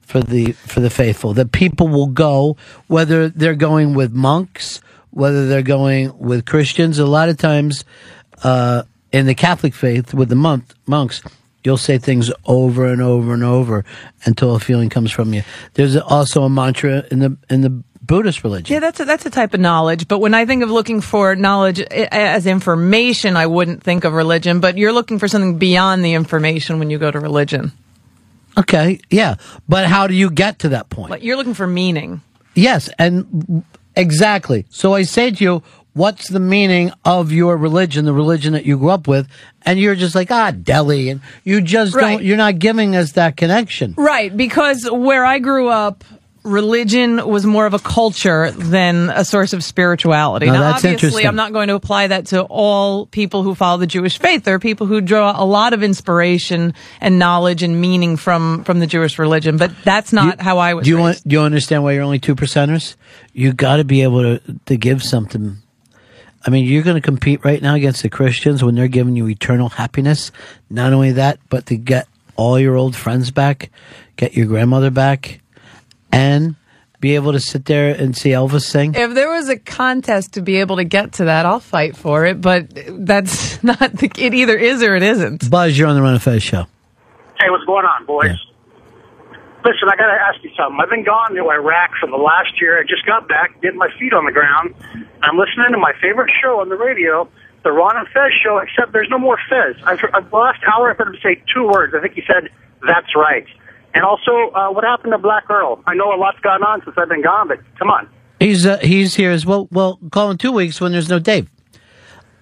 for 0.02 0.20
the 0.20 0.52
for 0.52 0.80
the 0.80 0.90
faithful. 0.90 1.32
That 1.32 1.50
people 1.52 1.88
will 1.88 2.08
go 2.08 2.58
whether 2.88 3.30
they're 3.30 3.54
going 3.54 3.94
with 3.94 4.12
monks, 4.12 4.82
whether 5.10 5.46
they're 5.48 5.62
going 5.62 6.16
with 6.18 6.46
Christians. 6.46 6.98
A 6.98 7.06
lot 7.06 7.28
of 7.28 7.36
times, 7.36 7.84
uh, 8.42 8.82
in 9.12 9.26
the 9.26 9.34
Catholic 9.34 9.74
faith, 9.74 10.14
with 10.14 10.28
the 10.28 10.36
monk 10.36 10.64
monks, 10.86 11.22
you'll 11.64 11.76
say 11.76 11.98
things 11.98 12.30
over 12.46 12.86
and 12.86 13.02
over 13.02 13.34
and 13.34 13.44
over 13.44 13.84
until 14.24 14.54
a 14.54 14.60
feeling 14.60 14.88
comes 14.88 15.10
from 15.10 15.34
you. 15.34 15.42
There's 15.74 15.96
also 15.96 16.44
a 16.44 16.50
mantra 16.50 17.04
in 17.10 17.18
the 17.18 17.36
in 17.48 17.60
the 17.60 17.82
Buddhist 18.02 18.42
religion. 18.42 18.74
Yeah, 18.74 18.80
that's 18.80 18.98
a, 18.98 19.04
that's 19.04 19.26
a 19.26 19.30
type 19.30 19.54
of 19.54 19.60
knowledge. 19.60 20.08
But 20.08 20.18
when 20.18 20.34
I 20.34 20.44
think 20.46 20.62
of 20.62 20.70
looking 20.70 21.00
for 21.00 21.36
knowledge 21.36 21.80
as 21.80 22.46
information, 22.46 23.36
I 23.36 23.46
wouldn't 23.46 23.82
think 23.84 24.04
of 24.04 24.14
religion. 24.14 24.60
But 24.60 24.76
you're 24.78 24.92
looking 24.92 25.18
for 25.18 25.28
something 25.28 25.58
beyond 25.58 26.04
the 26.04 26.14
information 26.14 26.78
when 26.78 26.90
you 26.90 26.98
go 26.98 27.10
to 27.10 27.20
religion. 27.20 27.72
Okay, 28.58 28.98
yeah, 29.10 29.36
but 29.68 29.86
how 29.86 30.08
do 30.08 30.14
you 30.14 30.28
get 30.28 30.60
to 30.60 30.70
that 30.70 30.90
point? 30.90 31.10
Like 31.10 31.22
you're 31.22 31.36
looking 31.36 31.54
for 31.54 31.68
meaning. 31.68 32.20
Yes, 32.54 32.90
and 32.98 33.64
exactly. 33.96 34.66
So 34.70 34.94
I 34.94 35.02
say 35.02 35.30
to 35.30 35.44
you, 35.44 35.62
what's 35.92 36.28
the 36.28 36.40
meaning 36.40 36.92
of 37.04 37.32
your 37.32 37.56
religion, 37.56 38.04
the 38.04 38.12
religion 38.12 38.52
that 38.52 38.64
you 38.64 38.78
grew 38.78 38.90
up 38.90 39.08
with? 39.08 39.28
And 39.62 39.78
you're 39.78 39.94
just 39.96 40.14
like, 40.14 40.30
ah, 40.30 40.50
deli. 40.52 41.10
And 41.10 41.20
you 41.44 41.60
just 41.60 41.94
Right. 41.94 42.12
don't, 42.16 42.24
you're 42.24 42.36
not 42.36 42.58
giving 42.58 42.96
us 42.96 43.12
that 43.12 43.36
connection. 43.36 43.94
Right, 43.98 44.34
because 44.34 44.88
where 44.90 45.24
I 45.24 45.38
grew 45.38 45.68
up, 45.68 46.04
religion 46.42 47.26
was 47.28 47.44
more 47.44 47.66
of 47.66 47.74
a 47.74 47.78
culture 47.78 48.50
than 48.50 49.10
a 49.10 49.24
source 49.24 49.52
of 49.52 49.62
spirituality. 49.62 50.46
Now, 50.46 50.54
now, 50.54 50.60
that's 50.60 50.76
obviously, 50.76 50.90
interesting. 50.92 51.26
I'm 51.26 51.36
not 51.36 51.52
going 51.52 51.68
to 51.68 51.74
apply 51.74 52.08
that 52.08 52.26
to 52.26 52.42
all 52.42 53.06
people 53.06 53.42
who 53.42 53.54
follow 53.54 53.78
the 53.78 53.86
Jewish 53.86 54.18
faith. 54.18 54.44
There 54.44 54.54
are 54.54 54.60
people 54.60 54.86
who 54.86 55.00
draw 55.00 55.34
a 55.36 55.44
lot 55.44 55.72
of 55.72 55.82
inspiration 55.82 56.74
and 57.00 57.18
knowledge 57.18 57.62
and 57.62 57.80
meaning 57.80 58.16
from 58.16 58.64
from 58.64 58.80
the 58.80 58.86
Jewish 58.86 59.18
religion, 59.18 59.56
but 59.56 59.72
that's 59.84 60.12
not 60.12 60.40
how 60.40 60.58
I 60.58 60.74
was. 60.74 60.84
Do 60.84 60.90
you 60.90 60.98
want, 60.98 61.22
do 61.26 61.34
you 61.34 61.42
understand 61.42 61.82
why 61.82 61.92
you're 61.92 62.02
only 62.02 62.18
two 62.18 62.34
percenters? 62.34 62.96
You 63.32 63.52
got 63.52 63.76
to 63.76 63.84
be 63.84 64.02
able 64.02 64.22
to, 64.22 64.60
to 64.66 64.76
give 64.76 65.02
something. 65.02 65.58
I 66.44 66.50
mean, 66.50 66.64
you're 66.64 66.82
going 66.82 66.96
to 66.96 67.02
compete 67.02 67.44
right 67.44 67.60
now 67.60 67.74
against 67.74 68.02
the 68.02 68.08
Christians 68.08 68.64
when 68.64 68.74
they're 68.74 68.88
giving 68.88 69.14
you 69.14 69.28
eternal 69.28 69.68
happiness. 69.68 70.32
Not 70.70 70.92
only 70.94 71.12
that, 71.12 71.38
but 71.50 71.66
to 71.66 71.76
get 71.76 72.08
all 72.36 72.58
your 72.58 72.76
old 72.76 72.96
friends 72.96 73.30
back, 73.30 73.70
get 74.16 74.34
your 74.34 74.46
grandmother 74.46 74.90
back, 74.90 75.39
and 76.12 76.56
be 77.00 77.14
able 77.14 77.32
to 77.32 77.40
sit 77.40 77.64
there 77.64 77.94
and 77.94 78.16
see 78.16 78.30
Elvis 78.30 78.62
sing. 78.64 78.94
If 78.94 79.14
there 79.14 79.30
was 79.30 79.48
a 79.48 79.56
contest 79.58 80.34
to 80.34 80.42
be 80.42 80.56
able 80.56 80.76
to 80.76 80.84
get 80.84 81.12
to 81.14 81.24
that, 81.24 81.46
I'll 81.46 81.60
fight 81.60 81.96
for 81.96 82.26
it. 82.26 82.40
But 82.40 82.66
that's 83.06 83.62
not 83.64 83.78
the, 83.78 84.10
it. 84.18 84.34
Either 84.34 84.56
is 84.56 84.82
or 84.82 84.94
it 84.94 85.02
isn't. 85.02 85.50
Buzz, 85.50 85.78
you're 85.78 85.88
on 85.88 85.96
the 85.96 86.02
Ron 86.02 86.14
and 86.14 86.22
Fez 86.22 86.42
show. 86.42 86.66
Hey, 87.40 87.48
what's 87.48 87.64
going 87.64 87.86
on, 87.86 88.04
boys? 88.04 88.36
Listen, 89.64 89.88
I 89.92 89.96
got 89.96 90.08
to 90.08 90.20
ask 90.20 90.42
you 90.42 90.50
something. 90.56 90.78
I've 90.80 90.88
been 90.88 91.04
gone 91.04 91.34
to 91.34 91.50
Iraq 91.50 91.90
for 92.00 92.08
the 92.08 92.16
last 92.16 92.60
year. 92.60 92.80
I 92.80 92.82
just 92.82 93.04
got 93.04 93.28
back, 93.28 93.60
getting 93.60 93.78
my 93.78 93.88
feet 93.98 94.14
on 94.14 94.24
the 94.24 94.32
ground. 94.32 94.74
I'm 95.22 95.36
listening 95.36 95.72
to 95.72 95.78
my 95.78 95.92
favorite 96.00 96.30
show 96.42 96.60
on 96.60 96.70
the 96.70 96.76
radio, 96.76 97.28
the 97.62 97.72
Ron 97.72 97.96
and 97.96 98.08
Fez 98.08 98.32
show, 98.42 98.56
except 98.58 98.92
there's 98.92 99.10
no 99.10 99.18
more 99.18 99.38
Fez. 99.50 99.76
I've, 99.84 100.00
I've 100.14 100.30
the 100.30 100.36
last 100.36 100.60
hour, 100.64 100.90
I've 100.90 100.96
heard 100.96 101.14
him 101.14 101.20
say 101.22 101.42
two 101.52 101.68
words. 101.68 101.94
I 101.94 102.00
think 102.00 102.14
he 102.14 102.22
said, 102.26 102.48
that's 102.86 103.14
right. 103.14 103.46
And 103.94 104.04
also, 104.04 104.50
uh, 104.54 104.70
what 104.70 104.84
happened 104.84 105.12
to 105.12 105.18
Black 105.18 105.50
Earl? 105.50 105.82
I 105.86 105.94
know 105.94 106.14
a 106.14 106.16
lot's 106.16 106.38
gone 106.40 106.62
on 106.62 106.82
since 106.84 106.96
I've 106.96 107.08
been 107.08 107.22
gone, 107.22 107.48
but 107.48 107.58
come 107.78 107.90
on. 107.90 108.08
He's 108.38 108.64
uh, 108.64 108.78
he's 108.78 109.14
here 109.14 109.30
as 109.32 109.44
well. 109.44 109.68
Well, 109.70 109.98
call 110.10 110.30
in 110.30 110.38
two 110.38 110.52
weeks 110.52 110.80
when 110.80 110.92
there's 110.92 111.08
no 111.08 111.18
Dave. 111.18 111.50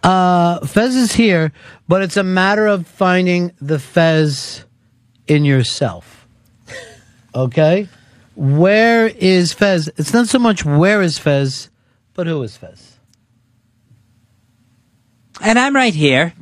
Uh, 0.03 0.65
Fez 0.66 0.95
is 0.95 1.12
here, 1.12 1.53
but 1.89 2.03
it's 2.03 2.16
a 2.16 2.23
matter 2.23 2.66
of 2.66 2.87
finding 2.87 3.53
the 3.61 3.79
Fez 3.79 4.65
in 5.27 5.45
yourself. 5.45 6.27
Okay, 7.35 7.87
where 8.35 9.07
is 9.07 9.53
Fez? 9.53 9.89
It's 9.97 10.15
not 10.15 10.29
so 10.29 10.39
much 10.39 10.65
where 10.65 11.03
is 11.03 11.19
Fez, 11.19 11.69
but 12.15 12.27
who 12.27 12.43
is 12.43 12.57
Fez. 12.57 12.99
And 15.41 15.59
I'm 15.59 15.77
right 15.77 15.95
here. 15.95 16.33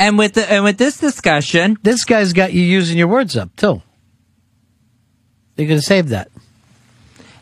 And 0.00 0.16
with 0.16 0.32
the, 0.32 0.50
and 0.50 0.64
with 0.64 0.78
this 0.78 0.96
discussion, 0.96 1.76
this 1.82 2.04
guy's 2.06 2.32
got 2.32 2.54
you 2.54 2.62
using 2.62 2.96
your 2.96 3.08
words 3.08 3.36
up 3.36 3.54
too. 3.54 3.82
You're 5.56 5.68
gonna 5.68 5.82
save 5.82 6.08
that. 6.08 6.30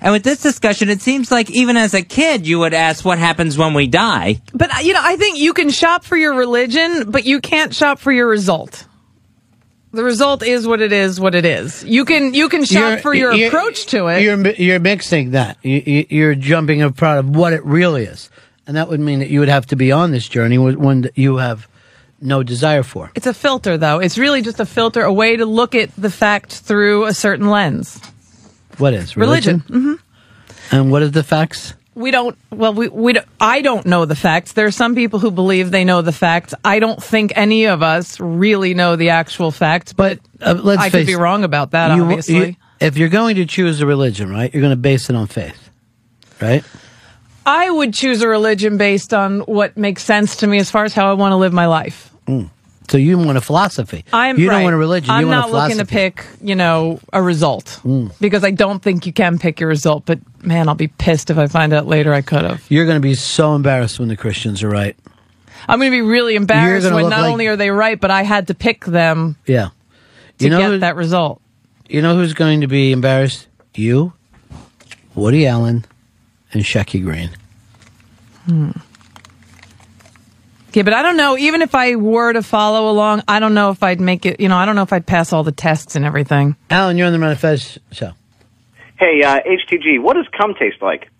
And 0.00 0.12
with 0.12 0.24
this 0.24 0.42
discussion, 0.42 0.88
it 0.88 1.00
seems 1.00 1.30
like 1.30 1.50
even 1.52 1.76
as 1.76 1.94
a 1.94 2.02
kid, 2.02 2.48
you 2.48 2.58
would 2.58 2.74
ask 2.74 3.04
what 3.04 3.18
happens 3.18 3.56
when 3.56 3.74
we 3.74 3.86
die. 3.86 4.40
But 4.52 4.84
you 4.84 4.92
know, 4.92 5.00
I 5.02 5.16
think 5.16 5.38
you 5.38 5.52
can 5.54 5.70
shop 5.70 6.04
for 6.04 6.16
your 6.16 6.34
religion, 6.34 7.12
but 7.12 7.24
you 7.24 7.40
can't 7.40 7.72
shop 7.72 8.00
for 8.00 8.10
your 8.10 8.26
result. 8.28 8.86
The 9.92 10.02
result 10.02 10.42
is 10.42 10.66
what 10.66 10.80
it 10.80 10.92
is. 10.92 11.20
What 11.20 11.36
it 11.36 11.44
is. 11.44 11.84
You 11.84 12.04
can 12.04 12.34
you 12.34 12.48
can 12.48 12.64
shop 12.64 12.90
You're- 12.90 13.00
for 13.02 13.14
your 13.14 13.46
approach 13.46 13.86
to 13.86 14.08
it. 14.08 14.22
You're 14.22 14.48
you're 14.54 14.80
mixing 14.80 15.30
that. 15.30 15.58
You- 15.62 15.82
you- 15.86 16.06
You're 16.10 16.34
jumping 16.34 16.80
in 16.80 16.92
front 16.92 17.20
of 17.20 17.36
what 17.36 17.52
it 17.52 17.64
really 17.64 18.02
is, 18.02 18.30
and 18.66 18.76
that 18.76 18.88
would 18.88 18.98
mean 19.00 19.20
that 19.20 19.30
you 19.30 19.38
would 19.38 19.48
have 19.48 19.66
to 19.66 19.76
be 19.76 19.92
on 19.92 20.10
this 20.10 20.26
journey 20.28 20.58
when 20.58 21.08
you 21.14 21.36
have 21.36 21.68
no 22.20 22.42
desire 22.42 22.82
for. 22.82 23.10
It's 23.14 23.26
a 23.26 23.34
filter, 23.34 23.76
though. 23.78 23.98
It's 24.00 24.18
really 24.18 24.42
just 24.42 24.60
a 24.60 24.66
filter, 24.66 25.02
a 25.02 25.12
way 25.12 25.36
to 25.36 25.46
look 25.46 25.74
at 25.74 25.90
the 25.96 26.10
fact 26.10 26.52
through 26.52 27.04
a 27.06 27.14
certain 27.14 27.48
lens. 27.50 28.00
What 28.78 28.94
is 28.94 29.16
Religion. 29.16 29.64
religion? 29.68 29.98
hmm 30.70 30.76
And 30.76 30.90
what 30.92 31.02
are 31.02 31.08
the 31.08 31.22
facts? 31.22 31.74
We 31.94 32.12
don't. 32.12 32.38
Well, 32.52 32.74
we 32.74 32.88
we. 32.88 33.12
don't- 33.14 33.26
I 33.40 33.60
don't 33.60 33.84
know 33.84 34.04
the 34.04 34.14
facts. 34.14 34.52
There 34.52 34.66
are 34.66 34.70
some 34.70 34.94
people 34.94 35.18
who 35.18 35.32
believe 35.32 35.72
they 35.72 35.84
know 35.84 36.00
the 36.00 36.12
facts. 36.12 36.54
I 36.64 36.78
don't 36.78 37.02
think 37.02 37.32
any 37.34 37.64
of 37.64 37.82
us 37.82 38.20
really 38.20 38.72
know 38.74 38.94
the 38.94 39.10
actual 39.10 39.50
facts. 39.50 39.92
But, 39.92 40.20
Uh, 40.40 40.54
let's 40.62 40.80
I 40.80 40.90
could 40.90 41.06
be 41.06 41.16
wrong 41.16 41.42
about 41.42 41.72
that. 41.72 41.96
You- 41.96 42.02
obviously. 42.04 42.34
you- 42.50 42.56
if 42.78 42.96
you're 42.96 43.08
going 43.08 43.34
to 43.36 43.46
choose 43.46 43.80
a 43.80 43.86
religion, 43.86 44.30
right, 44.30 44.52
you're 44.54 44.60
going 44.60 44.70
to 44.70 44.76
base 44.76 45.10
it 45.10 45.16
on 45.16 45.26
faith, 45.26 45.70
right? 46.40 46.62
I 47.44 47.68
would 47.68 47.92
choose 47.94 48.22
a 48.22 48.28
religion 48.28 48.76
based 48.76 49.12
on 49.12 49.40
what 49.40 49.76
makes 49.76 50.04
sense 50.04 50.36
to 50.36 50.46
me 50.46 50.58
as 50.58 50.70
far 50.70 50.84
as 50.84 50.94
how 50.94 51.10
I 51.10 51.14
want 51.14 51.32
to 51.32 51.36
live 51.36 51.52
my 51.52 51.66
life. 51.66 52.07
Mm. 52.28 52.50
So 52.90 52.96
you 52.96 53.18
want 53.18 53.36
a 53.36 53.40
philosophy. 53.42 54.04
I'm 54.14 54.38
you 54.38 54.48
don't 54.48 54.62
want 54.62 54.74
a 54.74 54.78
religion. 54.78 55.10
I'm 55.10 55.20
you 55.22 55.26
want 55.28 55.50
not 55.50 55.50
a 55.50 55.52
looking 55.62 55.78
to 55.78 55.84
pick, 55.84 56.24
you 56.42 56.54
know, 56.54 57.00
a 57.12 57.20
result 57.20 57.80
Mm. 57.84 58.12
because 58.20 58.44
I 58.44 58.50
don't 58.50 58.80
think 58.82 59.04
you 59.04 59.12
can 59.12 59.38
pick 59.38 59.60
your 59.60 59.68
result. 59.68 60.04
But 60.06 60.20
man, 60.42 60.68
I'll 60.68 60.74
be 60.74 60.88
pissed 60.88 61.28
if 61.30 61.36
I 61.36 61.48
find 61.48 61.72
out 61.74 61.86
later 61.86 62.14
I 62.14 62.22
could 62.22 62.44
have. 62.44 62.64
You're 62.70 62.86
going 62.86 62.96
to 62.96 63.00
be 63.06 63.14
so 63.14 63.54
embarrassed 63.54 63.98
when 63.98 64.08
the 64.08 64.16
Christians 64.16 64.62
are 64.62 64.70
right. 64.70 64.96
I'm 65.68 65.78
going 65.80 65.90
to 65.90 65.96
be 65.96 66.00
really 66.00 66.34
embarrassed 66.34 66.90
when 66.90 67.10
not 67.10 67.20
like- 67.20 67.30
only 67.32 67.46
are 67.48 67.56
they 67.56 67.70
right, 67.70 68.00
but 68.00 68.10
I 68.10 68.22
had 68.22 68.46
to 68.46 68.54
pick 68.54 68.86
them 68.86 69.36
Yeah. 69.46 69.68
to 70.38 70.44
You 70.44 70.50
know 70.50 70.58
get 70.58 70.70
who- 70.70 70.78
that 70.78 70.96
result. 70.96 71.42
You 71.90 72.00
know 72.00 72.14
who's 72.16 72.32
going 72.32 72.60
to 72.62 72.68
be 72.68 72.92
embarrassed? 72.92 73.46
You, 73.74 74.12
Woody 75.14 75.46
Allen, 75.46 75.84
and 76.54 76.62
Shecky 76.62 77.02
Greene. 77.04 77.30
Hmm. 78.46 78.70
Okay, 80.78 80.84
but 80.84 80.94
I 80.94 81.02
don't 81.02 81.16
know. 81.16 81.36
Even 81.36 81.60
if 81.60 81.74
I 81.74 81.96
were 81.96 82.32
to 82.32 82.40
follow 82.40 82.88
along, 82.88 83.24
I 83.26 83.40
don't 83.40 83.52
know 83.52 83.70
if 83.70 83.82
I'd 83.82 84.00
make 84.00 84.24
it. 84.24 84.38
You 84.38 84.48
know, 84.48 84.56
I 84.56 84.64
don't 84.64 84.76
know 84.76 84.82
if 84.82 84.92
I'd 84.92 85.06
pass 85.06 85.32
all 85.32 85.42
the 85.42 85.50
tests 85.50 85.96
and 85.96 86.04
everything. 86.04 86.54
Alan, 86.70 86.96
you're 86.96 87.08
on 87.08 87.12
the 87.12 87.18
Ron 87.18 87.30
and 87.30 87.40
Fez 87.40 87.80
show. 87.90 88.12
Hey, 88.96 89.24
uh, 89.24 89.40
HTG, 89.40 90.00
what 90.00 90.14
does 90.14 90.26
cum 90.38 90.54
taste 90.54 90.80
like? 90.80 91.10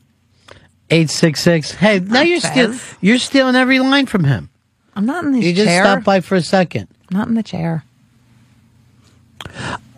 Eight 0.91 1.11
six 1.11 1.41
six. 1.41 1.73
Hey, 1.73 1.99
now 1.99 2.21
you're 2.21 2.39
still 2.39 2.73
you're 3.01 3.19
stealing 3.19 3.57
every 3.57 3.81
line 3.81 4.07
from 4.07 4.23
him. 4.23 4.49
I'm 4.95 5.07
not 5.07 5.25
in 5.25 5.33
this 5.33 5.41
chair. 5.41 5.49
You 5.49 5.57
just 5.57 5.67
chair. 5.67 5.83
stopped 5.83 6.05
by 6.05 6.21
for 6.21 6.37
a 6.37 6.41
second. 6.41 6.87
Not 7.11 7.27
in 7.27 7.35
the 7.35 7.43
chair. 7.43 7.83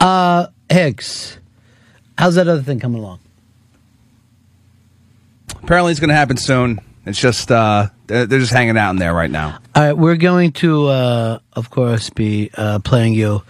Uh, 0.00 0.46
Hicks, 0.70 1.36
how's 2.16 2.36
that 2.36 2.48
other 2.48 2.62
thing 2.62 2.80
coming 2.80 3.02
along? 3.02 3.18
Apparently, 5.62 5.90
it's 5.90 6.00
going 6.00 6.08
to 6.08 6.16
happen 6.16 6.38
soon. 6.38 6.80
It's 7.06 7.18
just 7.18 7.50
uh, 7.50 7.88
they're, 8.06 8.26
they're 8.26 8.40
just 8.40 8.52
hanging 8.52 8.76
out 8.76 8.90
in 8.90 8.96
there 8.96 9.14
right 9.14 9.30
now. 9.30 9.58
All 9.74 9.82
right, 9.82 9.92
we're 9.92 10.16
going 10.16 10.52
to, 10.52 10.88
uh, 10.88 11.38
of 11.54 11.70
course, 11.70 12.10
be 12.10 12.50
uh, 12.54 12.80
playing 12.80 13.14
you 13.14 13.42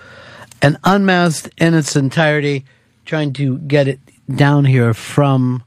an 0.63 0.79
unmasked 0.85 1.51
in 1.59 1.75
its 1.75 1.97
entirety, 1.97 2.65
trying 3.05 3.33
to 3.35 3.59
get 3.59 3.89
it 3.89 4.01
down 4.35 4.65
here 4.65 4.95
from 4.95 5.65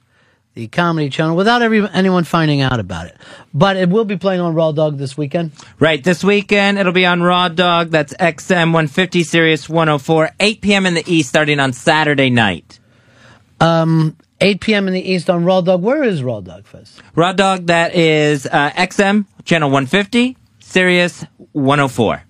the 0.53 0.67
Comedy 0.67 1.09
Channel 1.09 1.35
without 1.35 1.61
every, 1.61 1.87
anyone 1.89 2.23
finding 2.23 2.61
out 2.61 2.79
about 2.79 3.07
it. 3.07 3.17
But 3.53 3.75
it 3.75 3.89
will 3.89 4.05
be 4.05 4.17
playing 4.17 4.39
on 4.39 4.53
Raw 4.53 4.71
Dog 4.71 4.97
this 4.97 5.17
weekend. 5.17 5.51
Right, 5.79 6.03
this 6.03 6.23
weekend 6.23 6.77
it'll 6.77 6.93
be 6.93 7.05
on 7.05 7.21
Raw 7.21 7.49
Dog. 7.49 7.89
That's 7.89 8.13
XM 8.13 8.67
150 8.71 9.23
Sirius 9.23 9.67
104, 9.67 10.29
8 10.39 10.61
p.m. 10.61 10.85
in 10.85 10.93
the 10.93 11.03
East, 11.11 11.29
starting 11.29 11.59
on 11.59 11.73
Saturday 11.73 12.29
night. 12.29 12.79
Um, 13.59 14.15
8 14.43 14.59
p.m. 14.59 14.87
in 14.89 14.93
the 14.93 15.01
East 15.01 15.29
on 15.29 15.45
Raw 15.45 15.61
Dog. 15.61 15.81
Where 15.81 16.03
is 16.03 16.21
Raw 16.21 16.41
Dog 16.41 16.65
Fest? 16.65 17.01
Raw 17.15 17.31
Dog, 17.31 17.67
that 17.67 17.95
is 17.95 18.45
uh, 18.45 18.71
XM, 18.71 19.25
channel 19.45 19.69
150, 19.69 20.35
Sirius 20.59 21.23
104. 21.53 22.23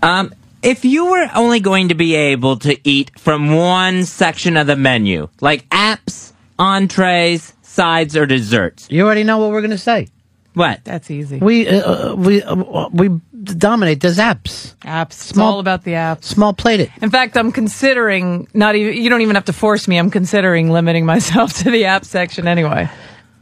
Um, 0.00 0.32
if 0.62 0.84
you 0.84 1.06
were 1.06 1.28
only 1.34 1.58
going 1.58 1.88
to 1.88 1.96
be 1.96 2.14
able 2.14 2.58
to 2.58 2.78
eat 2.88 3.18
from 3.18 3.52
one 3.56 4.04
section 4.04 4.56
of 4.56 4.68
the 4.68 4.76
menu, 4.76 5.28
like 5.40 5.68
apps, 5.70 6.32
entrees, 6.56 7.52
sides, 7.62 8.16
or 8.16 8.26
desserts, 8.26 8.86
you 8.92 9.04
already 9.04 9.24
know 9.24 9.38
what 9.38 9.50
we're 9.50 9.60
going 9.60 9.72
to 9.72 9.78
say. 9.78 10.06
What? 10.54 10.84
That's 10.84 11.10
easy. 11.10 11.38
We 11.38 11.68
uh, 11.68 12.10
uh, 12.10 12.14
we 12.14 12.42
uh, 12.42 12.88
we 12.92 13.20
dominate. 13.44 14.00
There's 14.00 14.18
apps. 14.18 14.74
Apps. 14.80 15.06
It's 15.12 15.24
Small- 15.26 15.54
all 15.54 15.60
about 15.60 15.84
the 15.84 15.92
apps. 15.92 16.24
Small 16.24 16.52
plated. 16.52 16.90
In 17.02 17.10
fact, 17.10 17.36
I'm 17.36 17.52
considering 17.52 18.48
not 18.54 18.74
even. 18.76 19.02
You 19.02 19.08
don't 19.10 19.20
even 19.22 19.34
have 19.34 19.46
to 19.46 19.52
force 19.52 19.86
me. 19.88 19.98
I'm 19.98 20.10
considering 20.10 20.70
limiting 20.70 21.06
myself 21.06 21.52
to 21.62 21.70
the 21.70 21.86
app 21.86 22.04
section 22.04 22.46
anyway. 22.48 22.88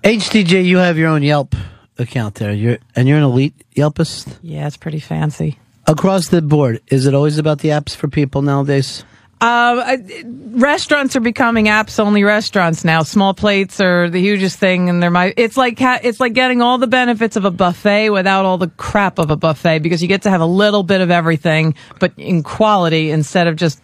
HDJ, 0.05 0.65
you 0.65 0.79
have 0.79 0.99
your 0.99 1.09
own 1.09 1.23
Yelp 1.23 1.55
account 1.99 2.37
there. 2.37 2.53
You're 2.53 2.79
and 2.95 3.09
you're 3.09 3.19
an 3.19 3.25
elite 3.25 3.55
Yelpist. 3.75 4.37
Yeah, 4.43 4.67
it's 4.67 4.77
pretty 4.77 5.01
fancy. 5.01 5.59
Across 5.87 6.29
the 6.29 6.43
board, 6.43 6.81
is 6.89 7.07
it 7.07 7.15
always 7.15 7.39
about 7.39 7.61
the 7.61 7.69
apps 7.69 7.95
for 7.95 8.09
people 8.09 8.43
nowadays? 8.43 9.05
Uh, 9.41 9.99
restaurants 10.25 11.15
are 11.15 11.21
becoming 11.21 11.67
apps 11.67 12.01
only 12.01 12.25
restaurants 12.25 12.85
now. 12.85 13.03
Small 13.03 13.35
plates 13.35 13.81
are 13.81 14.09
the 14.09 14.21
hugest 14.21 14.59
thing, 14.59 14.89
and 14.89 15.03
they're 15.03 15.11
my. 15.11 15.35
It's 15.37 15.57
like 15.59 15.79
ha- 15.79 16.01
it's 16.03 16.21
like 16.21 16.33
getting 16.33 16.63
all 16.63 16.79
the 16.79 16.87
benefits 16.87 17.37
of 17.37 17.45
a 17.45 17.51
buffet 17.51 18.11
without 18.11 18.47
all 18.47 18.57
the 18.57 18.69
crap 18.69 19.19
of 19.19 19.31
a 19.31 19.37
buffet 19.37 19.81
because 19.81 20.01
you 20.01 20.09
get 20.09 20.23
to 20.23 20.31
have 20.31 20.41
a 20.41 20.47
little 20.47 20.83
bit 20.83 21.03
of 21.03 21.11
everything, 21.11 21.75
but 22.01 22.13
in 22.17 22.43
quality 22.43 23.11
instead 23.11 23.47
of 23.47 23.57
just 23.57 23.81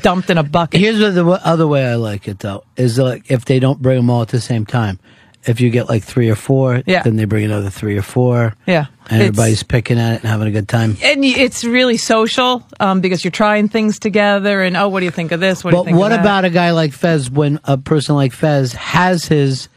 dumped 0.00 0.30
in 0.30 0.38
a 0.38 0.42
bucket. 0.42 0.80
Here's 0.80 0.98
the 0.98 1.40
other 1.44 1.66
way 1.66 1.86
I 1.86 1.96
like 1.96 2.28
it 2.28 2.38
though 2.38 2.64
is 2.76 2.98
like 2.98 3.30
if 3.30 3.44
they 3.44 3.58
don't 3.58 3.82
bring 3.82 3.96
them 3.96 4.10
all 4.10 4.22
at 4.22 4.28
the 4.28 4.40
same 4.40 4.64
time. 4.66 4.98
If 5.44 5.60
you 5.60 5.70
get 5.70 5.88
like 5.88 6.04
three 6.04 6.30
or 6.30 6.36
four, 6.36 6.82
Yeah. 6.86 7.02
then 7.02 7.16
they 7.16 7.24
bring 7.24 7.44
another 7.44 7.68
three 7.70 7.98
or 7.98 8.02
four, 8.02 8.54
Yeah, 8.66 8.86
and 9.10 9.20
It's- 9.20 9.28
everybody's 9.28 9.62
picking 9.64 9.98
at 9.98 10.12
it 10.14 10.22
and 10.22 10.30
having 10.30 10.46
a 10.46 10.52
good 10.52 10.68
time. 10.68 10.96
and 11.02 11.24
it's 11.24 11.64
really 11.64 11.96
social 11.96 12.64
um, 12.78 13.00
because 13.00 13.24
you're 13.24 13.32
trying 13.32 13.68
things 13.68 13.98
together. 13.98 14.62
And 14.62 14.76
oh, 14.76 14.88
what 14.88 15.00
do 15.00 15.04
you 15.06 15.10
think 15.10 15.32
of 15.32 15.40
this? 15.40 15.64
What 15.64 15.72
do 15.72 15.76
you 15.76 15.80
But 15.82 15.84
think? 15.86 15.98
what 15.98 16.12
of 16.12 16.18
that? 16.18 16.20
about 16.24 16.44
a 16.44 16.50
guy 16.50 16.70
like 16.70 16.92
Fez 16.92 17.28
when 17.30 17.58
a 17.64 17.76
person 17.76 18.14
like 18.14 18.32
Fez 18.32 18.72
has 18.72 19.26
his 19.26 19.68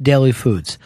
daily 0.00 0.32
foods? 0.32 0.78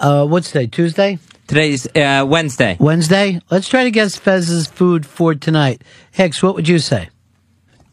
Uh, 0.00 0.26
what's 0.26 0.50
today? 0.50 0.66
Tuesday? 0.66 1.18
Today's 1.46 1.86
uh, 1.96 2.26
Wednesday. 2.28 2.76
Wednesday? 2.80 3.40
Let's 3.50 3.68
try 3.68 3.84
to 3.84 3.90
guess 3.90 4.16
Fez's 4.16 4.66
food 4.66 5.06
for 5.06 5.34
tonight. 5.34 5.82
Hicks, 6.10 6.42
what 6.42 6.54
would 6.56 6.68
you 6.68 6.78
say? 6.78 7.08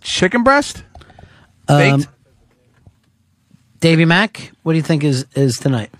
Chicken 0.01 0.43
breast? 0.43 0.83
Um, 1.67 1.77
Baked? 2.01 2.07
Davy 3.85 4.05
Mack, 4.05 4.51
what 4.63 4.73
do 4.73 4.77
you 4.77 4.81
think 4.81 5.03
is, 5.03 5.27
is 5.35 5.57
tonight? 5.57 5.91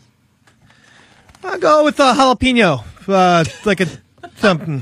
I'll 1.43 1.59
go 1.59 1.83
with 1.83 1.99
uh, 1.99 2.15
jalapeno. 2.15 2.83
Uh, 3.07 3.45
like 3.63 3.79
a 3.79 3.85
something. 4.37 4.81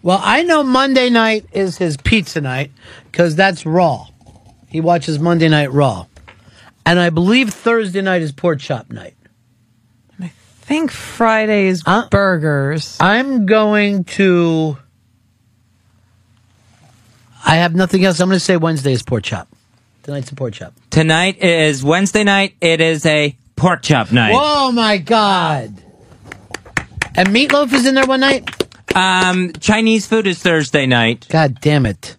Well, 0.00 0.18
I 0.18 0.42
know 0.42 0.62
Monday 0.62 1.10
night 1.10 1.44
is 1.52 1.76
his 1.76 1.98
pizza 1.98 2.40
night 2.40 2.70
because 3.10 3.36
that's 3.36 3.66
Raw. 3.66 4.06
He 4.70 4.80
watches 4.80 5.18
Monday 5.18 5.50
Night 5.50 5.72
Raw. 5.72 6.06
And 6.86 6.98
I 6.98 7.10
believe 7.10 7.50
Thursday 7.50 8.00
night 8.00 8.22
is 8.22 8.32
pork 8.32 8.60
chop 8.60 8.88
night. 8.88 9.14
I 10.18 10.28
think 10.28 10.90
Friday 10.90 11.70
Friday's 11.74 12.08
burgers. 12.10 12.96
I'm 12.98 13.44
going 13.44 14.04
to. 14.04 14.78
I 17.44 17.56
have 17.56 17.74
nothing 17.74 18.06
else. 18.06 18.20
I'm 18.20 18.30
going 18.30 18.36
to 18.36 18.40
say 18.40 18.56
Wednesday 18.56 18.94
is 18.94 19.02
pork 19.02 19.22
chop. 19.24 19.48
Tonight's 20.02 20.30
a 20.32 20.34
pork 20.34 20.54
chop. 20.54 20.74
Tonight 20.90 21.38
is 21.42 21.84
Wednesday 21.84 22.24
night. 22.24 22.54
It 22.60 22.80
is 22.80 23.06
a 23.06 23.36
pork 23.56 23.82
chop 23.82 24.10
night. 24.12 24.34
Oh 24.36 24.72
my 24.72 24.98
god! 24.98 25.72
And 27.14 27.28
meatloaf 27.28 27.72
is 27.72 27.86
in 27.86 27.94
there 27.94 28.06
one 28.06 28.20
night. 28.20 28.48
Um, 28.96 29.52
Chinese 29.60 30.06
food 30.06 30.26
is 30.26 30.38
Thursday 30.42 30.86
night. 30.86 31.26
God 31.28 31.60
damn 31.60 31.86
it! 31.86 32.16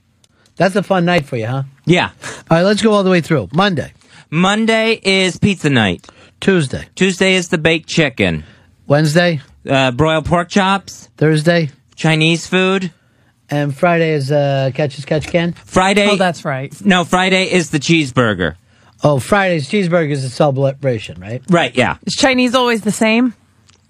That's 0.55 0.75
a 0.75 0.83
fun 0.83 1.05
night 1.05 1.25
for 1.25 1.35
you, 1.35 1.47
huh? 1.47 1.63
Yeah. 1.85 2.11
All 2.49 2.57
right, 2.57 2.61
let's 2.61 2.81
go 2.81 2.91
all 2.93 3.03
the 3.03 3.09
way 3.09 3.21
through. 3.21 3.49
Monday, 3.53 3.91
Monday 4.29 4.99
is 5.03 5.37
pizza 5.37 5.69
night. 5.69 6.07
Tuesday, 6.39 6.87
Tuesday 6.95 7.35
is 7.35 7.49
the 7.49 7.57
baked 7.57 7.89
chicken. 7.89 8.43
Wednesday, 8.87 9.41
Uh, 9.69 9.91
broiled 9.91 10.25
pork 10.25 10.49
chops. 10.49 11.09
Thursday, 11.17 11.69
Chinese 11.95 12.47
food. 12.47 12.91
And 13.53 13.75
Friday 13.75 14.13
is 14.13 14.31
uh, 14.31 14.71
catch 14.73 14.97
as 14.97 15.05
catch 15.05 15.27
can. 15.27 15.53
Friday. 15.53 16.07
Oh, 16.07 16.15
that's 16.15 16.43
right. 16.43 16.73
No, 16.83 17.03
Friday 17.03 17.51
is 17.51 17.69
the 17.69 17.79
cheeseburger. 17.79 18.55
Oh, 19.03 19.19
Friday's 19.19 19.69
cheeseburger 19.69 20.11
is 20.11 20.23
a 20.23 20.29
celebration, 20.29 21.19
right? 21.19 21.41
Right. 21.49 21.75
Yeah. 21.75 21.97
Is 22.05 22.15
Chinese 22.15 22.55
always 22.55 22.81
the 22.81 22.91
same? 22.91 23.33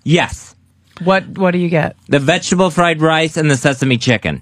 Yes. 0.03 0.56
What 1.03 1.27
What 1.38 1.52
do 1.52 1.60
you 1.60 1.69
get? 1.69 1.95
The 2.10 2.19
vegetable 2.19 2.72
fried 2.72 2.99
rice 3.02 3.38
and 3.38 3.49
the 3.49 3.57
sesame 3.57 3.98
chicken. 3.98 4.41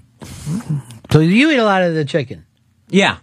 So 1.10 1.20
you 1.20 1.50
eat 1.50 1.58
a 1.58 1.64
lot 1.64 1.82
of 1.82 1.94
the 1.94 2.04
chicken. 2.04 2.44
Yeah. 2.88 3.18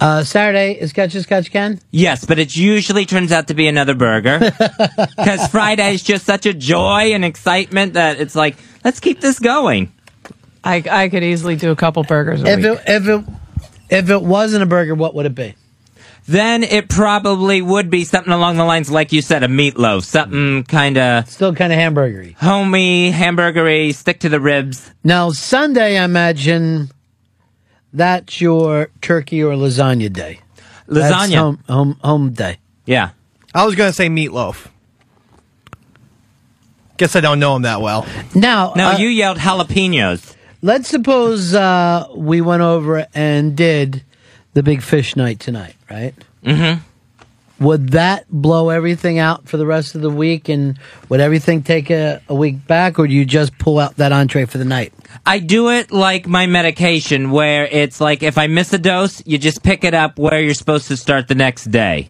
Uh, 0.00 0.24
Saturday 0.24 0.72
is 0.72 0.94
catch 0.94 1.14
as 1.14 1.26
catch 1.26 1.50
can. 1.50 1.78
Yes, 1.90 2.24
but 2.24 2.38
it 2.38 2.56
usually 2.56 3.04
turns 3.04 3.32
out 3.32 3.48
to 3.48 3.54
be 3.54 3.68
another 3.68 3.94
burger. 3.94 4.38
Because 5.16 5.48
Friday 5.48 5.92
is 5.94 6.02
just 6.02 6.24
such 6.24 6.46
a 6.46 6.54
joy 6.54 7.12
and 7.12 7.24
excitement 7.24 7.92
that 7.94 8.18
it's 8.18 8.34
like, 8.34 8.56
let's 8.84 8.98
keep 9.00 9.20
this 9.20 9.38
going. 9.38 9.92
I 10.64 10.82
I 10.90 11.08
could 11.08 11.22
easily 11.24 11.56
do 11.56 11.70
a 11.70 11.76
couple 11.76 12.02
burgers 12.04 12.42
a 12.42 12.46
If 12.46 12.56
week. 12.58 12.66
it 12.66 12.82
if 12.86 13.08
it 13.08 13.24
if 13.88 14.10
it 14.10 14.22
wasn't 14.22 14.62
a 14.62 14.66
burger, 14.66 14.94
what 14.94 15.14
would 15.14 15.26
it 15.26 15.34
be? 15.34 15.54
Then 16.28 16.62
it 16.62 16.88
probably 16.88 17.60
would 17.62 17.90
be 17.90 18.04
something 18.04 18.32
along 18.32 18.56
the 18.58 18.64
lines, 18.64 18.90
like 18.90 19.10
you 19.12 19.20
said, 19.22 19.42
a 19.42 19.48
meatloaf. 19.48 20.04
Something 20.04 20.62
kind 20.64 20.96
of. 20.98 21.28
Still 21.28 21.54
kind 21.54 21.72
of 21.72 21.78
hamburgery. 21.78 22.36
Homey, 22.38 23.10
hamburgery, 23.10 23.92
stick 23.92 24.20
to 24.20 24.28
the 24.28 24.38
ribs. 24.38 24.92
Now 25.02 25.30
Sunday, 25.30 25.98
I 25.98 26.04
imagine 26.04 26.90
that's 27.92 28.40
your 28.40 28.90
turkey 29.00 29.42
or 29.42 29.54
lasagna 29.54 30.12
day. 30.12 30.40
That's 30.86 31.14
Lasagna. 31.14 31.36
home, 31.38 31.64
home 31.68 31.98
home 32.02 32.32
day. 32.32 32.58
Yeah. 32.84 33.10
I 33.54 33.64
was 33.64 33.74
gonna 33.74 33.92
say 33.92 34.08
meatloaf. 34.08 34.66
Guess 36.96 37.16
I 37.16 37.20
don't 37.20 37.38
know 37.40 37.56
him 37.56 37.62
that 37.62 37.80
well. 37.80 38.06
Now, 38.34 38.74
No, 38.76 38.88
uh, 38.90 38.98
you 38.98 39.08
yelled 39.08 39.38
jalapenos. 39.38 40.36
Let's 40.62 40.88
suppose 40.88 41.54
uh, 41.54 42.06
we 42.14 42.40
went 42.40 42.62
over 42.62 43.06
and 43.14 43.56
did 43.56 44.02
the 44.54 44.62
big 44.62 44.82
fish 44.82 45.16
night 45.16 45.40
tonight, 45.40 45.76
right? 45.90 46.14
Mm-hmm. 46.44 46.80
Would 47.64 47.90
that 47.90 48.24
blow 48.30 48.70
everything 48.70 49.18
out 49.18 49.46
for 49.46 49.58
the 49.58 49.66
rest 49.66 49.94
of 49.94 50.00
the 50.00 50.10
week, 50.10 50.48
and 50.48 50.78
would 51.10 51.20
everything 51.20 51.62
take 51.62 51.90
a, 51.90 52.22
a 52.26 52.34
week 52.34 52.66
back, 52.66 52.98
or 52.98 53.06
do 53.06 53.12
you 53.12 53.26
just 53.26 53.58
pull 53.58 53.78
out 53.78 53.96
that 53.96 54.12
entree 54.12 54.46
for 54.46 54.56
the 54.56 54.64
night? 54.64 54.94
I 55.26 55.40
do 55.40 55.68
it 55.68 55.92
like 55.92 56.26
my 56.26 56.46
medication, 56.46 57.30
where 57.30 57.66
it's 57.66 58.00
like 58.00 58.22
if 58.22 58.38
I 58.38 58.46
miss 58.46 58.72
a 58.72 58.78
dose, 58.78 59.22
you 59.26 59.36
just 59.36 59.62
pick 59.62 59.84
it 59.84 59.92
up 59.92 60.18
where 60.18 60.40
you're 60.40 60.54
supposed 60.54 60.88
to 60.88 60.96
start 60.96 61.28
the 61.28 61.34
next 61.34 61.64
day. 61.64 62.08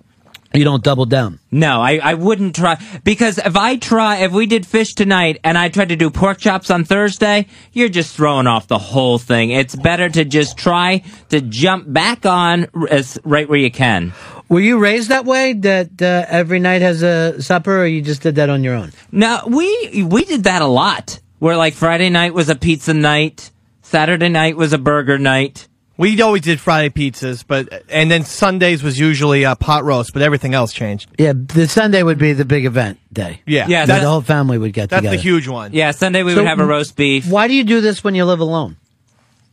You 0.52 0.64
don't 0.64 0.82
double 0.82 1.06
down. 1.06 1.39
No, 1.52 1.81
I, 1.81 2.01
I 2.02 2.14
wouldn't 2.14 2.56
try 2.56 2.82
because 3.05 3.39
if 3.39 3.56
I 3.56 3.77
try 3.77 4.18
if 4.18 4.32
we 4.32 4.47
did 4.47 4.66
fish 4.66 4.94
tonight 4.94 5.39
and 5.44 5.56
I 5.56 5.68
tried 5.68 5.90
to 5.90 5.97
do 5.97 6.10
pork 6.10 6.39
chops 6.39 6.70
on 6.72 6.85
Thursday, 6.85 7.47
you're 7.72 7.89
just 7.89 8.16
throwing 8.16 8.48
off 8.48 8.66
the 8.66 8.78
whole 8.78 9.18
thing. 9.18 9.51
It's 9.51 9.77
better 9.77 10.09
to 10.09 10.24
just 10.24 10.59
try 10.59 11.05
to 11.28 11.40
jump 11.40 11.93
back 11.93 12.27
on 12.27 12.66
as 12.90 13.16
right 13.22 13.48
where 13.48 13.60
you 13.60 13.70
can. 13.70 14.12
Were 14.48 14.59
you 14.59 14.78
raised 14.78 15.10
that 15.10 15.24
way? 15.24 15.52
That 15.52 16.02
uh, 16.02 16.27
every 16.28 16.59
night 16.59 16.82
has 16.82 17.05
a 17.05 17.40
supper, 17.40 17.82
or 17.82 17.86
you 17.86 18.02
just 18.02 18.22
did 18.22 18.35
that 18.35 18.51
on 18.51 18.64
your 18.64 18.74
own? 18.74 18.90
No, 19.12 19.44
we 19.47 20.02
we 20.05 20.24
did 20.24 20.44
that 20.44 20.62
a 20.62 20.66
lot. 20.66 21.20
Where 21.39 21.56
like 21.56 21.74
Friday 21.74 22.10
night 22.10 22.35
was 22.35 22.48
a 22.48 22.56
pizza 22.56 22.93
night, 22.93 23.52
Saturday 23.82 24.28
night 24.28 24.56
was 24.56 24.72
a 24.72 24.78
burger 24.78 25.18
night. 25.18 25.68
We 26.01 26.20
always 26.22 26.40
did 26.43 26.59
Friday 26.60 26.89
pizzas, 26.89 27.44
but 27.47 27.85
and 27.90 28.10
then 28.10 28.24
Sundays 28.24 28.82
was 28.82 28.98
usually 28.98 29.44
uh, 29.44 29.55
pot 29.55 29.85
roast, 29.85 30.12
but 30.14 30.22
everything 30.22 30.55
else 30.55 30.72
changed. 30.72 31.10
Yeah, 31.18 31.35
the 31.36 31.68
Sunday 31.68 32.02
would 32.02 32.16
be 32.18 32.32
the 32.32 32.47
big 32.47 32.64
event 32.64 32.98
day. 33.12 33.43
Yeah, 33.47 33.66
Yeah, 33.68 33.81
That 33.81 33.86
that's- 33.86 34.02
the 34.05 34.09
whole 34.10 34.22
family 34.22 34.56
would 34.56 34.72
get 34.72 34.89
that's 34.89 35.01
together. 35.01 35.16
the 35.16 35.22
huge 35.22 35.47
one. 35.47 35.72
Yeah, 35.74 35.90
Sunday 35.90 36.22
we 36.22 36.32
So 36.32 36.39
would 36.39 36.47
have 36.47 36.59
a 36.59 36.64
roast 36.64 36.97
beef. 36.97 37.27
Why 37.28 37.48
do 37.48 37.55
you 37.55 37.64
do 37.64 37.82
this 37.82 38.02
when 38.02 38.14
you 38.14 38.24
live 38.24 38.40
alone? 38.40 38.77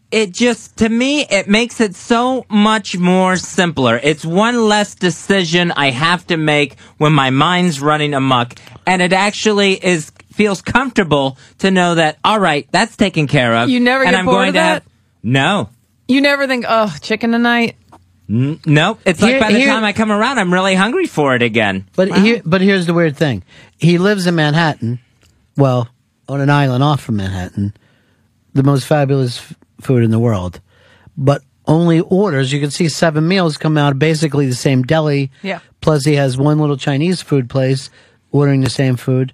it 0.09 0.31
just 0.31 0.77
to 0.77 0.87
me 0.87 1.25
it 1.29 1.49
makes 1.49 1.81
it 1.81 1.93
so 1.93 2.45
much 2.49 2.97
more 2.97 3.35
simpler 3.35 3.99
it's 4.01 4.23
one 4.23 4.69
less 4.69 4.95
decision 4.95 5.69
i 5.73 5.89
have 5.89 6.25
to 6.25 6.37
make 6.37 6.79
when 6.97 7.11
my 7.11 7.29
mind's 7.29 7.81
running 7.81 8.13
amok 8.13 8.53
and 8.85 9.01
it 9.01 9.11
actually 9.11 9.73
is 9.73 10.09
feels 10.31 10.61
comfortable 10.61 11.37
to 11.57 11.69
know 11.71 11.95
that 11.95 12.17
all 12.23 12.39
right 12.39 12.69
that's 12.71 12.95
taken 12.95 13.27
care 13.27 13.53
of 13.57 13.69
You 13.69 13.81
never 13.81 14.05
and 14.05 14.11
get 14.11 14.19
i'm 14.19 14.23
bored 14.25 14.35
going 14.37 14.47
of 14.47 14.53
to 14.53 14.59
that? 14.59 14.83
have 14.83 14.83
no 15.23 15.69
You 16.07 16.21
never 16.21 16.47
think, 16.47 16.65
oh, 16.67 16.95
chicken 17.01 17.31
tonight. 17.31 17.75
N- 18.29 18.59
nope 18.65 18.99
it's 19.05 19.21
like 19.21 19.39
by 19.39 19.53
the 19.53 19.57
here- 19.59 19.69
time 19.69 19.85
i 19.85 19.93
come 19.93 20.11
around 20.11 20.37
i'm 20.37 20.51
really 20.53 20.75
hungry 20.75 21.05
for 21.07 21.33
it 21.33 21.41
again 21.41 21.87
But 21.95 22.11
here, 22.11 22.41
but 22.43 22.59
here's 22.59 22.85
the 22.85 22.93
weird 22.93 23.15
thing: 23.15 23.41
he 23.77 23.97
lives 23.97 24.27
in 24.27 24.35
Manhattan, 24.35 24.99
well, 25.55 25.87
on 26.27 26.41
an 26.41 26.49
island 26.49 26.83
off 26.83 26.99
from 27.01 27.15
Manhattan, 27.15 27.73
the 28.53 28.63
most 28.63 28.85
fabulous 28.85 29.37
f- 29.39 29.55
food 29.79 30.03
in 30.03 30.11
the 30.11 30.19
world, 30.19 30.59
but 31.15 31.41
only 31.65 32.01
orders. 32.01 32.51
You 32.51 32.59
can 32.59 32.69
see 32.69 32.89
seven 32.89 33.25
meals 33.29 33.57
come 33.57 33.77
out 33.77 33.93
of 33.93 33.99
basically 33.99 34.45
the 34.47 34.55
same 34.55 34.83
deli. 34.83 35.31
Yeah. 35.41 35.59
Plus, 35.79 36.03
he 36.03 36.15
has 36.15 36.37
one 36.37 36.59
little 36.59 36.75
Chinese 36.77 37.21
food 37.21 37.49
place 37.49 37.89
ordering 38.31 38.59
the 38.59 38.69
same 38.69 38.97
food, 38.97 39.33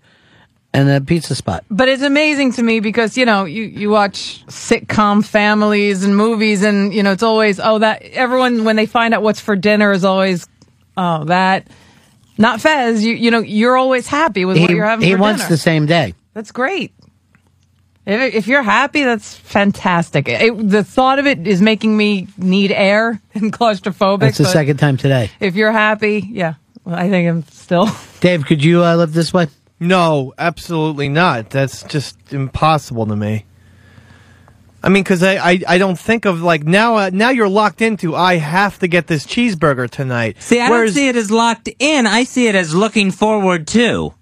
and 0.73 0.89
a 0.89 1.01
pizza 1.01 1.35
spot. 1.35 1.63
But 1.69 1.87
it's 1.87 2.01
amazing 2.01 2.53
to 2.53 2.63
me 2.63 2.79
because, 2.79 3.17
you 3.17 3.25
know, 3.25 3.45
you, 3.45 3.63
you 3.63 3.89
watch 3.89 4.43
sitcom 4.47 5.23
families 5.23 6.03
and 6.03 6.17
movies 6.17 6.63
and, 6.63 6.93
you 6.93 7.03
know, 7.03 7.11
it's 7.11 7.23
always, 7.23 7.59
oh, 7.59 7.79
that, 7.79 8.01
everyone, 8.01 8.63
when 8.63 8.75
they 8.75 8.85
find 8.85 9.13
out 9.13 9.21
what's 9.21 9.39
for 9.39 9.55
dinner 9.55 9.91
is 9.91 10.03
always, 10.03 10.47
oh, 10.97 11.25
that. 11.25 11.67
Not 12.37 12.61
Fez, 12.61 13.05
you, 13.05 13.13
you 13.13 13.29
know, 13.29 13.39
you're 13.39 13.77
always 13.77 14.07
happy 14.07 14.45
with 14.45 14.59
what 14.59 14.71
he 14.71 14.75
you're 14.75 14.85
having 14.85 15.05
he 15.05 15.13
for 15.13 15.19
wants 15.19 15.43
dinner. 15.43 15.49
the 15.49 15.57
same 15.57 15.85
day. 15.85 16.15
That's 16.33 16.51
great. 16.51 16.91
If, 18.07 18.33
if 18.33 18.47
you're 18.47 18.63
happy, 18.63 19.03
that's 19.03 19.35
fantastic. 19.35 20.27
It, 20.27 20.69
the 20.69 20.83
thought 20.83 21.19
of 21.19 21.27
it 21.27 21.47
is 21.47 21.61
making 21.61 21.95
me 21.95 22.27
need 22.37 22.71
air 22.71 23.21
and 23.35 23.53
claustrophobic. 23.53 24.19
That's 24.21 24.39
the 24.39 24.45
second 24.45 24.77
time 24.77 24.97
today. 24.97 25.29
If 25.39 25.55
you're 25.55 25.71
happy, 25.71 26.27
yeah, 26.27 26.55
well, 26.83 26.95
I 26.95 27.09
think 27.09 27.29
I'm 27.29 27.43
still. 27.51 27.87
Dave, 28.19 28.45
could 28.45 28.63
you 28.63 28.83
uh, 28.83 28.95
live 28.95 29.13
this 29.13 29.31
way? 29.31 29.47
No, 29.83 30.33
absolutely 30.37 31.09
not. 31.09 31.49
That's 31.49 31.83
just 31.83 32.31
impossible 32.31 33.05
to 33.07 33.15
me. 33.15 33.45
I 34.81 34.89
mean, 34.89 35.03
because 35.03 35.23
I, 35.23 35.35
I 35.35 35.59
I 35.67 35.77
don't 35.77 35.97
think 35.97 36.25
of 36.25 36.41
like 36.41 36.63
now 36.63 36.95
uh, 36.95 37.09
now 37.13 37.29
you're 37.29 37.49
locked 37.49 37.81
into 37.81 38.15
I 38.15 38.35
have 38.35 38.79
to 38.79 38.87
get 38.87 39.07
this 39.07 39.25
cheeseburger 39.25 39.89
tonight. 39.89 40.41
See, 40.41 40.59
I 40.59 40.69
Whereas, 40.69 40.93
don't 40.93 41.01
see 41.01 41.07
it 41.07 41.15
as 41.15 41.31
locked 41.31 41.69
in. 41.79 42.05
I 42.05 42.23
see 42.23 42.47
it 42.47 42.55
as 42.55 42.75
looking 42.75 43.11
forward 43.11 43.67
to. 43.67 44.13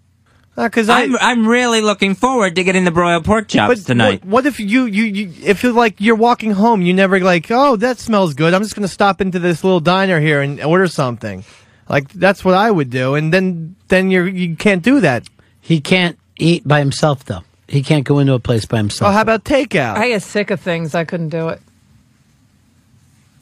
Because 0.55 0.89
I'm, 0.89 1.15
I'm 1.17 1.47
really 1.47 1.81
looking 1.81 2.13
forward 2.13 2.55
to 2.55 2.63
getting 2.63 2.83
the 2.83 2.91
broiled 2.91 3.23
pork 3.23 3.47
chops 3.47 3.85
tonight. 3.85 4.23
What, 4.25 4.31
what 4.31 4.45
if 4.45 4.59
you, 4.59 4.85
you 4.85 5.03
you 5.03 5.33
if 5.43 5.63
you're 5.63 5.71
like 5.71 5.95
you're 5.99 6.15
walking 6.15 6.51
home, 6.51 6.81
you 6.81 6.93
never 6.93 7.19
like 7.19 7.49
oh 7.49 7.77
that 7.77 7.99
smells 7.99 8.33
good. 8.33 8.53
I'm 8.53 8.61
just 8.61 8.75
gonna 8.75 8.87
stop 8.87 9.21
into 9.21 9.39
this 9.39 9.63
little 9.63 9.79
diner 9.79 10.19
here 10.19 10.41
and 10.41 10.61
order 10.61 10.87
something. 10.87 11.43
Like 11.89 12.09
that's 12.09 12.45
what 12.45 12.53
I 12.53 12.69
would 12.69 12.89
do, 12.89 13.15
and 13.15 13.33
then 13.33 13.75
then 13.87 14.11
you're 14.11 14.27
you 14.27 14.55
can't 14.55 14.83
do 14.83 14.99
that. 14.99 15.27
He 15.61 15.79
can't 15.79 16.17
eat 16.37 16.67
by 16.67 16.79
himself 16.79 17.25
though. 17.25 17.43
He 17.67 17.83
can't 17.83 18.03
go 18.03 18.19
into 18.19 18.33
a 18.33 18.39
place 18.39 18.65
by 18.65 18.77
himself. 18.77 19.09
Oh, 19.09 19.13
how 19.13 19.21
about 19.21 19.45
takeout? 19.45 19.95
I 19.95 20.09
get 20.09 20.23
sick 20.23 20.51
of 20.51 20.59
things. 20.59 20.93
I 20.93 21.05
couldn't 21.05 21.29
do 21.29 21.49
it. 21.49 21.61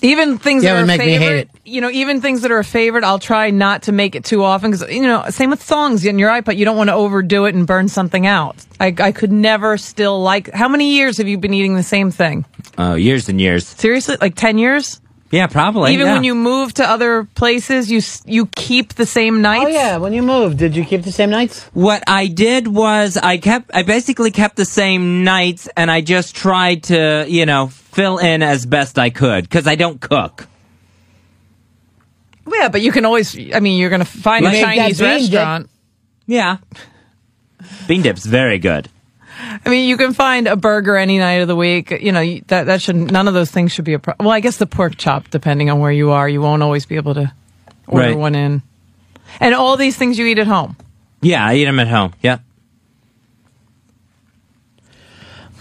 Even 0.01 0.37
things 0.37 0.63
Yeah, 0.63 0.71
it 0.71 0.73
that 0.73 0.79
would 0.81 0.83
are 0.83 0.97
make 0.97 0.99
me 1.01 1.11
hate 1.13 1.19
favorite, 1.19 1.49
you 1.65 1.81
know, 1.81 1.89
even 1.89 2.21
things 2.21 2.43
that 2.43 2.51
are 2.51 2.59
a 2.59 2.63
favorite, 2.63 3.03
I'll 3.03 3.19
try 3.19 3.49
not 3.49 3.83
to 3.83 3.91
make 3.91 4.15
it 4.15 4.23
too 4.23 4.43
often 4.43 4.71
because 4.71 4.89
you 4.89 5.01
know, 5.01 5.25
same 5.29 5.49
with 5.49 5.61
songs 5.61 6.05
in 6.05 6.17
your 6.19 6.29
iPod. 6.29 6.55
You 6.55 6.63
don't 6.63 6.77
want 6.77 6.89
to 6.89 6.93
overdo 6.93 7.45
it 7.45 7.55
and 7.55 7.67
burn 7.67 7.89
something 7.89 8.25
out. 8.25 8.55
I, 8.79 8.95
I 8.97 9.11
could 9.11 9.31
never 9.31 9.77
still 9.77 10.21
like. 10.21 10.49
How 10.53 10.69
many 10.69 10.95
years 10.95 11.17
have 11.17 11.27
you 11.27 11.37
been 11.37 11.53
eating 11.53 11.75
the 11.75 11.83
same 11.83 12.11
thing? 12.11 12.45
Oh, 12.77 12.95
years 12.95 13.27
and 13.27 13.41
years. 13.41 13.67
Seriously, 13.67 14.15
like 14.21 14.35
ten 14.35 14.57
years? 14.57 15.01
Yeah, 15.31 15.45
probably. 15.47 15.93
Even 15.93 16.07
yeah. 16.07 16.14
when 16.14 16.23
you 16.23 16.34
move 16.34 16.73
to 16.76 16.89
other 16.89 17.26
places, 17.35 17.91
you 17.91 18.01
you 18.26 18.47
keep 18.47 18.95
the 18.95 19.06
same 19.06 19.41
nights. 19.41 19.65
Oh 19.68 19.69
yeah, 19.69 19.97
when 19.97 20.11
you 20.11 20.23
moved, 20.23 20.57
did 20.57 20.76
you 20.76 20.84
keep 20.84 21.03
the 21.03 21.11
same 21.11 21.30
nights? 21.30 21.65
What 21.73 22.03
I 22.07 22.27
did 22.27 22.68
was 22.68 23.15
I 23.15 23.38
kept, 23.38 23.69
I 23.73 23.84
basically 23.84 24.31
kept 24.31 24.56
the 24.56 24.65
same 24.65 25.23
nights, 25.23 25.69
and 25.77 25.91
I 25.91 26.01
just 26.01 26.35
tried 26.35 26.84
to, 26.85 27.26
you 27.27 27.45
know, 27.45 27.68
fill 27.68 28.18
in 28.18 28.41
as 28.41 28.65
best 28.65 28.97
I 28.97 29.11
could 29.11 29.43
because 29.43 29.68
I 29.68 29.76
don't 29.76 30.01
cook. 30.01 30.47
Yeah, 32.51 32.69
but 32.69 32.81
you 32.81 32.91
can 32.91 33.06
always. 33.06 33.35
I 33.53 33.60
mean, 33.60 33.80
you're 33.80 33.91
going 33.91 33.99
to 33.99 34.06
find 34.06 34.43
You 34.43 34.51
a 34.51 34.60
Chinese 34.60 34.99
bean 34.99 35.07
dip. 35.07 35.22
restaurant. 35.22 35.69
Yeah. 36.26 36.57
Bean 37.88 38.01
dip's 38.01 38.26
very 38.26 38.57
good. 38.57 38.89
I 39.41 39.70
mean, 39.70 39.88
you 39.88 39.95
can 39.98 40.14
find 40.14 40.48
a 40.48 40.56
burger 40.56 40.95
any 40.98 41.18
night 41.18 41.41
of 41.41 41.48
the 41.48 41.56
week. 41.56 41.91
You 41.91 42.11
know, 42.11 42.40
that 42.48 42.66
that 42.66 42.82
should 42.82 42.95
none 42.95 43.28
of 43.28 43.34
those 43.34 43.49
things 43.52 43.72
should 43.72 43.86
be 43.86 43.94
a 43.94 43.99
problem. 43.99 44.26
Well, 44.26 44.36
I 44.36 44.40
guess 44.41 44.57
the 44.57 44.66
pork 44.68 44.98
chop, 44.98 45.30
depending 45.30 45.70
on 45.70 45.80
where 45.80 45.91
you 45.91 46.11
are, 46.11 46.28
you 46.28 46.41
won't 46.41 46.61
always 46.61 46.86
be 46.86 46.95
able 46.98 47.14
to 47.16 47.32
order 47.88 48.07
Right. 48.10 48.18
one 48.18 48.36
in. 48.36 48.61
And 49.40 49.56
all 49.56 49.78
these 49.78 49.95
things 49.95 50.18
you 50.20 50.26
eat 50.26 50.40
at 50.40 50.48
home. 50.48 50.76
Yeah, 51.22 51.45
I 51.45 51.56
eat 51.56 51.66
them 51.66 51.80
at 51.80 51.88
home. 51.88 52.14
Yeah. 52.22 52.40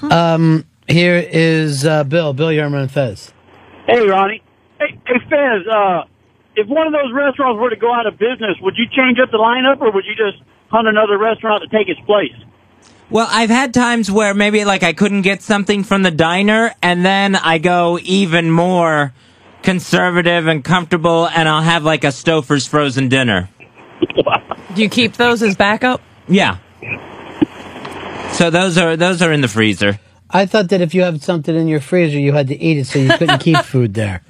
Um, 0.03 0.65
here 0.87 1.17
is 1.17 1.85
uh, 1.85 2.05
Bill. 2.05 2.33
Bill 2.33 2.49
Yerman 2.49 2.83
and 2.83 2.91
Fez. 2.91 3.33
Hey, 3.87 4.01
Ronnie. 4.07 4.43
Hey, 4.79 4.99
hey, 5.07 5.19
Fez. 5.29 5.67
Uh, 5.67 6.03
if 6.57 6.67
one 6.69 6.87
of 6.87 6.93
those 6.93 7.13
restaurants 7.13 7.59
were 7.61 7.71
to 7.71 7.77
go 7.77 7.93
out 7.93 8.07
of 8.07 8.15
business, 8.19 8.57
would 8.63 8.75
you 8.77 8.87
change 8.97 9.19
up 9.23 9.31
the 9.31 9.39
lineup, 9.39 9.81
or 9.81 9.91
would 9.93 10.05
you 10.05 10.15
just 10.15 10.43
hunt 10.71 10.87
another 10.89 11.19
restaurant 11.19 11.63
to 11.69 11.77
take 11.77 11.89
its 11.89 12.01
place? 12.07 12.35
Well, 13.11 13.27
I've 13.31 13.49
had 13.49 13.73
times 13.73 14.11
where 14.11 14.35
maybe 14.35 14.65
like 14.67 14.83
I 14.83 14.93
couldn't 14.93 15.23
get 15.23 15.43
something 15.43 15.83
from 15.83 16.03
the 16.03 16.11
diner, 16.11 16.75
and 16.83 17.05
then 17.05 17.37
I 17.37 17.59
go 17.59 17.99
even 18.03 18.51
more 18.51 19.15
conservative 19.63 20.47
and 20.47 20.63
comfortable, 20.63 21.27
and 21.27 21.49
I'll 21.49 21.63
have 21.63 21.85
like 21.85 22.05
a 22.05 22.09
Stouffer's 22.09 22.67
frozen 22.67 23.09
dinner. 23.09 23.49
Do 24.75 24.83
you 24.83 24.91
keep 24.91 25.15
those 25.15 25.43
as 25.43 25.57
backup? 25.57 26.03
Yeah. 26.29 26.59
So 28.33 28.51
those 28.51 28.77
are 28.77 28.97
those 28.97 29.23
are 29.23 29.33
in 29.33 29.41
the 29.41 29.49
freezer. 29.49 29.99
I 30.31 30.45
thought 30.45 30.69
that 30.69 30.83
if 30.83 30.95
you 30.95 31.03
have 31.03 31.25
something 31.25 31.57
in 31.57 31.67
your 31.67 31.81
freezer, 31.81 32.19
you 32.19 32.35
had 32.35 32.49
to 32.49 32.57
eat 32.57 32.77
it, 32.77 32.87
so 32.87 32.99
you 32.99 33.09
couldn't 33.17 33.39
keep 33.41 33.57
food 33.65 33.95
there. 33.95 34.23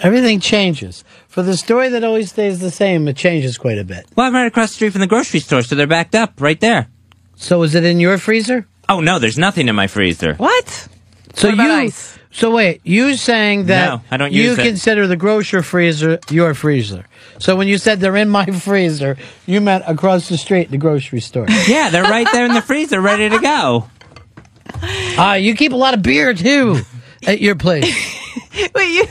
Everything 0.00 0.38
changes. 0.38 1.02
For 1.28 1.42
the 1.42 1.56
story 1.56 1.88
that 1.88 2.04
always 2.04 2.30
stays 2.30 2.60
the 2.60 2.70
same, 2.70 3.08
it 3.08 3.16
changes 3.16 3.58
quite 3.58 3.78
a 3.78 3.84
bit. 3.84 4.06
Well, 4.14 4.26
I'm 4.26 4.34
right 4.34 4.46
across 4.46 4.70
the 4.70 4.74
street 4.76 4.90
from 4.90 5.00
the 5.00 5.06
grocery 5.08 5.40
store, 5.40 5.62
so 5.62 5.74
they're 5.74 5.88
backed 5.88 6.14
up 6.14 6.40
right 6.40 6.60
there. 6.60 6.88
So 7.36 7.62
is 7.62 7.74
it 7.74 7.84
in 7.84 8.00
your 8.00 8.18
freezer? 8.18 8.66
Oh 8.88 9.00
no, 9.00 9.18
there's 9.18 9.38
nothing 9.38 9.68
in 9.68 9.74
my 9.74 9.86
freezer. 9.86 10.34
What? 10.34 10.88
So 11.34 11.48
What 11.48 11.54
about 11.54 11.64
you, 11.66 11.72
ice? 11.88 12.18
so 12.30 12.50
wait, 12.54 12.80
you 12.84 13.14
saying 13.16 13.66
that 13.66 13.86
No, 13.88 14.00
I 14.10 14.16
don't 14.16 14.32
you 14.32 14.42
use 14.42 14.58
it. 14.58 14.62
consider 14.62 15.06
the 15.06 15.16
grocery 15.16 15.62
freezer 15.62 16.18
your 16.30 16.54
freezer. 16.54 17.04
So 17.38 17.56
when 17.56 17.66
you 17.66 17.78
said 17.78 18.00
they're 18.00 18.16
in 18.16 18.28
my 18.28 18.46
freezer, 18.66 19.16
you 19.46 19.60
meant 19.60 19.84
across 19.86 20.28
the 20.28 20.38
street, 20.38 20.70
the 20.70 20.78
grocery 20.78 21.20
store. 21.20 21.46
Yeah, 21.68 21.90
they're 21.90 22.04
right 22.04 22.26
there 22.32 22.44
in 22.46 22.54
the 22.54 22.62
freezer, 22.62 23.00
ready 23.00 23.28
to 23.28 23.38
go. 23.40 23.88
Ah, 25.16 25.34
you 25.34 25.54
keep 25.54 25.72
a 25.72 25.76
lot 25.76 25.94
of 25.94 26.02
beer 26.02 26.34
too 26.34 26.78
at 27.26 27.40
your 27.40 27.54
place. 27.54 27.84
Wait, 28.74 28.90
you 28.90 29.04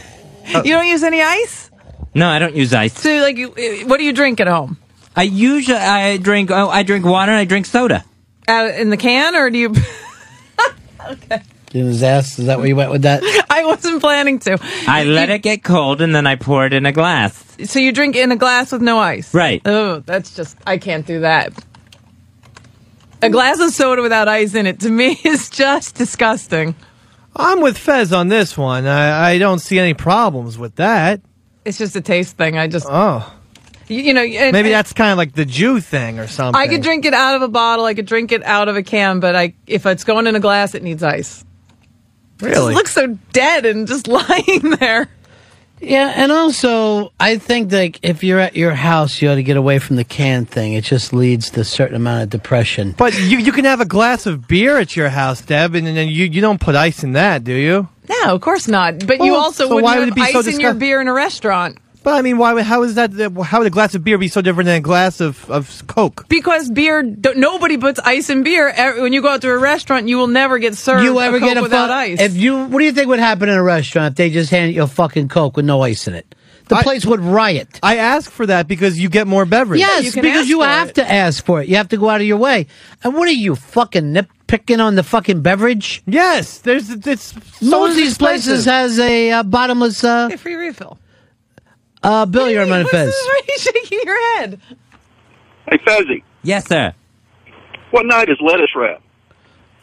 you 0.63 0.73
don't 0.73 0.87
use 0.87 1.03
any 1.03 1.21
ice? 1.21 1.69
No, 2.13 2.29
I 2.29 2.37
don't 2.39 2.55
use 2.55 2.73
ice. 2.73 2.93
So, 2.99 3.09
like, 3.21 3.37
you, 3.37 3.49
what 3.87 3.97
do 3.97 4.03
you 4.03 4.13
drink 4.13 4.39
at 4.39 4.47
home? 4.47 4.77
I 5.15 5.23
usually 5.23 5.77
I 5.77 6.17
drink 6.17 6.51
oh 6.51 6.69
I 6.69 6.83
drink 6.83 7.05
water 7.05 7.31
and 7.31 7.39
I 7.39 7.45
drink 7.45 7.65
soda. 7.65 8.03
Out 8.47 8.75
in 8.75 8.89
the 8.89 8.97
can, 8.97 9.35
or 9.35 9.49
do 9.49 9.57
you? 9.57 9.69
okay. 11.09 11.41
In 11.73 11.87
his 11.87 12.03
ass. 12.03 12.37
Is 12.37 12.45
that 12.45 12.59
where 12.59 12.67
you 12.67 12.75
went 12.75 12.91
with 12.91 13.01
that? 13.03 13.23
I 13.49 13.65
wasn't 13.65 13.99
planning 14.01 14.39
to. 14.39 14.59
I 14.87 15.05
let 15.05 15.29
it 15.29 15.39
get 15.39 15.63
cold 15.63 16.01
and 16.01 16.13
then 16.13 16.27
I 16.27 16.35
pour 16.35 16.65
it 16.65 16.73
in 16.73 16.85
a 16.85 16.91
glass. 16.91 17.43
So 17.65 17.79
you 17.79 17.91
drink 17.91 18.15
in 18.15 18.31
a 18.31 18.35
glass 18.35 18.71
with 18.71 18.81
no 18.81 18.99
ice. 18.99 19.33
Right. 19.33 19.61
Oh, 19.65 19.99
that's 19.99 20.35
just 20.35 20.57
I 20.67 20.77
can't 20.77 21.05
do 21.05 21.21
that. 21.21 21.53
A 23.23 23.29
glass 23.29 23.59
of 23.59 23.71
soda 23.71 24.01
without 24.01 24.27
ice 24.27 24.53
in 24.53 24.67
it 24.67 24.81
to 24.81 24.89
me 24.89 25.17
is 25.23 25.49
just 25.49 25.95
disgusting. 25.95 26.75
I'm 27.35 27.61
with 27.61 27.77
Fez 27.77 28.13
on 28.13 28.27
this 28.27 28.57
one. 28.57 28.85
I, 28.85 29.31
I 29.31 29.37
don't 29.39 29.59
see 29.59 29.79
any 29.79 29.93
problems 29.93 30.57
with 30.57 30.75
that. 30.75 31.21
It's 31.65 31.77
just 31.77 31.95
a 31.95 32.01
taste 32.01 32.37
thing. 32.37 32.57
I 32.57 32.67
just 32.67 32.85
oh 32.87 33.33
you, 33.93 34.01
you 34.03 34.13
know 34.13 34.23
and- 34.23 34.53
maybe 34.53 34.69
that's 34.69 34.93
kind 34.93 35.11
of 35.11 35.17
like 35.17 35.33
the 35.33 35.45
Jew 35.45 35.79
thing 35.79 36.19
or 36.19 36.27
something. 36.27 36.59
I 36.59 36.67
could 36.67 36.81
drink 36.81 37.05
it 37.05 37.13
out 37.13 37.35
of 37.35 37.41
a 37.41 37.47
bottle. 37.47 37.85
I 37.85 37.93
could 37.93 38.05
drink 38.05 38.31
it 38.31 38.43
out 38.43 38.67
of 38.67 38.75
a 38.75 38.83
can, 38.83 39.19
but 39.19 39.35
I 39.35 39.53
if 39.67 39.85
it's 39.85 40.03
going 40.03 40.27
in 40.27 40.35
a 40.35 40.39
glass, 40.39 40.75
it 40.75 40.83
needs 40.83 41.03
ice. 41.03 41.43
Really? 42.39 42.73
It 42.73 42.75
looks 42.75 42.93
so 42.93 43.17
dead 43.31 43.65
and 43.65 43.87
just 43.87 44.07
lying 44.09 44.71
there. 44.79 45.09
Yeah, 45.83 46.13
and 46.15 46.31
also 46.31 47.11
I 47.19 47.37
think 47.37 47.71
like 47.71 47.99
if 48.03 48.23
you're 48.23 48.39
at 48.39 48.55
your 48.55 48.73
house, 48.73 49.21
you 49.21 49.29
ought 49.29 49.35
to 49.35 49.43
get 49.43 49.57
away 49.57 49.79
from 49.79 49.97
the 49.97 50.05
can 50.05 50.45
thing. 50.45 50.73
It 50.73 50.85
just 50.85 51.11
leads 51.11 51.49
to 51.51 51.61
a 51.61 51.65
certain 51.65 51.97
amount 51.97 52.23
of 52.23 52.29
depression. 52.29 52.95
But 52.97 53.19
you 53.19 53.37
you 53.37 53.51
can 53.51 53.65
have 53.65 53.81
a 53.81 53.85
glass 53.85 54.25
of 54.25 54.47
beer 54.47 54.77
at 54.77 54.95
your 54.95 55.09
house, 55.09 55.41
Deb, 55.41 55.75
and 55.75 55.85
then 55.85 56.07
you 56.07 56.25
you 56.25 56.41
don't 56.41 56.61
put 56.61 56.75
ice 56.75 57.03
in 57.03 57.13
that, 57.13 57.43
do 57.43 57.53
you? 57.53 57.89
No, 58.07 58.35
of 58.35 58.41
course 58.41 58.67
not. 58.67 59.05
But 59.05 59.19
you 59.19 59.33
oh, 59.33 59.39
also 59.39 59.67
so 59.67 59.75
wouldn't 59.75 59.83
why 59.83 59.99
would 59.99 60.09
it 60.09 60.15
be 60.15 60.21
ice 60.21 60.33
so 60.33 60.49
in 60.49 60.59
your 60.59 60.73
beer 60.73 61.01
in 61.01 61.07
a 61.07 61.13
restaurant. 61.13 61.77
But 62.03 62.15
I 62.15 62.21
mean, 62.21 62.37
why? 62.37 62.61
How 62.61 62.83
is 62.83 62.95
that? 62.95 63.11
How 63.45 63.59
would 63.59 63.67
a 63.67 63.69
glass 63.69 63.95
of 63.95 64.03
beer 64.03 64.17
be 64.17 64.27
so 64.27 64.41
different 64.41 64.65
than 64.65 64.75
a 64.75 64.81
glass 64.81 65.21
of, 65.21 65.49
of 65.49 65.87
Coke? 65.87 66.25
Because 66.27 66.69
beer, 66.69 67.01
nobody 67.01 67.77
puts 67.77 67.99
ice 67.99 68.29
in 68.29 68.43
beer. 68.43 68.73
When 69.01 69.13
you 69.13 69.21
go 69.21 69.29
out 69.29 69.41
to 69.41 69.49
a 69.49 69.57
restaurant, 69.57 70.09
you 70.09 70.17
will 70.17 70.27
never 70.27 70.59
get 70.59 70.75
served 70.75 71.03
You 71.03 71.19
ever 71.21 71.37
a 71.37 71.39
Coke 71.39 71.49
get 71.49 71.57
a 71.57 71.61
without 71.61 71.87
fu- 71.87 71.93
ice. 71.93 72.19
If 72.19 72.35
you, 72.35 72.65
what 72.65 72.79
do 72.79 72.85
you 72.85 72.91
think 72.91 73.07
would 73.07 73.19
happen 73.19 73.47
in 73.47 73.55
a 73.55 73.63
restaurant 73.63 74.13
if 74.13 74.17
they 74.17 74.29
just 74.29 74.51
handed 74.51 74.75
you 74.75 74.83
a 74.83 74.87
fucking 74.87 75.29
Coke 75.29 75.55
with 75.55 75.65
no 75.65 75.81
ice 75.81 76.07
in 76.07 76.13
it? 76.13 76.35
The 76.67 76.75
place 76.77 77.05
would 77.05 77.19
riot. 77.19 77.79
I 77.83 77.97
ask 77.97 78.31
for 78.31 78.45
that 78.45 78.67
because 78.67 78.99
you 78.99 79.09
get 79.09 79.27
more 79.27 79.45
beverage. 79.45 79.79
Yes, 79.79 80.15
because 80.15 80.47
you 80.47 80.61
have 80.61 80.93
to 80.93 81.09
ask 81.09 81.45
for 81.45 81.61
it. 81.61 81.67
You 81.67 81.75
have 81.75 81.89
to 81.89 81.97
go 81.97 82.09
out 82.09 82.21
of 82.21 82.27
your 82.27 82.37
way. 82.37 82.67
And 83.03 83.13
what 83.13 83.27
are 83.27 83.31
you 83.31 83.55
fucking 83.55 84.13
nitpicking 84.13 84.79
on 84.79 84.95
the 84.95 85.03
fucking 85.03 85.41
beverage? 85.41 86.01
Yes, 86.05 86.59
there's 86.59 86.89
it's 86.89 87.33
most 87.61 87.91
of 87.91 87.95
these 87.97 88.17
places 88.17 88.65
has 88.65 88.97
a 88.97 89.31
uh, 89.31 89.43
bottomless. 89.43 90.03
Uh, 90.03 90.29
a 90.31 90.37
free 90.37 90.55
refill. 90.55 90.97
Uh, 92.03 92.25
Bill, 92.25 92.49
you're 92.49 92.61
on 92.63 92.85
Fez. 92.87 93.13
Why 93.13 93.41
are 93.41 93.45
you 93.51 93.57
shaking 93.59 93.99
your 94.03 94.37
head? 94.39 94.59
Hey, 95.69 95.77
Fezzy, 95.85 96.23
Yes, 96.43 96.67
sir. 96.67 96.93
what 97.91 98.05
night 98.05 98.29
is 98.29 98.37
lettuce 98.41 98.69
wrap? 98.75 99.01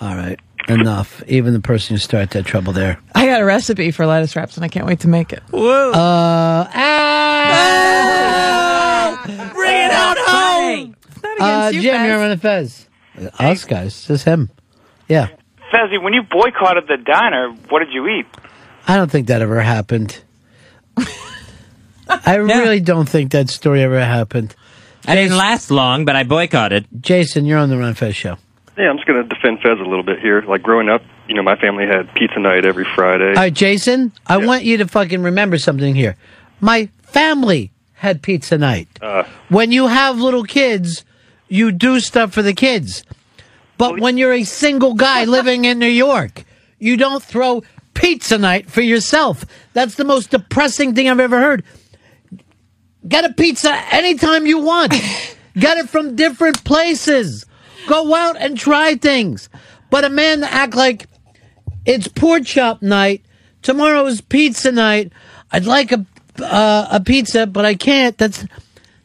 All 0.01 0.15
right, 0.15 0.39
enough. 0.69 1.23
Even 1.27 1.53
the 1.53 1.61
person 1.61 1.95
who 1.95 1.99
started 2.01 2.31
that 2.31 2.45
trouble 2.47 2.73
there. 2.73 2.99
I 3.15 3.27
got 3.27 3.41
a 3.41 3.45
recipe 3.45 3.91
for 3.91 4.07
lettuce 4.07 4.35
wraps, 4.37 4.57
and 4.57 4.65
I 4.65 4.69
can't 4.69 4.87
wait 4.87 5.01
to 5.01 5.09
make 5.09 5.33
it. 5.33 5.43
Whoa! 5.51 5.93
Uh, 5.93 6.65
Bring 9.53 9.77
it 9.77 9.91
out 9.91 10.17
home. 10.19 10.97
It's 11.07 11.23
not 11.23 11.41
uh, 11.41 11.69
against 11.69 11.75
you, 11.75 11.83
Jim, 11.83 11.95
Fez. 11.97 12.07
you're 12.09 12.19
on 12.31 12.39
Fez. 12.39 12.87
Us 13.39 13.65
guys, 13.65 14.07
just 14.07 14.25
him. 14.25 14.51
Yeah, 15.09 15.29
Fezzy, 15.73 15.99
when 16.03 16.13
you 16.15 16.23
boycotted 16.23 16.87
the 16.89 16.97
diner, 16.97 17.51
what 17.69 17.81
did 17.81 17.93
you 17.93 18.07
eat? 18.09 18.27
I 18.87 18.97
don't 18.97 19.11
think 19.11 19.27
that 19.29 19.43
ever 19.43 19.61
happened. 19.61 20.23
I 22.27 22.37
really 22.37 22.81
don't 22.81 23.09
think 23.09 23.33
that 23.33 23.49
story 23.51 23.83
ever 23.83 24.01
happened. 24.01 24.55
I 25.07 25.15
didn't 25.15 25.37
last 25.37 25.71
long, 25.71 26.05
but 26.05 26.17
I 26.17 26.25
boycotted. 26.25 26.87
Jason, 27.01 27.47
you're 27.47 27.59
on 27.59 27.71
the 27.71 27.79
Ron 27.79 27.95
Fez 27.95 28.15
show. 28.15 28.37
Yeah, 28.77 28.89
I'm 28.91 28.97
just 28.97 29.07
going 29.07 29.23
to 29.23 29.29
defend 29.35 29.61
Fez 29.61 29.79
a 29.79 29.83
little 29.83 30.03
bit 30.03 30.21
here. 30.21 30.43
Like 30.43 30.63
growing 30.63 30.89
up, 30.89 31.03
you 31.29 31.35
know, 31.35 31.43
my 31.43 31.57
family 31.57 31.87
had 31.87 32.13
pizza 32.15 32.39
night 32.39 32.65
every 32.65 32.85
Friday. 32.85 33.29
All 33.29 33.35
right, 33.35 33.53
Jason, 33.53 34.13
I 34.27 34.39
want 34.39 34.65
you 34.65 34.77
to 34.79 34.89
fucking 34.89 35.23
remember 35.23 35.59
something 35.59 35.95
here. 35.95 36.17
My 36.61 36.89
family 37.03 37.73
had 37.95 38.23
pizza 38.23 38.57
night. 38.59 38.89
Uh, 39.03 39.25
When 39.49 39.73
you 39.73 39.87
have 39.89 40.19
little 40.19 40.45
kids, 40.45 41.05
you 41.49 41.73
do 41.73 42.01
stuff 42.01 42.33
for 42.33 42.43
the 42.43 42.55
kids. 42.55 43.05
But 43.77 44.01
when 44.01 44.17
you're 44.19 44.33
a 44.33 44.45
single 44.45 44.95
guy 44.95 45.25
living 45.39 45.65
in 45.65 45.79
New 45.79 45.87
York, 45.87 46.45
you 46.79 46.97
don't 46.97 47.23
throw 47.23 47.63
pizza 47.95 48.39
night 48.39 48.71
for 48.71 48.81
yourself. 48.83 49.45
That's 49.73 49.97
the 49.97 50.05
most 50.05 50.31
depressing 50.31 50.95
thing 50.95 51.09
I've 51.09 51.21
ever 51.21 51.41
heard. 51.41 51.65
Get 53.07 53.25
a 53.25 53.33
pizza 53.33 53.73
anytime 53.93 54.47
you 54.47 54.59
want. 54.59 54.93
Get 55.59 55.79
it 55.79 55.89
from 55.89 56.17
different 56.17 56.63
places. 56.65 57.47
Go 57.87 58.15
out 58.15 58.37
and 58.41 58.59
try 58.59 58.95
things. 58.95 59.49
But 59.91 60.05
a 60.05 60.11
man 60.11 60.41
to 60.41 60.53
act 60.53 60.75
like 60.75 61.07
it's 61.85 62.09
pork 62.09 62.45
chop 62.45 62.83
night, 62.83 63.25
tomorrow 63.63 64.07
is 64.07 64.21
pizza 64.21 64.71
night. 64.71 65.13
I'd 65.51 65.65
like 65.65 65.93
a 65.93 66.07
uh, 66.41 66.89
a 66.91 67.01
pizza, 67.01 67.47
but 67.47 67.65
I 67.65 67.75
can't. 67.75 68.17
That's 68.17 68.45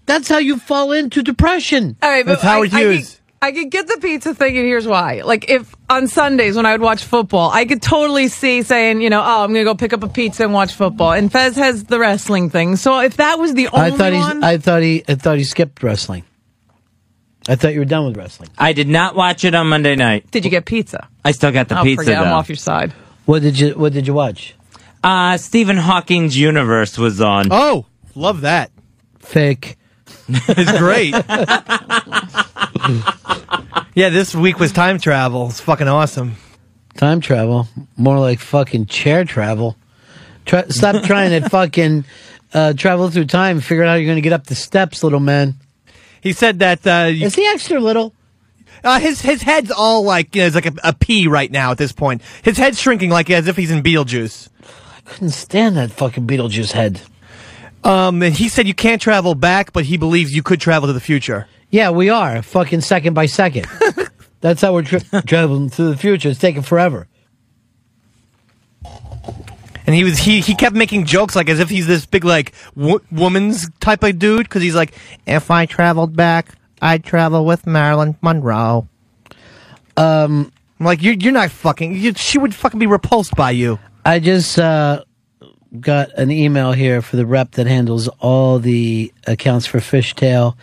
that's 0.05 0.29
how 0.29 0.37
you 0.37 0.57
fall 0.59 0.91
into 0.91 1.23
depression. 1.23 1.97
All 2.01 2.09
right, 2.09 2.25
but 2.25 2.43
I, 2.43 2.59
I 2.61 2.69
could, 2.69 3.07
I 3.45 3.51
could 3.51 3.69
get 3.69 3.85
the 3.85 3.99
pizza 4.01 4.33
thing, 4.33 4.57
and 4.57 4.65
here's 4.65 4.87
why. 4.87 5.21
Like, 5.21 5.51
if 5.51 5.75
on 5.87 6.07
Sundays 6.07 6.55
when 6.55 6.65
I 6.65 6.71
would 6.71 6.81
watch 6.81 7.03
football, 7.03 7.51
I 7.51 7.65
could 7.65 7.79
totally 7.79 8.27
see 8.27 8.63
saying, 8.63 9.01
you 9.01 9.11
know, 9.11 9.21
oh, 9.21 9.43
I'm 9.43 9.53
going 9.53 9.63
to 9.63 9.71
go 9.71 9.75
pick 9.75 9.93
up 9.93 10.01
a 10.01 10.07
pizza 10.07 10.45
and 10.45 10.51
watch 10.51 10.73
football. 10.73 11.11
And 11.11 11.31
Fez 11.31 11.55
has 11.57 11.83
the 11.83 11.99
wrestling 11.99 12.49
thing. 12.49 12.75
So 12.75 13.01
if 13.01 13.17
that 13.17 13.37
was 13.37 13.53
the 13.53 13.67
only 13.67 13.85
I 13.85 13.91
thought 13.91 14.13
one, 14.13 14.43
I 14.43 14.57
thought 14.57 14.81
he 14.81 15.03
I 15.07 15.13
thought 15.13 15.37
he 15.37 15.43
skipped 15.43 15.83
wrestling. 15.83 16.23
I 17.47 17.55
thought 17.55 17.75
you 17.75 17.81
were 17.81 17.85
done 17.85 18.07
with 18.07 18.17
wrestling. 18.17 18.49
I 18.57 18.73
did 18.73 18.87
not 18.87 19.15
watch 19.15 19.45
it 19.45 19.53
on 19.53 19.67
Monday 19.67 19.95
night. 19.95 20.31
did 20.31 20.43
you 20.43 20.49
get 20.49 20.65
pizza? 20.65 21.07
I 21.23 21.31
still 21.31 21.51
got 21.51 21.67
the 21.67 21.79
oh, 21.79 21.83
pizza. 21.83 22.03
forget, 22.03 22.17
I'm 22.17 22.29
though. 22.29 22.37
off 22.37 22.49
your 22.49 22.55
side. 22.55 22.93
What 23.25 23.43
did 23.43 23.59
you 23.59 23.73
What 23.73 23.93
did 23.93 24.07
you 24.07 24.15
watch? 24.15 24.55
Uh, 25.03 25.37
Stephen 25.37 25.77
Hawking's 25.77 26.35
universe 26.35 26.97
was 26.97 27.21
on. 27.21 27.49
Oh, 27.51 27.85
love 28.15 28.41
that. 28.41 28.71
Fake. 29.19 29.77
it's 30.27 30.79
great. 30.79 31.13
yeah, 33.95 34.09
this 34.09 34.35
week 34.35 34.59
was 34.59 34.71
time 34.73 34.99
travel. 34.99 35.47
It's 35.47 35.61
fucking 35.61 35.87
awesome. 35.87 36.35
Time 36.95 37.21
travel, 37.21 37.67
more 37.97 38.19
like 38.19 38.39
fucking 38.39 38.85
chair 38.85 39.23
travel. 39.23 39.77
Try, 40.45 40.67
stop 40.67 41.03
trying 41.05 41.41
to 41.41 41.49
fucking 41.49 42.05
uh, 42.53 42.73
travel 42.73 43.09
through 43.09 43.25
time. 43.25 43.61
Figure 43.61 43.83
out 43.83 43.89
how 43.89 43.93
you're 43.95 44.05
going 44.05 44.17
to 44.17 44.21
get 44.21 44.33
up 44.33 44.47
the 44.47 44.55
steps, 44.55 45.01
little 45.01 45.19
man. 45.19 45.55
He 46.21 46.33
said 46.33 46.59
that. 46.59 46.85
Uh, 46.85 47.07
you, 47.07 47.25
Is 47.25 47.35
he 47.35 47.47
extra 47.47 47.79
little? 47.79 48.13
Uh, 48.83 48.99
his 48.99 49.21
his 49.21 49.41
head's 49.41 49.71
all 49.71 50.03
like 50.03 50.35
you 50.35 50.41
know, 50.41 50.47
it's 50.47 50.55
like 50.55 50.65
a, 50.65 50.73
a 50.83 50.93
pea 50.93 51.27
right 51.27 51.49
now 51.49 51.71
at 51.71 51.77
this 51.77 51.91
point. 51.91 52.21
His 52.43 52.57
head's 52.57 52.79
shrinking 52.79 53.09
like 53.09 53.29
as 53.29 53.47
if 53.47 53.55
he's 53.55 53.71
in 53.71 53.81
Beetlejuice. 53.81 54.49
I 54.97 55.09
couldn't 55.09 55.31
stand 55.31 55.77
that 55.77 55.91
fucking 55.91 56.27
Beetlejuice 56.27 56.73
head. 56.73 57.01
Um, 57.83 58.21
and 58.23 58.33
he 58.35 58.49
said 58.49 58.67
you 58.67 58.73
can't 58.73 59.01
travel 59.01 59.35
back, 59.35 59.71
but 59.71 59.85
he 59.85 59.97
believes 59.97 60.35
you 60.35 60.43
could 60.43 60.59
travel 60.59 60.87
to 60.87 60.93
the 60.93 60.99
future. 60.99 61.47
Yeah, 61.75 61.89
we 61.89 62.09
are 62.09 62.41
fucking 62.41 62.79
second 62.79 63.15
by 63.15 63.25
second. 63.25 63.67
That's 64.39 64.61
how 64.61 64.73
we're 64.73 64.83
tra- 64.83 65.21
traveling 65.23 65.67
through 65.67 65.89
the 65.89 65.97
future. 65.97 66.29
It's 66.29 66.39
taking 66.39 66.61
forever. 66.61 67.05
And 69.85 69.93
he 69.93 70.05
was 70.05 70.17
he 70.17 70.39
he 70.39 70.55
kept 70.55 70.73
making 70.73 71.03
jokes 71.03 71.35
like 71.35 71.49
as 71.49 71.59
if 71.59 71.67
he's 71.67 71.85
this 71.85 72.05
big 72.05 72.23
like 72.23 72.53
w- 72.77 73.01
woman's 73.11 73.69
type 73.81 74.03
of 74.03 74.17
dude 74.17 74.43
because 74.43 74.61
he's 74.61 74.73
like, 74.73 74.93
if 75.27 75.51
I 75.51 75.65
traveled 75.65 76.15
back, 76.15 76.55
I'd 76.81 77.03
travel 77.03 77.43
with 77.43 77.67
Marilyn 77.67 78.15
Monroe. 78.21 78.87
Um, 79.97 80.53
I'm 80.79 80.85
like 80.85 81.03
you're 81.03 81.15
you're 81.15 81.33
not 81.33 81.51
fucking. 81.51 81.93
You, 81.97 82.13
she 82.13 82.37
would 82.37 82.55
fucking 82.55 82.79
be 82.79 82.87
repulsed 82.87 83.35
by 83.35 83.51
you. 83.51 83.79
I 84.05 84.19
just 84.19 84.57
uh, 84.57 85.03
got 85.77 86.13
an 86.13 86.31
email 86.31 86.71
here 86.71 87.01
for 87.01 87.17
the 87.17 87.25
rep 87.25 87.51
that 87.51 87.67
handles 87.67 88.07
all 88.19 88.59
the 88.59 89.13
accounts 89.27 89.65
for 89.65 89.79
Fishtail 89.79 90.55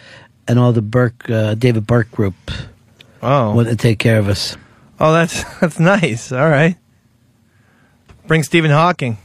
and 0.49 0.59
all 0.59 0.73
the 0.73 0.83
Burke 0.83 1.29
uh, 1.31 1.55
David 1.55 1.87
Burke 1.87 2.11
group. 2.11 2.35
Oh, 3.23 3.55
want 3.55 3.69
to 3.69 3.77
take 3.77 3.99
care 3.99 4.19
of 4.19 4.29
us. 4.29 4.57
Oh, 4.99 5.13
that's 5.13 5.43
that's 5.61 5.79
nice. 5.79 6.33
All 6.33 6.49
right. 6.49 6.77
Bring 8.27 8.43
Stephen 8.43 8.71
Hawking. 8.71 9.19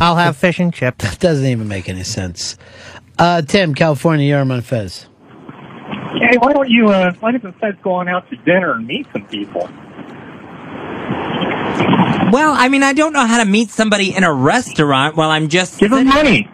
I'll 0.00 0.16
have 0.16 0.36
fish 0.36 0.58
and 0.58 0.72
chips. 0.72 1.04
That 1.10 1.18
doesn't 1.18 1.46
even 1.46 1.68
make 1.68 1.88
any 1.88 2.04
sense. 2.04 2.56
Uh, 3.18 3.42
Tim, 3.42 3.74
California, 3.74 4.26
you're 4.26 4.38
on 4.38 4.60
Fez. 4.62 5.06
Hey, 6.20 6.36
why 6.38 6.52
don't 6.52 6.68
you, 6.68 6.88
uh, 6.88 7.12
why 7.20 7.32
doesn't 7.32 7.58
Fez 7.60 7.74
go 7.82 7.92
on 7.92 8.08
out 8.08 8.28
to 8.30 8.36
dinner 8.36 8.72
and 8.72 8.86
meet 8.86 9.06
some 9.12 9.26
people? 9.26 9.68
Well, 12.32 12.52
I 12.56 12.68
mean, 12.70 12.82
I 12.82 12.92
don't 12.92 13.12
know 13.12 13.26
how 13.26 13.42
to 13.42 13.48
meet 13.48 13.70
somebody 13.70 14.14
in 14.14 14.24
a 14.24 14.32
restaurant 14.32 15.16
while 15.16 15.30
I'm 15.30 15.48
just 15.48 15.78
Give 15.78 15.90
them 15.90 16.06
money. 16.06 16.48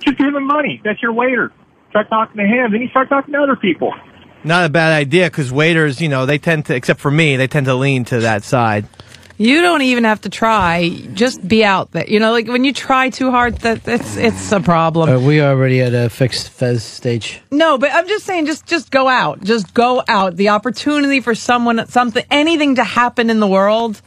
Just 0.00 0.18
give 0.18 0.32
them 0.32 0.46
money. 0.46 0.80
That's 0.84 1.00
your 1.02 1.12
waiter. 1.12 1.52
Start 1.96 2.10
talking 2.10 2.36
to 2.36 2.46
him, 2.46 2.72
then 2.72 2.82
you 2.82 2.88
start 2.88 3.08
talking 3.08 3.32
to 3.32 3.40
other 3.42 3.56
people. 3.56 3.90
Not 4.44 4.66
a 4.66 4.68
bad 4.68 4.92
idea 4.92 5.30
because 5.30 5.50
waiters, 5.50 5.98
you 5.98 6.10
know, 6.10 6.26
they 6.26 6.36
tend 6.36 6.66
to, 6.66 6.74
except 6.74 7.00
for 7.00 7.10
me, 7.10 7.36
they 7.36 7.46
tend 7.46 7.64
to 7.66 7.74
lean 7.74 8.04
to 8.06 8.20
that 8.20 8.44
side. 8.44 8.86
You 9.38 9.62
don't 9.62 9.80
even 9.80 10.04
have 10.04 10.20
to 10.22 10.28
try. 10.28 10.90
Just 11.14 11.46
be 11.46 11.64
out 11.64 11.92
there. 11.92 12.06
You 12.06 12.20
know, 12.20 12.32
like 12.32 12.48
when 12.48 12.64
you 12.64 12.74
try 12.74 13.08
too 13.08 13.30
hard, 13.30 13.56
that 13.60 13.88
it's 13.88 14.16
it's 14.18 14.52
a 14.52 14.60
problem. 14.60 15.08
Are 15.08 15.18
we 15.18 15.40
already 15.40 15.80
at 15.80 15.94
a 15.94 16.10
fixed 16.10 16.50
Fez 16.50 16.82
stage? 16.84 17.40
No, 17.50 17.78
but 17.78 17.90
I'm 17.92 18.06
just 18.08 18.26
saying, 18.26 18.44
just 18.44 18.66
just 18.66 18.90
go 18.90 19.08
out. 19.08 19.42
Just 19.42 19.72
go 19.72 20.02
out. 20.06 20.36
The 20.36 20.50
opportunity 20.50 21.22
for 21.22 21.34
someone, 21.34 21.86
something, 21.88 22.24
anything 22.30 22.74
to 22.74 22.84
happen 22.84 23.30
in 23.30 23.40
the 23.40 23.46
world, 23.46 24.00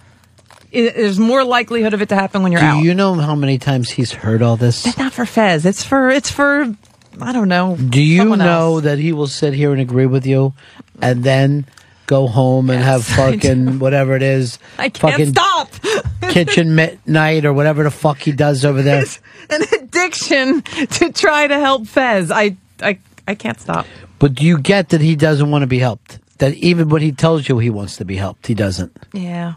i- 0.73 0.93
there's 0.95 1.19
more 1.19 1.43
likelihood 1.43 1.95
of 1.95 2.01
it 2.03 2.09
to 2.09 2.15
happen 2.15 2.43
when 2.43 2.51
you're 2.51 2.61
Do 2.61 2.67
out. 2.67 2.83
you 2.83 2.93
know 2.93 3.15
how 3.15 3.33
many 3.35 3.57
times 3.57 3.89
he's 3.89 4.11
heard 4.11 4.43
all 4.43 4.57
this? 4.57 4.85
It's 4.85 4.97
not 4.97 5.13
for 5.13 5.25
Fez. 5.25 5.65
It's 5.65 5.83
for 5.83 6.09
it's 6.09 6.31
for 6.31 6.75
I 7.21 7.33
don't 7.33 7.49
know. 7.49 7.75
Do 7.75 8.01
you 8.01 8.19
someone 8.19 8.39
know 8.39 8.75
else. 8.75 8.83
that 8.83 8.99
he 8.99 9.11
will 9.11 9.27
sit 9.27 9.53
here 9.53 9.71
and 9.71 9.81
agree 9.81 10.05
with 10.05 10.25
you, 10.25 10.53
and 11.01 11.23
then 11.23 11.65
go 12.09 12.27
home 12.27 12.71
and 12.71 12.83
have 12.83 13.01
I 13.11 13.31
fucking 13.33 13.77
whatever 13.79 14.15
it 14.15 14.23
is, 14.23 14.57
I 14.77 14.89
can't 14.89 15.13
fucking 15.13 15.29
stop. 15.31 15.71
kitchen 16.29 16.73
midnight 16.75 17.45
or 17.45 17.53
whatever 17.53 17.83
the 17.83 17.91
fuck 17.91 18.17
he 18.19 18.31
does 18.31 18.65
over 18.65 18.81
there? 18.81 19.03
An 19.49 19.61
addiction 19.79 20.61
to 20.61 21.11
try 21.11 21.45
to 21.47 21.59
help 21.59 21.87
Fez. 21.87 22.31
I 22.31 22.57
I 22.81 22.99
I 23.27 23.35
can't 23.35 23.59
stop. 23.59 23.85
But 24.17 24.33
do 24.33 24.45
you 24.45 24.57
get 24.57 24.89
that 24.89 25.01
he 25.01 25.15
doesn't 25.15 25.51
want 25.51 25.61
to 25.61 25.67
be 25.67 25.79
helped? 25.79 26.19
That 26.39 26.53
even 26.55 26.89
when 26.89 27.01
he 27.01 27.11
tells 27.11 27.47
you 27.47 27.59
he 27.59 27.69
wants 27.69 27.97
to 27.97 28.05
be 28.05 28.15
helped, 28.15 28.47
he 28.47 28.53
doesn't. 28.53 28.95
Yeah. 29.13 29.53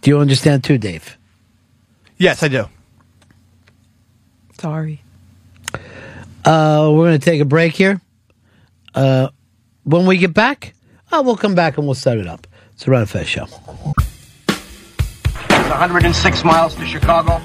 Do 0.00 0.10
you 0.10 0.18
understand 0.18 0.64
too, 0.64 0.76
Dave? 0.76 1.16
Yes, 2.18 2.42
I 2.42 2.48
do. 2.48 2.66
Sorry. 4.58 5.03
Uh, 6.44 6.90
we're 6.92 7.06
going 7.06 7.18
to 7.18 7.24
take 7.24 7.40
a 7.40 7.46
break 7.46 7.72
here. 7.74 8.00
Uh, 8.94 9.28
when 9.84 10.04
we 10.06 10.18
get 10.18 10.34
back, 10.34 10.74
uh, 11.10 11.22
we'll 11.24 11.36
come 11.36 11.54
back 11.54 11.78
and 11.78 11.86
we'll 11.86 11.94
set 11.94 12.18
it 12.18 12.26
up. 12.26 12.46
It's 12.72 12.84
the 12.84 12.90
Ron 12.90 13.06
Fez 13.06 13.26
show. 13.26 13.44
It's 15.48 15.70
106 15.70 16.44
miles 16.44 16.74
to 16.74 16.86
Chicago. 16.86 17.40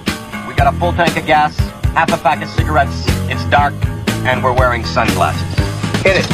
We 0.48 0.54
got 0.56 0.74
a 0.74 0.78
full 0.78 0.92
tank 0.92 1.16
of 1.16 1.26
gas, 1.26 1.58
half 1.94 2.12
a 2.12 2.18
pack 2.18 2.42
of 2.44 2.50
cigarettes. 2.50 3.06
It's 3.30 3.46
dark, 3.46 3.74
and 4.26 4.44
we're 4.44 4.54
wearing 4.54 4.84
sunglasses. 4.84 5.48
Hit 6.04 6.18
it. 6.18 6.30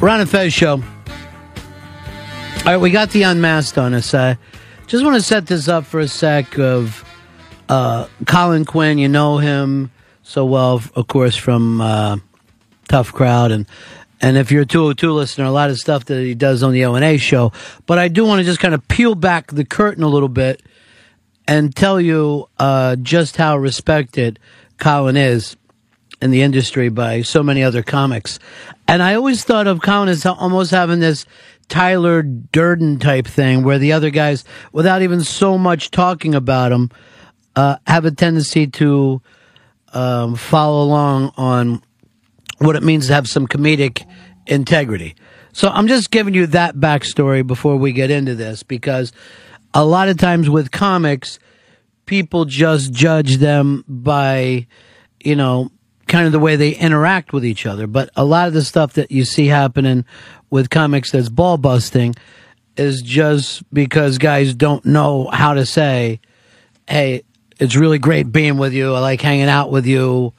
Ron 0.00 0.20
and 0.20 0.30
Fez 0.30 0.52
show. 0.52 0.82
All 2.64 2.64
right, 2.64 2.76
we 2.76 2.90
got 2.90 3.10
the 3.10 3.24
unmasked 3.24 3.76
on 3.76 3.92
us. 3.92 4.14
I 4.14 4.38
just 4.86 5.04
want 5.04 5.16
to 5.16 5.22
set 5.22 5.46
this 5.46 5.68
up 5.68 5.84
for 5.84 6.00
a 6.00 6.08
sec 6.08 6.58
of 6.58 7.04
uh, 7.72 8.06
Colin 8.26 8.66
Quinn. 8.66 8.98
You 8.98 9.08
know 9.08 9.38
him 9.38 9.90
so 10.22 10.44
well, 10.44 10.82
of 10.94 11.06
course, 11.06 11.36
from 11.36 11.80
uh, 11.80 12.18
Tough 12.88 13.12
Crowd, 13.12 13.50
and 13.50 13.66
and 14.20 14.36
if 14.36 14.52
you're 14.52 14.62
a 14.62 14.66
202 14.66 15.10
listener, 15.10 15.46
a 15.46 15.50
lot 15.50 15.70
of 15.70 15.78
stuff 15.78 16.04
that 16.04 16.22
he 16.22 16.34
does 16.34 16.62
on 16.62 16.72
the 16.72 16.84
O 16.84 16.94
and 16.94 17.04
A 17.04 17.16
show. 17.16 17.50
But 17.86 17.98
I 17.98 18.08
do 18.08 18.26
want 18.26 18.40
to 18.40 18.44
just 18.44 18.60
kind 18.60 18.74
of 18.74 18.86
peel 18.88 19.14
back 19.14 19.50
the 19.50 19.64
curtain 19.64 20.04
a 20.04 20.08
little 20.08 20.28
bit 20.28 20.62
and 21.48 21.74
tell 21.74 21.98
you 21.98 22.46
uh, 22.58 22.96
just 22.96 23.38
how 23.38 23.56
respected 23.56 24.38
Colin 24.78 25.16
is 25.16 25.56
in 26.20 26.30
the 26.30 26.42
industry 26.42 26.90
by 26.90 27.22
so 27.22 27.42
many 27.42 27.64
other 27.64 27.82
comics. 27.82 28.38
And 28.86 29.02
I 29.02 29.14
always 29.14 29.44
thought 29.44 29.66
of 29.66 29.80
Colin 29.80 30.10
as 30.10 30.26
almost 30.26 30.70
having 30.70 31.00
this 31.00 31.24
Tyler 31.68 32.22
Durden 32.22 32.98
type 32.98 33.26
thing 33.26 33.64
where 33.64 33.78
the 33.78 33.92
other 33.92 34.10
guys, 34.10 34.44
without 34.72 35.00
even 35.00 35.24
so 35.24 35.56
much 35.56 35.90
talking 35.90 36.34
about 36.34 36.70
him, 36.70 36.90
uh, 37.56 37.76
have 37.86 38.04
a 38.04 38.10
tendency 38.10 38.66
to 38.66 39.20
um, 39.92 40.36
follow 40.36 40.82
along 40.82 41.32
on 41.36 41.82
what 42.58 42.76
it 42.76 42.82
means 42.82 43.08
to 43.08 43.14
have 43.14 43.26
some 43.26 43.46
comedic 43.46 44.06
integrity. 44.46 45.14
So 45.52 45.68
I'm 45.68 45.86
just 45.86 46.10
giving 46.10 46.34
you 46.34 46.46
that 46.48 46.76
backstory 46.76 47.46
before 47.46 47.76
we 47.76 47.92
get 47.92 48.10
into 48.10 48.34
this 48.34 48.62
because 48.62 49.12
a 49.74 49.84
lot 49.84 50.08
of 50.08 50.16
times 50.16 50.48
with 50.48 50.70
comics, 50.70 51.38
people 52.06 52.44
just 52.44 52.92
judge 52.92 53.36
them 53.36 53.84
by, 53.86 54.66
you 55.20 55.36
know, 55.36 55.70
kind 56.08 56.26
of 56.26 56.32
the 56.32 56.38
way 56.38 56.56
they 56.56 56.70
interact 56.70 57.32
with 57.32 57.44
each 57.44 57.66
other. 57.66 57.86
But 57.86 58.10
a 58.16 58.24
lot 58.24 58.48
of 58.48 58.54
the 58.54 58.62
stuff 58.62 58.94
that 58.94 59.10
you 59.10 59.24
see 59.24 59.46
happening 59.46 60.04
with 60.50 60.70
comics 60.70 61.10
that's 61.10 61.28
ball 61.28 61.58
busting 61.58 62.14
is 62.76 63.02
just 63.02 63.62
because 63.72 64.18
guys 64.18 64.54
don't 64.54 64.84
know 64.84 65.28
how 65.32 65.54
to 65.54 65.66
say, 65.66 66.20
hey, 66.88 67.22
it's 67.62 67.76
really 67.76 67.98
great 67.98 68.32
being 68.32 68.56
with 68.56 68.72
you. 68.72 68.92
I 68.92 68.98
like 68.98 69.20
hanging 69.20 69.48
out 69.48 69.70
with 69.70 69.86
you. 69.86 70.32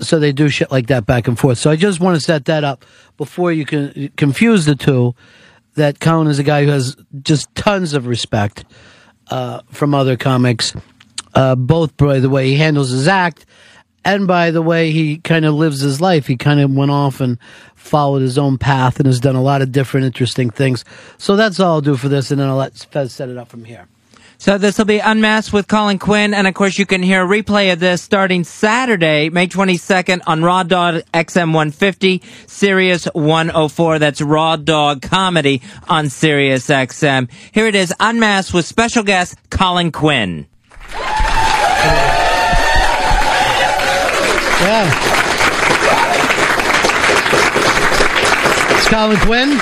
So 0.00 0.18
they 0.18 0.32
do 0.32 0.50
shit 0.50 0.70
like 0.70 0.88
that 0.88 1.06
back 1.06 1.26
and 1.26 1.38
forth. 1.38 1.56
So 1.56 1.70
I 1.70 1.76
just 1.76 1.98
want 1.98 2.16
to 2.16 2.20
set 2.20 2.44
that 2.44 2.62
up 2.62 2.84
before 3.16 3.50
you 3.50 3.64
can 3.64 4.12
confuse 4.18 4.66
the 4.66 4.76
two 4.76 5.14
that 5.76 5.98
Colin 5.98 6.28
is 6.28 6.38
a 6.38 6.42
guy 6.42 6.64
who 6.64 6.70
has 6.70 6.94
just 7.22 7.54
tons 7.54 7.94
of 7.94 8.06
respect 8.06 8.66
uh, 9.28 9.62
from 9.70 9.94
other 9.94 10.18
comics, 10.18 10.76
uh, 11.34 11.54
both 11.54 11.96
by 11.96 12.20
the 12.20 12.28
way 12.28 12.48
he 12.48 12.56
handles 12.56 12.90
his 12.90 13.08
act 13.08 13.46
and 14.04 14.26
by 14.26 14.50
the 14.50 14.62
way 14.62 14.90
he 14.90 15.16
kind 15.16 15.46
of 15.46 15.54
lives 15.54 15.80
his 15.80 16.02
life. 16.02 16.26
He 16.26 16.36
kind 16.36 16.60
of 16.60 16.70
went 16.70 16.90
off 16.90 17.22
and 17.22 17.38
followed 17.74 18.20
his 18.20 18.36
own 18.36 18.58
path 18.58 18.98
and 19.00 19.06
has 19.06 19.20
done 19.20 19.36
a 19.36 19.42
lot 19.42 19.62
of 19.62 19.72
different 19.72 20.04
interesting 20.04 20.50
things. 20.50 20.84
So 21.16 21.36
that's 21.36 21.58
all 21.58 21.76
I'll 21.76 21.80
do 21.80 21.96
for 21.96 22.10
this, 22.10 22.30
and 22.30 22.38
then 22.38 22.48
I'll 22.48 22.56
let 22.56 22.76
Fez 22.76 23.14
set 23.14 23.30
it 23.30 23.38
up 23.38 23.48
from 23.48 23.64
here. 23.64 23.88
So 24.38 24.58
this 24.58 24.78
will 24.78 24.84
be 24.84 24.98
Unmasked 24.98 25.52
with 25.52 25.66
Colin 25.66 25.98
Quinn, 25.98 26.34
and 26.34 26.46
of 26.46 26.54
course 26.54 26.78
you 26.78 26.86
can 26.86 27.02
hear 27.02 27.24
a 27.24 27.26
replay 27.26 27.72
of 27.72 27.80
this 27.80 28.02
starting 28.02 28.44
Saturday, 28.44 29.30
May 29.30 29.48
22nd 29.48 30.20
on 30.26 30.42
Raw 30.42 30.62
Dog 30.62 31.02
XM 31.14 31.54
150, 31.54 32.22
Sirius 32.46 33.06
104. 33.06 33.98
That's 33.98 34.20
Raw 34.20 34.56
Dog 34.56 35.02
Comedy 35.02 35.62
on 35.88 36.10
Sirius 36.10 36.68
XM. 36.68 37.30
Here 37.52 37.66
it 37.66 37.74
is, 37.74 37.94
Unmasked 37.98 38.52
with 38.54 38.66
special 38.66 39.02
guest 39.02 39.36
Colin 39.50 39.90
Quinn. 39.90 40.46
Yeah. 44.60 44.90
It's 48.76 48.88
Colin 48.88 49.16
Quinn. 49.18 49.58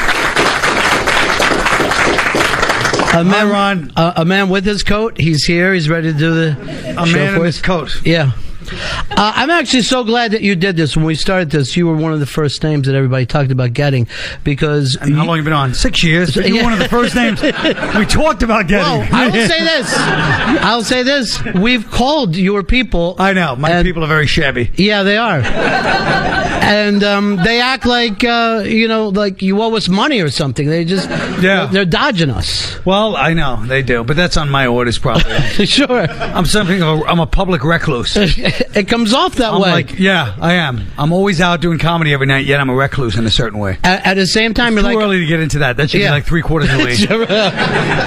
A 3.14 3.24
man. 3.24 3.92
A, 3.96 4.12
a 4.16 4.24
man 4.24 4.48
with 4.48 4.64
his 4.64 4.82
coat. 4.82 5.20
He's 5.20 5.44
here. 5.44 5.72
He's 5.72 5.88
ready 5.88 6.12
to 6.12 6.18
do 6.18 6.34
the 6.34 6.94
A 7.00 7.06
show 7.06 7.12
man 7.16 7.28
in 7.28 7.38
for 7.38 7.44
his 7.46 7.60
coat. 7.62 8.04
Yeah. 8.04 8.32
Uh, 8.72 9.32
I'm 9.36 9.50
actually 9.50 9.82
so 9.82 10.04
glad 10.04 10.32
that 10.32 10.42
you 10.42 10.56
did 10.56 10.76
this. 10.76 10.96
When 10.96 11.04
we 11.04 11.14
started 11.14 11.50
this, 11.50 11.76
you 11.76 11.86
were 11.86 11.96
one 11.96 12.12
of 12.12 12.20
the 12.20 12.26
first 12.26 12.62
names 12.62 12.86
that 12.86 12.94
everybody 12.94 13.26
talked 13.26 13.50
about 13.50 13.72
getting 13.72 14.06
because. 14.42 14.96
And 15.00 15.14
how 15.14 15.24
long 15.24 15.36
have 15.36 15.38
you 15.38 15.44
been 15.44 15.52
on? 15.52 15.74
Six 15.74 16.02
years. 16.02 16.34
But 16.34 16.48
you're 16.48 16.62
one 16.62 16.72
of 16.72 16.78
the 16.78 16.88
first 16.88 17.14
names 17.14 17.40
we 17.42 18.06
talked 18.06 18.42
about 18.42 18.68
getting. 18.68 18.84
Well, 18.86 19.08
I 19.12 19.26
will 19.26 19.48
say 19.48 19.60
this. 19.64 19.94
I'll 19.96 20.82
say 20.84 21.02
this. 21.02 21.42
We've 21.54 21.88
called 21.90 22.36
your 22.36 22.62
people. 22.62 23.16
I 23.18 23.32
know. 23.32 23.56
My 23.56 23.82
people 23.82 24.04
are 24.04 24.08
very 24.08 24.26
shabby. 24.26 24.70
Yeah, 24.76 25.02
they 25.02 25.16
are. 25.16 25.40
and 25.40 27.02
um, 27.04 27.36
they 27.36 27.60
act 27.60 27.86
like 27.86 28.24
uh, 28.24 28.62
you 28.66 28.88
know, 28.88 29.08
like 29.08 29.42
you 29.42 29.60
owe 29.62 29.74
us 29.76 29.88
money 29.88 30.20
or 30.20 30.30
something. 30.30 30.68
They 30.68 30.84
just 30.84 31.08
Yeah. 31.40 31.66
they're 31.66 31.84
dodging 31.84 32.30
us. 32.30 32.84
Well, 32.84 33.16
I 33.16 33.32
know 33.34 33.64
they 33.66 33.82
do, 33.82 34.04
but 34.04 34.16
that's 34.16 34.36
on 34.36 34.50
my 34.50 34.66
orders, 34.66 34.98
probably. 34.98 35.66
sure. 35.66 36.06
I'm 36.10 36.46
something. 36.46 36.82
Of 36.82 37.00
a, 37.00 37.04
I'm 37.04 37.20
a 37.20 37.26
public 37.26 37.64
recluse. 37.64 38.14
it 38.74 38.88
comes 38.88 39.12
off 39.14 39.36
that 39.36 39.52
I'm 39.52 39.60
way. 39.62 39.70
Like, 39.70 39.98
yeah, 39.98 40.34
I 40.40 40.54
am. 40.54 40.86
I'm 40.98 41.12
always 41.12 41.40
out 41.40 41.60
doing 41.60 41.78
comedy 41.78 42.12
every 42.12 42.26
night, 42.26 42.44
yet 42.46 42.60
I'm 42.60 42.70
a 42.70 42.74
recluse 42.74 43.16
in 43.16 43.24
a 43.26 43.30
certain 43.30 43.58
way. 43.58 43.78
At, 43.84 44.06
at 44.06 44.14
the 44.14 44.26
same 44.26 44.54
time, 44.54 44.76
It's 44.78 44.82
you're 44.82 44.92
too 44.92 44.96
like 44.98 45.04
early 45.04 45.20
to 45.20 45.26
get 45.26 45.40
into 45.40 45.58
that. 45.60 45.76
That 45.76 45.90
should 45.90 46.00
Yeah. 46.00 46.08
be 46.08 46.12
like 46.12 46.24
three 46.26 46.42
quarters 46.42 46.70
of 46.72 46.78
the 46.78 46.84
league. 46.84 46.98
Sure. 46.98 47.18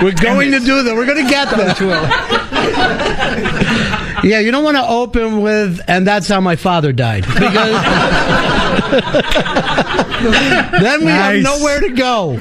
We're 0.03 0.11
going 0.13 0.51
to 0.51 0.59
do 0.59 0.83
that. 0.83 0.95
We're 0.95 1.05
going 1.05 1.23
to 1.25 1.29
get 1.29 1.49
there. 1.49 1.67
yeah, 4.23 4.39
you 4.39 4.51
don't 4.51 4.63
want 4.63 4.77
to 4.77 4.87
open 4.87 5.41
with, 5.41 5.79
and 5.87 6.05
that's 6.07 6.27
how 6.27 6.41
my 6.41 6.55
father 6.55 6.91
died. 6.91 7.25
Because 7.25 7.43
then 10.81 11.01
we 11.05 11.11
have 11.11 11.41
nowhere 11.43 11.79
to 11.81 11.89
go. 11.89 12.37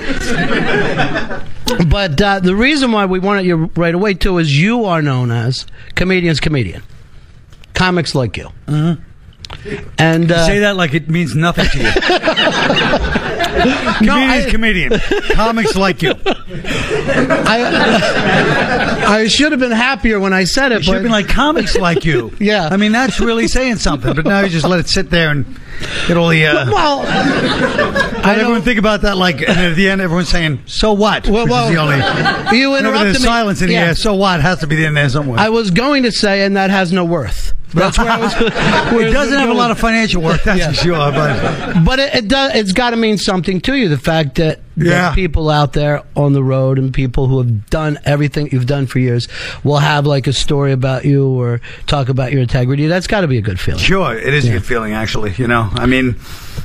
But 1.89 2.21
uh, 2.21 2.41
the 2.41 2.55
reason 2.55 2.93
why 2.93 3.07
we 3.07 3.19
wanted 3.19 3.47
you 3.47 3.71
right 3.77 3.95
away, 3.95 4.15
too, 4.15 4.39
is 4.39 4.57
you 4.57 4.85
are 4.85 5.03
known 5.03 5.31
as 5.31 5.67
Comedian's 5.95 6.41
Comedian. 6.41 6.83
Comics 7.77 8.15
like 8.15 8.37
you. 8.37 8.49
Mm-hmm. 8.67 9.03
And 9.99 10.33
uh, 10.33 10.47
Say 10.47 10.59
that 10.61 10.77
like 10.77 10.95
it 10.95 11.09
means 11.09 11.37
nothing 11.37 11.67
to 11.67 11.79
you. 11.79 11.93
Comedian's 13.99 14.47
comedian. 14.51 14.93
Comics 15.33 15.77
like 15.77 16.03
you. 16.03 16.13
I, 17.49 19.05
I 19.07 19.27
should 19.29 19.53
have 19.53 19.61
been 19.61 19.71
happier 19.73 20.21
when 20.21 20.33
I 20.33 20.45
said 20.45 20.73
it. 20.73 20.77
But 20.77 20.79
You 20.79 20.85
should 20.85 20.95
have 20.95 21.03
been 21.05 21.13
like 21.13 21.29
comics 21.29 21.77
like 21.77 22.05
you. 22.05 22.33
Yeah. 22.39 22.69
I 22.71 22.77
mean, 22.77 22.93
that's 22.93 23.21
really 23.21 23.49
saying 23.49 23.77
something. 23.77 24.15
But 24.15 24.25
now 24.27 24.41
you 24.41 24.49
just 24.49 24.67
let 24.67 24.81
it 24.81 24.89
sit 24.89 25.11
there 25.11 25.31
and 25.31 25.47
get 26.07 26.17
all 26.17 26.29
the. 26.29 26.47
Uh, 26.47 26.67
well, 26.71 27.03
I 27.07 28.35
everyone 28.39 28.63
think 28.63 28.79
about 28.79 29.03
that 29.03 29.17
like, 29.17 29.41
and 29.41 29.51
at 29.59 29.75
the 29.77 29.89
end, 29.89 30.01
everyone's 30.01 30.29
saying, 30.29 30.61
"So 30.67 30.93
what?" 30.93 31.29
Well, 31.29 31.47
well, 31.47 31.71
the 31.71 31.77
only. 31.77 31.97
you 32.59 32.77
interrupted 32.77 33.07
there's 33.15 33.21
me. 33.21 33.25
silence 33.27 33.61
in 33.63 33.69
the 33.69 33.75
Yeah. 33.75 33.87
air. 33.87 33.95
So 33.95 34.15
what 34.15 34.41
has 34.41 34.61
to 34.61 34.67
be 34.67 34.77
the 34.77 34.85
in 34.87 34.95
there 34.95 35.09
somewhere. 35.09 35.39
I 35.39 35.49
was 35.51 35.71
going 35.71 36.03
to 36.05 36.13
say, 36.13 36.43
and 36.45 36.57
that 36.57 36.71
has 36.71 36.93
no 36.93 37.05
worth. 37.05 37.53
That's 37.75 37.99
where 37.99 38.09
I 38.09 38.19
was. 38.19 38.33
it 38.41 39.13
doesn't 39.13 39.39
have 39.39 39.51
a 39.51 39.55
lot 39.55 39.71
of 39.71 39.79
financial 39.79 40.23
worth, 40.23 40.45
that's 40.45 40.59
Yeah. 40.61 40.69
for 40.69 40.75
sure. 40.75 41.13
But 41.13 41.85
But 41.85 41.99
it, 41.99 42.15
it 42.15 42.26
does. 42.29 42.55
It's 42.55 42.73
got 42.73 42.91
to 42.91 42.97
mean 42.97 43.19
something 43.19 43.61
to 43.63 43.75
you. 43.75 43.89
The 43.89 43.99
fact 43.99 44.37
that, 44.37 44.61
Yeah. 44.77 45.15
people 45.15 45.49
out 45.51 45.73
there 45.73 46.03
on 46.17 46.33
the 46.35 46.43
road 46.43 46.79
and 46.79 46.93
people 46.93 47.27
who 47.29 47.39
have 47.39 47.71
done 47.71 47.99
everything 48.05 48.49
you've 48.53 48.67
done 48.67 48.87
for 48.87 48.99
years 48.99 49.27
will 49.65 49.79
have 49.79 50.05
like 50.07 50.27
a 50.27 50.33
story 50.33 50.73
about 50.73 51.05
you 51.05 51.27
or 51.29 51.61
talk 51.87 52.09
about 52.09 52.33
your 52.33 52.43
integrity. 52.43 52.87
That's 52.87 53.07
got 53.07 53.23
to 53.23 53.27
be 53.29 53.39
a 53.39 53.43
good 53.43 53.59
feeling. 53.59 53.81
Sure, 53.81 54.15
it 54.17 54.35
is 54.35 54.47
a 54.47 54.53
good 54.53 54.65
feeling, 54.67 54.93
actually. 54.93 55.33
You 55.39 55.47
know, 55.49 55.69
I 55.73 55.87
mean, 55.87 56.17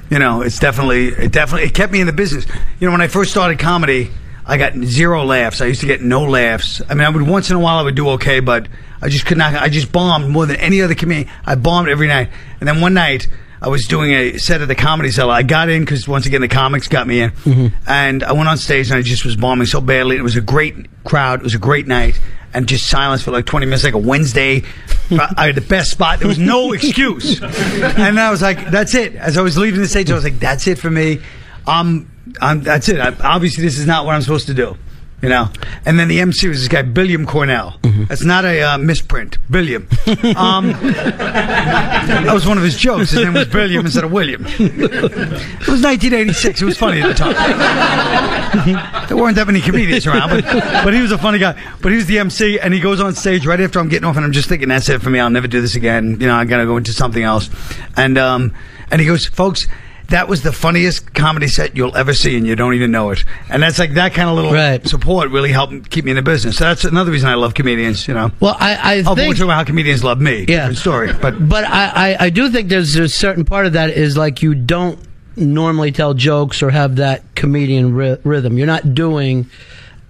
you 0.10 0.20
know, 0.20 0.42
it's 0.42 0.60
definitely, 0.60 1.08
it 1.08 1.32
definitely, 1.32 1.68
it 1.68 1.74
kept 1.74 1.92
me 1.94 2.02
in 2.02 2.08
the 2.08 2.14
business. 2.14 2.46
You 2.80 2.88
know, 2.88 2.92
when 2.92 3.02
I 3.02 3.08
first 3.08 3.32
started 3.32 3.60
comedy, 3.60 4.10
I 4.46 4.58
got 4.58 4.74
zero 4.76 5.24
laughs. 5.24 5.62
I 5.62 5.66
used 5.68 5.82
to 5.82 5.88
get 5.88 6.02
no 6.02 6.24
laughs. 6.24 6.82
I 6.90 6.96
mean, 6.96 7.06
I 7.06 7.10
would 7.10 7.22
once 7.22 7.50
in 7.50 7.56
a 7.56 7.60
while 7.60 7.78
I 7.78 7.84
would 7.84 7.96
do 7.96 8.10
okay, 8.12 8.40
but 8.42 8.68
I 9.02 9.08
just 9.08 9.26
could 9.26 9.38
not. 9.38 9.54
I 9.56 9.70
just 9.70 9.92
bombed 9.92 10.30
more 10.30 10.46
than 10.46 10.58
any 10.58 10.82
other 10.82 10.96
comedian. 10.96 11.30
I 11.46 11.56
bombed 11.56 11.88
every 11.90 12.08
night, 12.08 12.30
and 12.60 12.68
then 12.68 12.82
one 12.82 12.94
night. 12.94 13.28
I 13.62 13.68
was 13.68 13.86
doing 13.86 14.12
a 14.12 14.38
set 14.38 14.62
at 14.62 14.68
the 14.68 14.76
Comedy 14.76 15.12
Cellar. 15.12 15.34
I 15.34 15.44
got 15.44 15.70
in 15.70 15.82
because 15.84 16.08
once 16.08 16.26
again 16.26 16.42
the 16.42 16.48
comics 16.48 16.88
got 16.88 17.06
me 17.06 17.22
in, 17.22 17.74
and 17.86 18.24
I 18.24 18.32
went 18.34 18.50
on 18.50 18.58
stage 18.58 18.90
and 18.90 18.98
I 18.98 19.04
just 19.04 19.24
was 19.24 19.36
bombing 19.36 19.68
so 19.68 19.80
badly. 19.80 20.18
It 20.18 20.24
was 20.24 20.36
a 20.36 20.42
great 20.42 21.04
crowd. 21.04 21.42
It 21.42 21.44
was 21.44 21.54
a 21.54 21.60
great 21.60 21.86
night, 21.86 22.20
and 22.56 22.68
just 22.68 22.88
silence 22.90 23.22
for 23.22 23.30
like 23.30 23.46
twenty 23.46 23.68
minutes, 23.68 23.84
like 23.84 23.94
a 23.94 24.00
Wednesday. 24.00 24.64
I 25.12 25.34
I 25.38 25.46
had 25.48 25.56
the 25.56 25.62
best 25.62 25.92
spot. 25.92 26.20
There 26.20 26.28
was 26.28 26.40
no 26.40 26.74
excuse, 26.74 27.40
and 27.42 28.20
I 28.20 28.32
was 28.32 28.42
like, 28.42 28.72
"That's 28.72 28.96
it." 28.96 29.16
As 29.16 29.38
I 29.38 29.42
was 29.42 29.58
leaving 29.58 29.80
the 29.80 29.88
stage, 29.88 30.10
I 30.10 30.16
was 30.16 30.24
like, 30.24 30.40
"That's 30.40 30.66
it 30.66 30.80
for 30.80 30.90
me." 30.90 31.20
Um, 31.68 32.10
I'm, 32.42 32.64
that's 32.64 32.90
it. 32.90 33.00
I, 33.00 33.14
obviously, 33.24 33.64
this 33.64 33.78
is 33.78 33.86
not 33.86 34.06
what 34.06 34.16
I'm 34.16 34.22
supposed 34.24 34.48
to 34.48 34.56
do. 34.56 34.76
You 35.22 35.30
know, 35.30 35.50
and 35.86 36.00
then 36.00 36.08
the 36.08 36.20
MC 36.20 36.48
was 36.48 36.60
this 36.60 36.68
guy, 36.68 36.82
Billiam 36.82 37.28
Cornell. 37.28 37.78
That's 38.08 38.24
not 38.24 38.44
a 38.44 38.62
uh, 38.62 38.78
misprint, 38.78 39.38
Billiam. 39.50 39.88
Um, 40.36 40.68
that 40.72 42.34
was 42.34 42.48
one 42.48 42.58
of 42.58 42.64
his 42.64 42.76
jokes. 42.76 43.12
His 43.12 43.24
name 43.24 43.34
was 43.34 43.48
Billiam 43.48 43.86
instead 43.86 44.04
of 44.04 44.12
William. 44.12 44.46
It 44.48 45.68
was 45.68 45.82
1986. 45.82 46.62
It 46.62 46.66
was 46.66 46.78
funny 46.78 47.02
at 47.02 47.08
the 47.08 47.14
time. 47.14 47.34
there 49.08 49.18
weren't 49.18 49.36
that 49.36 49.48
many 49.48 49.62
comedians 49.62 50.08
around, 50.08 50.30
but, 50.30 50.44
but 50.84 50.94
he 50.94 51.02
was 51.02 51.12
a 51.12 51.18
funny 51.18 51.40
guy. 51.40 51.62
But 51.82 51.92
he 51.92 51.98
was 51.98 52.08
the 52.08 52.20
MC, 52.20 52.60
and 52.60 52.74
he 52.74 52.80
goes 52.80 53.00
on 53.00 53.14
stage 53.14 53.46
right 53.46 53.60
after 53.60 53.80
I'm 53.80 53.90
getting 53.90 54.06
off, 54.06 54.16
and 54.18 54.26
I'm 54.26 54.32
just 54.32 54.50
thinking, 54.50 54.70
that's 54.70 54.90
it 54.90 55.02
for 55.02 55.10
me. 55.10 55.20
I'll 55.20 55.30
never 55.30 55.48
do 55.48 55.62
this 55.62 55.76
again. 55.76 56.20
You 56.20 56.28
know, 56.28 56.36
I 56.36 56.46
gotta 56.46 56.66
go 56.66 56.78
into 56.78 56.94
something 56.94 57.24
else. 57.24 57.50
And 57.96 58.18
um, 58.18 58.54
and 58.90 59.00
he 59.00 59.08
goes, 59.08 59.26
folks. 59.28 59.68
That 60.12 60.28
was 60.30 60.44
the 60.44 60.52
funniest 60.52 61.14
comedy 61.14 61.48
set 61.48 61.76
you'll 61.76 61.96
ever 61.98 62.14
see, 62.14 62.38
and 62.38 62.46
you 62.48 62.56
don't 62.56 62.74
even 62.76 62.92
know 62.92 63.10
it. 63.12 63.24
And 63.50 63.64
that's 63.64 63.80
like 63.80 63.96
that 63.96 64.14
kind 64.14 64.30
of 64.30 64.36
little 64.36 64.88
support 64.90 65.32
really 65.32 65.52
helped 65.52 65.90
keep 65.90 66.06
me 66.06 66.12
in 66.12 66.16
the 66.18 66.22
business. 66.22 66.58
So 66.58 66.66
that's 66.66 66.86
another 66.86 67.12
reason 67.12 67.30
I 67.30 67.36
love 67.36 67.54
comedians. 67.54 68.08
You 68.08 68.14
know. 68.14 68.32
Well, 68.40 68.56
I, 68.60 68.76
I 68.76 69.04
Oh, 69.06 69.16
think 69.16 69.28
we're 69.30 69.34
talking 69.34 69.44
about 69.44 69.56
how 69.56 69.64
comedians 69.64 70.04
love 70.04 70.22
me. 70.22 70.40
Yeah. 70.42 70.68
Different 70.68 70.78
story. 70.78 71.14
But 71.14 71.50
But 71.50 71.64
I, 71.66 72.14
I, 72.14 72.26
I 72.26 72.30
do 72.30 72.50
think 72.52 72.70
there's 72.70 72.96
a 72.96 73.10
certain 73.10 73.46
part 73.46 73.66
of 73.66 73.74
that 73.74 73.90
is 73.90 74.16
like 74.18 74.42
you 74.42 74.54
don't 74.56 75.00
normally 75.36 75.92
tell 75.92 76.14
jokes 76.14 76.62
or 76.62 76.70
have 76.70 76.98
that 76.98 77.24
comedian 77.36 77.96
ry- 77.96 78.18
rhythm. 78.24 78.58
You're 78.58 78.68
not 78.68 78.94
doing 78.94 79.50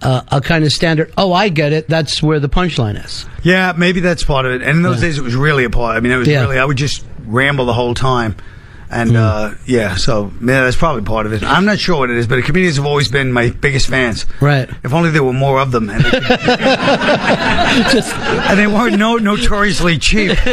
uh, 0.02 0.22
a 0.32 0.40
kind 0.40 0.64
of 0.64 0.72
standard. 0.72 1.12
Oh, 1.16 1.32
I 1.32 1.48
get 1.48 1.72
it. 1.72 1.88
That's 1.88 2.20
where 2.20 2.40
the 2.40 2.48
punchline 2.48 3.02
is. 3.04 3.24
Yeah, 3.44 3.72
maybe 3.76 4.00
that's 4.00 4.24
part 4.24 4.46
of 4.46 4.52
it. 4.52 4.62
And 4.62 4.78
in 4.78 4.82
those 4.82 5.00
days, 5.00 5.16
it 5.16 5.22
was 5.22 5.36
really 5.36 5.62
a 5.64 5.70
part. 5.70 5.96
I 5.96 6.00
mean, 6.00 6.10
it 6.10 6.16
was 6.16 6.26
Yeah. 6.26 6.40
really. 6.42 6.58
I 6.58 6.64
would 6.64 6.76
just 6.76 7.04
ramble 7.24 7.66
the 7.66 7.72
whole 7.72 7.94
time, 7.94 8.34
and 8.92 9.16
uh, 9.16 9.54
yeah. 9.66 9.96
So 9.96 10.30
yeah, 10.40 10.64
that's 10.64 10.76
probably 10.76 11.02
part 11.02 11.26
of 11.26 11.32
it. 11.32 11.42
I'm 11.42 11.64
not 11.64 11.78
sure 11.78 11.98
what 11.98 12.10
it 12.10 12.16
is, 12.16 12.26
but 12.26 12.44
comedians 12.44 12.76
have 12.76 12.86
always 12.86 13.08
been 13.08 13.32
my 13.32 13.50
biggest 13.50 13.88
fans. 13.88 14.26
Right. 14.40 14.68
If 14.84 14.92
only 14.92 15.10
there 15.10 15.24
were 15.24 15.32
more 15.32 15.60
of 15.60 15.72
them, 15.72 15.88
and 15.90 16.04
they, 16.04 16.10
could- 16.10 16.22
and 18.12 18.58
they 18.58 18.66
weren't 18.66 18.98
no 18.98 19.16
notoriously 19.16 19.98
cheap. 19.98 20.38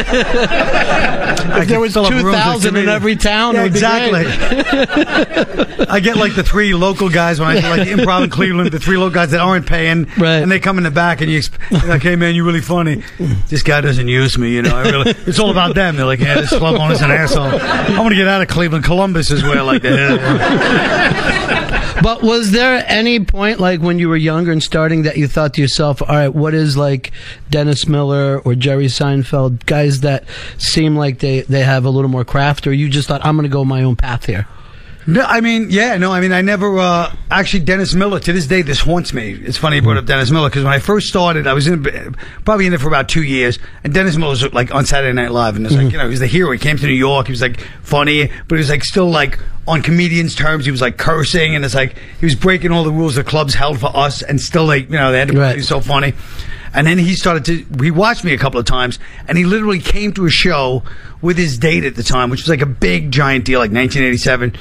If 1.51 1.67
there 1.67 1.79
was 1.79 1.93
2,000 1.93 2.75
in 2.75 2.89
every 2.89 3.15
town, 3.15 3.55
yeah, 3.55 3.61
it 3.61 3.63
would 3.63 3.73
be 3.73 3.79
exactly. 3.79 4.25
I 5.89 5.99
get 5.99 6.17
like 6.17 6.35
the 6.35 6.43
three 6.43 6.73
local 6.73 7.09
guys 7.09 7.39
when 7.39 7.49
I 7.49 7.61
do 7.61 7.67
like 7.67 7.87
the 7.87 7.93
improv 7.93 8.23
in 8.25 8.29
Cleveland, 8.29 8.71
the 8.71 8.79
three 8.79 8.97
local 8.97 9.13
guys 9.13 9.31
that 9.31 9.39
aren't 9.39 9.65
paying, 9.65 10.05
right. 10.17 10.41
and 10.41 10.51
they 10.51 10.59
come 10.59 10.77
in 10.77 10.83
the 10.83 10.91
back 10.91 11.21
and 11.21 11.31
you 11.31 11.39
exp- 11.39 11.87
like, 11.87 12.01
hey 12.01 12.15
man, 12.15 12.35
you're 12.35 12.45
really 12.45 12.61
funny. 12.61 13.03
This 13.47 13.63
guy 13.63 13.81
doesn't 13.81 14.07
use 14.07 14.37
me, 14.37 14.51
you 14.51 14.61
know. 14.61 14.75
I 14.75 14.89
really, 14.89 15.11
it's 15.25 15.39
all 15.39 15.49
about 15.49 15.75
them. 15.75 15.95
They're 15.95 16.05
like, 16.05 16.19
yeah, 16.19 16.35
this 16.35 16.49
club 16.49 16.79
owner's 16.79 17.01
an 17.01 17.11
asshole. 17.11 17.45
I 17.45 17.99
want 17.99 18.09
to 18.09 18.15
get 18.15 18.27
out 18.29 18.41
of 18.41 18.47
Cleveland. 18.47 18.85
Columbus 18.85 19.31
is 19.31 19.43
where 19.43 19.63
like 19.63 19.81
that. 19.81 21.75
But 22.01 22.21
was 22.21 22.51
there 22.51 22.83
any 22.87 23.19
point, 23.19 23.59
like 23.59 23.81
when 23.81 23.99
you 23.99 24.07
were 24.07 24.15
younger 24.15 24.51
and 24.53 24.63
starting, 24.63 25.03
that 25.03 25.17
you 25.17 25.27
thought 25.27 25.55
to 25.55 25.61
yourself, 25.61 26.01
all 26.01 26.07
right, 26.07 26.33
what 26.33 26.53
is 26.53 26.77
like 26.77 27.11
Dennis 27.49 27.87
Miller 27.87 28.39
or 28.39 28.55
Jerry 28.55 28.85
Seinfeld, 28.85 29.65
guys 29.65 30.01
that 30.01 30.23
seem 30.57 30.95
like 30.95 31.19
they, 31.19 31.41
they 31.41 31.61
have 31.61 31.83
a 31.83 31.89
little 31.89 32.09
more 32.09 32.23
craft, 32.23 32.67
or 32.67 32.73
you 32.73 32.87
just 32.87 33.09
thought, 33.09 33.25
I'm 33.25 33.35
going 33.35 33.43
to 33.43 33.53
go 33.53 33.65
my 33.65 33.83
own 33.83 33.97
path 33.97 34.25
here? 34.25 34.47
No, 35.07 35.21
I 35.21 35.41
mean, 35.41 35.67
yeah, 35.69 35.97
no, 35.97 36.11
I 36.11 36.19
mean, 36.19 36.31
I 36.31 36.41
never, 36.41 36.77
uh, 36.77 37.15
actually, 37.31 37.61
Dennis 37.61 37.95
Miller, 37.95 38.19
to 38.19 38.33
this 38.33 38.45
day, 38.45 38.61
this 38.61 38.79
haunts 38.81 39.13
me. 39.13 39.31
It's 39.31 39.57
funny 39.57 39.77
you 39.77 39.81
brought 39.81 39.97
up 39.97 40.05
Dennis 40.05 40.29
Miller, 40.29 40.49
because 40.49 40.63
when 40.63 40.73
I 40.73 40.79
first 40.79 41.07
started, 41.07 41.47
I 41.47 41.53
was 41.53 41.67
in, 41.67 41.83
probably 42.45 42.67
in 42.67 42.73
it 42.73 42.79
for 42.81 42.87
about 42.89 43.09
two 43.09 43.23
years, 43.23 43.57
and 43.83 43.93
Dennis 43.93 44.17
Miller 44.17 44.31
was, 44.31 44.53
like, 44.53 44.75
on 44.75 44.85
Saturday 44.85 45.13
Night 45.13 45.31
Live, 45.31 45.55
and 45.55 45.65
it's 45.65 45.73
like, 45.73 45.91
you 45.91 45.97
know, 45.97 46.03
he 46.03 46.11
was 46.11 46.19
the 46.19 46.27
hero. 46.27 46.51
He 46.51 46.59
came 46.59 46.77
to 46.77 46.85
New 46.85 46.93
York, 46.93 47.27
he 47.27 47.31
was, 47.31 47.41
like, 47.41 47.59
funny, 47.81 48.29
but 48.47 48.55
he 48.55 48.59
was, 48.59 48.69
like, 48.69 48.83
still, 48.83 49.09
like, 49.09 49.39
on 49.67 49.81
comedians' 49.81 50.35
terms, 50.35 50.65
he 50.65 50.71
was, 50.71 50.81
like, 50.81 50.97
cursing, 50.97 51.55
and 51.55 51.63
it's 51.65 51.75
like, 51.75 51.97
he 52.19 52.25
was 52.25 52.35
breaking 52.35 52.71
all 52.71 52.83
the 52.83 52.91
rules 52.91 53.15
the 53.15 53.23
clubs 53.23 53.53
held 53.55 53.79
for 53.79 53.95
us, 53.95 54.21
and 54.21 54.39
still, 54.39 54.65
like, 54.65 54.89
you 54.89 54.97
know, 54.97 55.11
they 55.11 55.19
had 55.19 55.29
to 55.29 55.55
be 55.55 55.61
so 55.61 55.79
funny. 55.79 56.13
And 56.71 56.85
then 56.85 56.99
he 56.99 57.15
started 57.15 57.45
to, 57.45 57.83
he 57.83 57.89
watched 57.89 58.23
me 58.23 58.33
a 58.33 58.37
couple 58.37 58.59
of 58.59 58.65
times, 58.67 58.99
and 59.27 59.39
he 59.39 59.43
literally 59.43 59.79
came 59.79 60.13
to 60.13 60.25
a 60.27 60.29
show 60.29 60.83
with 61.21 61.37
his 61.37 61.57
date 61.57 61.83
at 61.83 61.95
the 61.95 62.03
time, 62.03 62.29
which 62.29 62.41
was 62.41 62.49
like 62.49 62.61
a 62.61 62.65
big, 62.65 63.11
giant 63.11 63.45
deal, 63.45 63.59
like 63.59 63.71
1987 63.71 64.55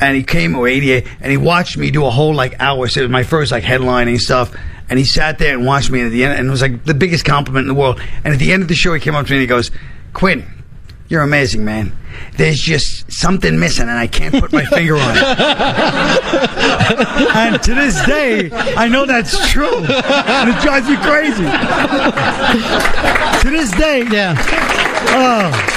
and 0.00 0.16
he 0.16 0.22
came 0.22 0.54
or 0.54 0.68
88 0.68 1.06
and 1.20 1.30
he 1.30 1.36
watched 1.36 1.76
me 1.76 1.90
do 1.90 2.04
a 2.04 2.10
whole 2.10 2.34
like 2.34 2.60
hour. 2.60 2.88
So 2.88 3.00
it 3.00 3.04
was 3.04 3.10
my 3.10 3.22
first 3.22 3.52
like 3.52 3.64
headlining 3.64 4.18
stuff. 4.18 4.54
And 4.88 4.98
he 4.98 5.04
sat 5.04 5.38
there 5.38 5.54
and 5.54 5.66
watched 5.66 5.90
me 5.90 6.00
and 6.00 6.08
at 6.08 6.12
the 6.12 6.24
end 6.24 6.38
and 6.38 6.48
it 6.48 6.50
was 6.50 6.62
like 6.62 6.84
the 6.84 6.94
biggest 6.94 7.24
compliment 7.24 7.64
in 7.64 7.68
the 7.68 7.80
world. 7.80 8.00
And 8.24 8.32
at 8.32 8.38
the 8.38 8.52
end 8.52 8.62
of 8.62 8.68
the 8.68 8.74
show 8.74 8.94
he 8.94 9.00
came 9.00 9.14
up 9.14 9.26
to 9.26 9.32
me 9.32 9.38
and 9.38 9.42
he 9.42 9.46
goes 9.46 9.70
quinn 10.12 10.46
you're 11.08 11.22
amazing 11.22 11.64
man. 11.64 11.96
There's 12.36 12.58
just 12.58 13.12
something 13.12 13.60
missing 13.60 13.88
and 13.88 13.96
i 13.96 14.08
can't 14.08 14.34
put 14.34 14.52
my 14.52 14.64
finger 14.64 14.96
on 14.96 15.16
it. 15.16 15.22
And 17.36 17.62
to 17.62 17.74
this 17.74 18.04
day 18.06 18.50
i 18.52 18.88
know 18.88 19.06
that's 19.06 19.48
true. 19.50 19.76
And 19.76 20.50
it 20.50 20.60
drives 20.62 20.88
me 20.88 20.96
crazy. 20.96 21.44
To 23.42 23.50
this 23.52 23.70
day 23.72 24.04
yeah. 24.10 24.34
oh 25.10 25.75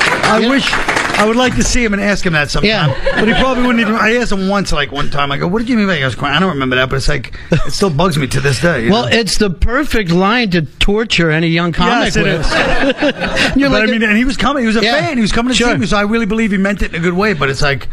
I 0.00 0.48
wish 0.48 0.70
I 0.72 1.26
would 1.26 1.36
like 1.36 1.54
to 1.56 1.62
see 1.62 1.84
him 1.84 1.92
and 1.92 2.02
ask 2.02 2.24
him 2.24 2.32
that 2.32 2.50
sometime. 2.50 2.90
But 3.14 3.28
he 3.28 3.34
probably 3.34 3.62
wouldn't 3.66 3.80
even. 3.80 3.94
I 3.94 4.16
asked 4.16 4.32
him 4.32 4.48
once, 4.48 4.72
like 4.72 4.90
one 4.90 5.10
time. 5.10 5.30
I 5.30 5.36
go, 5.38 5.46
"What 5.46 5.58
did 5.60 5.68
you 5.68 5.76
mean 5.76 5.86
by?" 5.86 5.96
He 5.96 6.00
goes, 6.00 6.20
"I 6.20 6.38
don't 6.40 6.50
remember 6.54 6.76
that," 6.76 6.88
but 6.88 6.96
it's 6.96 7.08
like 7.08 7.38
it 7.50 7.72
still 7.72 7.90
bugs 7.90 8.16
me 8.18 8.26
to 8.28 8.40
this 8.40 8.60
day. 8.60 8.88
Well, 8.88 9.02
know? 9.02 9.08
it's 9.16 9.38
the 9.38 9.50
perfect 9.50 10.10
line 10.10 10.50
to 10.50 10.62
torture 10.62 11.30
any 11.30 11.48
young 11.48 11.72
comic 11.72 12.14
Yes, 12.14 12.16
it 12.16 12.22
with. 12.22 12.40
is. 12.40 13.56
You're 13.56 13.70
but 13.70 13.80
like 13.80 13.88
I 13.88 13.92
mean, 13.92 14.02
and 14.02 14.16
he 14.16 14.24
was 14.24 14.36
coming. 14.36 14.62
He 14.62 14.66
was 14.66 14.76
a 14.76 14.82
Yeah, 14.82 14.98
fan. 15.00 15.16
He 15.18 15.22
was 15.22 15.32
coming 15.32 15.52
to 15.52 15.56
sure. 15.56 15.72
see 15.72 15.78
me, 15.78 15.86
so 15.86 15.96
I 15.96 16.02
really 16.02 16.26
believe 16.26 16.50
he 16.52 16.58
meant 16.58 16.82
it 16.82 16.94
in 16.94 17.00
a 17.00 17.02
good 17.02 17.14
way. 17.14 17.34
But 17.34 17.50
it's 17.50 17.62
like, 17.62 17.88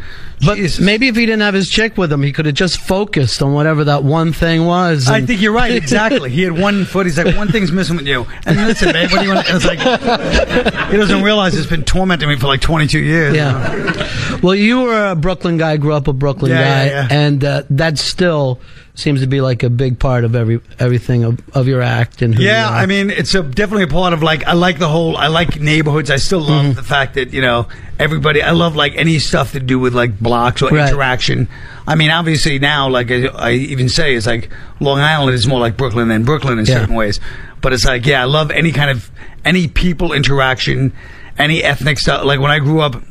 But 0.46 0.58
maybe 0.80 1.08
if 1.08 1.16
he 1.16 1.26
didn't 1.26 1.42
have 1.42 1.54
his 1.54 1.68
chick 1.70 1.98
with 1.98 2.12
him, 2.12 2.24
he 2.24 2.32
could 2.32 2.46
have 2.46 2.56
just 2.56 2.80
focused 2.80 3.42
on 3.42 3.54
whatever 3.54 3.84
that 3.86 4.04
one 4.04 4.32
thing 4.34 4.66
was. 4.66 5.08
I 5.10 5.22
think 5.22 5.42
you're 5.42 5.52
right. 5.54 5.72
Exactly. 5.80 6.30
He 6.30 6.44
had 6.44 6.58
one 6.58 6.86
foot. 6.86 7.06
He's 7.06 7.18
like, 7.18 7.36
one 7.36 7.48
thing's 7.50 7.72
missing 7.72 7.98
with 7.98 8.08
you. 8.08 8.26
And 8.46 8.58
listen, 8.68 8.92
man, 8.94 9.10
what 9.10 9.20
do 9.20 9.28
you 9.28 9.34
want? 9.34 9.48
And 9.50 9.56
it's 9.58 9.66
like, 9.66 9.80
he 10.92 10.98
doesn't 10.98 11.24
realize 11.24 11.56
it's 11.58 11.70
been 11.70 11.84
tormenting 11.84 12.28
me 12.30 12.36
for 12.38 12.48
like 12.48 12.62
22 12.62 13.00
years. 13.00 13.36
Yeah. 13.36 14.40
Well, 14.42 14.56
you 14.56 14.82
were 14.82 15.12
a 15.12 15.16
Brooklyn 15.16 15.58
guy, 15.58 15.78
grew 15.78 15.94
up 15.94 16.08
a 16.08 16.14
Brooklyn 16.14 16.52
Yeah, 16.52 16.62
guy, 16.64 16.86
yeah, 16.86 17.08
yeah. 17.08 17.08
and 17.12 17.44
uh, 17.44 17.64
that 17.72 17.98
still 17.98 18.60
seems 19.00 19.22
to 19.22 19.28
be 19.28 19.42
like 19.42 19.64
a 19.64 19.70
big 19.70 19.98
part 20.00 20.24
of 20.24 20.36
every 20.36 20.62
everything 20.78 21.24
of, 21.24 21.40
of 21.56 21.68
your 21.68 21.82
act 21.82 22.22
and 22.22 22.36
who 22.36 22.44
Yeah, 22.44 22.68
you 22.70 22.74
are. 22.76 22.78
I 22.82 22.86
mean, 22.86 23.10
it's 23.10 23.34
a, 23.34 23.42
definitely 23.42 23.84
a 23.86 23.88
part 23.88 24.14
of 24.14 24.22
like 24.22 24.46
I 24.46 24.54
like 24.54 24.78
the 24.78 24.88
whole. 24.88 25.18
I 25.18 25.28
like 25.28 25.60
neighborhoods. 25.60 26.12
I 26.12 26.18
still 26.18 26.42
love 26.42 26.66
Mm-hmm. 26.66 26.74
the 26.74 26.84
fact 26.84 27.16
that 27.16 27.34
you 27.34 27.42
know 27.42 27.68
everybody. 27.98 28.42
I 28.42 28.52
love 28.52 28.76
like 28.76 28.94
any 28.96 29.18
stuff 29.20 29.54
to 29.54 29.60
do 29.60 29.80
with 29.80 29.94
like 29.96 30.20
blocks 30.20 30.62
or 30.62 30.70
Right. 30.70 30.90
interaction. 30.90 31.48
I 31.88 31.96
mean, 31.96 32.12
obviously 32.12 32.60
now, 32.60 32.90
like 32.90 33.10
I, 33.10 33.26
I 33.28 33.52
even 33.54 33.90
say, 33.90 34.14
it's 34.16 34.28
like 34.28 34.50
Long 34.80 35.00
Island 35.00 35.34
is 35.34 35.48
more 35.48 35.60
like 35.60 35.76
Brooklyn 35.78 36.08
than 36.10 36.24
Brooklyn 36.24 36.60
in 36.60 36.66
Yeah. 36.66 36.76
certain 36.82 36.94
ways. 36.96 37.20
But 37.62 37.74
it's 37.74 37.86
like, 37.86 38.06
yeah, 38.06 38.22
I 38.22 38.26
love 38.26 38.52
any 38.52 38.72
kind 38.72 38.92
of 38.92 39.10
any 39.44 39.68
people 39.68 40.14
interaction, 40.14 40.94
any 41.38 41.64
ethnic 41.64 41.98
stuff. 42.00 42.26
Like 42.26 42.40
when 42.40 42.52
I 42.52 42.60
grew 42.60 42.82
up. 42.82 43.02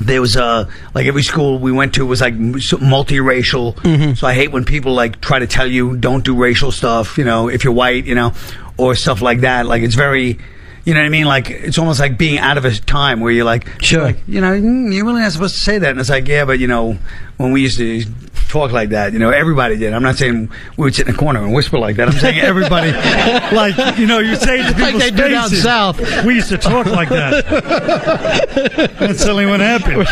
There 0.00 0.20
was 0.20 0.36
a 0.36 0.68
like 0.94 1.06
every 1.06 1.22
school 1.22 1.58
we 1.58 1.72
went 1.72 1.94
to 1.94 2.06
was 2.06 2.20
like 2.20 2.34
multiracial. 2.34 3.74
Mm-hmm. 3.76 4.14
So 4.14 4.26
I 4.26 4.34
hate 4.34 4.50
when 4.52 4.64
people 4.64 4.94
like 4.94 5.20
try 5.20 5.38
to 5.38 5.46
tell 5.46 5.66
you 5.66 5.96
don't 5.96 6.24
do 6.24 6.34
racial 6.36 6.72
stuff. 6.72 7.18
You 7.18 7.24
know, 7.24 7.48
if 7.48 7.64
you're 7.64 7.72
white, 7.72 8.04
you 8.06 8.14
know, 8.14 8.32
or 8.76 8.94
stuff 8.94 9.20
like 9.22 9.40
that. 9.40 9.66
Like 9.66 9.82
it's 9.82 9.94
very, 9.94 10.38
you 10.84 10.94
know 10.94 11.00
what 11.00 11.06
I 11.06 11.10
mean? 11.10 11.26
Like 11.26 11.50
it's 11.50 11.78
almost 11.78 12.00
like 12.00 12.16
being 12.16 12.38
out 12.38 12.56
of 12.58 12.64
a 12.64 12.72
time 12.72 13.20
where 13.20 13.32
you're 13.32 13.44
like, 13.44 13.68
Sure. 13.82 14.02
like, 14.02 14.18
you 14.26 14.40
know, 14.40 14.52
mm, 14.52 14.94
you're 14.94 15.04
really 15.04 15.20
not 15.20 15.32
supposed 15.32 15.54
to 15.56 15.60
say 15.60 15.78
that. 15.78 15.90
And 15.90 16.00
it's 16.00 16.10
like, 16.10 16.28
yeah, 16.28 16.44
but 16.44 16.58
you 16.58 16.66
know, 16.68 16.96
when 17.36 17.52
we 17.52 17.62
used 17.62 17.78
to 17.78 18.04
talk 18.48 18.72
like 18.72 18.90
that, 18.90 19.12
you 19.12 19.18
know, 19.18 19.30
everybody 19.30 19.76
did. 19.76 19.92
I'm 19.92 20.02
not 20.02 20.16
saying 20.16 20.50
we 20.76 20.84
would 20.84 20.94
sit 20.94 21.06
in 21.06 21.14
a 21.14 21.16
corner 21.16 21.44
and 21.44 21.54
whisper 21.54 21.78
like 21.78 21.96
that. 21.96 22.08
I'm 22.08 22.14
saying 22.14 22.40
everybody, 22.40 22.92
like, 23.56 23.98
you 23.98 24.06
know, 24.06 24.18
you 24.18 24.36
say 24.36 24.56
to 24.56 24.80
Like 24.80 24.96
they 24.96 25.10
do 25.10 25.28
down 25.28 25.48
south. 25.50 25.98
We 26.24 26.34
used 26.34 26.48
to 26.48 26.58
talk 26.58 26.86
like 26.86 27.10
that. 27.10 27.46
That's 28.98 29.20
suddenly 29.20 29.46
what 29.46 29.60
happened. 29.60 30.08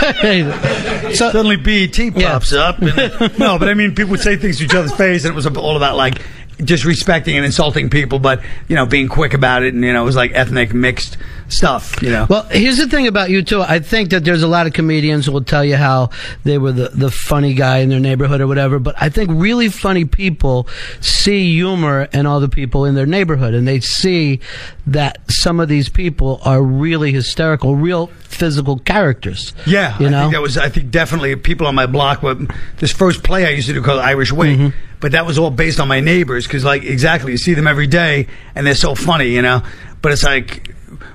suddenly 1.17 1.57
BET 1.57 2.15
pops 2.15 2.53
up. 2.53 2.79
And, 2.81 2.97
no, 3.39 3.59
but 3.59 3.69
I 3.69 3.75
mean, 3.75 3.95
people 3.95 4.13
would 4.13 4.21
say 4.21 4.37
things 4.37 4.59
to 4.59 4.65
each 4.65 4.75
other's 4.75 4.95
face, 4.95 5.25
and 5.25 5.33
it 5.33 5.37
was 5.37 5.47
all 5.47 5.77
about 5.77 5.97
like 5.97 6.23
disrespecting 6.59 7.35
and 7.35 7.45
insulting 7.45 7.91
people, 7.91 8.19
but 8.19 8.43
you 8.69 8.77
know, 8.77 8.87
being 8.87 9.09
quick 9.09 9.35
about 9.35 9.63
it, 9.63 9.75
and 9.75 9.83
you 9.85 9.93
know, 9.93 10.03
it 10.03 10.07
was 10.07 10.17
like 10.17 10.33
ethnic 10.33 10.73
mixed 10.73 11.17
stuff. 11.49 12.03
You 12.03 12.11
know. 12.11 12.27
Well, 12.29 12.43
here's 12.45 12.79
the 12.79 12.89
thing 12.89 13.07
about 13.07 13.31
you 13.31 13.43
too. 13.43 13.63
I 13.63 13.79
think 13.79 14.11
that 14.11 14.25
there's 14.25 14.43
a 14.43 14.49
lot 14.49 14.67
of 14.67 14.73
comedians 14.73 15.27
who 15.27 15.33
will 15.33 15.45
tell 15.45 15.65
you 15.65 15.77
how 15.77 16.11
they 16.45 16.59
were 16.59 16.73
the, 16.73 16.89
the 16.89 17.11
funny 17.11 17.55
guy 17.55 17.79
in 17.79 17.89
their 17.89 18.01
neighborhood 18.01 18.41
or 18.41 18.47
whatever. 18.47 18.79
But 18.79 18.95
I 19.01 19.09
think 19.09 19.31
really 19.33 19.69
funny 19.69 20.05
people 20.05 20.69
see 21.01 21.53
humor 21.55 22.09
in 22.13 22.27
all 22.27 22.41
the 22.41 22.49
people 22.49 22.85
in 22.85 22.95
their 22.95 23.07
neighborhood, 23.07 23.55
and 23.55 23.67
they 23.67 23.81
see 23.81 24.41
that 24.87 25.19
some 25.31 25.61
of 25.61 25.69
these 25.69 25.89
people 25.89 26.41
are 26.45 26.63
really 26.63 27.13
hysterical, 27.13 27.77
real 27.77 28.09
physical 28.09 28.79
characters. 28.81 29.53
Yeah, 29.67 29.99
you 29.99 30.07
I 30.07 30.11
know. 30.11 30.21
think 30.23 30.33
that 30.35 30.43
was. 30.43 30.59
I 30.59 30.69
think 30.69 30.91
definitely 30.91 31.35
people 31.37 31.67
on 31.67 31.75
my 31.75 31.87
block. 31.87 32.23
Were, 32.23 32.35
this 32.79 32.93
first 32.93 33.23
play 33.23 33.47
I 33.47 33.51
used 33.51 33.69
to 33.69 33.75
do 33.75 33.83
called 33.83 34.01
Irish 34.01 34.33
Wake, 34.33 34.59
Mm-hmm. 34.59 34.77
but 35.01 35.13
that 35.13 35.27
was 35.27 35.39
all 35.39 35.51
based 35.51 35.81
on 35.81 35.89
my 35.89 36.01
neighbors 36.01 36.47
because, 36.47 36.65
like, 36.65 36.83
exactly, 36.85 37.33
you 37.33 37.39
see 37.39 37.55
them 37.55 37.67
every 37.67 37.87
day 37.87 38.27
and 38.55 38.67
they're 38.67 38.75
so 38.75 38.95
funny, 38.95 39.29
you 39.31 39.43
know. 39.43 39.63
But 40.03 40.13
it's 40.13 40.23
like 40.23 40.75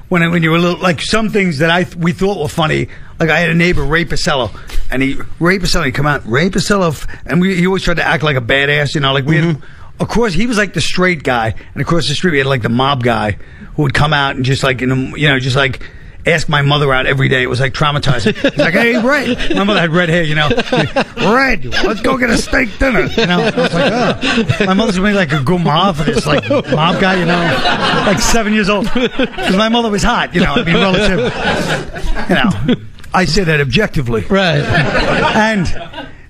when 0.09 0.23
I- 0.23 0.27
when 0.27 0.43
you 0.43 0.51
were 0.51 0.59
little, 0.59 0.79
like 0.81 1.01
some 1.01 1.29
things 1.29 1.59
that 1.59 1.69
I 1.69 1.85
we 1.97 2.11
thought 2.11 2.39
were 2.41 2.47
funny. 2.49 2.87
Like 3.19 3.29
I 3.29 3.39
had 3.39 3.49
a 3.49 3.55
neighbor 3.55 3.83
Ray 3.83 4.05
Pacello, 4.05 4.49
and 4.89 5.01
he 5.03 5.17
Ray 5.39 5.59
Pacello, 5.59 5.85
he 5.85 5.91
come 5.91 6.07
out 6.07 6.21
Ray 6.25 6.49
Pacello, 6.49 7.05
and 7.25 7.39
we 7.41 7.55
he 7.55 7.67
always 7.67 7.83
tried 7.83 7.97
to 7.97 8.03
act 8.07 8.23
like 8.23 8.35
a 8.37 8.41
badass, 8.41 8.95
you 8.95 9.01
know. 9.01 9.13
Like 9.13 9.25
we. 9.25 9.37
Mm-hmm. 9.37 9.63
Of 9.99 10.07
course, 10.07 10.33
he 10.33 10.47
was 10.47 10.57
like 10.57 10.73
the 10.73 10.81
straight 10.81 11.21
guy, 11.21 11.53
and 11.75 11.81
across 11.81 12.07
the 12.07 12.15
street 12.15 12.31
we 12.31 12.37
had 12.39 12.47
like 12.47 12.63
the 12.63 12.69
mob 12.69 13.03
guy 13.03 13.37
who 13.75 13.83
would 13.83 13.93
come 13.93 14.13
out 14.13 14.35
and 14.35 14.43
just 14.43 14.63
like, 14.63 14.81
you 14.81 14.87
know, 14.87 15.15
you 15.15 15.27
know, 15.27 15.37
just 15.37 15.55
like 15.55 15.87
ask 16.25 16.47
my 16.49 16.61
mother 16.61 16.93
out 16.93 17.05
every 17.05 17.27
day. 17.29 17.43
It 17.43 17.47
was 17.47 17.59
like 17.59 17.73
traumatizing. 17.73 18.35
He's 18.35 18.57
like, 18.57 18.73
"Hey, 18.73 18.97
Ray," 19.01 19.35
my 19.55 19.63
mother 19.63 19.79
had 19.79 19.91
red 19.91 20.09
hair, 20.09 20.23
you 20.23 20.35
know. 20.35 20.49
Red, 21.17 21.65
let's 21.65 22.01
go 22.01 22.17
get 22.17 22.29
a 22.29 22.37
steak 22.37 22.77
dinner. 22.79 23.03
You 23.03 23.25
know, 23.25 23.39
I 23.41 23.55
was 23.55 23.73
like, 23.73 24.59
oh. 24.59 24.65
My 24.65 24.73
mother's 24.73 24.99
made 24.99 25.13
like 25.13 25.31
a 25.31 25.41
gourmand 25.41 25.97
for 25.97 26.03
this 26.03 26.25
like 26.25 26.49
mob 26.49 26.99
guy, 26.99 27.15
you 27.19 27.25
know, 27.25 28.05
like 28.05 28.19
seven 28.19 28.53
years 28.53 28.69
old. 28.69 28.85
Because 28.93 29.55
my 29.55 29.69
mother 29.69 29.89
was 29.89 30.03
hot, 30.03 30.33
you 30.33 30.41
know. 30.41 30.53
I 30.53 30.63
mean, 30.63 30.75
relative, 30.75 31.19
you 32.29 32.35
know. 32.35 32.85
I 33.13 33.25
say 33.25 33.43
that 33.43 33.59
objectively, 33.61 34.21
right? 34.25 34.61
And 35.35 35.65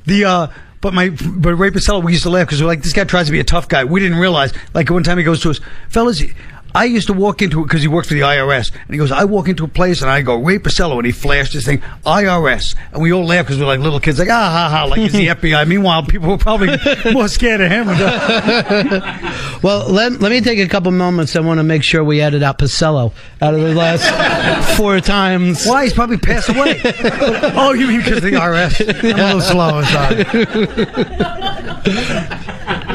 the. 0.05 0.25
uh 0.25 0.47
but 0.81 0.95
my, 0.95 1.09
but 1.09 1.53
Ray 1.53 1.69
Pacello, 1.69 2.03
we 2.03 2.13
used 2.13 2.23
to 2.23 2.31
laugh 2.31 2.47
because 2.47 2.59
we're 2.59 2.67
like, 2.67 2.81
this 2.81 2.91
guy 2.91 3.03
tries 3.03 3.27
to 3.27 3.31
be 3.31 3.39
a 3.39 3.43
tough 3.43 3.67
guy. 3.67 3.83
We 3.83 3.99
didn't 3.99 4.17
realize, 4.17 4.51
like 4.73 4.89
one 4.89 5.03
time 5.03 5.19
he 5.19 5.23
goes 5.23 5.39
to 5.43 5.51
us, 5.51 5.59
fellas, 5.89 6.23
I 6.73 6.85
used 6.85 7.07
to 7.07 7.13
walk 7.13 7.41
into 7.41 7.61
it 7.61 7.63
because 7.63 7.81
he 7.81 7.87
works 7.87 8.07
for 8.07 8.13
the 8.13 8.21
IRS, 8.21 8.71
and 8.73 8.89
he 8.89 8.97
goes, 8.97 9.11
I 9.11 9.25
walk 9.25 9.47
into 9.47 9.63
a 9.63 9.67
place 9.67 10.01
and 10.01 10.09
I 10.09 10.21
go, 10.21 10.37
Ray 10.37 10.59
Pacello, 10.59 10.97
and 10.97 11.05
he 11.05 11.11
flashed 11.11 11.53
this 11.53 11.65
thing, 11.65 11.79
IRS, 12.05 12.75
and 12.93 13.01
we 13.01 13.11
all 13.11 13.25
laugh 13.25 13.45
because 13.45 13.59
we're 13.59 13.65
like 13.65 13.79
little 13.79 13.99
kids, 13.99 14.19
like, 14.19 14.29
ah, 14.29 14.49
ha, 14.51 14.69
ha, 14.69 14.85
like 14.85 14.99
he's 14.99 15.11
the 15.13 15.27
FBI. 15.35 15.67
Meanwhile, 15.67 16.03
people 16.03 16.29
were 16.29 16.37
probably 16.37 16.77
more 17.11 17.27
scared 17.27 17.61
of 17.61 17.71
him. 17.71 17.87
well, 19.61 19.89
let, 19.89 20.19
let 20.19 20.31
me 20.31 20.41
take 20.41 20.59
a 20.59 20.67
couple 20.67 20.91
moments. 20.91 21.35
I 21.35 21.41
want 21.41 21.59
to 21.59 21.63
make 21.63 21.83
sure 21.83 22.03
we 22.03 22.21
edit 22.21 22.43
out 22.43 22.57
Pacello 22.57 23.13
out 23.41 23.53
of 23.53 23.61
the 23.61 23.73
last 23.73 24.77
four 24.77 24.99
times. 24.99 25.65
Why? 25.65 25.83
He's 25.83 25.93
probably 25.93 26.17
passed 26.17 26.49
away. 26.49 26.79
oh, 26.83 27.73
you 27.73 27.87
mean 27.87 27.99
because 27.99 28.21
the 28.21 28.31
IRS? 28.31 29.03
I'm 29.03 29.19
a 29.19 29.23
little 29.25 29.41
slow. 29.41 29.81
Sorry. 29.83 30.25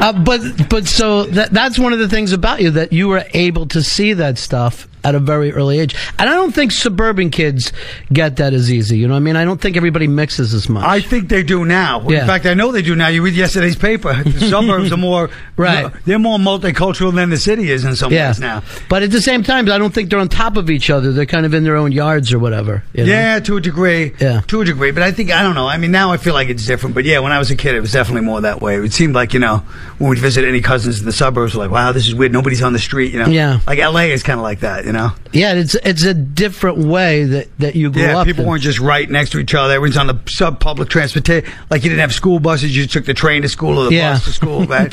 Uh, 0.01 0.13
but 0.13 0.69
but 0.69 0.87
so 0.87 1.23
that, 1.25 1.51
that's 1.51 1.79
one 1.79 1.93
of 1.93 1.99
the 1.99 2.09
things 2.09 2.33
about 2.33 2.61
you 2.61 2.71
that 2.71 2.93
you 2.93 3.07
were 3.07 3.23
able 3.33 3.65
to 3.67 3.81
see 3.81 4.13
that 4.13 4.37
stuff 4.37 4.87
at 5.03 5.15
a 5.15 5.19
very 5.19 5.53
early 5.53 5.79
age, 5.79 5.95
and 6.19 6.29
I 6.29 6.33
don't 6.33 6.53
think 6.53 6.71
suburban 6.71 7.29
kids 7.29 7.71
get 8.11 8.37
that 8.37 8.53
as 8.53 8.71
easy. 8.71 8.97
You 8.97 9.07
know, 9.07 9.13
what 9.13 9.19
I 9.19 9.21
mean, 9.21 9.35
I 9.35 9.45
don't 9.45 9.61
think 9.61 9.77
everybody 9.77 10.07
mixes 10.07 10.53
as 10.53 10.67
much. 10.67 10.83
I 10.83 10.99
think 10.99 11.29
they 11.29 11.43
do 11.43 11.65
now. 11.65 12.07
Yeah. 12.09 12.21
In 12.21 12.27
fact, 12.27 12.45
I 12.45 12.53
know 12.53 12.71
they 12.71 12.81
do 12.81 12.95
now. 12.95 13.07
You 13.07 13.21
read 13.21 13.35
yesterday's 13.35 13.75
paper. 13.75 14.21
The 14.23 14.39
suburbs 14.49 14.91
are 14.91 14.97
more 14.97 15.29
Right. 15.57 15.91
They're 16.05 16.19
more 16.19 16.37
multicultural 16.37 17.13
than 17.13 17.31
the 17.31 17.37
city 17.37 17.71
is 17.71 17.83
in 17.83 17.95
some 17.95 18.13
yeah. 18.13 18.29
ways 18.29 18.39
now. 18.39 18.63
But 18.89 19.01
at 19.01 19.09
the 19.09 19.21
same 19.21 19.41
time, 19.41 19.69
I 19.69 19.79
don't 19.79 19.93
think 19.93 20.11
they're 20.11 20.19
on 20.19 20.29
top 20.29 20.55
of 20.55 20.69
each 20.69 20.89
other. 20.91 21.11
They're 21.11 21.25
kind 21.25 21.45
of 21.47 21.53
in 21.55 21.63
their 21.63 21.75
own 21.75 21.91
yards 21.91 22.31
or 22.31 22.37
whatever. 22.37 22.83
you 22.93 23.05
know? 23.05 23.11
Yeah, 23.11 23.39
to 23.39 23.57
a 23.57 23.61
degree. 23.61 24.13
Yeah. 24.19 24.41
To 24.41 24.61
a 24.61 24.65
degree. 24.65 24.91
But 24.91 25.01
I 25.01 25.11
think, 25.11 25.31
I 25.31 25.41
don't 25.41 25.55
know. 25.55 25.67
I 25.67 25.77
mean, 25.77 25.91
now 25.91 26.11
I 26.11 26.17
feel 26.17 26.35
like 26.35 26.49
it's 26.49 26.65
different. 26.65 26.93
But 26.93 27.05
yeah, 27.05 27.19
when 27.19 27.31
I 27.31 27.39
was 27.39 27.49
a 27.49 27.55
kid, 27.55 27.73
it 27.73 27.79
was 27.81 27.91
definitely 27.91 28.21
more 28.21 28.41
that 28.41 28.61
way. 28.61 28.75
It 28.75 28.93
seemed 28.93 29.15
like, 29.15 29.33
you 29.33 29.39
know, 29.39 29.63
when 29.97 30.09
we'd 30.11 30.19
visit 30.19 30.45
any 30.45 30.61
cousins 30.61 30.99
in 30.99 31.05
the 31.05 31.11
suburbs, 31.11 31.55
we're 31.55 31.63
like, 31.63 31.71
wow, 31.71 31.91
this 31.91 32.07
is 32.07 32.13
weird. 32.13 32.31
Nobody's 32.31 32.61
on 32.61 32.73
the 32.73 32.79
street, 32.79 33.13
you 33.13 33.19
know? 33.19 33.27
Yeah. 33.27 33.59
Like 33.65 33.79
LA 33.79 34.01
is 34.11 34.21
kind 34.23 34.39
of 34.39 34.43
like 34.43 34.59
that, 34.59 34.85
you 34.85 34.91
know? 34.91 35.07
know. 35.07 35.13
Yeah, 35.31 35.53
it's 35.53 35.75
it's 35.75 36.03
a 36.03 36.13
different 36.13 36.79
way 36.79 37.23
that, 37.25 37.57
that 37.59 37.75
you 37.75 37.91
grew 37.91 38.01
Yeah, 38.01 38.19
up. 38.19 38.25
people 38.25 38.43
in. 38.43 38.49
weren't 38.49 38.63
just 38.63 38.79
right 38.79 39.07
next 39.09 39.31
to 39.31 39.39
each 39.39 39.53
other. 39.53 39.73
Everyone's 39.73 39.97
on 39.97 40.07
the 40.07 40.19
sub 40.27 40.59
public 40.59 40.89
transportation. 40.89 41.47
Like 41.69 41.83
you 41.83 41.89
didn't 41.89 42.01
have 42.01 42.13
school 42.13 42.39
buses. 42.39 42.75
You 42.75 42.87
took 42.87 43.05
the 43.05 43.13
train 43.13 43.41
to 43.43 43.49
school 43.49 43.77
or 43.79 43.85
the 43.89 43.95
Yeah. 43.95 44.13
bus 44.13 44.25
to 44.25 44.31
school, 44.33 44.65
right? 44.65 44.91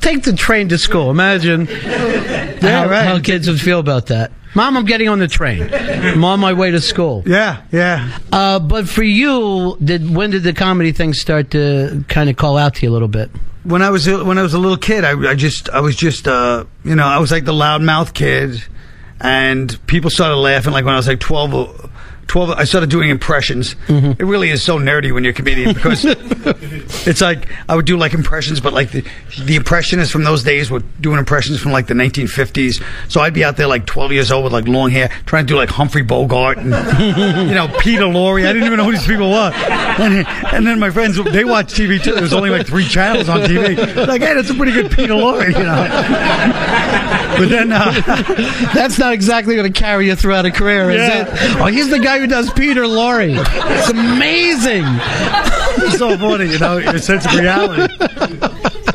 Take 0.00 0.24
the 0.24 0.34
train 0.36 0.68
to 0.70 0.78
school. 0.78 1.10
Imagine 1.10 1.66
how, 1.66 2.88
right. 2.88 3.04
how 3.06 3.20
kids 3.20 3.48
would 3.48 3.60
feel 3.60 3.78
about 3.78 4.06
that. 4.06 4.32
Mom, 4.54 4.76
I'm 4.76 4.84
getting 4.84 5.08
on 5.08 5.18
the 5.18 5.28
train. 5.28 5.62
I'm 5.74 6.24
on 6.24 6.40
my 6.40 6.52
way 6.52 6.70
to 6.70 6.80
school. 6.80 7.22
Yeah, 7.26 7.62
yeah. 7.72 8.18
Uh, 8.32 8.58
but 8.60 8.88
for 8.88 9.02
you, 9.02 9.76
did 9.82 10.14
when 10.14 10.30
did 10.30 10.42
the 10.44 10.52
comedy 10.52 10.92
thing 10.92 11.12
start 11.14 11.50
to 11.52 12.04
kind 12.08 12.30
of 12.30 12.36
call 12.36 12.56
out 12.56 12.76
to 12.76 12.86
you 12.86 12.90
a 12.90 12.94
little 12.94 13.08
bit? 13.08 13.30
when 13.64 13.80
I 13.80 13.88
was 13.88 14.06
a- 14.06 14.22
when 14.22 14.36
I 14.38 14.42
was 14.42 14.52
a 14.54 14.58
little 14.58 14.76
kid, 14.76 15.04
I, 15.04 15.30
I 15.30 15.34
just 15.34 15.70
I 15.70 15.80
was 15.80 15.96
just 15.96 16.28
uh, 16.28 16.64
you 16.84 16.94
know 16.94 17.06
I 17.06 17.18
was 17.18 17.30
like 17.32 17.44
the 17.46 17.52
loudmouth 17.52 18.12
kid, 18.14 18.62
and 19.20 19.78
people 19.86 20.10
started 20.10 20.36
laughing. 20.36 20.72
Like 20.72 20.84
when 20.84 20.94
I 20.94 20.98
was 20.98 21.08
like 21.08 21.20
twelve. 21.20 21.90
Or- 22.24 22.28
12 22.28 22.50
I 22.50 22.64
started 22.64 22.90
doing 22.90 23.10
impressions. 23.10 23.76
It 23.88 24.20
really 24.24 24.50
is 24.50 24.62
so 24.62 24.78
nerdy 24.78 25.12
when 25.12 25.24
you're 25.24 25.32
a 25.32 25.34
comedian 25.34 25.72
because 25.74 26.04
it's 27.06 27.20
like 27.20 27.48
I 27.68 27.76
would 27.76 27.86
do 27.86 27.96
like 27.96 28.14
impressions 28.14 28.60
but 28.60 28.72
like 28.72 28.90
the, 28.90 29.04
the 29.44 29.56
impressionists 29.56 30.12
from 30.12 30.24
those 30.24 30.42
days 30.42 30.70
were 30.70 30.80
doing 31.00 31.18
impressions 31.18 31.60
from 31.60 31.72
like 31.72 31.86
the 31.86 31.94
1950s. 31.94 32.82
So 33.08 33.20
I'd 33.20 33.34
be 33.34 33.44
out 33.44 33.56
there 33.56 33.66
like 33.66 33.86
12 33.86 34.12
years 34.12 34.30
old 34.32 34.44
with 34.44 34.52
like 34.52 34.66
long 34.68 34.90
hair 34.90 35.08
trying 35.26 35.46
to 35.46 35.52
do 35.52 35.56
like 35.56 35.68
Humphrey 35.70 36.02
Bogart 36.02 36.58
and 36.58 36.70
you 37.48 37.54
know 37.54 37.68
Peter 37.78 38.04
Lorre. 38.04 38.46
I 38.46 38.52
didn't 38.52 38.66
even 38.66 38.78
know 38.78 38.84
who 38.84 38.92
these 38.92 39.06
people 39.06 39.30
were. 39.30 39.52
And, 39.54 40.26
and 40.52 40.66
then 40.66 40.78
my 40.80 40.90
friends 40.90 41.22
they 41.32 41.44
watched 41.44 41.76
TV 41.76 42.02
too. 42.02 42.12
There 42.12 42.22
was 42.22 42.32
only 42.34 42.50
like 42.50 42.66
three 42.66 42.86
channels 42.86 43.28
on 43.28 43.40
TV. 43.40 44.06
Like, 44.06 44.22
hey, 44.22 44.34
that's 44.34 44.50
a 44.50 44.54
pretty 44.54 44.72
good 44.72 44.90
Peter 44.90 45.14
Lorre, 45.14 45.46
you 45.46 45.62
know. 45.62 46.84
But 47.34 47.48
then 47.48 47.72
uh, 47.72 47.90
That's 48.74 48.96
not 48.96 49.12
exactly 49.12 49.56
going 49.56 49.72
to 49.72 49.76
carry 49.80 50.06
you 50.06 50.14
throughout 50.14 50.46
a 50.46 50.52
career, 50.52 50.90
is 50.90 51.00
it? 51.02 51.28
Oh, 51.60 51.66
he's 51.66 51.90
the 51.90 51.98
guy 51.98 52.13
who 52.18 52.26
does 52.26 52.52
Peter 52.52 52.82
Lorre. 52.82 53.36
It's 53.38 53.90
amazing. 53.90 54.84
it's 55.86 55.98
so 55.98 56.16
funny, 56.16 56.50
you 56.50 56.58
know, 56.58 56.78
your 56.78 56.98
sense 56.98 57.24
of 57.26 57.34
reality. 57.34 57.94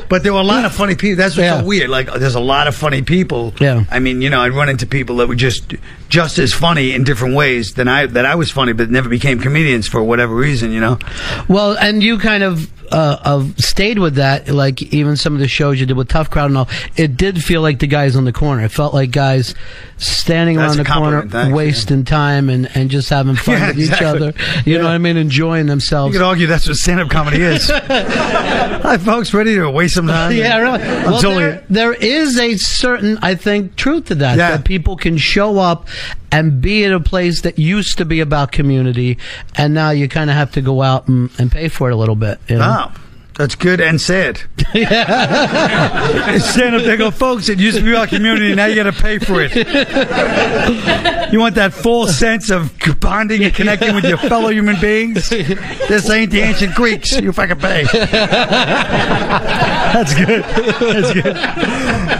But 0.09 0.23
there 0.23 0.33
were 0.33 0.39
a 0.39 0.43
lot 0.43 0.65
of 0.65 0.73
funny 0.73 0.95
people. 0.95 1.17
That's 1.17 1.37
what's 1.37 1.59
so 1.59 1.63
weird. 1.63 1.89
Like, 1.89 2.11
there's 2.13 2.35
a 2.35 2.39
lot 2.39 2.67
of 2.67 2.75
funny 2.75 3.03
people. 3.03 3.53
Yeah. 3.59 3.83
I 3.91 3.99
mean, 3.99 4.21
you 4.23 4.29
know, 4.31 4.41
I'd 4.41 4.53
run 4.53 4.67
into 4.67 4.87
people 4.87 5.17
that 5.17 5.27
were 5.27 5.35
just 5.35 5.75
just 6.09 6.39
as 6.39 6.53
funny 6.53 6.93
in 6.93 7.03
different 7.03 7.35
ways 7.35 7.73
than 7.75 7.87
I 7.87 8.05
that 8.07 8.25
I 8.25 8.35
was 8.35 8.51
funny, 8.51 8.73
but 8.73 8.89
never 8.89 9.09
became 9.09 9.39
comedians 9.39 9.87
for 9.87 10.03
whatever 10.03 10.35
reason. 10.35 10.71
You 10.71 10.81
know. 10.81 10.99
Well, 11.47 11.77
and 11.77 12.03
you 12.03 12.17
kind 12.17 12.43
of 12.43 12.71
uh, 12.91 13.17
uh, 13.23 13.45
stayed 13.57 13.99
with 13.99 14.15
that, 14.15 14.49
like 14.49 14.81
even 14.93 15.15
some 15.15 15.33
of 15.33 15.39
the 15.39 15.47
shows 15.47 15.79
you 15.79 15.85
did 15.85 15.95
with 15.95 16.09
Tough 16.09 16.29
Crowd 16.29 16.45
and 16.49 16.57
all. 16.57 16.69
It 16.95 17.15
did 17.15 17.43
feel 17.43 17.61
like 17.61 17.79
the 17.79 17.87
guys 17.87 18.15
on 18.15 18.25
the 18.25 18.33
corner. 18.33 18.63
It 18.63 18.69
felt 18.69 18.93
like 18.93 19.11
guys 19.11 19.53
standing 19.97 20.55
That's 20.57 20.75
around 20.75 20.85
the 20.85 20.91
corner, 20.91 21.27
thanks, 21.27 21.55
wasting 21.55 22.05
time 22.05 22.49
and, 22.49 22.69
and 22.75 22.89
just 22.89 23.09
having 23.09 23.35
fun 23.37 23.55
Yeah, 23.55 23.67
with 23.69 23.79
exactly. 23.79 24.29
each 24.29 24.35
other. 24.35 24.61
You 24.69 24.77
know 24.79 24.85
what 24.85 24.93
I 24.93 24.97
mean? 24.97 25.17
Enjoying 25.17 25.67
themselves. 25.67 26.13
You 26.13 26.19
could 26.19 26.25
argue 26.25 26.47
that's 26.47 26.67
what 26.67 26.77
stand-up 26.77 27.09
comedy 27.09 27.41
is. 27.41 27.69
Hi, 27.73 28.97
folks. 28.97 29.33
Ready 29.33 29.55
to 29.55 29.69
waste 29.69 29.95
some 29.95 30.07
time? 30.07 30.31
yeah, 30.35 30.57
really. 30.57 30.79
Well, 30.79 31.21
there, 31.21 31.63
there 31.69 31.93
is 31.93 32.39
a 32.39 32.55
certain, 32.57 33.19
I 33.21 33.35
think, 33.35 33.75
truth 33.75 34.05
to 34.05 34.15
that. 34.15 34.37
Yeah. 34.37 34.51
That 34.51 34.65
people 34.65 34.95
can 34.95 35.17
show 35.17 35.59
up 35.59 35.87
and 36.31 36.61
be 36.61 36.85
at 36.85 36.91
a 36.91 36.99
place 36.99 37.41
that 37.41 37.57
used 37.59 37.97
to 37.97 38.05
be 38.05 38.19
about 38.19 38.51
community, 38.51 39.17
and 39.55 39.73
now 39.73 39.89
you 39.89 40.07
kind 40.07 40.29
of 40.29 40.35
have 40.35 40.51
to 40.53 40.61
go 40.61 40.81
out 40.81 41.07
and, 41.07 41.29
and 41.37 41.51
pay 41.51 41.67
for 41.67 41.89
it 41.89 41.93
a 41.93 41.97
little 41.97 42.15
bit. 42.15 42.39
You 42.47 42.57
know? 42.57 42.61
Wow. 42.61 42.91
That's 43.39 43.55
good 43.55 43.79
and 43.79 44.01
sad. 44.01 44.37
Stand 44.59 44.75
up 46.75 46.83
there, 46.83 46.97
go, 46.97 47.09
folks. 47.09 47.47
It 47.47 47.57
used 47.57 47.77
to 47.77 47.83
be 47.85 47.95
our 47.95 48.05
community. 48.05 48.53
Now 48.53 48.65
you 48.65 48.75
got 48.75 48.93
to 48.93 49.01
pay 49.01 49.17
for 49.17 49.35
it. 49.41 49.55
You 51.31 51.39
want 51.39 51.55
that 51.55 51.71
full 51.73 52.07
sense 52.07 52.49
of 52.49 52.73
bonding 52.99 53.41
and 53.45 53.53
connecting 53.55 53.95
with 53.95 54.03
your 54.03 54.17
fellow 54.17 54.49
human 54.49 54.77
beings? 54.81 55.29
This 55.29 56.09
ain't 56.09 56.31
the 56.31 56.41
ancient 56.41 56.75
Greeks. 56.75 57.13
You 57.13 57.31
fucking 57.31 57.59
pay. 57.59 57.83
That's 59.89 60.13
good. 60.13 60.43
That's 60.43 61.13
good. 61.13 61.35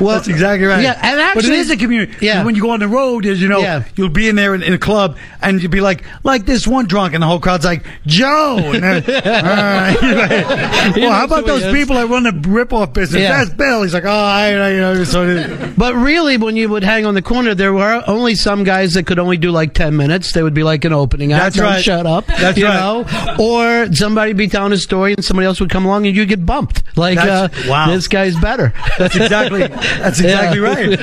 Well, 0.01 0.15
that's 0.15 0.27
exactly 0.29 0.65
right. 0.65 0.81
Yeah, 0.81 0.93
and 1.03 1.17
but 1.35 1.43
it 1.43 1.47
actually- 1.49 1.57
is 1.57 1.69
a 1.69 1.75
community. 1.77 2.13
Yeah. 2.25 2.45
When 2.45 2.55
you 2.55 2.61
go 2.61 2.69
on 2.71 2.79
the 2.79 2.87
road, 2.87 3.25
as 3.25 3.41
you 3.41 3.47
know, 3.49 3.59
Yeah. 3.59 3.83
you'll 3.95 4.07
be 4.09 4.29
in 4.29 4.35
there 4.37 4.55
in, 4.55 4.63
in 4.63 4.71
a 4.73 4.77
club, 4.77 5.17
and 5.41 5.61
you'll 5.61 5.71
be 5.71 5.81
like, 5.81 6.03
like 6.23 6.45
this 6.45 6.65
one 6.65 6.85
drunk, 6.87 7.13
and 7.13 7.21
the 7.21 7.27
whole 7.27 7.39
crowd's 7.41 7.65
like, 7.65 7.85
Joe. 8.05 8.57
And 8.73 8.81
they're, 8.83 9.03
all 9.25 9.41
right. 9.43 10.97
Well, 11.09 11.19
how 11.19 11.25
about 11.25 11.45
those 11.45 11.71
people 11.71 11.95
that 11.95 12.07
run 12.07 12.23
the 12.23 12.49
rip-off 12.49 12.93
business? 12.93 13.21
Yeah. 13.21 13.37
That's 13.37 13.55
Bill. 13.55 13.83
He's 13.83 13.93
like, 13.93 14.05
oh, 14.05 14.09
I, 14.09 14.51
I 14.51 14.69
you 14.71 14.79
know, 14.79 15.03
so 15.03 15.73
But 15.77 15.95
really, 15.95 16.37
when 16.37 16.55
you 16.55 16.69
would 16.69 16.83
hang 16.83 17.05
on 17.05 17.13
the 17.13 17.21
corner, 17.21 17.55
there 17.55 17.73
were 17.73 18.03
only 18.07 18.35
some 18.35 18.63
guys 18.63 18.93
that 18.93 19.05
could 19.05 19.19
only 19.19 19.37
do 19.37 19.51
like 19.51 19.73
ten 19.73 19.95
minutes. 19.95 20.33
They 20.33 20.43
would 20.43 20.53
be 20.53 20.63
like 20.63 20.85
an 20.85 20.93
opening 20.93 21.33
act. 21.33 21.43
That's 21.43 21.55
"Don't 21.55 21.65
right. 21.65 21.83
Shut 21.83 22.05
up. 22.05 22.25
That's 22.25 22.57
you 22.57 22.65
right. 22.65 22.79
know, 22.79 23.37
or 23.39 23.93
somebody 23.93 24.31
would 24.31 24.37
be 24.37 24.47
telling 24.47 24.73
a 24.73 24.77
story 24.77 25.13
and 25.13 25.23
somebody 25.23 25.45
else 25.45 25.59
would 25.59 25.69
come 25.69 25.85
along 25.85 26.07
and 26.07 26.15
you 26.15 26.25
get 26.25 26.45
bumped. 26.45 26.83
Like, 26.97 27.17
uh, 27.17 27.49
wow. 27.67 27.87
this 27.89 28.07
guy's 28.07 28.35
better. 28.35 28.73
That's 28.97 29.15
exactly. 29.15 29.67
That's 29.67 30.19
exactly 30.19 30.59
right. 30.59 30.99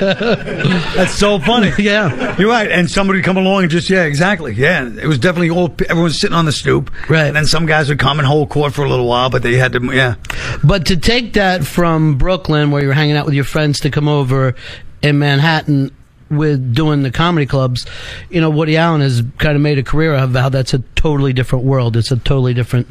That's 0.95 1.13
so 1.13 1.39
funny. 1.39 1.71
Yeah. 1.87 2.35
You're 2.37 2.49
right. 2.49 2.69
And 2.69 2.89
somebody 2.89 3.19
would 3.19 3.25
come 3.25 3.37
along 3.37 3.63
and 3.63 3.71
just 3.71 3.89
yeah, 3.89 4.03
exactly. 4.03 4.53
Yeah, 4.53 4.85
it 4.87 5.07
was 5.07 5.19
definitely 5.19 5.51
all 5.51 5.73
everyone's 5.87 6.19
sitting 6.19 6.35
on 6.35 6.45
the 6.45 6.51
stoop. 6.51 6.91
Right. 7.09 7.27
And 7.27 7.35
then 7.35 7.45
some 7.45 7.65
guys 7.65 7.87
would 7.87 7.99
come 7.99 8.19
and 8.19 8.27
hold 8.27 8.49
court 8.49 8.73
for 8.73 8.83
a 8.83 8.89
little 8.89 9.07
while, 9.07 9.29
but 9.29 9.41
they 9.41 9.55
had 9.55 9.73
to 9.73 9.79
yeah. 9.91 10.15
But 10.63 10.87
to 10.87 10.97
take 10.97 11.33
that 11.33 11.65
from 11.65 12.17
Brooklyn, 12.17 12.71
where 12.71 12.81
you 12.81 12.87
were 12.87 12.93
hanging 12.93 13.15
out 13.15 13.25
with 13.25 13.35
your 13.35 13.43
friends, 13.43 13.79
to 13.81 13.89
come 13.89 14.07
over 14.07 14.55
in 15.01 15.19
Manhattan 15.19 15.91
with 16.29 16.73
doing 16.73 17.03
the 17.03 17.11
comedy 17.11 17.45
clubs, 17.45 17.85
you 18.29 18.41
know, 18.41 18.49
Woody 18.49 18.77
Allen 18.77 19.01
has 19.01 19.23
kind 19.37 19.55
of 19.55 19.61
made 19.61 19.77
a 19.77 19.83
career 19.83 20.13
of 20.13 20.33
how 20.33 20.49
that's 20.49 20.73
a 20.73 20.79
totally 20.95 21.33
different 21.33 21.65
world. 21.65 21.95
It's 21.95 22.11
a 22.11 22.17
totally 22.17 22.53
different 22.53 22.87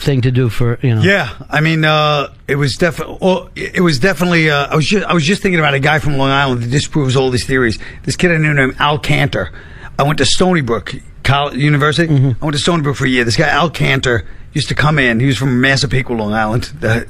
thing 0.00 0.22
to 0.22 0.30
do 0.30 0.48
for 0.48 0.78
you 0.82 0.94
know. 0.94 1.02
Yeah, 1.02 1.30
I 1.48 1.60
mean, 1.60 1.84
uh, 1.84 2.32
it 2.48 2.56
was 2.56 2.74
definitely. 2.76 3.18
Well, 3.20 3.50
it 3.54 3.82
was 3.82 3.98
definitely. 3.98 4.50
Uh, 4.50 4.66
I 4.66 4.76
was 4.76 4.86
just. 4.86 5.06
I 5.06 5.12
was 5.12 5.24
just 5.24 5.42
thinking 5.42 5.58
about 5.58 5.74
a 5.74 5.80
guy 5.80 5.98
from 5.98 6.16
Long 6.16 6.30
Island 6.30 6.62
that 6.62 6.70
disproves 6.70 7.16
all 7.16 7.30
these 7.30 7.46
theories. 7.46 7.78
This 8.04 8.16
kid 8.16 8.32
I 8.32 8.38
knew 8.38 8.54
named 8.54 8.76
Al 8.78 8.98
Cantor. 8.98 9.52
I 9.98 10.02
went 10.02 10.18
to 10.18 10.24
Stony 10.24 10.62
Brook 10.62 10.94
College, 11.22 11.56
University. 11.56 12.12
I 12.12 12.34
went 12.40 12.52
to 12.54 12.58
Stony 12.58 12.82
Brook 12.82 12.96
for 12.96 13.04
a 13.04 13.08
year. 13.08 13.24
This 13.24 13.36
guy 13.36 13.48
Al 13.48 13.70
Cantor 13.70 14.24
used 14.52 14.68
to 14.68 14.74
come 14.74 14.98
in. 14.98 15.20
He 15.20 15.26
was 15.26 15.36
from 15.36 15.60
Massapequa, 15.60 16.14
Long 16.14 16.32
Island, 16.32 16.64
the 16.80 17.06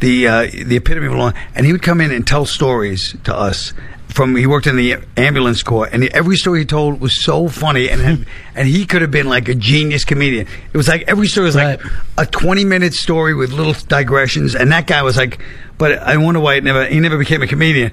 the 0.00 0.26
uh, 0.26 0.42
the 0.42 0.76
epitome 0.76 1.06
of 1.06 1.14
Long. 1.14 1.34
And 1.54 1.64
he 1.66 1.72
would 1.72 1.82
come 1.82 2.00
in 2.00 2.10
and 2.10 2.26
tell 2.26 2.46
stories 2.46 3.16
to 3.24 3.34
us. 3.34 3.72
From 4.08 4.36
he 4.36 4.46
worked 4.46 4.66
in 4.66 4.76
the 4.76 4.96
ambulance 5.16 5.62
corps, 5.62 5.88
and 5.90 6.04
every 6.08 6.36
story 6.36 6.60
he 6.60 6.64
told 6.66 7.00
was 7.00 7.18
so 7.24 7.48
funny, 7.48 7.88
and 7.88 8.26
and 8.54 8.68
he 8.68 8.84
could 8.84 9.00
have 9.00 9.10
been 9.10 9.28
like 9.28 9.48
a 9.48 9.54
genius 9.54 10.04
comedian. 10.04 10.46
It 10.70 10.76
was 10.76 10.86
like 10.86 11.02
every 11.08 11.28
story 11.28 11.46
was 11.46 11.56
like 11.56 11.80
a 12.18 12.26
twenty 12.26 12.66
minute 12.66 12.92
story 12.92 13.32
with 13.32 13.52
little 13.52 13.72
digressions, 13.88 14.54
and 14.54 14.70
that 14.72 14.86
guy 14.86 15.02
was 15.02 15.16
like. 15.16 15.40
But 15.78 15.98
I 15.98 16.18
wonder 16.18 16.38
why 16.38 16.56
it 16.56 16.64
never 16.64 16.86
he 16.86 17.00
never 17.00 17.16
became 17.16 17.42
a 17.42 17.46
comedian. 17.46 17.90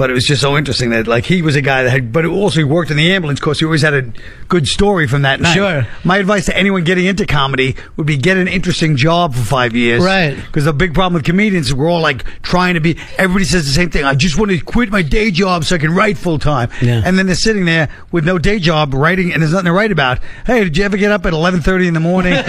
But 0.00 0.08
it 0.08 0.14
was 0.14 0.24
just 0.24 0.40
so 0.40 0.56
interesting 0.56 0.88
that 0.90 1.06
like 1.06 1.26
he 1.26 1.42
was 1.42 1.56
a 1.56 1.60
guy 1.60 1.82
that 1.82 1.90
had, 1.90 2.10
but 2.10 2.24
also 2.24 2.60
he 2.60 2.64
worked 2.64 2.90
in 2.90 2.96
the 2.96 3.12
ambulance. 3.12 3.38
So 3.38 3.52
he 3.52 3.66
always 3.66 3.82
had 3.82 3.92
a 3.92 4.10
good 4.48 4.66
story 4.66 5.06
from 5.06 5.20
that 5.22 5.42
night. 5.42 5.52
Sure. 5.52 5.86
My 6.04 6.16
advice 6.16 6.46
to 6.46 6.56
anyone 6.56 6.84
getting 6.84 7.04
into 7.04 7.26
comedy 7.26 7.76
would 7.98 8.06
be 8.06 8.16
get 8.16 8.38
an 8.38 8.48
interesting 8.48 8.96
job 8.96 9.34
for 9.34 9.42
five 9.42 9.76
years. 9.76 10.02
Right. 10.02 10.34
Because 10.34 10.64
the 10.64 10.72
big 10.72 10.94
problem 10.94 11.12
with 11.12 11.24
comedians 11.24 11.66
is 11.66 11.74
we're 11.74 11.90
all 11.90 12.00
like 12.00 12.24
trying 12.40 12.74
to 12.74 12.80
be. 12.80 12.96
Everybody 13.18 13.44
says 13.44 13.66
the 13.66 13.74
same 13.74 13.90
thing. 13.90 14.04
I 14.04 14.14
just 14.14 14.38
want 14.38 14.50
to 14.52 14.58
quit 14.60 14.88
my 14.88 15.02
day 15.02 15.30
job 15.30 15.64
so 15.64 15.74
I 15.74 15.78
can 15.78 15.94
write 15.94 16.16
full 16.16 16.38
time. 16.38 16.70
Yeah. 16.80 17.02
And 17.04 17.18
then 17.18 17.26
they're 17.26 17.34
sitting 17.34 17.66
there 17.66 17.90
with 18.10 18.24
no 18.24 18.38
day 18.38 18.58
job 18.58 18.94
writing, 18.94 19.34
and 19.34 19.42
there's 19.42 19.52
nothing 19.52 19.66
to 19.66 19.72
write 19.72 19.92
about. 19.92 20.20
Hey, 20.46 20.64
did 20.64 20.78
you 20.78 20.84
ever 20.84 20.96
get 20.96 21.12
up 21.12 21.26
at 21.26 21.34
eleven 21.34 21.60
thirty 21.60 21.86
in 21.86 21.92
the 21.92 22.00
morning? 22.00 22.32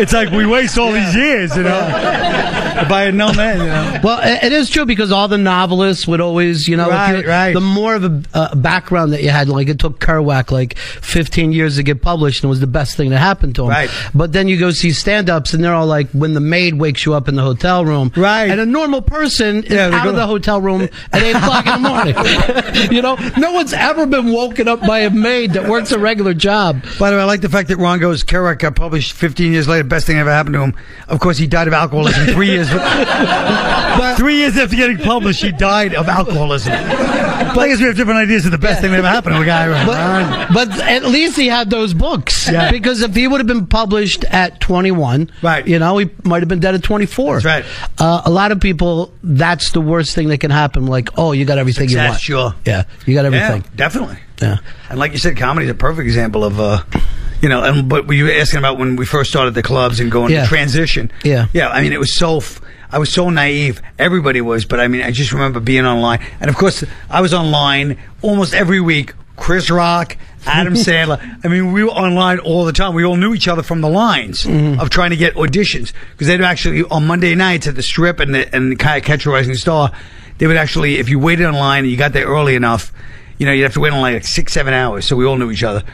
it's 0.00 0.14
like 0.14 0.30
we 0.30 0.46
waste 0.46 0.78
all 0.78 0.92
these 0.92 1.14
years, 1.14 1.54
you 1.54 1.64
know. 1.64 1.78
if 1.78 2.90
I 2.90 3.02
had 3.02 3.14
known 3.14 3.36
that, 3.36 3.58
you 3.58 3.66
know. 3.66 4.00
Well, 4.02 4.20
it 4.22 4.44
it 4.44 4.52
is 4.54 4.70
true 4.70 4.86
because 4.86 5.12
all 5.12 5.28
the 5.28 5.36
novelists 5.58 6.06
would 6.06 6.20
always, 6.20 6.68
you 6.68 6.76
know, 6.76 6.88
Right, 6.88 7.26
right. 7.26 7.52
the 7.52 7.60
more 7.60 7.94
of 7.94 8.04
a 8.04 8.22
uh, 8.32 8.54
background 8.54 9.12
that 9.12 9.22
you 9.22 9.30
had, 9.30 9.48
like 9.48 9.68
it 9.68 9.78
took 9.78 9.98
Kerouac 9.98 10.50
like 10.52 10.78
15 10.78 11.52
years 11.52 11.76
to 11.76 11.82
get 11.82 12.00
published 12.00 12.42
and 12.42 12.48
it 12.48 12.50
was 12.50 12.60
the 12.60 12.66
best 12.68 12.96
thing 12.96 13.10
that 13.10 13.18
happened 13.18 13.54
to 13.56 13.64
him. 13.64 13.70
Right. 13.70 13.90
But 14.14 14.32
then 14.32 14.46
you 14.46 14.56
go 14.58 14.70
see 14.70 14.92
stand 14.92 15.28
ups 15.28 15.54
and 15.54 15.62
they're 15.64 15.74
all 15.74 15.86
like, 15.86 16.08
when 16.12 16.34
the 16.34 16.40
maid 16.40 16.74
wakes 16.74 17.04
you 17.04 17.14
up 17.14 17.28
in 17.28 17.34
the 17.34 17.42
hotel 17.42 17.84
room. 17.84 18.12
Right. 18.16 18.50
And 18.50 18.60
a 18.60 18.66
normal 18.66 19.02
person 19.02 19.64
is 19.64 19.72
Yeah, 19.72 19.88
they 19.88 19.96
out 19.96 20.06
of 20.06 20.14
the 20.16 20.26
hotel 20.26 20.60
room 20.60 20.82
at 20.82 21.22
8 21.22 21.30
o'clock 21.36 21.66
in 21.66 21.82
the 21.82 21.88
morning. 21.88 22.92
you 22.94 23.02
know, 23.02 23.16
no 23.36 23.52
one's 23.52 23.72
ever 23.72 24.06
been 24.06 24.32
woken 24.32 24.68
up 24.68 24.80
by 24.80 25.00
a 25.00 25.10
maid 25.10 25.54
that 25.54 25.68
works 25.68 25.90
a 25.90 25.98
regular 25.98 26.34
job. 26.34 26.82
By 26.98 27.10
the 27.10 27.16
way, 27.16 27.22
I 27.22 27.24
like 27.24 27.40
the 27.40 27.48
fact 27.48 27.68
that 27.68 27.78
Ron 27.78 27.98
goes, 27.98 28.22
Kerouac 28.22 28.60
got 28.60 28.76
published 28.76 29.12
15 29.12 29.52
years 29.52 29.66
later. 29.66 29.82
best 29.84 30.06
thing 30.06 30.18
ever 30.18 30.30
happened 30.30 30.54
to 30.54 30.62
him. 30.62 30.74
Of 31.08 31.18
course, 31.18 31.36
he 31.36 31.46
died 31.48 31.66
of 31.66 31.74
alcoholism 31.74 32.26
three 32.26 32.50
years. 32.50 32.68
three 34.16 34.36
years 34.36 34.56
after 34.56 34.76
getting 34.76 34.98
published, 34.98 35.42
he 35.52 35.56
died 35.58 35.94
of 35.94 36.08
alcoholism. 36.08 36.72
Guess 37.68 37.80
we 37.80 37.86
have 37.86 37.96
different 37.96 38.18
ideas 38.20 38.46
of 38.46 38.52
the 38.52 38.58
best 38.58 38.80
thing 38.80 38.90
that 38.92 38.98
ever 38.98 39.08
happened 39.08 39.34
to 39.36 39.42
a 39.42 39.44
guy. 39.44 39.84
But, 39.84 40.52
but 40.54 40.80
at 40.80 41.04
least 41.04 41.36
he 41.36 41.48
had 41.48 41.68
those 41.68 41.92
books. 41.92 42.48
Yeah. 42.50 42.70
Because 42.70 43.02
if 43.02 43.14
he 43.14 43.28
would 43.28 43.40
have 43.40 43.46
been 43.46 43.66
published 43.66 44.24
at 44.24 44.60
21, 44.60 45.30
right. 45.42 45.66
you 45.66 45.78
know, 45.78 45.98
he 45.98 46.08
might 46.24 46.40
have 46.40 46.48
been 46.48 46.60
dead 46.60 46.74
at 46.74 46.82
24. 46.82 47.40
That's 47.40 47.44
right. 47.44 47.64
Uh, 47.98 48.22
a 48.24 48.30
lot 48.30 48.52
of 48.52 48.60
people, 48.60 49.12
that's 49.22 49.72
the 49.72 49.80
worst 49.82 50.14
thing 50.14 50.28
that 50.28 50.38
can 50.38 50.50
happen. 50.50 50.86
Like, 50.86 51.10
oh, 51.18 51.32
you 51.32 51.44
got 51.44 51.58
everything 51.58 51.90
you 51.90 51.98
want. 51.98 52.20
sure. 52.20 52.54
Yeah, 52.64 52.84
you 53.04 53.14
got 53.14 53.26
everything. 53.26 53.62
Yeah, 53.62 53.70
definitely. 53.76 54.18
Yeah. 54.40 54.58
And 54.88 54.98
like 54.98 55.12
you 55.12 55.18
said, 55.18 55.36
comedy 55.36 55.66
is 55.66 55.70
a 55.70 55.74
perfect 55.74 56.06
example 56.06 56.44
of, 56.44 56.58
uh, 56.60 56.82
you 57.42 57.48
know, 57.48 57.62
and 57.64 57.88
but 57.88 58.08
you 58.10 58.24
were 58.24 58.32
asking 58.32 58.60
about 58.60 58.78
when 58.78 58.96
we 58.96 59.04
first 59.04 59.30
started 59.30 59.54
the 59.54 59.62
clubs 59.62 60.00
and 60.00 60.10
going 60.10 60.32
Yeah. 60.32 60.42
to 60.44 60.48
transition. 60.48 61.10
Yeah. 61.22 61.48
Yeah. 61.52 61.68
I 61.68 61.82
mean, 61.82 61.92
it 61.92 62.00
was 62.00 62.16
so, 62.16 62.38
f- 62.38 62.60
I 62.90 62.98
was 62.98 63.12
so 63.12 63.30
naive. 63.30 63.82
Everybody 63.98 64.40
was, 64.40 64.64
but 64.64 64.80
I 64.80 64.88
mean, 64.88 65.02
I 65.02 65.10
just 65.10 65.32
remember 65.32 65.60
being 65.60 65.84
online. 65.84 66.24
And 66.40 66.48
of 66.48 66.56
course, 66.56 66.84
I 67.10 67.20
was 67.20 67.34
online 67.34 67.98
almost 68.22 68.54
every 68.54 68.80
week. 68.80 69.14
Chris 69.36 69.70
Rock, 69.70 70.16
Adam 70.46 70.74
Sandler. 70.86 71.20
I 71.44 71.48
mean, 71.48 71.72
we 71.72 71.84
were 71.84 71.90
online 71.90 72.40
all 72.40 72.64
the 72.64 72.72
time. 72.72 72.94
We 72.94 73.04
all 73.04 73.16
knew 73.16 73.34
each 73.34 73.46
other 73.46 73.62
from 73.62 73.80
the 73.82 73.88
lines 73.88 74.44
of 74.46 74.90
trying 74.90 75.10
to 75.10 75.16
get 75.16 75.34
auditions 75.34 75.92
because 76.12 76.26
they'd 76.26 76.40
actually 76.40 76.82
on 76.84 77.06
Monday 77.06 77.34
nights 77.36 77.68
at 77.68 77.76
the 77.76 77.82
Strip 77.82 78.18
and 78.18 78.34
the 78.34 78.52
and 78.54 78.72
the 78.72 78.76
Catch 78.76 79.26
a 79.26 79.30
Rising 79.30 79.54
Star. 79.54 79.92
They 80.38 80.46
would 80.46 80.56
actually, 80.56 80.98
if 80.98 81.08
you 81.08 81.18
waited 81.18 81.46
online 81.46 81.84
and 81.84 81.90
you 81.90 81.96
got 81.96 82.12
there 82.12 82.26
early 82.26 82.54
enough, 82.56 82.92
you 83.38 83.46
know, 83.46 83.52
you'd 83.52 83.62
have 83.64 83.74
to 83.74 83.80
wait 83.80 83.92
on 83.92 84.00
like 84.00 84.24
six, 84.24 84.52
seven 84.52 84.74
hours. 84.74 85.04
So 85.06 85.14
we 85.14 85.24
all 85.24 85.36
knew 85.36 85.50
each 85.52 85.62
other, 85.62 85.84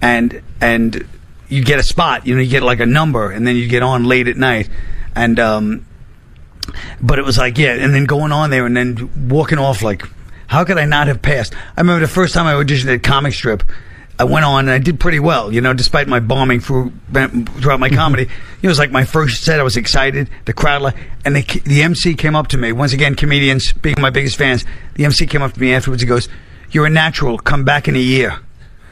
and 0.00 0.40
and 0.60 1.06
you'd 1.48 1.66
get 1.66 1.78
a 1.78 1.82
spot. 1.82 2.26
You 2.26 2.36
know, 2.36 2.40
you 2.40 2.50
get 2.50 2.62
like 2.62 2.80
a 2.80 2.86
number, 2.86 3.30
and 3.30 3.46
then 3.46 3.56
you'd 3.56 3.68
get 3.70 3.82
on 3.82 4.04
late 4.04 4.28
at 4.28 4.36
night, 4.38 4.70
and 5.14 5.38
um, 5.38 5.86
but 7.00 7.18
it 7.18 7.24
was 7.24 7.38
like 7.38 7.58
yeah, 7.58 7.74
and 7.74 7.94
then 7.94 8.04
going 8.04 8.32
on 8.32 8.50
there 8.50 8.66
and 8.66 8.76
then 8.76 9.28
walking 9.28 9.58
off 9.58 9.82
like, 9.82 10.02
how 10.46 10.64
could 10.64 10.78
I 10.78 10.86
not 10.86 11.06
have 11.08 11.22
passed? 11.22 11.54
I 11.76 11.80
remember 11.80 12.00
the 12.00 12.12
first 12.12 12.34
time 12.34 12.46
I 12.46 12.54
auditioned 12.54 12.94
at 12.94 13.02
Comic 13.02 13.34
Strip. 13.34 13.62
I 14.16 14.24
went 14.24 14.44
on 14.44 14.60
and 14.60 14.70
I 14.70 14.78
did 14.78 15.00
pretty 15.00 15.18
well, 15.18 15.52
you 15.52 15.60
know, 15.60 15.74
despite 15.74 16.06
my 16.06 16.20
bombing 16.20 16.60
through, 16.60 16.92
throughout 17.12 17.80
my 17.80 17.88
mm-hmm. 17.88 17.96
comedy. 17.96 18.28
It 18.62 18.68
was 18.68 18.78
like 18.78 18.92
my 18.92 19.04
first 19.04 19.42
set. 19.42 19.58
I 19.58 19.64
was 19.64 19.76
excited. 19.76 20.30
The 20.44 20.52
crowd, 20.52 20.82
like, 20.82 20.96
and 21.24 21.34
the, 21.34 21.42
the 21.64 21.82
MC 21.82 22.14
came 22.14 22.36
up 22.36 22.48
to 22.48 22.56
me. 22.56 22.70
Once 22.70 22.92
again, 22.92 23.16
comedians 23.16 23.72
being 23.72 23.96
my 23.98 24.10
biggest 24.10 24.36
fans. 24.36 24.64
The 24.94 25.04
MC 25.04 25.26
came 25.26 25.42
up 25.42 25.54
to 25.54 25.60
me 25.60 25.74
afterwards. 25.74 26.00
He 26.00 26.06
goes, 26.06 26.28
"You're 26.70 26.86
a 26.86 26.90
natural. 26.90 27.38
Come 27.38 27.64
back 27.64 27.88
in 27.88 27.96
a 27.96 28.00
year." 28.00 28.38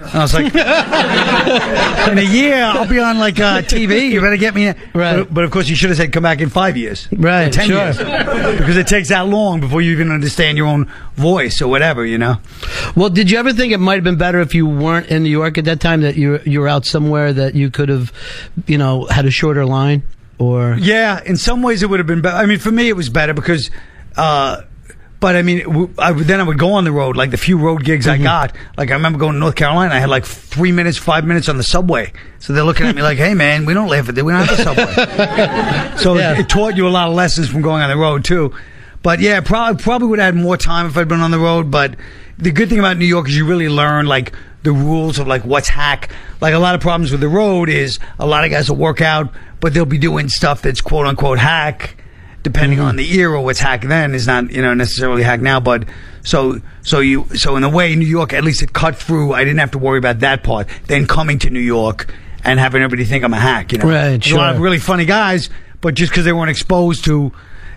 And 0.04 0.14
I 0.14 0.22
was 0.22 0.34
like, 0.34 0.54
in 2.12 2.18
a 2.18 2.22
year, 2.22 2.62
I'll 2.62 2.88
be 2.88 2.98
on 2.98 3.18
like 3.18 3.38
uh, 3.40 3.62
TV. 3.62 4.10
You 4.10 4.20
better 4.20 4.36
get 4.36 4.54
me. 4.54 4.66
In. 4.68 4.76
Right. 4.94 5.18
But, 5.18 5.34
but 5.34 5.44
of 5.44 5.50
course, 5.50 5.68
you 5.68 5.76
should 5.76 5.90
have 5.90 5.96
said 5.96 6.12
come 6.12 6.22
back 6.22 6.40
in 6.40 6.48
five 6.48 6.76
years. 6.76 7.08
Right, 7.12 7.52
ten 7.52 7.68
sure. 7.68 7.76
years. 7.78 7.98
because 8.58 8.76
it 8.76 8.86
takes 8.86 9.08
that 9.08 9.26
long 9.26 9.60
before 9.60 9.80
you 9.80 9.92
even 9.92 10.10
understand 10.10 10.58
your 10.58 10.66
own 10.66 10.90
voice 11.14 11.62
or 11.62 11.68
whatever. 11.68 12.04
You 12.04 12.18
know. 12.18 12.36
Well, 12.96 13.08
did 13.10 13.30
you 13.30 13.38
ever 13.38 13.52
think 13.52 13.72
it 13.72 13.78
might 13.78 13.94
have 13.94 14.04
been 14.04 14.18
better 14.18 14.40
if 14.40 14.54
you 14.54 14.66
weren't 14.66 15.08
in 15.08 15.22
New 15.22 15.30
York 15.30 15.58
at 15.58 15.64
that 15.66 15.80
time? 15.80 16.02
That 16.02 16.16
you 16.16 16.40
you 16.44 16.60
were 16.60 16.68
out 16.68 16.84
somewhere 16.86 17.32
that 17.32 17.54
you 17.54 17.70
could 17.70 17.88
have, 17.88 18.12
you 18.66 18.78
know, 18.78 19.06
had 19.06 19.24
a 19.26 19.30
shorter 19.30 19.64
line, 19.64 20.02
or 20.38 20.76
Yeah, 20.78 21.20
in 21.24 21.36
some 21.36 21.62
ways 21.62 21.82
it 21.82 21.90
would 21.90 22.00
have 22.00 22.06
been 22.06 22.22
better. 22.22 22.36
I 22.36 22.46
mean, 22.46 22.58
for 22.58 22.72
me 22.72 22.88
it 22.88 22.96
was 22.96 23.08
better 23.08 23.34
because, 23.34 23.70
uh, 24.16 24.62
but 25.22 25.36
I 25.36 25.40
mean, 25.42 25.58
it 25.60 25.64
w- 25.66 25.88
I, 25.98 26.12
would- 26.12 26.26
then 26.26 26.38
I 26.40 26.42
would 26.42 26.58
go 26.58 26.74
on 26.74 26.84
the 26.84 26.92
road. 26.92 27.16
Like 27.16 27.30
the 27.30 27.38
few 27.38 27.56
road 27.56 27.82
gigs 27.84 28.06
Mm-hmm. 28.06 28.20
I 28.20 28.24
got, 28.24 28.56
like 28.76 28.90
I 28.90 28.94
remember 28.94 29.18
going 29.18 29.32
to 29.34 29.38
North 29.38 29.54
Carolina. 29.54 29.94
I 29.94 29.98
had 29.98 30.10
like 30.10 30.26
three 30.26 30.72
minutes, 30.72 30.98
five 30.98 31.24
minutes 31.24 31.48
on 31.48 31.56
the 31.56 31.62
subway. 31.62 32.12
So 32.40 32.52
they're 32.52 32.64
looking 32.64 32.86
at 32.86 32.94
me 32.94 33.00
like, 33.02 33.16
"Hey, 33.16 33.32
man, 33.32 33.64
we 33.64 33.72
don't 33.72 33.88
live 33.88 34.08
at 34.10 34.16
we 34.16 34.30
don't 34.32 34.44
have 34.44 34.58
a 34.58 34.62
subway." 34.62 35.96
so 35.96 36.16
it, 36.16 36.40
it 36.40 36.48
taught 36.50 36.76
you 36.76 36.86
a 36.86 36.90
lot 36.90 37.08
of 37.08 37.14
lessons 37.14 37.48
from 37.48 37.62
going 37.62 37.82
on 37.82 37.88
the 37.88 37.96
road 37.96 38.24
too. 38.24 38.52
But 39.02 39.20
yeah, 39.20 39.40
probably 39.40 39.82
probably 39.82 40.08
would 40.08 40.18
have 40.18 40.34
had 40.34 40.42
more 40.42 40.56
time 40.56 40.86
if 40.86 40.96
I'd 40.98 41.08
been 41.08 41.20
on 41.20 41.30
the 41.30 41.38
road. 41.38 41.70
But 41.70 41.96
the 42.38 42.50
good 42.50 42.68
thing 42.68 42.78
about 42.80 42.98
New 42.98 43.06
York 43.06 43.28
is 43.28 43.36
you 43.36 43.46
really 43.46 43.68
learn 43.68 44.06
like 44.06 44.32
the 44.64 44.72
rules 44.72 45.18
of 45.18 45.26
like 45.26 45.44
what's 45.44 45.68
hack. 45.68 46.10
Like 46.40 46.54
a 46.54 46.58
lot 46.58 46.74
of 46.74 46.80
problems 46.80 47.12
with 47.12 47.20
the 47.20 47.28
road 47.28 47.68
is 47.68 47.98
a 48.18 48.26
lot 48.26 48.44
of 48.44 48.50
guys 48.50 48.68
will 48.68 48.76
work 48.76 49.00
out, 49.00 49.32
but 49.60 49.72
they'll 49.74 49.84
be 49.84 49.98
doing 49.98 50.28
stuff 50.28 50.62
that's 50.62 50.80
quote 50.80 51.06
unquote 51.06 51.38
hack. 51.38 51.96
Depending 52.42 52.78
mm-hmm. 52.78 52.88
on 52.88 52.96
the 52.96 53.18
era, 53.18 53.40
what's 53.40 53.60
hack 53.60 53.82
then 53.82 54.14
is 54.14 54.26
not 54.26 54.50
you 54.50 54.62
know 54.62 54.74
necessarily 54.74 55.22
hack 55.22 55.40
now. 55.40 55.60
But 55.60 55.88
so 56.22 56.60
so 56.82 57.00
you 57.00 57.26
so 57.34 57.56
in 57.56 57.64
a 57.64 57.68
way, 57.68 57.94
New 57.94 58.06
York 58.06 58.32
at 58.32 58.44
least 58.44 58.62
it 58.62 58.72
cut 58.72 58.96
through. 58.96 59.32
I 59.32 59.44
didn't 59.44 59.60
have 59.60 59.72
to 59.72 59.78
worry 59.78 59.98
about 59.98 60.20
that 60.20 60.42
part. 60.42 60.68
Then 60.86 61.06
coming 61.06 61.38
to 61.40 61.50
New 61.50 61.60
York 61.60 62.12
and 62.44 62.58
having 62.58 62.82
everybody 62.82 63.04
think 63.08 63.24
I'm 63.24 63.34
a 63.34 63.38
hack. 63.38 63.72
You 63.72 63.78
know, 63.78 63.86
Right, 63.86 64.20
There's 64.22 64.32
a 64.32 64.36
lot 64.36 64.54
of 64.54 64.60
really 64.60 64.78
funny 64.78 65.04
guys, 65.04 65.50
but 65.80 65.94
just 65.94 66.10
because 66.10 66.24
they 66.24 66.32
weren't 66.32 66.50
exposed 66.50 67.04
to 67.04 67.32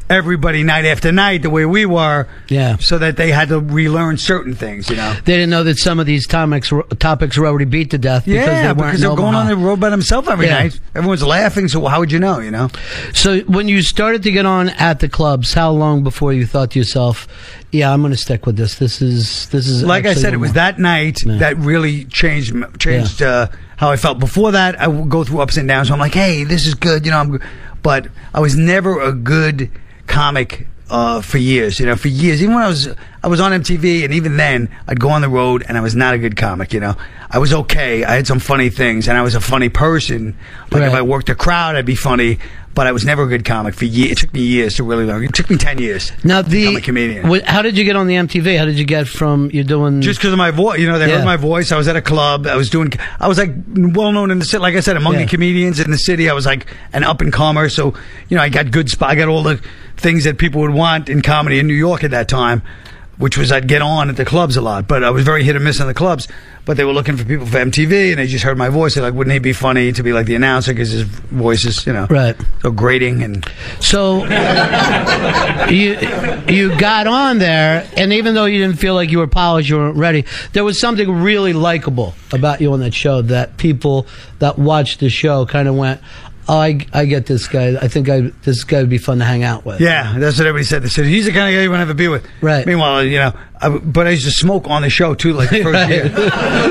everybody 0.09 0.63
night 0.63 0.85
after 0.85 1.11
night 1.11 1.41
the 1.41 1.49
way 1.49 1.65
we 1.65 1.85
were, 1.85 2.27
Yeah. 2.47 2.77
so 2.77 2.97
that 2.97 3.17
they 3.17 3.31
had 3.31 3.49
to 3.49 3.59
relearn 3.59 4.17
certain 4.17 4.53
things. 4.53 4.89
You 4.89 4.95
know. 4.97 5.13
they 5.25 5.33
didn't 5.33 5.49
know 5.49 5.63
that 5.63 5.77
some 5.77 5.99
of 5.99 6.05
these 6.05 6.27
topics 6.27 6.71
were, 6.71 6.83
topics 6.99 7.37
were 7.37 7.47
already 7.47 7.65
beat 7.65 7.91
to 7.91 7.97
death 7.97 8.25
because 8.25 8.45
yeah, 8.47 8.61
they 8.61 8.67
weren't 8.67 8.77
because 8.91 9.01
they're 9.01 9.15
going 9.15 9.35
on 9.35 9.47
the 9.47 9.55
road 9.55 9.79
by 9.79 9.89
themselves 9.89 10.27
every 10.27 10.47
Yeah. 10.47 10.59
night. 10.59 10.79
Everyone's 10.95 11.23
laughing, 11.23 11.67
so 11.67 11.85
how 11.85 11.99
would 11.99 12.11
you 12.11 12.19
know? 12.19 12.39
You 12.39 12.51
know. 12.51 12.69
So 13.13 13.39
when 13.41 13.67
you 13.67 13.81
started 13.81 14.23
to 14.23 14.31
get 14.31 14.45
on 14.45 14.69
at 14.69 14.99
the 14.99 15.09
clubs, 15.09 15.53
how 15.53 15.71
long 15.71 16.03
before 16.03 16.33
you 16.33 16.45
thought 16.45 16.71
to 16.71 16.79
yourself, 16.79 17.27
"Yeah, 17.71 17.91
I'm 17.91 18.01
going 18.01 18.11
to 18.13 18.17
stick 18.17 18.45
with 18.45 18.57
this. 18.57 18.75
This 18.75 19.01
is 19.01 19.47
this 19.49 19.67
is." 19.67 19.83
like 19.83 20.05
I 20.05 20.13
said, 20.13 20.33
it 20.33 20.37
was 20.37 20.49
more." 20.49 20.53
that 20.55 20.79
night 20.79 21.19
that 21.25 21.57
really 21.57 22.05
changed 22.05 22.53
changed 22.79 23.21
uh, 23.21 23.47
how 23.77 23.91
I 23.91 23.97
felt. 23.97 24.19
Before 24.19 24.51
that, 24.51 24.79
I 24.79 24.87
would 24.87 25.09
go 25.09 25.23
through 25.23 25.41
ups 25.41 25.57
and 25.57 25.67
downs. 25.67 25.87
So 25.89 25.93
I'm 25.93 25.99
like, 25.99 26.13
hey, 26.13 26.43
this 26.43 26.65
is 26.65 26.75
good, 26.75 27.05
you 27.05 27.11
know. 27.11 27.19
I'm, 27.19 27.31
good. 27.31 27.41
but 27.81 28.07
I 28.33 28.39
was 28.39 28.55
never 28.55 29.01
a 29.01 29.11
good 29.11 29.69
comic 30.19 30.67
uh, 30.89 31.21
for 31.21 31.37
years. 31.37 31.79
You 31.79 31.85
know, 31.87 31.95
for 31.95 32.07
years, 32.07 32.41
even 32.41 32.55
when 32.55 32.63
I 32.63 32.67
was 32.67 32.87
I 33.23 33.27
was 33.27 33.39
on 33.39 33.51
MTV, 33.51 34.03
and 34.05 34.13
even 34.13 34.37
then, 34.37 34.69
I'd 34.87 34.99
go 34.99 35.09
on 35.09 35.21
the 35.21 35.29
road, 35.29 35.63
and 35.67 35.77
I 35.77 35.81
was 35.81 35.95
not 35.95 36.13
a 36.13 36.17
good 36.17 36.37
comic. 36.37 36.73
You 36.73 36.79
know, 36.79 36.95
I 37.29 37.39
was 37.39 37.53
okay. 37.53 38.03
I 38.03 38.15
had 38.15 38.27
some 38.27 38.39
funny 38.39 38.69
things, 38.69 39.07
and 39.07 39.17
I 39.17 39.21
was 39.21 39.35
a 39.35 39.41
funny 39.41 39.69
person. 39.69 40.37
Like 40.71 40.83
if 40.83 40.93
I 40.93 41.01
worked 41.01 41.29
a 41.29 41.35
crowd, 41.35 41.75
I'd 41.75 41.85
be 41.85 41.95
funny. 41.95 42.39
But 42.75 42.87
I 42.87 42.91
was 42.91 43.05
never 43.05 43.23
a 43.23 43.27
good 43.27 43.45
comic 43.45 43.73
for 43.73 43.85
years. 43.85 44.11
It 44.11 44.17
took 44.17 44.33
me 44.33 44.41
years 44.41 44.75
to 44.75 44.83
really 44.83 45.05
learn. 45.05 45.23
It 45.23 45.33
took 45.33 45.49
me 45.49 45.55
ten 45.55 45.77
years. 45.77 46.11
Now 46.25 46.41
to 46.41 46.49
the 46.49 46.63
become 46.63 46.75
a 46.75 46.81
comedian. 46.81 47.25
wh- 47.25 47.45
how 47.45 47.61
did 47.61 47.77
you 47.77 47.85
get 47.85 47.95
on 47.95 48.05
the 48.07 48.15
MTV? 48.15 48.57
How 48.59 48.65
did 48.65 48.77
you 48.77 48.83
get 48.83 49.07
from 49.07 49.49
you're 49.51 49.63
doing 49.63 50.01
just 50.01 50.19
because 50.19 50.33
of 50.33 50.37
my 50.37 50.51
voice. 50.51 50.77
You 50.81 50.87
know, 50.91 50.99
they 50.99 51.07
Yeah. 51.07 51.19
heard 51.19 51.25
my 51.25 51.37
voice. 51.37 51.71
I 51.71 51.77
was 51.77 51.87
at 51.87 51.95
a 51.95 52.01
club. 52.01 52.45
I 52.47 52.57
was 52.57 52.69
doing. 52.69 52.91
I 53.17 53.29
was 53.29 53.37
like 53.37 53.51
well 53.97 54.11
known 54.11 54.29
in 54.29 54.39
the 54.39 54.45
city. 54.45 54.59
Like 54.61 54.75
I 54.75 54.81
said, 54.81 54.97
among 54.97 55.13
Yeah. 55.13 55.21
the 55.23 55.27
comedians 55.27 55.79
in 55.79 55.89
the 55.89 55.97
city, 55.97 56.29
I 56.29 56.33
was 56.33 56.45
like 56.45 56.65
an 56.91 57.05
up 57.05 57.21
and 57.21 57.31
comer. 57.31 57.69
So 57.69 57.93
you 58.27 58.35
know, 58.35 58.43
I 58.43 58.49
got 58.49 58.71
good 58.71 58.89
spot. 58.89 59.09
I 59.09 59.15
got 59.15 59.29
all 59.29 59.41
the 59.43 59.61
things 59.97 60.23
that 60.25 60.37
people 60.37 60.61
would 60.61 60.73
want 60.73 61.09
in 61.09 61.21
comedy 61.21 61.59
in 61.59 61.67
New 61.67 61.73
York 61.73 62.03
at 62.03 62.11
that 62.11 62.27
time. 62.27 62.61
Which 63.17 63.37
was 63.37 63.49
I'd 63.49 63.69
get 63.69 63.81
on 63.81 64.09
at 64.09 64.17
the 64.17 64.25
clubs 64.25 64.57
a 64.57 64.61
lot, 64.61 64.89
but 64.89 65.01
I 65.01 65.09
was 65.09 65.23
very 65.23 65.45
hit 65.45 65.55
or 65.55 65.61
miss 65.61 65.79
on 65.79 65.87
the 65.87 65.93
clubs. 65.93 66.27
But 66.65 66.75
they 66.75 66.83
were 66.83 66.91
looking 66.91 67.15
for 67.15 67.23
people 67.23 67.45
for 67.45 67.59
MTV, 67.59 68.09
and 68.09 68.19
they 68.19 68.27
just 68.27 68.43
heard 68.43 68.57
my 68.57 68.67
voice. 68.67 68.95
They're 68.95 69.03
like, 69.03 69.13
"Wouldn't 69.13 69.31
he 69.31 69.39
be 69.39 69.53
funny 69.53 69.93
to 69.93 70.03
be 70.03 70.11
like 70.11 70.25
the 70.25 70.35
announcer 70.35 70.73
because 70.73 70.89
his 70.89 71.03
voice 71.03 71.63
is, 71.63 71.87
you 71.87 71.93
know, 71.93 72.07
right, 72.09 72.35
so 72.61 72.71
grating 72.71 73.23
and." 73.23 73.49
So 73.79 74.25
you 75.69 75.97
you 76.49 76.77
got 76.77 77.07
on 77.07 77.37
there, 77.37 77.87
and 77.95 78.11
even 78.11 78.35
though 78.35 78.45
you 78.45 78.59
didn't 78.59 78.79
feel 78.79 78.95
like 78.95 79.11
you 79.11 79.19
were 79.19 79.27
polished, 79.27 79.69
you 79.69 79.77
weren't 79.77 79.95
ready. 79.95 80.25
There 80.51 80.65
was 80.65 80.77
something 80.77 81.09
really 81.09 81.53
likable 81.53 82.15
about 82.33 82.59
you 82.59 82.73
on 82.73 82.81
that 82.81 82.93
show 82.93 83.21
that 83.21 83.55
people 83.55 84.07
that 84.39 84.59
watched 84.59 84.99
the 84.99 85.09
show 85.09 85.45
kind 85.45 85.69
of 85.69 85.75
went, 85.75 86.01
"Oh, 86.47 86.57
I, 86.57 86.79
I 86.93 87.05
get 87.05 87.25
this 87.25 87.47
guy. 87.47 87.75
I 87.81 87.87
think 87.87 88.09
I, 88.09 88.31
this 88.43 88.63
guy 88.63 88.79
would 88.81 88.89
be 88.89 88.97
fun 88.97 89.19
to 89.19 89.25
hang 89.25 89.43
out 89.43 89.65
with." 89.65 89.81
Yeah, 89.81 90.15
that's 90.17 90.37
what 90.37 90.47
everybody 90.47 90.65
said. 90.65 90.83
They 90.83 90.89
said 90.89 91.05
he's 91.05 91.25
the 91.25 91.31
kind 91.31 91.47
of 91.53 91.57
guy 91.57 91.63
you 91.63 91.69
want 91.69 91.77
to 91.81 91.85
have 91.85 91.89
a 91.89 91.93
beer 91.95 92.09
with. 92.11 92.25
Right. 92.41 92.65
Meanwhile, 92.65 93.03
you 93.05 93.17
know, 93.19 93.33
I, 93.61 93.69
but 93.69 94.07
I 94.07 94.11
used 94.11 94.25
to 94.25 94.31
smoke 94.31 94.67
on 94.69 94.81
the 94.81 94.89
show 94.89 95.13
too. 95.15 95.33
Like 95.33 95.49
the 95.49 95.63
first 95.63 95.73
Right. 95.75 95.89
year, 95.89 96.11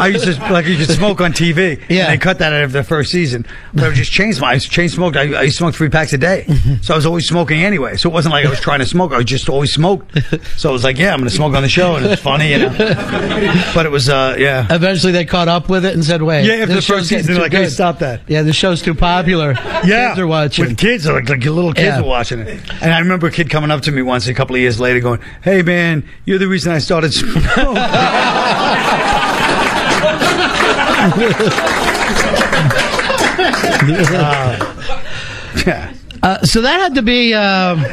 I 0.00 0.08
used 0.08 0.24
to 0.24 0.32
like 0.52 0.66
you 0.66 0.76
could 0.76 0.90
smoke 0.90 1.20
on 1.20 1.32
TV. 1.32 1.82
Yeah. 1.88 2.04
and 2.04 2.12
they 2.12 2.18
cut 2.22 2.38
that 2.40 2.52
out 2.52 2.62
of 2.62 2.72
the 2.72 2.82
first 2.84 3.10
season. 3.10 3.46
But 3.72 3.84
I 3.84 3.88
was 3.88 3.98
just 3.98 4.12
chain 4.12 4.32
smoke. 4.32 4.48
I 4.50 4.58
chain 4.58 4.88
smoked. 4.88 5.16
I, 5.16 5.22
I 5.22 5.42
used 5.42 5.56
to 5.56 5.58
smoke 5.64 5.74
three 5.74 5.88
packs 5.88 6.12
a 6.12 6.18
day, 6.18 6.44
Mm-hmm. 6.46 6.82
so 6.82 6.94
I 6.94 6.96
was 6.96 7.06
always 7.06 7.26
smoking 7.26 7.62
anyway. 7.64 7.96
So 7.96 8.08
it 8.10 8.12
wasn't 8.12 8.32
like 8.32 8.46
I 8.46 8.50
was 8.50 8.60
trying 8.60 8.80
to 8.80 8.86
smoke. 8.86 9.12
I 9.12 9.16
was 9.16 9.26
just 9.26 9.48
always 9.48 9.72
smoked. 9.72 10.12
So 10.56 10.68
I 10.68 10.72
was 10.72 10.84
like, 10.84 10.98
yeah, 10.98 11.12
I'm 11.12 11.18
going 11.18 11.28
to 11.28 11.34
smoke 11.34 11.54
on 11.54 11.62
the 11.62 11.68
show, 11.68 11.96
and 11.96 12.06
it's 12.06 12.20
funny, 12.22 12.50
you 12.52 12.58
know. 12.58 12.68
But 13.74 13.86
it 13.86 13.90
was, 13.90 14.08
uh, 14.08 14.36
yeah. 14.38 14.66
Eventually, 14.70 15.12
they 15.12 15.24
caught 15.24 15.48
up 15.48 15.68
with 15.68 15.84
it 15.84 15.94
and 15.94 16.04
said, 16.04 16.22
"Wait, 16.22 16.44
Yeah, 16.44 16.54
after 16.62 16.74
the 16.74 16.82
first 16.82 17.08
season, 17.08 17.34
they're 17.34 17.42
like, 17.42 17.52
hey, 17.52 17.68
stop 17.68 17.98
that. 18.00 18.22
Yeah, 18.28 18.42
the 18.42 18.52
show's 18.52 18.82
too 18.82 18.94
popular. 18.94 19.54
Yeah, 19.84 20.08
Kids 20.08 20.20
are 20.20 20.26
watching. 20.26 20.64
with 20.66 20.78
kids, 20.78 21.06
like, 21.06 21.28
like 21.28 21.44
little 21.44 21.72
kids 21.72 21.86
Yeah. 21.86 22.00
were 22.00 22.08
watching 22.08 22.40
it. 22.40 22.60
And 22.82 22.92
I 22.92 22.98
remember 23.00 23.26
a 23.26 23.30
kid 23.30 23.50
coming 23.50 23.70
up 23.70 23.82
to 23.82 23.92
me 23.92 24.02
once, 24.02 24.26
a 24.26 24.34
couple 24.34 24.56
of 24.56 24.60
years 24.60 24.80
later, 24.80 25.00
going, 25.00 25.20
"Hey, 25.42 25.62
man, 25.62 26.08
you're 26.24 26.38
the 26.38 26.48
reason 26.48 26.72
I 26.72 26.78
started 26.78 27.12
smoking." 27.14 27.42
yeah. 35.66 35.92
Uh, 36.22 36.40
so 36.42 36.62
that 36.62 36.80
had 36.80 36.94
to 36.94 37.02
be. 37.02 37.34
Um, 37.34 37.84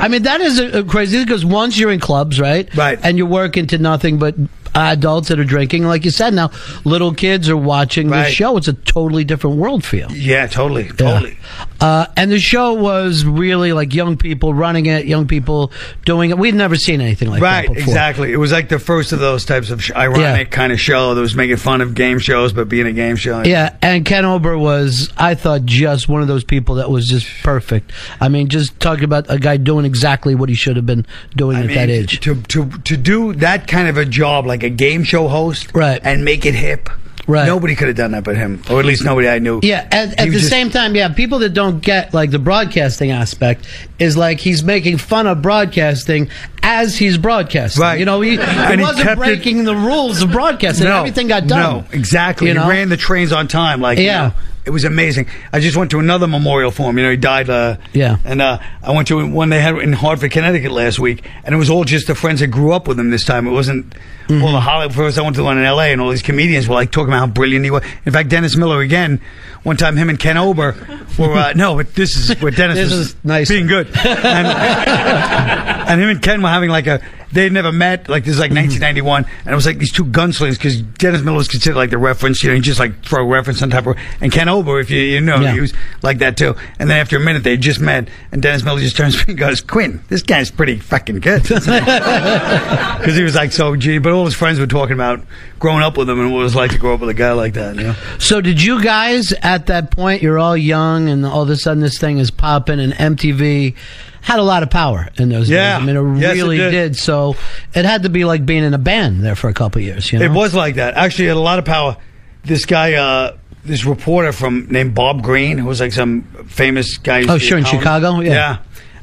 I 0.00 0.08
mean, 0.08 0.22
that 0.22 0.40
is 0.40 0.58
uh 0.60 0.84
crazy 0.88 1.22
because 1.22 1.44
once 1.44 1.76
you're 1.78 1.90
in 1.90 2.00
clubs, 2.00 2.40
right? 2.40 2.72
Right. 2.74 2.98
And 3.02 3.18
you're 3.18 3.26
working 3.26 3.66
to 3.68 3.78
nothing 3.78 4.18
but 4.18 4.34
adults 4.78 5.28
that 5.28 5.38
are 5.38 5.44
drinking. 5.44 5.84
Like 5.84 6.04
you 6.04 6.10
said, 6.10 6.34
now 6.34 6.50
little 6.84 7.12
kids 7.12 7.48
are 7.48 7.56
watching 7.56 8.08
the 8.08 8.24
show. 8.24 8.56
It's 8.56 8.68
a 8.68 8.72
totally 8.72 9.24
different 9.24 9.56
world 9.56 9.84
feel. 9.84 10.10
Yeah, 10.12 10.46
totally, 10.46 10.88
totally. 10.88 11.38
Uh, 11.80 12.06
and 12.16 12.30
the 12.30 12.40
show 12.40 12.74
was 12.74 13.24
really 13.24 13.72
like 13.72 13.94
young 13.94 14.16
people 14.16 14.52
running 14.54 14.86
it, 14.86 15.06
young 15.06 15.26
people 15.26 15.72
doing 16.04 16.30
it. 16.30 16.38
We'd 16.38 16.54
never 16.54 16.76
seen 16.76 17.00
anything 17.00 17.30
like 17.30 17.40
right, 17.40 17.66
that 17.66 17.74
before. 17.74 17.80
Right, 17.80 17.88
exactly. 17.88 18.32
It 18.32 18.36
was 18.36 18.52
like 18.52 18.68
the 18.68 18.78
first 18.78 19.12
of 19.12 19.20
those 19.20 19.44
types 19.44 19.70
of 19.70 19.82
sh- 19.82 19.92
ironic 19.94 20.50
kind 20.50 20.72
of 20.72 20.80
show 20.80 21.14
that 21.14 21.20
was 21.20 21.34
making 21.34 21.56
fun 21.56 21.80
of 21.80 21.94
game 21.94 22.18
shows, 22.18 22.52
but 22.52 22.68
being 22.68 22.86
a 22.86 22.92
game 22.92 23.16
show. 23.16 23.42
Yeah, 23.42 23.76
and 23.82 24.04
Ken 24.04 24.24
Ober 24.24 24.58
was, 24.58 25.12
I 25.16 25.34
thought, 25.34 25.64
just 25.64 26.08
one 26.08 26.22
of 26.22 26.28
those 26.28 26.44
people 26.44 26.76
that 26.76 26.90
was 26.90 27.06
just 27.06 27.28
perfect. 27.42 27.92
I 28.20 28.28
mean, 28.28 28.48
just 28.48 28.78
talking 28.80 29.04
about 29.04 29.26
a 29.28 29.38
guy 29.38 29.56
doing 29.56 29.84
exactly 29.84 30.34
what 30.34 30.48
he 30.48 30.54
should 30.54 30.76
have 30.76 30.86
been 30.86 31.06
doing 31.36 31.56
I 31.56 31.60
at 31.60 31.66
mean, 31.66 31.76
that 31.76 31.90
age. 31.90 32.20
To, 32.20 32.40
to 32.42 32.70
to 32.70 32.96
do 32.96 33.34
that 33.34 33.68
kind 33.68 33.88
of 33.88 33.96
a 33.96 34.04
job, 34.04 34.46
like 34.46 34.62
a 34.62 34.67
game 34.70 35.04
show 35.04 35.28
host, 35.28 35.74
right, 35.74 36.00
and 36.04 36.24
make 36.24 36.46
it 36.46 36.54
hip. 36.54 36.88
Right. 37.26 37.44
Nobody 37.46 37.74
could 37.74 37.88
have 37.88 37.96
done 37.98 38.12
that 38.12 38.24
but 38.24 38.36
him, 38.38 38.62
or 38.70 38.80
at 38.80 38.86
least 38.86 39.04
nobody 39.04 39.28
I 39.28 39.38
knew. 39.38 39.60
Yeah, 39.62 39.86
at, 39.92 40.18
at 40.18 40.26
the 40.28 40.30
just- 40.30 40.48
same 40.48 40.70
time, 40.70 40.94
yeah, 40.96 41.12
people 41.12 41.40
that 41.40 41.50
don't 41.50 41.80
get 41.80 42.14
like 42.14 42.30
the 42.30 42.38
broadcasting 42.38 43.10
aspect 43.10 43.66
is 43.98 44.16
like 44.16 44.40
he's 44.40 44.62
making 44.64 44.96
fun 44.96 45.26
of 45.26 45.42
broadcasting 45.42 46.30
as 46.62 46.96
he's 46.96 47.18
broadcasting. 47.18 47.82
Right. 47.82 47.98
You 47.98 48.06
know, 48.06 48.22
he, 48.22 48.30
he 48.30 48.38
And 48.40 48.80
he 48.80 48.86
wasn't 48.86 49.06
kept 49.06 49.20
it- 49.20 49.24
breaking 49.24 49.64
the 49.64 49.74
rules 49.76 50.22
of 50.22 50.32
broadcasting. 50.32 50.84
No, 50.86 51.00
Everything 51.00 51.28
got 51.28 51.46
done. 51.46 51.60
No, 51.60 51.84
exactly. 51.92 52.46
You 52.48 52.54
he 52.54 52.58
know? 52.60 52.68
ran 52.68 52.88
the 52.88 52.96
trains 52.96 53.30
on 53.32 53.46
time. 53.46 53.82
Like, 53.82 53.98
you 53.98 54.04
Yeah. 54.04 54.28
know, 54.28 54.32
it 54.68 54.72
was 54.72 54.84
amazing. 54.84 55.26
I 55.52 55.60
just 55.60 55.76
went 55.76 55.90
to 55.92 55.98
another 55.98 56.26
memorial 56.28 56.70
for 56.70 56.90
him. 56.90 56.98
You 56.98 57.04
know, 57.04 57.10
he 57.10 57.16
died. 57.16 57.48
Uh, 57.50 57.78
yeah. 57.94 58.18
And 58.24 58.40
uh, 58.42 58.58
I 58.82 58.92
went 58.92 59.08
to 59.08 59.26
one 59.26 59.48
they 59.48 59.60
had 59.60 59.76
in 59.78 59.94
Hartford, 59.94 60.30
Connecticut 60.30 60.70
last 60.70 60.98
week, 60.98 61.24
and 61.42 61.54
it 61.54 61.58
was 61.58 61.70
all 61.70 61.84
just 61.84 62.06
the 62.06 62.14
friends 62.14 62.40
that 62.40 62.48
grew 62.48 62.72
up 62.72 62.86
with 62.86 63.00
him 63.00 63.10
this 63.10 63.24
time. 63.24 63.46
It 63.46 63.52
wasn't 63.52 63.92
Mm-hmm. 64.28 64.44
all 64.44 64.52
the 64.52 64.60
Hollywood. 64.60 64.94
First, 64.94 65.16
I 65.18 65.22
went 65.22 65.36
to 65.36 65.40
the 65.40 65.44
one 65.46 65.56
in 65.56 65.64
L.A. 65.64 65.90
and 65.90 66.02
all 66.02 66.10
these 66.10 66.20
comedians 66.20 66.68
were 66.68 66.74
like 66.74 66.90
talking 66.90 67.08
about 67.08 67.20
how 67.20 67.26
brilliant 67.28 67.64
he 67.64 67.70
was. 67.70 67.82
In 68.04 68.12
fact, 68.12 68.28
Dennis 68.28 68.56
Miller 68.58 68.82
again. 68.82 69.22
One 69.62 69.78
time, 69.78 69.96
him 69.96 70.10
and 70.10 70.18
Ken 70.20 70.36
Ober 70.36 70.76
were 71.18 71.32
uh, 71.32 71.54
no, 71.54 71.76
but 71.76 71.94
this 71.94 72.14
is 72.14 72.38
where 72.42 72.50
Dennis 72.50 72.76
This 72.76 72.90
was 72.90 73.00
is 73.08 73.16
nice. 73.24 73.48
being 73.48 73.66
good. 73.66 73.86
And, 73.86 74.46
and 75.88 75.98
him 76.00 76.10
and 76.10 76.20
Ken 76.22 76.42
were 76.42 76.48
having 76.50 76.68
like 76.68 76.86
a 76.86 77.00
they'd 77.32 77.52
never 77.52 77.70
met 77.72 78.08
like 78.08 78.24
this 78.24 78.34
is 78.34 78.40
like 78.40 78.50
Mm-hmm. 78.50 78.80
1991 78.82 79.24
and 79.44 79.52
it 79.52 79.54
was 79.54 79.66
like 79.66 79.78
these 79.78 79.92
two 79.92 80.04
gunslingers 80.04 80.52
because 80.56 80.80
Dennis 80.80 81.22
Miller 81.22 81.36
was 81.36 81.48
considered 81.48 81.76
like 81.76 81.90
the 81.90 81.98
reference 81.98 82.42
you 82.42 82.48
know 82.50 82.54
he 82.56 82.60
just 82.60 82.80
like 82.80 83.04
throw 83.04 83.22
a 83.22 83.26
reference 83.26 83.62
on 83.62 83.70
top 83.70 83.86
of 83.86 83.96
and 84.20 84.32
Ken 84.32 84.48
Ober 84.48 84.80
if 84.80 84.90
you 84.90 85.00
you 85.00 85.20
know 85.20 85.40
Yeah. 85.40 85.52
he 85.52 85.60
was 85.60 85.72
like 86.02 86.18
that 86.18 86.36
too 86.36 86.54
and 86.78 86.88
then 86.88 86.96
after 86.98 87.16
a 87.16 87.20
minute 87.20 87.44
they 87.44 87.56
just 87.56 87.80
met 87.80 88.08
and 88.32 88.40
Dennis 88.42 88.62
Miller 88.64 88.80
just 88.80 88.96
turns 88.96 89.14
to 89.20 89.26
me 89.26 89.32
and 89.32 89.38
goes 89.38 89.60
Quinn 89.60 90.02
this 90.08 90.22
guy's 90.22 90.50
pretty 90.50 90.78
fucking 90.78 91.20
good 91.20 91.42
because 91.42 93.16
he 93.16 93.22
was 93.22 93.34
like 93.34 93.52
so 93.52 93.76
G 93.76 93.98
but 93.98 94.12
all 94.12 94.24
his 94.24 94.34
friends 94.34 94.58
were 94.58 94.66
talking 94.66 94.94
about 94.94 95.20
growing 95.58 95.82
up 95.82 95.96
with 95.96 96.08
him 96.08 96.20
and 96.20 96.32
what 96.32 96.40
it 96.40 96.44
was 96.44 96.54
like 96.56 96.70
to 96.72 96.78
grow 96.78 96.94
up 96.94 97.00
with 97.00 97.08
a 97.08 97.14
guy 97.14 97.32
like 97.32 97.54
that 97.54 97.76
you 97.76 97.82
know 97.84 97.94
So 98.18 98.40
did 98.40 98.62
you 98.62 98.82
guys 98.82 99.32
at 99.42 99.66
that 99.66 99.90
point? 99.90 100.22
You're 100.22 100.38
all 100.38 100.56
young, 100.56 101.08
and 101.08 101.24
all 101.26 101.42
of 101.42 101.50
a 101.50 101.56
sudden 101.56 101.82
this 101.82 101.98
thing 101.98 102.18
is 102.18 102.30
popping, 102.30 102.78
and 102.80 102.92
MTV 102.92 103.74
had 104.20 104.38
a 104.38 104.42
lot 104.42 104.62
of 104.62 104.70
power 104.70 105.08
in 105.16 105.28
those 105.28 105.48
Yeah. 105.48 105.78
days. 105.78 105.82
I 105.82 105.86
mean, 105.92 105.96
it 106.16 106.20
Yes, 106.20 106.36
it 106.36 106.40
really 106.42 106.56
did. 106.58 106.70
did. 106.70 106.96
So 106.96 107.36
it 107.74 107.84
had 107.84 108.02
to 108.02 108.08
be 108.08 108.24
like 108.24 108.44
being 108.44 108.64
in 108.64 108.74
a 108.74 108.78
band 108.78 109.22
there 109.24 109.34
for 109.34 109.48
a 109.48 109.54
couple 109.54 109.80
of 109.80 109.84
years. 109.86 110.12
You 110.12 110.18
know, 110.18 110.24
It 110.24 110.32
was 110.32 110.54
like 110.54 110.74
that. 110.76 110.94
Actually, 110.96 111.26
it 111.26 111.28
had 111.28 111.36
a 111.36 111.40
lot 111.40 111.58
of 111.58 111.64
power. 111.64 111.96
This 112.44 112.64
guy, 112.66 112.94
uh, 112.94 113.32
this 113.64 113.84
reporter 113.84 114.32
from 114.32 114.66
named 114.70 114.94
Bob 114.94 115.22
Greene, 115.22 115.58
who 115.58 115.66
was 115.66 115.80
like 115.80 115.92
some 115.92 116.22
famous 116.48 116.96
guy. 116.98 117.24
Oh, 117.28 117.38
sure, 117.38 117.58
in 117.58 117.64
Chicago? 117.64 118.20
Yeah. 118.20 118.58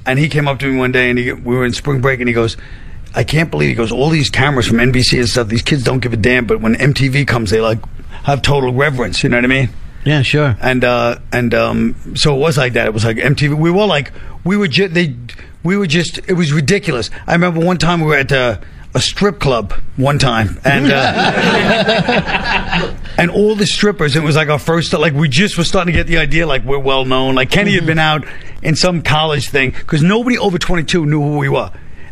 And 0.06 0.19
he 0.19 0.30
came 0.30 0.48
up 0.48 0.60
to 0.60 0.68
me 0.72 0.77
one 0.77 0.92
day, 0.92 1.10
and 1.10 1.18
he, 1.18 1.32
we 1.34 1.56
were 1.56 1.66
in 1.66 1.74
spring 1.74 2.00
break, 2.02 2.19
and 2.19 2.27
he 2.27 2.34
goes, 2.34 2.58
"I 3.16 3.24
can't 3.24 3.50
believe." 3.50 3.69
He 3.69 3.76
goes, 3.76 3.92
"All 3.92 4.10
these 4.10 4.30
cameras 4.30 4.68
from 4.68 4.80
NBC 4.80 5.18
and 5.19 5.27
stuff. 5.27 5.48
These 5.48 5.64
kids 5.64 5.84
don't 5.84 6.00
give 6.00 6.14
a 6.14 6.18
damn, 6.18 6.45
but 6.45 6.61
when 6.61 6.76
MTV 6.76 7.26
comes, 7.26 7.50
they 7.52 7.60
like 7.61 7.80
have 8.24 8.42
total 8.44 8.72
reverence. 8.74 9.24
You 9.24 9.30
know 9.30 9.38
what 9.38 9.45
I 9.45 9.48
mean?" 9.48 9.69
Yeah, 10.06 10.22
sure. 10.22 10.56
And 10.61 10.84
uh, 10.84 11.19
and 11.32 11.53
um, 11.53 12.16
so 12.16 12.35
it 12.35 12.40
was 12.40 12.58
like 12.58 12.74
that. 12.74 12.85
It 12.85 12.93
was 12.93 13.03
like 13.03 13.17
MTV. 13.17 13.58
We 13.58 13.72
were 13.72 13.88
like 13.88 14.11
we 14.43 14.56
were 14.56 14.67
just 14.67 14.93
they 14.93 15.16
we 15.64 15.77
were 15.77 15.88
just 15.88 16.19
it 16.30 16.34
was 16.34 16.53
ridiculous. 16.53 17.09
I 17.25 17.34
remember 17.34 17.59
one 17.59 17.77
time 17.77 18.01
we 18.01 18.08
were 18.08 18.17
at 18.17 18.32
uh, 18.32 18.59
a 18.93 19.01
strip 19.01 19.40
club 19.40 19.74
one 19.98 20.19
time 20.19 20.59
and 20.64 20.92
uh, 20.92 22.93
and 23.17 23.32
all 23.32 23.56
the 23.56 23.66
strippers. 23.66 24.16
It 24.16 24.24
was 24.24 24.35
like 24.35 24.50
our 24.50 24.59
first 24.59 24.93
like 24.93 25.14
we 25.14 25.27
just 25.27 25.58
were 25.58 25.64
starting 25.64 25.93
to 25.93 26.00
get 26.00 26.08
the 26.08 26.17
idea 26.17 26.45
like 26.45 26.64
we're 26.64 26.80
well 26.80 27.06
known. 27.06 27.35
Like 27.35 27.50
Kenny 27.50 27.74
had 27.74 27.88
been 27.88 28.00
out 28.00 28.25
in 28.61 28.75
some 28.75 29.01
college 29.01 29.50
thing 29.50 29.72
because 29.72 30.03
nobody 30.03 30.38
over 30.38 30.59
twenty 30.59 30.84
two 30.84 31.06
knew 31.06 31.22
who 31.22 31.38
we 31.40 31.50
were. 31.50 31.72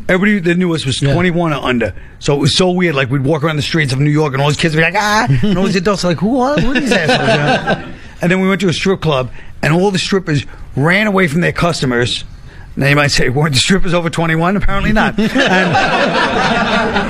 Everybody 0.09 0.40
that 0.40 0.57
knew 0.57 0.73
us 0.73 0.85
was 0.85 0.98
21 0.98 1.53
or 1.53 1.64
under. 1.64 1.93
So 2.19 2.35
it 2.35 2.40
was 2.40 2.56
so 2.57 2.72
weird. 2.72 2.95
Like, 2.95 3.09
we'd 3.09 3.23
walk 3.23 3.43
around 3.43 3.56
the 3.56 3.61
streets 3.61 3.93
of 3.93 3.99
New 3.99 4.09
York 4.11 4.33
and 4.33 4.41
all 4.41 4.49
these 4.49 4.57
kids 4.57 4.75
would 4.75 4.82
be 4.82 4.85
like, 4.85 4.95
ah. 4.95 5.27
And 5.43 5.57
all 5.57 5.65
these 5.65 5.75
adults 5.75 6.03
are 6.03 6.09
like, 6.09 6.17
who 6.17 6.40
are, 6.40 6.57
who 6.59 6.72
are 6.72 6.80
these 6.80 6.91
assholes? 6.91 7.30
you 7.30 7.35
know? 7.88 7.93
And 8.22 8.32
then 8.32 8.41
we 8.41 8.48
went 8.48 8.61
to 8.61 8.69
a 8.69 8.73
strip 8.73 9.01
club 9.01 9.32
and 9.61 9.73
all 9.73 9.91
the 9.91 9.99
strippers 9.99 10.45
ran 10.75 11.07
away 11.07 11.27
from 11.27 11.41
their 11.41 11.51
customers. 11.53 12.23
Now 12.75 12.88
you 12.88 12.95
might 12.95 13.09
say, 13.11 13.30
weren't 13.30 13.53
the 13.53 13.59
strippers 13.59 13.93
over 13.93 14.09
21? 14.09 14.57
Apparently 14.57 14.91
not. 14.93 15.15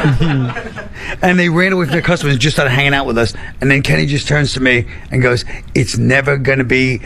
And, 0.03 0.51
and 1.21 1.39
they 1.39 1.49
ran 1.49 1.71
away 1.73 1.85
from 1.85 1.93
their 1.93 2.01
customers 2.01 2.33
and 2.33 2.41
just 2.41 2.55
started 2.55 2.71
hanging 2.71 2.93
out 2.93 3.05
with 3.05 3.17
us. 3.17 3.33
And 3.61 3.71
then 3.71 3.81
Kenny 3.81 4.05
just 4.05 4.27
turns 4.27 4.53
to 4.53 4.59
me 4.59 4.85
and 5.11 5.21
goes, 5.21 5.45
it's 5.73 5.97
never 5.97 6.37
going 6.37 6.57
to 6.59 6.65
be 6.65 7.01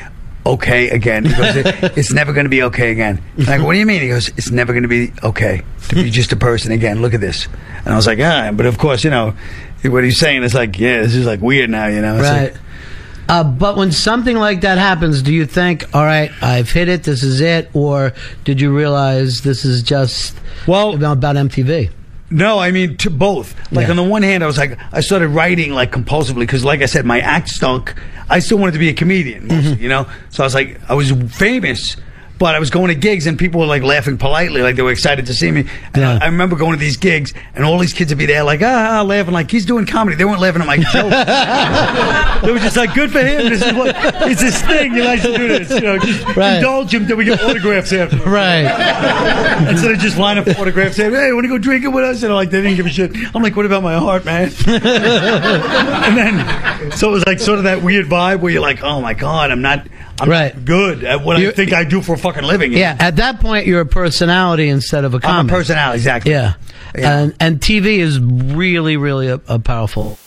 okay 0.45 0.89
again. 0.89 1.25
He 1.25 1.35
goes, 1.35 1.55
it's 1.97 2.11
never 2.11 2.33
going 2.33 2.45
to 2.45 2.49
be 2.49 2.63
okay 2.63 2.91
again. 2.91 3.21
And 3.37 3.49
I 3.49 3.57
go, 3.57 3.65
what 3.65 3.73
do 3.73 3.79
you 3.79 3.85
mean? 3.85 4.01
He 4.01 4.07
goes, 4.07 4.29
it's 4.29 4.49
never 4.49 4.73
going 4.73 4.83
to 4.83 4.89
be 4.89 5.11
okay 5.23 5.61
to 5.89 5.95
be 5.95 6.09
just 6.09 6.31
a 6.31 6.35
person 6.35 6.71
again. 6.71 7.01
Look 7.01 7.13
at 7.13 7.21
this. 7.21 7.47
And 7.85 7.93
I 7.93 7.95
was 7.95 8.07
like, 8.07 8.19
ah, 8.21 8.51
but 8.53 8.65
of 8.65 8.77
course, 8.77 9.03
you 9.03 9.09
know, 9.09 9.33
what 9.83 10.03
he's 10.03 10.19
saying 10.19 10.43
is 10.43 10.53
like, 10.53 10.77
yeah, 10.79 11.01
this 11.01 11.15
is 11.15 11.25
like 11.25 11.41
weird 11.41 11.69
now, 11.69 11.87
you 11.87 12.01
know? 12.01 12.15
It's 12.17 12.27
like- 12.27 12.51
Right. 12.53 12.61
Uh, 13.29 13.43
but 13.43 13.75
when 13.75 13.91
something 13.91 14.37
like 14.37 14.61
that 14.61 14.77
happens, 14.77 15.21
do 15.21 15.33
you 15.33 15.45
think, 15.45 15.93
all 15.93 16.05
right, 16.05 16.31
I've 16.41 16.71
hit 16.71 16.87
it, 16.87 17.03
this 17.03 17.23
is 17.23 17.41
it, 17.41 17.69
or 17.73 18.13
did 18.45 18.61
you 18.61 18.73
realize 18.73 19.41
this 19.41 19.65
is 19.65 19.83
just 19.83 20.33
well 20.65 20.93
about 21.03 21.35
MTV? 21.35 21.91
No, 22.29 22.57
I 22.59 22.71
mean 22.71 22.95
to 22.97 23.09
both. 23.09 23.53
Like 23.69 23.85
Yeah. 23.87 23.91
on 23.91 23.95
the 23.97 24.03
one 24.03 24.23
hand, 24.23 24.45
I 24.45 24.47
was 24.47 24.57
like, 24.57 24.77
I 24.93 25.01
started 25.01 25.27
writing 25.27 25.73
like 25.73 25.91
compulsively 25.91 26.39
because, 26.41 26.63
like 26.63 26.81
I 26.81 26.85
said, 26.85 27.05
my 27.05 27.19
act 27.19 27.49
stunk. 27.49 27.93
I 28.29 28.39
still 28.39 28.59
wanted 28.59 28.73
to 28.73 28.79
be 28.79 28.87
a 28.89 28.93
comedian, 28.93 29.47
mostly, 29.47 29.73
Mm-hmm. 29.73 29.83
you 29.83 29.89
know. 29.89 30.07
So 30.29 30.43
I 30.43 30.45
was 30.45 30.53
like, 30.55 30.79
I 30.89 30.93
was 30.93 31.11
famous, 31.35 31.97
but 32.39 32.55
I 32.55 32.59
was 32.59 32.69
going 32.69 32.89
to 32.89 32.95
gigs 32.95 33.27
and 33.27 33.37
people 33.37 33.59
were 33.61 33.65
like 33.65 33.83
laughing 33.83 34.17
politely, 34.17 34.61
like 34.61 34.75
they 34.75 34.81
were 34.81 34.91
excited 34.91 35.25
to 35.27 35.33
see 35.33 35.51
me. 35.51 35.65
And 35.93 36.03
I, 36.03 36.17
I 36.23 36.25
remember 36.27 36.55
going 36.55 36.73
to 36.73 36.77
these 36.77 36.97
gigs 36.97 37.33
and 37.55 37.65
all 37.65 37.77
these 37.79 37.93
kids 37.93 38.11
would 38.11 38.17
be 38.17 38.25
there, 38.25 38.43
like 38.43 38.61
ah, 38.61 38.99
ah, 38.99 39.01
laughing, 39.03 39.33
like 39.33 39.49
he's 39.49 39.65
doing 39.65 39.85
comedy. 39.85 40.15
They 40.15 40.25
weren't 40.25 40.39
laughing 40.41 40.61
at 40.61 40.67
my 40.67 40.77
joke. 40.77 41.11
they 42.43 42.51
were 42.51 42.59
just 42.59 42.77
like, 42.77 42.93
good 42.93 43.11
for 43.11 43.19
him. 43.19 43.49
This 43.49 43.63
is 43.63 43.73
what 43.73 43.95
it's 44.29 44.41
his 44.41 44.61
thing. 44.61 44.93
He 44.93 45.01
likes 45.01 45.23
to 45.23 45.37
do 45.37 45.47
this. 45.47 45.69
You 45.69 45.81
know, 45.81 45.97
just 45.97 46.25
Right. 46.35 46.55
indulge 46.57 46.93
him 46.93 47.07
till 47.07 47.17
we 47.17 47.25
get 47.25 47.41
autographs 47.41 47.91
after. 47.93 48.17
Right. 48.37 48.65
Instead 49.69 49.91
of 49.91 49.99
just 49.99 50.17
line 50.17 50.37
up 50.37 50.47
autographs, 50.47 50.97
saying, 50.97 51.11
"Hey, 51.13 51.31
want 51.33 51.45
to 51.45 51.49
go 51.49 51.57
drink 51.57 51.83
it 51.85 51.87
with 51.87 52.03
us?" 52.03 52.23
And 52.23 52.31
i 52.31 52.35
like 52.35 52.49
they 52.51 52.61
didn't 52.61 52.75
give 52.75 52.85
a 52.85 52.89
shit. 52.89 53.11
I'm 53.33 53.41
like, 53.41 53.55
"What 53.55 53.65
about 53.65 53.83
my 53.83 53.95
heart, 53.97 54.25
man?" 54.25 54.51
and 54.67 56.17
then, 56.17 56.91
so 56.91 57.09
it 57.09 57.11
was 57.13 57.25
like 57.25 57.39
sort 57.39 57.57
of 57.57 57.63
that 57.63 57.81
weird 57.81 58.05
vibe 58.05 58.39
where 58.41 58.51
you're 58.51 58.61
like, 58.61 58.83
"Oh 58.83 59.01
my 59.01 59.13
god, 59.13 59.51
I'm 59.51 59.61
not, 59.61 59.87
I'm 60.19 60.29
not 60.29 60.65
good 60.65 61.03
at 61.03 61.23
what 61.23 61.37
I 61.37 61.51
think 61.51 61.73
I 61.73 61.83
do 61.83 62.01
for 62.01 62.13
a 62.13 62.17
fucking 62.17 62.43
living." 62.43 62.73
Yeah, 62.73 62.97
at 62.99 63.17
that 63.17 63.39
point, 63.39 63.67
you're 63.67 63.81
a 63.81 63.85
personality 63.85 64.69
instead 64.69 65.05
of 65.05 65.13
a 65.13 65.19
I'm 65.23 65.47
a 65.47 65.49
personality, 65.49 65.97
exactly. 65.97 66.31
Yeah. 66.31 66.53
And, 66.95 67.35
and 67.39 67.59
TV 67.59 67.99
is 67.99 68.19
really, 68.19 68.97
really 68.97 69.27
a, 69.27 69.39
a 69.47 69.59
powerful. 69.59 70.17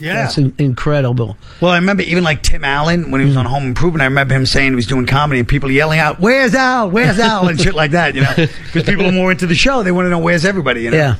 Yeah. 0.00 0.26
It's 0.26 0.38
in- 0.38 0.54
incredible. 0.58 1.36
Well, 1.60 1.72
I 1.72 1.76
remember 1.76 2.02
even 2.04 2.22
like 2.22 2.42
Tim 2.42 2.64
Allen 2.64 3.10
when 3.10 3.20
he 3.20 3.26
was 3.26 3.36
on 3.36 3.46
Home 3.46 3.64
Improvement. 3.64 4.02
I 4.02 4.04
remember 4.04 4.34
him 4.34 4.46
saying 4.46 4.72
he 4.72 4.76
was 4.76 4.86
doing 4.86 5.06
comedy 5.06 5.40
and 5.40 5.48
people 5.48 5.70
yelling 5.70 5.98
out, 5.98 6.20
"Where's 6.20 6.54
Al? 6.54 6.90
Where's 6.90 7.18
Al?" 7.18 7.48
and 7.48 7.60
shit 7.60 7.74
like 7.74 7.92
that. 7.92 8.14
You 8.14 8.22
know, 8.22 8.34
because 8.36 8.84
people 8.84 9.06
are 9.06 9.12
more 9.12 9.32
into 9.32 9.46
the 9.46 9.56
show. 9.56 9.82
They 9.82 9.90
want 9.90 10.06
to 10.06 10.10
know 10.10 10.20
where's 10.20 10.44
everybody. 10.44 10.82
You 10.82 10.92
know? 10.92 10.96
Yeah. 10.96 11.14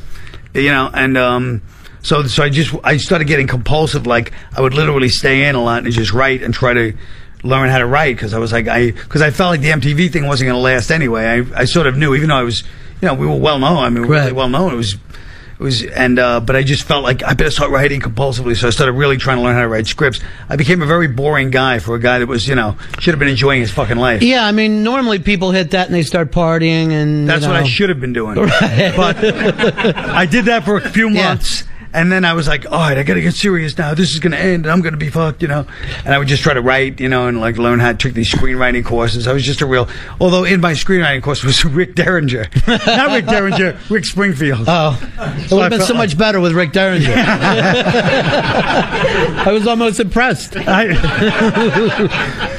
You 0.55 0.71
know, 0.71 0.91
and 0.93 1.19
um, 1.19 1.63
so 2.03 2.27
so 2.29 2.45
I 2.45 2.51
just 2.51 2.75
I 2.85 2.99
started 2.99 3.27
getting 3.27 3.49
compulsive. 3.49 4.07
Like 4.07 4.33
I 4.57 4.61
would 4.61 4.75
literally 4.75 5.09
stay 5.09 5.49
in 5.49 5.57
a 5.57 5.63
lot 5.63 5.83
and 5.85 5.93
just 5.93 6.13
write 6.13 6.43
and 6.43 6.55
try 6.55 6.73
to 6.73 6.93
learn 7.43 7.69
how 7.69 7.79
to 7.79 7.87
write 7.87 8.17
because 8.17 8.35
I 8.35 8.39
was 8.39 8.53
like 8.53 8.67
I 8.69 8.91
because 8.91 9.23
I 9.23 9.31
felt 9.31 9.51
like 9.51 9.61
the 9.61 9.71
MTV 9.71 10.13
thing 10.13 10.27
wasn't 10.27 10.49
going 10.49 10.59
to 10.59 10.63
last 10.63 10.91
anyway. 10.91 11.25
I 11.25 11.61
I 11.61 11.65
sort 11.65 11.87
of 11.87 11.97
knew 11.97 12.15
even 12.15 12.29
though 12.31 12.37
I 12.37 12.43
was 12.43 12.63
you 13.01 13.09
know 13.09 13.15
we 13.15 13.27
were 13.27 13.37
well 13.37 13.59
known. 13.59 13.79
I 13.79 13.89
mean 13.91 14.03
we 14.03 14.09
were 14.09 14.15
really 14.15 14.33
well 14.33 14.49
known. 14.49 14.73
It 14.73 14.77
was. 14.77 14.97
It 15.61 15.65
was 15.65 15.83
and 15.83 16.21
uh, 16.21 16.39
but 16.39 16.55
I 16.55 16.63
just 16.63 16.85
felt 16.85 17.03
like 17.03 17.25
I 17.25 17.35
better 17.35 17.51
start 17.51 17.73
writing 17.73 18.01
compulsively, 18.01 18.55
so 18.57 18.69
I 18.69 18.71
started 18.71 18.93
really 18.93 19.17
trying 19.17 19.39
to 19.39 19.43
learn 19.43 19.57
how 19.57 19.63
to 19.63 19.69
write 19.69 19.89
scripts. 19.89 20.21
I 20.49 20.55
became 20.55 20.83
a 20.83 20.87
very 20.87 21.09
boring 21.09 21.51
guy 21.51 21.81
for 21.81 21.97
a 21.97 21.99
guy 21.99 22.21
that 22.21 22.29
was 22.29 22.47
you 22.47 22.55
know 22.55 22.77
should 23.01 23.13
have 23.13 23.19
been 23.19 23.27
enjoying 23.27 23.61
his 23.61 23.73
fucking 23.73 23.97
life. 23.97 24.23
Yeah, 24.23 24.47
I 24.47 24.53
mean, 24.53 24.85
normally 24.85 25.19
people 25.19 25.51
hit 25.51 25.73
that 25.73 25.87
and 25.87 25.97
they 25.97 26.05
start 26.05 26.31
partying, 26.31 26.93
and 26.93 27.29
That's 27.29 27.43
you 27.43 27.49
what 27.49 27.57
I 27.57 27.65
should 27.65 27.89
have 27.89 28.01
been 28.01 28.13
doing. 28.13 28.37
Right. 28.39 28.93
But 28.97 29.17
I 29.97 30.27
did 30.27 30.45
that 30.45 30.65
for 30.65 30.77
a 30.77 30.89
few 30.91 31.11
months, 31.11 31.65
And 31.93 32.13
then 32.13 32.25
I 32.25 32.35
was 32.35 32.47
like, 32.47 32.67
all 32.71 32.79
right, 32.79 32.99
I 32.99 33.03
got 33.03 33.15
to 33.15 33.23
get 33.23 33.35
serious 33.35 33.77
now. 33.79 33.95
This 33.95 34.11
is 34.11 34.19
going 34.19 34.33
to 34.33 34.39
end, 34.39 34.67
and 34.67 34.73
I'm 34.73 34.83
going 34.83 34.93
to 34.93 34.99
be 34.99 35.09
fucked, 35.09 35.41
you 35.43 35.49
know. 35.49 35.67
And 36.05 36.15
I 36.15 36.19
would 36.19 36.29
just 36.29 36.43
try 36.43 36.53
to 36.53 36.61
write, 36.61 37.01
you 37.01 37.09
know, 37.09 37.29
and 37.29 37.41
like 37.41 37.57
learn 37.57 37.81
how 37.81 37.93
to 37.93 37.99
take 37.99 38.13
these 38.15 38.31
screenwriting 38.31 38.85
courses. 38.85 39.27
I 39.27 39.33
was 39.33 39.43
just 39.43 39.63
a 39.63 39.67
real. 39.67 39.89
Although 40.21 40.45
in 40.45 40.61
my 40.61 40.73
screenwriting 40.73 41.23
course 41.23 41.43
was 41.43 41.65
Rick 41.79 41.95
Derringer, 41.95 42.47
not 42.67 43.13
Rick 43.13 43.27
Derringer, 43.27 43.79
Rick 43.91 44.05
Springfield. 44.05 44.65
Oh, 44.69 44.99
it 45.19 45.51
would 45.51 45.63
have 45.63 45.71
been 45.71 45.81
so 45.81 45.95
much 45.95 46.19
better 46.19 46.41
with 46.41 46.53
Rick 46.53 46.73
Derringer. 46.73 47.15
I 49.39 49.51
was 49.53 49.67
almost 49.67 49.99
impressed. 50.01 50.57
I, 50.57 50.95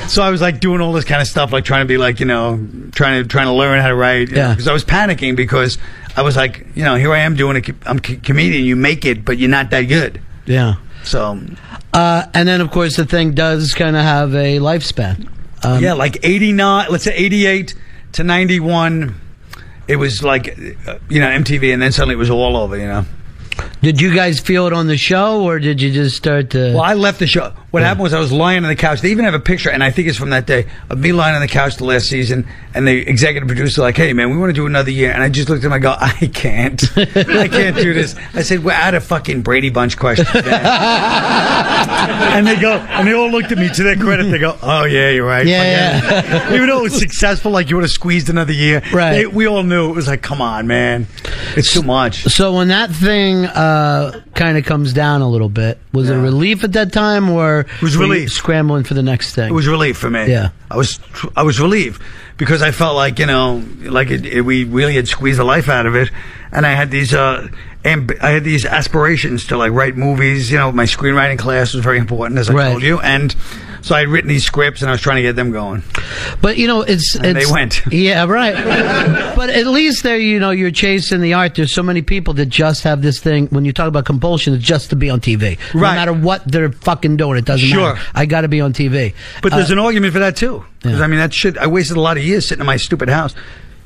so 0.08 0.24
I 0.24 0.32
was 0.32 0.42
like 0.42 0.60
doing 0.60 0.82
all 0.82 0.94
this 0.94 1.06
kind 1.06 1.22
of 1.22 1.28
stuff, 1.28 1.54
like 1.54 1.66
trying 1.66 1.82
to 1.82 1.88
be 1.88 1.98
like, 1.98 2.20
you 2.20 2.26
know, 2.26 2.68
trying 2.94 3.22
to 3.22 3.28
trying 3.28 3.46
to 3.46 3.54
learn 3.54 3.80
how 3.80 3.90
to 3.90 3.96
write. 3.96 4.32
Yeah. 4.32 4.50
Because 4.54 4.68
I 4.68 4.74
was 4.74 4.84
panicking 4.84 5.36
because 5.36 5.78
I 6.20 6.22
was 6.22 6.36
like, 6.36 6.66
you 6.76 6.84
know, 6.84 6.96
here 6.96 7.14
I 7.14 7.20
am 7.20 7.38
doing 7.38 7.56
a, 7.56 7.90
I'm 7.90 7.98
a 7.98 8.02
comedian. 8.02 8.66
You 8.66 8.76
make 8.76 9.06
it, 9.06 9.24
but 9.24 9.38
you're 9.38 9.50
not 9.50 9.70
that 9.70 9.84
good. 9.84 10.22
Yeah. 10.46 10.74
So. 11.06 11.40
Uh, 11.94 12.26
and 12.34 12.46
then, 12.46 12.60
of 12.60 12.72
course, 12.72 12.98
the 12.98 13.06
thing 13.06 13.32
does 13.32 13.74
kind 13.74 13.96
of 13.96 14.02
have 14.02 14.36
a 14.36 14.58
lifespan. 14.60 15.30
Um, 15.64 15.82
yeah, 15.82 15.94
like 15.94 16.18
89, 16.22 16.88
let's 16.90 17.06
say 17.06 17.16
88 17.16 17.74
to 18.14 18.26
91. 18.26 19.16
It 19.88 19.96
was 19.96 20.22
like, 20.22 20.50
uh, 20.50 21.00
you 21.08 21.22
know, 21.22 21.28
MTV, 21.28 21.72
and 21.72 21.82
then 21.82 21.94
suddenly 21.94 22.16
it 22.16 22.20
was 22.20 22.30
all 22.30 22.58
over, 22.58 22.76
you 22.76 22.88
know. 22.88 23.06
Did 23.82 24.02
you 24.02 24.14
guys 24.14 24.42
feel 24.42 24.68
it 24.68 24.74
on 24.74 24.88
the 24.88 24.98
show, 24.98 25.44
or 25.44 25.58
did 25.58 25.82
you 25.82 25.94
just 25.94 26.18
start 26.18 26.50
to? 26.50 26.74
Well, 26.74 26.82
I 26.82 26.96
left 26.96 27.20
the 27.20 27.28
show. 27.28 27.54
What 27.72 27.84
happened 27.84 28.02
was 28.04 28.14
I 28.16 28.20
was 28.20 28.32
lying 28.32 28.64
on 28.64 28.70
the 28.70 28.76
couch. 28.76 29.02
They 29.02 29.12
even 29.12 29.26
have 29.26 29.36
a 29.36 29.40
picture, 29.40 29.70
and 29.70 29.84
I 29.84 29.92
think 29.92 30.08
it's 30.08 30.18
from 30.18 30.32
that 30.32 30.48
day 30.48 30.66
of 30.90 30.98
me 30.98 31.12
lying 31.12 31.36
on 31.36 31.42
the 31.42 31.48
couch 31.48 31.76
the 31.78 31.84
last 31.86 32.08
season, 32.08 32.48
and 32.74 32.88
the 32.88 33.08
executive 33.08 33.48
producer 33.48 33.82
like, 33.82 33.96
"Hey, 33.96 34.12
man, 34.14 34.32
we 34.32 34.38
want 34.38 34.50
to 34.50 34.54
do 34.54 34.66
another 34.66 34.90
year." 34.90 35.12
And 35.12 35.22
I 35.22 35.30
just 35.30 35.50
looked 35.50 35.64
at 35.64 35.68
him. 35.68 35.74
I 35.74 35.80
go, 35.80 35.96
"I 36.00 36.32
can't. 36.34 36.82
I 36.98 37.48
can't 37.48 37.76
do 37.76 37.94
this." 37.94 38.16
I 38.34 38.42
said, 38.42 38.64
"We're 38.64 38.72
out 38.72 38.96
of 38.96 39.04
fucking 39.04 39.44
Brady 39.44 39.70
Bunch 39.70 39.98
questions." 39.98 40.28
and 40.34 40.44
they 42.48 42.56
go, 42.56 42.74
and 42.78 43.08
they 43.08 43.14
all 43.14 43.30
looked 43.30 43.52
at 43.52 43.58
me. 43.58 43.70
To 43.70 43.84
their 43.84 43.96
credit, 43.96 44.24
they 44.32 44.40
go, 44.40 44.58
"Oh 44.62 44.86
yeah, 44.86 45.10
you're 45.12 45.26
right." 45.28 45.46
Yeah, 45.46 46.00
Fucking- 46.32 46.56
Even 46.56 46.68
though 46.70 46.80
it 46.80 46.84
was 46.84 47.00
successful, 47.00 47.52
like 47.52 47.70
you 47.70 47.76
would 47.76 47.84
have 47.84 47.92
squeezed 47.92 48.30
another 48.30 48.54
year. 48.54 48.82
Right. 48.92 49.14
They- 49.14 49.26
we 49.28 49.48
all 49.48 49.64
knew 49.64 49.90
it 49.90 49.96
was 49.96 50.08
like, 50.08 50.22
"Come 50.22 50.42
on, 50.42 50.68
man, 50.68 51.08
it's 51.56 51.72
too 51.72 51.84
much." 51.84 52.24
So 52.26 52.54
when 52.56 52.70
that 52.70 52.90
thing 52.92 53.46
uh, 53.46 54.22
kind 54.34 54.58
of 54.58 54.66
comes 54.66 54.94
down 54.94 55.22
a 55.22 55.30
little 55.30 55.50
bit, 55.50 55.80
was 55.94 56.10
it 56.10 56.16
a 56.16 56.20
relief 56.20 56.64
at 56.64 56.74
that 56.74 56.92
time, 56.92 57.30
or 57.30 57.59
it 57.62 57.82
was 57.82 57.98
relief. 57.98 58.32
scrambling 58.32 58.84
for 58.84 58.94
the 58.94 59.04
next 59.04 59.36
thing? 59.36 59.50
It 59.50 59.54
was 59.54 59.68
relief 59.68 59.98
for 59.98 60.10
me. 60.10 60.30
Yeah. 60.30 60.50
I 60.72 60.78
was 60.78 61.00
I 61.36 61.44
was 61.44 61.60
relieved 61.60 62.02
because 62.38 62.62
I 62.62 62.72
felt 62.72 62.96
like 62.96 63.20
you 63.20 63.26
know 63.26 63.64
like 63.82 64.10
it, 64.12 64.26
it- 64.26 64.42
we 64.42 64.64
really 64.64 64.96
had 64.96 65.08
squeezed 65.08 65.40
the 65.40 65.44
life 65.44 65.70
out 65.70 65.86
of 65.86 65.96
it, 65.96 66.10
and 66.52 66.66
I 66.66 66.72
had 66.72 66.92
these 66.92 67.14
uh 67.14 67.48
amb- 67.84 68.22
I 68.22 68.32
had 68.32 68.44
these 68.44 68.66
aspirations 68.66 69.46
to 69.48 69.58
like 69.58 69.72
write 69.72 69.96
movies. 69.98 70.52
You 70.52 70.58
know, 70.58 70.72
my 70.72 70.86
screenwriting 70.86 71.38
class 71.40 71.74
was 71.74 71.84
very 71.84 71.98
important, 71.98 72.40
as 72.40 72.50
I 72.50 72.54
Right. 72.54 72.70
told 72.72 72.84
you, 72.84 73.00
and 73.00 73.36
so 73.82 73.96
I 73.96 74.00
had 74.00 74.10
written 74.10 74.28
these 74.28 74.46
scripts 74.46 74.82
and 74.82 74.90
I 74.90 74.92
was 74.92 75.02
trying 75.02 75.16
to 75.18 75.22
get 75.22 75.36
them 75.38 75.52
going. 75.52 75.84
But 76.42 76.58
you 76.58 76.68
know, 76.68 76.82
it's, 76.82 77.16
And 77.16 77.38
they 77.38 77.46
went. 77.46 77.82
Yeah, 77.92 78.26
right. 78.26 78.54
but 79.36 79.50
at 79.50 79.68
least 79.68 80.04
there, 80.04 80.18
you 80.18 80.40
know, 80.40 80.52
you're 80.52 80.72
chasing 80.72 81.22
the 81.22 81.34
art. 81.34 81.56
There's 81.56 81.74
so 81.74 81.84
many 81.84 82.02
people 82.02 82.34
that 82.36 82.48
just 82.48 82.84
have 82.84 83.02
this 83.02 83.20
thing. 83.20 83.48
When 83.48 83.64
you 83.66 83.72
talk 83.74 83.88
about 83.88 84.06
compulsion, 84.06 84.54
it's 84.54 84.64
just 84.64 84.90
to 84.90 84.96
be 84.96 85.10
on 85.10 85.22
TV. 85.22 85.58
right. 85.74 85.92
No 85.92 85.96
matter 85.96 86.14
what 86.14 86.44
they're 86.52 86.72
fucking 86.72 87.16
doing, 87.18 87.38
it 87.38 87.46
doesn't 87.46 87.68
Sure. 87.68 87.94
matter. 87.94 88.06
I 88.14 88.26
got 88.26 88.42
to 88.42 88.48
be 88.50 88.60
on 88.62 88.74
TV. 88.74 89.14
But 89.42 89.54
there's 89.54 89.70
Uh, 89.70 89.74
an 89.74 89.80
argument 89.80 90.14
for 90.14 90.20
that 90.20 90.36
too. 90.36 90.64
Because 90.84 91.00
I 91.02 91.08
mean, 91.08 91.20
that 91.20 91.34
shit. 91.34 91.58
I 91.58 91.68
wasted 91.68 91.96
a 91.98 92.02
lot 92.02 92.18
of 92.18 92.24
years 92.24 92.48
sitting 92.48 92.62
in 92.62 92.66
my 92.66 92.78
stupid 92.78 93.10
house. 93.10 93.34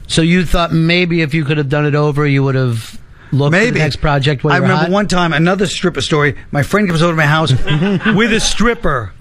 So 0.08 0.22
you 0.22 0.44
thought 0.46 0.74
maybe 0.74 1.22
if 1.22 1.34
you 1.34 1.46
could 1.46 1.58
have 1.58 1.70
done 1.70 1.86
it 1.86 1.96
over, 1.96 2.26
you 2.28 2.44
would 2.44 2.56
have 2.56 2.98
looked 3.34 3.52
Maybe 3.52 3.72
the 3.72 3.80
next 3.80 3.98
project. 3.98 4.46
I 4.46 4.58
remember 4.58 4.84
hot? 4.84 4.90
one 4.92 5.08
time 5.08 5.34
another 5.34 5.66
stripper 5.66 6.02
story. 6.02 6.36
My 6.52 6.64
friend 6.64 6.88
comes 6.88 7.02
over 7.02 7.12
to 7.12 7.18
my 7.18 7.26
house 7.26 7.52
with 8.16 8.32
a 8.32 8.40
stripper, 8.40 9.12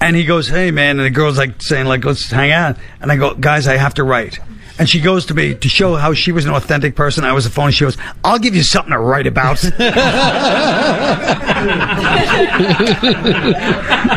and 0.00 0.16
he 0.16 0.24
goes, 0.24 0.48
"Hey 0.48 0.70
man," 0.70 0.98
and 0.98 1.06
the 1.06 1.10
girl's 1.10 1.38
like 1.38 1.62
saying, 1.62 1.86
"Like 1.86 2.04
let's 2.04 2.30
hang 2.30 2.50
out," 2.50 2.76
and 3.00 3.12
I 3.12 3.16
go, 3.16 3.34
"Guys, 3.34 3.68
I 3.68 3.76
have 3.76 3.94
to 3.94 4.04
write." 4.04 4.40
And 4.78 4.88
she 4.88 5.00
goes 5.00 5.26
to 5.26 5.34
me 5.34 5.54
to 5.54 5.68
show 5.68 5.96
how 5.96 6.14
she 6.14 6.30
was 6.32 6.44
an 6.44 6.52
authentic 6.52 6.94
person. 6.94 7.24
I 7.24 7.32
was 7.32 7.46
a 7.46 7.50
phony. 7.50 7.72
She 7.72 7.84
goes, 7.84 7.96
"I'll 8.24 8.38
give 8.38 8.54
you 8.54 8.62
something 8.62 8.92
to 8.92 8.98
write 8.98 9.26
about." 9.26 9.62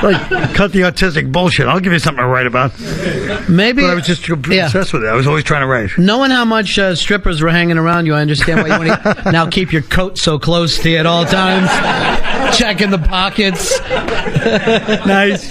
like, 0.03 0.53
cut 0.53 0.71
the 0.71 0.81
autistic 0.81 1.31
bullshit. 1.31 1.67
I'll 1.67 1.79
give 1.79 1.93
you 1.93 1.99
something 1.99 2.21
to 2.23 2.27
write 2.27 2.45
about. 2.45 2.79
Maybe 3.49 3.81
but 3.81 3.91
I 3.91 3.95
was 3.95 4.05
just 4.05 4.27
obsessed 4.29 4.93
with 4.93 5.03
it. 5.03 5.07
I 5.07 5.15
was 5.15 5.27
always 5.27 5.43
trying 5.43 5.61
to 5.61 5.67
write. 5.67 5.97
Knowing 5.97 6.31
how 6.31 6.45
much 6.45 6.77
uh, 6.77 6.95
strippers 6.95 7.41
were 7.41 7.49
hanging 7.49 7.77
around 7.77 8.05
you, 8.05 8.13
I 8.13 8.21
understand 8.21 8.61
why 8.61 8.77
you 8.77 8.87
want 8.87 9.03
to 9.03 9.31
now 9.31 9.49
keep 9.49 9.73
your 9.73 9.81
coat 9.81 10.17
so 10.17 10.37
close 10.37 10.77
to 10.79 10.89
you 10.89 10.97
at 10.97 11.05
all 11.05 11.25
times, 11.25 11.69
checking 12.57 12.91
the 12.91 12.99
pockets. 12.99 13.79
nice. 15.05 15.49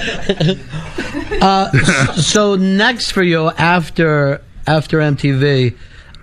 Uh, 1.42 1.70
so 2.16 2.55
next 2.55 3.12
for 3.12 3.22
you 3.22 3.48
after 3.52 4.42
after 4.76 4.99
MTV, 4.99 5.76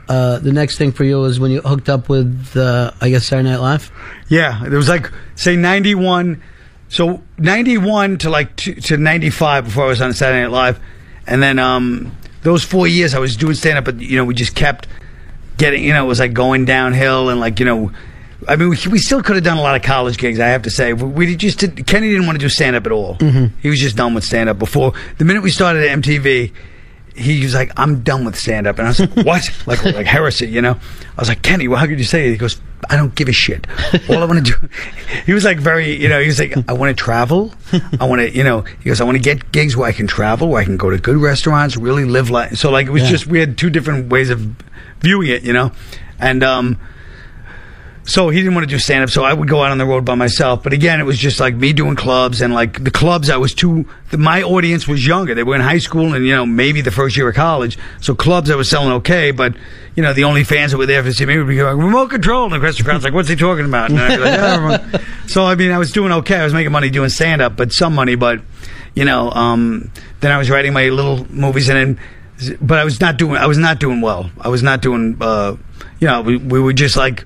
uh, 0.09 0.39
the 0.39 0.51
next 0.53 0.77
thing 0.77 0.91
for 0.91 1.03
you 1.03 1.23
is 1.25 1.39
when 1.39 1.51
you 1.51 1.61
hooked 1.61 1.89
up 1.89 2.09
with 2.09 2.55
uh, 2.55 2.91
I 3.01 3.09
guess 3.09 3.25
Saturday 3.27 3.49
Night 3.49 3.59
Live. 3.59 3.91
Yeah, 4.29 4.63
it 4.65 4.71
was 4.71 4.87
like 4.89 5.11
say 5.35 5.55
ninety 5.55 5.95
one. 5.95 6.41
So 6.89 7.21
ninety 7.37 7.77
one 7.77 8.17
to 8.19 8.29
like 8.29 8.55
to, 8.57 8.73
to 8.75 8.97
ninety 8.97 9.29
five 9.29 9.65
before 9.65 9.85
I 9.85 9.87
was 9.87 10.01
on 10.01 10.13
Saturday 10.13 10.41
Night 10.43 10.51
Live, 10.51 10.79
and 11.25 11.43
then 11.43 11.59
um, 11.59 12.15
those 12.43 12.63
four 12.63 12.87
years 12.87 13.13
I 13.13 13.19
was 13.19 13.35
doing 13.35 13.55
stand 13.55 13.77
up, 13.77 13.85
but 13.85 13.99
you 13.99 14.15
know 14.17 14.23
we 14.25 14.33
just 14.33 14.55
kept 14.55 14.87
getting 15.57 15.83
you 15.83 15.91
know 15.93 16.05
it 16.05 16.07
was 16.07 16.19
like 16.19 16.33
going 16.33 16.65
downhill 16.65 17.29
and 17.29 17.39
like 17.39 17.59
you 17.59 17.65
know. 17.65 17.91
I 18.47 18.55
mean, 18.55 18.69
we, 18.69 18.77
we 18.91 18.99
still 18.99 19.23
could 19.23 19.35
have 19.35 19.43
done 19.43 19.57
a 19.57 19.61
lot 19.61 19.75
of 19.75 19.81
college 19.81 20.19
gigs. 20.19 20.39
I 20.39 20.45
have 20.49 20.61
to 20.61 20.69
say, 20.69 20.93
we, 20.93 21.25
we 21.25 21.35
just 21.35 21.57
did, 21.57 21.87
Kenny 21.87 22.09
didn't 22.11 22.27
want 22.27 22.39
to 22.39 22.45
do 22.45 22.49
stand 22.49 22.75
up 22.75 22.85
at 22.85 22.91
all. 22.91 23.15
Mhm. 23.15 23.51
He 23.63 23.67
was 23.67 23.79
just 23.79 23.95
done 23.97 24.13
with 24.13 24.23
stand 24.23 24.47
up. 24.47 24.59
Before 24.59 24.93
the 25.17 25.25
minute 25.25 25.41
we 25.41 25.49
started 25.49 25.83
at 25.83 25.97
MTV, 25.97 26.53
he 27.17 27.43
was 27.43 27.53
like, 27.53 27.71
"I'm 27.77 28.01
done 28.03 28.23
with 28.25 28.35
stand 28.37 28.67
up," 28.67 28.77
and 28.79 28.87
I 28.87 28.91
was 28.91 28.99
like, 28.99 29.25
"What?" 29.25 29.49
like 29.65 29.83
like 29.83 30.05
heresy, 30.05 30.47
you 30.47 30.61
know? 30.61 30.71
I 30.73 31.19
was 31.21 31.29
like, 31.29 31.41
"Kenny, 31.41 31.67
well, 31.67 31.79
how 31.79 31.85
could 31.87 31.97
you 31.99 32.05
say 32.05 32.27
it?" 32.27 32.31
He 32.31 32.37
goes, 32.37 32.61
"I 32.89 32.95
don't 32.95 33.13
give 33.15 33.27
a 33.27 33.33
shit. 33.33 33.65
All 34.09 34.21
I 34.21 34.25
want 34.25 34.45
to 34.45 34.51
do." 34.53 34.69
He 35.25 35.33
was 35.33 35.43
like 35.43 35.57
very, 35.59 35.95
you 36.01 36.07
know, 36.09 36.19
he 36.21 36.27
was 36.27 36.39
like, 36.39 36.55
"I 36.69 36.73
want 36.73 36.95
to 36.95 37.03
travel. 37.03 37.53
I 37.99 38.05
want 38.05 38.21
to, 38.21 38.31
you 38.31 38.43
know." 38.43 38.61
He 38.61 38.89
goes, 38.89 39.01
"I 39.01 39.03
want 39.03 39.15
to 39.17 39.21
get 39.23 39.51
gigs 39.51 39.75
where 39.75 39.87
I 39.87 39.91
can 39.91 40.07
travel, 40.07 40.49
where 40.49 40.61
I 40.61 40.65
can 40.65 40.77
go 40.77 40.89
to 40.89 40.97
good 40.97 41.17
restaurants, 41.17 41.75
really 41.77 42.05
live 42.05 42.29
life." 42.29 42.55
So 42.57 42.69
like 42.71 42.87
it 42.87 42.91
was 42.91 43.03
Yeah. 43.03 43.09
just 43.09 43.27
we 43.27 43.39
had 43.39 43.57
two 43.57 43.69
different 43.69 44.09
ways 44.09 44.29
of 44.29 44.39
viewing 45.01 45.29
it, 45.29 45.43
you 45.43 45.53
know, 45.53 45.71
and 46.19 46.43
um. 46.43 46.77
So 48.07 48.29
he 48.29 48.39
didn't 48.39 48.55
want 48.55 48.63
to 48.63 48.73
do 48.73 48.79
stand 48.79 49.03
up, 49.03 49.09
so 49.09 49.25
I 49.25 49.33
would 49.33 49.49
go 49.49 49.61
out 49.61 49.71
on 49.71 49.77
the 49.79 49.85
road 49.85 50.05
by 50.05 50.15
myself. 50.15 50.63
But 50.63 50.71
again, 50.71 51.01
it 51.01 51.03
was 51.03 51.19
just 51.19 51.41
like 51.41 51.55
me 51.55 51.73
doing 51.73 51.97
clubs 51.97 52.39
and 52.41 52.53
like 52.53 52.81
the 52.81 52.89
clubs 52.89 53.29
I 53.29 53.35
was 53.35 53.53
too 53.53 53.85
the, 54.11 54.17
my 54.17 54.43
audience 54.43 54.87
was 54.87 55.05
younger. 55.05 55.35
They 55.35 55.43
were 55.43 55.55
in 55.55 55.61
high 55.61 55.79
school 55.79 56.13
and 56.13 56.25
you 56.25 56.33
know, 56.33 56.45
maybe 56.45 56.79
the 56.79 56.89
first 56.89 57.17
year 57.17 57.27
of 57.27 57.35
college. 57.35 57.77
So 57.99 58.15
clubs 58.15 58.49
I 58.49 58.55
was 58.55 58.69
selling 58.69 58.93
okay, 58.93 59.31
but 59.31 59.55
you 59.97 60.03
know, 60.03 60.13
the 60.13 60.23
only 60.23 60.45
fans 60.45 60.71
that 60.71 60.77
were 60.77 60.85
there 60.85 61.03
to 61.03 61.11
see 61.11 61.25
me 61.25 61.37
would 61.37 61.49
be 61.49 61.57
going, 61.57 61.77
remote 61.77 62.09
control 62.09 62.45
and 62.45 62.53
the 62.53 62.61
rest 62.61 62.79
of 62.79 62.85
the 62.85 62.89
crowd's 62.89 63.03
like, 63.03 63.13
What's 63.13 63.27
he 63.27 63.35
talking 63.35 63.65
about? 63.65 63.89
And 63.89 63.99
I'd 63.99 64.15
be 64.15 64.23
like, 64.23 64.93
"Yeah. 64.93 65.01
So 65.27 65.43
I 65.43 65.55
mean 65.55 65.71
I 65.71 65.77
was 65.77 65.91
doing 65.91 66.13
okay. 66.13 66.37
I 66.37 66.45
was 66.45 66.53
making 66.53 66.71
money 66.71 66.89
doing 66.89 67.09
stand 67.09 67.41
up, 67.41 67.57
but 67.57 67.73
some 67.73 67.93
money, 67.93 68.15
but 68.15 68.39
you 68.95 69.03
know, 69.03 69.29
um, 69.31 69.91
then 70.21 70.31
I 70.31 70.37
was 70.37 70.49
writing 70.49 70.71
my 70.71 70.87
little 70.87 71.29
movies 71.29 71.67
and 71.67 71.97
then 71.97 72.57
but 72.61 72.77
I 72.77 72.85
was 72.85 73.01
not 73.01 73.17
doing 73.17 73.35
I 73.35 73.47
was 73.47 73.57
not 73.57 73.79
doing 73.79 73.99
well. 73.99 74.31
I 74.39 74.47
was 74.47 74.63
not 74.63 74.81
doing 74.81 75.17
uh, 75.19 75.57
you 75.99 76.07
know, 76.07 76.21
we, 76.21 76.37
we 76.37 76.59
were 76.61 76.73
just 76.73 76.95
like 76.95 77.25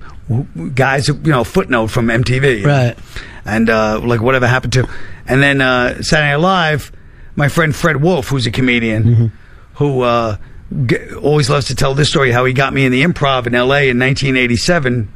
guys, 0.74 1.08
you 1.08 1.14
know, 1.24 1.44
footnote 1.44 1.88
from 1.88 2.06
MTV. 2.08 2.64
Right. 2.64 2.96
And 3.44 3.68
uh, 3.68 4.00
like 4.00 4.20
whatever 4.20 4.46
happened 4.46 4.72
to 4.74 4.88
and 5.26 5.42
then 5.42 5.60
uh, 5.60 6.02
Saturday 6.02 6.30
Night 6.30 6.36
Live, 6.36 6.92
my 7.36 7.48
friend 7.48 7.74
Fred 7.74 8.02
Wolf, 8.02 8.28
who's 8.28 8.46
a 8.46 8.50
comedian 8.50 9.32
who 9.74 10.02
uh, 10.02 10.36
g- 10.86 11.14
always 11.14 11.48
loves 11.50 11.66
to 11.66 11.74
tell 11.74 11.94
this 11.94 12.08
story 12.08 12.30
how 12.30 12.44
he 12.44 12.52
got 12.52 12.72
me 12.72 12.84
in 12.84 12.92
the 12.92 13.02
improv 13.02 13.46
in 13.46 13.52
LA 13.52 13.88
in 13.90 13.98
1987. 13.98 15.08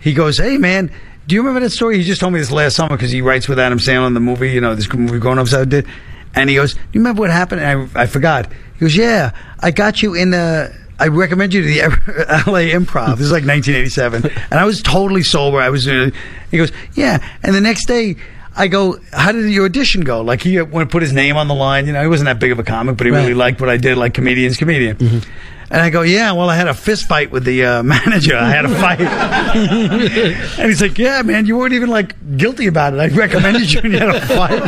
He 0.00 0.12
goes, 0.14 0.38
"Hey 0.38 0.58
man, 0.58 0.90
do 1.26 1.34
you 1.34 1.40
remember 1.42 1.60
that 1.60 1.70
story? 1.70 1.98
He 1.98 2.04
just 2.04 2.20
told 2.20 2.32
me 2.32 2.38
this 2.38 2.50
last 2.52 2.76
summer 2.76 2.96
because 2.96 3.10
he 3.10 3.20
writes 3.20 3.48
with 3.48 3.58
Adam 3.58 3.78
Sandler 3.78 4.06
in 4.06 4.14
the 4.14 4.20
movie, 4.20 4.50
you 4.50 4.60
know, 4.60 4.74
this 4.74 4.92
movie 4.92 5.18
Grown 5.18 5.38
Ups 5.38 5.52
I 5.54 5.64
did." 5.64 5.86
And 6.34 6.48
he 6.50 6.56
goes, 6.56 6.74
"Do 6.74 6.80
you 6.92 7.00
remember 7.00 7.20
what 7.20 7.30
happened?" 7.30 7.60
And 7.60 7.90
I, 7.96 8.02
I 8.02 8.06
forgot. 8.06 8.50
He 8.74 8.80
goes, 8.80 8.96
"Yeah, 8.96 9.32
I 9.60 9.70
got 9.70 10.02
you 10.02 10.14
in 10.14 10.30
the." 10.30 10.72
I 10.98 11.08
recommend 11.08 11.54
you 11.54 11.62
to 11.62 11.66
the 11.68 11.80
LA 12.46 12.72
Improv. 12.74 13.18
This 13.18 13.26
is 13.26 13.32
like 13.32 13.44
1987, 13.46 14.24
and 14.50 14.60
I 14.60 14.64
was 14.64 14.82
totally 14.82 15.22
sober. 15.22 15.60
I 15.60 15.68
was. 15.68 15.86
Uh, 15.86 16.10
he 16.50 16.56
goes, 16.56 16.72
"Yeah," 16.94 17.18
and 17.42 17.54
the 17.54 17.60
next 17.60 17.86
day. 17.86 18.16
I 18.56 18.66
go, 18.66 18.98
how 19.12 19.30
did 19.30 19.48
your 19.52 19.66
audition 19.66 20.00
go? 20.00 20.20
Like 20.20 20.42
he 20.42 20.60
want 20.60 20.88
to 20.90 20.92
put 20.92 21.00
his 21.00 21.12
name 21.12 21.36
on 21.36 21.46
the 21.46 21.54
line. 21.54 21.86
You 21.86 21.92
know, 21.92 22.02
he 22.02 22.08
wasn't 22.08 22.26
that 22.26 22.40
big 22.40 22.50
of 22.50 22.58
a 22.58 22.64
comic, 22.64 22.96
but 22.96 23.06
he 23.06 23.12
really 23.12 23.32
liked 23.32 23.60
what 23.60 23.70
I 23.70 23.76
did, 23.76 23.96
like 23.96 24.14
comedian's 24.14 24.56
comedian. 24.56 24.96
And 25.70 25.80
I 25.82 25.90
go, 25.90 26.02
yeah, 26.02 26.32
well, 26.32 26.50
I 26.50 26.56
had 26.56 26.66
a 26.66 26.74
fist 26.74 27.06
fight 27.06 27.30
with 27.30 27.44
the 27.44 27.64
uh, 27.64 27.82
manager. 27.84 28.36
I 28.36 28.48
had 28.50 28.64
a 28.64 28.68
fight. 28.70 29.00
and 30.58 30.68
he's 30.68 30.82
like, 30.82 30.98
yeah, 30.98 31.22
man, 31.22 31.46
you 31.46 31.56
weren't 31.56 31.74
even 31.74 31.88
like 31.90 32.16
guilty 32.36 32.66
about 32.66 32.94
it. 32.94 33.00
I 33.00 33.06
recommended 33.08 33.70
you 33.72 33.80
and 33.84 33.92
you 33.92 33.98
had 34.00 34.08
a 34.08 34.20
fight. 34.26 34.60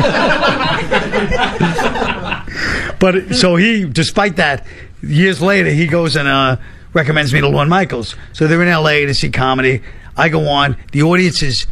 but 3.00 3.34
so 3.34 3.56
he, 3.56 3.86
despite 3.86 4.36
that, 4.36 4.66
years 5.02 5.40
later, 5.40 5.70
he 5.70 5.86
goes 5.86 6.16
and 6.16 6.28
uh, 6.28 6.56
recommends 6.92 7.32
me 7.32 7.40
to 7.40 7.48
Lorne 7.48 7.68
Michaels. 7.68 8.16
So 8.32 8.46
they're 8.46 8.62
in 8.62 8.68
L.A. 8.68 9.06
to 9.06 9.14
see 9.14 9.30
comedy. 9.30 9.82
I 10.16 10.28
go 10.28 10.48
on. 10.48 10.76
The 10.92 11.02
audience 11.02 11.42
is 11.42 11.66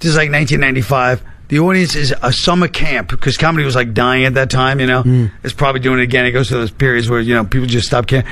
This 0.00 0.10
is 0.10 0.16
like 0.16 0.30
1995. 0.30 1.22
The 1.48 1.58
audience 1.60 1.94
is 1.94 2.14
a 2.22 2.32
summer 2.32 2.68
camp 2.68 3.10
because 3.10 3.36
comedy 3.36 3.64
was 3.64 3.76
like 3.76 3.92
dying 3.92 4.24
at 4.24 4.34
that 4.34 4.50
time. 4.50 4.80
You 4.80 4.86
know, 4.86 5.28
it's 5.44 5.52
probably 5.52 5.80
doing 5.80 6.00
it 6.00 6.02
again. 6.04 6.24
It 6.26 6.32
goes 6.32 6.48
through 6.48 6.60
those 6.60 6.70
periods 6.70 7.08
where 7.08 7.20
you 7.20 7.34
know 7.34 7.44
people 7.44 7.66
just 7.68 7.86
stop 7.86 8.06
caring, 8.06 8.26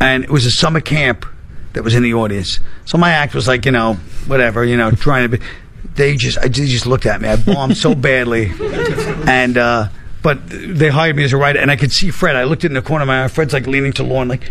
and 0.00 0.24
it 0.24 0.30
was 0.30 0.44
a 0.44 0.50
summer 0.50 0.80
camp 0.80 1.24
that 1.74 1.84
was 1.84 1.94
in 1.94 2.02
the 2.02 2.14
audience. 2.14 2.58
So 2.84 2.98
my 2.98 3.10
act 3.10 3.34
was 3.34 3.46
like 3.46 3.64
you 3.64 3.70
know 3.70 3.94
whatever 4.26 4.64
you 4.64 4.76
know 4.76 4.90
trying 4.90 5.30
to 5.30 5.38
be. 5.38 5.44
They 5.94 6.16
just 6.16 6.36
I, 6.38 6.48
they 6.48 6.66
just 6.66 6.84
looked 6.86 7.06
at 7.06 7.20
me. 7.20 7.28
I 7.28 7.36
bombed 7.36 7.76
so 7.76 7.94
badly, 8.08 8.50
and 9.26 9.56
uh, 9.56 9.88
but 10.22 10.48
they 10.48 10.88
hired 10.88 11.16
me 11.16 11.24
as 11.24 11.32
a 11.32 11.36
writer, 11.36 11.58
and 11.58 11.70
I 11.70 11.76
could 11.76 11.92
see 11.92 12.10
Fred. 12.10 12.36
I 12.36 12.44
looked 12.44 12.64
in 12.64 12.74
the 12.74 12.82
corner 12.82 13.02
of 13.02 13.08
my 13.08 13.24
eye. 13.24 13.28
Fred's 13.28 13.52
like 13.52 13.66
leaning 13.66 13.92
to 13.94 14.02
Lorne, 14.02 14.28
like 14.28 14.50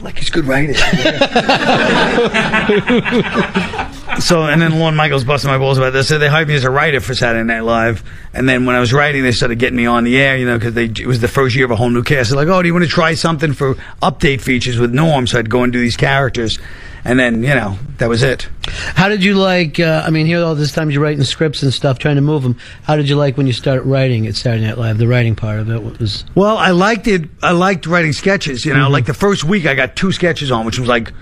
like 0.00 0.18
he's 0.18 0.30
good 0.30 0.44
writing. 0.44 0.74
so 4.20 4.44
and 4.44 4.62
then 4.62 4.78
Lorne 4.78 4.94
Michaels 4.94 5.24
busting 5.24 5.50
my 5.50 5.58
balls 5.58 5.78
about 5.78 5.92
this. 5.92 6.08
So 6.08 6.18
they 6.18 6.28
hired 6.28 6.48
me 6.48 6.54
as 6.54 6.64
a 6.64 6.70
writer 6.70 7.00
for 7.00 7.14
Saturday 7.14 7.44
Night 7.44 7.60
Live, 7.60 8.02
and 8.32 8.48
then 8.48 8.64
when 8.64 8.76
I 8.76 8.80
was 8.80 8.92
writing, 8.92 9.22
they 9.22 9.32
started 9.32 9.58
getting 9.58 9.76
me 9.76 9.86
on 9.86 10.04
the 10.04 10.20
air, 10.20 10.36
you 10.36 10.46
know, 10.46 10.58
because 10.58 10.76
it 10.76 11.06
was 11.06 11.20
the 11.20 11.28
first 11.28 11.56
year 11.56 11.64
of 11.64 11.70
a 11.70 11.76
whole 11.76 11.90
new 11.90 12.02
cast. 12.02 12.30
They're 12.30 12.36
like, 12.36 12.48
"Oh, 12.48 12.62
do 12.62 12.68
you 12.68 12.74
want 12.74 12.84
to 12.84 12.90
try 12.90 13.14
something 13.14 13.52
for 13.52 13.74
update 14.02 14.40
features 14.40 14.78
with 14.78 14.94
Norm?" 14.94 15.26
So 15.26 15.38
I'd 15.38 15.50
go 15.50 15.62
and 15.62 15.72
do 15.72 15.80
these 15.80 15.96
characters, 15.96 16.58
and 17.04 17.18
then 17.18 17.42
you 17.42 17.54
know 17.54 17.78
that 17.98 18.08
was 18.08 18.22
it. 18.22 18.48
How 18.66 19.08
did 19.08 19.24
you 19.24 19.34
like? 19.34 19.80
Uh, 19.80 20.02
I 20.06 20.10
mean, 20.10 20.26
here 20.26 20.42
all 20.42 20.54
this 20.54 20.72
time 20.72 20.90
you're 20.90 21.02
writing 21.02 21.24
scripts 21.24 21.62
and 21.62 21.72
stuff, 21.72 21.98
trying 21.98 22.16
to 22.16 22.22
move 22.22 22.42
them. 22.42 22.56
How 22.84 22.96
did 22.96 23.08
you 23.08 23.16
like 23.16 23.36
when 23.36 23.46
you 23.46 23.52
started 23.52 23.82
writing 23.82 24.26
at 24.26 24.36
Saturday 24.36 24.66
Night 24.66 24.78
Live? 24.78 24.98
The 24.98 25.08
writing 25.08 25.34
part 25.34 25.60
of 25.60 25.70
it 25.70 25.82
was. 25.82 26.24
Well, 26.34 26.56
I 26.56 26.70
liked 26.70 27.06
it. 27.06 27.28
I 27.42 27.52
liked 27.52 27.86
writing 27.86 28.12
sketches. 28.12 28.64
You 28.64 28.74
know, 28.74 28.88
like 28.88 29.06
the 29.06 29.14
first 29.14 29.44
week, 29.44 29.66
I 29.66 29.74
got 29.74 29.96
two 29.96 30.12
sketches 30.12 30.50
on, 30.50 30.64
which 30.64 30.78
was 30.78 30.88
like 30.88 31.12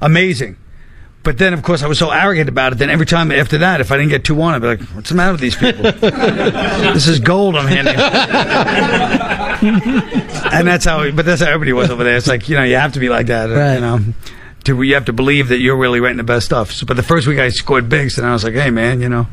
amazing. 0.00 0.56
But 1.22 1.36
then, 1.36 1.52
of 1.52 1.62
course, 1.62 1.82
I 1.82 1.86
was 1.86 1.98
so 1.98 2.10
arrogant 2.10 2.48
about 2.48 2.72
it. 2.72 2.78
Then 2.78 2.88
every 2.88 3.04
time 3.04 3.30
after 3.30 3.58
that, 3.58 3.82
if 3.82 3.92
I 3.92 3.98
didn't 3.98 4.08
get 4.08 4.24
two 4.24 4.40
on, 4.40 4.54
I'd 4.54 4.62
be 4.62 4.68
like, 4.68 4.80
"What's 4.94 5.10
the 5.10 5.16
matter 5.16 5.32
with 5.32 5.42
these 5.42 5.56
people? 5.56 5.82
this 5.92 7.08
is 7.08 7.20
gold 7.20 7.56
I'm 7.56 7.66
handing." 7.66 7.94
and 10.52 10.66
that's 10.66 10.86
how. 10.86 11.10
But 11.10 11.26
that's 11.26 11.42
how 11.42 11.48
everybody 11.48 11.74
was 11.74 11.90
over 11.90 12.04
there. 12.04 12.16
It's 12.16 12.26
like 12.26 12.48
you 12.48 12.56
know, 12.56 12.62
you 12.62 12.76
have 12.76 12.94
to 12.94 13.00
be 13.00 13.10
like 13.10 13.26
that. 13.26 13.50
Right. 13.50 13.74
You 13.74 13.80
know, 13.80 14.00
to 14.64 14.80
you 14.82 14.94
have 14.94 15.06
to 15.06 15.12
believe 15.12 15.48
that 15.48 15.58
you're 15.58 15.76
really 15.76 16.00
writing 16.00 16.16
the 16.18 16.22
best 16.24 16.46
stuff. 16.46 16.70
So, 16.72 16.86
but 16.86 16.96
the 16.96 17.02
first 17.02 17.26
week 17.26 17.38
I 17.38 17.48
scored 17.50 17.88
bigs, 17.88 18.18
and 18.18 18.26
I 18.26 18.32
was 18.32 18.44
like, 18.44 18.54
"Hey, 18.54 18.70
man, 18.70 19.00
you 19.00 19.08
know." 19.08 19.26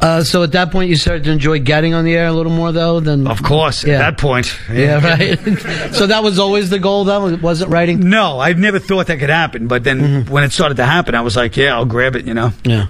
Uh, 0.00 0.22
so 0.22 0.42
at 0.42 0.52
that 0.52 0.70
point, 0.70 0.88
you 0.88 0.96
started 0.96 1.24
to 1.24 1.30
enjoy 1.30 1.58
getting 1.58 1.92
on 1.94 2.04
the 2.04 2.14
air 2.14 2.26
a 2.26 2.32
little 2.32 2.52
more, 2.52 2.72
though. 2.72 3.00
Than 3.00 3.26
Of 3.26 3.42
course, 3.42 3.84
Yeah. 3.84 3.94
at 3.94 3.98
that 3.98 4.18
point. 4.18 4.56
Yeah, 4.72 5.04
right. 5.04 5.38
so 5.94 6.06
that 6.06 6.22
was 6.22 6.38
always 6.38 6.70
the 6.70 6.78
goal, 6.78 7.04
though. 7.04 7.26
It 7.28 7.42
wasn't 7.42 7.70
writing. 7.70 8.08
No, 8.08 8.40
I 8.40 8.52
never 8.54 8.78
thought 8.78 9.08
that 9.08 9.18
could 9.18 9.30
happen. 9.30 9.66
But 9.68 9.84
then 9.84 10.24
when 10.26 10.42
it 10.44 10.52
started 10.52 10.76
to 10.78 10.86
happen, 10.86 11.14
I 11.14 11.20
was 11.20 11.36
like, 11.36 11.56
"Yeah, 11.56 11.74
I'll 11.74 11.84
grab 11.84 12.16
it," 12.16 12.24
you 12.26 12.34
know. 12.34 12.52
Yeah. 12.64 12.86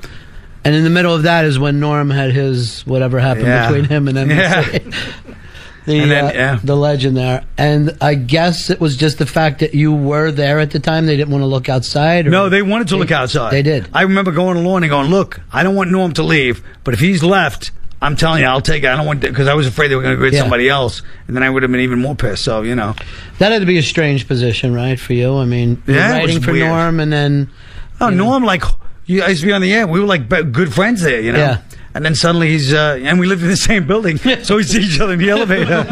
And 0.65 0.77
in 0.77 0.85
the 0.85 0.91
middle 0.91 1.13
of 1.13 1.25
that 1.25 1.45
is 1.45 1.59
when 1.59 1.81
Norm 1.81 2.09
had 2.11 2.31
his 2.31 2.83
whatever 2.87 3.19
happened 3.19 3.47
Yeah. 3.47 3.67
between 3.69 3.85
him 3.87 4.07
and 4.09 4.17
NBC. 4.31 4.95
The, 5.85 5.99
then, 6.07 6.25
uh, 6.25 6.33
yeah. 6.33 6.59
the 6.63 6.77
legend 6.77 7.17
there, 7.17 7.45
and 7.59 7.97
I 8.01 8.15
guess 8.15 8.71
it 8.71 8.81
was 8.81 8.97
just 8.97 9.19
the 9.19 9.27
fact 9.27 9.61
that 9.61 9.75
you 9.75 9.93
were 9.93 10.31
there 10.31 10.61
at 10.61 10.71
the 10.71 10.79
time. 10.79 11.07
They 11.07 11.17
didn't 11.17 11.31
want 11.33 11.43
to 11.43 11.47
look 11.47 11.69
outside. 11.69 12.27
Or 12.27 12.31
No, 12.31 12.49
they 12.49 12.63
wanted 12.63 12.89
to 12.89 12.97
look 12.97 13.11
outside. 13.11 13.51
They 13.53 13.63
did. 13.63 13.89
I 13.93 14.03
remember 14.03 14.31
going 14.31 14.57
along 14.57 14.85
and 14.85 14.91
going, 14.91 15.11
"Look, 15.11 15.41
I 15.53 15.63
don't 15.65 15.75
want 15.75 15.91
Norm 15.91 16.13
to 16.15 16.23
leave, 16.23 16.63
but 16.85 16.95
if 16.95 17.01
he's 17.01 17.25
left, 17.25 17.73
I'm 18.01 18.15
telling 18.17 18.43
you, 18.43 18.47
I'll 18.47 18.61
take 18.61 18.85
it. 18.85 18.89
I 18.89 18.97
don't 18.97 19.07
want 19.07 19.21
because 19.23 19.49
I 19.49 19.55
was 19.55 19.67
afraid 19.67 19.89
they 19.89 19.97
were 19.97 20.03
going 20.03 20.17
to 20.17 20.23
get 20.25 20.35
Yeah. 20.35 20.41
somebody 20.41 20.69
else, 20.69 21.03
and 21.27 21.35
then 21.35 21.43
I 21.43 21.51
would 21.51 21.63
have 21.65 21.73
been 21.73 21.81
even 21.81 21.99
more 21.99 22.15
pissed. 22.15 22.45
So 22.45 22.63
you 22.63 22.75
know, 22.77 22.95
That 23.39 23.51
had 23.51 23.59
to 23.61 23.67
be 23.67 23.79
a 23.79 23.83
strange 23.83 24.29
position, 24.29 24.73
right, 24.75 24.99
for 25.01 25.15
you? 25.15 25.37
I 25.37 25.47
mean, 25.47 25.83
Yeah, 25.87 26.17
it 26.17 26.19
writing 26.21 26.43
for 26.43 26.53
weird. 26.53 26.69
Norm, 26.69 27.01
and 27.01 27.13
then 27.13 27.51
oh, 28.01 28.11
Norm, 28.11 28.45
like 28.45 28.63
you, 29.07 29.23
I 29.23 29.29
used 29.29 29.41
to 29.41 29.47
be 29.49 29.53
on 29.53 29.63
the 29.63 29.73
air. 29.73 29.87
We 29.89 29.99
were 29.99 30.07
like 30.07 30.29
good 30.29 30.73
friends 30.73 31.03
there, 31.03 31.21
you 31.21 31.33
know. 31.33 31.39
Yeah. 31.39 31.59
And 31.95 32.05
then 32.05 32.15
suddenly 32.15 32.49
he's, 32.49 32.73
uh, 32.73 32.99
and 33.03 33.21
we 33.21 33.27
lived 33.27 33.43
in 33.43 33.49
the 33.49 33.57
same 33.69 33.87
building, 33.87 34.17
so 34.17 34.57
we 34.57 34.63
see 34.63 34.81
each 34.83 34.99
other 35.01 35.13
in 35.13 35.19
the 35.19 35.29
elevator. 35.29 35.85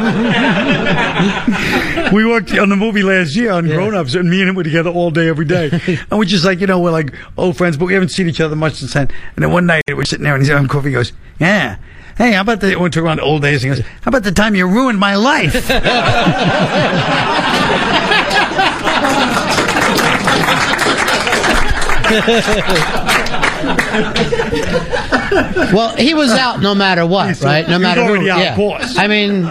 we 2.15 2.25
worked 2.25 2.57
on 2.57 2.71
the 2.71 2.77
movie 2.77 3.03
last 3.03 3.37
year 3.37 3.53
on 3.53 3.67
Grown 3.67 3.95
Ups, 3.95 4.15
and 4.15 4.31
me 4.31 4.41
and 4.41 4.49
him 4.49 4.57
were 4.57 4.65
together 4.65 4.91
all 4.91 5.11
day, 5.11 5.29
every 5.29 5.45
day. 5.45 5.69
and 6.11 6.19
we're 6.19 6.25
just 6.25 6.45
like, 6.45 6.61
you 6.61 6.67
know, 6.67 6.81
we're 6.81 6.91
like 6.91 7.15
old 7.37 7.57
friends, 7.57 7.77
but 7.77 7.85
we 7.85 7.93
haven't 7.93 8.09
seen 8.09 8.29
each 8.29 8.41
other 8.41 8.57
much 8.57 8.75
since 8.75 8.95
then. 8.95 9.09
And 9.37 9.45
then 9.45 9.53
one 9.53 9.67
night 9.67 9.83
we're 9.89 10.05
sitting 10.05 10.25
there, 10.25 10.35
and 10.35 10.43
he's 10.43 10.51
having 10.51 10.69
coffee. 10.69 10.89
He 10.89 10.95
goes, 10.95 11.13
"Yeah, 11.39 11.77
hey, 12.17 12.33
how 12.33 12.41
about 12.41 12.61
the?" 12.61 12.77
We 12.77 12.89
talk 12.89 13.05
around 13.05 13.21
old 13.21 13.43
days. 13.43 13.63
He 13.63 13.69
goes, 13.69 13.81
"How 13.81 14.09
about 14.09 14.23
the 14.23 14.33
time 14.33 14.55
you 14.55 14.67
ruined 14.67 14.99
my 14.99 15.17
life?" 15.17 15.55
well, 25.75 25.95
he 25.97 26.15
was 26.15 26.31
out 26.33 26.61
no 26.61 26.75
matter 26.75 27.07
what, 27.07 27.41
right? 27.41 27.69
No 27.69 27.79
matter 27.79 28.05
who. 28.05 28.17
out, 28.17 28.39
yeah. 28.39 28.51
of 28.51 28.57
course. 28.57 28.99
I 28.99 29.07
mean, 29.07 29.43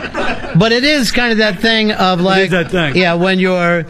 but 0.57 0.71
it 0.71 0.83
is 0.83 1.11
kind 1.11 1.31
of 1.31 1.39
that 1.39 1.59
thing 1.59 1.91
of 1.91 2.21
like, 2.21 2.51
yeah, 2.95 3.13
when 3.13 3.39
you're, 3.39 3.85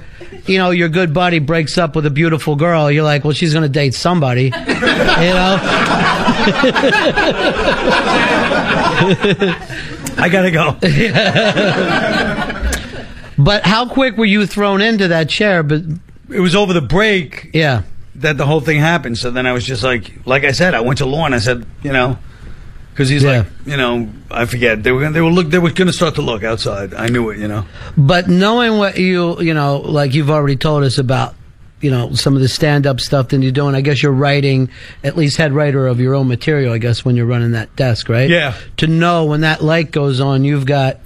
you 0.46 0.58
know, 0.58 0.72
your 0.72 0.90
good 0.90 1.14
buddy 1.14 1.40
breaks 1.40 1.78
up 1.78 1.96
with 1.96 2.06
a 2.06 2.10
beautiful 2.10 2.56
girl, 2.56 2.92
you're 2.92 3.04
like, 3.04 3.24
well, 3.24 3.34
she's 3.34 3.54
going 3.54 3.64
to 3.64 3.70
date 3.70 3.94
somebody, 3.94 4.46
you 4.46 4.52
know. 4.52 5.60
I 10.20 10.28
gotta 10.30 10.52
go. 10.52 10.74
but 13.38 13.66
how 13.66 13.88
quick 13.88 14.18
were 14.18 14.26
you 14.26 14.46
thrown 14.46 14.82
into 14.82 15.08
that 15.08 15.30
chair? 15.30 15.64
But 15.64 15.84
it 16.30 16.42
was 16.42 16.56
over 16.56 16.74
the 16.74 16.82
break. 16.82 17.52
Yeah. 17.54 17.84
That 18.20 18.38
the 18.38 18.46
whole 18.46 18.62
thing 18.62 18.80
happened. 18.80 19.18
So 19.18 19.32
then 19.32 19.46
I 19.46 19.54
was 19.54 19.66
just 19.66 19.84
like, 19.84 20.26
like 20.26 20.44
I 20.44 20.52
said, 20.52 20.74
I 20.74 20.82
went 20.82 21.00
to 21.00 21.06
Lorne. 21.06 21.34
I 21.34 21.40
said, 21.40 21.66
you 21.84 21.92
know, 21.92 22.18
because 22.92 23.08
he's 23.08 23.24
like, 23.24 23.48
you 23.66 23.78
know, 23.78 24.10
I 24.30 24.46
forget 24.46 24.84
they 24.84 24.92
were 24.92 25.00
gonna, 25.00 25.14
they 25.14 25.22
were 25.22 25.32
look 25.32 25.50
they 25.50 25.60
were 25.60 25.72
going 25.72 25.88
to 25.88 25.94
start 25.94 26.16
to 26.16 26.22
look 26.22 26.44
outside. 26.44 26.94
I 26.94 27.08
knew 27.08 27.30
it, 27.30 27.40
you 27.40 27.48
know. 27.48 27.66
But 27.98 28.28
knowing 28.28 28.78
what 28.78 28.98
you, 28.98 29.40
you 29.42 29.54
know, 29.54 29.78
like 29.78 30.14
you've 30.14 30.30
already 30.30 30.58
told 30.58 30.84
us 30.84 30.98
about, 30.98 31.34
you 31.80 31.92
know, 31.92 32.14
some 32.14 32.36
of 32.36 32.42
the 32.42 32.50
stand 32.50 32.86
up 32.86 33.00
stuff 33.00 33.30
that 33.30 33.42
you're 33.42 33.54
doing, 33.54 33.74
I 33.74 33.80
guess 33.80 34.04
you're 34.04 34.12
writing, 34.12 34.70
at 35.02 35.16
least 35.16 35.38
head 35.38 35.54
writer 35.54 35.88
of 35.88 36.02
your 36.02 36.14
own 36.14 36.28
material, 36.28 36.74
I 36.74 36.78
guess, 36.78 37.06
when 37.06 37.16
you're 37.16 37.26
running 37.26 37.52
that 37.52 37.74
desk, 37.78 38.10
right? 38.10 38.30
Yeah. 38.30 38.54
To 38.78 38.88
know 38.88 39.24
when 39.24 39.42
that 39.42 39.64
light 39.64 39.92
goes 39.92 40.20
on, 40.20 40.44
you've 40.44 40.66
got 40.66 41.00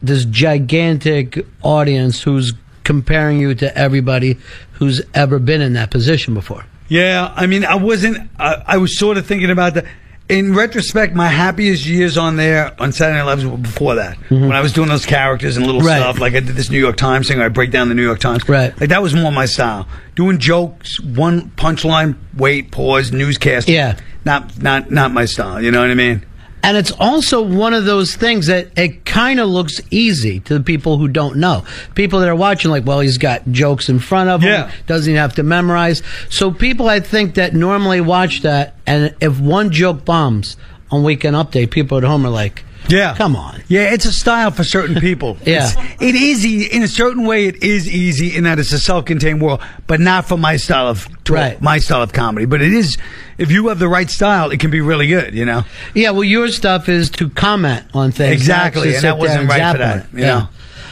this 0.00 0.24
gigantic 0.24 1.44
audience 1.62 2.22
who's 2.22 2.54
comparing 2.88 3.38
you 3.38 3.54
to 3.54 3.78
everybody 3.78 4.38
who's 4.72 5.00
ever 5.14 5.38
been 5.38 5.60
in 5.60 5.74
that 5.74 5.90
position 5.92 6.34
before. 6.34 6.64
Yeah, 6.88 7.32
I 7.36 7.46
mean, 7.46 7.64
I 7.64 7.74
wasn't. 7.76 8.30
I, 8.38 8.62
I 8.66 8.76
was 8.78 8.98
sort 8.98 9.18
of 9.18 9.26
thinking 9.26 9.50
about 9.50 9.74
that. 9.74 9.84
In 10.30 10.54
retrospect, 10.54 11.14
my 11.14 11.28
happiest 11.28 11.86
years 11.86 12.18
on 12.18 12.36
there 12.36 12.74
on 12.80 12.92
Saturday 12.92 13.18
Night 13.18 13.24
Live 13.24 13.50
were 13.50 13.56
before 13.56 13.94
that. 13.94 14.16
When 14.30 14.52
I 14.52 14.60
was 14.60 14.72
doing 14.74 14.88
those 14.88 15.06
characters 15.06 15.56
and 15.56 15.64
little 15.66 15.80
Mm-hmm. 15.80 15.88
Right. 15.88 16.00
stuff, 16.00 16.18
like 16.18 16.34
I 16.34 16.40
did 16.40 16.54
this 16.56 16.68
New 16.70 16.78
York 16.78 16.96
Times 16.96 17.28
thing, 17.28 17.40
I 17.40 17.48
break 17.48 17.70
down 17.70 17.88
the 17.88 17.94
New 17.94 18.02
York 18.04 18.18
Times. 18.20 18.46
Right. 18.48 18.78
Like 18.80 18.88
that 18.90 19.02
was 19.02 19.14
more 19.14 19.30
my 19.32 19.46
style. 19.46 19.86
Doing 20.16 20.38
jokes, 20.38 21.00
one 21.00 21.50
punchline, 21.56 22.16
wait, 22.36 22.70
pause, 22.72 23.10
newscast. 23.12 23.68
Yeah. 23.68 23.96
Not 24.24 24.60
not 24.62 24.90
not 24.90 25.12
my 25.12 25.24
style. 25.26 25.62
You 25.62 25.70
know 25.70 25.80
what 25.80 25.90
I 25.90 25.94
mean? 25.94 26.24
And 26.62 26.76
it's 26.76 26.90
also 26.92 27.40
one 27.40 27.72
of 27.72 27.84
those 27.84 28.16
things 28.16 28.46
that 28.46 28.68
it 28.76 29.04
kind 29.04 29.38
of 29.40 29.48
looks 29.48 29.80
easy 29.90 30.40
to 30.40 30.54
the 30.58 30.64
people 30.64 30.98
who 30.98 31.08
don't 31.08 31.36
know. 31.36 31.64
People 31.94 32.20
that 32.20 32.28
are 32.28 32.34
watching, 32.34 32.70
like, 32.70 32.84
well, 32.84 33.00
he's 33.00 33.16
got 33.18 33.50
jokes 33.52 33.88
in 33.88 33.98
front 34.00 34.28
of 34.28 34.42
him, 34.42 34.50
Yeah. 34.50 34.70
doesn't 34.86 35.10
even 35.10 35.20
have 35.20 35.34
to 35.36 35.42
memorize. 35.42 36.02
So 36.30 36.50
people, 36.50 36.88
I 36.88 37.00
think, 37.00 37.34
that 37.34 37.54
normally 37.54 38.00
watch 38.00 38.42
that, 38.42 38.74
and 38.86 39.14
if 39.20 39.38
one 39.38 39.70
joke 39.70 40.04
bombs 40.04 40.56
on 40.90 41.04
Weekend 41.04 41.36
Update, 41.36 41.70
people 41.70 41.96
at 41.98 42.04
home 42.04 42.26
are 42.26 42.30
like, 42.30 42.64
Yeah. 42.88 43.14
come 43.16 43.36
on. 43.36 43.62
Yeah, 43.68 43.92
it's 43.92 44.04
a 44.06 44.12
style 44.12 44.50
for 44.50 44.64
certain 44.64 45.00
people. 45.00 45.36
Yeah. 45.44 45.66
It's, 45.66 46.02
it 46.02 46.14
is 46.14 46.46
e- 46.46 46.64
in 46.72 46.82
a 46.82 46.88
certain 46.88 47.24
way. 47.24 47.46
It 47.46 47.62
is 47.62 47.88
easy 47.88 48.36
in 48.36 48.44
that 48.44 48.58
it's 48.58 48.72
a 48.72 48.78
self-contained 48.78 49.40
world, 49.40 49.60
but 49.86 50.00
not 50.00 50.26
for 50.26 50.36
my 50.38 50.56
style 50.56 50.88
of 50.88 51.06
Right. 51.28 51.60
my 51.60 51.78
style 51.78 52.02
of 52.02 52.12
comedy. 52.12 52.46
But 52.46 52.62
it 52.62 52.72
is, 52.72 52.96
if 53.36 53.50
you 53.50 53.68
have 53.68 53.78
the 53.78 53.88
right 53.88 54.08
style, 54.10 54.50
it 54.50 54.60
can 54.60 54.70
be 54.70 54.80
really 54.80 55.06
good. 55.08 55.34
You 55.34 55.44
know. 55.44 55.64
Yeah, 55.94 56.10
well, 56.12 56.24
your 56.24 56.48
stuff 56.48 56.88
is 56.88 57.10
to 57.10 57.28
comment 57.30 57.84
on 57.94 58.12
things. 58.12 58.32
Exactly, 58.32 58.94
and 58.94 59.04
that 59.04 59.18
wasn't 59.18 59.48
right 59.48 59.72
for 59.72 59.78
that. 59.78 59.96
it. 60.04 60.06
You 60.14 60.20
know, 60.24 60.48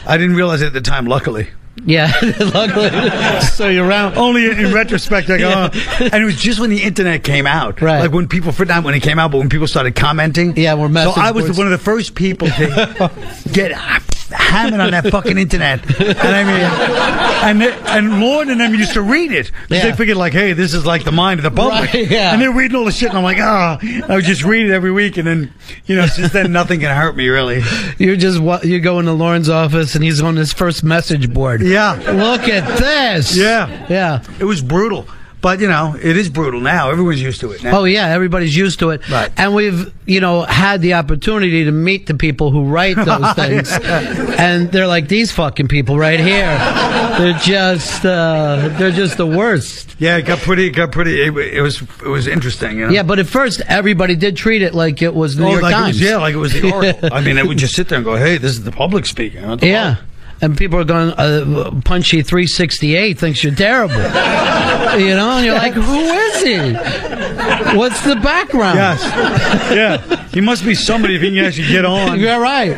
I 0.06 0.16
didn't 0.18 0.36
realize 0.36 0.60
it 0.62 0.66
at 0.66 0.72
the 0.74 0.80
time. 0.82 1.06
Luckily. 1.06 1.48
Yeah, 1.84 2.10
luckily. 2.40 3.40
so 3.42 3.68
you're 3.68 3.86
around. 3.86 4.16
Only 4.16 4.46
in 4.50 4.72
retrospect, 4.74 5.28
I 5.30 5.38
go, 5.38 5.48
Yeah. 5.48 5.70
oh. 5.72 6.08
and 6.12 6.22
it 6.22 6.24
was 6.24 6.36
just 6.36 6.58
when 6.58 6.70
the 6.70 6.82
internet 6.82 7.22
came 7.22 7.46
out, 7.46 7.80
Right. 7.80 8.00
Like 8.00 8.12
when 8.12 8.28
people, 8.28 8.52
not 8.64 8.82
when 8.84 8.94
it 8.94 9.02
came 9.02 9.18
out, 9.18 9.30
but 9.30 9.38
when 9.38 9.48
people 9.48 9.66
started 9.66 9.94
commenting. 9.94 10.56
Yeah, 10.56 10.74
we're 10.74 10.88
messing. 10.88 11.12
So 11.14 11.20
I 11.20 11.30
was 11.32 11.56
one 11.56 11.66
of 11.66 11.70
the 11.72 11.78
first 11.78 12.14
people 12.14 12.48
to 12.48 13.10
get 13.52 13.72
hammered 14.30 14.80
on 14.80 14.90
that 14.92 15.06
fucking 15.10 15.38
internet, 15.38 15.84
and 16.00 16.18
I 16.18 16.44
mean, 16.44 17.62
and 17.62 17.74
and 17.88 18.20
Lorne 18.20 18.50
and 18.50 18.60
them 18.60 18.74
used 18.74 18.94
to 18.94 19.02
read 19.02 19.32
it. 19.32 19.50
Yeah. 19.68 19.82
They 19.84 19.92
figured 19.92 20.16
like, 20.16 20.32
hey, 20.32 20.52
this 20.52 20.74
is 20.74 20.84
like 20.86 21.04
the 21.04 21.12
mind 21.12 21.40
of 21.40 21.44
the 21.44 21.50
public, 21.50 21.92
Right, 21.92 22.10
yeah. 22.10 22.32
and 22.32 22.40
they're 22.42 22.52
reading 22.52 22.76
all 22.76 22.84
the 22.84 22.92
shit, 22.92 23.08
and 23.10 23.18
I'm 23.18 23.24
like, 23.24 23.38
ah, 23.40 23.78
I 24.08 24.16
would 24.16 24.24
just 24.24 24.44
read 24.44 24.66
it 24.66 24.72
every 24.72 24.92
week, 24.92 25.16
and 25.16 25.26
then 25.26 25.52
you 25.86 25.96
know, 25.96 26.06
since 26.06 26.32
then 26.32 26.52
nothing 26.52 26.80
can 26.80 26.94
hurt 26.94 27.16
me 27.16 27.28
really. 27.28 27.62
You're 27.98 28.16
just 28.16 28.40
you 28.64 28.80
go 28.80 28.98
into 28.98 29.12
Lorne's 29.12 29.48
office 29.48 29.94
and 29.94 30.02
he's 30.04 30.20
on 30.20 30.36
his 30.36 30.52
first 30.52 30.82
message 30.84 31.32
board. 31.32 31.62
Yeah. 31.62 31.92
Look 31.94 32.48
at 32.48 32.78
this. 32.78 33.36
Yeah. 33.36 33.86
Yeah. 33.88 34.22
It 34.38 34.44
was 34.44 34.62
brutal. 34.62 35.06
But 35.42 35.60
you 35.60 35.68
know, 35.68 35.94
it 36.00 36.16
is 36.16 36.28
brutal 36.28 36.60
now. 36.60 36.90
Everyone's 36.90 37.22
used 37.22 37.40
to 37.40 37.52
it 37.52 37.62
now. 37.62 37.78
Oh 37.80 37.84
yeah, 37.84 38.06
everybody's 38.08 38.56
used 38.56 38.78
to 38.80 38.90
it. 38.90 39.08
Right. 39.08 39.30
And 39.36 39.54
we've, 39.54 39.92
you 40.06 40.20
know, 40.20 40.42
had 40.42 40.80
the 40.82 40.94
opportunity 40.94 41.64
to 41.64 41.70
meet 41.72 42.06
the 42.06 42.14
people 42.14 42.50
who 42.50 42.64
write 42.64 42.96
those 42.96 43.32
things. 43.34 43.70
and 43.70 44.72
they're 44.72 44.86
like 44.88 45.08
these 45.08 45.30
fucking 45.32 45.68
people 45.68 45.98
right 45.98 46.18
here. 46.18 46.56
They're 47.18 47.38
just 47.38 48.04
uh, 48.04 48.70
they're 48.78 48.90
just 48.90 49.18
the 49.18 49.26
worst. 49.26 49.94
Yeah, 49.98 50.16
it 50.16 50.22
got 50.22 50.38
pretty. 50.40 50.66
It 50.66 50.70
got 50.70 50.90
pretty. 50.90 51.22
It, 51.22 51.36
it 51.36 51.60
was. 51.62 51.80
It 51.82 52.08
was 52.08 52.26
interesting. 52.26 52.78
You 52.78 52.86
know? 52.86 52.92
Yeah, 52.92 53.02
but 53.04 53.18
at 53.18 53.26
first 53.26 53.60
everybody 53.68 54.16
did 54.16 54.36
treat 54.36 54.62
it 54.62 54.74
like 54.74 55.00
it 55.00 55.14
was 55.14 55.38
New 55.38 55.44
Oh, 55.46 55.50
York 55.50 55.62
like 55.62 55.72
it 55.72 55.78
Times. 55.78 55.86
was, 55.88 56.00
yeah, 56.00 56.16
like 56.16 56.34
it 56.34 56.38
was 56.38 56.52
the 56.54 56.70
Oracle. 56.74 57.08
I 57.12 57.20
mean, 57.20 57.36
they 57.36 57.42
would 57.42 57.58
just 57.58 57.74
sit 57.74 57.88
there 57.88 57.96
and 57.98 58.04
go, 58.04 58.16
"Hey, 58.16 58.36
this 58.38 58.52
is 58.52 58.64
the 58.64 58.72
public 58.72 59.06
speaking." 59.06 59.42
The 59.58 59.66
Yeah. 59.66 59.94
fuck? 59.96 60.04
And 60.42 60.56
people 60.56 60.78
are 60.78 60.84
going, 60.84 61.10
uh, 61.12 61.80
Punchy 61.84 62.20
368 62.22 63.18
thinks 63.18 63.42
you're 63.42 63.54
terrible. 63.54 63.94
you 63.96 65.14
know, 65.16 65.30
and 65.38 65.46
you're 65.46 65.54
like, 65.54 65.72
who 65.72 65.94
is 65.94 66.42
he? 66.42 66.72
What's 67.76 68.02
the 68.04 68.16
background? 68.22 68.76
Yes. 68.76 69.02
Yeah. 69.74 70.26
He 70.28 70.40
must 70.42 70.64
be 70.64 70.74
somebody 70.74 71.16
if 71.16 71.22
he 71.22 71.30
can 71.34 71.44
actually 71.44 71.68
get 71.68 71.84
on. 71.86 72.20
You're 72.20 72.38
right. 72.40 72.76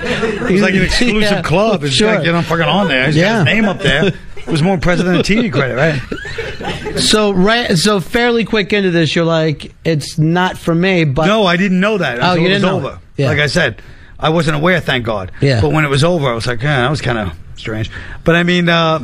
He's 0.49 0.63
like 0.63 0.75
an 0.75 0.83
exclusive 0.83 1.21
Yeah, 1.23 1.43
club. 1.43 1.83
It's 1.83 1.95
sure. 1.95 2.17
to 2.19 2.23
get 2.23 2.35
on 2.35 2.45
fucking 2.45 2.65
on 2.65 2.87
there. 2.89 3.07
He's 3.07 3.17
Yeah. 3.17 3.39
got 3.45 3.49
his 3.49 3.55
name 3.57 3.65
up 3.65 3.79
there. 3.81 4.07
It 4.37 4.47
was 4.47 4.63
more 4.63 4.79
president 4.79 5.17
of 5.19 5.27
TV 5.27 5.53
credit, 5.53 5.75
right? 5.75 6.99
So 7.01 7.33
right, 7.33 7.77
so 7.77 7.99
fairly 8.01 8.45
quick 8.45 8.73
into 8.73 8.91
this, 8.93 9.15
you're 9.17 9.25
like, 9.25 9.75
it's 9.85 10.19
not 10.19 10.57
for 10.57 10.75
me. 10.75 11.05
But 11.05 11.27
no, 11.27 11.45
I 11.45 11.57
didn't 11.57 11.81
know 11.81 11.99
that 11.99 12.23
Oh, 12.23 12.35
you 12.35 12.41
it 12.41 12.43
was 12.43 12.49
didn't 12.63 12.63
know 12.63 12.77
over. 12.89 13.01
Yeah. 13.17 13.29
Like 13.29 13.39
I 13.41 13.47
said, 13.49 13.83
I 14.19 14.31
wasn't 14.31 14.57
aware, 14.57 14.81
thank 14.81 15.05
God. 15.05 15.33
Yeah. 15.41 15.61
But 15.61 15.73
when 15.73 15.85
it 15.85 15.89
was 15.89 16.03
over, 16.05 16.29
I 16.29 16.35
was 16.35 16.47
like, 16.47 16.63
yeah, 16.63 16.83
that 16.83 16.91
was 16.91 17.01
kind 17.01 17.19
of 17.19 17.33
strange. 17.59 17.91
But 18.25 18.37
I 18.37 18.43
mean, 18.43 18.69
uh, 18.69 18.99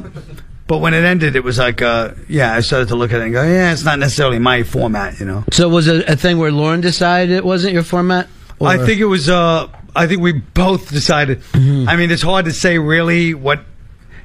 but 0.67 0.79
when 0.79 0.95
it 0.95 1.05
ended, 1.05 1.37
it 1.37 1.45
was 1.45 1.59
like, 1.59 1.83
uh, 1.83 2.13
yeah, 2.29 2.55
I 2.55 2.61
started 2.61 2.89
to 2.89 2.97
look 2.97 3.13
at 3.13 3.21
it 3.21 3.25
and 3.25 3.33
go, 3.33 3.43
yeah, 3.43 3.73
it's 3.73 3.85
not 3.85 3.99
necessarily 3.99 4.39
my 4.39 4.63
format, 4.63 5.21
you 5.21 5.27
know. 5.27 5.45
So 5.53 5.69
was 5.69 5.89
it 5.89 6.09
a 6.09 6.17
thing 6.17 6.39
where 6.39 6.51
Lorne 6.51 6.81
decided 6.81 7.31
it 7.37 7.45
wasn't 7.45 7.75
your 7.75 7.83
format? 7.83 8.29
Or- 8.59 8.69
I 8.69 8.79
think 8.79 9.01
it 9.01 9.05
was. 9.07 9.29
Uh, 9.29 9.69
I 9.97 10.07
think 10.07 10.21
we 10.23 10.33
both 10.33 10.89
decided. 10.91 11.41
Mm-hmm. 11.53 11.89
I 11.89 11.97
mean, 11.97 12.11
it's 12.11 12.23
hard 12.23 12.47
to 12.47 12.53
say 12.53 12.79
really 12.79 13.35
what. 13.35 13.61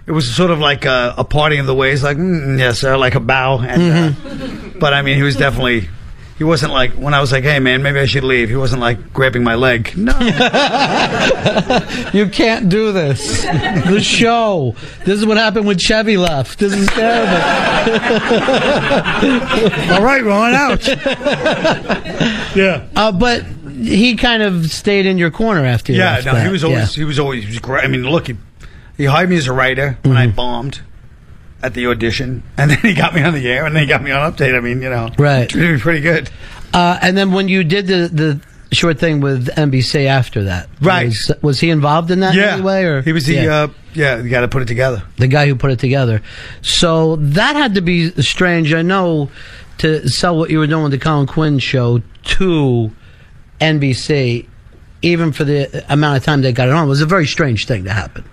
It 0.07 0.11
was 0.13 0.33
sort 0.33 0.49
of 0.49 0.57
like 0.57 0.85
a, 0.85 1.13
a 1.17 1.23
parting 1.23 1.59
of 1.59 1.67
the 1.67 1.75
ways, 1.75 2.01
like 2.03 2.17
mm, 2.17 2.57
yes, 2.57 2.79
sir, 2.79 2.97
like 2.97 3.13
a 3.13 3.19
bow. 3.19 3.59
And, 3.59 3.81
Mm-hmm. 3.81 4.67
uh, 4.77 4.79
but 4.79 4.93
I 4.93 5.01
mean, 5.03 5.17
he 5.17 5.23
was 5.23 5.35
definitely. 5.35 5.87
He 6.39 6.45
wasn't 6.45 6.71
like 6.73 6.91
when 6.93 7.13
I 7.13 7.19
was 7.19 7.31
like, 7.33 7.43
"Hey, 7.43 7.59
man, 7.59 7.83
maybe 7.83 7.99
I 7.99 8.05
should 8.05 8.23
leave." 8.23 8.47
He 8.49 8.55
wasn't 8.55 8.81
like 8.81 9.11
grabbing 9.13 9.43
my 9.43 9.55
leg. 9.55 9.91
No, 9.97 10.13
you 12.13 12.29
can't 12.29 12.69
do 12.69 12.91
this. 12.93 13.43
The 13.43 13.99
show. 14.01 14.73
This 15.05 15.19
is 15.19 15.25
what 15.25 15.35
happened 15.37 15.67
when 15.67 15.77
Chevy 15.77 16.15
left. 16.17 16.57
This 16.59 16.73
is 16.73 16.87
terrible. 16.87 17.35
All 19.93 20.01
right, 20.03 20.23
rolling 20.23 20.55
out. 20.55 20.87
yeah. 22.55 22.87
Uh, 22.95 23.11
but 23.11 23.43
he 23.81 24.15
kind 24.15 24.43
of 24.43 24.71
stayed 24.71 25.05
in 25.05 25.17
your 25.17 25.31
corner 25.31 25.65
after 25.65 25.91
you 25.91 25.99
yeah, 25.99 26.15
left 26.15 26.25
no, 26.25 26.35
he 26.35 26.49
was 26.49 26.63
always 26.63 26.95
Yeah. 26.97 27.01
he 27.01 27.05
was 27.05 27.19
always 27.19 27.43
he 27.43 27.49
was 27.49 27.59
great. 27.59 27.83
I 27.83 27.87
mean, 27.87 28.03
look, 28.09 28.27
he, 28.27 28.37
he 28.97 29.05
hired 29.05 29.29
me 29.29 29.37
as 29.37 29.47
a 29.47 29.53
writer 29.53 29.97
when 30.03 30.15
Mm-hmm. 30.15 30.17
I 30.17 30.27
bombed 30.27 30.81
at 31.61 31.73
the 31.73 31.87
audition, 31.87 32.43
and 32.57 32.71
then 32.71 32.77
he 32.79 32.93
got 32.93 33.13
me 33.13 33.21
on 33.21 33.33
the 33.33 33.47
air, 33.49 33.65
and 33.65 33.75
then 33.75 33.83
he 33.83 33.87
got 33.89 34.01
me 34.03 34.11
on 34.11 34.31
Update. 34.31 34.55
I 34.55 34.59
mean, 34.61 34.81
you 34.81 34.89
know, 34.89 35.09
Right. 35.17 35.49
treated 35.49 35.73
me 35.75 35.79
pretty 35.79 36.01
good. 36.01 36.29
Uh, 36.73 36.97
and 37.01 37.17
then 37.17 37.31
when 37.31 37.47
you 37.47 37.63
did 37.63 37.87
the, 37.87 38.07
the 38.11 38.39
short 38.71 38.99
thing 38.99 39.19
with 39.21 39.47
NBC 39.55 40.05
after 40.05 40.43
that, 40.45 40.69
Right. 40.81 41.07
Was, 41.07 41.31
was 41.41 41.59
he 41.59 41.69
involved 41.69 42.11
in 42.11 42.19
that 42.21 42.35
yeah, 42.35 42.43
in 42.43 42.49
any 42.55 42.61
way? 42.61 42.85
Or 42.85 43.01
he 43.01 43.11
was 43.11 43.25
the 43.25 43.33
yeah. 43.33 43.63
uh, 43.63 43.67
yeah, 43.93 44.15
the 44.17 44.29
guy 44.29 44.45
put 44.47 44.61
it 44.61 44.67
together. 44.67 45.03
the 45.17 45.27
guy 45.27 45.47
who 45.47 45.55
put 45.55 45.71
it 45.71 45.79
together. 45.79 46.21
So 46.61 47.15
that 47.17 47.55
had 47.55 47.73
to 47.75 47.81
be 47.81 48.11
strange. 48.21 48.73
I 48.73 48.83
know 48.83 49.29
to 49.79 50.07
sell 50.07 50.37
what 50.37 50.49
you 50.51 50.59
were 50.59 50.67
doing 50.67 50.83
with 50.83 50.91
the 50.91 50.99
Colin 50.99 51.25
Quinn 51.25 51.57
show 51.59 52.01
to 52.23 52.91
NBC, 53.59 54.45
even 55.01 55.31
for 55.31 55.43
the 55.43 55.83
amount 55.91 56.17
of 56.17 56.23
time 56.23 56.41
they 56.41 56.51
got 56.51 56.67
it 56.67 56.73
on, 56.73 56.87
was 56.87 57.01
a 57.01 57.05
very 57.05 57.25
strange 57.25 57.65
thing 57.65 57.83
to 57.85 57.91
happen. 57.91 58.23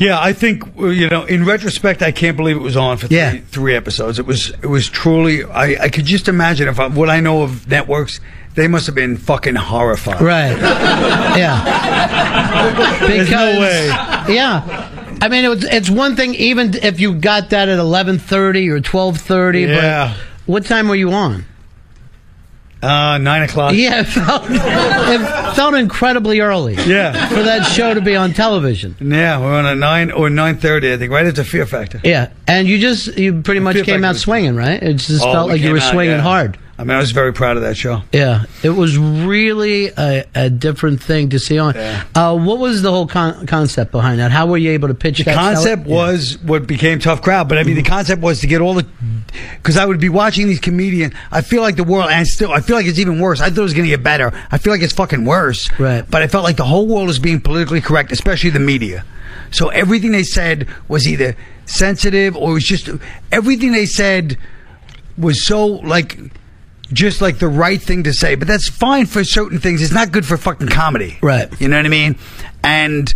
Yeah, 0.00 0.18
I 0.18 0.32
think 0.32 0.64
you 0.78 1.08
know. 1.10 1.24
In 1.24 1.44
retrospect, 1.44 2.02
I 2.02 2.10
can't 2.10 2.36
believe 2.36 2.56
it 2.56 2.60
was 2.62 2.76
on 2.76 2.96
for 2.96 3.06
three, 3.06 3.16
Yeah. 3.18 3.36
three 3.50 3.76
episodes. 3.76 4.18
It 4.18 4.26
was 4.26 4.48
it 4.62 4.66
was 4.66 4.88
truly. 4.88 5.44
I, 5.44 5.84
I 5.84 5.88
could 5.90 6.06
just 6.06 6.26
imagine 6.26 6.68
if 6.68 6.80
I, 6.80 6.86
what 6.88 7.10
I 7.10 7.20
know 7.20 7.42
of 7.42 7.68
networks, 7.68 8.18
they 8.54 8.66
must 8.66 8.86
have 8.86 8.94
been 8.94 9.16
fucking 9.18 9.56
horrified. 9.56 10.22
Right. 10.22 10.56
yeah. 11.38 12.98
There's 13.06 13.30
no 13.30 13.60
way. 13.60 13.86
Yeah. 14.34 14.88
I 15.22 15.28
mean, 15.28 15.44
it 15.44 15.48
was, 15.48 15.64
it's 15.64 15.90
one 15.90 16.16
thing 16.16 16.34
even 16.36 16.72
if 16.82 16.98
you 16.98 17.14
got 17.14 17.50
that 17.50 17.68
at 17.68 17.78
eleven 17.78 18.18
thirty 18.18 18.70
or 18.70 18.80
twelve 18.80 19.18
thirty. 19.18 19.60
Yeah. 19.62 20.14
But 20.14 20.18
what 20.46 20.64
time 20.64 20.88
were 20.88 20.96
you 20.96 21.12
on? 21.12 21.44
Uh, 22.82 23.18
nine 23.18 23.42
o'clock. 23.42 23.74
Yeah, 23.74 24.00
it 24.00 24.04
felt, 24.04 24.44
it 24.48 25.54
felt 25.54 25.74
incredibly 25.74 26.40
early. 26.40 26.74
Yeah. 26.76 27.28
For 27.28 27.42
that 27.42 27.64
show 27.64 27.92
to 27.92 28.00
be 28.00 28.16
on 28.16 28.32
television. 28.32 28.96
Yeah, 29.00 29.38
we're 29.38 29.52
on 29.54 29.66
a 29.66 29.74
nine 29.74 30.10
or 30.10 30.30
nine 30.30 30.56
thirty. 30.56 30.90
I 30.92 30.96
think 30.96 31.12
right 31.12 31.26
after 31.26 31.44
Fear 31.44 31.66
Factor. 31.66 32.00
Yeah, 32.02 32.30
and 32.46 32.66
you 32.66 32.78
just 32.78 33.18
you 33.18 33.42
pretty 33.42 33.60
much 33.60 33.74
Fear 33.76 33.84
came 33.84 33.94
Factor 34.00 34.06
out 34.06 34.16
swinging, 34.16 34.56
right? 34.56 34.82
It 34.82 34.94
just 34.94 35.22
Oh, 35.22 35.30
felt 35.32 35.48
like 35.50 35.60
you 35.60 35.72
were 35.72 35.78
out, 35.78 35.92
swinging 35.92 36.16
yeah. 36.16 36.22
hard. 36.22 36.58
I 36.80 36.84
mean, 36.84 36.96
I 36.96 36.98
was 36.98 37.10
very 37.10 37.34
proud 37.34 37.58
of 37.58 37.62
that 37.64 37.76
show. 37.76 38.00
Yeah, 38.10 38.44
it 38.62 38.70
was 38.70 38.96
really 38.96 39.88
a, 39.88 40.24
a 40.34 40.48
different 40.48 41.02
thing 41.02 41.28
to 41.28 41.38
see 41.38 41.58
on. 41.58 41.76
Uh, 41.76 42.34
what 42.34 42.58
was 42.58 42.80
the 42.80 42.90
whole 42.90 43.06
con- 43.06 43.46
concept 43.46 43.90
behind 43.92 44.18
that? 44.18 44.30
How 44.30 44.46
were 44.46 44.56
you 44.56 44.70
able 44.70 44.88
to 44.88 44.94
pitch 44.94 45.18
The 45.18 45.24
that? 45.24 45.34
sell 45.34 45.54
concept 45.54 45.86
was 45.86 46.38
what 46.42 46.66
became 46.66 46.98
tough 46.98 47.20
crowd, 47.20 47.50
but 47.50 47.58
I 47.58 47.64
mean, 47.64 47.76
the 47.76 47.82
concept 47.82 48.22
was 48.22 48.40
to 48.40 48.46
get 48.46 48.62
all 48.62 48.72
the 48.72 48.86
because 49.56 49.76
I 49.76 49.84
would 49.84 50.00
be 50.00 50.08
watching 50.08 50.46
these 50.46 50.58
comedians. 50.58 51.12
I 51.30 51.42
feel 51.42 51.60
like 51.60 51.76
the 51.76 51.84
world, 51.84 52.08
and 52.10 52.26
still, 52.26 52.50
I 52.50 52.60
feel 52.60 52.76
like 52.76 52.86
it's 52.86 52.98
even 52.98 53.20
worse. 53.20 53.42
I 53.42 53.50
thought 53.50 53.58
it 53.58 53.60
was 53.60 53.74
going 53.74 53.84
to 53.84 53.90
get 53.90 54.02
better. 54.02 54.32
I 54.50 54.56
feel 54.56 54.72
like 54.72 54.80
it's 54.80 54.94
fucking 54.94 55.26
worse. 55.26 55.70
Right. 55.78 56.10
But 56.10 56.22
I 56.22 56.28
felt 56.28 56.44
like 56.44 56.56
the 56.56 56.64
whole 56.64 56.86
world 56.86 57.10
is 57.10 57.18
being 57.18 57.42
politically 57.42 57.82
correct, 57.82 58.10
especially 58.10 58.48
the 58.48 58.58
media. 58.58 59.04
So 59.50 59.68
everything 59.68 60.12
they 60.12 60.22
said 60.22 60.66
was 60.88 61.06
either 61.06 61.36
sensitive 61.66 62.38
or 62.38 62.52
it 62.52 62.54
was 62.54 62.64
just 62.64 62.88
everything 63.30 63.72
they 63.72 63.84
said 63.84 64.38
was 65.18 65.44
so 65.46 65.66
like 65.66 66.18
just 66.92 67.20
like 67.20 67.38
the 67.38 67.48
right 67.48 67.80
thing 67.80 68.04
to 68.04 68.12
say. 68.12 68.34
But 68.34 68.48
that's 68.48 68.68
fine 68.68 69.06
for 69.06 69.24
certain 69.24 69.58
things. 69.58 69.82
It's 69.82 69.92
not 69.92 70.12
good 70.12 70.26
for 70.26 70.36
fucking 70.36 70.68
comedy. 70.68 71.18
Right. 71.22 71.48
You 71.60 71.68
know 71.68 71.76
what 71.76 71.86
I 71.86 71.90
mean? 71.90 72.16
And 72.62 73.12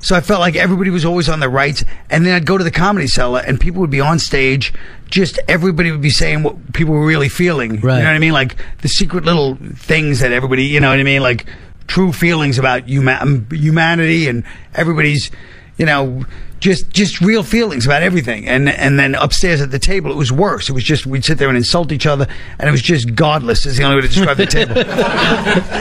so 0.00 0.14
I 0.14 0.20
felt 0.20 0.40
like 0.40 0.56
everybody 0.56 0.90
was 0.90 1.04
always 1.04 1.28
on 1.28 1.40
the 1.40 1.48
rights. 1.48 1.84
And 2.10 2.24
then 2.24 2.34
I'd 2.34 2.46
go 2.46 2.58
to 2.58 2.64
the 2.64 2.70
comedy 2.70 3.06
cellar 3.06 3.40
and 3.40 3.58
people 3.60 3.80
would 3.80 3.90
be 3.90 4.00
on 4.00 4.18
stage. 4.18 4.72
Just 5.10 5.38
everybody 5.48 5.90
would 5.90 6.02
be 6.02 6.10
saying 6.10 6.42
what 6.42 6.72
people 6.72 6.94
were 6.94 7.06
really 7.06 7.28
feeling. 7.28 7.80
Right. 7.80 7.98
You 7.98 8.02
know 8.02 8.08
what 8.10 8.16
I 8.16 8.18
mean? 8.18 8.32
Like 8.32 8.56
the 8.82 8.88
secret 8.88 9.24
little 9.24 9.56
things 9.74 10.20
that 10.20 10.32
everybody, 10.32 10.64
you 10.64 10.80
know 10.80 10.90
what 10.90 11.00
I 11.00 11.04
mean? 11.04 11.22
Like 11.22 11.46
true 11.86 12.12
feelings 12.12 12.58
about 12.58 12.86
huma- 12.86 13.50
humanity 13.52 14.28
and 14.28 14.44
everybody's, 14.74 15.30
you 15.76 15.86
know, 15.86 16.24
just 16.60 16.90
just 16.90 17.20
real 17.20 17.42
feelings 17.42 17.86
about 17.86 18.02
everything. 18.02 18.48
And 18.48 18.68
and 18.68 18.98
then 18.98 19.14
upstairs 19.14 19.60
at 19.60 19.70
the 19.70 19.78
table, 19.78 20.10
it 20.10 20.16
was 20.16 20.32
worse. 20.32 20.68
It 20.68 20.72
was 20.72 20.84
just 20.84 21.06
we'd 21.06 21.24
sit 21.24 21.38
there 21.38 21.48
and 21.48 21.56
insult 21.56 21.92
each 21.92 22.06
other, 22.06 22.26
and 22.58 22.68
it 22.68 22.72
was 22.72 22.82
just 22.82 23.14
godless. 23.14 23.66
Is 23.66 23.76
the 23.76 23.84
only 23.84 23.96
way 23.96 24.02
to 24.02 24.08
describe 24.08 24.36
the 24.36 24.46
table. 24.46 24.78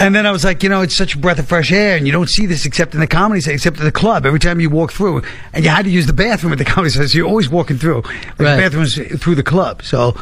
and 0.01 0.15
then 0.15 0.25
I 0.25 0.31
was 0.31 0.43
like, 0.43 0.63
you 0.63 0.69
know, 0.69 0.81
it's 0.81 0.95
such 0.95 1.15
a 1.15 1.17
breath 1.17 1.39
of 1.39 1.47
fresh 1.47 1.71
air, 1.71 1.97
and 1.97 2.05
you 2.05 2.11
don't 2.11 2.29
see 2.29 2.45
this 2.45 2.65
except 2.65 2.93
in 2.93 2.99
the 2.99 3.07
comedy 3.07 3.41
set, 3.41 3.53
except 3.53 3.79
at 3.79 3.83
the 3.83 3.91
club. 3.91 4.25
Every 4.25 4.39
time 4.39 4.59
you 4.59 4.69
walk 4.69 4.91
through, 4.91 5.23
and 5.53 5.63
you 5.63 5.69
had 5.69 5.85
to 5.85 5.91
use 5.91 6.07
the 6.07 6.13
bathroom 6.13 6.53
at 6.53 6.59
the 6.59 6.65
comedy 6.65 6.89
set, 6.89 7.09
so 7.09 7.17
you're 7.17 7.27
always 7.27 7.49
walking 7.49 7.77
through. 7.77 8.01
Right. 8.01 8.37
The 8.37 8.43
bathroom's 8.43 8.95
through 9.21 9.35
the 9.35 9.43
club, 9.43 9.83
so. 9.83 10.15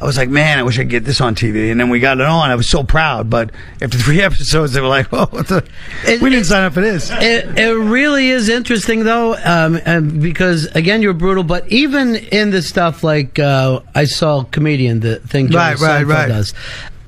I 0.00 0.04
was 0.04 0.16
like, 0.16 0.28
man, 0.28 0.58
I 0.58 0.62
wish 0.62 0.78
I 0.78 0.82
could 0.82 0.90
get 0.90 1.04
this 1.04 1.20
on 1.20 1.34
TV. 1.34 1.72
And 1.72 1.80
then 1.80 1.90
we 1.90 1.98
got 1.98 2.20
it 2.20 2.26
on. 2.26 2.50
I 2.50 2.54
was 2.54 2.70
so 2.70 2.84
proud. 2.84 3.28
But 3.28 3.50
after 3.82 3.98
three 3.98 4.20
episodes, 4.28 4.72
they 4.72 4.80
were 4.80 4.86
like, 4.88 5.12
oh, 5.12 5.26
what 5.30 5.48
the? 5.48 5.68
we 6.22 6.30
didn't 6.30 6.46
sign 6.46 6.64
up 6.64 6.74
for 6.74 6.80
this. 6.80 7.10
It, 7.10 7.58
it 7.58 7.74
really 7.74 8.28
is 8.30 8.48
interesting 8.48 9.04
though, 9.04 9.34
um, 9.44 9.80
and 9.84 10.22
because 10.22 10.66
again 10.66 11.02
you're 11.02 11.14
brutal, 11.14 11.42
but 11.42 11.66
even 11.68 12.14
in 12.16 12.50
the 12.50 12.62
stuff 12.62 13.02
like 13.02 13.38
uh, 13.38 13.80
I 13.94 14.04
saw 14.04 14.44
comedian 14.44 15.00
the 15.00 15.20
thing 15.20 15.48
Jerry 15.50 15.74
Right, 15.74 15.80
right, 15.80 16.06
right. 16.06 16.28
does, 16.28 16.54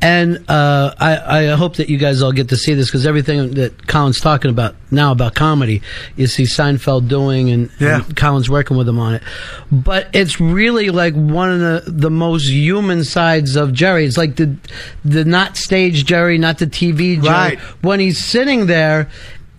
and 0.03 0.45
uh, 0.49 0.95
I, 0.99 1.43
I 1.43 1.57
hope 1.57 1.77
that 1.77 1.91
you 1.91 1.99
guys 1.99 2.23
all 2.23 2.33
get 2.33 2.49
to 2.49 2.57
see 2.57 2.73
this 2.75 2.87
because 2.87 3.07
everything 3.07 3.51
that 3.53 3.87
Colin's 3.87 4.19
talking 4.21 4.51
about 4.51 4.75
now 4.91 5.13
about 5.13 5.35
comedy, 5.35 5.83
you 6.17 6.27
see 6.27 6.45
Seinfeld 6.45 7.07
doing, 7.09 7.51
and, 7.51 7.71
Yeah. 7.79 8.05
and 8.05 8.17
Colin's 8.17 8.49
working 8.49 8.77
with 8.79 8.89
him 8.89 8.99
on 8.99 9.15
it. 9.17 9.23
But 9.71 10.09
it's 10.15 10.41
really 10.41 10.89
like 10.91 11.15
one 11.15 11.51
of 11.51 11.61
the 11.61 11.91
the 11.91 12.11
most 12.11 12.49
human 12.49 13.05
sides 13.05 13.57
of 13.57 13.73
Jerry. 13.75 14.07
It's 14.07 14.17
like 14.17 14.37
the 14.37 14.57
the 15.05 15.25
not 15.25 15.57
stage 15.59 16.05
Jerry, 16.07 16.39
not 16.39 16.59
the 16.59 16.67
TV 16.67 17.15
Jerry. 17.23 17.27
Right. 17.27 17.59
When 17.83 18.01
he's 18.01 18.25
sitting 18.25 18.67
there 18.67 19.09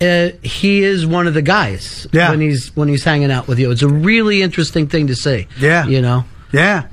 uh, 0.01 0.31
he 0.41 0.81
is 0.81 1.05
one 1.05 1.27
of 1.27 1.35
the 1.35 1.43
guys 1.43 2.07
Yeah. 2.11 2.31
when 2.31 2.41
he's 2.41 2.75
when 2.75 2.87
he's 2.87 3.03
hanging 3.03 3.29
out 3.29 3.47
with 3.47 3.59
you. 3.59 3.69
It's 3.69 3.83
a 3.83 3.87
really 3.87 4.41
interesting 4.41 4.87
thing 4.87 5.05
to 5.07 5.15
see. 5.15 5.47
Yeah. 5.59 5.85
you 5.85 6.01
know. 6.01 6.25
Yeah, 6.51 6.87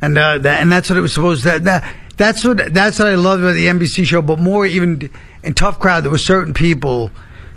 and 0.00 0.16
uh, 0.16 0.38
that 0.38 0.62
and 0.62 0.70
that's 0.70 0.88
what 0.88 0.96
it 0.96 1.02
was 1.02 1.12
supposed 1.12 1.42
to. 1.42 1.58
That, 1.58 1.94
that's 2.16 2.44
what 2.44 2.72
that's 2.72 2.98
what 2.98 3.08
I 3.08 3.14
loved 3.14 3.42
about 3.42 3.54
the 3.54 3.66
NBC 3.66 4.04
show. 4.04 4.22
But 4.22 4.38
more 4.38 4.66
even 4.66 5.10
in 5.42 5.54
tough 5.54 5.78
crowd, 5.78 6.04
there 6.04 6.10
were 6.10 6.18
certain 6.18 6.54
people 6.54 7.10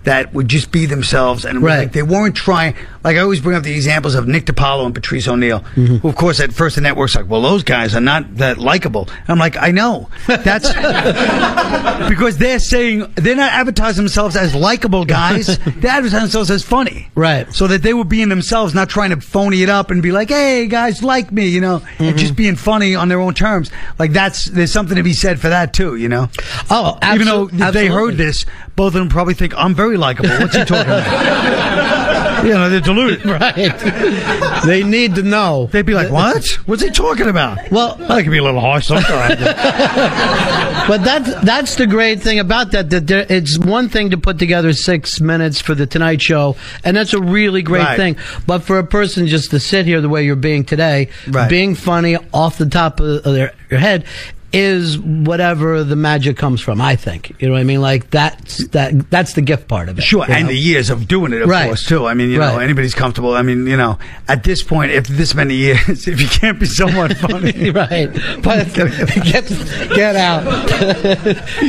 that 0.08 0.34
would 0.34 0.48
just 0.48 0.72
be 0.72 0.86
themselves 0.86 1.44
and 1.46 1.62
Right. 1.62 1.80
like 1.80 1.92
they 1.92 2.02
weren't 2.04 2.34
trying. 2.36 2.76
Like 3.04 3.18
I 3.18 3.20
always 3.20 3.42
bring 3.42 3.56
up 3.58 3.64
the 3.64 3.74
examples 3.76 4.16
of 4.16 4.28
Nick 4.28 4.46
DiPaolo 4.46 4.86
and 4.86 4.96
Patrice 4.96 5.28
O'Neal, 5.28 5.60
Mm-hmm. 5.76 5.98
who 5.98 6.08
of 6.10 6.16
course 6.16 6.40
at 6.40 6.54
first 6.54 6.76
the 6.76 6.82
network's 6.82 7.16
like, 7.16 7.30
well, 7.30 7.42
those 7.42 7.64
guys 7.64 7.94
are 7.96 8.02
not 8.02 8.38
that 8.38 8.58
likable. 8.58 9.10
I'm 9.28 9.38
like, 9.38 9.58
I 9.58 9.72
know 9.72 10.10
that's 10.28 10.70
because 12.10 12.38
they're 12.38 12.60
saying 12.60 13.12
they're 13.16 13.36
not 13.36 13.52
advertising 13.52 14.04
themselves 14.04 14.36
as 14.36 14.56
likable 14.56 15.06
guys. 15.06 15.58
they're 15.66 15.92
advertising 15.92 16.20
themselves 16.22 16.52
as 16.52 16.64
funny, 16.64 17.10
right? 17.16 17.52
So 17.54 17.68
that 17.68 17.82
they 17.84 17.94
were 17.94 18.04
being 18.06 18.30
themselves, 18.30 18.74
not 18.74 18.90
trying 18.90 19.10
to 19.12 19.22
phony 19.22 19.62
it 19.64 19.70
up 19.70 19.92
and 19.92 20.02
be 20.02 20.12
like, 20.12 20.30
hey 20.30 20.68
guys, 20.68 21.04
like 21.04 21.32
me, 21.32 21.48
you 21.48 21.62
know, 21.62 21.78
Mm-hmm. 21.98 22.04
and 22.04 22.18
just 22.18 22.36
being 22.36 22.56
funny 22.56 22.96
on 22.96 23.08
their 23.08 23.20
own 23.20 23.34
terms. 23.34 23.72
Like 24.00 24.12
that's 24.12 24.46
there's 24.46 24.72
something 24.72 24.96
to 24.98 25.04
be 25.04 25.14
said 25.14 25.40
for 25.40 25.50
that 25.50 25.74
too, 25.74 25.96
you 25.96 26.10
know. 26.10 26.30
Oh, 26.70 26.98
even 27.14 27.26
though 27.28 27.46
they 27.48 27.64
absolutely. 27.64 27.88
heard 27.88 28.18
this, 28.18 28.46
both 28.78 28.90
of 28.90 28.94
them 28.94 29.10
probably 29.10 29.34
think 29.34 29.54
I'm 29.58 29.74
very 29.76 29.98
likable. 29.98 30.30
What's 30.30 30.56
he 30.56 30.64
talking 30.64 30.86
about? 30.92 32.44
you 32.46 32.54
know, 32.54 32.70
they're 32.70 32.80
deluded. 32.80 33.26
right. 33.26 34.62
They 34.66 34.84
need 34.84 35.16
to 35.16 35.24
know. 35.24 35.68
They'd 35.72 35.86
be 35.86 35.96
like, 35.96 36.12
"What? 36.12 36.46
What's 36.68 36.84
he 36.84 36.92
talking 36.92 37.28
about?" 37.28 37.72
Well, 37.72 37.98
I 38.10 38.22
can 38.22 38.32
be 38.32 38.38
a 38.38 38.44
little 38.44 38.62
harsh 38.62 38.86
sometimes. 38.86 39.40
but 40.88 41.04
that's 41.04 41.34
that's 41.44 41.76
the 41.76 41.88
great 41.88 42.22
thing 42.22 42.38
about 42.38 42.72
that. 42.72 42.92
That 42.92 43.08
there, 43.08 43.26
it's 43.28 43.58
one 43.58 43.90
thing 43.90 44.12
to 44.12 44.18
put 44.18 44.38
together 44.38 44.72
six 44.74 45.20
minutes 45.20 45.60
for 45.60 45.74
the 45.74 45.88
Tonight 45.88 46.22
Show, 46.22 46.56
and 46.84 46.96
that's 46.96 47.14
a 47.14 47.20
really 47.22 47.64
great 47.64 47.84
Right. 47.84 47.98
thing. 47.98 48.18
But 48.46 48.60
for 48.64 48.78
a 48.78 48.84
person 48.86 49.26
just 49.28 49.50
to 49.52 49.60
sit 49.60 49.88
here 49.88 50.02
the 50.02 50.10
way 50.10 50.24
you're 50.24 50.36
being 50.36 50.64
today, 50.66 51.10
Right. 51.28 51.50
being 51.50 51.74
funny 51.74 52.16
off 52.32 52.58
the 52.60 52.68
top 52.68 53.00
of, 53.00 53.24
their, 53.24 53.54
your 53.72 53.80
head. 53.80 54.06
Is 54.54 54.98
whatever 54.98 55.84
the 55.84 55.98
magic 55.98 56.38
comes 56.38 56.62
from, 56.62 56.80
I 56.80 56.96
think. 56.96 57.36
You 57.40 57.48
know 57.50 57.54
what 57.56 57.60
I 57.60 57.64
mean? 57.66 57.82
Like 57.82 58.10
that's 58.12 58.66
that 58.70 59.10
that's 59.12 59.34
the 59.34 59.42
gift 59.42 59.68
part 59.68 59.90
of 59.90 60.00
it. 60.00 60.04
Sure, 60.04 60.24
and 60.24 60.44
know? 60.46 60.48
the 60.54 60.58
years 60.58 60.90
of 60.90 61.06
doing 61.06 61.34
it, 61.34 61.42
of 61.42 61.50
Right. 61.50 61.66
course, 61.68 61.86
too. 61.86 62.06
I 62.06 62.14
mean, 62.14 62.30
you 62.30 62.38
know, 62.40 62.58
anybody's 62.58 62.96
comfortable. 62.96 63.34
I 63.34 63.42
mean, 63.42 63.68
you 63.68 63.76
know, 63.76 64.00
at 64.30 64.44
this 64.46 64.64
point, 64.64 64.94
after 64.94 65.12
this 65.12 65.36
many 65.36 65.56
years, 65.56 66.08
if 66.08 66.22
you 66.22 66.30
can't 66.30 66.58
be 66.62 66.66
somewhat 66.66 67.18
funny, 67.18 67.72
right? 67.72 68.10
But 68.42 68.74
get 68.74 69.50
get 69.94 70.16
out. 70.16 70.46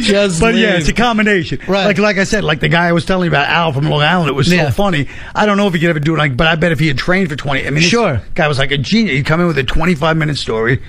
Just 0.01 0.41
but 0.41 0.55
yeah, 0.55 0.77
it's 0.77 0.89
a 0.89 0.93
combination. 0.93 1.59
Right. 1.67 1.85
Like, 1.87 1.99
like 1.99 2.19
I 2.19 2.25
said, 2.25 2.45
like 2.45 2.61
the 2.61 2.69
guy 2.69 2.87
I 2.87 2.93
was 2.93 3.05
telling 3.05 3.25
you 3.25 3.31
about, 3.31 3.49
Al 3.49 3.73
from 3.73 3.89
Long 3.89 4.03
Island. 4.03 4.29
It 4.31 4.35
was 4.35 4.49
so 4.49 4.55
Yeah. 4.55 4.71
funny. 4.71 5.09
I 5.35 5.47
don't 5.47 5.57
know 5.57 5.67
if 5.67 5.75
he 5.75 5.81
could 5.81 5.91
ever 5.91 6.01
do 6.01 6.15
it. 6.15 6.19
Like, 6.19 6.37
but 6.37 6.47
I 6.47 6.55
bet 6.55 6.71
if 6.73 6.79
he 6.79 6.87
had 6.87 6.97
trained 6.99 7.29
for 7.29 7.35
twenty, 7.37 7.67
I 7.67 7.71
mean, 7.71 7.83
Sure. 7.83 8.23
guy 8.35 8.47
was 8.47 8.59
like 8.59 8.71
a 8.71 8.79
genius. 8.79 9.17
He'd 9.17 9.27
come 9.27 9.41
in 9.41 9.47
with 9.49 9.59
a 9.59 9.65
twenty-five 9.65 10.17
minute 10.17 10.37
story, 10.37 10.81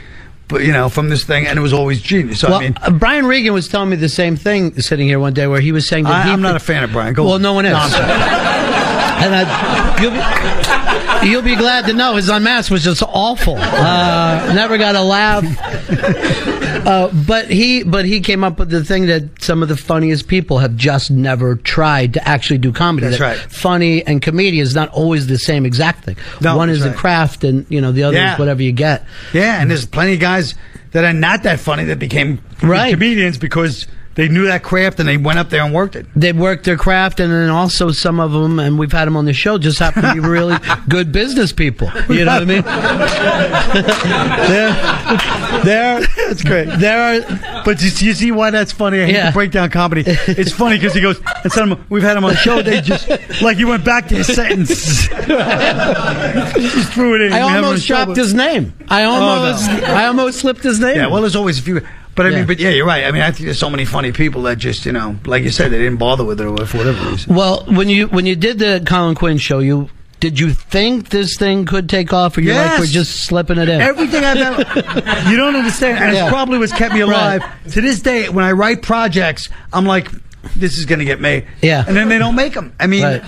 but 0.49 0.63
you 0.63 0.73
know, 0.73 0.89
from 0.89 1.09
this 1.09 1.23
thing, 1.23 1.47
and 1.47 1.57
it 1.57 1.61
was 1.61 1.71
always 1.71 2.01
genius. 2.01 2.41
So 2.41 2.49
well, 2.49 2.59
I 2.59 2.63
mean, 2.63 2.77
uh, 2.81 2.91
Brian 2.91 3.25
Regan 3.25 3.53
was 3.53 3.67
telling 3.67 3.89
me 3.89 3.95
the 3.95 4.09
same 4.09 4.35
thing 4.35 4.81
sitting 4.81 5.07
here 5.07 5.19
one 5.19 5.33
day, 5.33 5.47
where 5.47 5.61
he 5.61 5.71
was 5.71 5.87
saying 5.87 6.03
that 6.05 6.13
I, 6.13 6.23
he 6.23 6.31
I'm 6.31 6.41
not 6.41 6.55
a 6.55 6.59
fan 6.59 6.83
of 6.83 6.91
Brian. 6.91 7.13
Go 7.13 7.23
well, 7.23 7.33
on. 7.35 7.41
no 7.41 7.53
one 7.53 7.65
is. 7.65 7.71
No, 7.71 7.77
and 7.79 9.35
I, 9.35 10.01
you'll, 10.01 10.11
be, 10.11 11.29
you'll 11.29 11.41
be 11.43 11.55
glad 11.55 11.85
to 11.85 11.93
know 11.93 12.15
his 12.15 12.29
unmasked 12.29 12.71
was 12.71 12.83
just 12.83 13.03
awful. 13.03 13.55
Uh, 13.57 14.51
never 14.53 14.77
got 14.77 14.95
a 14.95 15.01
laugh. 15.01 16.58
Uh, 16.85 17.11
but 17.27 17.49
he, 17.49 17.83
but 17.83 18.05
he 18.05 18.19
came 18.21 18.43
up 18.43 18.57
with 18.59 18.69
the 18.69 18.83
thing 18.83 19.07
that 19.07 19.41
some 19.41 19.61
of 19.63 19.69
the 19.69 19.77
funniest 19.77 20.27
people 20.27 20.59
have 20.59 20.75
just 20.75 21.11
never 21.11 21.55
tried 21.55 22.13
to 22.13 22.27
actually 22.27 22.57
do 22.59 22.71
comedy. 22.71 23.07
That's 23.07 23.19
That 23.19 23.25
right. 23.25 23.37
Funny 23.51 24.05
and 24.05 24.21
comedian 24.21 24.63
is 24.63 24.75
not 24.75 24.89
always 24.89 25.27
the 25.27 25.37
same 25.37 25.65
exact 25.65 26.05
thing. 26.05 26.17
No, 26.41 26.57
One 26.57 26.69
is 26.69 26.81
right. 26.81 26.91
the 26.91 26.95
craft, 26.97 27.43
and 27.43 27.65
you 27.69 27.81
know 27.81 27.91
the 27.91 28.03
other 28.03 28.17
Yeah. 28.17 28.33
is 28.33 28.39
whatever 28.39 28.61
you 28.61 28.71
get. 28.71 29.05
Yeah, 29.33 29.61
and 29.61 29.69
there's 29.69 29.85
plenty 29.85 30.13
of 30.13 30.19
guys 30.19 30.55
that 30.91 31.03
are 31.03 31.13
not 31.13 31.43
that 31.43 31.59
funny 31.59 31.83
that 31.85 31.99
became 31.99 32.39
Right. 32.63 32.93
comedians 32.93 33.37
because 33.37 33.85
they 34.19 34.27
knew 34.27 34.45
that 34.47 34.63
craft 34.63 34.99
and 34.99 35.07
they 35.07 35.15
went 35.17 35.39
up 35.39 35.49
there 35.49 35.63
and 35.63 35.73
worked 35.73 35.95
it. 35.95 36.05
they 36.15 36.33
worked 36.33 36.65
their 36.65 36.75
craft, 36.77 37.19
and 37.21 37.31
then 37.31 37.49
also 37.49 37.91
some 37.91 38.19
of 38.19 38.31
them, 38.33 38.59
and 38.59 38.77
we've 38.77 38.91
had 38.91 39.05
them 39.05 39.15
on 39.15 39.23
the 39.25 39.31
show, 39.33 39.57
just 39.57 39.79
happen 39.79 40.03
to 40.03 40.13
be 40.13 40.19
really 40.19 40.57
good 40.89 41.11
business 41.13 41.53
people. 41.53 41.89
You 42.09 42.25
know 42.25 42.33
what 42.33 42.41
I 42.41 42.45
mean? 42.45 42.61
they're, 44.49 45.63
they're, 45.63 46.01
That's 46.27 46.43
great. 46.43 46.65
there 46.79 46.99
are, 47.23 47.63
But 47.63 47.81
you, 47.81 47.87
you 48.07 48.13
see 48.13 48.31
why 48.31 48.51
that's 48.51 48.71
funny? 48.71 49.01
I 49.01 49.05
hate 49.05 49.13
Yeah. 49.15 49.27
to 49.27 49.31
break 49.33 49.51
down 49.51 49.69
comedy. 49.69 50.03
It's 50.05 50.51
funny 50.51 50.75
because 50.77 50.93
he 50.93 51.01
goes, 51.01 51.19
and 51.43 51.51
some, 51.51 51.85
we've 51.89 52.03
had 52.03 52.17
him 52.17 52.25
on 52.25 52.31
the 52.31 52.37
show, 52.37 52.61
they 52.61 52.81
just, 52.81 53.07
like 53.41 53.57
he 53.57 53.65
went 53.65 53.85
back 53.85 54.07
to 54.09 54.15
his 54.15 54.27
sentence. 54.27 55.07
just 55.07 56.91
threw 56.93 57.15
it 57.15 57.21
in. 57.21 57.33
I 57.33 57.37
We 57.37 57.41
have 57.41 57.49
him 57.51 57.57
on 57.57 57.63
almost 57.65 57.87
dropped 57.87 58.15
his 58.17 58.33
name. 58.33 58.73
I 58.89 59.03
almost, 59.03 59.69
Oh, 59.69 59.77
no. 59.79 59.83
I 59.93 60.05
almost 60.07 60.39
slipped 60.39 60.63
his 60.63 60.79
name. 60.79 60.95
Yeah, 60.97 61.07
well, 61.07 61.21
there's 61.21 61.35
always 61.35 61.59
a 61.59 61.61
few. 61.61 61.81
But 62.19 62.25
I 62.25 62.29
Yeah. 62.31 62.35
mean, 62.39 62.47
but 62.47 62.59
yeah, 62.59 62.71
you're 62.71 62.85
right. 62.85 63.05
I 63.05 63.11
mean, 63.11 63.21
I 63.21 63.31
think 63.31 63.45
there's 63.45 63.57
so 63.59 63.69
many 63.69 63.85
funny 63.85 64.11
people 64.11 64.41
that 64.41 64.57
just, 64.57 64.85
you 64.85 64.91
know, 64.91 65.15
like 65.25 65.41
you 65.43 65.51
said, 65.51 65.71
they 65.71 65.77
didn't 65.77 65.99
bother 65.99 66.25
with 66.25 66.41
it 66.41 66.45
or 66.45 66.65
for 66.65 66.79
whatever 66.79 67.09
reason. 67.09 67.33
Well, 67.33 67.63
when 67.65 67.87
you 67.87 68.07
when 68.07 68.25
you 68.25 68.35
did 68.35 68.59
the 68.59 68.83
Colin 68.85 69.15
Quinn 69.15 69.37
show, 69.37 69.59
you 69.59 69.89
did 70.19 70.37
you 70.37 70.49
think 70.49 71.11
this 71.11 71.37
thing 71.37 71.63
could 71.65 71.87
take 71.87 72.11
off, 72.11 72.37
or 72.37 72.41
you're 72.41 72.55
like 72.55 72.77
we're 72.77 72.87
just 72.87 73.23
slipping 73.23 73.57
it 73.57 73.69
in? 73.69 73.79
Everything 73.79 74.25
I've 74.25 74.35
ever, 74.35 75.29
you 75.29 75.37
don't 75.37 75.55
understand, 75.55 76.03
and 76.03 76.13
Yeah. 76.13 76.23
it's 76.25 76.29
probably 76.29 76.57
what's 76.59 76.73
kept 76.73 76.93
me 76.93 76.99
alive 76.99 77.41
to 77.71 77.79
this 77.79 78.01
day. 78.01 78.27
When 78.27 78.43
I 78.43 78.51
write 78.51 78.81
projects, 78.81 79.47
I'm 79.71 79.85
like, 79.85 80.11
this 80.57 80.77
is 80.77 80.83
going 80.83 80.99
to 80.99 81.05
get 81.05 81.21
made. 81.21 81.45
Yeah. 81.61 81.85
and 81.87 81.95
then 81.95 82.09
they 82.09 82.17
don't 82.17 82.35
make 82.35 82.53
them. 82.53 82.73
I 82.81 82.87
mean, 82.87 83.03
Right. 83.03 83.23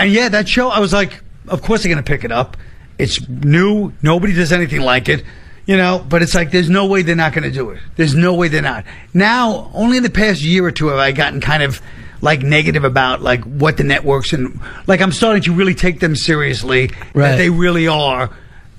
and 0.00 0.10
yeah, 0.10 0.28
that 0.30 0.48
show, 0.48 0.68
I 0.68 0.80
was 0.80 0.92
like, 0.92 1.22
of 1.46 1.62
course 1.62 1.84
they're 1.84 1.92
going 1.94 2.02
to 2.02 2.10
pick 2.12 2.24
it 2.24 2.32
up. 2.32 2.56
It's 2.98 3.20
new. 3.28 3.92
Nobody 4.02 4.32
does 4.32 4.50
anything 4.52 4.80
like 4.80 5.08
it. 5.08 5.22
You 5.64 5.76
know, 5.76 6.04
but 6.08 6.22
it's 6.22 6.34
like 6.34 6.50
there's 6.50 6.68
no 6.68 6.86
way 6.86 7.02
they're 7.02 7.14
not 7.14 7.32
going 7.32 7.44
to 7.44 7.50
do 7.50 7.70
it. 7.70 7.80
There's 7.96 8.14
no 8.16 8.34
way 8.34 8.48
they're 8.48 8.62
not. 8.62 8.84
Now, 9.14 9.70
only 9.74 9.96
in 9.98 10.02
the 10.02 10.10
past 10.10 10.42
year 10.42 10.64
or 10.66 10.72
two 10.72 10.88
have 10.88 10.98
I 10.98 11.12
gotten 11.12 11.40
kind 11.40 11.62
of 11.62 11.80
like 12.20 12.42
negative 12.42 12.82
about 12.84 13.22
like 13.22 13.42
what 13.44 13.76
the 13.76 13.84
networks 13.84 14.32
and 14.32 14.60
like 14.88 15.00
I'm 15.00 15.12
starting 15.12 15.42
to 15.44 15.52
really 15.52 15.74
take 15.74 16.00
them 16.00 16.16
seriously. 16.16 16.90
Right. 17.14 17.30
That 17.30 17.36
they 17.36 17.48
really 17.50 17.86
are 17.86 18.30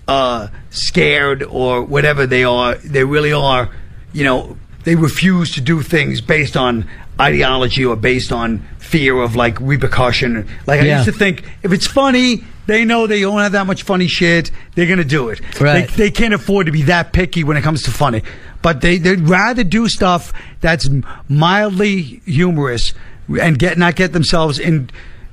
uh, 0.10 0.50
scared 0.72 1.44
or 1.44 1.84
whatever 1.84 2.28
they 2.28 2.44
are. 2.44 2.76
They 2.76 3.06
really 3.06 3.32
are, 3.32 3.70
you 4.12 4.26
know, 4.26 4.58
they 4.84 4.96
refuse 4.96 5.52
to 5.52 5.62
do 5.62 5.82
things 5.82 6.20
based 6.20 6.58
on 6.58 6.90
ideology 7.20 7.86
or 7.86 7.96
based 7.96 8.34
on 8.34 8.60
fear 8.80 9.18
of 9.22 9.36
like 9.38 9.58
repercussion. 9.62 10.50
Like 10.68 10.82
I 10.82 10.86
Yeah. 10.86 10.98
used 10.98 11.06
to 11.14 11.18
think 11.18 11.44
if 11.64 11.72
it's 11.72 11.88
funny, 11.88 12.44
they 12.66 12.86
know 12.86 13.08
they 13.08 13.22
don't 13.22 13.40
have 13.40 13.52
that 13.54 13.68
much 13.68 13.84
funny 13.84 14.08
shit. 14.08 14.52
They're 14.76 14.88
gonna 14.88 15.04
do 15.04 15.30
it. 15.30 15.42
Right. 15.60 15.88
They, 15.90 15.96
they 15.96 16.12
can't 16.12 16.34
afford 16.34 16.68
to 16.68 16.72
be 16.72 16.84
that 16.84 17.14
picky 17.14 17.44
when 17.44 17.58
it 17.58 17.62
comes 17.62 17.84
to 17.84 17.92
funny. 17.92 18.24
But 18.62 18.82
they 18.82 18.98
they'd 18.98 19.22
rather 19.22 19.64
do 19.64 19.88
stuff 19.90 20.34
that's 20.62 20.90
mildly 21.28 22.02
humorous 22.26 22.94
and 23.42 23.60
get 23.60 23.78
not 23.78 23.96
get 23.96 24.14
themselves 24.14 24.60
in 24.60 24.90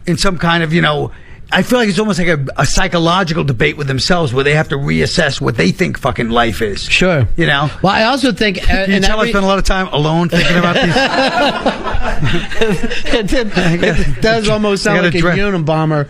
in 0.06 0.16
some 0.16 0.38
kind 0.38 0.62
of 0.62 0.72
you 0.72 0.82
know. 0.82 1.12
I 1.52 1.62
feel 1.62 1.78
like 1.78 1.88
it's 1.88 1.98
almost 1.98 2.18
like 2.18 2.28
a, 2.28 2.46
a 2.56 2.64
psychological 2.66 3.44
debate 3.44 3.76
with 3.76 3.88
themselves 3.88 4.32
where 4.32 4.44
they 4.44 4.54
have 4.54 4.68
to 4.68 4.76
reassess 4.76 5.40
what 5.40 5.56
they 5.56 5.72
think 5.72 5.98
fucking 5.98 6.30
life 6.30 6.62
is. 6.62 6.82
Sure. 6.84 7.26
You 7.36 7.46
know? 7.46 7.68
Well, 7.82 7.92
I 7.92 8.04
also 8.04 8.32
think, 8.32 8.58
uh, 8.70 8.84
you 8.86 8.94
and 8.94 9.04
tell 9.04 9.18
I 9.18 9.22
every- 9.22 9.32
spend 9.32 9.44
a 9.44 9.48
lot 9.48 9.58
of 9.58 9.64
time 9.64 9.88
alone 9.88 10.28
thinking 10.28 10.56
about 10.56 10.76
these. 10.76 10.94
it, 13.14 13.32
it 14.08 14.22
does 14.22 14.48
almost 14.48 14.82
sound 14.84 15.02
like 15.02 15.14
a 15.14 15.18
dre- 15.18 15.36
Unabomber. 15.38 16.08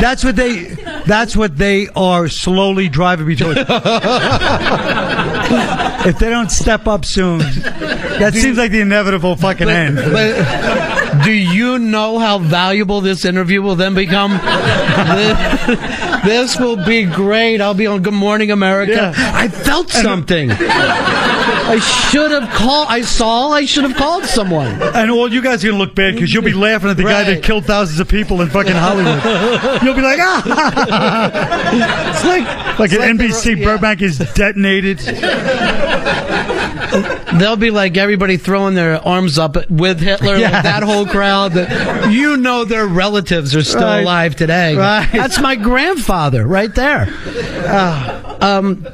that's 0.00 0.24
what 0.24 0.36
they. 0.36 0.74
That's 1.06 1.36
what 1.36 1.56
they 1.58 1.88
are 1.94 2.28
slowly 2.28 2.88
driving 2.88 3.26
me 3.26 3.36
towards. 3.36 3.60
if 6.06 6.18
they 6.18 6.30
don't 6.30 6.50
step 6.50 6.86
up 6.86 7.04
soon, 7.04 7.40
that 7.40 8.30
seems 8.34 8.56
like 8.56 8.70
the 8.70 8.80
inevitable 8.80 9.36
fucking 9.36 9.68
end. 9.68 9.96
But 9.96 11.03
do 11.22 11.32
you 11.32 11.78
know 11.78 12.18
how 12.18 12.38
valuable 12.38 13.00
this 13.00 13.24
interview 13.24 13.62
will 13.62 13.76
then 13.76 13.94
become? 13.94 14.32
this 16.24 16.58
will 16.58 16.76
be 16.84 17.04
great. 17.04 17.60
I'll 17.60 17.74
be 17.74 17.86
on 17.86 18.02
Good 18.02 18.14
Morning 18.14 18.50
America. 18.50 19.12
Yeah. 19.16 19.32
I 19.34 19.48
felt 19.48 19.90
something. 19.90 20.50
I 20.50 21.78
should 22.10 22.30
have 22.30 22.48
called. 22.50 22.88
I 22.90 23.02
saw. 23.02 23.50
I 23.50 23.64
should 23.64 23.84
have 23.84 23.96
called 23.96 24.24
someone. 24.24 24.80
And 24.82 25.10
all 25.10 25.32
you 25.32 25.42
guys 25.42 25.64
are 25.64 25.68
gonna 25.68 25.78
look 25.78 25.94
bad 25.94 26.14
because 26.14 26.32
you'll 26.32 26.42
be 26.42 26.52
laughing 26.52 26.90
at 26.90 26.96
the 26.96 27.02
guy 27.04 27.24
that 27.24 27.42
killed 27.42 27.64
thousands 27.64 28.00
of 28.00 28.08
people 28.08 28.40
in 28.42 28.48
fucking 28.50 28.72
Hollywood. 28.72 29.82
You'll 29.82 29.94
be 29.94 30.02
like, 30.02 30.18
ah, 30.20 30.42
It's 32.14 32.24
like 32.24 32.78
like 32.78 32.92
it's 32.92 33.02
an 33.02 33.16
they 33.16 33.28
NBC 33.28 33.54
were- 33.54 33.60
yeah. 33.60 33.64
Burbank 33.76 34.02
is 34.02 34.18
detonated. 34.34 34.98
They'll 37.38 37.56
be 37.56 37.70
like 37.70 37.96
everybody 37.96 38.36
throwing 38.36 38.74
their 38.74 38.96
arms 39.06 39.38
up 39.38 39.56
with 39.70 40.00
Hitler, 40.00 40.38
like 40.38 40.62
that 40.62 40.82
whole 40.82 41.06
crowd. 41.06 41.52
That 41.54 42.12
you 42.12 42.36
know 42.36 42.64
their 42.64 42.86
relatives 42.86 43.54
are 43.56 43.62
still 43.64 43.82
Right. 43.82 44.00
alive 44.02 44.36
today. 44.36 44.76
Right. 44.76 45.08
That's 45.12 45.40
my 45.40 45.56
grandfather 45.56 46.46
right 46.46 46.74
there. 46.74 47.08
Ah. 47.66 48.36
um, 48.58 48.86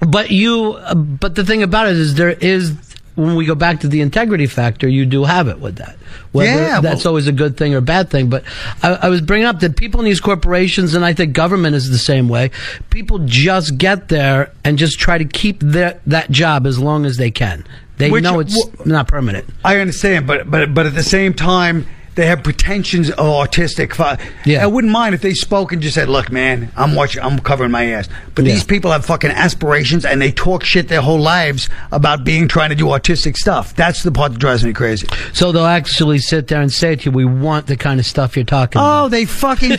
but 0.00 0.30
you, 0.30 0.74
uh, 0.74 0.94
but 0.94 1.34
the 1.34 1.44
thing 1.44 1.62
about 1.62 1.88
it 1.88 1.96
is, 1.96 2.14
there 2.14 2.30
is 2.30 2.72
when 3.16 3.34
we 3.34 3.44
go 3.46 3.56
back 3.56 3.80
to 3.80 3.88
the 3.88 4.00
integrity 4.00 4.46
factor, 4.46 4.86
you 4.86 5.04
do 5.04 5.24
have 5.24 5.48
it 5.48 5.58
with 5.58 5.76
that. 5.76 5.96
Whether 6.30 6.50
Yeah, 6.52 6.80
that's 6.80 7.04
well- 7.04 7.12
always 7.12 7.26
a 7.26 7.32
good 7.32 7.56
thing 7.56 7.74
or 7.74 7.78
a 7.78 7.82
bad 7.82 8.10
thing. 8.10 8.28
But 8.28 8.44
I, 8.80 8.90
I 8.94 9.08
was 9.08 9.20
bringing 9.22 9.46
up 9.48 9.58
that 9.60 9.76
people 9.76 9.98
in 10.00 10.04
these 10.06 10.20
corporations, 10.20 10.94
and 10.94 11.04
I 11.04 11.14
think 11.14 11.32
government 11.32 11.74
is 11.74 11.90
the 11.90 11.98
same 11.98 12.28
way. 12.28 12.52
People 12.90 13.18
just 13.24 13.76
get 13.76 14.06
there 14.08 14.52
and 14.64 14.78
just 14.78 15.00
try 15.00 15.18
to 15.18 15.24
keep 15.24 15.58
their, 15.60 16.00
that 16.06 16.30
job 16.30 16.64
as 16.64 16.78
long 16.78 17.04
as 17.06 17.16
they 17.16 17.32
can. 17.32 17.64
They 17.98 18.10
Which- 18.10 18.24
know 18.24 18.40
it's 18.40 18.54
wh- 18.54 18.86
not 18.86 19.08
permanent. 19.08 19.46
I 19.64 19.78
understand, 19.78 20.26
but 20.26 20.50
but 20.50 20.72
but 20.72 20.86
at 20.86 20.94
the 20.94 21.02
same 21.02 21.34
time, 21.34 21.86
they 22.18 22.26
have 22.26 22.42
pretensions 22.42 23.10
of 23.10 23.18
autistic. 23.18 23.96
Yeah. 24.44 24.64
I 24.64 24.66
wouldn't 24.66 24.92
mind 24.92 25.14
if 25.14 25.20
they 25.20 25.34
spoke 25.34 25.70
and 25.70 25.80
just 25.80 25.94
said, 25.94 26.08
"Look, 26.08 26.32
man, 26.32 26.72
I'm 26.76 26.96
watching, 26.96 27.22
I'm 27.22 27.38
covering 27.38 27.70
my 27.70 27.86
ass." 27.92 28.08
But 28.34 28.44
these 28.44 28.64
people 28.64 28.90
have 28.90 29.06
fucking 29.06 29.30
aspirations, 29.30 30.04
and 30.04 30.20
they 30.20 30.32
talk 30.32 30.64
shit 30.64 30.88
their 30.88 31.00
whole 31.00 31.20
lives 31.20 31.68
about 31.92 32.24
being 32.24 32.48
trying 32.48 32.70
to 32.70 32.74
do 32.74 32.86
autistic 32.86 33.36
stuff. 33.36 33.72
That's 33.76 34.02
the 34.02 34.10
part 34.10 34.32
that 34.32 34.40
drives 34.40 34.64
me 34.64 34.72
crazy. 34.72 35.06
So 35.32 35.52
they'll 35.52 35.64
actually 35.64 36.18
sit 36.18 36.48
there 36.48 36.60
and 36.60 36.72
say 36.72 36.96
to 36.96 37.04
you, 37.04 37.12
"We 37.12 37.24
want 37.24 37.68
the 37.68 37.76
kind 37.76 38.00
of 38.00 38.06
stuff 38.06 38.36
you're 38.36 38.44
talking 38.44 38.80
oh, 38.80 38.84
about." 38.84 39.04
Oh, 39.04 39.08
they 39.10 39.24
fucking. 39.24 39.70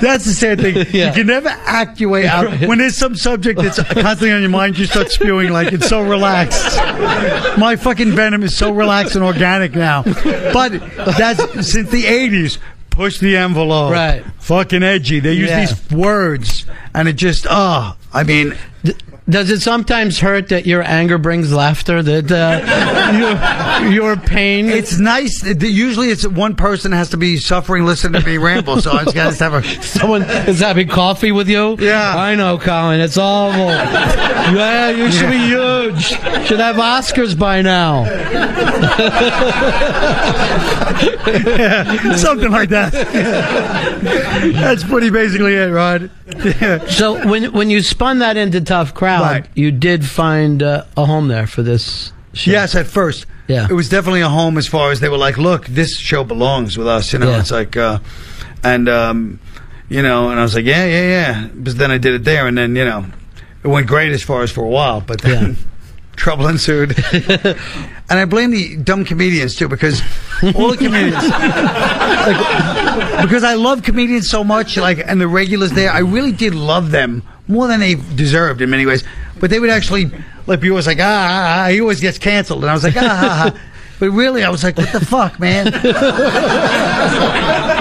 That's 0.00 0.24
the 0.24 0.32
sad 0.32 0.60
thing. 0.60 0.76
You 0.76 1.12
can 1.12 1.26
never 1.26 1.48
act 1.48 2.00
your 2.00 2.10
way 2.10 2.26
out. 2.26 2.44
When 2.64 2.78
there's 2.78 2.96
some 2.96 3.14
subject 3.14 3.60
that's 3.60 3.76
constantly 3.82 4.32
on 4.32 4.40
your 4.40 4.50
mind, 4.50 4.78
you 4.78 4.86
start 4.86 5.10
spewing 5.10 5.50
like 5.52 5.72
it's 5.72 5.88
so 5.88 6.02
relaxed. 6.02 6.76
My 7.58 7.76
fucking 7.76 8.12
venom 8.12 8.42
is 8.42 8.56
so 8.56 8.72
relaxed 8.72 9.14
and 9.16 9.24
organic 9.24 9.74
now. 9.74 10.02
But 10.02 10.70
that's 11.18 11.70
since 11.70 11.90
the 11.90 12.04
80s. 12.04 12.58
Push 12.90 13.18
the 13.18 13.36
envelope. 13.36 13.92
Right. 13.92 14.24
Fucking 14.38 14.82
edgy. 14.84 15.18
They 15.20 15.32
use 15.32 15.48
Yeah. 15.50 15.66
these 15.66 15.90
words, 15.90 16.64
and 16.94 17.08
it 17.08 17.14
just, 17.14 17.44
oh, 17.50 17.96
I 18.12 18.22
mean. 18.22 18.56
Does 19.26 19.48
it 19.48 19.60
sometimes 19.60 20.18
hurt 20.18 20.48
that 20.48 20.66
your 20.66 20.82
anger 20.82 21.16
brings 21.16 21.50
laughter? 21.50 22.02
That 22.02 22.30
uh, 22.30 23.80
your, 23.88 23.92
your 23.92 24.16
pain? 24.16 24.66
It's 24.66 24.98
nice. 24.98 25.42
Usually, 25.42 26.10
it's 26.10 26.26
one 26.26 26.56
person 26.56 26.92
has 26.92 27.08
to 27.10 27.16
be 27.16 27.38
suffering 27.38 27.86
listening 27.86 28.20
to 28.20 28.26
me 28.26 28.36
ramble. 28.36 28.82
So 28.82 28.92
I 28.92 29.04
just 29.04 29.16
got 29.16 29.32
to 29.32 29.44
have 29.44 29.54
a 29.54 29.62
someone 29.82 30.22
is 30.22 30.60
having 30.60 30.88
coffee 30.88 31.32
with 31.32 31.48
you. 31.48 31.76
Yeah, 31.78 32.14
I 32.14 32.34
know, 32.34 32.58
Colin. 32.58 33.00
It's 33.00 33.16
awful. 33.16 33.68
yeah, 33.68 34.90
you 34.90 35.10
should 35.10 35.30
be 35.30 35.38
huge. 35.38 36.04
Should 36.46 36.60
have 36.60 36.76
Oscars 36.76 37.38
by 37.38 37.62
now. 37.62 38.04
yeah, 41.24 42.14
something 42.16 42.50
like 42.50 42.68
that. 42.68 42.92
That's 44.52 44.84
pretty 44.84 45.08
basically 45.10 45.54
it, 45.54 45.70
Ron. 45.70 46.10
So 46.90 47.26
when 47.28 47.52
when 47.52 47.70
you 47.70 47.80
spun 47.82 48.18
that 48.18 48.36
into 48.36 48.60
Tough 48.60 48.92
Crowd, 48.94 49.13
Right. 49.22 49.46
you 49.54 49.70
did 49.70 50.04
find 50.04 50.62
uh, 50.62 50.84
a 50.96 51.04
home 51.06 51.28
there 51.28 51.46
for 51.46 51.62
this. 51.62 52.12
Show. 52.32 52.50
Yes, 52.50 52.74
at 52.74 52.86
first. 52.86 53.26
Yeah. 53.46 53.68
It 53.70 53.74
was 53.74 53.88
definitely 53.88 54.22
a 54.22 54.28
home 54.28 54.58
as 54.58 54.66
far 54.66 54.90
as 54.90 54.98
they 55.00 55.08
were 55.08 55.18
like, 55.18 55.36
look, 55.38 55.66
this 55.66 55.96
show 55.98 56.24
belongs 56.24 56.76
with 56.76 56.88
us. 56.88 57.12
You 57.12 57.20
know, 57.20 57.30
Yeah. 57.30 57.40
it's 57.40 57.50
like, 57.52 57.76
uh, 57.76 57.98
and, 58.64 58.88
um, 58.88 59.38
you 59.88 60.02
know, 60.02 60.30
and 60.30 60.40
I 60.40 60.42
was 60.42 60.54
like, 60.54 60.64
yeah, 60.64 60.84
yeah, 60.86 61.02
yeah. 61.02 61.48
But 61.54 61.78
then 61.78 61.90
I 61.92 61.98
did 61.98 62.14
it 62.14 62.24
there, 62.24 62.46
and 62.48 62.56
then, 62.58 62.74
you 62.74 62.84
know, 62.84 63.06
it 63.62 63.68
went 63.68 63.86
great 63.86 64.10
as 64.12 64.22
far 64.22 64.42
as 64.42 64.50
for 64.50 64.64
a 64.64 64.68
while, 64.68 65.00
but 65.00 65.20
then 65.20 65.56
trouble 66.16 66.48
ensued. 66.48 66.96
and 67.12 67.56
I 68.18 68.24
blame 68.24 68.50
the 68.50 68.76
dumb 68.78 69.04
comedians, 69.04 69.54
too, 69.54 69.68
because 69.68 70.00
all 70.56 70.70
the 70.70 70.76
comedians, 70.76 71.14
like, 71.28 73.22
because 73.22 73.44
I 73.44 73.54
love 73.54 73.82
comedians 73.82 74.28
so 74.28 74.42
much, 74.42 74.76
like, 74.76 74.98
and 75.06 75.20
the 75.20 75.28
regulars 75.28 75.72
there, 75.72 75.90
I 75.92 75.98
really 76.00 76.32
did 76.32 76.54
love 76.54 76.90
them 76.90 77.22
more 77.48 77.68
than 77.68 77.80
they 77.80 77.94
deserved 77.94 78.60
in 78.60 78.70
many 78.70 78.86
ways. 78.86 79.04
But 79.40 79.50
they 79.50 79.60
would 79.60 79.70
actually, 79.70 80.10
like, 80.46 80.60
be 80.60 80.70
always 80.70 80.86
like, 80.86 80.98
ah, 81.00 81.02
ah, 81.02 81.64
ah, 81.64 81.68
he 81.68 81.80
always 81.80 82.00
gets 82.00 82.18
canceled. 82.18 82.62
And 82.62 82.70
I 82.70 82.74
was 82.74 82.84
like, 82.84 82.96
ah, 82.96 83.00
ah, 83.02 83.52
ah. 83.52 83.60
But 84.00 84.10
really, 84.10 84.42
I 84.42 84.50
was 84.50 84.64
like, 84.64 84.76
what 84.76 84.92
the 84.92 85.04
fuck, 85.04 85.38
man? 85.38 85.64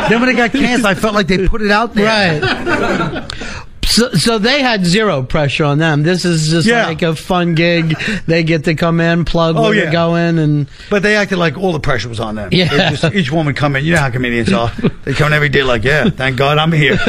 then 0.10 0.22
when 0.22 0.30
it 0.30 0.36
got 0.36 0.52
canceled, 0.52 0.86
I 0.86 0.94
felt 0.94 1.16
like 1.16 1.28
they 1.28 1.48
put 1.48 1.62
it 1.62 1.72
out 1.72 1.96
there. 1.96 2.42
Right. 2.42 3.64
So, 3.94 4.12
so 4.14 4.38
they 4.40 4.62
had 4.62 4.86
zero 4.86 5.22
pressure 5.22 5.66
on 5.66 5.78
them. 5.78 6.02
This 6.02 6.26
is 6.26 6.50
just 6.50 6.68
Yeah. 6.68 6.88
like 6.88 7.02
a 7.04 7.16
fun 7.16 7.54
gig. 7.54 7.96
They 8.26 8.44
get 8.44 8.64
to 8.64 8.74
come 8.74 9.00
in, 9.00 9.24
plug 9.24 9.56
Oh, 9.56 9.62
where 9.64 9.74
yeah. 9.76 9.84
they're 9.84 9.92
going, 9.92 10.40
and 10.40 10.68
But 10.90 11.04
they 11.04 11.16
acted 11.16 11.38
like 11.38 11.58
all 11.58 11.74
the 11.74 11.80
pressure 11.80 12.10
was 12.10 12.20
on 12.20 12.34
them. 12.36 12.50
Yeah. 12.52 12.90
Just, 12.90 13.04
each 13.14 13.32
one 13.32 13.46
would 13.46 13.56
come 13.56 13.76
in. 13.76 13.86
You 13.86 13.94
know 13.94 14.00
how 14.00 14.10
comedians 14.10 14.52
are. 14.52 14.72
They 15.04 15.14
come 15.14 15.28
in 15.28 15.34
every 15.34 15.50
day 15.50 15.62
like, 15.64 15.84
yeah, 15.84 16.10
thank 16.10 16.38
God 16.38 16.58
I'm 16.58 16.72
here. 16.72 16.96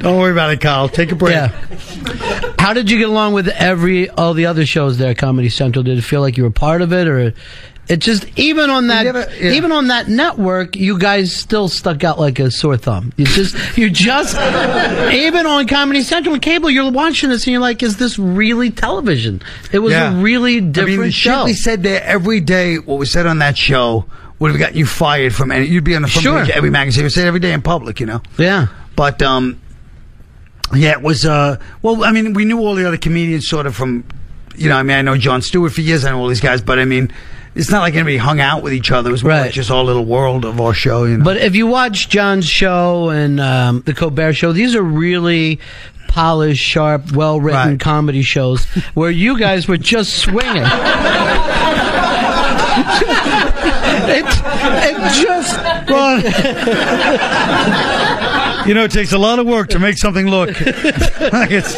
Don't 0.00 0.18
worry 0.18 0.32
about 0.32 0.50
it, 0.52 0.60
Kyle. 0.60 0.88
Take 0.88 1.12
a 1.12 1.16
break. 1.16 1.34
Yeah. 1.34 1.48
How 2.58 2.72
did 2.72 2.90
you 2.90 2.98
get 2.98 3.08
along 3.08 3.32
with 3.34 3.48
every 3.48 4.08
all 4.10 4.34
the 4.34 4.46
other 4.46 4.66
shows 4.66 4.98
there 4.98 5.10
at 5.10 5.18
Comedy 5.18 5.48
Central? 5.48 5.82
Did 5.82 5.98
it 5.98 6.02
feel 6.02 6.20
like 6.20 6.36
you 6.36 6.42
were 6.44 6.50
part 6.50 6.82
of 6.82 6.92
it, 6.92 7.06
or 7.08 7.32
it 7.88 7.98
just 8.00 8.26
even 8.36 8.68
on 8.70 8.88
that 8.88 9.04
never- 9.04 9.26
yeah. 9.40 9.52
even 9.52 9.70
on 9.72 9.88
that 9.88 10.08
network, 10.08 10.74
you 10.76 10.98
guys 10.98 11.34
still 11.34 11.68
stuck 11.68 12.02
out 12.04 12.18
like 12.18 12.38
a 12.40 12.50
sore 12.50 12.76
thumb. 12.76 13.12
You 13.16 13.26
just 13.26 13.54
you 13.78 13.90
just 13.90 14.34
even 15.12 15.46
on 15.46 15.66
Comedy 15.68 16.02
Central 16.02 16.34
and 16.34 16.42
cable, 16.42 16.68
you're 16.70 16.90
watching 16.90 17.30
this 17.30 17.44
and 17.46 17.52
you're 17.52 17.60
like, 17.60 17.82
is 17.82 17.96
this 17.98 18.18
really 18.18 18.70
television? 18.70 19.40
It 19.72 19.78
was 19.78 19.92
Yeah. 19.92 20.12
a 20.18 20.20
really 20.20 20.60
different 20.60 20.98
I 20.98 21.02
mean, 21.02 21.10
show. 21.12 21.44
we 21.44 21.52
said 21.54 21.82
there 21.82 22.02
every 22.02 22.40
day, 22.40 22.76
what 22.78 22.98
we 22.98 23.06
said 23.06 23.26
on 23.26 23.38
that 23.38 23.56
show 23.56 24.04
would 24.38 24.50
have 24.50 24.58
gotten 24.60 24.76
you 24.76 24.84
fired 24.86 25.34
from 25.34 25.50
any. 25.52 25.66
You'd 25.66 25.84
be 25.84 25.94
on 25.96 26.02
the 26.02 26.08
front 26.08 26.22
Sure. 26.24 26.40
page 26.40 26.50
of 26.50 26.56
every 26.56 26.70
magazine. 26.70 27.04
We 27.04 27.10
said 27.10 27.26
every 27.26 27.40
day 27.40 27.52
in 27.52 27.62
public, 27.62 28.00
you 28.00 28.06
know. 28.06 28.20
Yeah. 28.36 28.66
But 28.96 29.22
um, 29.22 29.60
yeah, 30.74 30.90
it 30.92 31.02
was. 31.02 31.24
Uh, 31.24 31.58
well, 31.82 32.04
I 32.04 32.10
mean, 32.12 32.32
we 32.34 32.44
knew 32.44 32.58
all 32.58 32.74
the 32.74 32.86
other 32.86 32.96
comedians 32.98 33.48
sort 33.48 33.66
of 33.66 33.74
from. 33.76 34.04
You 34.56 34.70
know, 34.70 34.76
I 34.76 34.82
mean, 34.82 34.96
I 34.96 35.02
know 35.02 35.16
Jon 35.18 35.42
Stewart 35.42 35.72
for 35.72 35.82
years. 35.82 36.04
I 36.04 36.10
know 36.10 36.18
all 36.18 36.28
these 36.28 36.40
guys, 36.40 36.62
but 36.62 36.78
I 36.78 36.86
mean, 36.86 37.12
it's 37.56 37.70
not 37.70 37.80
like 37.80 37.94
anybody 37.94 38.16
hung 38.18 38.38
out 38.40 38.62
with 38.62 38.72
each 38.74 38.90
other. 38.92 39.08
It 39.08 39.12
was 39.12 39.22
more 39.24 39.32
Right. 39.32 39.40
like 39.46 39.52
just 39.52 39.70
our 39.70 39.82
little 39.82 40.04
world 40.04 40.44
of 40.44 40.60
our 40.60 40.74
show. 40.74 41.04
You 41.04 41.16
know. 41.18 41.24
But 41.24 41.38
if 41.38 41.56
you 41.56 41.66
watch 41.66 42.08
Jon's 42.08 42.46
show 42.46 43.08
and 43.10 43.40
um, 43.40 43.82
the 43.84 43.94
Colbert 43.94 44.34
Show, 44.34 44.52
these 44.52 44.74
are 44.74 44.82
really 44.82 45.58
polished, 46.08 46.62
sharp, 46.62 47.12
well 47.12 47.40
written 47.40 47.78
comedy 47.78 48.22
shows 48.22 48.64
where 48.94 49.10
you 49.10 49.38
guys 49.38 49.66
were 49.68 49.76
just 49.78 50.14
swinging. 50.18 50.62
it, 54.08 54.24
it 54.28 54.96
just. 55.24 55.56
You 58.66 58.74
know, 58.74 58.84
it 58.84 58.90
takes 58.90 59.12
a 59.12 59.18
lot 59.18 59.38
of 59.38 59.46
work 59.46 59.68
to 59.70 59.78
make 59.78 59.96
something 59.98 60.26
look 60.26 60.48
like 60.60 61.50
it's 61.50 61.74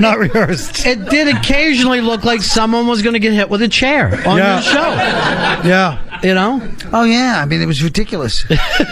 not 0.00 0.18
rehearsed. 0.18 0.84
It 0.86 1.08
did 1.08 1.34
occasionally 1.34 2.00
look 2.00 2.24
like 2.24 2.42
someone 2.42 2.86
was 2.86 3.02
going 3.02 3.14
to 3.14 3.18
get 3.20 3.32
hit 3.32 3.48
with 3.50 3.62
a 3.62 3.68
chair 3.68 4.06
on 4.28 4.36
Yeah. 4.38 4.54
your 4.54 4.62
show. 4.62 5.68
Yeah. 5.68 6.20
You 6.22 6.34
know? 6.34 6.60
Oh 6.92 7.04
yeah. 7.04 7.40
I 7.42 7.46
mean, 7.46 7.62
it 7.62 7.66
was 7.66 7.82
ridiculous. 7.82 8.44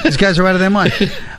These 0.05 0.17
guys 0.17 0.39
are 0.39 0.47
out 0.47 0.55
of 0.55 0.61
their 0.61 0.71
mind. 0.71 0.93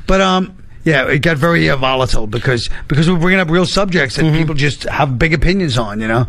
But 0.07 0.21
um. 0.21 0.55
Yeah, 0.85 1.07
it 1.09 1.19
got 1.19 1.35
very 1.37 1.69
uh, 1.69 1.75
volatile 1.75 2.25
because 2.25 2.69
because 2.87 3.09
we're 3.11 3.19
bringing 3.19 3.41
up 3.41 3.49
real 3.49 3.65
subjects 3.65 4.15
that 4.15 4.33
people 4.33 4.55
just 4.55 4.83
have 4.83 5.19
big 5.19 5.33
opinions 5.33 5.77
on, 5.77 5.99
you 5.99 6.07
know. 6.07 6.25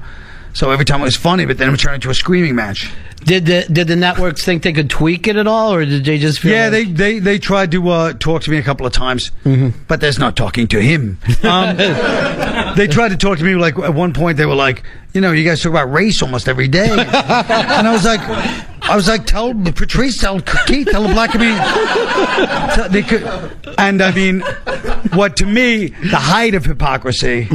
So 0.53 0.71
every 0.71 0.85
time 0.85 1.01
it 1.01 1.05
was 1.05 1.17
funny, 1.17 1.45
but 1.47 1.59
then 1.59 1.69
it 1.69 1.71
would 1.71 1.81
turn 1.81 1.95
into 1.95 2.11
a 2.11 2.15
screaming 2.15 2.55
match. 2.55 2.91
Did 3.23 3.45
the 3.47 3.67
did 3.71 3.87
the 3.87 3.97
networks 3.97 4.45
think 4.45 4.63
they 4.63 4.73
could 4.73 4.89
tweak 4.89 5.29
it 5.29 5.37
at 5.37 5.47
all, 5.47 5.75
or 5.75 5.85
did 5.85 6.05
they 6.07 6.17
just 6.19 6.41
feel? 6.41 6.53
Yeah, 6.53 6.65
like- 6.71 6.73
they, 6.73 6.85
they 6.85 7.19
they 7.19 7.39
tried 7.39 7.71
to 7.73 7.89
uh, 7.91 8.13
talk 8.15 8.43
to 8.43 8.51
me 8.51 8.57
a 8.57 8.63
couple 8.63 8.87
of 8.87 8.93
times, 8.95 9.31
Mm-hmm. 9.45 9.79
but 9.89 10.01
there's 10.01 10.19
not 10.19 10.37
talking 10.37 10.67
to 10.69 10.81
him. 10.81 11.19
Um, 11.43 11.77
they 12.77 12.87
tried 12.91 13.11
to 13.11 13.17
talk 13.19 13.37
to 13.39 13.45
me 13.45 13.55
like 13.57 13.79
at 13.79 13.93
one 13.95 14.15
point 14.15 14.39
they 14.39 14.47
were 14.47 14.55
like, 14.55 14.85
you 15.13 15.21
know, 15.21 15.33
you 15.33 15.45
guys 15.45 15.61
talk 15.61 15.71
about 15.71 15.93
race 15.93 16.23
almost 16.23 16.49
every 16.49 16.67
day, 16.69 16.89
and 16.91 17.01
I 17.11 17.93
was 17.93 18.07
like, 18.07 18.21
I 18.89 18.97
was 18.97 19.07
like, 19.07 19.27
tell 19.27 19.53
Patrice, 19.55 20.17
tell 20.19 20.41
Keith, 20.41 20.89
tell 20.91 21.03
the 21.03 21.13
black 21.13 21.33
They 22.91 23.03
could, 23.03 23.23
and 23.79 24.01
I 24.03 24.13
mean, 24.13 24.41
what 25.13 25.37
to 25.37 25.47
me 25.47 25.89
the 25.89 26.17
height 26.17 26.55
of 26.55 26.65
hypocrisy 26.65 27.49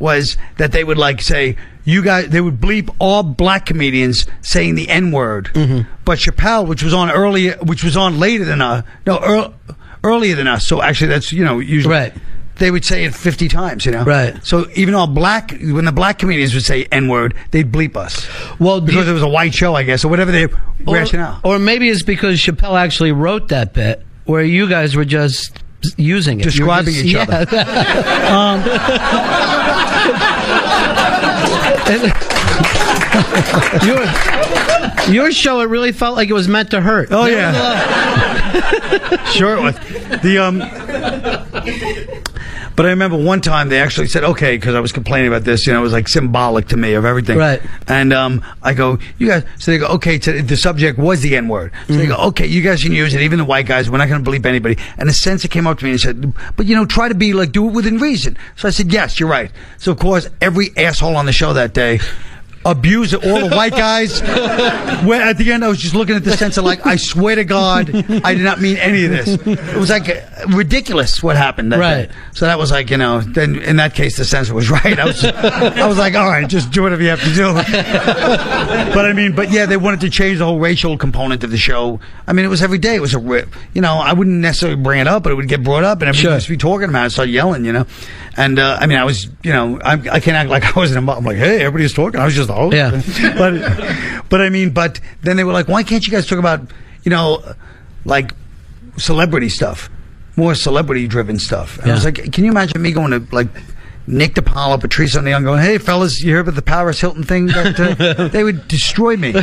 was 0.00 0.36
that 0.58 0.72
they 0.72 0.82
would 0.84 0.98
like 0.98 1.22
say. 1.22 1.56
You 1.84 2.02
guys, 2.02 2.28
they 2.28 2.40
would 2.40 2.60
bleep 2.60 2.94
all 2.98 3.22
black 3.22 3.66
comedians 3.66 4.26
saying 4.40 4.76
the 4.76 4.88
N 4.88 5.10
word, 5.10 5.50
mm-hmm. 5.52 5.90
but 6.04 6.18
Chappelle, 6.18 6.66
which 6.66 6.82
was 6.82 6.94
on 6.94 7.10
earlier, 7.10 7.56
which 7.62 7.82
was 7.82 7.96
on 7.96 8.20
later 8.20 8.44
than 8.44 8.60
us, 8.60 8.84
no, 9.06 9.18
ear, 9.20 9.76
earlier 10.04 10.36
than 10.36 10.46
us. 10.46 10.66
So 10.66 10.80
actually, 10.80 11.08
that's 11.08 11.32
you 11.32 11.44
know 11.44 11.58
usually 11.58 11.92
Right. 11.94 12.14
They 12.56 12.70
would 12.70 12.84
say 12.84 13.04
it 13.04 13.14
fifty 13.14 13.48
times, 13.48 13.84
you 13.86 13.92
know. 13.92 14.04
Right. 14.04 14.36
So 14.44 14.66
even 14.74 14.94
all 14.94 15.06
black, 15.06 15.50
when 15.60 15.84
the 15.84 15.92
black 15.92 16.18
comedians 16.18 16.54
would 16.54 16.64
say 16.64 16.86
N 16.92 17.08
word, 17.08 17.34
they'd 17.50 17.72
bleep 17.72 17.96
us. 17.96 18.28
Well, 18.60 18.80
because 18.80 19.08
it 19.08 19.12
was 19.12 19.22
a 19.22 19.28
white 19.28 19.54
show, 19.54 19.74
I 19.74 19.82
guess, 19.82 20.04
or 20.04 20.08
whatever 20.08 20.30
their 20.30 20.50
or, 20.86 20.96
rationale. 20.96 21.40
or 21.42 21.58
maybe 21.58 21.88
it's 21.88 22.02
because 22.02 22.38
Chappelle 22.38 22.78
actually 22.78 23.10
wrote 23.10 23.48
that 23.48 23.72
bit 23.72 24.04
where 24.26 24.44
you 24.44 24.68
guys 24.68 24.94
were 24.94 25.04
just 25.04 25.61
using 25.96 26.40
it, 26.40 26.44
Describing 26.44 26.94
just- 26.94 27.06
each 27.06 27.14
yeah. 27.14 27.26
your, 35.06 35.14
your 35.14 35.32
show, 35.32 35.60
it 35.60 35.68
really 35.68 35.92
felt 35.92 36.16
like 36.16 36.28
it 36.28 36.32
was 36.32 36.48
meant 36.48 36.70
to 36.70 36.80
hurt. 36.80 37.08
Oh, 37.10 37.26
yeah. 37.26 39.22
sure 39.32 39.56
it 39.56 39.62
was. 39.62 39.74
The 40.22 40.38
um, 40.38 40.58
but 42.76 42.86
I 42.86 42.90
remember 42.90 43.16
one 43.16 43.40
time 43.40 43.68
they 43.68 43.80
actually 43.80 44.08
said, 44.08 44.24
"Okay," 44.24 44.56
because 44.56 44.74
I 44.74 44.80
was 44.80 44.92
complaining 44.92 45.28
about 45.28 45.44
this. 45.44 45.66
You 45.66 45.72
know, 45.72 45.80
it 45.80 45.82
was 45.82 45.92
like 45.92 46.08
symbolic 46.08 46.68
to 46.68 46.76
me 46.76 46.94
of 46.94 47.04
everything. 47.04 47.38
Right. 47.38 47.62
And 47.88 48.12
um, 48.12 48.44
I 48.62 48.74
go, 48.74 48.98
"You 49.18 49.28
guys." 49.28 49.44
So 49.58 49.70
they 49.70 49.78
go, 49.78 49.86
"Okay." 49.88 50.18
To, 50.18 50.42
the 50.42 50.56
subject 50.56 50.98
was 50.98 51.20
the 51.20 51.36
N 51.36 51.48
word. 51.48 51.72
So 51.88 51.94
they 51.94 52.06
go, 52.06 52.16
"Okay, 52.16 52.46
you 52.46 52.62
guys 52.62 52.82
can 52.82 52.92
use 52.92 53.14
it. 53.14 53.22
Even 53.22 53.38
the 53.38 53.44
white 53.44 53.66
guys. 53.66 53.90
We're 53.90 53.98
not 53.98 54.08
going 54.08 54.20
to 54.20 54.24
believe 54.24 54.46
anybody." 54.46 54.78
And 54.98 55.08
the 55.08 55.14
censor 55.14 55.48
came 55.48 55.66
up 55.66 55.78
to 55.78 55.84
me 55.84 55.92
and 55.92 56.00
said, 56.00 56.34
"But 56.56 56.66
you 56.66 56.74
know, 56.74 56.86
try 56.86 57.08
to 57.08 57.14
be 57.14 57.32
like 57.32 57.52
do 57.52 57.68
it 57.68 57.72
within 57.72 57.98
reason." 57.98 58.36
So 58.56 58.68
I 58.68 58.70
said, 58.70 58.92
"Yes, 58.92 59.20
you're 59.20 59.28
right." 59.28 59.50
So 59.78 59.92
of 59.92 59.98
course, 59.98 60.28
every 60.40 60.70
asshole 60.76 61.16
on 61.16 61.26
the 61.26 61.32
show 61.32 61.52
that 61.52 61.74
day. 61.74 62.00
Abuse 62.64 63.12
all 63.14 63.48
the 63.48 63.54
white 63.54 63.72
guys. 63.72 64.20
Where 65.04 65.20
at 65.22 65.36
the 65.38 65.52
end, 65.52 65.64
I 65.64 65.68
was 65.68 65.78
just 65.78 65.94
looking 65.94 66.14
at 66.16 66.24
the 66.24 66.36
censor 66.36 66.62
like, 66.62 66.86
I 66.86 66.96
swear 66.96 67.34
to 67.36 67.44
God, 67.44 67.90
I 68.24 68.34
did 68.34 68.44
not 68.44 68.60
mean 68.60 68.76
any 68.76 69.04
of 69.04 69.10
this. 69.10 69.28
It 69.46 69.76
was 69.76 69.90
like 69.90 70.08
ridiculous 70.48 71.22
what 71.22 71.36
happened. 71.36 71.72
That 71.72 71.78
Right. 71.80 72.08
day. 72.08 72.14
So 72.34 72.46
that 72.46 72.58
was 72.58 72.70
like, 72.70 72.90
you 72.90 72.96
know, 72.96 73.20
then 73.20 73.56
in 73.62 73.76
that 73.76 73.94
case, 73.94 74.16
the 74.16 74.24
censor 74.24 74.54
was 74.54 74.70
right. 74.70 74.98
I 74.98 75.04
was, 75.04 75.24
I 75.24 75.86
was 75.86 75.98
like, 75.98 76.14
all 76.14 76.28
right, 76.28 76.48
just 76.48 76.70
do 76.70 76.82
whatever 76.82 77.02
you 77.02 77.08
have 77.10 77.22
to 77.22 77.34
do. 77.34 77.52
but 77.52 79.04
I 79.04 79.12
mean, 79.12 79.34
but 79.34 79.50
yeah, 79.50 79.66
they 79.66 79.76
wanted 79.76 80.00
to 80.02 80.10
change 80.10 80.38
the 80.38 80.44
whole 80.44 80.58
racial 80.58 80.96
component 80.96 81.42
of 81.44 81.50
the 81.50 81.58
show. 81.58 82.00
I 82.26 82.32
mean, 82.32 82.44
it 82.44 82.48
was 82.48 82.62
every 82.62 82.78
day. 82.78 82.94
It 82.94 83.00
was 83.00 83.14
a 83.14 83.18
rip. 83.18 83.54
You 83.74 83.80
know, 83.82 83.94
I 83.94 84.12
wouldn't 84.12 84.36
necessarily 84.38 84.80
bring 84.80 85.00
it 85.00 85.08
up, 85.08 85.22
but 85.22 85.32
it 85.32 85.34
would 85.34 85.48
get 85.48 85.62
brought 85.64 85.84
up, 85.84 86.00
and 86.00 86.08
everybody 86.08 86.28
would 86.34 86.38
just 86.38 86.48
be 86.48 86.56
talking 86.56 86.88
about 86.88 87.06
it, 87.06 87.10
start 87.10 87.28
yelling. 87.28 87.64
You 87.64 87.72
know, 87.72 87.86
and 88.36 88.58
uh, 88.58 88.78
I 88.80 88.86
mean, 88.86 88.98
I 88.98 89.04
was, 89.04 89.24
you 89.42 89.52
know, 89.52 89.78
I, 89.80 89.92
I 89.92 90.20
can't 90.20 90.36
act 90.36 90.50
like 90.50 90.64
I 90.76 90.78
wasn't 90.78 90.98
involved. 90.98 91.20
I'm 91.20 91.24
like, 91.24 91.36
hey, 91.36 91.60
everybody's 91.60 91.92
talking. 91.92 92.20
I 92.20 92.24
was 92.24 92.34
just 92.34 92.48
the 92.48 92.54
host. 92.54 92.76
Yeah. 92.76 92.90
but 93.38 94.28
but 94.28 94.40
I 94.40 94.48
mean, 94.48 94.70
but 94.70 95.00
then 95.22 95.36
they 95.36 95.44
were 95.44 95.52
like, 95.52 95.68
why 95.68 95.82
can't 95.82 96.04
you 96.06 96.12
guys 96.12 96.26
talk 96.26 96.38
about, 96.38 96.60
you 97.04 97.10
know, 97.10 97.42
like 98.04 98.32
celebrity 98.96 99.48
stuff, 99.48 99.90
more 100.36 100.54
celebrity 100.54 101.06
driven 101.06 101.38
stuff? 101.38 101.78
And 101.78 101.90
I 101.90 101.94
was 101.94 102.04
like, 102.04 102.32
can 102.32 102.44
you 102.44 102.50
imagine 102.50 102.80
me 102.80 102.92
going 102.92 103.10
to 103.10 103.34
like. 103.34 103.48
Nick 104.06 104.34
DiPaolo, 104.34 104.80
Patrice 104.80 105.16
O'Neal, 105.16 105.40
going, 105.40 105.62
"Hey 105.62 105.78
fellas, 105.78 106.20
you 106.20 106.30
hear 106.30 106.40
about 106.40 106.56
the 106.56 106.62
Paris 106.62 107.00
Hilton 107.00 107.22
thing?" 107.22 107.46
That, 107.46 107.78
uh, 107.78 108.28
they 108.32 108.42
would 108.44 108.66
destroy 108.68 109.16
me. 109.16 109.28
you 109.28 109.34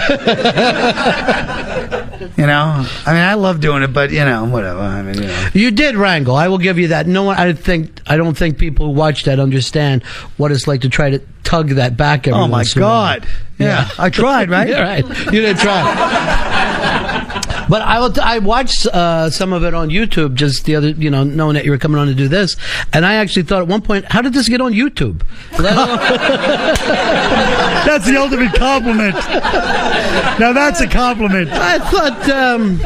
know, 2.45 2.85
I 3.05 3.13
mean, 3.13 3.21
I 3.21 3.33
love 3.35 3.61
doing 3.61 3.83
it, 3.83 3.93
but 3.93 4.11
you 4.11 4.23
know, 4.25 4.43
whatever. 4.45 4.81
I 4.81 5.01
mean, 5.01 5.15
you 5.21 5.27
know. 5.27 5.47
You 5.53 5.71
did 5.71 5.95
wrangle. 5.95 6.35
I 6.35 6.47
will 6.49 6.57
give 6.57 6.77
you 6.77 6.89
that. 6.89 7.07
No 7.07 7.23
one. 7.23 7.37
I 7.37 7.53
think. 7.53 8.01
I 8.07 8.17
don't 8.17 8.35
think 8.37 8.57
people 8.57 8.87
who 8.87 8.91
watch 8.91 9.23
that 9.23 9.39
understand 9.39 10.03
what 10.37 10.51
it's 10.51 10.67
like 10.67 10.81
to 10.81 10.89
try 10.89 11.09
to 11.11 11.19
tug 11.43 11.69
that 11.69 11.95
back. 11.97 12.27
Every 12.27 12.39
Oh, 12.39 12.47
my 12.47 12.57
once 12.59 12.75
in 12.75 12.81
a 12.81 12.85
while. 12.85 13.19
God. 13.19 13.27
Yeah, 13.57 13.89
I 13.97 14.09
tried, 14.09 14.49
right? 14.49 14.67
yeah, 14.69 14.81
right. 14.81 15.05
You 15.07 15.41
didn't 15.41 15.59
try. 15.59 15.83
But 17.69 17.83
I 17.83 17.99
will 17.99 18.11
t- 18.11 18.19
I 18.21 18.39
watched 18.39 18.87
uh, 18.87 19.29
some 19.29 19.53
of 19.53 19.63
it 19.63 19.73
on 19.73 19.89
YouTube 19.89 20.33
just 20.33 20.65
the 20.65 20.75
other, 20.75 20.89
you 20.89 21.09
know, 21.11 21.23
knowing 21.23 21.53
that 21.53 21.63
you 21.65 21.71
were 21.71 21.77
coming 21.77 21.99
on 21.99 22.07
to 22.07 22.15
do 22.15 22.27
this, 22.27 22.55
and 22.91 23.05
I 23.05 23.13
actually 23.15 23.43
thought 23.43 23.61
at 23.61 23.67
one 23.67 23.81
point, 23.81 24.05
how 24.05 24.21
did 24.21 24.33
this 24.33 24.49
get 24.49 24.59
on 24.59 24.73
YouTube? 24.73 25.21
That's 27.85 28.05
the 28.05 28.17
ultimate 28.17 28.53
compliment. 28.55 29.15
Now 30.39 30.53
that's 30.53 30.81
a 30.81 30.87
compliment. 30.87 31.49
I 31.51 31.79
thought. 31.79 32.29
Um, 32.29 32.79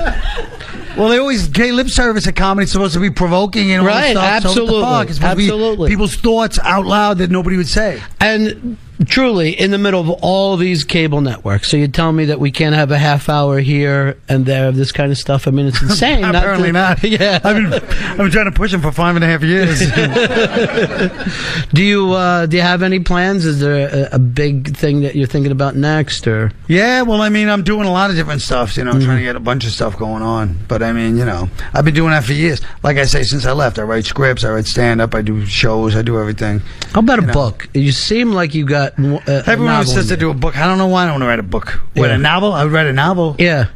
well, 0.97 1.09
they 1.09 1.17
always 1.17 1.47
gay 1.47 1.71
lip 1.71 1.87
service 1.89 2.27
at 2.27 2.35
comedy. 2.35 2.63
It's 2.63 2.71
supposed 2.71 2.93
to 2.93 2.99
be 2.99 3.09
provoking 3.09 3.71
and 3.71 3.81
all 3.81 3.87
Right, 3.87 4.13
that 4.13 4.41
stuff. 4.41 4.53
So 4.53 4.65
what 4.65 4.71
the 4.71 4.77
absolutely, 4.77 4.81
fuck? 4.83 5.07
It's 5.09 5.15
supposed 5.17 5.31
to 5.31 5.37
be 5.37 5.43
absolutely. 5.45 5.89
people's 5.89 6.15
thoughts 6.15 6.59
out 6.59 6.85
loud 6.85 7.17
that 7.17 7.31
nobody 7.31 7.57
would 7.57 7.67
say. 7.67 7.99
And 8.19 8.77
truly, 9.05 9.51
in 9.59 9.71
the 9.71 9.77
middle 9.77 9.99
of 9.99 10.09
all 10.21 10.57
these 10.57 10.83
cable 10.83 11.21
networks, 11.21 11.69
so 11.69 11.77
you 11.77 11.87
tell 11.87 12.11
me 12.11 12.25
that 12.25 12.39
we 12.39 12.51
can't 12.51 12.75
have 12.75 12.91
a 12.91 12.97
half 12.97 13.29
hour 13.29 13.59
here 13.59 14.17
and 14.29 14.45
there 14.45 14.67
of 14.69 14.75
this 14.75 14.91
kind 14.91 15.11
of 15.11 15.17
stuff. 15.17 15.47
I 15.47 15.51
mean, 15.51 15.67
it's 15.67 15.81
insane. 15.81 16.23
Apparently 16.23 16.69
to- 16.69 16.73
not. 16.73 17.03
Yeah, 17.13 17.39
I've 17.43 17.55
been 17.55 17.73
I've 17.73 18.17
been 18.17 18.31
trying 18.31 18.45
to 18.45 18.51
push 18.51 18.73
him 18.73 18.81
for 18.81 18.91
five 18.91 19.15
and 19.15 19.23
a 19.23 19.27
half 19.27 19.43
years. 19.43 19.79
do 21.73 21.83
you 21.83 22.11
uh, 22.13 22.45
do 22.45 22.57
you 22.57 22.61
have 22.63 22.81
any 22.83 22.99
plans? 22.99 23.45
Is 23.45 23.59
there 23.59 24.07
a, 24.11 24.15
a 24.15 24.19
big 24.19 24.75
thing 24.75 25.01
that 25.01 25.15
you're 25.15 25.27
thinking 25.27 25.51
about 25.51 25.75
next, 25.75 26.27
or 26.27 26.51
Yeah, 26.67 27.01
well, 27.03 27.21
I 27.21 27.29
mean, 27.29 27.49
I'm 27.49 27.63
doing 27.63 27.87
a 27.87 27.91
lot 27.91 28.09
of 28.09 28.15
different 28.15 28.41
stuff. 28.41 28.77
You 28.77 28.83
know, 28.85 28.93
Mm-hmm. 28.93 29.05
trying 29.05 29.17
to 29.17 29.23
get 29.23 29.35
a 29.35 29.39
bunch 29.39 29.65
of 29.65 29.71
stuff 29.71 29.97
going 29.97 30.21
on. 30.21 30.55
But 30.67 30.83
I 30.83 30.91
mean, 30.93 31.17
you 31.17 31.25
know, 31.25 31.49
I've 31.73 31.83
been 31.85 31.95
doing 31.95 32.11
that 32.11 32.23
for 32.23 32.33
years. 32.33 32.61
Like 32.83 32.97
I 32.97 33.05
say, 33.05 33.23
since 33.23 33.45
I 33.45 33.51
left, 33.53 33.79
I 33.79 33.83
write 33.83 34.05
scripts, 34.05 34.43
I 34.43 34.51
write 34.51 34.65
stand 34.67 35.01
up, 35.01 35.15
I 35.15 35.21
do 35.23 35.45
shows, 35.45 35.95
I 35.95 36.03
do 36.03 36.19
everything. 36.19 36.59
how 36.93 36.99
about 36.99 37.19
a 37.19 37.23
know. 37.23 37.33
book? 37.33 37.67
You 37.73 37.91
seem 37.91 38.31
like 38.33 38.53
you 38.53 38.65
got 38.65 38.92
a, 38.97 39.01
a 39.27 39.43
Everyone 39.47 39.65
novel 39.73 39.93
says 39.93 40.11
in 40.11 40.17
to 40.17 40.19
do 40.19 40.29
a 40.29 40.33
book. 40.33 40.57
I 40.57 40.65
don't 40.67 40.77
know 40.77 40.87
why 40.87 41.03
I 41.03 41.05
don't 41.05 41.13
want 41.15 41.23
to 41.23 41.27
write 41.27 41.39
a 41.39 41.43
book. 41.43 41.81
What 41.95 42.09
Yeah. 42.09 42.15
a 42.15 42.17
novel? 42.17 42.53
I 42.53 42.63
would 42.63 42.71
write 42.73 42.87
a 42.87 42.93
novel. 42.93 43.35
Yeah. 43.39 43.67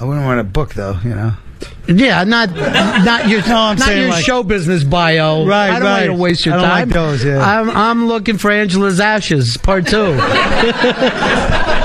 I 0.00 0.04
wouldn't 0.04 0.26
write 0.26 0.38
a 0.38 0.44
book 0.44 0.74
though. 0.74 0.98
You 1.04 1.10
know. 1.10 1.32
Yeah, 1.86 2.24
not 2.24 2.50
not 2.50 3.28
your 3.28 3.46
No, 3.46 3.56
I'm 3.58 3.76
not 3.76 3.94
your 3.94 4.08
like- 4.08 4.24
show 4.24 4.42
business 4.42 4.82
bio. 4.84 5.44
Right, 5.46 5.68
I 5.68 5.78
don't 5.78 5.84
want 5.84 6.02
you 6.04 6.08
right. 6.10 6.16
to 6.16 6.22
waste 6.22 6.46
your 6.46 6.54
I 6.54 6.58
time. 6.62 6.70
like 6.70 6.88
those, 6.94 7.22
yeah. 7.22 7.38
I'm 7.40 7.68
I'm 7.68 8.06
looking 8.08 8.38
for 8.38 8.50
Angela's 8.50 9.00
Ashes 9.00 9.58
Part 9.58 9.86
Two. 9.86 10.16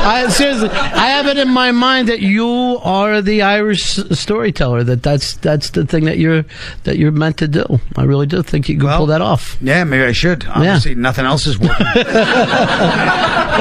I 0.01 0.29
seriously, 0.29 0.69
I 0.69 1.09
have 1.09 1.27
it 1.27 1.35
in 1.37 1.49
my 1.49 1.71
mind 1.73 2.07
that 2.07 2.21
you 2.21 2.47
are 2.81 3.21
the 3.21 3.41
Irish 3.41 3.83
storyteller. 3.83 4.85
That 4.85 5.03
that's 5.03 5.35
that's 5.35 5.71
the 5.71 5.85
thing 5.85 6.05
that 6.05 6.17
you're 6.17 6.45
that 6.85 6.97
you're 6.97 7.11
meant 7.11 7.35
to 7.39 7.49
do. 7.49 7.81
I 7.97 8.03
really 8.03 8.25
do 8.25 8.41
think 8.41 8.69
you 8.69 8.77
can 8.79 8.87
pull 8.87 9.07
that 9.07 9.21
off. 9.21 9.57
Yeah, 9.59 9.83
maybe 9.83 10.03
I 10.05 10.13
should. 10.13 10.47
Obviously, 10.47 10.95
nothing 10.95 11.25
else 11.25 11.45
is 11.45 11.59
working. 11.59 11.75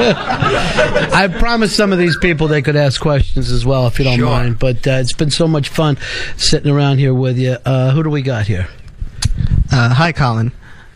I 0.01 1.27
promised 1.39 1.75
some 1.75 1.91
of 1.91 1.99
these 1.99 2.17
people 2.17 2.47
they 2.47 2.61
could 2.61 2.75
ask 2.77 3.01
questions 3.01 3.51
as 3.51 3.65
well, 3.65 3.87
if 3.87 3.99
you 3.99 4.05
don't 4.05 4.17
Sure. 4.17 4.25
mind. 4.29 4.57
But 4.59 4.87
uh, 4.87 4.91
it's 4.91 5.11
been 5.13 5.31
so 5.31 5.47
much 5.47 5.67
fun 5.69 5.97
sitting 6.37 6.71
around 6.71 6.97
here 6.97 7.13
with 7.13 7.37
you. 7.37 7.57
Uh, 7.65 7.91
who 7.91 8.03
do 8.03 8.09
we 8.09 8.21
got 8.21 8.47
here? 8.47 8.67
Uh, 9.71 9.93
hi, 9.93 10.11
Colin. 10.11 10.51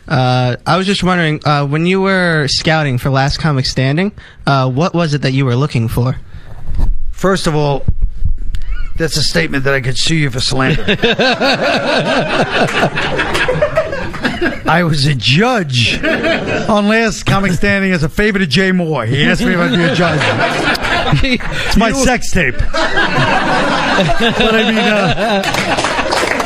Uh, 0.08 0.58
I 0.66 0.78
was 0.78 0.86
just 0.86 1.04
wondering, 1.04 1.40
uh, 1.46 1.66
when 1.66 1.86
you 1.86 2.02
were 2.02 2.48
scouting 2.48 2.98
for 2.98 3.10
Last 3.10 3.38
Comic 3.38 3.66
Standing, 3.66 4.12
uh, 4.46 4.70
what 4.70 4.94
was 4.94 5.14
it 5.14 5.22
that 5.22 5.32
you 5.32 5.46
were 5.46 5.56
looking 5.56 5.88
for? 5.88 6.18
First 7.12 7.48
of 7.48 7.56
all, 7.56 7.86
that's 8.98 9.18
a 9.18 9.24
statement 9.24 9.64
that 9.64 9.74
I 9.74 9.82
could 9.82 9.98
sue 9.98 10.16
you 10.16 10.30
for 10.30 10.40
slander. 10.40 10.84
I 14.66 14.84
was 14.84 15.06
a 15.06 15.14
judge 15.16 16.02
on 16.04 16.88
Last 16.88 17.26
Comic 17.26 17.52
Standing 17.54 17.92
as 17.92 18.04
a 18.04 18.10
favor 18.10 18.40
to 18.40 18.48
Jay 18.48 18.72
Mohr. 18.72 19.06
He 19.08 19.24
asked 19.26 19.42
me 19.42 19.54
if 19.54 19.60
I'd 19.60 19.72
be 19.76 19.84
a 19.84 19.94
judge. 19.96 20.22
It's 21.24 21.78
my 21.78 21.92
sex 21.92 22.32
tape. 22.32 22.58
but 22.58 22.66
I 24.56 24.64
mean, 24.68 24.80
uh, 24.80 25.44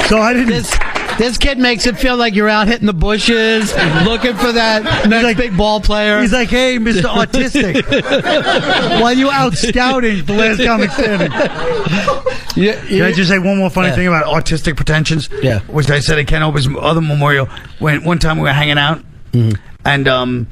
so 0.08 0.18
I 0.20 0.34
didn't. 0.34 0.50
This, 0.50 0.78
this 1.18 1.38
kid 1.38 1.58
makes 1.58 1.86
it 1.88 1.98
feel 1.98 2.16
like 2.18 2.36
you're 2.36 2.50
out 2.50 2.68
hitting 2.68 2.86
the 2.88 2.94
bushes, 2.94 3.74
looking 4.06 4.36
for 4.36 4.52
that 4.52 5.08
next 5.10 5.38
big 5.40 5.56
ball 5.58 5.80
player. 5.82 6.22
He's 6.22 6.34
like, 6.34 6.50
"Hey, 6.50 6.78
Mr. 6.78 7.02
Autistic, 7.26 7.84
why 9.02 9.12
are 9.12 9.14
you 9.14 9.30
out 9.32 9.54
scouting 9.54 10.24
for 10.26 10.34
Last 10.34 10.64
Comic 10.64 10.92
Standing?" 10.92 11.32
Can 11.32 13.02
I 13.04 13.12
just 13.12 13.30
say 13.30 13.40
one 13.40 13.58
more 13.58 13.70
funny 13.70 13.90
Yeah. 13.90 13.96
thing 13.96 14.08
about 14.08 14.26
autistic 14.26 14.76
pretensions? 14.76 15.30
Yeah. 15.42 15.60
Which 15.62 15.90
I 15.90 16.00
said 16.00 16.18
at 16.20 16.28
Ken 16.28 16.42
Ober's 16.44 16.68
other 16.80 17.02
memorial 17.02 17.48
when 17.80 18.04
one 18.04 18.20
time 18.20 18.38
we 18.38 18.44
were 18.44 18.54
hanging 18.54 18.78
out 18.78 19.04
and 19.86 20.08
um 20.08 20.48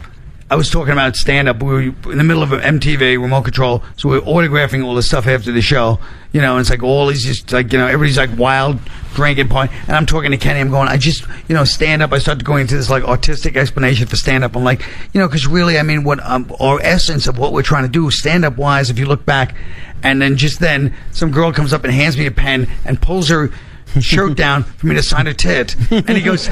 I 0.51 0.55
was 0.55 0.69
talking 0.69 0.91
about 0.93 1.15
stand 1.15 1.49
up. 1.49 1.63
We 1.63 1.89
were 1.89 2.11
in 2.11 2.19
the 2.19 2.23
middle 2.23 2.43
of 2.43 2.51
an 2.51 2.79
MTV 2.79 3.19
remote 3.19 3.41
control, 3.45 3.81
so 3.97 4.09
we 4.09 4.19
were 4.19 4.25
autographing 4.25 4.85
all 4.85 4.93
the 4.93 5.01
stuff 5.01 5.25
after 5.25 5.51
the 5.51 5.61
show. 5.61 5.99
You 6.35 6.41
know, 6.41 6.57
it's 6.57 6.69
like 6.69 6.83
all 6.83 7.07
these 7.07 7.23
just 7.23 7.53
like 7.53 7.71
you 7.71 7.79
know 7.79 7.87
everybody's 7.87 8.17
like 8.17 8.37
wild 8.37 8.77
drinking 9.13 9.47
point, 9.47 9.71
and 9.87 9.95
I'm 9.95 10.05
talking 10.05 10.31
to 10.31 10.37
Kenny. 10.37 10.59
I'm 10.59 10.69
going, 10.69 10.89
I 10.89 10.97
just 10.97 11.25
you 11.47 11.55
know 11.55 11.63
stand 11.63 12.03
up. 12.03 12.11
I 12.11 12.17
started 12.17 12.43
going 12.43 12.63
into 12.63 12.75
this 12.75 12.89
like 12.89 13.03
autistic 13.03 13.55
explanation 13.55 14.05
for 14.07 14.17
stand 14.17 14.43
up. 14.43 14.53
I'm 14.57 14.65
like, 14.65 14.81
you 15.13 15.21
know, 15.21 15.29
because 15.29 15.47
really, 15.47 15.79
I 15.79 15.83
mean, 15.83 16.03
what 16.03 16.19
um, 16.25 16.53
our 16.59 16.81
essence 16.81 17.27
of 17.27 17.37
what 17.37 17.53
we're 17.53 17.61
trying 17.61 17.83
to 17.83 17.89
do 17.89 18.11
stand 18.11 18.43
up 18.43 18.57
wise, 18.57 18.89
if 18.89 18.99
you 18.99 19.05
look 19.05 19.25
back, 19.25 19.55
and 20.03 20.21
then 20.21 20.35
just 20.35 20.59
then 20.59 20.93
some 21.13 21.31
girl 21.31 21.53
comes 21.53 21.71
up 21.71 21.85
and 21.85 21.93
hands 21.93 22.17
me 22.17 22.25
a 22.25 22.31
pen 22.31 22.69
and 22.83 23.01
pulls 23.01 23.29
her 23.29 23.49
shirt 24.01 24.35
down 24.35 24.63
for 24.63 24.87
me 24.87 24.95
to 24.95 25.03
sign 25.03 25.27
her 25.27 25.33
tit, 25.33 25.73
and 25.89 26.09
he 26.09 26.21
goes. 26.21 26.49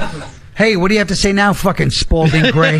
Hey, 0.55 0.75
what 0.75 0.89
do 0.89 0.93
you 0.93 0.99
have 0.99 1.07
to 1.07 1.15
say 1.15 1.33
now, 1.33 1.51
fucking 1.51 1.89
Spalding 1.89 2.51
Gray? 2.51 2.79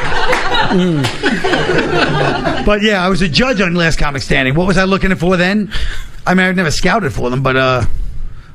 but 2.66 2.82
yeah, 2.82 3.04
I 3.04 3.08
was 3.08 3.22
a 3.22 3.28
judge 3.28 3.60
on 3.60 3.74
Last 3.76 3.96
Comic 3.96 4.22
Standing. 4.22 4.56
What 4.56 4.66
was 4.66 4.76
I 4.76 4.84
looking 4.84 5.14
for 5.14 5.36
then? 5.36 5.70
I 6.26 6.34
mean, 6.34 6.46
I've 6.46 6.56
never 6.56 6.72
scouted 6.72 7.12
for 7.12 7.30
them, 7.30 7.44
but 7.44 7.56
uh, 7.56 7.84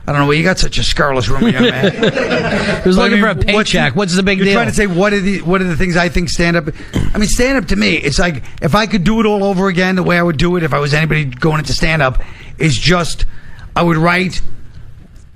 I 0.06 0.12
don't 0.12 0.22
know. 0.22 0.28
Well, 0.28 0.36
you 0.36 0.44
got 0.44 0.60
such 0.60 0.78
a 0.80 0.84
scurrilous 0.84 1.30
rumor, 1.30 1.48
young 1.48 1.64
man. 1.70 2.82
He 2.84 2.90
was 2.90 2.98
looking 2.98 3.24
I 3.24 3.34
for 3.34 3.40
a 3.40 3.44
paycheck. 3.44 3.96
What's 3.96 4.16
the 4.16 4.24
big 4.24 4.40
you're 4.40 4.46
deal? 4.46 4.56
trying 4.56 4.68
to 4.68 4.74
say 4.74 4.86
what 4.86 5.14
are 5.14 5.22
the 5.22 5.42
what 5.44 5.62
are 5.62 5.66
the 5.66 5.78
things 5.78 5.96
I 5.96 6.10
think 6.10 6.30
stand 6.30 6.58
up? 6.58 6.68
I 6.94 7.18
mean, 7.18 7.30
stand 7.30 7.58
up 7.58 7.70
to 7.70 7.76
me, 7.78 7.96
it's 7.96 8.20
like 8.20 8.44
if 8.62 8.76
I 8.76 8.86
could 8.86 9.06
do 9.06 9.22
it 9.22 9.26
all 9.26 9.46
over 9.46 9.70
again, 9.70 9.96
the 9.96 10.04
way 10.04 10.18
I 10.20 10.24
would 10.24 10.38
do 10.38 10.58
it 10.58 10.64
if 10.64 10.74
I 10.74 10.80
was 10.80 10.94
anybody 10.94 11.24
going 11.24 11.60
into 11.60 11.74
stand 11.74 12.02
up, 12.02 12.22
is 12.58 12.78
just 12.78 13.26
I 13.78 13.84
would 13.84 13.98
write 13.98 14.42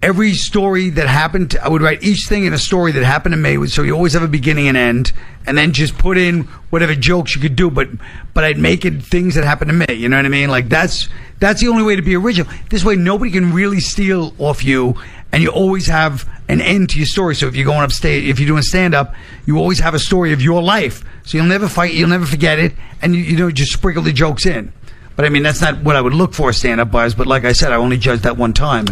every 0.03 0.33
story 0.33 0.90
that 0.90 1.07
happened. 1.07 1.57
I 1.61 1.69
would 1.69 1.82
write 1.82 2.03
each 2.03 2.27
thing 2.27 2.45
in 2.45 2.53
a 2.53 2.57
story 2.57 2.91
that 2.91 3.03
happened 3.03 3.33
to 3.33 3.38
me. 3.38 3.65
So 3.67 3.83
you 3.83 3.93
always 3.95 4.14
have 4.14 4.22
a 4.22 4.27
beginning 4.27 4.67
and 4.67 4.75
end, 4.75 5.14
and 5.48 5.57
then 5.57 5.72
just 5.72 5.98
put 5.98 6.17
in 6.17 6.43
whatever 6.69 6.93
jokes 6.93 7.35
you 7.35 7.41
could 7.41 7.56
do. 7.56 7.72
But 7.72 7.88
but 8.33 8.43
I'd 8.43 8.59
make 8.59 8.83
it 8.85 9.01
things 9.01 9.35
that 9.35 9.45
happened 9.45 9.72
to 9.72 9.88
me. 9.88 9.95
You 9.95 10.09
know 10.09 10.17
what 10.17 10.25
I 10.25 10.30
mean? 10.30 10.49
Like 10.49 10.67
that's 10.67 11.07
that's 11.40 11.61
the 11.61 11.69
only 11.69 11.83
way 11.83 11.95
to 11.95 12.01
be 12.01 12.15
original. 12.15 12.51
This 12.69 12.83
way, 12.83 12.95
nobody 12.95 13.32
can 13.32 13.53
really 13.53 13.80
steal 13.80 14.35
off 14.38 14.64
you, 14.64 14.95
and 15.32 15.41
you 15.41 15.49
always 15.49 15.88
have 15.88 16.30
an 16.49 16.59
end 16.59 16.90
to 16.91 16.98
your 16.98 17.07
story. 17.07 17.35
So 17.35 17.48
if 17.48 17.56
you're 17.56 17.65
going 17.65 17.80
up 17.80 17.85
upstate, 17.85 18.27
if 18.27 18.40
you're 18.40 18.48
doing 18.48 18.61
stand 18.61 18.93
up, 18.93 19.15
you 19.45 19.57
always 19.57 19.80
have 19.80 19.93
a 19.93 19.99
story 19.99 20.33
of 20.33 20.41
your 20.41 20.61
life. 20.61 21.03
So 21.23 21.38
you'll 21.38 21.48
never 21.48 21.69
fight. 21.69 21.93
You'll 21.93 22.09
never 22.09 22.25
forget 22.25 22.59
it, 22.59 22.73
and 23.01 23.15
you, 23.15 23.22
you 23.22 23.38
know 23.38 23.49
just 23.51 23.72
sprinkle 23.72 24.03
the 24.03 24.11
jokes 24.11 24.45
in. 24.45 24.73
But 25.16 25.25
I 25.25 25.30
mean, 25.30 25.43
that's 25.43 25.61
not 25.61 25.83
what 25.83 25.95
I 25.95 26.01
would 26.01 26.14
look 26.14 26.33
for 26.33 26.51
stand 26.53 26.82
up 26.82 26.92
wise. 26.92 27.14
But 27.14 27.27
like 27.27 27.45
I 27.45 27.51
said, 27.53 27.72
I 27.72 27.75
only 27.75 27.98
judged 27.98 28.24
that 28.24 28.38
one 28.38 28.53
time. 28.53 28.85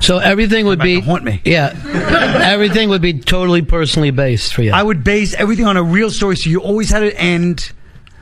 So 0.00 0.18
everything 0.18 0.66
would 0.66 0.78
be 0.80 1.00
haunt 1.00 1.24
me. 1.24 1.40
Yeah, 1.44 1.78
everything 2.42 2.88
would 2.88 3.02
be 3.02 3.18
totally 3.18 3.62
personally 3.62 4.10
based 4.10 4.54
for 4.54 4.62
you. 4.62 4.72
I 4.72 4.82
would 4.82 5.04
base 5.04 5.34
everything 5.34 5.66
on 5.66 5.76
a 5.76 5.82
real 5.82 6.10
story, 6.10 6.36
so 6.36 6.48
you 6.48 6.60
always 6.60 6.90
had 6.90 7.02
an 7.02 7.12
end. 7.12 7.72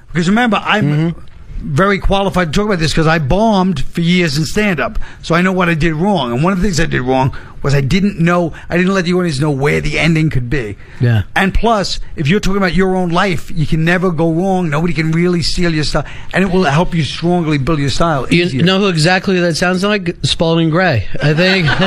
Because 0.09 0.29
remember, 0.29 0.57
I'm 0.63 0.85
Mm-hmm. 0.87 1.21
Very 1.59 1.99
qualified 1.99 2.53
to 2.53 2.57
talk 2.59 2.67
about 2.67 2.79
this 2.79 2.93
because 2.93 3.07
I 3.07 3.19
bombed 3.19 3.85
for 3.85 4.01
years 4.01 4.37
in 4.39 4.45
stand 4.45 4.81
up, 4.81 4.99
so 5.23 5.35
I 5.35 5.43
know 5.43 5.53
what 5.53 5.69
I 5.69 5.75
did 5.75 5.95
wrong. 5.95 6.33
And 6.33 6.43
one 6.45 6.53
of 6.53 6.61
the 6.61 6.65
things 6.65 6.79
I 6.81 6.87
did 6.87 7.01
wrong 7.03 7.37
was 7.63 7.75
I 7.75 7.81
didn't 7.81 8.21
know, 8.21 8.55
I 8.69 8.77
didn't 8.77 8.95
let 8.95 9.07
the 9.07 9.15
audience 9.15 9.41
know 9.41 9.51
where 9.51 9.81
the 9.81 9.99
ending 9.99 10.31
could 10.31 10.49
be. 10.49 10.77
Yeah. 11.01 11.23
And 11.35 11.53
plus, 11.53 11.99
if 12.15 12.29
you're 12.29 12.39
talking 12.39 12.59
about 12.59 12.75
your 12.75 12.95
own 12.95 13.09
life, 13.09 13.51
you 13.51 13.67
can 13.67 13.85
never 13.85 14.11
go 14.13 14.31
wrong. 14.33 14.71
Nobody 14.71 14.93
can 14.95 15.11
really 15.13 15.43
steal 15.43 15.75
your 15.75 15.85
style, 15.85 16.05
and 16.33 16.45
it 16.45 16.53
will 16.53 16.65
help 16.65 16.95
you 16.95 17.03
strongly 17.03 17.59
build 17.59 17.81
your 17.81 17.91
style. 17.91 18.27
You 18.33 18.45
easier. 18.45 18.63
know 18.63 18.79
who 18.79 18.89
exactly 18.89 19.41
that 19.41 19.57
sounds 19.57 19.83
like? 19.83 20.15
Spalding 20.23 20.71
Gray, 20.71 21.09
I 21.23 21.35
think. 21.35 21.67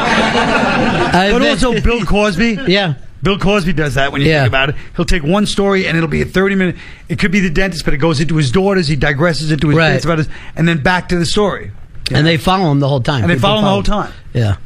I 0.00 1.30
but 1.32 1.40
think- 1.42 1.62
also 1.62 1.80
Bill 1.80 2.04
Cosby. 2.04 2.58
Yeah. 2.66 2.94
Bill 3.22 3.38
Cosby 3.38 3.72
does 3.72 3.94
that 3.94 4.12
when 4.12 4.20
you 4.22 4.28
Yeah. 4.28 4.42
think 4.42 4.48
about 4.48 4.68
it. 4.70 4.76
He'll 4.96 5.04
take 5.04 5.22
one 5.24 5.46
story 5.46 5.86
and 5.86 5.96
it'll 5.96 6.08
be 6.08 6.22
a 6.22 6.24
30 6.24 6.54
minute. 6.54 6.76
It 7.08 7.18
could 7.18 7.32
be 7.32 7.40
the 7.40 7.50
dentist, 7.50 7.84
but 7.84 7.94
it 7.94 7.98
goes 7.98 8.20
into 8.20 8.36
his 8.36 8.50
daughters. 8.52 8.86
He 8.88 8.96
digresses 8.96 9.50
into 9.50 9.68
his 9.68 9.76
Right. 9.76 9.92
bits 9.94 10.04
about 10.04 10.18
his, 10.18 10.28
and 10.56 10.68
then 10.68 10.78
back 10.78 11.08
to 11.08 11.16
the 11.18 11.26
story. 11.26 11.70
And 12.12 12.26
they 12.26 12.36
follow 12.36 12.70
him 12.70 12.80
the 12.80 12.88
whole 12.88 13.00
time. 13.00 13.22
And 13.22 13.30
they 13.30 13.34
People 13.34 13.48
follow 13.48 13.58
him 13.58 13.64
the 13.64 13.70
whole 13.70 13.82
time. 13.82 14.12
Yeah. 14.32 14.56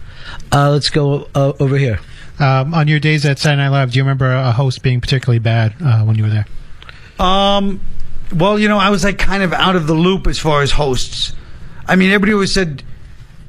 Uh, 0.52 0.70
let's 0.70 0.90
go 0.90 1.28
uh, 1.34 1.52
over 1.58 1.76
here. 1.76 1.98
Um, 2.38 2.74
on 2.74 2.88
your 2.88 2.98
days 3.00 3.24
at 3.26 3.38
Saturday 3.38 3.62
Night 3.62 3.68
Live, 3.70 3.92
do 3.92 3.96
you 3.98 4.02
remember 4.04 4.32
a 4.32 4.52
host 4.52 4.82
being 4.82 5.00
particularly 5.00 5.38
bad 5.38 5.74
uh, 5.84 6.00
when 6.02 6.16
you 6.16 6.24
were 6.24 6.30
there? 6.30 6.46
Um, 7.18 7.80
well, 8.34 8.58
you 8.58 8.68
know, 8.68 8.78
I 8.78 8.90
was 8.90 9.04
like 9.04 9.18
kind 9.18 9.42
of 9.42 9.52
out 9.52 9.76
of 9.76 9.86
the 9.86 9.94
loop 9.94 10.26
as 10.26 10.38
far 10.38 10.62
as 10.62 10.72
hosts. 10.72 11.32
I 11.86 11.96
mean, 11.96 12.08
everybody 12.10 12.32
always 12.32 12.54
said 12.54 12.82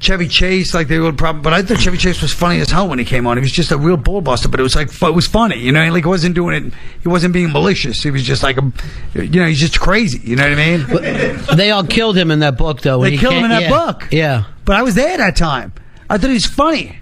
Chevy 0.03 0.27
Chase, 0.27 0.73
like 0.73 0.87
they 0.87 0.99
would 0.99 1.17
probably, 1.17 1.41
but 1.41 1.53
I 1.53 1.61
thought 1.61 1.79
Chevy 1.79 1.97
Chase 1.97 2.21
was 2.21 2.33
funny 2.33 2.59
as 2.59 2.69
hell 2.69 2.87
when 2.89 2.99
he 2.99 3.05
came 3.05 3.25
on. 3.25 3.37
He 3.37 3.41
was 3.41 3.51
just 3.51 3.71
a 3.71 3.77
real 3.77 3.97
bullbuster, 3.97 4.51
but 4.51 4.59
it 4.59 4.63
was 4.63 4.75
like 4.75 4.89
it 4.89 5.15
was 5.15 5.27
funny, 5.27 5.57
you 5.57 5.71
know. 5.71 5.89
Like 5.91 6.03
he 6.03 6.09
wasn't 6.09 6.35
doing 6.35 6.67
it. 6.67 6.73
He 7.01 7.07
wasn't 7.07 7.33
being 7.33 7.51
malicious. 7.51 8.03
He 8.03 8.11
was 8.11 8.23
just 8.23 8.43
like 8.43 8.57
a, 8.57 8.71
you 9.15 9.39
know, 9.39 9.47
he's 9.47 9.59
just 9.59 9.79
crazy. 9.79 10.19
You 10.19 10.35
know 10.35 10.43
what 10.43 10.59
I 10.59 10.77
mean? 10.77 11.57
They 11.57 11.71
all 11.71 11.85
killed 11.85 12.17
him 12.17 12.31
in 12.31 12.39
that 12.39 12.57
book, 12.57 12.81
though. 12.81 13.01
They 13.01 13.17
killed 13.17 13.35
him 13.35 13.45
in 13.45 13.49
that 13.51 13.63
yeah. 13.63 13.69
book. 13.69 14.07
Yeah. 14.11 14.43
But 14.65 14.75
I 14.75 14.83
was 14.83 14.95
there 14.95 15.17
that 15.17 15.35
time. 15.35 15.73
I 16.09 16.17
thought 16.17 16.27
he 16.27 16.33
was 16.35 16.45
funny. 16.45 16.99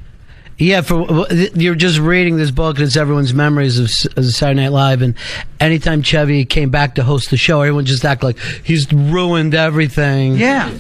Yeah, 0.58 0.82
for 0.82 1.28
you're 1.56 1.74
just 1.74 1.98
reading 1.98 2.38
this 2.38 2.52
book, 2.52 2.78
and 2.78 2.86
it's 2.86 2.96
everyone's 2.96 3.34
memories 3.34 3.80
of, 3.80 4.16
of 4.16 4.26
Saturday 4.26 4.62
Night 4.62 4.72
Live. 4.72 5.02
And 5.02 5.16
anytime 5.60 6.04
Chevy 6.04 6.46
came 6.46 6.70
back 6.70 6.96
to 6.96 7.04
host 7.04 7.32
the 7.32 7.38
show, 7.38 7.62
everyone 7.62 7.86
just 7.86 8.06
act 8.06 8.22
like 8.22 8.38
he's 8.64 8.92
ruined 8.94 9.56
everything. 9.56 10.36
Yeah. 10.36 10.72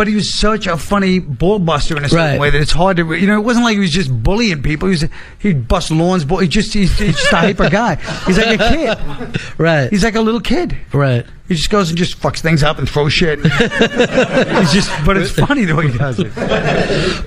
But 0.00 0.08
he 0.08 0.14
was 0.14 0.34
such 0.38 0.66
a 0.66 0.78
funny 0.78 1.20
bullbuster 1.20 1.94
in 1.98 2.06
a 2.06 2.08
certain 2.08 2.16
Right. 2.16 2.40
way 2.40 2.48
that 2.48 2.58
it's 2.58 2.72
hard 2.72 2.96
to, 2.96 3.12
you 3.12 3.26
know, 3.26 3.36
it 3.38 3.44
wasn't 3.44 3.66
like 3.66 3.74
he 3.74 3.80
was 3.80 3.90
just 3.90 4.10
bullying 4.22 4.62
people. 4.62 4.88
He 4.88 4.92
was, 4.92 5.04
he'd 5.40 5.68
bust 5.68 5.90
lawns, 5.90 6.24
bull. 6.24 6.38
He 6.38 6.48
just, 6.48 6.72
he's, 6.72 6.98
he's 6.98 7.16
just 7.16 7.30
a 7.30 7.36
hyper 7.36 7.68
guy. 7.68 7.96
He's 8.26 8.38
like 8.38 8.58
a 8.58 8.68
kid. 8.70 9.40
Right. 9.58 9.90
He's 9.90 10.02
like 10.02 10.14
a 10.14 10.22
little 10.22 10.40
kid. 10.40 10.74
Right. 10.94 11.26
He 11.50 11.56
just 11.56 11.68
goes 11.68 11.88
and 11.88 11.98
just 11.98 12.16
fucks 12.16 12.38
things 12.38 12.62
up 12.62 12.78
and 12.78 12.88
throws 12.88 13.12
shit. 13.12 13.40
He's 13.44 14.72
just, 14.72 14.88
but 15.04 15.16
it's 15.16 15.32
funny 15.32 15.64
the 15.64 15.74
way 15.74 15.90
he 15.90 15.98
does 15.98 16.20
it. 16.20 16.32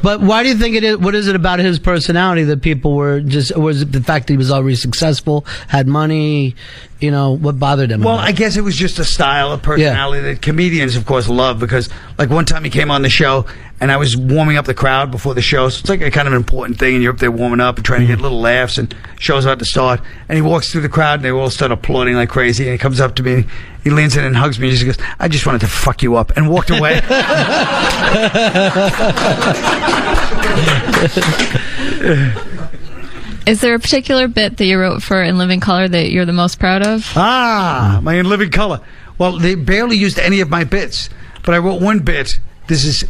But 0.02 0.22
why 0.22 0.43
do 0.43 0.48
you 0.50 0.56
think 0.56 0.77
it 0.77 0.85
is? 0.85 0.95
What 0.95 1.14
is 1.14 1.27
it 1.27 1.35
about 1.35 1.60
his 1.60 1.77
personality 1.77 2.45
that 2.45 2.61
people 2.61 2.95
were 2.95 3.19
just? 3.19 3.53
Was 3.58 3.82
it 3.82 3.92
the 3.92 4.02
fact 4.02 4.27
that 4.27 4.34
he 4.35 4.38
was 4.38 4.50
already 4.50 4.77
successful, 4.77 5.45
had 5.68 5.88
money? 5.88 6.56
You 7.02 7.11
know, 7.11 7.32
what 7.32 7.60
bothered 7.60 7.92
him? 7.92 8.02
Well, 8.02 8.14
about 8.14 8.26
I 8.26 8.32
guess 8.32 8.56
it 8.56 8.61
was 8.61 8.77
just 8.77 8.98
a 8.98 9.03
style 9.03 9.52
of 9.52 9.61
personality 9.61 10.22
that 10.22 10.42
comedians, 10.42 10.95
of 10.95 11.06
course, 11.06 11.27
love 11.27 11.60
because, 11.60 11.90
like, 12.18 12.30
one 12.30 12.45
time 12.45 12.64
he 12.64 12.69
came 12.69 12.92
on 12.92 13.02
the 13.02 13.10
show 13.10 13.45
and 13.84 13.92
I 13.92 13.98
was 13.98 14.16
warming 14.16 14.56
up 14.56 14.64
the 14.64 14.74
crowd 14.74 15.12
before 15.12 15.34
the 15.34 15.42
show, 15.42 15.68
so 15.68 15.82
it's 15.82 15.90
like 15.90 16.00
a 16.00 16.10
kind 16.10 16.26
of 16.26 16.34
important 16.34 16.80
thing, 16.80 16.94
and 16.94 17.03
you're 17.03 17.12
up 17.12 17.20
there 17.20 17.30
warming 17.30 17.60
up 17.60 17.76
and 17.76 17.86
trying 17.86 18.00
to 18.00 18.08
get 18.08 18.22
little 18.22 18.40
laughs, 18.40 18.78
and 18.78 18.95
show's 19.20 19.44
about 19.44 19.60
to 19.60 19.66
start, 19.66 20.00
and 20.30 20.38
he 20.38 20.42
walks 20.42 20.72
through 20.72 20.80
the 20.80 20.88
crowd 20.88 21.16
and 21.16 21.26
they 21.26 21.32
all 21.32 21.50
start 21.50 21.70
applauding 21.70 22.16
like 22.16 22.30
crazy, 22.30 22.64
and 22.64 22.72
he 22.72 22.78
comes 22.78 23.02
up 23.02 23.14
to 23.16 23.24
me, 23.24 23.44
he 23.84 23.90
leans 23.90 24.16
in 24.16 24.24
and 24.24 24.38
hugs 24.38 24.58
me, 24.58 24.70
and 24.70 24.78
he 24.78 24.82
just 24.82 24.98
goes, 24.98 25.06
"I 25.20 25.28
just 25.28 25.45
wanted 25.45 25.60
to 25.62 25.68
fuck 25.68 26.02
you 26.02 26.16
up," 26.16 26.32
and 26.38 26.50
walked 26.50 26.70
away. 26.70 26.94
Is 33.45 33.60
there 33.60 33.76
a 33.76 33.80
particular 33.80 34.30
bit 34.30 34.56
that 34.56 34.66
you 34.66 34.80
wrote 34.80 35.03
for 35.03 35.22
In 35.22 35.38
Living 35.38 35.60
Color 35.60 35.90
that 35.90 36.10
you're 36.10 36.24
the 36.24 36.32
most 36.32 36.58
proud 36.58 36.88
of? 36.88 37.12
Ah, 37.18 38.00
my 38.02 38.14
in 38.14 38.30
living 38.30 38.50
color. 38.50 38.80
Well, 39.18 39.38
they 39.38 39.56
barely 39.56 39.98
used 39.98 40.20
any 40.20 40.40
of 40.40 40.50
my 40.50 40.64
bits, 40.64 41.10
but 41.44 41.53
I 41.53 41.58
wrote 41.58 41.82
one 41.82 42.00
bit. 42.00 42.40
This 42.68 42.86
is. 42.86 43.03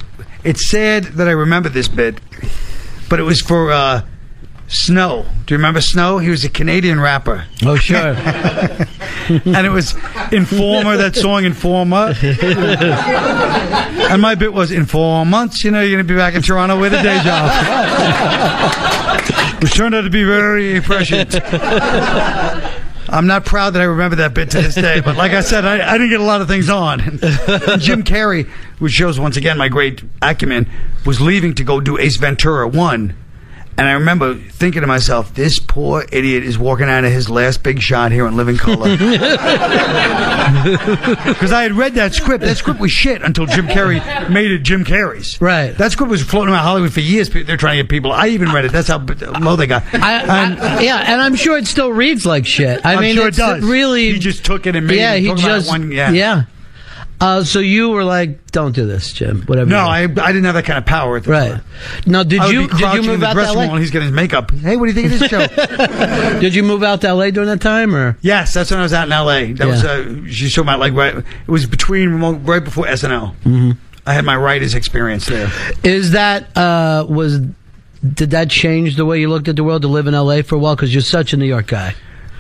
It's 0.44 0.70
sad 0.70 1.04
that 1.06 1.28
I 1.28 1.32
remember 1.32 1.70
this 1.70 1.88
bit, 1.88 2.20
but 3.10 3.20
it 3.20 3.24
was 3.24 3.42
for 3.42 3.72
uh, 3.72 4.04
Snow. 4.68 5.26
Do 5.46 5.54
you 5.54 5.58
remember 5.58 5.80
Snow? 5.82 6.18
He 6.18 6.30
was 6.30 6.44
a 6.44 6.50
Canadian 6.50 7.00
rapper. 7.00 7.46
Oh, 7.64 7.76
sure. 7.76 7.98
and 7.98 9.66
it 9.66 9.72
was 9.72 9.94
Informer, 10.32 10.98
that 10.98 11.16
song 11.16 11.46
Informer. 11.46 12.14
and 14.12 14.22
my 14.22 14.36
bit 14.36 14.52
was 14.52 14.72
in 14.72 14.86
four 14.86 15.26
months, 15.26 15.64
you 15.64 15.72
know, 15.72 15.82
you're 15.82 15.98
going 15.98 16.08
to 16.08 16.14
be 16.14 16.18
back 16.18 16.34
in 16.34 16.42
Toronto 16.42 16.80
with 16.80 16.94
a 16.94 17.02
day 17.02 17.22
job. 17.24 17.50
Which 19.62 19.76
turned 19.76 19.96
out 19.96 20.02
to 20.02 20.10
be 20.10 20.24
very 20.26 20.82
prescient. 20.82 21.36
I'm 23.14 23.28
not 23.28 23.46
proud 23.46 23.72
that 23.72 23.82
I 23.82 23.86
remember 23.86 24.16
that 24.18 24.34
bit 24.34 24.50
to 24.52 24.62
this 24.62 24.74
day, 24.74 25.00
but 25.00 25.16
like 25.16 25.34
I 25.34 25.42
said, 25.42 25.66
I, 25.66 25.88
I 25.88 25.94
didn't 26.00 26.10
get 26.10 26.20
a 26.20 26.24
lot 26.24 26.42
of 26.42 26.48
things 26.48 26.68
on. 26.68 27.00
Jim 27.00 28.02
Carrey, 28.02 28.50
which 28.80 28.94
shows 28.94 29.20
once 29.20 29.38
again 29.38 29.56
my 29.56 29.70
great 29.70 30.04
acumen, 30.22 30.68
was 31.06 31.22
leaving 31.22 31.54
to 31.56 31.64
go 31.64 31.80
do 31.80 32.00
Ace 32.00 32.18
Ventura 32.18 32.68
1. 32.68 33.16
And 33.78 33.88
I 33.88 33.94
remember 33.94 34.36
thinking 34.36 34.82
to 34.82 34.88
myself, 34.88 35.34
this 35.34 35.58
poor 35.60 36.06
idiot 36.12 36.44
is 36.44 36.58
walking 36.60 36.88
out 36.88 37.04
of 37.06 37.12
his 37.12 37.30
last 37.30 37.64
big 37.64 37.82
shot 37.82 38.12
here 38.12 38.28
in 38.28 38.36
Living 38.38 38.58
Color. 38.58 38.98
Because 40.64 41.52
I 41.52 41.64
had 41.64 41.74
read 41.74 41.96
that 41.96 42.14
script. 42.14 42.44
That 42.44 42.56
script 42.58 42.80
was 42.80 42.92
shit 42.92 43.22
until 43.22 43.46
Jim 43.46 43.68
Carrey 43.68 44.30
made 44.30 44.52
it 44.52 44.60
Jim 44.60 44.86
Carrey's. 44.86 45.40
Right. 45.42 45.72
That 45.78 45.92
script 45.92 46.10
was 46.10 46.22
floating 46.22 46.54
around 46.54 46.64
Hollywood 46.64 46.94
for 46.94 47.00
years. 47.02 47.30
They're 47.30 47.58
trying 47.58 47.78
to 47.78 47.84
get 47.84 47.90
people. 47.90 48.12
I 48.12 48.28
even 48.30 48.50
read 48.52 48.66
it. 48.66 48.72
That's 48.72 48.88
how 48.88 49.00
low 49.40 49.56
they 49.56 49.68
got. 49.68 49.84
I, 49.94 50.22
I, 50.22 50.82
yeah, 50.82 50.98
and 51.12 51.20
I'm 51.22 51.36
sure 51.36 51.58
it 51.58 51.68
still 51.68 51.92
reads 51.92 52.26
like 52.26 52.46
shit. 52.46 52.86
I 52.86 52.96
I'm 52.96 53.02
mean, 53.02 53.16
sure 53.16 53.28
it 53.28 53.36
does. 53.36 53.64
Really, 53.64 54.14
He 54.14 54.20
just 54.20 54.46
took 54.46 54.66
it 54.68 54.76
and 54.76 54.88
made 54.88 54.98
yeah, 54.98 55.14
it. 55.14 55.22
he 55.22 55.34
just 55.34 55.68
one- 55.70 55.92
yeah. 55.92 56.44
Uh, 57.24 57.44
so 57.44 57.60
you 57.60 57.90
were 57.90 58.04
like, 58.04 58.52
"Don't 58.52 58.74
do 58.76 58.86
this, 58.86 59.14
Jim." 59.14 59.44
Whatever. 59.44 59.70
No, 59.70 59.78
I, 59.80 60.02
I 60.02 60.06
didn't 60.08 60.44
have 60.44 60.56
that 60.56 60.66
kind 60.66 60.78
of 60.78 60.86
power 60.86 61.18
at 61.18 61.24
the 61.24 61.32
Right. 61.32 61.52
time. 61.52 61.64
Now, 62.06 62.24
did 62.24 62.42
I 62.42 62.50
you 62.52 62.68
did 62.68 62.72
you 62.72 62.78
crouching 62.80 63.04
in 63.06 63.10
move 63.12 63.20
the 63.22 63.26
out 63.28 63.30
to 63.30 63.34
dressing 63.36 63.56
room 63.58 63.66
LA? 63.68 63.72
while 63.74 63.80
he's 63.82 63.92
getting 63.92 64.08
his 64.10 64.16
makeup? 64.16 64.52
Hey, 64.52 64.76
what 64.76 64.88
do 64.88 64.92
you 64.92 65.10
think 65.10 65.14
of 65.14 65.20
this 65.20 65.30
show? 65.30 66.40
did 66.42 66.54
you 66.54 66.64
move 66.64 66.84
out 66.84 67.02
to 67.02 67.14
LA 67.14 67.30
during 67.32 67.48
that 67.50 67.62
time, 67.62 67.96
or 67.96 68.18
yes, 68.22 68.54
that's 68.54 68.72
when 68.72 68.80
I 68.80 68.84
was 68.84 68.94
out 68.94 69.08
in 69.08 69.14
L.A. 69.14 69.54
That 69.54 69.68
was 69.68 69.84
Yeah. 69.84 69.90
uh, 69.92 70.28
she's 70.28 70.54
talking 70.54 70.68
about 70.68 70.80
like 70.80 70.94
right. 70.94 71.16
It 71.16 71.26
was 71.48 71.66
between 71.66 72.20
right 72.46 72.64
before 72.64 72.86
SNL. 72.88 73.36
Mhm. 73.46 73.78
I 74.06 74.14
had 74.14 74.26
my 74.26 74.36
writer's 74.36 74.76
experience 74.76 75.26
there. 75.28 75.50
is 75.84 76.12
that 76.12 76.56
uh, 76.58 77.06
was 77.08 77.40
did 78.06 78.32
that 78.32 78.50
change 78.50 78.98
the 78.98 79.06
way 79.06 79.22
you 79.22 79.30
looked 79.30 79.48
at 79.48 79.56
the 79.56 79.64
world 79.64 79.84
to 79.84 79.88
live 79.88 80.08
in 80.08 80.14
LA 80.14 80.42
for 80.42 80.56
a 80.56 80.60
while? 80.60 80.76
Because 80.76 80.94
you're 80.94 81.02
such 81.02 81.32
a 81.32 81.38
New 81.38 81.46
York 81.46 81.68
guy. 81.68 81.96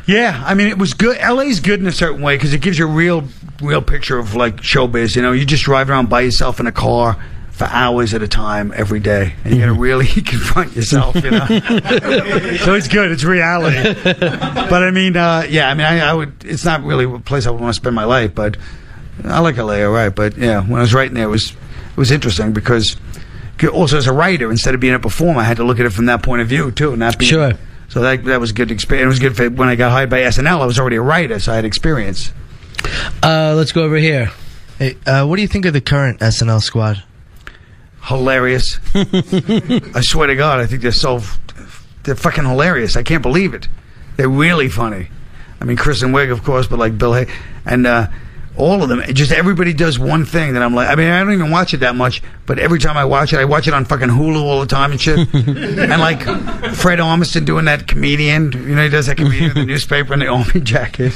Yeah, 0.05 0.41
I 0.45 0.53
mean, 0.53 0.67
it 0.67 0.77
was 0.77 0.93
good. 0.93 1.17
LA's 1.17 1.59
good 1.59 1.79
in 1.79 1.87
a 1.87 1.91
certain 1.91 2.21
way 2.21 2.35
because 2.35 2.53
it 2.53 2.61
gives 2.61 2.77
you 2.77 2.87
a 2.87 2.91
real, 2.91 3.23
real 3.61 3.81
picture 3.81 4.17
of 4.17 4.35
like 4.35 4.57
showbiz. 4.57 5.15
You 5.15 5.21
know, 5.21 5.31
you 5.31 5.45
just 5.45 5.63
drive 5.63 5.89
around 5.89 6.09
by 6.09 6.21
yourself 6.21 6.59
in 6.59 6.67
a 6.67 6.71
car 6.71 7.17
for 7.51 7.65
hours 7.65 8.13
at 8.13 8.21
a 8.23 8.27
time 8.27 8.73
every 8.75 8.99
day, 8.99 9.33
and 9.43 9.53
you 9.53 9.59
got 9.59 9.67
to 9.67 9.73
really 9.73 10.07
confront 10.07 10.75
yourself. 10.75 11.15
You 11.15 11.31
know, 11.31 11.45
so 11.47 12.73
it's 12.73 12.87
good. 12.87 13.11
It's 13.11 13.23
reality. 13.23 13.93
But 14.03 14.83
I 14.83 14.91
mean, 14.91 15.15
uh, 15.15 15.45
yeah, 15.47 15.69
I 15.69 15.73
mean, 15.73 15.85
I, 15.85 15.99
I 15.99 16.13
would. 16.13 16.33
It's 16.43 16.65
not 16.65 16.83
really 16.83 17.05
a 17.05 17.19
place 17.19 17.45
I 17.47 17.51
would 17.51 17.61
want 17.61 17.73
to 17.73 17.79
spend 17.79 17.95
my 17.95 18.05
life, 18.05 18.35
but 18.35 18.57
I 19.23 19.39
like 19.39 19.57
LA, 19.57 19.83
all 19.83 19.91
right. 19.91 20.09
But 20.09 20.37
yeah, 20.37 20.61
when 20.61 20.79
I 20.79 20.81
was 20.81 20.93
writing 20.93 21.13
there, 21.13 21.25
it 21.25 21.31
was 21.31 21.51
it 21.51 21.97
was 21.97 22.11
interesting 22.11 22.51
because 22.53 22.97
also 23.71 23.97
as 23.97 24.07
a 24.07 24.13
writer, 24.13 24.51
instead 24.51 24.73
of 24.73 24.81
being 24.81 24.95
a 24.95 24.99
performer, 24.99 25.39
I 25.39 25.43
had 25.43 25.57
to 25.57 25.63
look 25.63 25.79
at 25.79 25.85
it 25.85 25.91
from 25.91 26.07
that 26.07 26.23
point 26.23 26.41
of 26.41 26.47
view 26.49 26.71
too, 26.71 26.97
not 26.97 27.17
being 27.17 27.29
Sure. 27.29 27.53
So 27.93 28.01
that 28.01 28.23
that 28.23 28.39
was 28.39 28.49
a 28.49 28.53
good 28.55 28.71
experience. 28.71 29.03
It 29.03 29.07
was 29.07 29.19
good 29.19 29.37
for 29.37 29.47
when 29.51 29.69
I 29.69 29.75
got 29.75 29.91
hired 29.91 30.09
by 30.09 30.21
SNL. 30.21 30.61
I 30.61 30.65
was 30.65 30.79
already 30.79 30.95
a 30.95 31.01
writer, 31.01 31.37
so 31.37 31.51
I 31.51 31.57
had 31.57 31.63
experience. 31.63 32.33
Uh, 33.21 33.53
let's 33.55 33.71
go 33.71 33.83
over 33.83 33.97
here. 33.97 34.31
Hey, 34.79 34.97
uh, 35.05 35.27
what 35.27 35.35
do 35.35 35.43
you 35.43 35.47
think 35.47 35.65
of 35.67 35.73
the 35.73 35.81
current 35.81 36.19
SNL 36.19 36.63
squad? 36.63 37.03
Hilarious. 38.01 38.79
I 38.95 40.01
swear 40.01 40.25
to 40.25 40.35
God, 40.35 40.59
I 40.59 40.65
think 40.65 40.81
they're 40.81 40.91
so 40.91 41.21
they're 42.01 42.15
fucking 42.15 42.45
hilarious. 42.45 42.95
I 42.95 43.03
can't 43.03 43.21
believe 43.21 43.53
it. 43.53 43.67
They're 44.17 44.27
really 44.27 44.69
funny. 44.69 45.09
I 45.61 45.65
mean, 45.65 45.77
Kristen 45.77 46.13
Wiig, 46.13 46.31
of 46.31 46.43
course, 46.43 46.65
but 46.65 46.79
like 46.79 46.97
Bill 46.97 47.13
Hay 47.13 47.27
and 47.63 47.85
uh, 47.85 48.07
all 48.55 48.83
of 48.83 48.89
them. 48.89 48.99
It 48.99 49.13
just 49.13 49.31
everybody 49.31 49.73
does 49.73 49.97
one 49.97 50.25
thing 50.25 50.53
that 50.53 50.61
I'm 50.63 50.75
like. 50.75 50.87
I 50.89 50.95
mean, 50.95 51.09
I 51.09 51.19
don't 51.23 51.33
even 51.33 51.49
watch 51.51 51.73
it 51.73 51.77
that 51.81 51.95
much, 51.95 52.21
but 52.45 52.59
every 52.59 52.79
time 52.79 52.97
I 52.97 53.05
watch 53.05 53.33
it, 53.33 53.39
I 53.39 53.45
watch 53.45 53.67
it 53.67 53.73
on 53.73 53.85
fucking 53.85 54.09
Hulu 54.09 54.41
all 54.43 54.59
the 54.59 54.67
time 54.67 54.91
and 54.91 55.01
shit. 55.01 55.17
and 55.33 55.99
like 56.01 56.21
Fred 56.75 56.99
Armisen 56.99 57.45
doing 57.45 57.65
that 57.65 57.87
comedian, 57.87 58.51
you 58.51 58.75
know, 58.75 58.83
he 58.83 58.89
does 58.89 59.07
that 59.07 59.17
comedian 59.17 59.51
in 59.51 59.55
the 59.57 59.65
newspaper 59.73 60.13
and 60.13 60.21
the 60.21 60.27
army 60.27 60.61
jacket. 60.61 61.13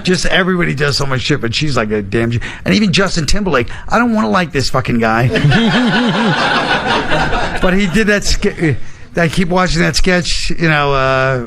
just 0.04 0.24
everybody 0.26 0.74
does 0.74 0.96
so 0.96 1.04
much 1.06 1.20
shit, 1.20 1.40
but 1.40 1.54
she's 1.54 1.76
like 1.76 1.90
a 1.90 2.00
damn. 2.02 2.30
G- 2.30 2.40
And 2.64 2.74
even 2.74 2.92
Justin 2.92 3.26
Timberlake, 3.26 3.68
I 3.92 3.98
don't 3.98 4.14
want 4.14 4.24
to 4.24 4.30
like 4.30 4.52
this 4.52 4.70
fucking 4.70 4.98
guy, 4.98 5.28
but 7.60 7.74
he 7.74 7.86
did 7.88 8.06
that. 8.08 8.24
Ske- 8.24 8.76
I 9.16 9.28
keep 9.28 9.48
watching 9.48 9.80
that 9.82 9.96
sketch, 9.96 10.50
you 10.50 10.68
know, 10.68 10.92
uh, 10.94 10.96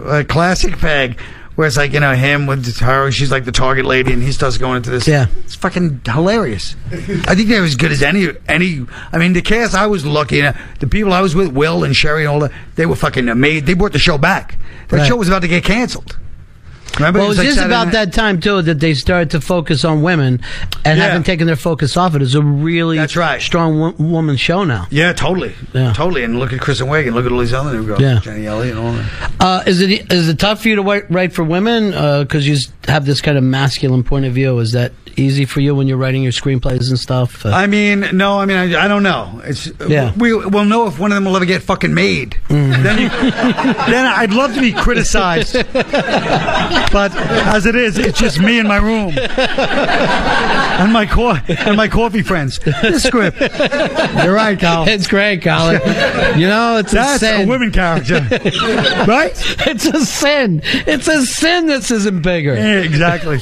uh, 0.06 0.24
classic 0.26 0.78
Peg. 0.78 1.18
Where 1.56 1.68
it's 1.68 1.78
like 1.78 1.94
you 1.94 2.00
know 2.00 2.16
him 2.16 2.48
with 2.48 2.80
her, 2.80 3.12
she's 3.12 3.30
like 3.32 3.46
the 3.46 3.52
target 3.52 3.86
lady, 3.86 4.12
and 4.12 4.24
he 4.24 4.32
starts 4.32 4.58
going 4.58 4.78
into 4.78 4.90
this. 4.90 5.08
Yeah, 5.08 5.28
it's 5.44 5.54
fucking 5.54 6.02
hilarious. 6.06 6.76
I 6.92 7.36
think 7.36 7.48
they're 7.48 7.64
as 7.64 7.76
good 7.76 7.92
as 7.92 8.02
any 8.02 8.30
any. 8.48 8.86
I 9.12 9.20
mean, 9.20 9.34
the 9.34 9.42
cast 9.44 9.76
I 9.76 9.86
was 9.86 10.04
lucky. 10.06 10.38
You 10.38 10.42
know, 10.44 10.54
the 10.80 10.88
people 10.88 11.14
I 11.14 11.22
was 11.22 11.36
with, 11.36 11.50
Will 11.52 11.84
and 11.84 11.94
Cheri, 11.94 12.22
and 12.24 12.30
all 12.30 12.40
that, 12.40 12.52
they 12.76 12.88
were 12.88 12.96
fucking 12.96 13.30
amazing. 13.30 13.66
They 13.66 13.76
brought 13.76 13.92
the 13.94 14.00
show 14.00 14.18
back. 14.18 14.58
That 14.88 14.98
Right. 14.98 15.08
show 15.08 15.16
was 15.16 15.28
about 15.28 15.44
to 15.44 15.48
get 15.48 15.64
canceled. 15.64 16.18
Remember, 16.98 17.20
well, 17.20 17.26
it 17.26 17.30
was 17.30 17.38
like 17.40 17.48
just 17.48 17.60
about 17.60 17.92
that 17.94 18.14
time 18.14 18.40
too 18.40 18.62
that 18.62 18.80
they 18.80 18.94
started 18.94 19.32
to 19.32 19.42
focus 19.42 19.84
on 19.84 20.02
women, 20.04 20.42
and 20.86 20.98
Yeah. 20.98 21.06
haven't 21.06 21.24
taken 21.24 21.48
their 21.48 21.56
focus 21.56 21.98
off 21.98 22.16
it. 22.16 22.22
It's 22.22 22.36
a 22.36 22.42
really 22.42 22.98
That's 22.98 23.16
right. 23.16 23.42
strong 23.42 23.80
wo- 23.80 23.96
woman 23.98 24.38
show 24.38 24.64
now. 24.64 24.88
Yeah, 24.92 25.12
totally, 25.14 25.54
Yeah. 25.74 25.94
totally. 25.94 26.24
And 26.24 26.38
look 26.40 26.54
at 26.54 26.60
Kristen 26.60 26.88
Wiig, 26.88 27.08
and 27.08 27.16
look 27.16 27.26
at 27.26 27.32
all 27.32 27.40
these 27.40 27.54
other 27.54 27.74
new 27.74 27.86
girls, 27.86 28.00
Yeah. 28.02 28.20
Jenny 28.22 28.46
Elliott, 28.46 28.78
and 28.78 28.86
all 28.88 28.94
that. 28.94 29.32
Uh, 29.40 29.64
is 29.66 29.82
it 29.82 30.12
is 30.14 30.30
it 30.30 30.38
tough 30.40 30.62
for 30.62 30.70
you 30.70 30.76
to 30.76 30.82
write, 30.84 31.10
write 31.10 31.34
for 31.34 31.44
women 31.44 31.92
because 32.22 32.48
you 32.48 32.58
have 32.88 33.06
this 33.06 33.22
kind 33.22 33.38
of 33.38 33.44
masculine 33.44 34.04
point 34.04 34.26
of 34.26 34.34
view? 34.34 34.60
Is 34.60 34.72
that 34.74 34.92
easy 35.16 35.46
for 35.46 35.62
you 35.62 35.76
when 35.76 35.88
you're 35.88 35.98
writing 35.98 36.24
your 36.24 36.32
screenplays 36.32 36.90
and 36.90 36.98
stuff? 37.00 37.46
Uh, 37.46 37.50
I 37.50 37.68
mean, 37.68 38.06
no, 38.14 38.40
I 38.40 38.46
mean, 38.46 38.58
I, 38.58 38.86
I 38.86 38.88
don't 38.88 39.04
know. 39.04 39.42
It's 39.46 39.70
Yeah. 39.88 40.12
we 40.18 40.34
we'll 40.36 40.66
know 40.66 40.88
if 40.88 40.98
one 41.00 41.12
of 41.12 41.16
them 41.16 41.26
will 41.26 41.36
ever 41.36 41.46
get 41.46 41.62
fucking 41.64 41.94
made. 41.94 42.36
Mm. 42.50 42.84
Then, 42.84 42.98
then 43.90 44.06
I'd 44.06 44.34
love 44.34 44.54
to 44.56 44.62
be 44.62 44.72
criticized, 44.74 45.56
but 46.92 47.16
as 47.16 47.66
it 47.66 47.76
is, 47.76 47.98
it's 47.98 48.20
just 48.20 48.40
me 48.40 48.60
in 48.60 48.68
my 48.68 48.78
room 48.78 49.14
and 49.18 50.92
my 50.94 51.06
co- 51.06 51.38
and 51.48 51.76
my 51.78 51.88
coffee 51.88 52.22
friends. 52.22 52.60
The 52.60 53.00
script. 53.00 53.40
You're 54.24 54.34
right, 54.34 54.60
Colin. 54.60 54.90
It's 54.90 55.08
great, 55.08 55.42
Colin. 55.42 55.82
you 56.40 56.48
know, 56.48 56.78
it's 56.78 56.92
That's 56.92 57.22
a 57.24 57.26
sin. 57.26 57.48
a 57.48 57.50
women 57.50 57.72
character, 57.72 58.16
right? 59.08 59.32
It's 59.68 59.86
a 59.86 60.06
sin. 60.06 60.62
It's 60.64 61.08
a 61.08 61.26
sin 61.26 61.68
this 61.68 61.92
isn't 61.92 62.22
bigger. 62.22 62.56
Yeah, 62.56 62.80
exactly. 62.82 63.40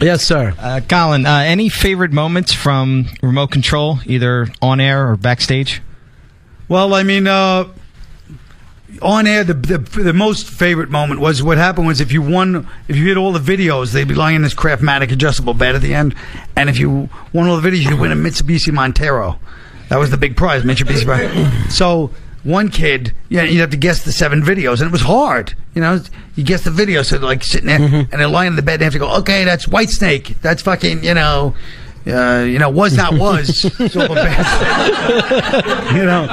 yes, 0.00 0.24
sir. 0.24 0.54
Uh, 0.58 0.80
Colin, 0.88 1.26
uh, 1.26 1.38
any 1.38 1.68
favorite 1.68 2.12
moments 2.12 2.52
from 2.52 3.06
remote 3.22 3.50
control, 3.50 3.98
either 4.06 4.48
on 4.62 4.80
air 4.80 5.10
or 5.10 5.16
backstage? 5.16 5.82
Well, 6.68 6.94
I 6.94 7.02
mean, 7.02 7.26
uh, 7.26 7.64
on 9.02 9.26
air, 9.26 9.44
the, 9.44 9.54
the 9.54 9.78
the 9.78 10.12
most 10.12 10.48
favorite 10.48 10.90
moment 10.90 11.20
was 11.20 11.42
what 11.42 11.58
happened 11.58 11.86
was 11.86 12.00
if 12.00 12.12
you 12.12 12.22
won, 12.22 12.68
if 12.88 12.96
you 12.96 13.06
hit 13.06 13.16
all 13.16 13.32
the 13.32 13.38
videos, 13.38 13.92
they'd 13.92 14.08
be 14.08 14.14
lying 14.14 14.36
in 14.36 14.42
this 14.42 14.54
Craftmatic 14.54 15.10
adjustable 15.12 15.54
bed 15.54 15.74
at 15.74 15.82
the 15.82 15.94
end, 15.94 16.14
and 16.56 16.68
if 16.68 16.78
you 16.78 17.08
won 17.32 17.48
all 17.48 17.60
the 17.60 17.68
videos, 17.68 17.82
you'd 17.88 17.98
win 17.98 18.12
a 18.12 18.16
Mitsubishi 18.16 18.72
Montero. 18.72 19.38
That 19.88 19.98
was 19.98 20.10
the 20.10 20.16
big 20.16 20.36
prize, 20.36 20.62
Mitsubishi. 20.62 21.06
Montero. 21.06 21.50
so 21.70 22.10
one 22.42 22.70
kid, 22.70 23.12
yeah, 23.28 23.42
you'd 23.42 23.60
have 23.60 23.70
to 23.70 23.76
guess 23.76 24.04
the 24.04 24.12
seven 24.12 24.42
videos, 24.42 24.80
and 24.80 24.88
it 24.88 24.92
was 24.92 25.02
hard. 25.02 25.54
You 25.74 25.82
know, 25.82 26.00
you 26.36 26.44
guess 26.44 26.64
the 26.64 26.70
video, 26.70 27.02
so 27.02 27.18
they're 27.18 27.28
like 27.28 27.44
sitting 27.44 27.66
there, 27.66 27.78
mm-hmm. 27.78 28.12
and 28.12 28.12
they're 28.12 28.28
lying 28.28 28.48
in 28.48 28.56
the 28.56 28.62
bed, 28.62 28.74
and 28.74 28.80
they 28.80 28.84
have 28.84 28.92
to 28.94 28.98
go, 28.98 29.16
okay, 29.18 29.44
that's 29.44 29.66
Whitesnake, 29.66 30.40
that's 30.40 30.62
fucking, 30.62 31.04
you 31.04 31.14
know. 31.14 31.54
Uh, 32.06 32.44
you 32.48 32.58
know, 32.58 32.70
was 32.70 32.96
not 32.96 33.12
was. 33.12 33.64
You 35.90 36.04
know, 36.06 36.26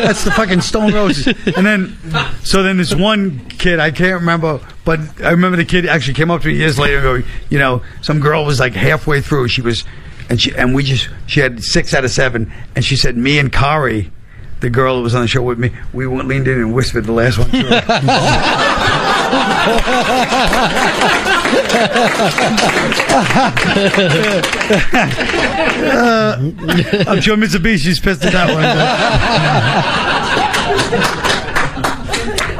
that's 0.00 0.24
the 0.24 0.32
fucking 0.34 0.60
Stone 0.62 0.94
Roses. 0.94 1.26
And 1.56 1.66
then, 1.66 1.96
so 2.44 2.62
then 2.62 2.76
this 2.78 2.94
one 2.94 3.40
kid, 3.50 3.78
I 3.80 3.90
can't 3.90 4.20
remember, 4.20 4.60
but 4.84 5.00
I 5.22 5.30
remember 5.30 5.56
the 5.56 5.64
kid 5.64 5.86
actually 5.86 6.14
came 6.14 6.30
up 6.30 6.42
to 6.42 6.48
me 6.48 6.54
years 6.54 6.78
later 6.78 6.96
and 6.96 7.24
go, 7.24 7.28
you 7.50 7.58
know, 7.58 7.82
some 8.00 8.20
girl 8.20 8.44
was 8.44 8.60
like 8.60 8.72
halfway 8.74 9.20
through. 9.20 9.48
She 9.48 9.60
was, 9.60 9.84
and 10.30 10.40
she, 10.40 10.54
and 10.56 10.74
we 10.74 10.84
just, 10.84 11.08
she 11.26 11.40
had 11.40 11.62
six 11.62 11.92
out 11.92 12.04
of 12.04 12.10
seven, 12.10 12.52
and 12.74 12.84
she 12.84 12.96
said, 12.96 13.16
me 13.16 13.38
and 13.38 13.52
Kari, 13.52 14.10
the 14.60 14.70
girl 14.70 14.96
who 14.96 15.02
was 15.02 15.14
on 15.14 15.22
the 15.22 15.28
show 15.28 15.42
with 15.42 15.58
me, 15.58 15.72
we 15.92 16.06
went 16.06 16.28
leaned 16.28 16.46
in 16.48 16.58
and 16.58 16.72
whispered 16.74 17.04
the 17.04 17.12
last 17.12 17.38
one. 17.38 17.50
through. 19.64 19.80
Uh, 25.82 26.36
I'm 27.06 27.20
sure 27.20 27.36
Mitsubishi's 27.36 28.00
pissed 28.00 28.24
at 28.24 28.32
that 28.32 28.52
one. 28.54 28.64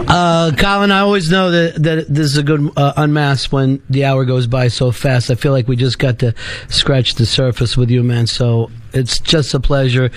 Uh, 0.09 0.51
Colin, 0.59 0.91
I 0.91 1.01
always 1.01 1.31
know 1.31 1.53
that, 1.53 1.81
that 1.85 2.09
this 2.09 2.27
is 2.27 2.37
a 2.37 2.43
good 2.43 2.73
uh, 2.77 2.95
unmask 2.97 3.53
when 3.53 3.81
the 3.89 4.05
hour 4.07 4.25
goes 4.25 4.49
by 4.49 4.67
so 4.67 4.91
fast. 4.91 5.31
I 5.31 5.37
feel 5.37 5.53
like 5.53 5.69
we 5.69 5.77
just 5.77 6.01
got 6.01 6.19
to 6.19 6.35
scratch 6.69 7.15
the 7.15 7.27
surface 7.27 7.77
with 7.77 7.91
you, 7.91 8.03
man. 8.03 8.27
So 8.27 8.73
it's 8.93 9.21
just 9.21 9.55
a 9.55 9.61
pleasure. 9.61 10.11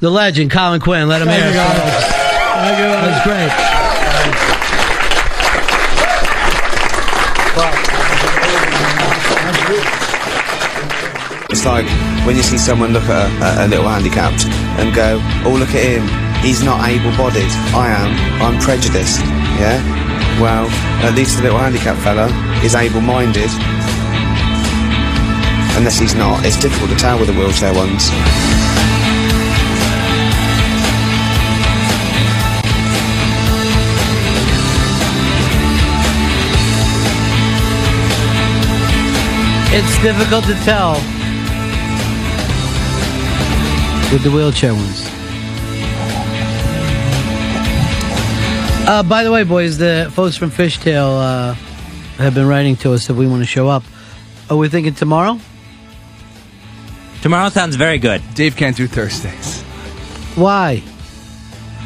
The 0.00 0.10
legend, 0.10 0.50
Colin 0.50 0.80
Quinn. 0.80 1.06
Let 1.06 1.22
him 1.22 1.28
Thank 1.28 1.40
hear 1.40 1.52
it. 1.52 1.54
Colin. 1.54 1.80
folks. 1.92 2.04
Thank 2.58 2.78
you. 2.78 2.84
That's 2.84 3.24
great. 3.24 3.87
It's 11.58 11.66
like 11.66 11.90
when 12.24 12.36
you 12.36 12.42
see 12.44 12.56
someone 12.56 12.92
look 12.92 13.02
at 13.10 13.26
a, 13.42 13.66
a 13.66 13.66
little 13.66 13.88
handicapped 13.88 14.46
and 14.78 14.94
go, 14.94 15.18
oh, 15.42 15.58
look 15.58 15.74
at 15.74 15.82
him, 15.82 16.06
he's 16.38 16.62
not 16.62 16.86
able 16.86 17.10
bodied. 17.18 17.50
I 17.74 17.90
am, 17.90 18.14
I'm 18.38 18.62
prejudiced. 18.62 19.18
Yeah? 19.58 19.82
Well, 20.38 20.70
at 21.02 21.16
least 21.16 21.38
the 21.38 21.42
little 21.42 21.58
handicapped 21.58 21.98
fella 21.98 22.30
is 22.62 22.76
able 22.76 23.00
minded. 23.00 23.50
Unless 25.74 25.98
he's 25.98 26.14
not. 26.14 26.46
It's 26.46 26.56
difficult 26.56 26.90
to 26.90 26.96
tell 26.96 27.18
with 27.18 27.26
the 27.26 27.34
wheelchair 27.34 27.74
ones. 27.74 28.06
It's 39.74 40.02
difficult 40.04 40.44
to 40.44 40.54
tell 40.62 41.17
with 44.12 44.22
the 44.22 44.30
wheelchair 44.30 44.74
ones. 44.74 45.06
Uh, 48.88 49.02
by 49.02 49.22
the 49.22 49.30
way, 49.30 49.44
boys, 49.44 49.76
the 49.76 50.10
folks 50.14 50.36
from 50.36 50.50
Fishtail 50.50 51.20
uh, 51.20 51.52
have 52.16 52.34
been 52.34 52.46
writing 52.46 52.74
to 52.76 52.94
us 52.94 53.10
if 53.10 53.16
we 53.16 53.26
want 53.26 53.42
to 53.42 53.46
show 53.46 53.68
up. 53.68 53.82
Are 54.48 54.56
we 54.56 54.68
thinking 54.70 54.94
tomorrow? 54.94 55.38
Tomorrow 57.20 57.50
sounds 57.50 57.76
very 57.76 57.98
good. 57.98 58.22
Dave 58.34 58.56
can't 58.56 58.76
do 58.76 58.86
Thursdays. 58.86 59.62
Why? 60.36 60.82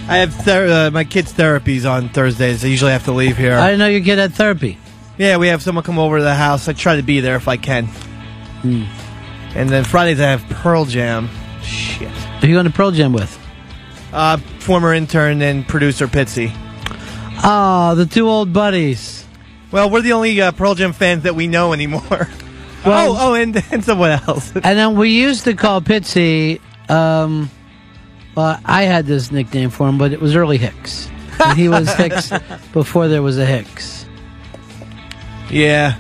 I 0.09 0.19
have 0.19 0.33
ther- 0.35 0.87
uh, 0.87 0.91
my 0.93 1.05
kids' 1.05 1.33
therapies 1.33 1.91
on 1.91 2.09
Thursdays. 2.11 2.65
I 2.65 2.69
usually 2.69 2.93
have 2.93 3.05
to 3.07 3.13
leave 3.13 3.37
here. 3.37 3.55
I 3.57 3.67
didn't 3.71 3.79
know 3.81 3.89
your 3.89 4.03
kid 4.05 4.19
had 4.19 4.35
therapy. 4.35 4.79
Yeah, 5.19 5.39
we 5.39 5.49
have 5.49 5.63
someone 5.63 5.85
come 5.85 5.99
over 5.99 6.19
to 6.19 6.25
the 6.25 6.35
house. 6.35 6.69
I 6.69 6.73
try 6.73 6.97
to 6.97 7.03
be 7.03 7.21
there 7.21 7.37
if 7.37 7.49
I 7.49 7.57
can. 7.57 7.87
Hmm. 7.87 8.85
And 9.57 9.69
then 9.69 9.85
Fridays 9.85 10.21
I 10.21 10.31
have 10.31 10.45
Pearl 10.49 10.85
Jam. 10.85 11.29
Shit. 11.73 12.09
Who 12.11 12.47
you 12.49 12.55
going 12.55 12.67
to 12.67 12.71
Pearl 12.71 12.91
Jam 12.91 13.13
with? 13.13 13.39
Uh, 14.13 14.37
former 14.59 14.93
intern 14.93 15.41
and 15.43 15.67
producer 15.67 16.07
Pitsy. 16.07 16.53
Oh, 17.43 17.95
the 17.95 18.07
two 18.07 18.29
old 18.29 18.53
buddies. 18.53 19.25
Well, 19.71 19.89
we're 19.91 20.03
the 20.03 20.13
only 20.13 20.39
uh, 20.41 20.53
Pearl 20.53 20.75
Jam 20.75 20.93
fans 20.93 21.23
that 21.23 21.35
we 21.35 21.47
know 21.49 21.73
anymore. 21.73 22.29
Well- 22.85 23.13
oh, 23.13 23.31
oh, 23.31 23.35
and, 23.35 23.63
and 23.71 23.85
someone 23.85 24.11
else. 24.11 24.51
And 24.57 24.65
then 24.77 24.97
we 24.97 25.11
used 25.11 25.45
to 25.45 25.55
call 25.55 25.81
Pitsy. 25.81 26.61
Um, 26.91 27.49
well, 28.35 28.59
I 28.65 28.83
had 28.83 29.07
this 29.07 29.31
nickname 29.31 29.71
for 29.71 29.89
him, 29.89 29.99
but 29.99 30.13
it 30.13 30.21
was 30.21 30.35
early 30.35 30.59
Hicks. 30.59 31.09
And 31.39 31.57
he 31.57 31.69
was 31.69 31.89
Hicks 31.95 32.33
before 32.73 33.07
there 33.07 33.23
was 33.23 33.39
a 33.39 33.47
Hicks. 33.47 34.05
Yeah. 35.49 35.95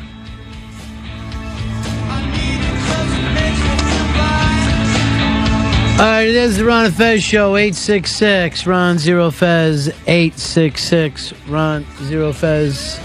All 6.02 6.08
right, 6.08 6.26
it 6.26 6.34
is 6.34 6.56
the 6.56 6.64
Ron 6.64 6.86
and 6.86 6.94
Fez 6.96 7.22
show, 7.22 7.54
866 7.54 8.66
Ron 8.66 8.98
Zero 8.98 9.30
Fez, 9.30 9.86
866 10.08 11.32
Ron 11.46 11.86
Zero 12.02 12.32
Fez. 12.32 12.98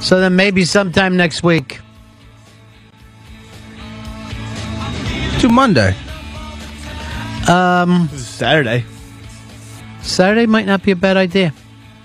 So 0.00 0.20
then 0.20 0.36
maybe 0.36 0.64
sometime 0.64 1.18
next 1.18 1.42
week. 1.42 1.80
To 5.40 5.50
Monday. 5.50 5.94
Um, 7.46 8.08
Saturday. 8.14 8.86
Saturday 10.00 10.46
might 10.46 10.64
not 10.64 10.82
be 10.82 10.92
a 10.92 10.96
bad 10.96 11.18
idea. 11.18 11.52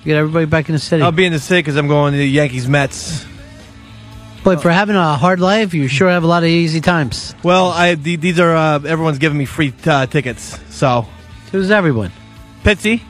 Get 0.03 0.17
everybody 0.17 0.47
back 0.47 0.67
in 0.67 0.73
the 0.73 0.80
city. 0.80 1.01
I'll 1.01 1.14
be 1.14 1.25
in 1.25 1.31
the 1.31 1.39
city 1.39 1.59
because 1.61 1.77
I'm 1.77 1.88
going 1.88 2.11
to 2.11 2.17
the 2.17 2.27
Yankees 2.27 2.67
Mets. 2.67 3.25
Boy, 4.45 4.57
for 4.57 4.69
having 4.69 4.95
a 4.95 5.15
hard 5.17 5.40
life, 5.40 5.74
you 5.74 5.88
sure 5.88 6.07
have 6.07 6.24
a 6.24 6.27
lot 6.27 6.43
of 6.43 6.49
easy 6.49 6.80
times. 6.80 7.33
Well, 7.43 7.69
I 7.69 7.95
the, 7.95 8.15
these 8.15 8.40
are 8.40 8.56
uh, 8.56 8.75
everyone's 8.75 9.17
giving 9.17 9.40
me 9.40 9.45
free 9.45 9.74
uh, 9.88 10.06
tickets. 10.06 10.59
So 10.69 11.07
who's 11.51 11.72
everyone? 11.72 12.11
Pitsy. 12.64 13.01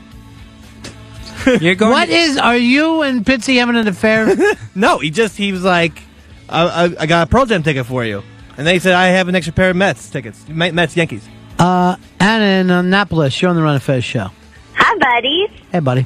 You're 1.62 1.76
going. 1.76 1.92
What 1.92 2.08
is? 2.08 2.38
Are 2.38 2.56
you 2.56 3.02
and 3.02 3.26
Pitsy 3.26 3.58
having 3.60 3.76
an 3.76 3.88
affair? 3.88 4.34
no, 4.76 5.00
he 5.00 5.10
just 5.12 5.36
he 5.38 5.52
was 5.52 5.62
like, 5.64 6.02
I, 6.48 6.86
I, 6.86 6.96
I 7.02 7.06
got 7.06 7.28
a 7.28 7.30
Pearl 7.30 7.46
Jam 7.46 7.64
ticket 7.64 7.86
for 7.86 8.06
you, 8.06 8.24
and 8.58 8.66
they 8.66 8.80
said 8.80 8.94
I 8.94 9.08
have 9.08 9.28
an 9.28 9.36
extra 9.36 9.52
pair 9.54 9.72
of 9.72 9.76
Mets 9.76 10.10
tickets, 10.10 10.48
Met- 10.48 10.74
Mets 10.74 10.96
Yankees. 10.96 11.28
uh, 11.60 11.98
Anna 12.20 12.46
in 12.62 12.70
Annapolis, 12.70 13.42
you're 13.42 13.50
on 13.50 13.58
the 13.58 13.62
Ron 13.62 13.74
and 13.74 13.84
Fez 13.84 14.06
show. 14.06 14.30
Hi, 14.76 14.98
buddies. 14.98 15.50
Hey, 15.72 15.80
buddy. 15.80 16.06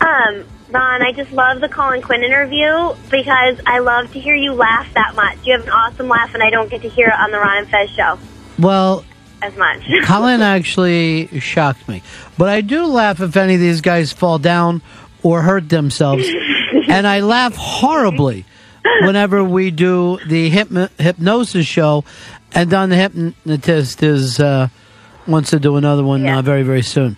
Um, 0.00 0.44
Ron, 0.74 1.02
I 1.02 1.12
just 1.12 1.30
love 1.30 1.60
the 1.60 1.68
Colin 1.68 2.02
Quinn 2.02 2.24
interview 2.24 2.94
because 3.08 3.60
I 3.64 3.78
love 3.78 4.12
to 4.12 4.18
hear 4.18 4.34
you 4.34 4.52
laugh 4.54 4.92
that 4.94 5.14
much. 5.14 5.38
You 5.46 5.52
have 5.52 5.62
an 5.62 5.70
awesome 5.72 6.08
laugh, 6.08 6.34
and 6.34 6.42
I 6.42 6.50
don't 6.50 6.68
get 6.68 6.82
to 6.82 6.88
hear 6.88 7.06
it 7.06 7.14
on 7.14 7.30
the 7.30 7.38
Ron 7.38 7.58
and 7.58 7.68
Fez 7.68 7.90
show 7.90 8.18
Well, 8.58 9.04
as 9.40 9.56
much. 9.56 9.82
Colin 10.02 10.42
actually 10.42 11.28
shocked 11.38 11.88
me, 11.88 12.02
but 12.36 12.48
I 12.48 12.60
do 12.60 12.86
laugh 12.86 13.20
if 13.20 13.36
any 13.36 13.54
of 13.54 13.60
these 13.60 13.82
guys 13.82 14.12
fall 14.12 14.40
down 14.40 14.82
or 15.22 15.42
hurt 15.42 15.68
themselves, 15.68 16.26
and 16.88 17.06
I 17.06 17.20
laugh 17.20 17.54
horribly 17.54 18.44
whenever 19.02 19.44
we 19.44 19.70
do 19.70 20.18
the 20.26 20.50
hypno- 20.50 20.88
hypnosis 20.98 21.66
show, 21.66 22.04
and 22.52 22.68
Don 22.68 22.90
the 22.90 22.96
hypnotist 22.96 24.02
is 24.02 24.40
uh, 24.40 24.68
wants 25.28 25.50
to 25.50 25.60
do 25.60 25.76
another 25.76 26.02
one 26.02 26.28
uh, 26.28 26.42
very 26.42 26.64
very 26.64 26.82
soon. 26.82 27.16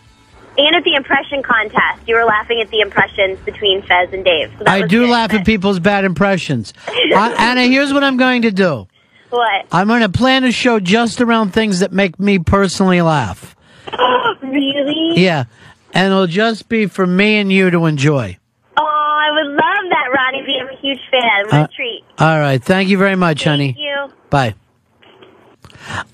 And 0.59 0.76
at 0.76 0.85
the 0.85 0.94
impression 0.94 1.43
contest, 1.43 2.07
you 2.07 2.15
were 2.15 2.25
laughing 2.25 2.60
at 2.60 2.70
the 2.70 2.81
impressions 2.81 3.39
between 3.44 3.83
Fez 3.83 4.12
and 4.12 4.25
Dave. 4.25 4.52
So 4.59 4.65
I 4.67 4.86
do 4.86 5.01
good. 5.02 5.10
laugh 5.10 5.33
at 5.35 5.44
people's 5.47 5.78
bad 5.81 6.05
impressions. 6.05 6.73
uh, 6.89 7.35
Anna, 7.39 7.62
here's 7.62 7.93
what 7.93 8.02
I'm 8.05 8.17
going 8.17 8.43
to 8.43 8.51
do. 8.51 8.86
What? 9.31 9.67
I'm 9.73 9.89
going 9.89 10.02
to 10.02 10.09
plan 10.09 10.44
a 10.44 10.52
show 10.52 10.78
just 10.81 11.20
around 11.20 11.52
things 11.52 11.81
that 11.81 11.93
make 11.93 12.18
me 12.20 12.39
personally 12.39 13.02
laugh. 13.02 13.57
really? 14.43 15.20
Yeah, 15.20 15.44
and 15.93 16.07
it'll 16.12 16.26
just 16.26 16.68
be 16.68 16.86
for 16.86 17.07
me 17.07 17.36
and 17.39 17.52
you 17.52 17.70
to 17.70 17.86
enjoy. 17.86 18.39
Oh, 18.76 18.83
I 18.83 19.31
would 19.33 19.51
love 19.52 19.91
that, 19.91 20.10
Ronnie. 20.15 20.59
I'm 20.60 20.68
a 20.68 20.76
huge 20.81 21.01
fan. 21.10 21.44
What 21.47 21.55
Uh, 21.55 21.65
a 21.65 21.68
treat. 21.75 22.05
All 22.18 22.39
right, 22.39 22.62
thank 22.62 22.89
you 22.89 22.99
very 22.99 23.17
much, 23.17 23.44
honey. 23.44 23.73
Thank 23.73 23.78
you. 23.78 24.12
Bye. 24.31 24.55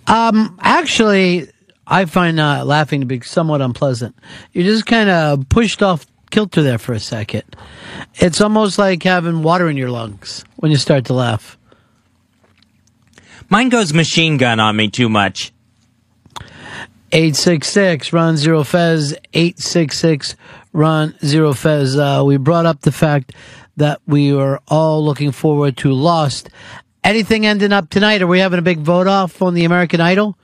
Um, 0.07 0.59
actually, 0.61 1.49
I 1.93 2.07
find 2.07 2.41
uh, 2.41 2.65
laughing 2.65 3.01
to 3.01 3.07
be 3.07 3.21
somewhat 3.21 3.61
unpleasant. 3.61 4.17
You're 4.53 4.65
just 4.65 4.87
kind 4.87 5.11
of 5.11 5.47
pushed 5.51 5.83
off 5.83 6.07
kilter 6.31 6.62
there 6.62 6.79
for 6.79 6.95
a 6.95 6.99
second. 6.99 7.43
It's 8.15 8.41
almost 8.41 8.79
like 8.79 9.03
having 9.03 9.43
water 9.43 9.69
in 9.69 9.77
your 9.77 9.91
lungs 9.91 10.43
when 10.57 10.71
you 10.71 10.79
start 10.79 11.05
to 11.07 11.12
laugh. 11.12 11.59
Mine 13.51 13.69
goes 13.69 13.93
machine 13.93 14.39
gun 14.39 14.59
on 14.59 14.75
me 14.75 14.89
too 14.89 15.11
much. 15.11 15.53
866 17.12 18.11
Ron 18.15 18.39
zero 18.39 18.65
fez 18.65 19.12
866 19.35 20.35
Ron 20.73 21.15
zero 21.23 21.53
fez 21.53 21.99
uh, 21.99 22.23
we 22.25 22.39
brought 22.39 22.65
up 22.65 22.81
the 22.81 22.91
fact 22.91 23.35
that 23.77 24.01
we 24.07 24.33
were 24.33 24.61
all 24.67 25.05
looking 25.05 25.31
forward 25.31 25.77
to 25.77 25.93
lost 25.93 26.49
anything 27.05 27.45
ending 27.45 27.71
up 27.71 27.91
tonight 27.91 28.23
are 28.23 28.27
we 28.27 28.39
having 28.39 28.59
a 28.59 28.62
big 28.62 28.79
vote 28.79 29.07
off 29.07 29.43
on 29.43 29.53
the 29.53 29.67
american 29.67 30.01
idol 30.01 30.39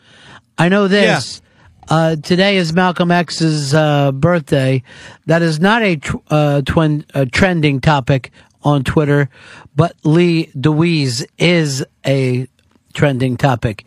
i 0.59 0.69
know 0.69 0.89
this 0.89 1.41
uh, 1.89 2.17
today 2.17 2.57
is 2.59 2.73
malcolm 2.73 3.11
x's 3.11 3.75
uh, 3.75 4.13
birthday 4.13 4.83
that 5.27 5.41
is 5.43 5.59
not 5.59 5.83
a 5.83 5.97
tr- 5.97 6.17
uh, 6.29 6.61
twin, 6.67 7.05
uh, 7.15 7.25
trending 7.33 7.81
topic 7.81 8.31
on 8.63 8.85
twitter 8.85 9.29
but 9.77 9.95
Lee 10.05 10.47
DeWyze 10.57 11.25
is 11.39 11.85
a 12.05 12.47
trending 12.93 13.37
topic 13.37 13.85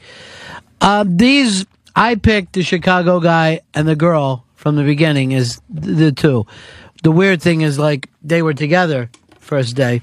uh, 0.81 1.05
these, 1.07 1.65
I 1.95 2.15
picked 2.15 2.53
the 2.53 2.63
Chicago 2.63 3.19
guy 3.19 3.61
and 3.75 3.87
the 3.87 3.95
girl 3.95 4.45
from 4.55 4.77
the 4.77 4.83
beginning 4.83 5.31
is 5.31 5.61
th- 5.71 5.95
the 5.97 6.11
two. 6.11 6.47
The 7.03 7.11
weird 7.11 7.39
thing 7.39 7.61
is, 7.61 7.77
like, 7.77 8.09
they 8.23 8.41
were 8.41 8.55
together 8.55 9.11
first 9.39 9.75
day. 9.75 10.01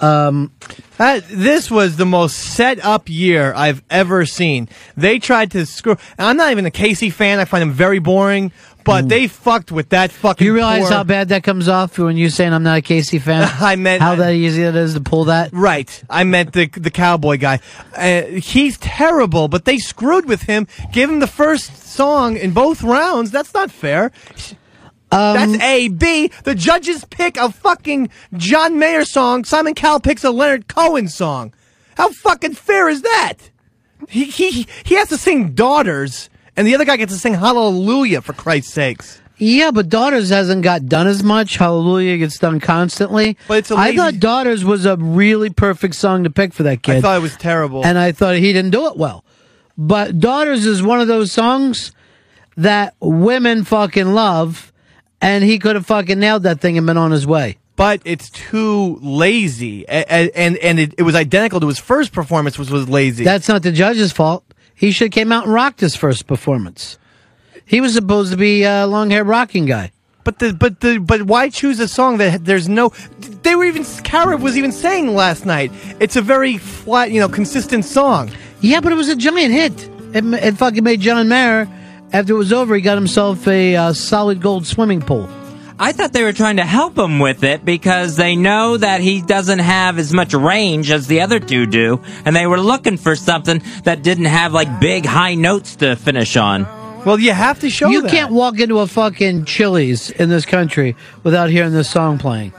Um, 0.00 0.52
That, 0.98 1.24
this 1.28 1.70
was 1.70 1.96
the 1.96 2.06
most 2.06 2.36
set 2.36 2.84
up 2.84 3.08
year 3.08 3.52
I've 3.54 3.82
ever 3.90 4.26
seen. 4.26 4.68
They 4.96 5.18
tried 5.18 5.52
to 5.52 5.64
screw. 5.66 5.96
I'm 6.18 6.36
not 6.36 6.50
even 6.52 6.66
a 6.66 6.70
Casey 6.70 7.10
fan. 7.10 7.38
I 7.40 7.44
find 7.44 7.62
him 7.62 7.72
very 7.72 7.98
boring. 7.98 8.52
But 8.84 9.06
they 9.10 9.26
fucked 9.28 9.70
with 9.70 9.90
that 9.90 10.10
fucking. 10.10 10.46
you 10.46 10.54
realize 10.54 10.84
poor- 10.84 10.92
how 10.92 11.04
bad 11.04 11.28
that 11.28 11.42
comes 11.42 11.68
off 11.68 11.98
when 11.98 12.16
you're 12.16 12.30
saying 12.30 12.54
I'm 12.54 12.62
not 12.62 12.78
a 12.78 12.80
Casey 12.82 13.18
fan? 13.18 13.46
I 13.60 13.76
meant 13.76 14.00
how 14.00 14.14
that 14.14 14.32
easy 14.32 14.62
it 14.62 14.74
is 14.74 14.94
to 14.94 15.00
pull 15.00 15.24
that. 15.26 15.50
Right. 15.52 16.02
I 16.08 16.24
meant 16.24 16.54
the 16.54 16.68
the 16.68 16.90
cowboy 16.90 17.36
guy. 17.36 17.60
Uh, 17.94 18.22
he's 18.22 18.78
terrible, 18.78 19.48
but 19.48 19.66
they 19.66 19.76
screwed 19.76 20.24
with 20.24 20.42
him. 20.44 20.66
Give 20.90 21.10
him 21.10 21.20
the 21.20 21.26
first 21.26 21.86
song 21.86 22.38
in 22.38 22.52
both 22.52 22.82
rounds. 22.82 23.30
That's 23.30 23.52
not 23.52 23.70
fair. 23.70 24.10
Um, 25.10 25.52
That's 25.52 25.62
A. 25.62 25.88
B. 25.88 26.30
The 26.44 26.54
judges 26.54 27.04
pick 27.06 27.36
a 27.36 27.50
fucking 27.50 28.10
John 28.34 28.78
Mayer 28.78 29.04
song. 29.04 29.44
Simon 29.44 29.74
Cowell 29.74 30.00
picks 30.00 30.22
a 30.24 30.30
Leonard 30.30 30.68
Cohen 30.68 31.08
song. 31.08 31.54
How 31.96 32.10
fucking 32.10 32.54
fair 32.54 32.88
is 32.88 33.02
that? 33.02 33.34
He 34.08 34.24
he 34.24 34.66
he 34.84 34.94
has 34.94 35.08
to 35.08 35.16
sing 35.18 35.52
"Daughters," 35.54 36.30
and 36.56 36.66
the 36.66 36.74
other 36.74 36.84
guy 36.84 36.96
gets 36.96 37.12
to 37.12 37.18
sing 37.18 37.34
"Hallelujah" 37.34 38.20
for 38.22 38.32
Christ's 38.32 38.72
sakes. 38.72 39.20
Yeah, 39.38 39.70
but 39.70 39.88
Daughters 39.88 40.30
hasn't 40.30 40.62
got 40.62 40.86
done 40.86 41.06
as 41.06 41.22
much. 41.22 41.56
Hallelujah 41.56 42.18
gets 42.18 42.38
done 42.38 42.58
constantly. 42.60 43.36
But 43.48 43.58
it's 43.58 43.70
a 43.70 43.76
I 43.76 43.94
thought 43.96 44.18
Daughters 44.20 44.64
was 44.64 44.84
a 44.84 44.96
really 44.96 45.50
perfect 45.50 45.94
song 45.94 46.24
to 46.24 46.30
pick 46.30 46.52
for 46.52 46.64
that 46.64 46.82
kid. 46.82 46.96
I 46.96 47.00
thought 47.00 47.16
it 47.18 47.22
was 47.22 47.36
terrible. 47.36 47.84
and 47.86 47.96
I 47.98 48.12
thought 48.12 48.36
he 48.36 48.52
didn't 48.52 48.72
do 48.72 48.86
it 48.88 48.96
well. 48.96 49.24
But 49.76 50.18
Daughters 50.18 50.66
is 50.66 50.82
one 50.82 51.00
of 51.00 51.06
those 51.08 51.30
songs 51.32 51.92
that 52.56 52.94
women 53.00 53.64
fucking 53.64 54.12
love, 54.12 54.72
and 55.20 55.42
he 55.44 55.58
could 55.58 55.74
have 55.76 55.86
fucking 55.86 56.18
nailed 56.18 56.42
that 56.44 56.60
thing 56.60 56.76
and 56.78 56.86
been 56.86 56.96
on 56.96 57.10
his 57.10 57.26
way. 57.26 57.56
but 57.76 58.00
it's 58.04 58.28
too 58.30 58.98
lazy, 59.02 59.84
A- 59.88 60.04
a- 60.08 60.30
and 60.36 60.56
and 60.58 60.78
it, 60.80 60.94
it 60.98 61.02
was 61.02 61.14
identical 61.14 61.60
to 61.60 61.68
his 61.68 61.78
first 61.78 62.12
performance, 62.12 62.58
which 62.58 62.70
was 62.70 62.88
lazy. 62.88 63.24
That's 63.24 63.48
not 63.48 63.62
the 63.62 63.72
judge's 63.72 64.12
fault. 64.12 64.44
He 64.74 64.90
should 64.92 65.06
have 65.06 65.12
came 65.12 65.32
out 65.32 65.44
and 65.44 65.52
rocked 65.54 65.80
his 65.80 65.96
first 65.96 66.26
performance. 66.26 66.98
He 67.64 67.80
was 67.80 67.94
supposed 67.94 68.30
to 68.32 68.36
be 68.38 68.62
a 68.64 68.86
long 68.86 69.10
hair 69.10 69.24
rocking 69.24 69.66
guy. 69.66 69.92
But 70.24 70.38
the 70.40 70.52
but 70.52 70.80
the 70.80 70.98
but 70.98 71.22
why 71.22 71.48
choose 71.48 71.80
a 71.80 71.88
song 71.88 72.18
that 72.18 72.44
there's 72.44 72.68
no? 72.68 72.90
They 73.42 73.54
were 73.56 73.64
even 73.64 73.84
Kara 74.04 74.36
was 74.36 74.56
even 74.58 74.72
saying 74.72 75.14
last 75.14 75.46
night. 75.46 75.72
It's 76.00 76.16
a 76.16 76.22
very 76.22 76.58
flat, 76.58 77.10
you 77.12 77.20
know, 77.20 77.28
consistent 77.28 77.84
song. 77.84 78.30
Yeah, 78.60 78.80
but 78.80 78.92
it 78.92 78.96
was 78.96 79.08
a 79.08 79.16
giant 79.16 79.52
hit. 79.52 79.88
It, 80.14 80.24
it 80.34 80.56
fucking 80.56 80.84
made 80.84 81.00
John 81.00 81.28
Mayer. 81.28 81.66
After 82.12 82.32
it 82.34 82.36
was 82.38 82.52
over, 82.52 82.74
he 82.74 82.80
got 82.80 82.96
himself 82.96 83.46
a 83.46 83.76
uh, 83.76 83.92
solid 83.92 84.40
gold 84.40 84.66
swimming 84.66 85.00
pool. 85.02 85.28
I 85.80 85.92
thought 85.92 86.12
they 86.12 86.24
were 86.24 86.32
trying 86.32 86.56
to 86.56 86.64
help 86.64 86.98
him 86.98 87.20
with 87.20 87.44
it 87.44 87.64
because 87.64 88.16
they 88.16 88.34
know 88.34 88.76
that 88.76 89.00
he 89.00 89.22
doesn't 89.22 89.60
have 89.60 89.98
as 89.98 90.12
much 90.12 90.34
range 90.34 90.90
as 90.90 91.06
the 91.06 91.20
other 91.20 91.38
two 91.38 91.66
do, 91.66 92.00
and 92.24 92.34
they 92.34 92.46
were 92.46 92.60
looking 92.60 92.96
for 92.96 93.14
something 93.14 93.62
that 93.84 94.02
didn't 94.02 94.24
have 94.24 94.52
like 94.52 94.80
big 94.80 95.04
high 95.06 95.34
notes 95.36 95.76
to 95.76 95.94
finish 95.94 96.36
on. 96.36 96.64
Well, 97.04 97.20
you 97.20 97.32
have 97.32 97.60
to 97.60 97.70
show 97.70 97.90
You 97.90 98.02
that. 98.02 98.10
can't 98.10 98.32
walk 98.32 98.58
into 98.58 98.80
a 98.80 98.86
fucking 98.88 99.44
Chili's 99.44 100.10
in 100.10 100.28
this 100.30 100.44
country 100.46 100.96
without 101.22 101.48
hearing 101.50 101.72
this 101.72 101.88
song 101.88 102.18
playing. 102.18 102.52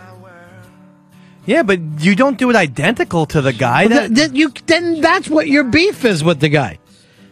Yeah, 1.45 1.63
but 1.63 1.79
you 1.99 2.15
don't 2.15 2.37
do 2.37 2.49
it 2.49 2.55
identical 2.55 3.25
to 3.27 3.41
the 3.41 3.51
guy. 3.51 3.87
Well, 3.87 4.07
That, 4.07 4.15
th- 4.15 4.29
th- 4.29 4.39
you, 4.39 4.53
then 4.67 5.01
that's 5.01 5.27
what 5.27 5.47
your 5.47 5.63
beef 5.65 6.05
is 6.05 6.23
with 6.23 6.39
the 6.39 6.49
guy. 6.49 6.79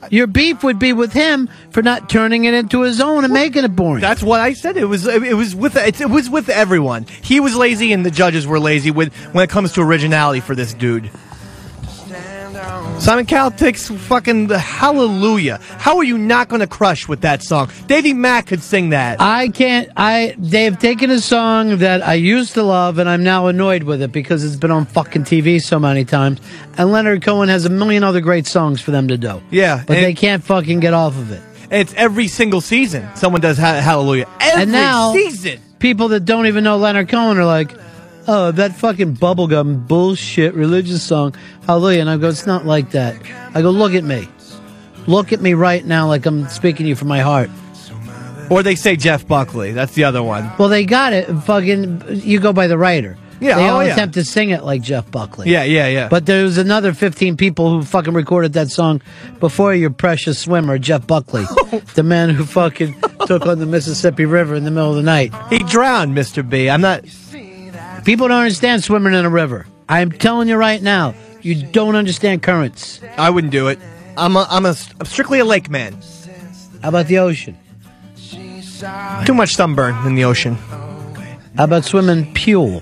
Your 0.10 0.28
beef 0.28 0.64
would 0.64 0.80
be 0.80 0.94
with 0.94 1.14
him 1.14 1.50
for 1.72 1.82
not 1.82 2.10
turning 2.10 2.46
it 2.46 2.54
into 2.54 2.82
his 2.82 3.02
own 3.02 3.24
and 3.24 3.34
making 3.34 3.64
it 3.64 3.76
boring. 3.76 4.02
that's 4.02 4.24
what 4.24 4.40
I 4.40 4.54
said. 4.54 4.78
It 4.78 4.86
was 4.86 5.06
it 5.08 5.36
was 5.36 5.56
with 5.56 5.76
it, 5.76 6.02
it 6.02 6.10
was 6.10 6.30
with 6.30 6.50
everyone. 6.50 7.06
He 7.22 7.40
was 7.40 7.56
lazy, 7.56 7.94
and 7.94 8.06
the 8.06 8.12
judges 8.12 8.48
were 8.48 8.60
lazy 8.60 8.92
with 8.92 9.14
when 9.34 9.44
it 9.44 9.50
comes 9.50 9.74
to 9.74 9.82
originality 9.82 10.40
for 10.40 10.56
this 10.56 10.74
dude. 10.74 11.10
Simon 13.00 13.26
Cowell 13.26 13.52
takes 13.52 13.88
fucking 13.90 14.48
the 14.48 14.60
hallelujah. 14.60 15.60
How 15.78 15.98
are 15.98 16.04
you 16.04 16.18
not 16.18 16.50
going 16.50 16.60
to 16.60 16.68
crush 16.68 17.08
with 17.08 17.22
that 17.22 17.42
song? 17.42 17.70
Davey 17.86 18.12
Mack 18.12 18.48
could 18.48 18.62
sing 18.62 18.90
that. 18.90 19.22
I 19.22 19.48
can't. 19.50 19.90
I 19.96 20.36
they've 20.38 20.78
taken 20.78 21.10
a 21.12 21.22
song 21.22 21.78
that 21.78 22.06
I 22.06 22.16
used 22.16 22.56
to 22.56 22.64
love 22.64 22.98
and 22.98 23.08
I'm 23.08 23.24
now 23.24 23.48
annoyed 23.48 23.84
with 23.84 24.02
it 24.02 24.12
because 24.12 24.44
it's 24.44 24.58
been 24.58 24.72
on 24.72 24.86
fucking 24.88 25.24
TV 25.24 25.62
so 25.62 25.80
many 25.80 26.04
times. 26.04 26.42
And 26.78 26.92
Leonard 26.92 27.22
Cohen 27.22 27.48
has 27.50 27.64
a 27.66 27.70
million 27.70 28.04
other 28.04 28.20
great 28.20 28.46
songs 28.46 28.82
for 28.82 28.92
them 28.92 29.08
to 29.08 29.18
do. 29.18 29.42
Yeah, 29.52 29.84
but 29.88 29.94
they 29.94 30.14
can't 30.14 30.44
fucking 30.44 30.80
get 30.82 30.94
off 30.94 31.18
of 31.18 31.32
it. 31.32 31.42
It's 31.72 31.94
every 31.94 32.28
single 32.28 32.62
season 32.62 33.08
someone 33.16 33.42
does 33.42 33.58
ha- 33.58 33.80
hallelujah. 33.80 34.28
Every 34.42 34.64
and 34.64 34.72
now 34.72 35.14
season. 35.14 35.62
people 35.80 36.10
that 36.10 36.26
don't 36.26 36.48
even 36.48 36.64
know 36.64 36.78
Leonard 36.78 37.08
Cohen 37.10 37.38
are 37.38 37.46
like, 37.46 37.72
"Oh, 38.28 38.52
that 38.52 38.76
fucking 38.76 39.18
bubblegum 39.18 39.88
bullshit 39.88 40.54
religious 40.54 41.04
song, 41.04 41.36
Hallelujah." 41.66 42.02
And 42.02 42.10
I 42.10 42.18
go, 42.18 42.30
"It's 42.30 42.48
not 42.48 42.66
like 42.66 42.92
that." 42.92 43.16
I 43.54 43.62
go, 43.62 43.70
"Look 43.70 43.94
at 43.94 44.04
me, 44.04 44.28
look 45.08 45.34
at 45.34 45.42
me 45.42 45.54
right 45.54 45.86
now, 45.86 46.08
like 46.08 46.26
I'm 46.26 46.48
speaking 46.50 46.86
to 46.86 46.90
you 46.90 46.96
from 46.96 47.08
my 47.08 47.20
heart." 47.20 47.50
Or 48.50 48.64
they 48.64 48.76
say 48.76 48.96
Jeff 48.96 49.28
Buckley. 49.28 49.72
That's 49.74 49.94
the 49.94 50.06
other 50.06 50.24
one. 50.24 50.50
Well, 50.58 50.70
they 50.70 50.86
got 50.86 51.12
it. 51.12 51.26
Fucking, 51.26 52.04
you 52.10 52.40
go 52.40 52.54
by 52.54 52.68
the 52.68 52.78
writer. 52.78 53.18
Yeah, 53.40 53.58
they 53.58 53.70
oh, 53.70 53.76
all 53.76 53.84
yeah. 53.84 53.94
attempt 53.94 54.16
to 54.16 54.24
sing 54.24 54.50
it 54.50 54.64
like 54.64 54.82
Jeff 54.82 55.10
Buckley. 55.12 55.52
Yeah, 55.52 55.64
yeah, 55.64 55.88
yeah. 55.88 56.08
But 56.08 56.26
there 56.26 56.44
was 56.44 56.58
another 56.58 56.94
15 56.94 57.38
people 57.38 57.70
who 57.70 57.84
fucking 57.84 58.14
recorded 58.14 58.54
that 58.54 58.70
song 58.70 59.02
before 59.40 59.76
your 59.76 59.92
precious 59.92 60.40
swimmer, 60.40 60.80
Jeff 60.80 61.06
Buckley, 61.06 61.44
the 61.96 62.04
man 62.04 62.30
who 62.30 62.46
fucking 62.46 62.96
took 63.28 63.46
on 63.46 63.60
the 63.60 63.66
Mississippi 63.66 64.26
River 64.26 64.56
in 64.56 64.64
the 64.64 64.72
middle 64.72 64.90
of 64.90 64.96
the 64.96 65.04
night. 65.04 65.34
He 65.50 65.60
drowned, 65.60 66.16
Mr. 66.18 66.48
B. 66.48 66.70
I'm 66.70 66.82
not. 66.82 67.06
People 68.08 68.30
don't 68.30 68.38
understand 68.38 68.86
swimming 68.86 69.14
in 69.14 69.26
a 69.26 69.30
river. 69.30 69.68
I'm 69.90 70.14
telling 70.14 70.48
you 70.48 70.56
right 70.56 70.82
now, 70.82 71.14
you 71.42 71.62
don't 71.62 71.98
understand 71.98 72.42
currents. 72.42 73.02
I 73.18 73.30
wouldn't 73.30 73.52
do 73.52 73.68
it. 73.68 73.80
I'm 74.16 74.38
a, 74.38 74.48
I'm 74.50 74.66
a 74.66 74.74
I'm 74.98 75.06
strictly 75.06 75.40
a 75.40 75.44
lake 75.44 75.70
man. 75.70 76.00
How 76.82 76.88
about 76.88 77.08
the 77.08 77.18
ocean? 77.18 77.58
Too 79.26 79.34
much 79.34 79.56
sunburn 79.56 80.08
in 80.08 80.16
the 80.16 80.24
ocean. 80.24 80.56
How 80.56 81.66
about 81.66 81.84
swimming 81.84 82.34
pool? 82.34 82.82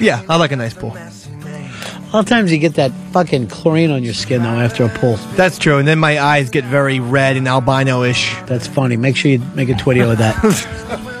Yeah, 0.00 0.24
I 0.28 0.34
like 0.34 0.50
a 0.50 0.56
nice 0.56 0.74
pool. 0.74 0.96
A 0.96 2.10
lot 2.12 2.24
of 2.24 2.26
times 2.26 2.50
you 2.50 2.58
get 2.58 2.74
that 2.74 2.90
fucking 3.12 3.46
chlorine 3.46 3.92
on 3.92 4.02
your 4.02 4.14
skin 4.14 4.42
though 4.42 4.48
after 4.48 4.82
a 4.82 4.88
pool. 4.88 5.14
That's 5.36 5.58
true, 5.58 5.78
and 5.78 5.86
then 5.86 6.00
my 6.00 6.18
eyes 6.18 6.50
get 6.50 6.64
very 6.64 6.98
red 6.98 7.36
and 7.36 7.46
albino-ish. 7.46 8.34
That's 8.46 8.66
funny. 8.66 8.96
Make 8.96 9.16
sure 9.16 9.30
you 9.30 9.38
make 9.54 9.68
a 9.68 9.74
video 9.74 10.10
of 10.10 10.18
that. 10.18 11.08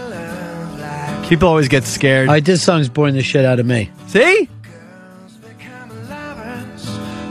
People 1.32 1.48
always 1.48 1.68
get 1.68 1.84
scared. 1.84 2.28
All 2.28 2.34
right, 2.34 2.44
this 2.44 2.62
song's 2.62 2.90
boring 2.90 3.14
the 3.14 3.22
shit 3.22 3.46
out 3.46 3.58
of 3.58 3.64
me. 3.64 3.88
See? 4.08 4.50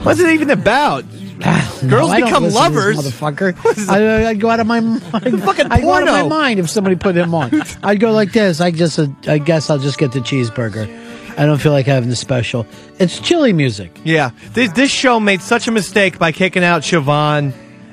What's 0.02 0.18
it 0.18 0.28
even 0.30 0.50
about? 0.50 1.04
Girls 1.88 2.10
No, 2.10 2.16
become 2.16 2.42
listen 2.42 2.42
to 2.42 2.46
this 2.46 2.54
lovers. 2.56 2.96
motherfucker. 2.96 3.88
I, 3.88 4.30
I'd 4.30 4.40
go 4.40 4.50
out 4.50 4.58
of 4.58 4.66
my 4.66 4.80
mind. 4.80 5.02
fucking 5.44 5.70
I 5.70 5.82
go 5.82 5.92
out 5.92 6.02
of 6.02 6.08
my 6.08 6.24
mind 6.26 6.58
if 6.58 6.68
somebody 6.68 6.96
put 6.96 7.14
him 7.14 7.32
on. 7.32 7.52
I'd 7.84 8.00
go 8.00 8.10
like 8.10 8.32
this. 8.32 8.60
I 8.60 8.72
just, 8.72 8.98
uh, 8.98 9.06
I 9.28 9.38
guess 9.38 9.70
I'll 9.70 9.78
just 9.78 9.98
get 9.98 10.10
the 10.10 10.18
cheeseburger. 10.18 10.88
I 11.38 11.46
don't 11.46 11.58
feel 11.60 11.70
like 11.70 11.86
having 11.86 12.08
the 12.08 12.16
special. 12.16 12.66
It's 12.98 13.20
chili 13.20 13.52
music. 13.52 14.00
Yeah, 14.02 14.32
this, 14.54 14.72
this 14.72 14.90
show 14.90 15.20
made 15.20 15.42
such 15.42 15.68
a 15.68 15.70
mistake 15.70 16.18
by 16.18 16.32
kicking 16.32 16.64
out 16.64 16.82
Siobhan, 16.82 17.52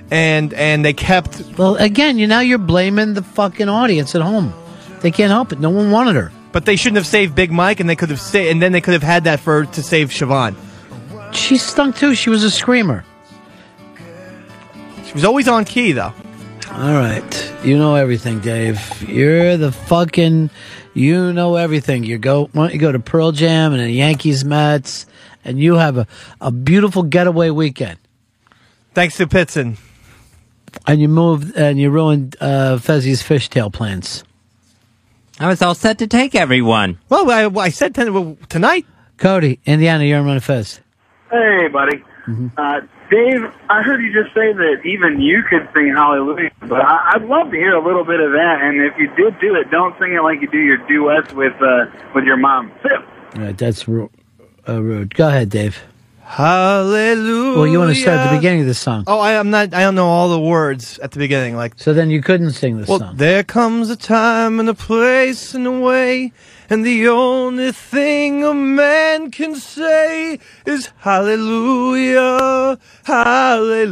and 0.09 0.53
and 0.55 0.83
they 0.83 0.93
kept. 0.93 1.43
Well, 1.55 1.75
again, 1.75 2.17
you 2.17 2.25
now 2.25 2.39
you're 2.39 2.57
blaming 2.57 3.13
the 3.13 3.21
fucking 3.21 3.69
audience 3.69 4.15
at 4.15 4.23
home. 4.23 4.55
They 5.01 5.11
can't 5.11 5.31
help 5.31 5.51
it. 5.51 5.59
No 5.59 5.69
one 5.69 5.91
wanted 5.91 6.15
her. 6.15 6.31
But 6.51 6.65
they 6.65 6.75
shouldn't 6.75 6.97
have 6.97 7.07
saved 7.07 7.35
Big 7.35 7.51
Mike, 7.51 7.79
and 7.79 7.89
they 7.89 7.95
could 7.95 8.09
have 8.09 8.19
sa- 8.19 8.39
and 8.39 8.61
then 8.61 8.71
they 8.71 8.81
could 8.81 8.93
have 8.93 9.03
had 9.03 9.25
that 9.25 9.39
for 9.39 9.65
to 9.65 9.83
save 9.83 10.09
Siobhan. 10.09 10.55
She 11.31 11.57
stunk 11.57 11.95
too. 11.97 12.15
She 12.15 12.29
was 12.29 12.43
a 12.43 12.49
screamer. 12.51 13.05
She 15.05 15.13
was 15.13 15.23
always 15.25 15.47
on 15.47 15.65
key, 15.65 15.91
though. 15.91 16.13
All 16.71 16.93
right, 16.93 17.53
you 17.63 17.77
know 17.77 17.95
everything, 17.95 18.39
Dave. 18.41 18.79
You're 19.07 19.57
the 19.57 19.71
fucking, 19.71 20.49
you 20.93 21.33
know 21.33 21.55
everything. 21.55 22.03
You 22.03 22.17
go, 22.19 22.45
why 22.53 22.65
don't 22.65 22.73
you 22.73 22.79
go 22.79 22.91
to 22.91 22.99
Pearl 22.99 23.31
Jam 23.31 23.73
and 23.73 23.81
the 23.81 23.89
Yankees 23.89 24.45
Mets, 24.45 25.07
and 25.43 25.59
you 25.59 25.75
have 25.75 25.97
a, 25.97 26.07
a 26.39 26.51
beautiful 26.51 27.03
getaway 27.03 27.49
weekend. 27.49 27.97
Thanks 28.93 29.17
to 29.17 29.25
Pitson. 29.27 29.77
And 30.85 31.01
you 31.01 31.07
moved 31.09 31.55
and 31.57 31.79
you 31.79 31.89
ruined 31.89 32.35
uh, 32.39 32.77
Fezzi's 32.77 33.23
fishtail 33.23 33.73
plans. 33.73 34.23
I 35.39 35.47
was 35.47 35.61
all 35.61 35.73
set 35.75 35.99
to 35.99 36.07
take 36.07 36.35
everyone. 36.35 36.99
Well, 37.07 37.31
I, 37.31 37.45
I 37.61 37.69
said 37.69 37.95
ten, 37.95 38.13
well, 38.13 38.37
tonight. 38.49 38.85
Cody, 39.17 39.59
Indiana, 39.65 40.03
you're 40.03 40.19
on 40.19 40.39
first. 40.39 40.81
Hey, 41.31 41.67
buddy. 41.71 42.03
Uh, 42.57 42.81
Dave, 43.09 43.41
I 43.69 43.81
heard 43.81 44.01
you 44.01 44.13
just 44.13 44.35
say 44.35 44.53
that 44.53 44.81
even 44.85 45.19
you 45.19 45.41
could 45.49 45.67
sing 45.73 45.93
Hallelujah, 45.95 46.51
but 46.61 46.79
I, 46.79 47.13
I'd 47.15 47.23
love 47.23 47.49
to 47.49 47.57
hear 47.57 47.73
a 47.75 47.83
little 47.83 48.05
bit 48.05 48.19
of 48.19 48.31
that. 48.31 48.59
And 48.61 48.81
if 48.81 48.93
you 48.99 49.07
did 49.15 49.39
do 49.39 49.55
it, 49.55 49.71
don't 49.71 49.97
sing 49.97 50.13
it 50.13 50.21
like 50.21 50.41
you 50.41 50.47
do 50.47 50.59
your 50.59 50.77
duets 50.87 51.33
with 51.33 51.53
uh, 51.61 51.85
with 52.13 52.25
your 52.25 52.37
mom. 52.37 52.71
Sip. 52.83 53.35
All 53.35 53.41
right, 53.45 53.57
that's 53.57 53.87
ru- 53.87 54.11
uh, 54.67 54.81
rude. 54.81 55.15
Go 55.15 55.27
ahead, 55.27 55.49
Dave. 55.49 55.81
Hallelujah. 56.29 57.57
Well, 57.57 57.65
you 57.65 57.79
want 57.79 57.95
to 57.95 57.99
start 57.99 58.19
at 58.19 58.29
the 58.29 58.35
beginning 58.37 58.61
of 58.61 58.67
the 58.67 58.75
song. 58.75 59.03
Oh, 59.07 59.19
I, 59.19 59.39
I'm 59.39 59.49
not. 59.49 59.73
I 59.73 59.81
don't 59.81 59.95
know 59.95 60.05
all 60.05 60.29
the 60.29 60.39
words 60.39 60.99
at 60.99 61.09
the 61.09 61.17
beginning. 61.17 61.55
Like, 61.55 61.73
So 61.77 61.91
then 61.91 62.11
you 62.11 62.21
couldn't 62.21 62.51
sing 62.51 62.77
the 62.77 62.85
well, 62.87 62.99
song. 62.99 63.15
there 63.17 63.43
comes 63.43 63.89
a 63.89 63.95
time 63.95 64.59
and 64.59 64.69
a 64.69 64.75
place 64.75 65.55
and 65.55 65.65
a 65.65 65.71
way, 65.71 66.31
and 66.69 66.85
the 66.85 67.07
only 67.07 67.71
thing 67.71 68.45
a 68.45 68.53
man 68.53 69.31
can 69.31 69.55
say 69.55 70.37
is 70.67 70.91
Hallelujah, 70.99 72.77
Hallelujah. 73.05 73.91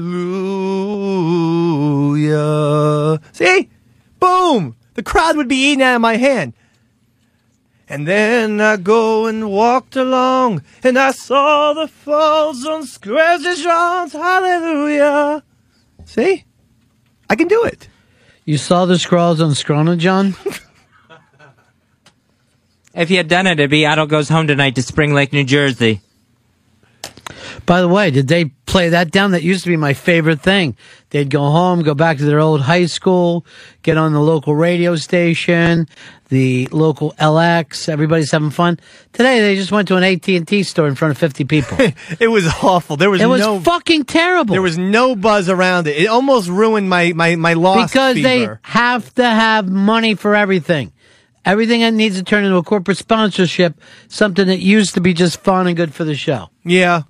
See, 3.31 3.67
boom, 4.19 4.75
the 4.93 5.01
crowd 5.01 5.37
would 5.37 5.47
be 5.47 5.55
eating 5.55 5.81
out 5.81 5.95
of 5.95 6.01
my 6.01 6.17
hand. 6.17 6.53
And 7.89 8.07
then 8.07 8.59
I 8.59 8.75
go 8.77 9.27
and 9.27 9.49
walked 9.49 9.95
along, 9.95 10.63
and 10.83 10.99
I 10.99 11.11
saw 11.11 11.73
the 11.73 11.87
falls 11.87 12.65
on 12.65 12.85
Scratches 12.85 13.63
Hallelujah. 13.63 15.43
See? 16.03 16.43
I 17.29 17.35
can 17.35 17.47
do 17.47 17.63
it. 17.63 17.87
You 18.45 18.57
saw 18.57 18.85
the 18.85 18.97
scrawls 18.97 19.41
on 19.41 19.55
Scrona, 19.55 19.95
John? 19.95 20.35
If 22.97 23.11
you 23.11 23.17
had 23.17 23.27
done 23.27 23.45
it, 23.45 23.59
it'd 23.59 23.69
be 23.69 23.85
Otto 23.85 24.07
goes 24.07 24.27
home 24.27 24.47
tonight 24.47 24.73
to 24.73 24.81
Spring 24.81 25.13
Lake, 25.13 25.31
New 25.31 25.43
Jersey. 25.43 26.01
By 27.65 27.81
the 27.81 27.87
way, 27.87 28.11
did 28.11 28.27
they 28.27 28.45
play 28.45 28.89
that 28.89 29.11
down? 29.11 29.31
That 29.31 29.43
used 29.43 29.63
to 29.63 29.69
be 29.69 29.77
my 29.77 29.93
favorite 29.93 30.41
thing. 30.41 30.75
They'd 31.09 31.29
go 31.29 31.41
home, 31.51 31.81
go 31.83 31.93
back 31.93 32.17
to 32.17 32.25
their 32.25 32.39
old 32.39 32.61
high 32.61 32.85
school, 32.85 33.45
get 33.83 33.97
on 33.97 34.13
the 34.13 34.19
local 34.21 34.55
radio 34.55 34.95
station, 34.95 35.87
the 36.29 36.67
local 36.71 37.13
LX. 37.13 37.89
Everybody's 37.89 38.31
having 38.31 38.49
fun. 38.49 38.79
Today, 39.13 39.39
they 39.41 39.55
just 39.55 39.71
went 39.71 39.87
to 39.89 39.95
an 39.95 40.03
AT 40.03 40.27
and 40.29 40.47
T 40.47 40.63
store 40.63 40.87
in 40.87 40.95
front 40.95 41.11
of 41.11 41.17
fifty 41.17 41.43
people. 41.45 41.77
It 42.19 42.27
was 42.27 42.47
awful. 42.63 42.97
There 42.97 43.09
was 43.09 43.21
It 43.21 43.27
was 43.27 43.41
no 43.41 43.59
fucking 43.59 44.05
terrible. 44.05 44.53
There 44.53 44.61
was 44.61 44.77
no 44.77 45.15
buzz 45.15 45.49
around 45.49 45.87
it. 45.87 45.97
It 45.97 46.07
almost 46.07 46.49
ruined 46.49 46.89
my 46.89 47.13
my 47.13 47.35
my 47.35 47.53
lost 47.53 47.93
because 47.93 48.15
they 48.15 48.47
have 48.63 49.13
to 49.15 49.23
have 49.25 49.69
money 49.69 50.15
for 50.15 50.35
everything. 50.35 50.91
Everything 51.45 51.79
that 51.79 51.93
needs 51.93 52.17
to 52.17 52.23
turn 52.23 52.43
into 52.43 52.57
a 52.57 52.63
corporate 52.63 52.97
sponsorship, 52.97 53.79
something 54.09 54.47
that 54.47 54.59
used 54.59 54.95
to 54.95 55.01
be 55.01 55.13
just 55.13 55.39
fun 55.39 55.65
and 55.67 55.77
good 55.77 55.93
for 55.93 56.03
the 56.03 56.15
show. 56.15 56.49
Yeah. 56.65 57.03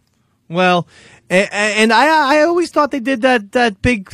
Well, 0.49 0.87
and, 1.29 1.91
I 1.91 2.37
I 2.37 2.41
always 2.43 2.71
thought 2.71 2.91
they 2.91 2.99
did 2.99 3.21
that 3.21 3.51
that 3.51 3.81
big 3.81 4.09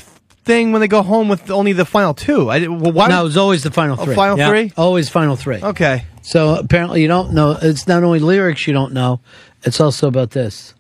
thing 0.46 0.72
when 0.72 0.82
they 0.82 0.88
go 0.88 1.02
home 1.04 1.30
with 1.30 1.50
only 1.52 1.74
the 1.74 1.86
final 1.86 2.14
two. 2.14 2.50
I 2.50 2.68
well, 2.68 2.92
why? 2.92 3.08
No, 3.08 3.22
it 3.22 3.24
was 3.24 3.38
always 3.38 3.64
the 3.64 3.72
final 3.72 3.96
Oh, 4.00 4.06
three. 4.06 4.16
final 4.16 4.38
Yeah. 4.38 4.50
three? 4.50 4.72
Always 4.76 5.10
final 5.10 5.36
three. 5.36 5.62
Okay. 5.62 6.06
So 6.22 6.56
apparently 6.56 7.02
you 7.02 7.08
don't 7.08 7.34
know. 7.34 7.58
It's 7.62 7.88
not 7.88 8.04
only 8.04 8.20
lyrics 8.20 8.66
you 8.68 8.74
don't 8.74 8.94
know. 8.94 9.20
It's 9.64 9.80
also 9.80 10.08
about 10.08 10.32
this. 10.32 10.74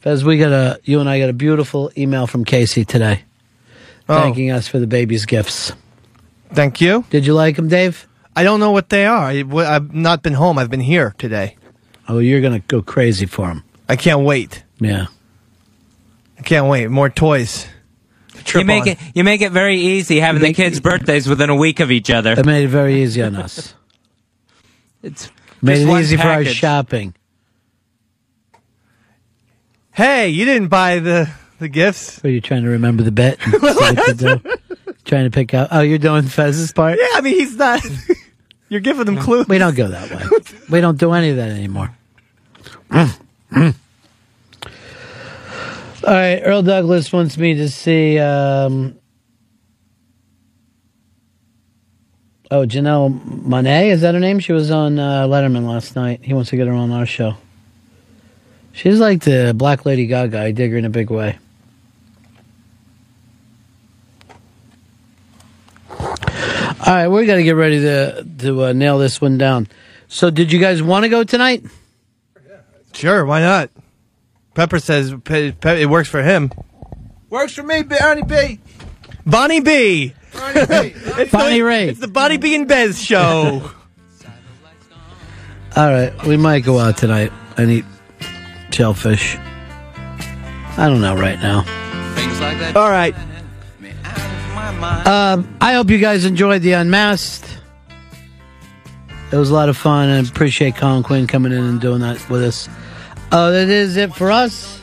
Fez, 0.00 0.24
we 0.24 0.38
got 0.38 0.52
a 0.52 0.80
you 0.84 1.00
and 1.00 1.08
I 1.08 1.18
got 1.20 1.28
a 1.28 1.32
beautiful 1.34 1.90
email 1.96 2.26
from 2.26 2.44
Casey 2.44 2.84
today, 2.84 3.22
Oh. 4.08 4.20
thanking 4.20 4.50
us 4.50 4.66
for 4.68 4.78
the 4.78 4.86
baby's 4.86 5.24
gifts. 5.26 5.72
Thank 6.52 6.80
you. 6.80 7.04
Did 7.10 7.26
you 7.26 7.34
like 7.34 7.56
them, 7.56 7.68
Dave? 7.68 8.06
I 8.36 8.42
don't 8.44 8.60
know 8.60 8.70
what 8.70 8.88
they 8.88 9.06
are. 9.06 9.26
I, 9.28 9.44
have 9.72 9.94
not 9.94 10.22
been 10.22 10.34
home. 10.34 10.58
I've 10.58 10.70
been 10.70 10.80
here 10.80 11.14
today. 11.18 11.56
Oh, 12.08 12.18
you're 12.18 12.40
gonna 12.40 12.58
go 12.60 12.82
crazy 12.82 13.26
for 13.26 13.46
them. 13.48 13.62
I 13.88 13.96
can't 13.96 14.20
wait. 14.24 14.62
Yeah. 14.80 15.06
I 16.38 16.42
can't 16.42 16.66
wait. 16.68 16.88
More 16.88 17.08
toys. 17.10 17.66
to 18.46 18.58
You 18.60 18.64
make 18.64 18.82
on. 18.82 18.88
it 18.88 18.98
you 19.14 19.24
make 19.24 19.40
it 19.40 19.52
very 19.52 19.78
easy 19.78 20.20
having 20.20 20.42
the 20.42 20.52
kids' 20.52 20.80
birthdays 20.80 21.28
within 21.28 21.50
a 21.50 21.56
week 21.56 21.80
of 21.80 21.90
each 21.90 22.10
other. 22.10 22.32
It 22.32 22.46
made 22.46 22.64
it 22.64 22.68
very 22.68 23.02
easy 23.02 23.22
on 23.22 23.36
us. 23.36 23.74
It's 25.02 25.30
made 25.60 25.82
it 25.82 25.86
one 25.86 26.00
easy 26.00 26.16
for 26.16 26.28
our 26.28 26.46
shopping. 26.46 27.14
Hey, 29.92 30.30
you 30.30 30.46
didn't 30.46 30.68
buy 30.68 30.98
the 30.98 31.30
the 31.58 31.68
gifts. 31.68 32.24
Are 32.24 32.30
you 32.30 32.40
trying 32.40 32.62
to 32.64 32.70
remember 32.70 33.02
the 33.02 33.12
bet? 33.12 33.38
and 33.44 33.52
see 33.60 33.60
what 33.60 34.18
to? 34.18 34.58
Trying 35.04 35.24
to 35.24 35.30
pick 35.30 35.52
out. 35.52 35.68
Oh, 35.72 35.80
you're 35.82 35.98
doing 35.98 36.22
Fez's 36.22 36.72
part. 36.72 36.98
Yeah, 36.98 37.06
I 37.12 37.20
mean 37.20 37.34
he's 37.38 37.54
not. 37.56 37.84
You're 38.70 38.80
giving 38.80 39.04
them 39.04 39.18
clues. 39.18 39.46
We 39.46 39.58
don't 39.58 39.76
go 39.76 39.88
that 39.88 40.10
way. 40.10 40.38
we 40.70 40.80
don't 40.80 40.98
do 40.98 41.12
any 41.12 41.28
of 41.28 41.36
that 41.36 41.50
anymore. 41.50 41.94
All 43.54 43.72
right, 46.12 46.40
Earl 46.40 46.62
Douglas 46.62 47.12
wants 47.12 47.38
me 47.38 47.54
to 47.54 47.68
see. 47.68 48.18
Um, 48.18 48.98
oh, 52.50 52.66
Janelle 52.66 53.18
Monáe, 53.42 53.90
is 53.90 54.00
that 54.00 54.14
her 54.14 54.20
name? 54.20 54.40
She 54.40 54.52
was 54.52 54.70
on 54.70 54.98
uh, 54.98 55.26
Letterman 55.26 55.66
last 55.68 55.94
night. 55.94 56.20
He 56.22 56.34
wants 56.34 56.50
to 56.50 56.56
get 56.56 56.66
her 56.66 56.72
on 56.72 56.90
our 56.90 57.06
show. 57.06 57.36
She's 58.72 58.98
like 58.98 59.22
the 59.22 59.54
Black 59.56 59.86
Lady 59.86 60.06
Gaga. 60.06 60.40
I 60.40 60.50
dig 60.50 60.72
her 60.72 60.78
in 60.78 60.84
a 60.84 60.90
big 60.90 61.10
way. 61.10 61.38
All 66.86 66.92
right, 66.92 67.08
we 67.08 67.24
got 67.24 67.36
to 67.36 67.44
get 67.44 67.56
ready 67.56 67.80
to 67.80 68.26
to 68.40 68.64
uh, 68.64 68.72
nail 68.72 68.98
this 68.98 69.20
one 69.20 69.38
down. 69.38 69.68
So, 70.08 70.28
did 70.28 70.52
you 70.52 70.58
guys 70.58 70.82
want 70.82 71.04
to 71.04 71.08
go 71.08 71.24
tonight? 71.24 71.64
Sure, 72.94 73.24
why 73.24 73.40
not? 73.40 73.70
Pepper 74.54 74.78
says 74.78 75.14
pe- 75.24 75.52
pe- 75.52 75.82
it 75.82 75.86
works 75.86 76.08
for 76.08 76.22
him. 76.22 76.50
Works 77.28 77.54
for 77.54 77.64
me, 77.64 77.82
Bonnie 77.82 78.22
B. 78.22 78.60
Bonnie 79.26 79.60
B. 79.60 80.14
Bonnie 80.32 80.66
B. 80.66 80.94
It's 80.94 81.32
Bonnie 81.32 81.58
the, 81.58 81.62
Ray. 81.62 81.88
It's 81.88 82.00
the 82.00 82.08
Bonnie 82.08 82.38
B 82.38 82.54
and 82.54 82.68
Bez 82.68 83.02
show. 83.02 83.70
All 85.76 85.90
right, 85.90 86.12
we 86.24 86.36
might 86.36 86.60
go 86.60 86.78
out 86.78 86.96
tonight 86.96 87.32
and 87.56 87.70
eat 87.70 87.84
shellfish. 88.70 89.36
I 89.36 90.88
don't 90.88 91.00
know 91.00 91.16
right 91.16 91.38
now. 91.40 91.64
All 92.76 92.90
right. 92.90 93.14
Um, 95.06 95.56
I 95.60 95.74
hope 95.74 95.90
you 95.90 95.98
guys 95.98 96.24
enjoyed 96.24 96.62
the 96.62 96.72
Unmasked. 96.72 97.58
It 99.32 99.36
was 99.36 99.50
a 99.50 99.54
lot 99.54 99.68
of 99.68 99.76
fun, 99.76 100.08
and 100.08 100.28
appreciate 100.28 100.76
Colin 100.76 101.02
Quinn 101.02 101.26
coming 101.26 101.50
in 101.50 101.64
and 101.64 101.80
doing 101.80 102.00
that 102.00 102.28
with 102.30 102.44
us. 102.44 102.68
Uh, 103.30 103.50
that 103.50 103.68
is 103.68 103.96
it 103.96 104.14
for 104.14 104.30
us. 104.30 104.80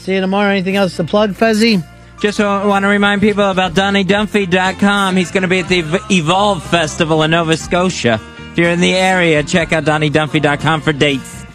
See 0.00 0.14
you 0.14 0.20
tomorrow. 0.20 0.50
Anything 0.50 0.76
else 0.76 0.96
to 0.96 1.04
plug, 1.04 1.32
Fezzy? 1.32 1.84
Just 2.20 2.38
want 2.38 2.84
to 2.84 2.88
remind 2.88 3.20
people 3.22 3.50
about 3.50 3.72
DonnieDunphy.com. 3.72 5.16
He's 5.16 5.30
going 5.30 5.42
to 5.42 5.48
be 5.48 5.60
at 5.60 5.68
the 5.68 6.00
Evolve 6.10 6.62
Festival 6.62 7.22
in 7.22 7.30
Nova 7.30 7.56
Scotia. 7.56 8.20
If 8.52 8.58
you're 8.58 8.70
in 8.70 8.80
the 8.80 8.94
area, 8.94 9.42
check 9.42 9.72
out 9.72 9.84
DonnieDunphy.com 9.84 10.82
for 10.82 10.92
dates. 10.92 11.46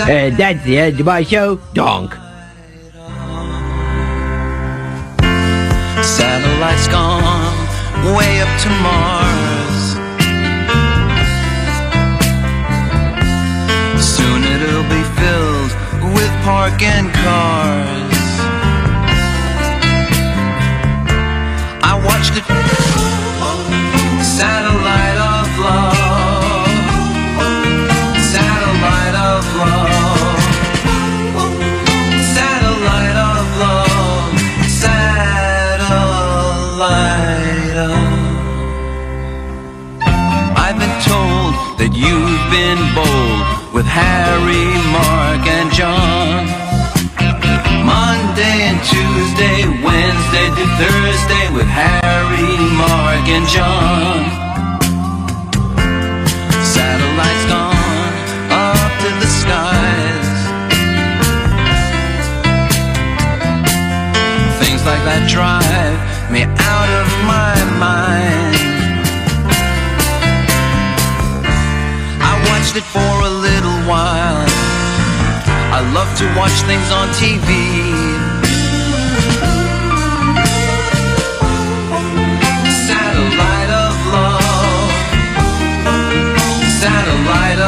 And 0.00 0.36
that's 0.36 0.62
the 0.64 0.78
end 0.78 1.00
of 1.00 1.06
my 1.06 1.22
show. 1.22 1.56
Donk. 1.74 2.12
Satellites 6.04 6.88
gone 6.88 7.68
way 8.14 8.40
up 8.40 8.60
to 8.62 8.68
Mars. 8.82 9.37
Filled 15.20 15.72
with 16.14 16.32
parking 16.46 17.06
cars. 17.22 18.18
I 21.90 21.92
watched 22.06 22.34
it. 22.38 22.44
Satellite 24.38 25.18
of 25.34 25.46
love. 25.66 26.68
Satellite 28.32 29.16
of 29.30 29.42
love. 29.62 30.42
Satellite 32.36 33.18
of 33.30 33.44
love. 33.64 34.32
Satellite 34.84 35.88
of. 37.90 38.06
I've 40.64 40.78
been 40.82 40.96
told 41.10 41.52
that 41.80 41.92
you've 42.02 42.44
been 42.56 42.80
bold 42.94 43.37
with 43.78 43.86
Harry, 43.86 44.66
Mark, 44.90 45.46
and 45.46 45.70
John. 45.72 46.42
Monday 47.86 48.56
and 48.70 48.80
Tuesday, 48.82 49.58
Wednesday 49.86 50.48
to 50.58 50.64
Thursday 50.80 51.44
with 51.54 51.68
Harry, 51.70 52.50
Mark, 52.74 53.26
and 53.36 53.46
John. 53.46 54.18
Satellites 56.74 57.44
gone 57.54 58.14
up 58.50 58.92
to 59.02 59.10
the 59.22 59.30
skies. 59.40 60.28
Things 64.58 64.82
like 64.90 65.02
that 65.06 65.22
drive 65.30 66.00
me 66.32 66.42
out 66.42 66.90
of 67.00 67.08
my 67.30 67.54
mind. 67.78 68.58
I 72.30 72.32
watched 72.50 72.74
it 72.74 72.82
for 72.82 73.14
a 73.22 73.37
while. 73.88 74.44
I 75.78 75.80
love 75.96 76.10
to 76.20 76.26
watch 76.36 76.56
things 76.68 76.88
on 76.98 77.08
TV. 77.22 77.48
Satellite 82.86 83.72
of 83.84 83.94
love. 84.14 84.90
Satellite 86.82 87.60
of 87.60 87.67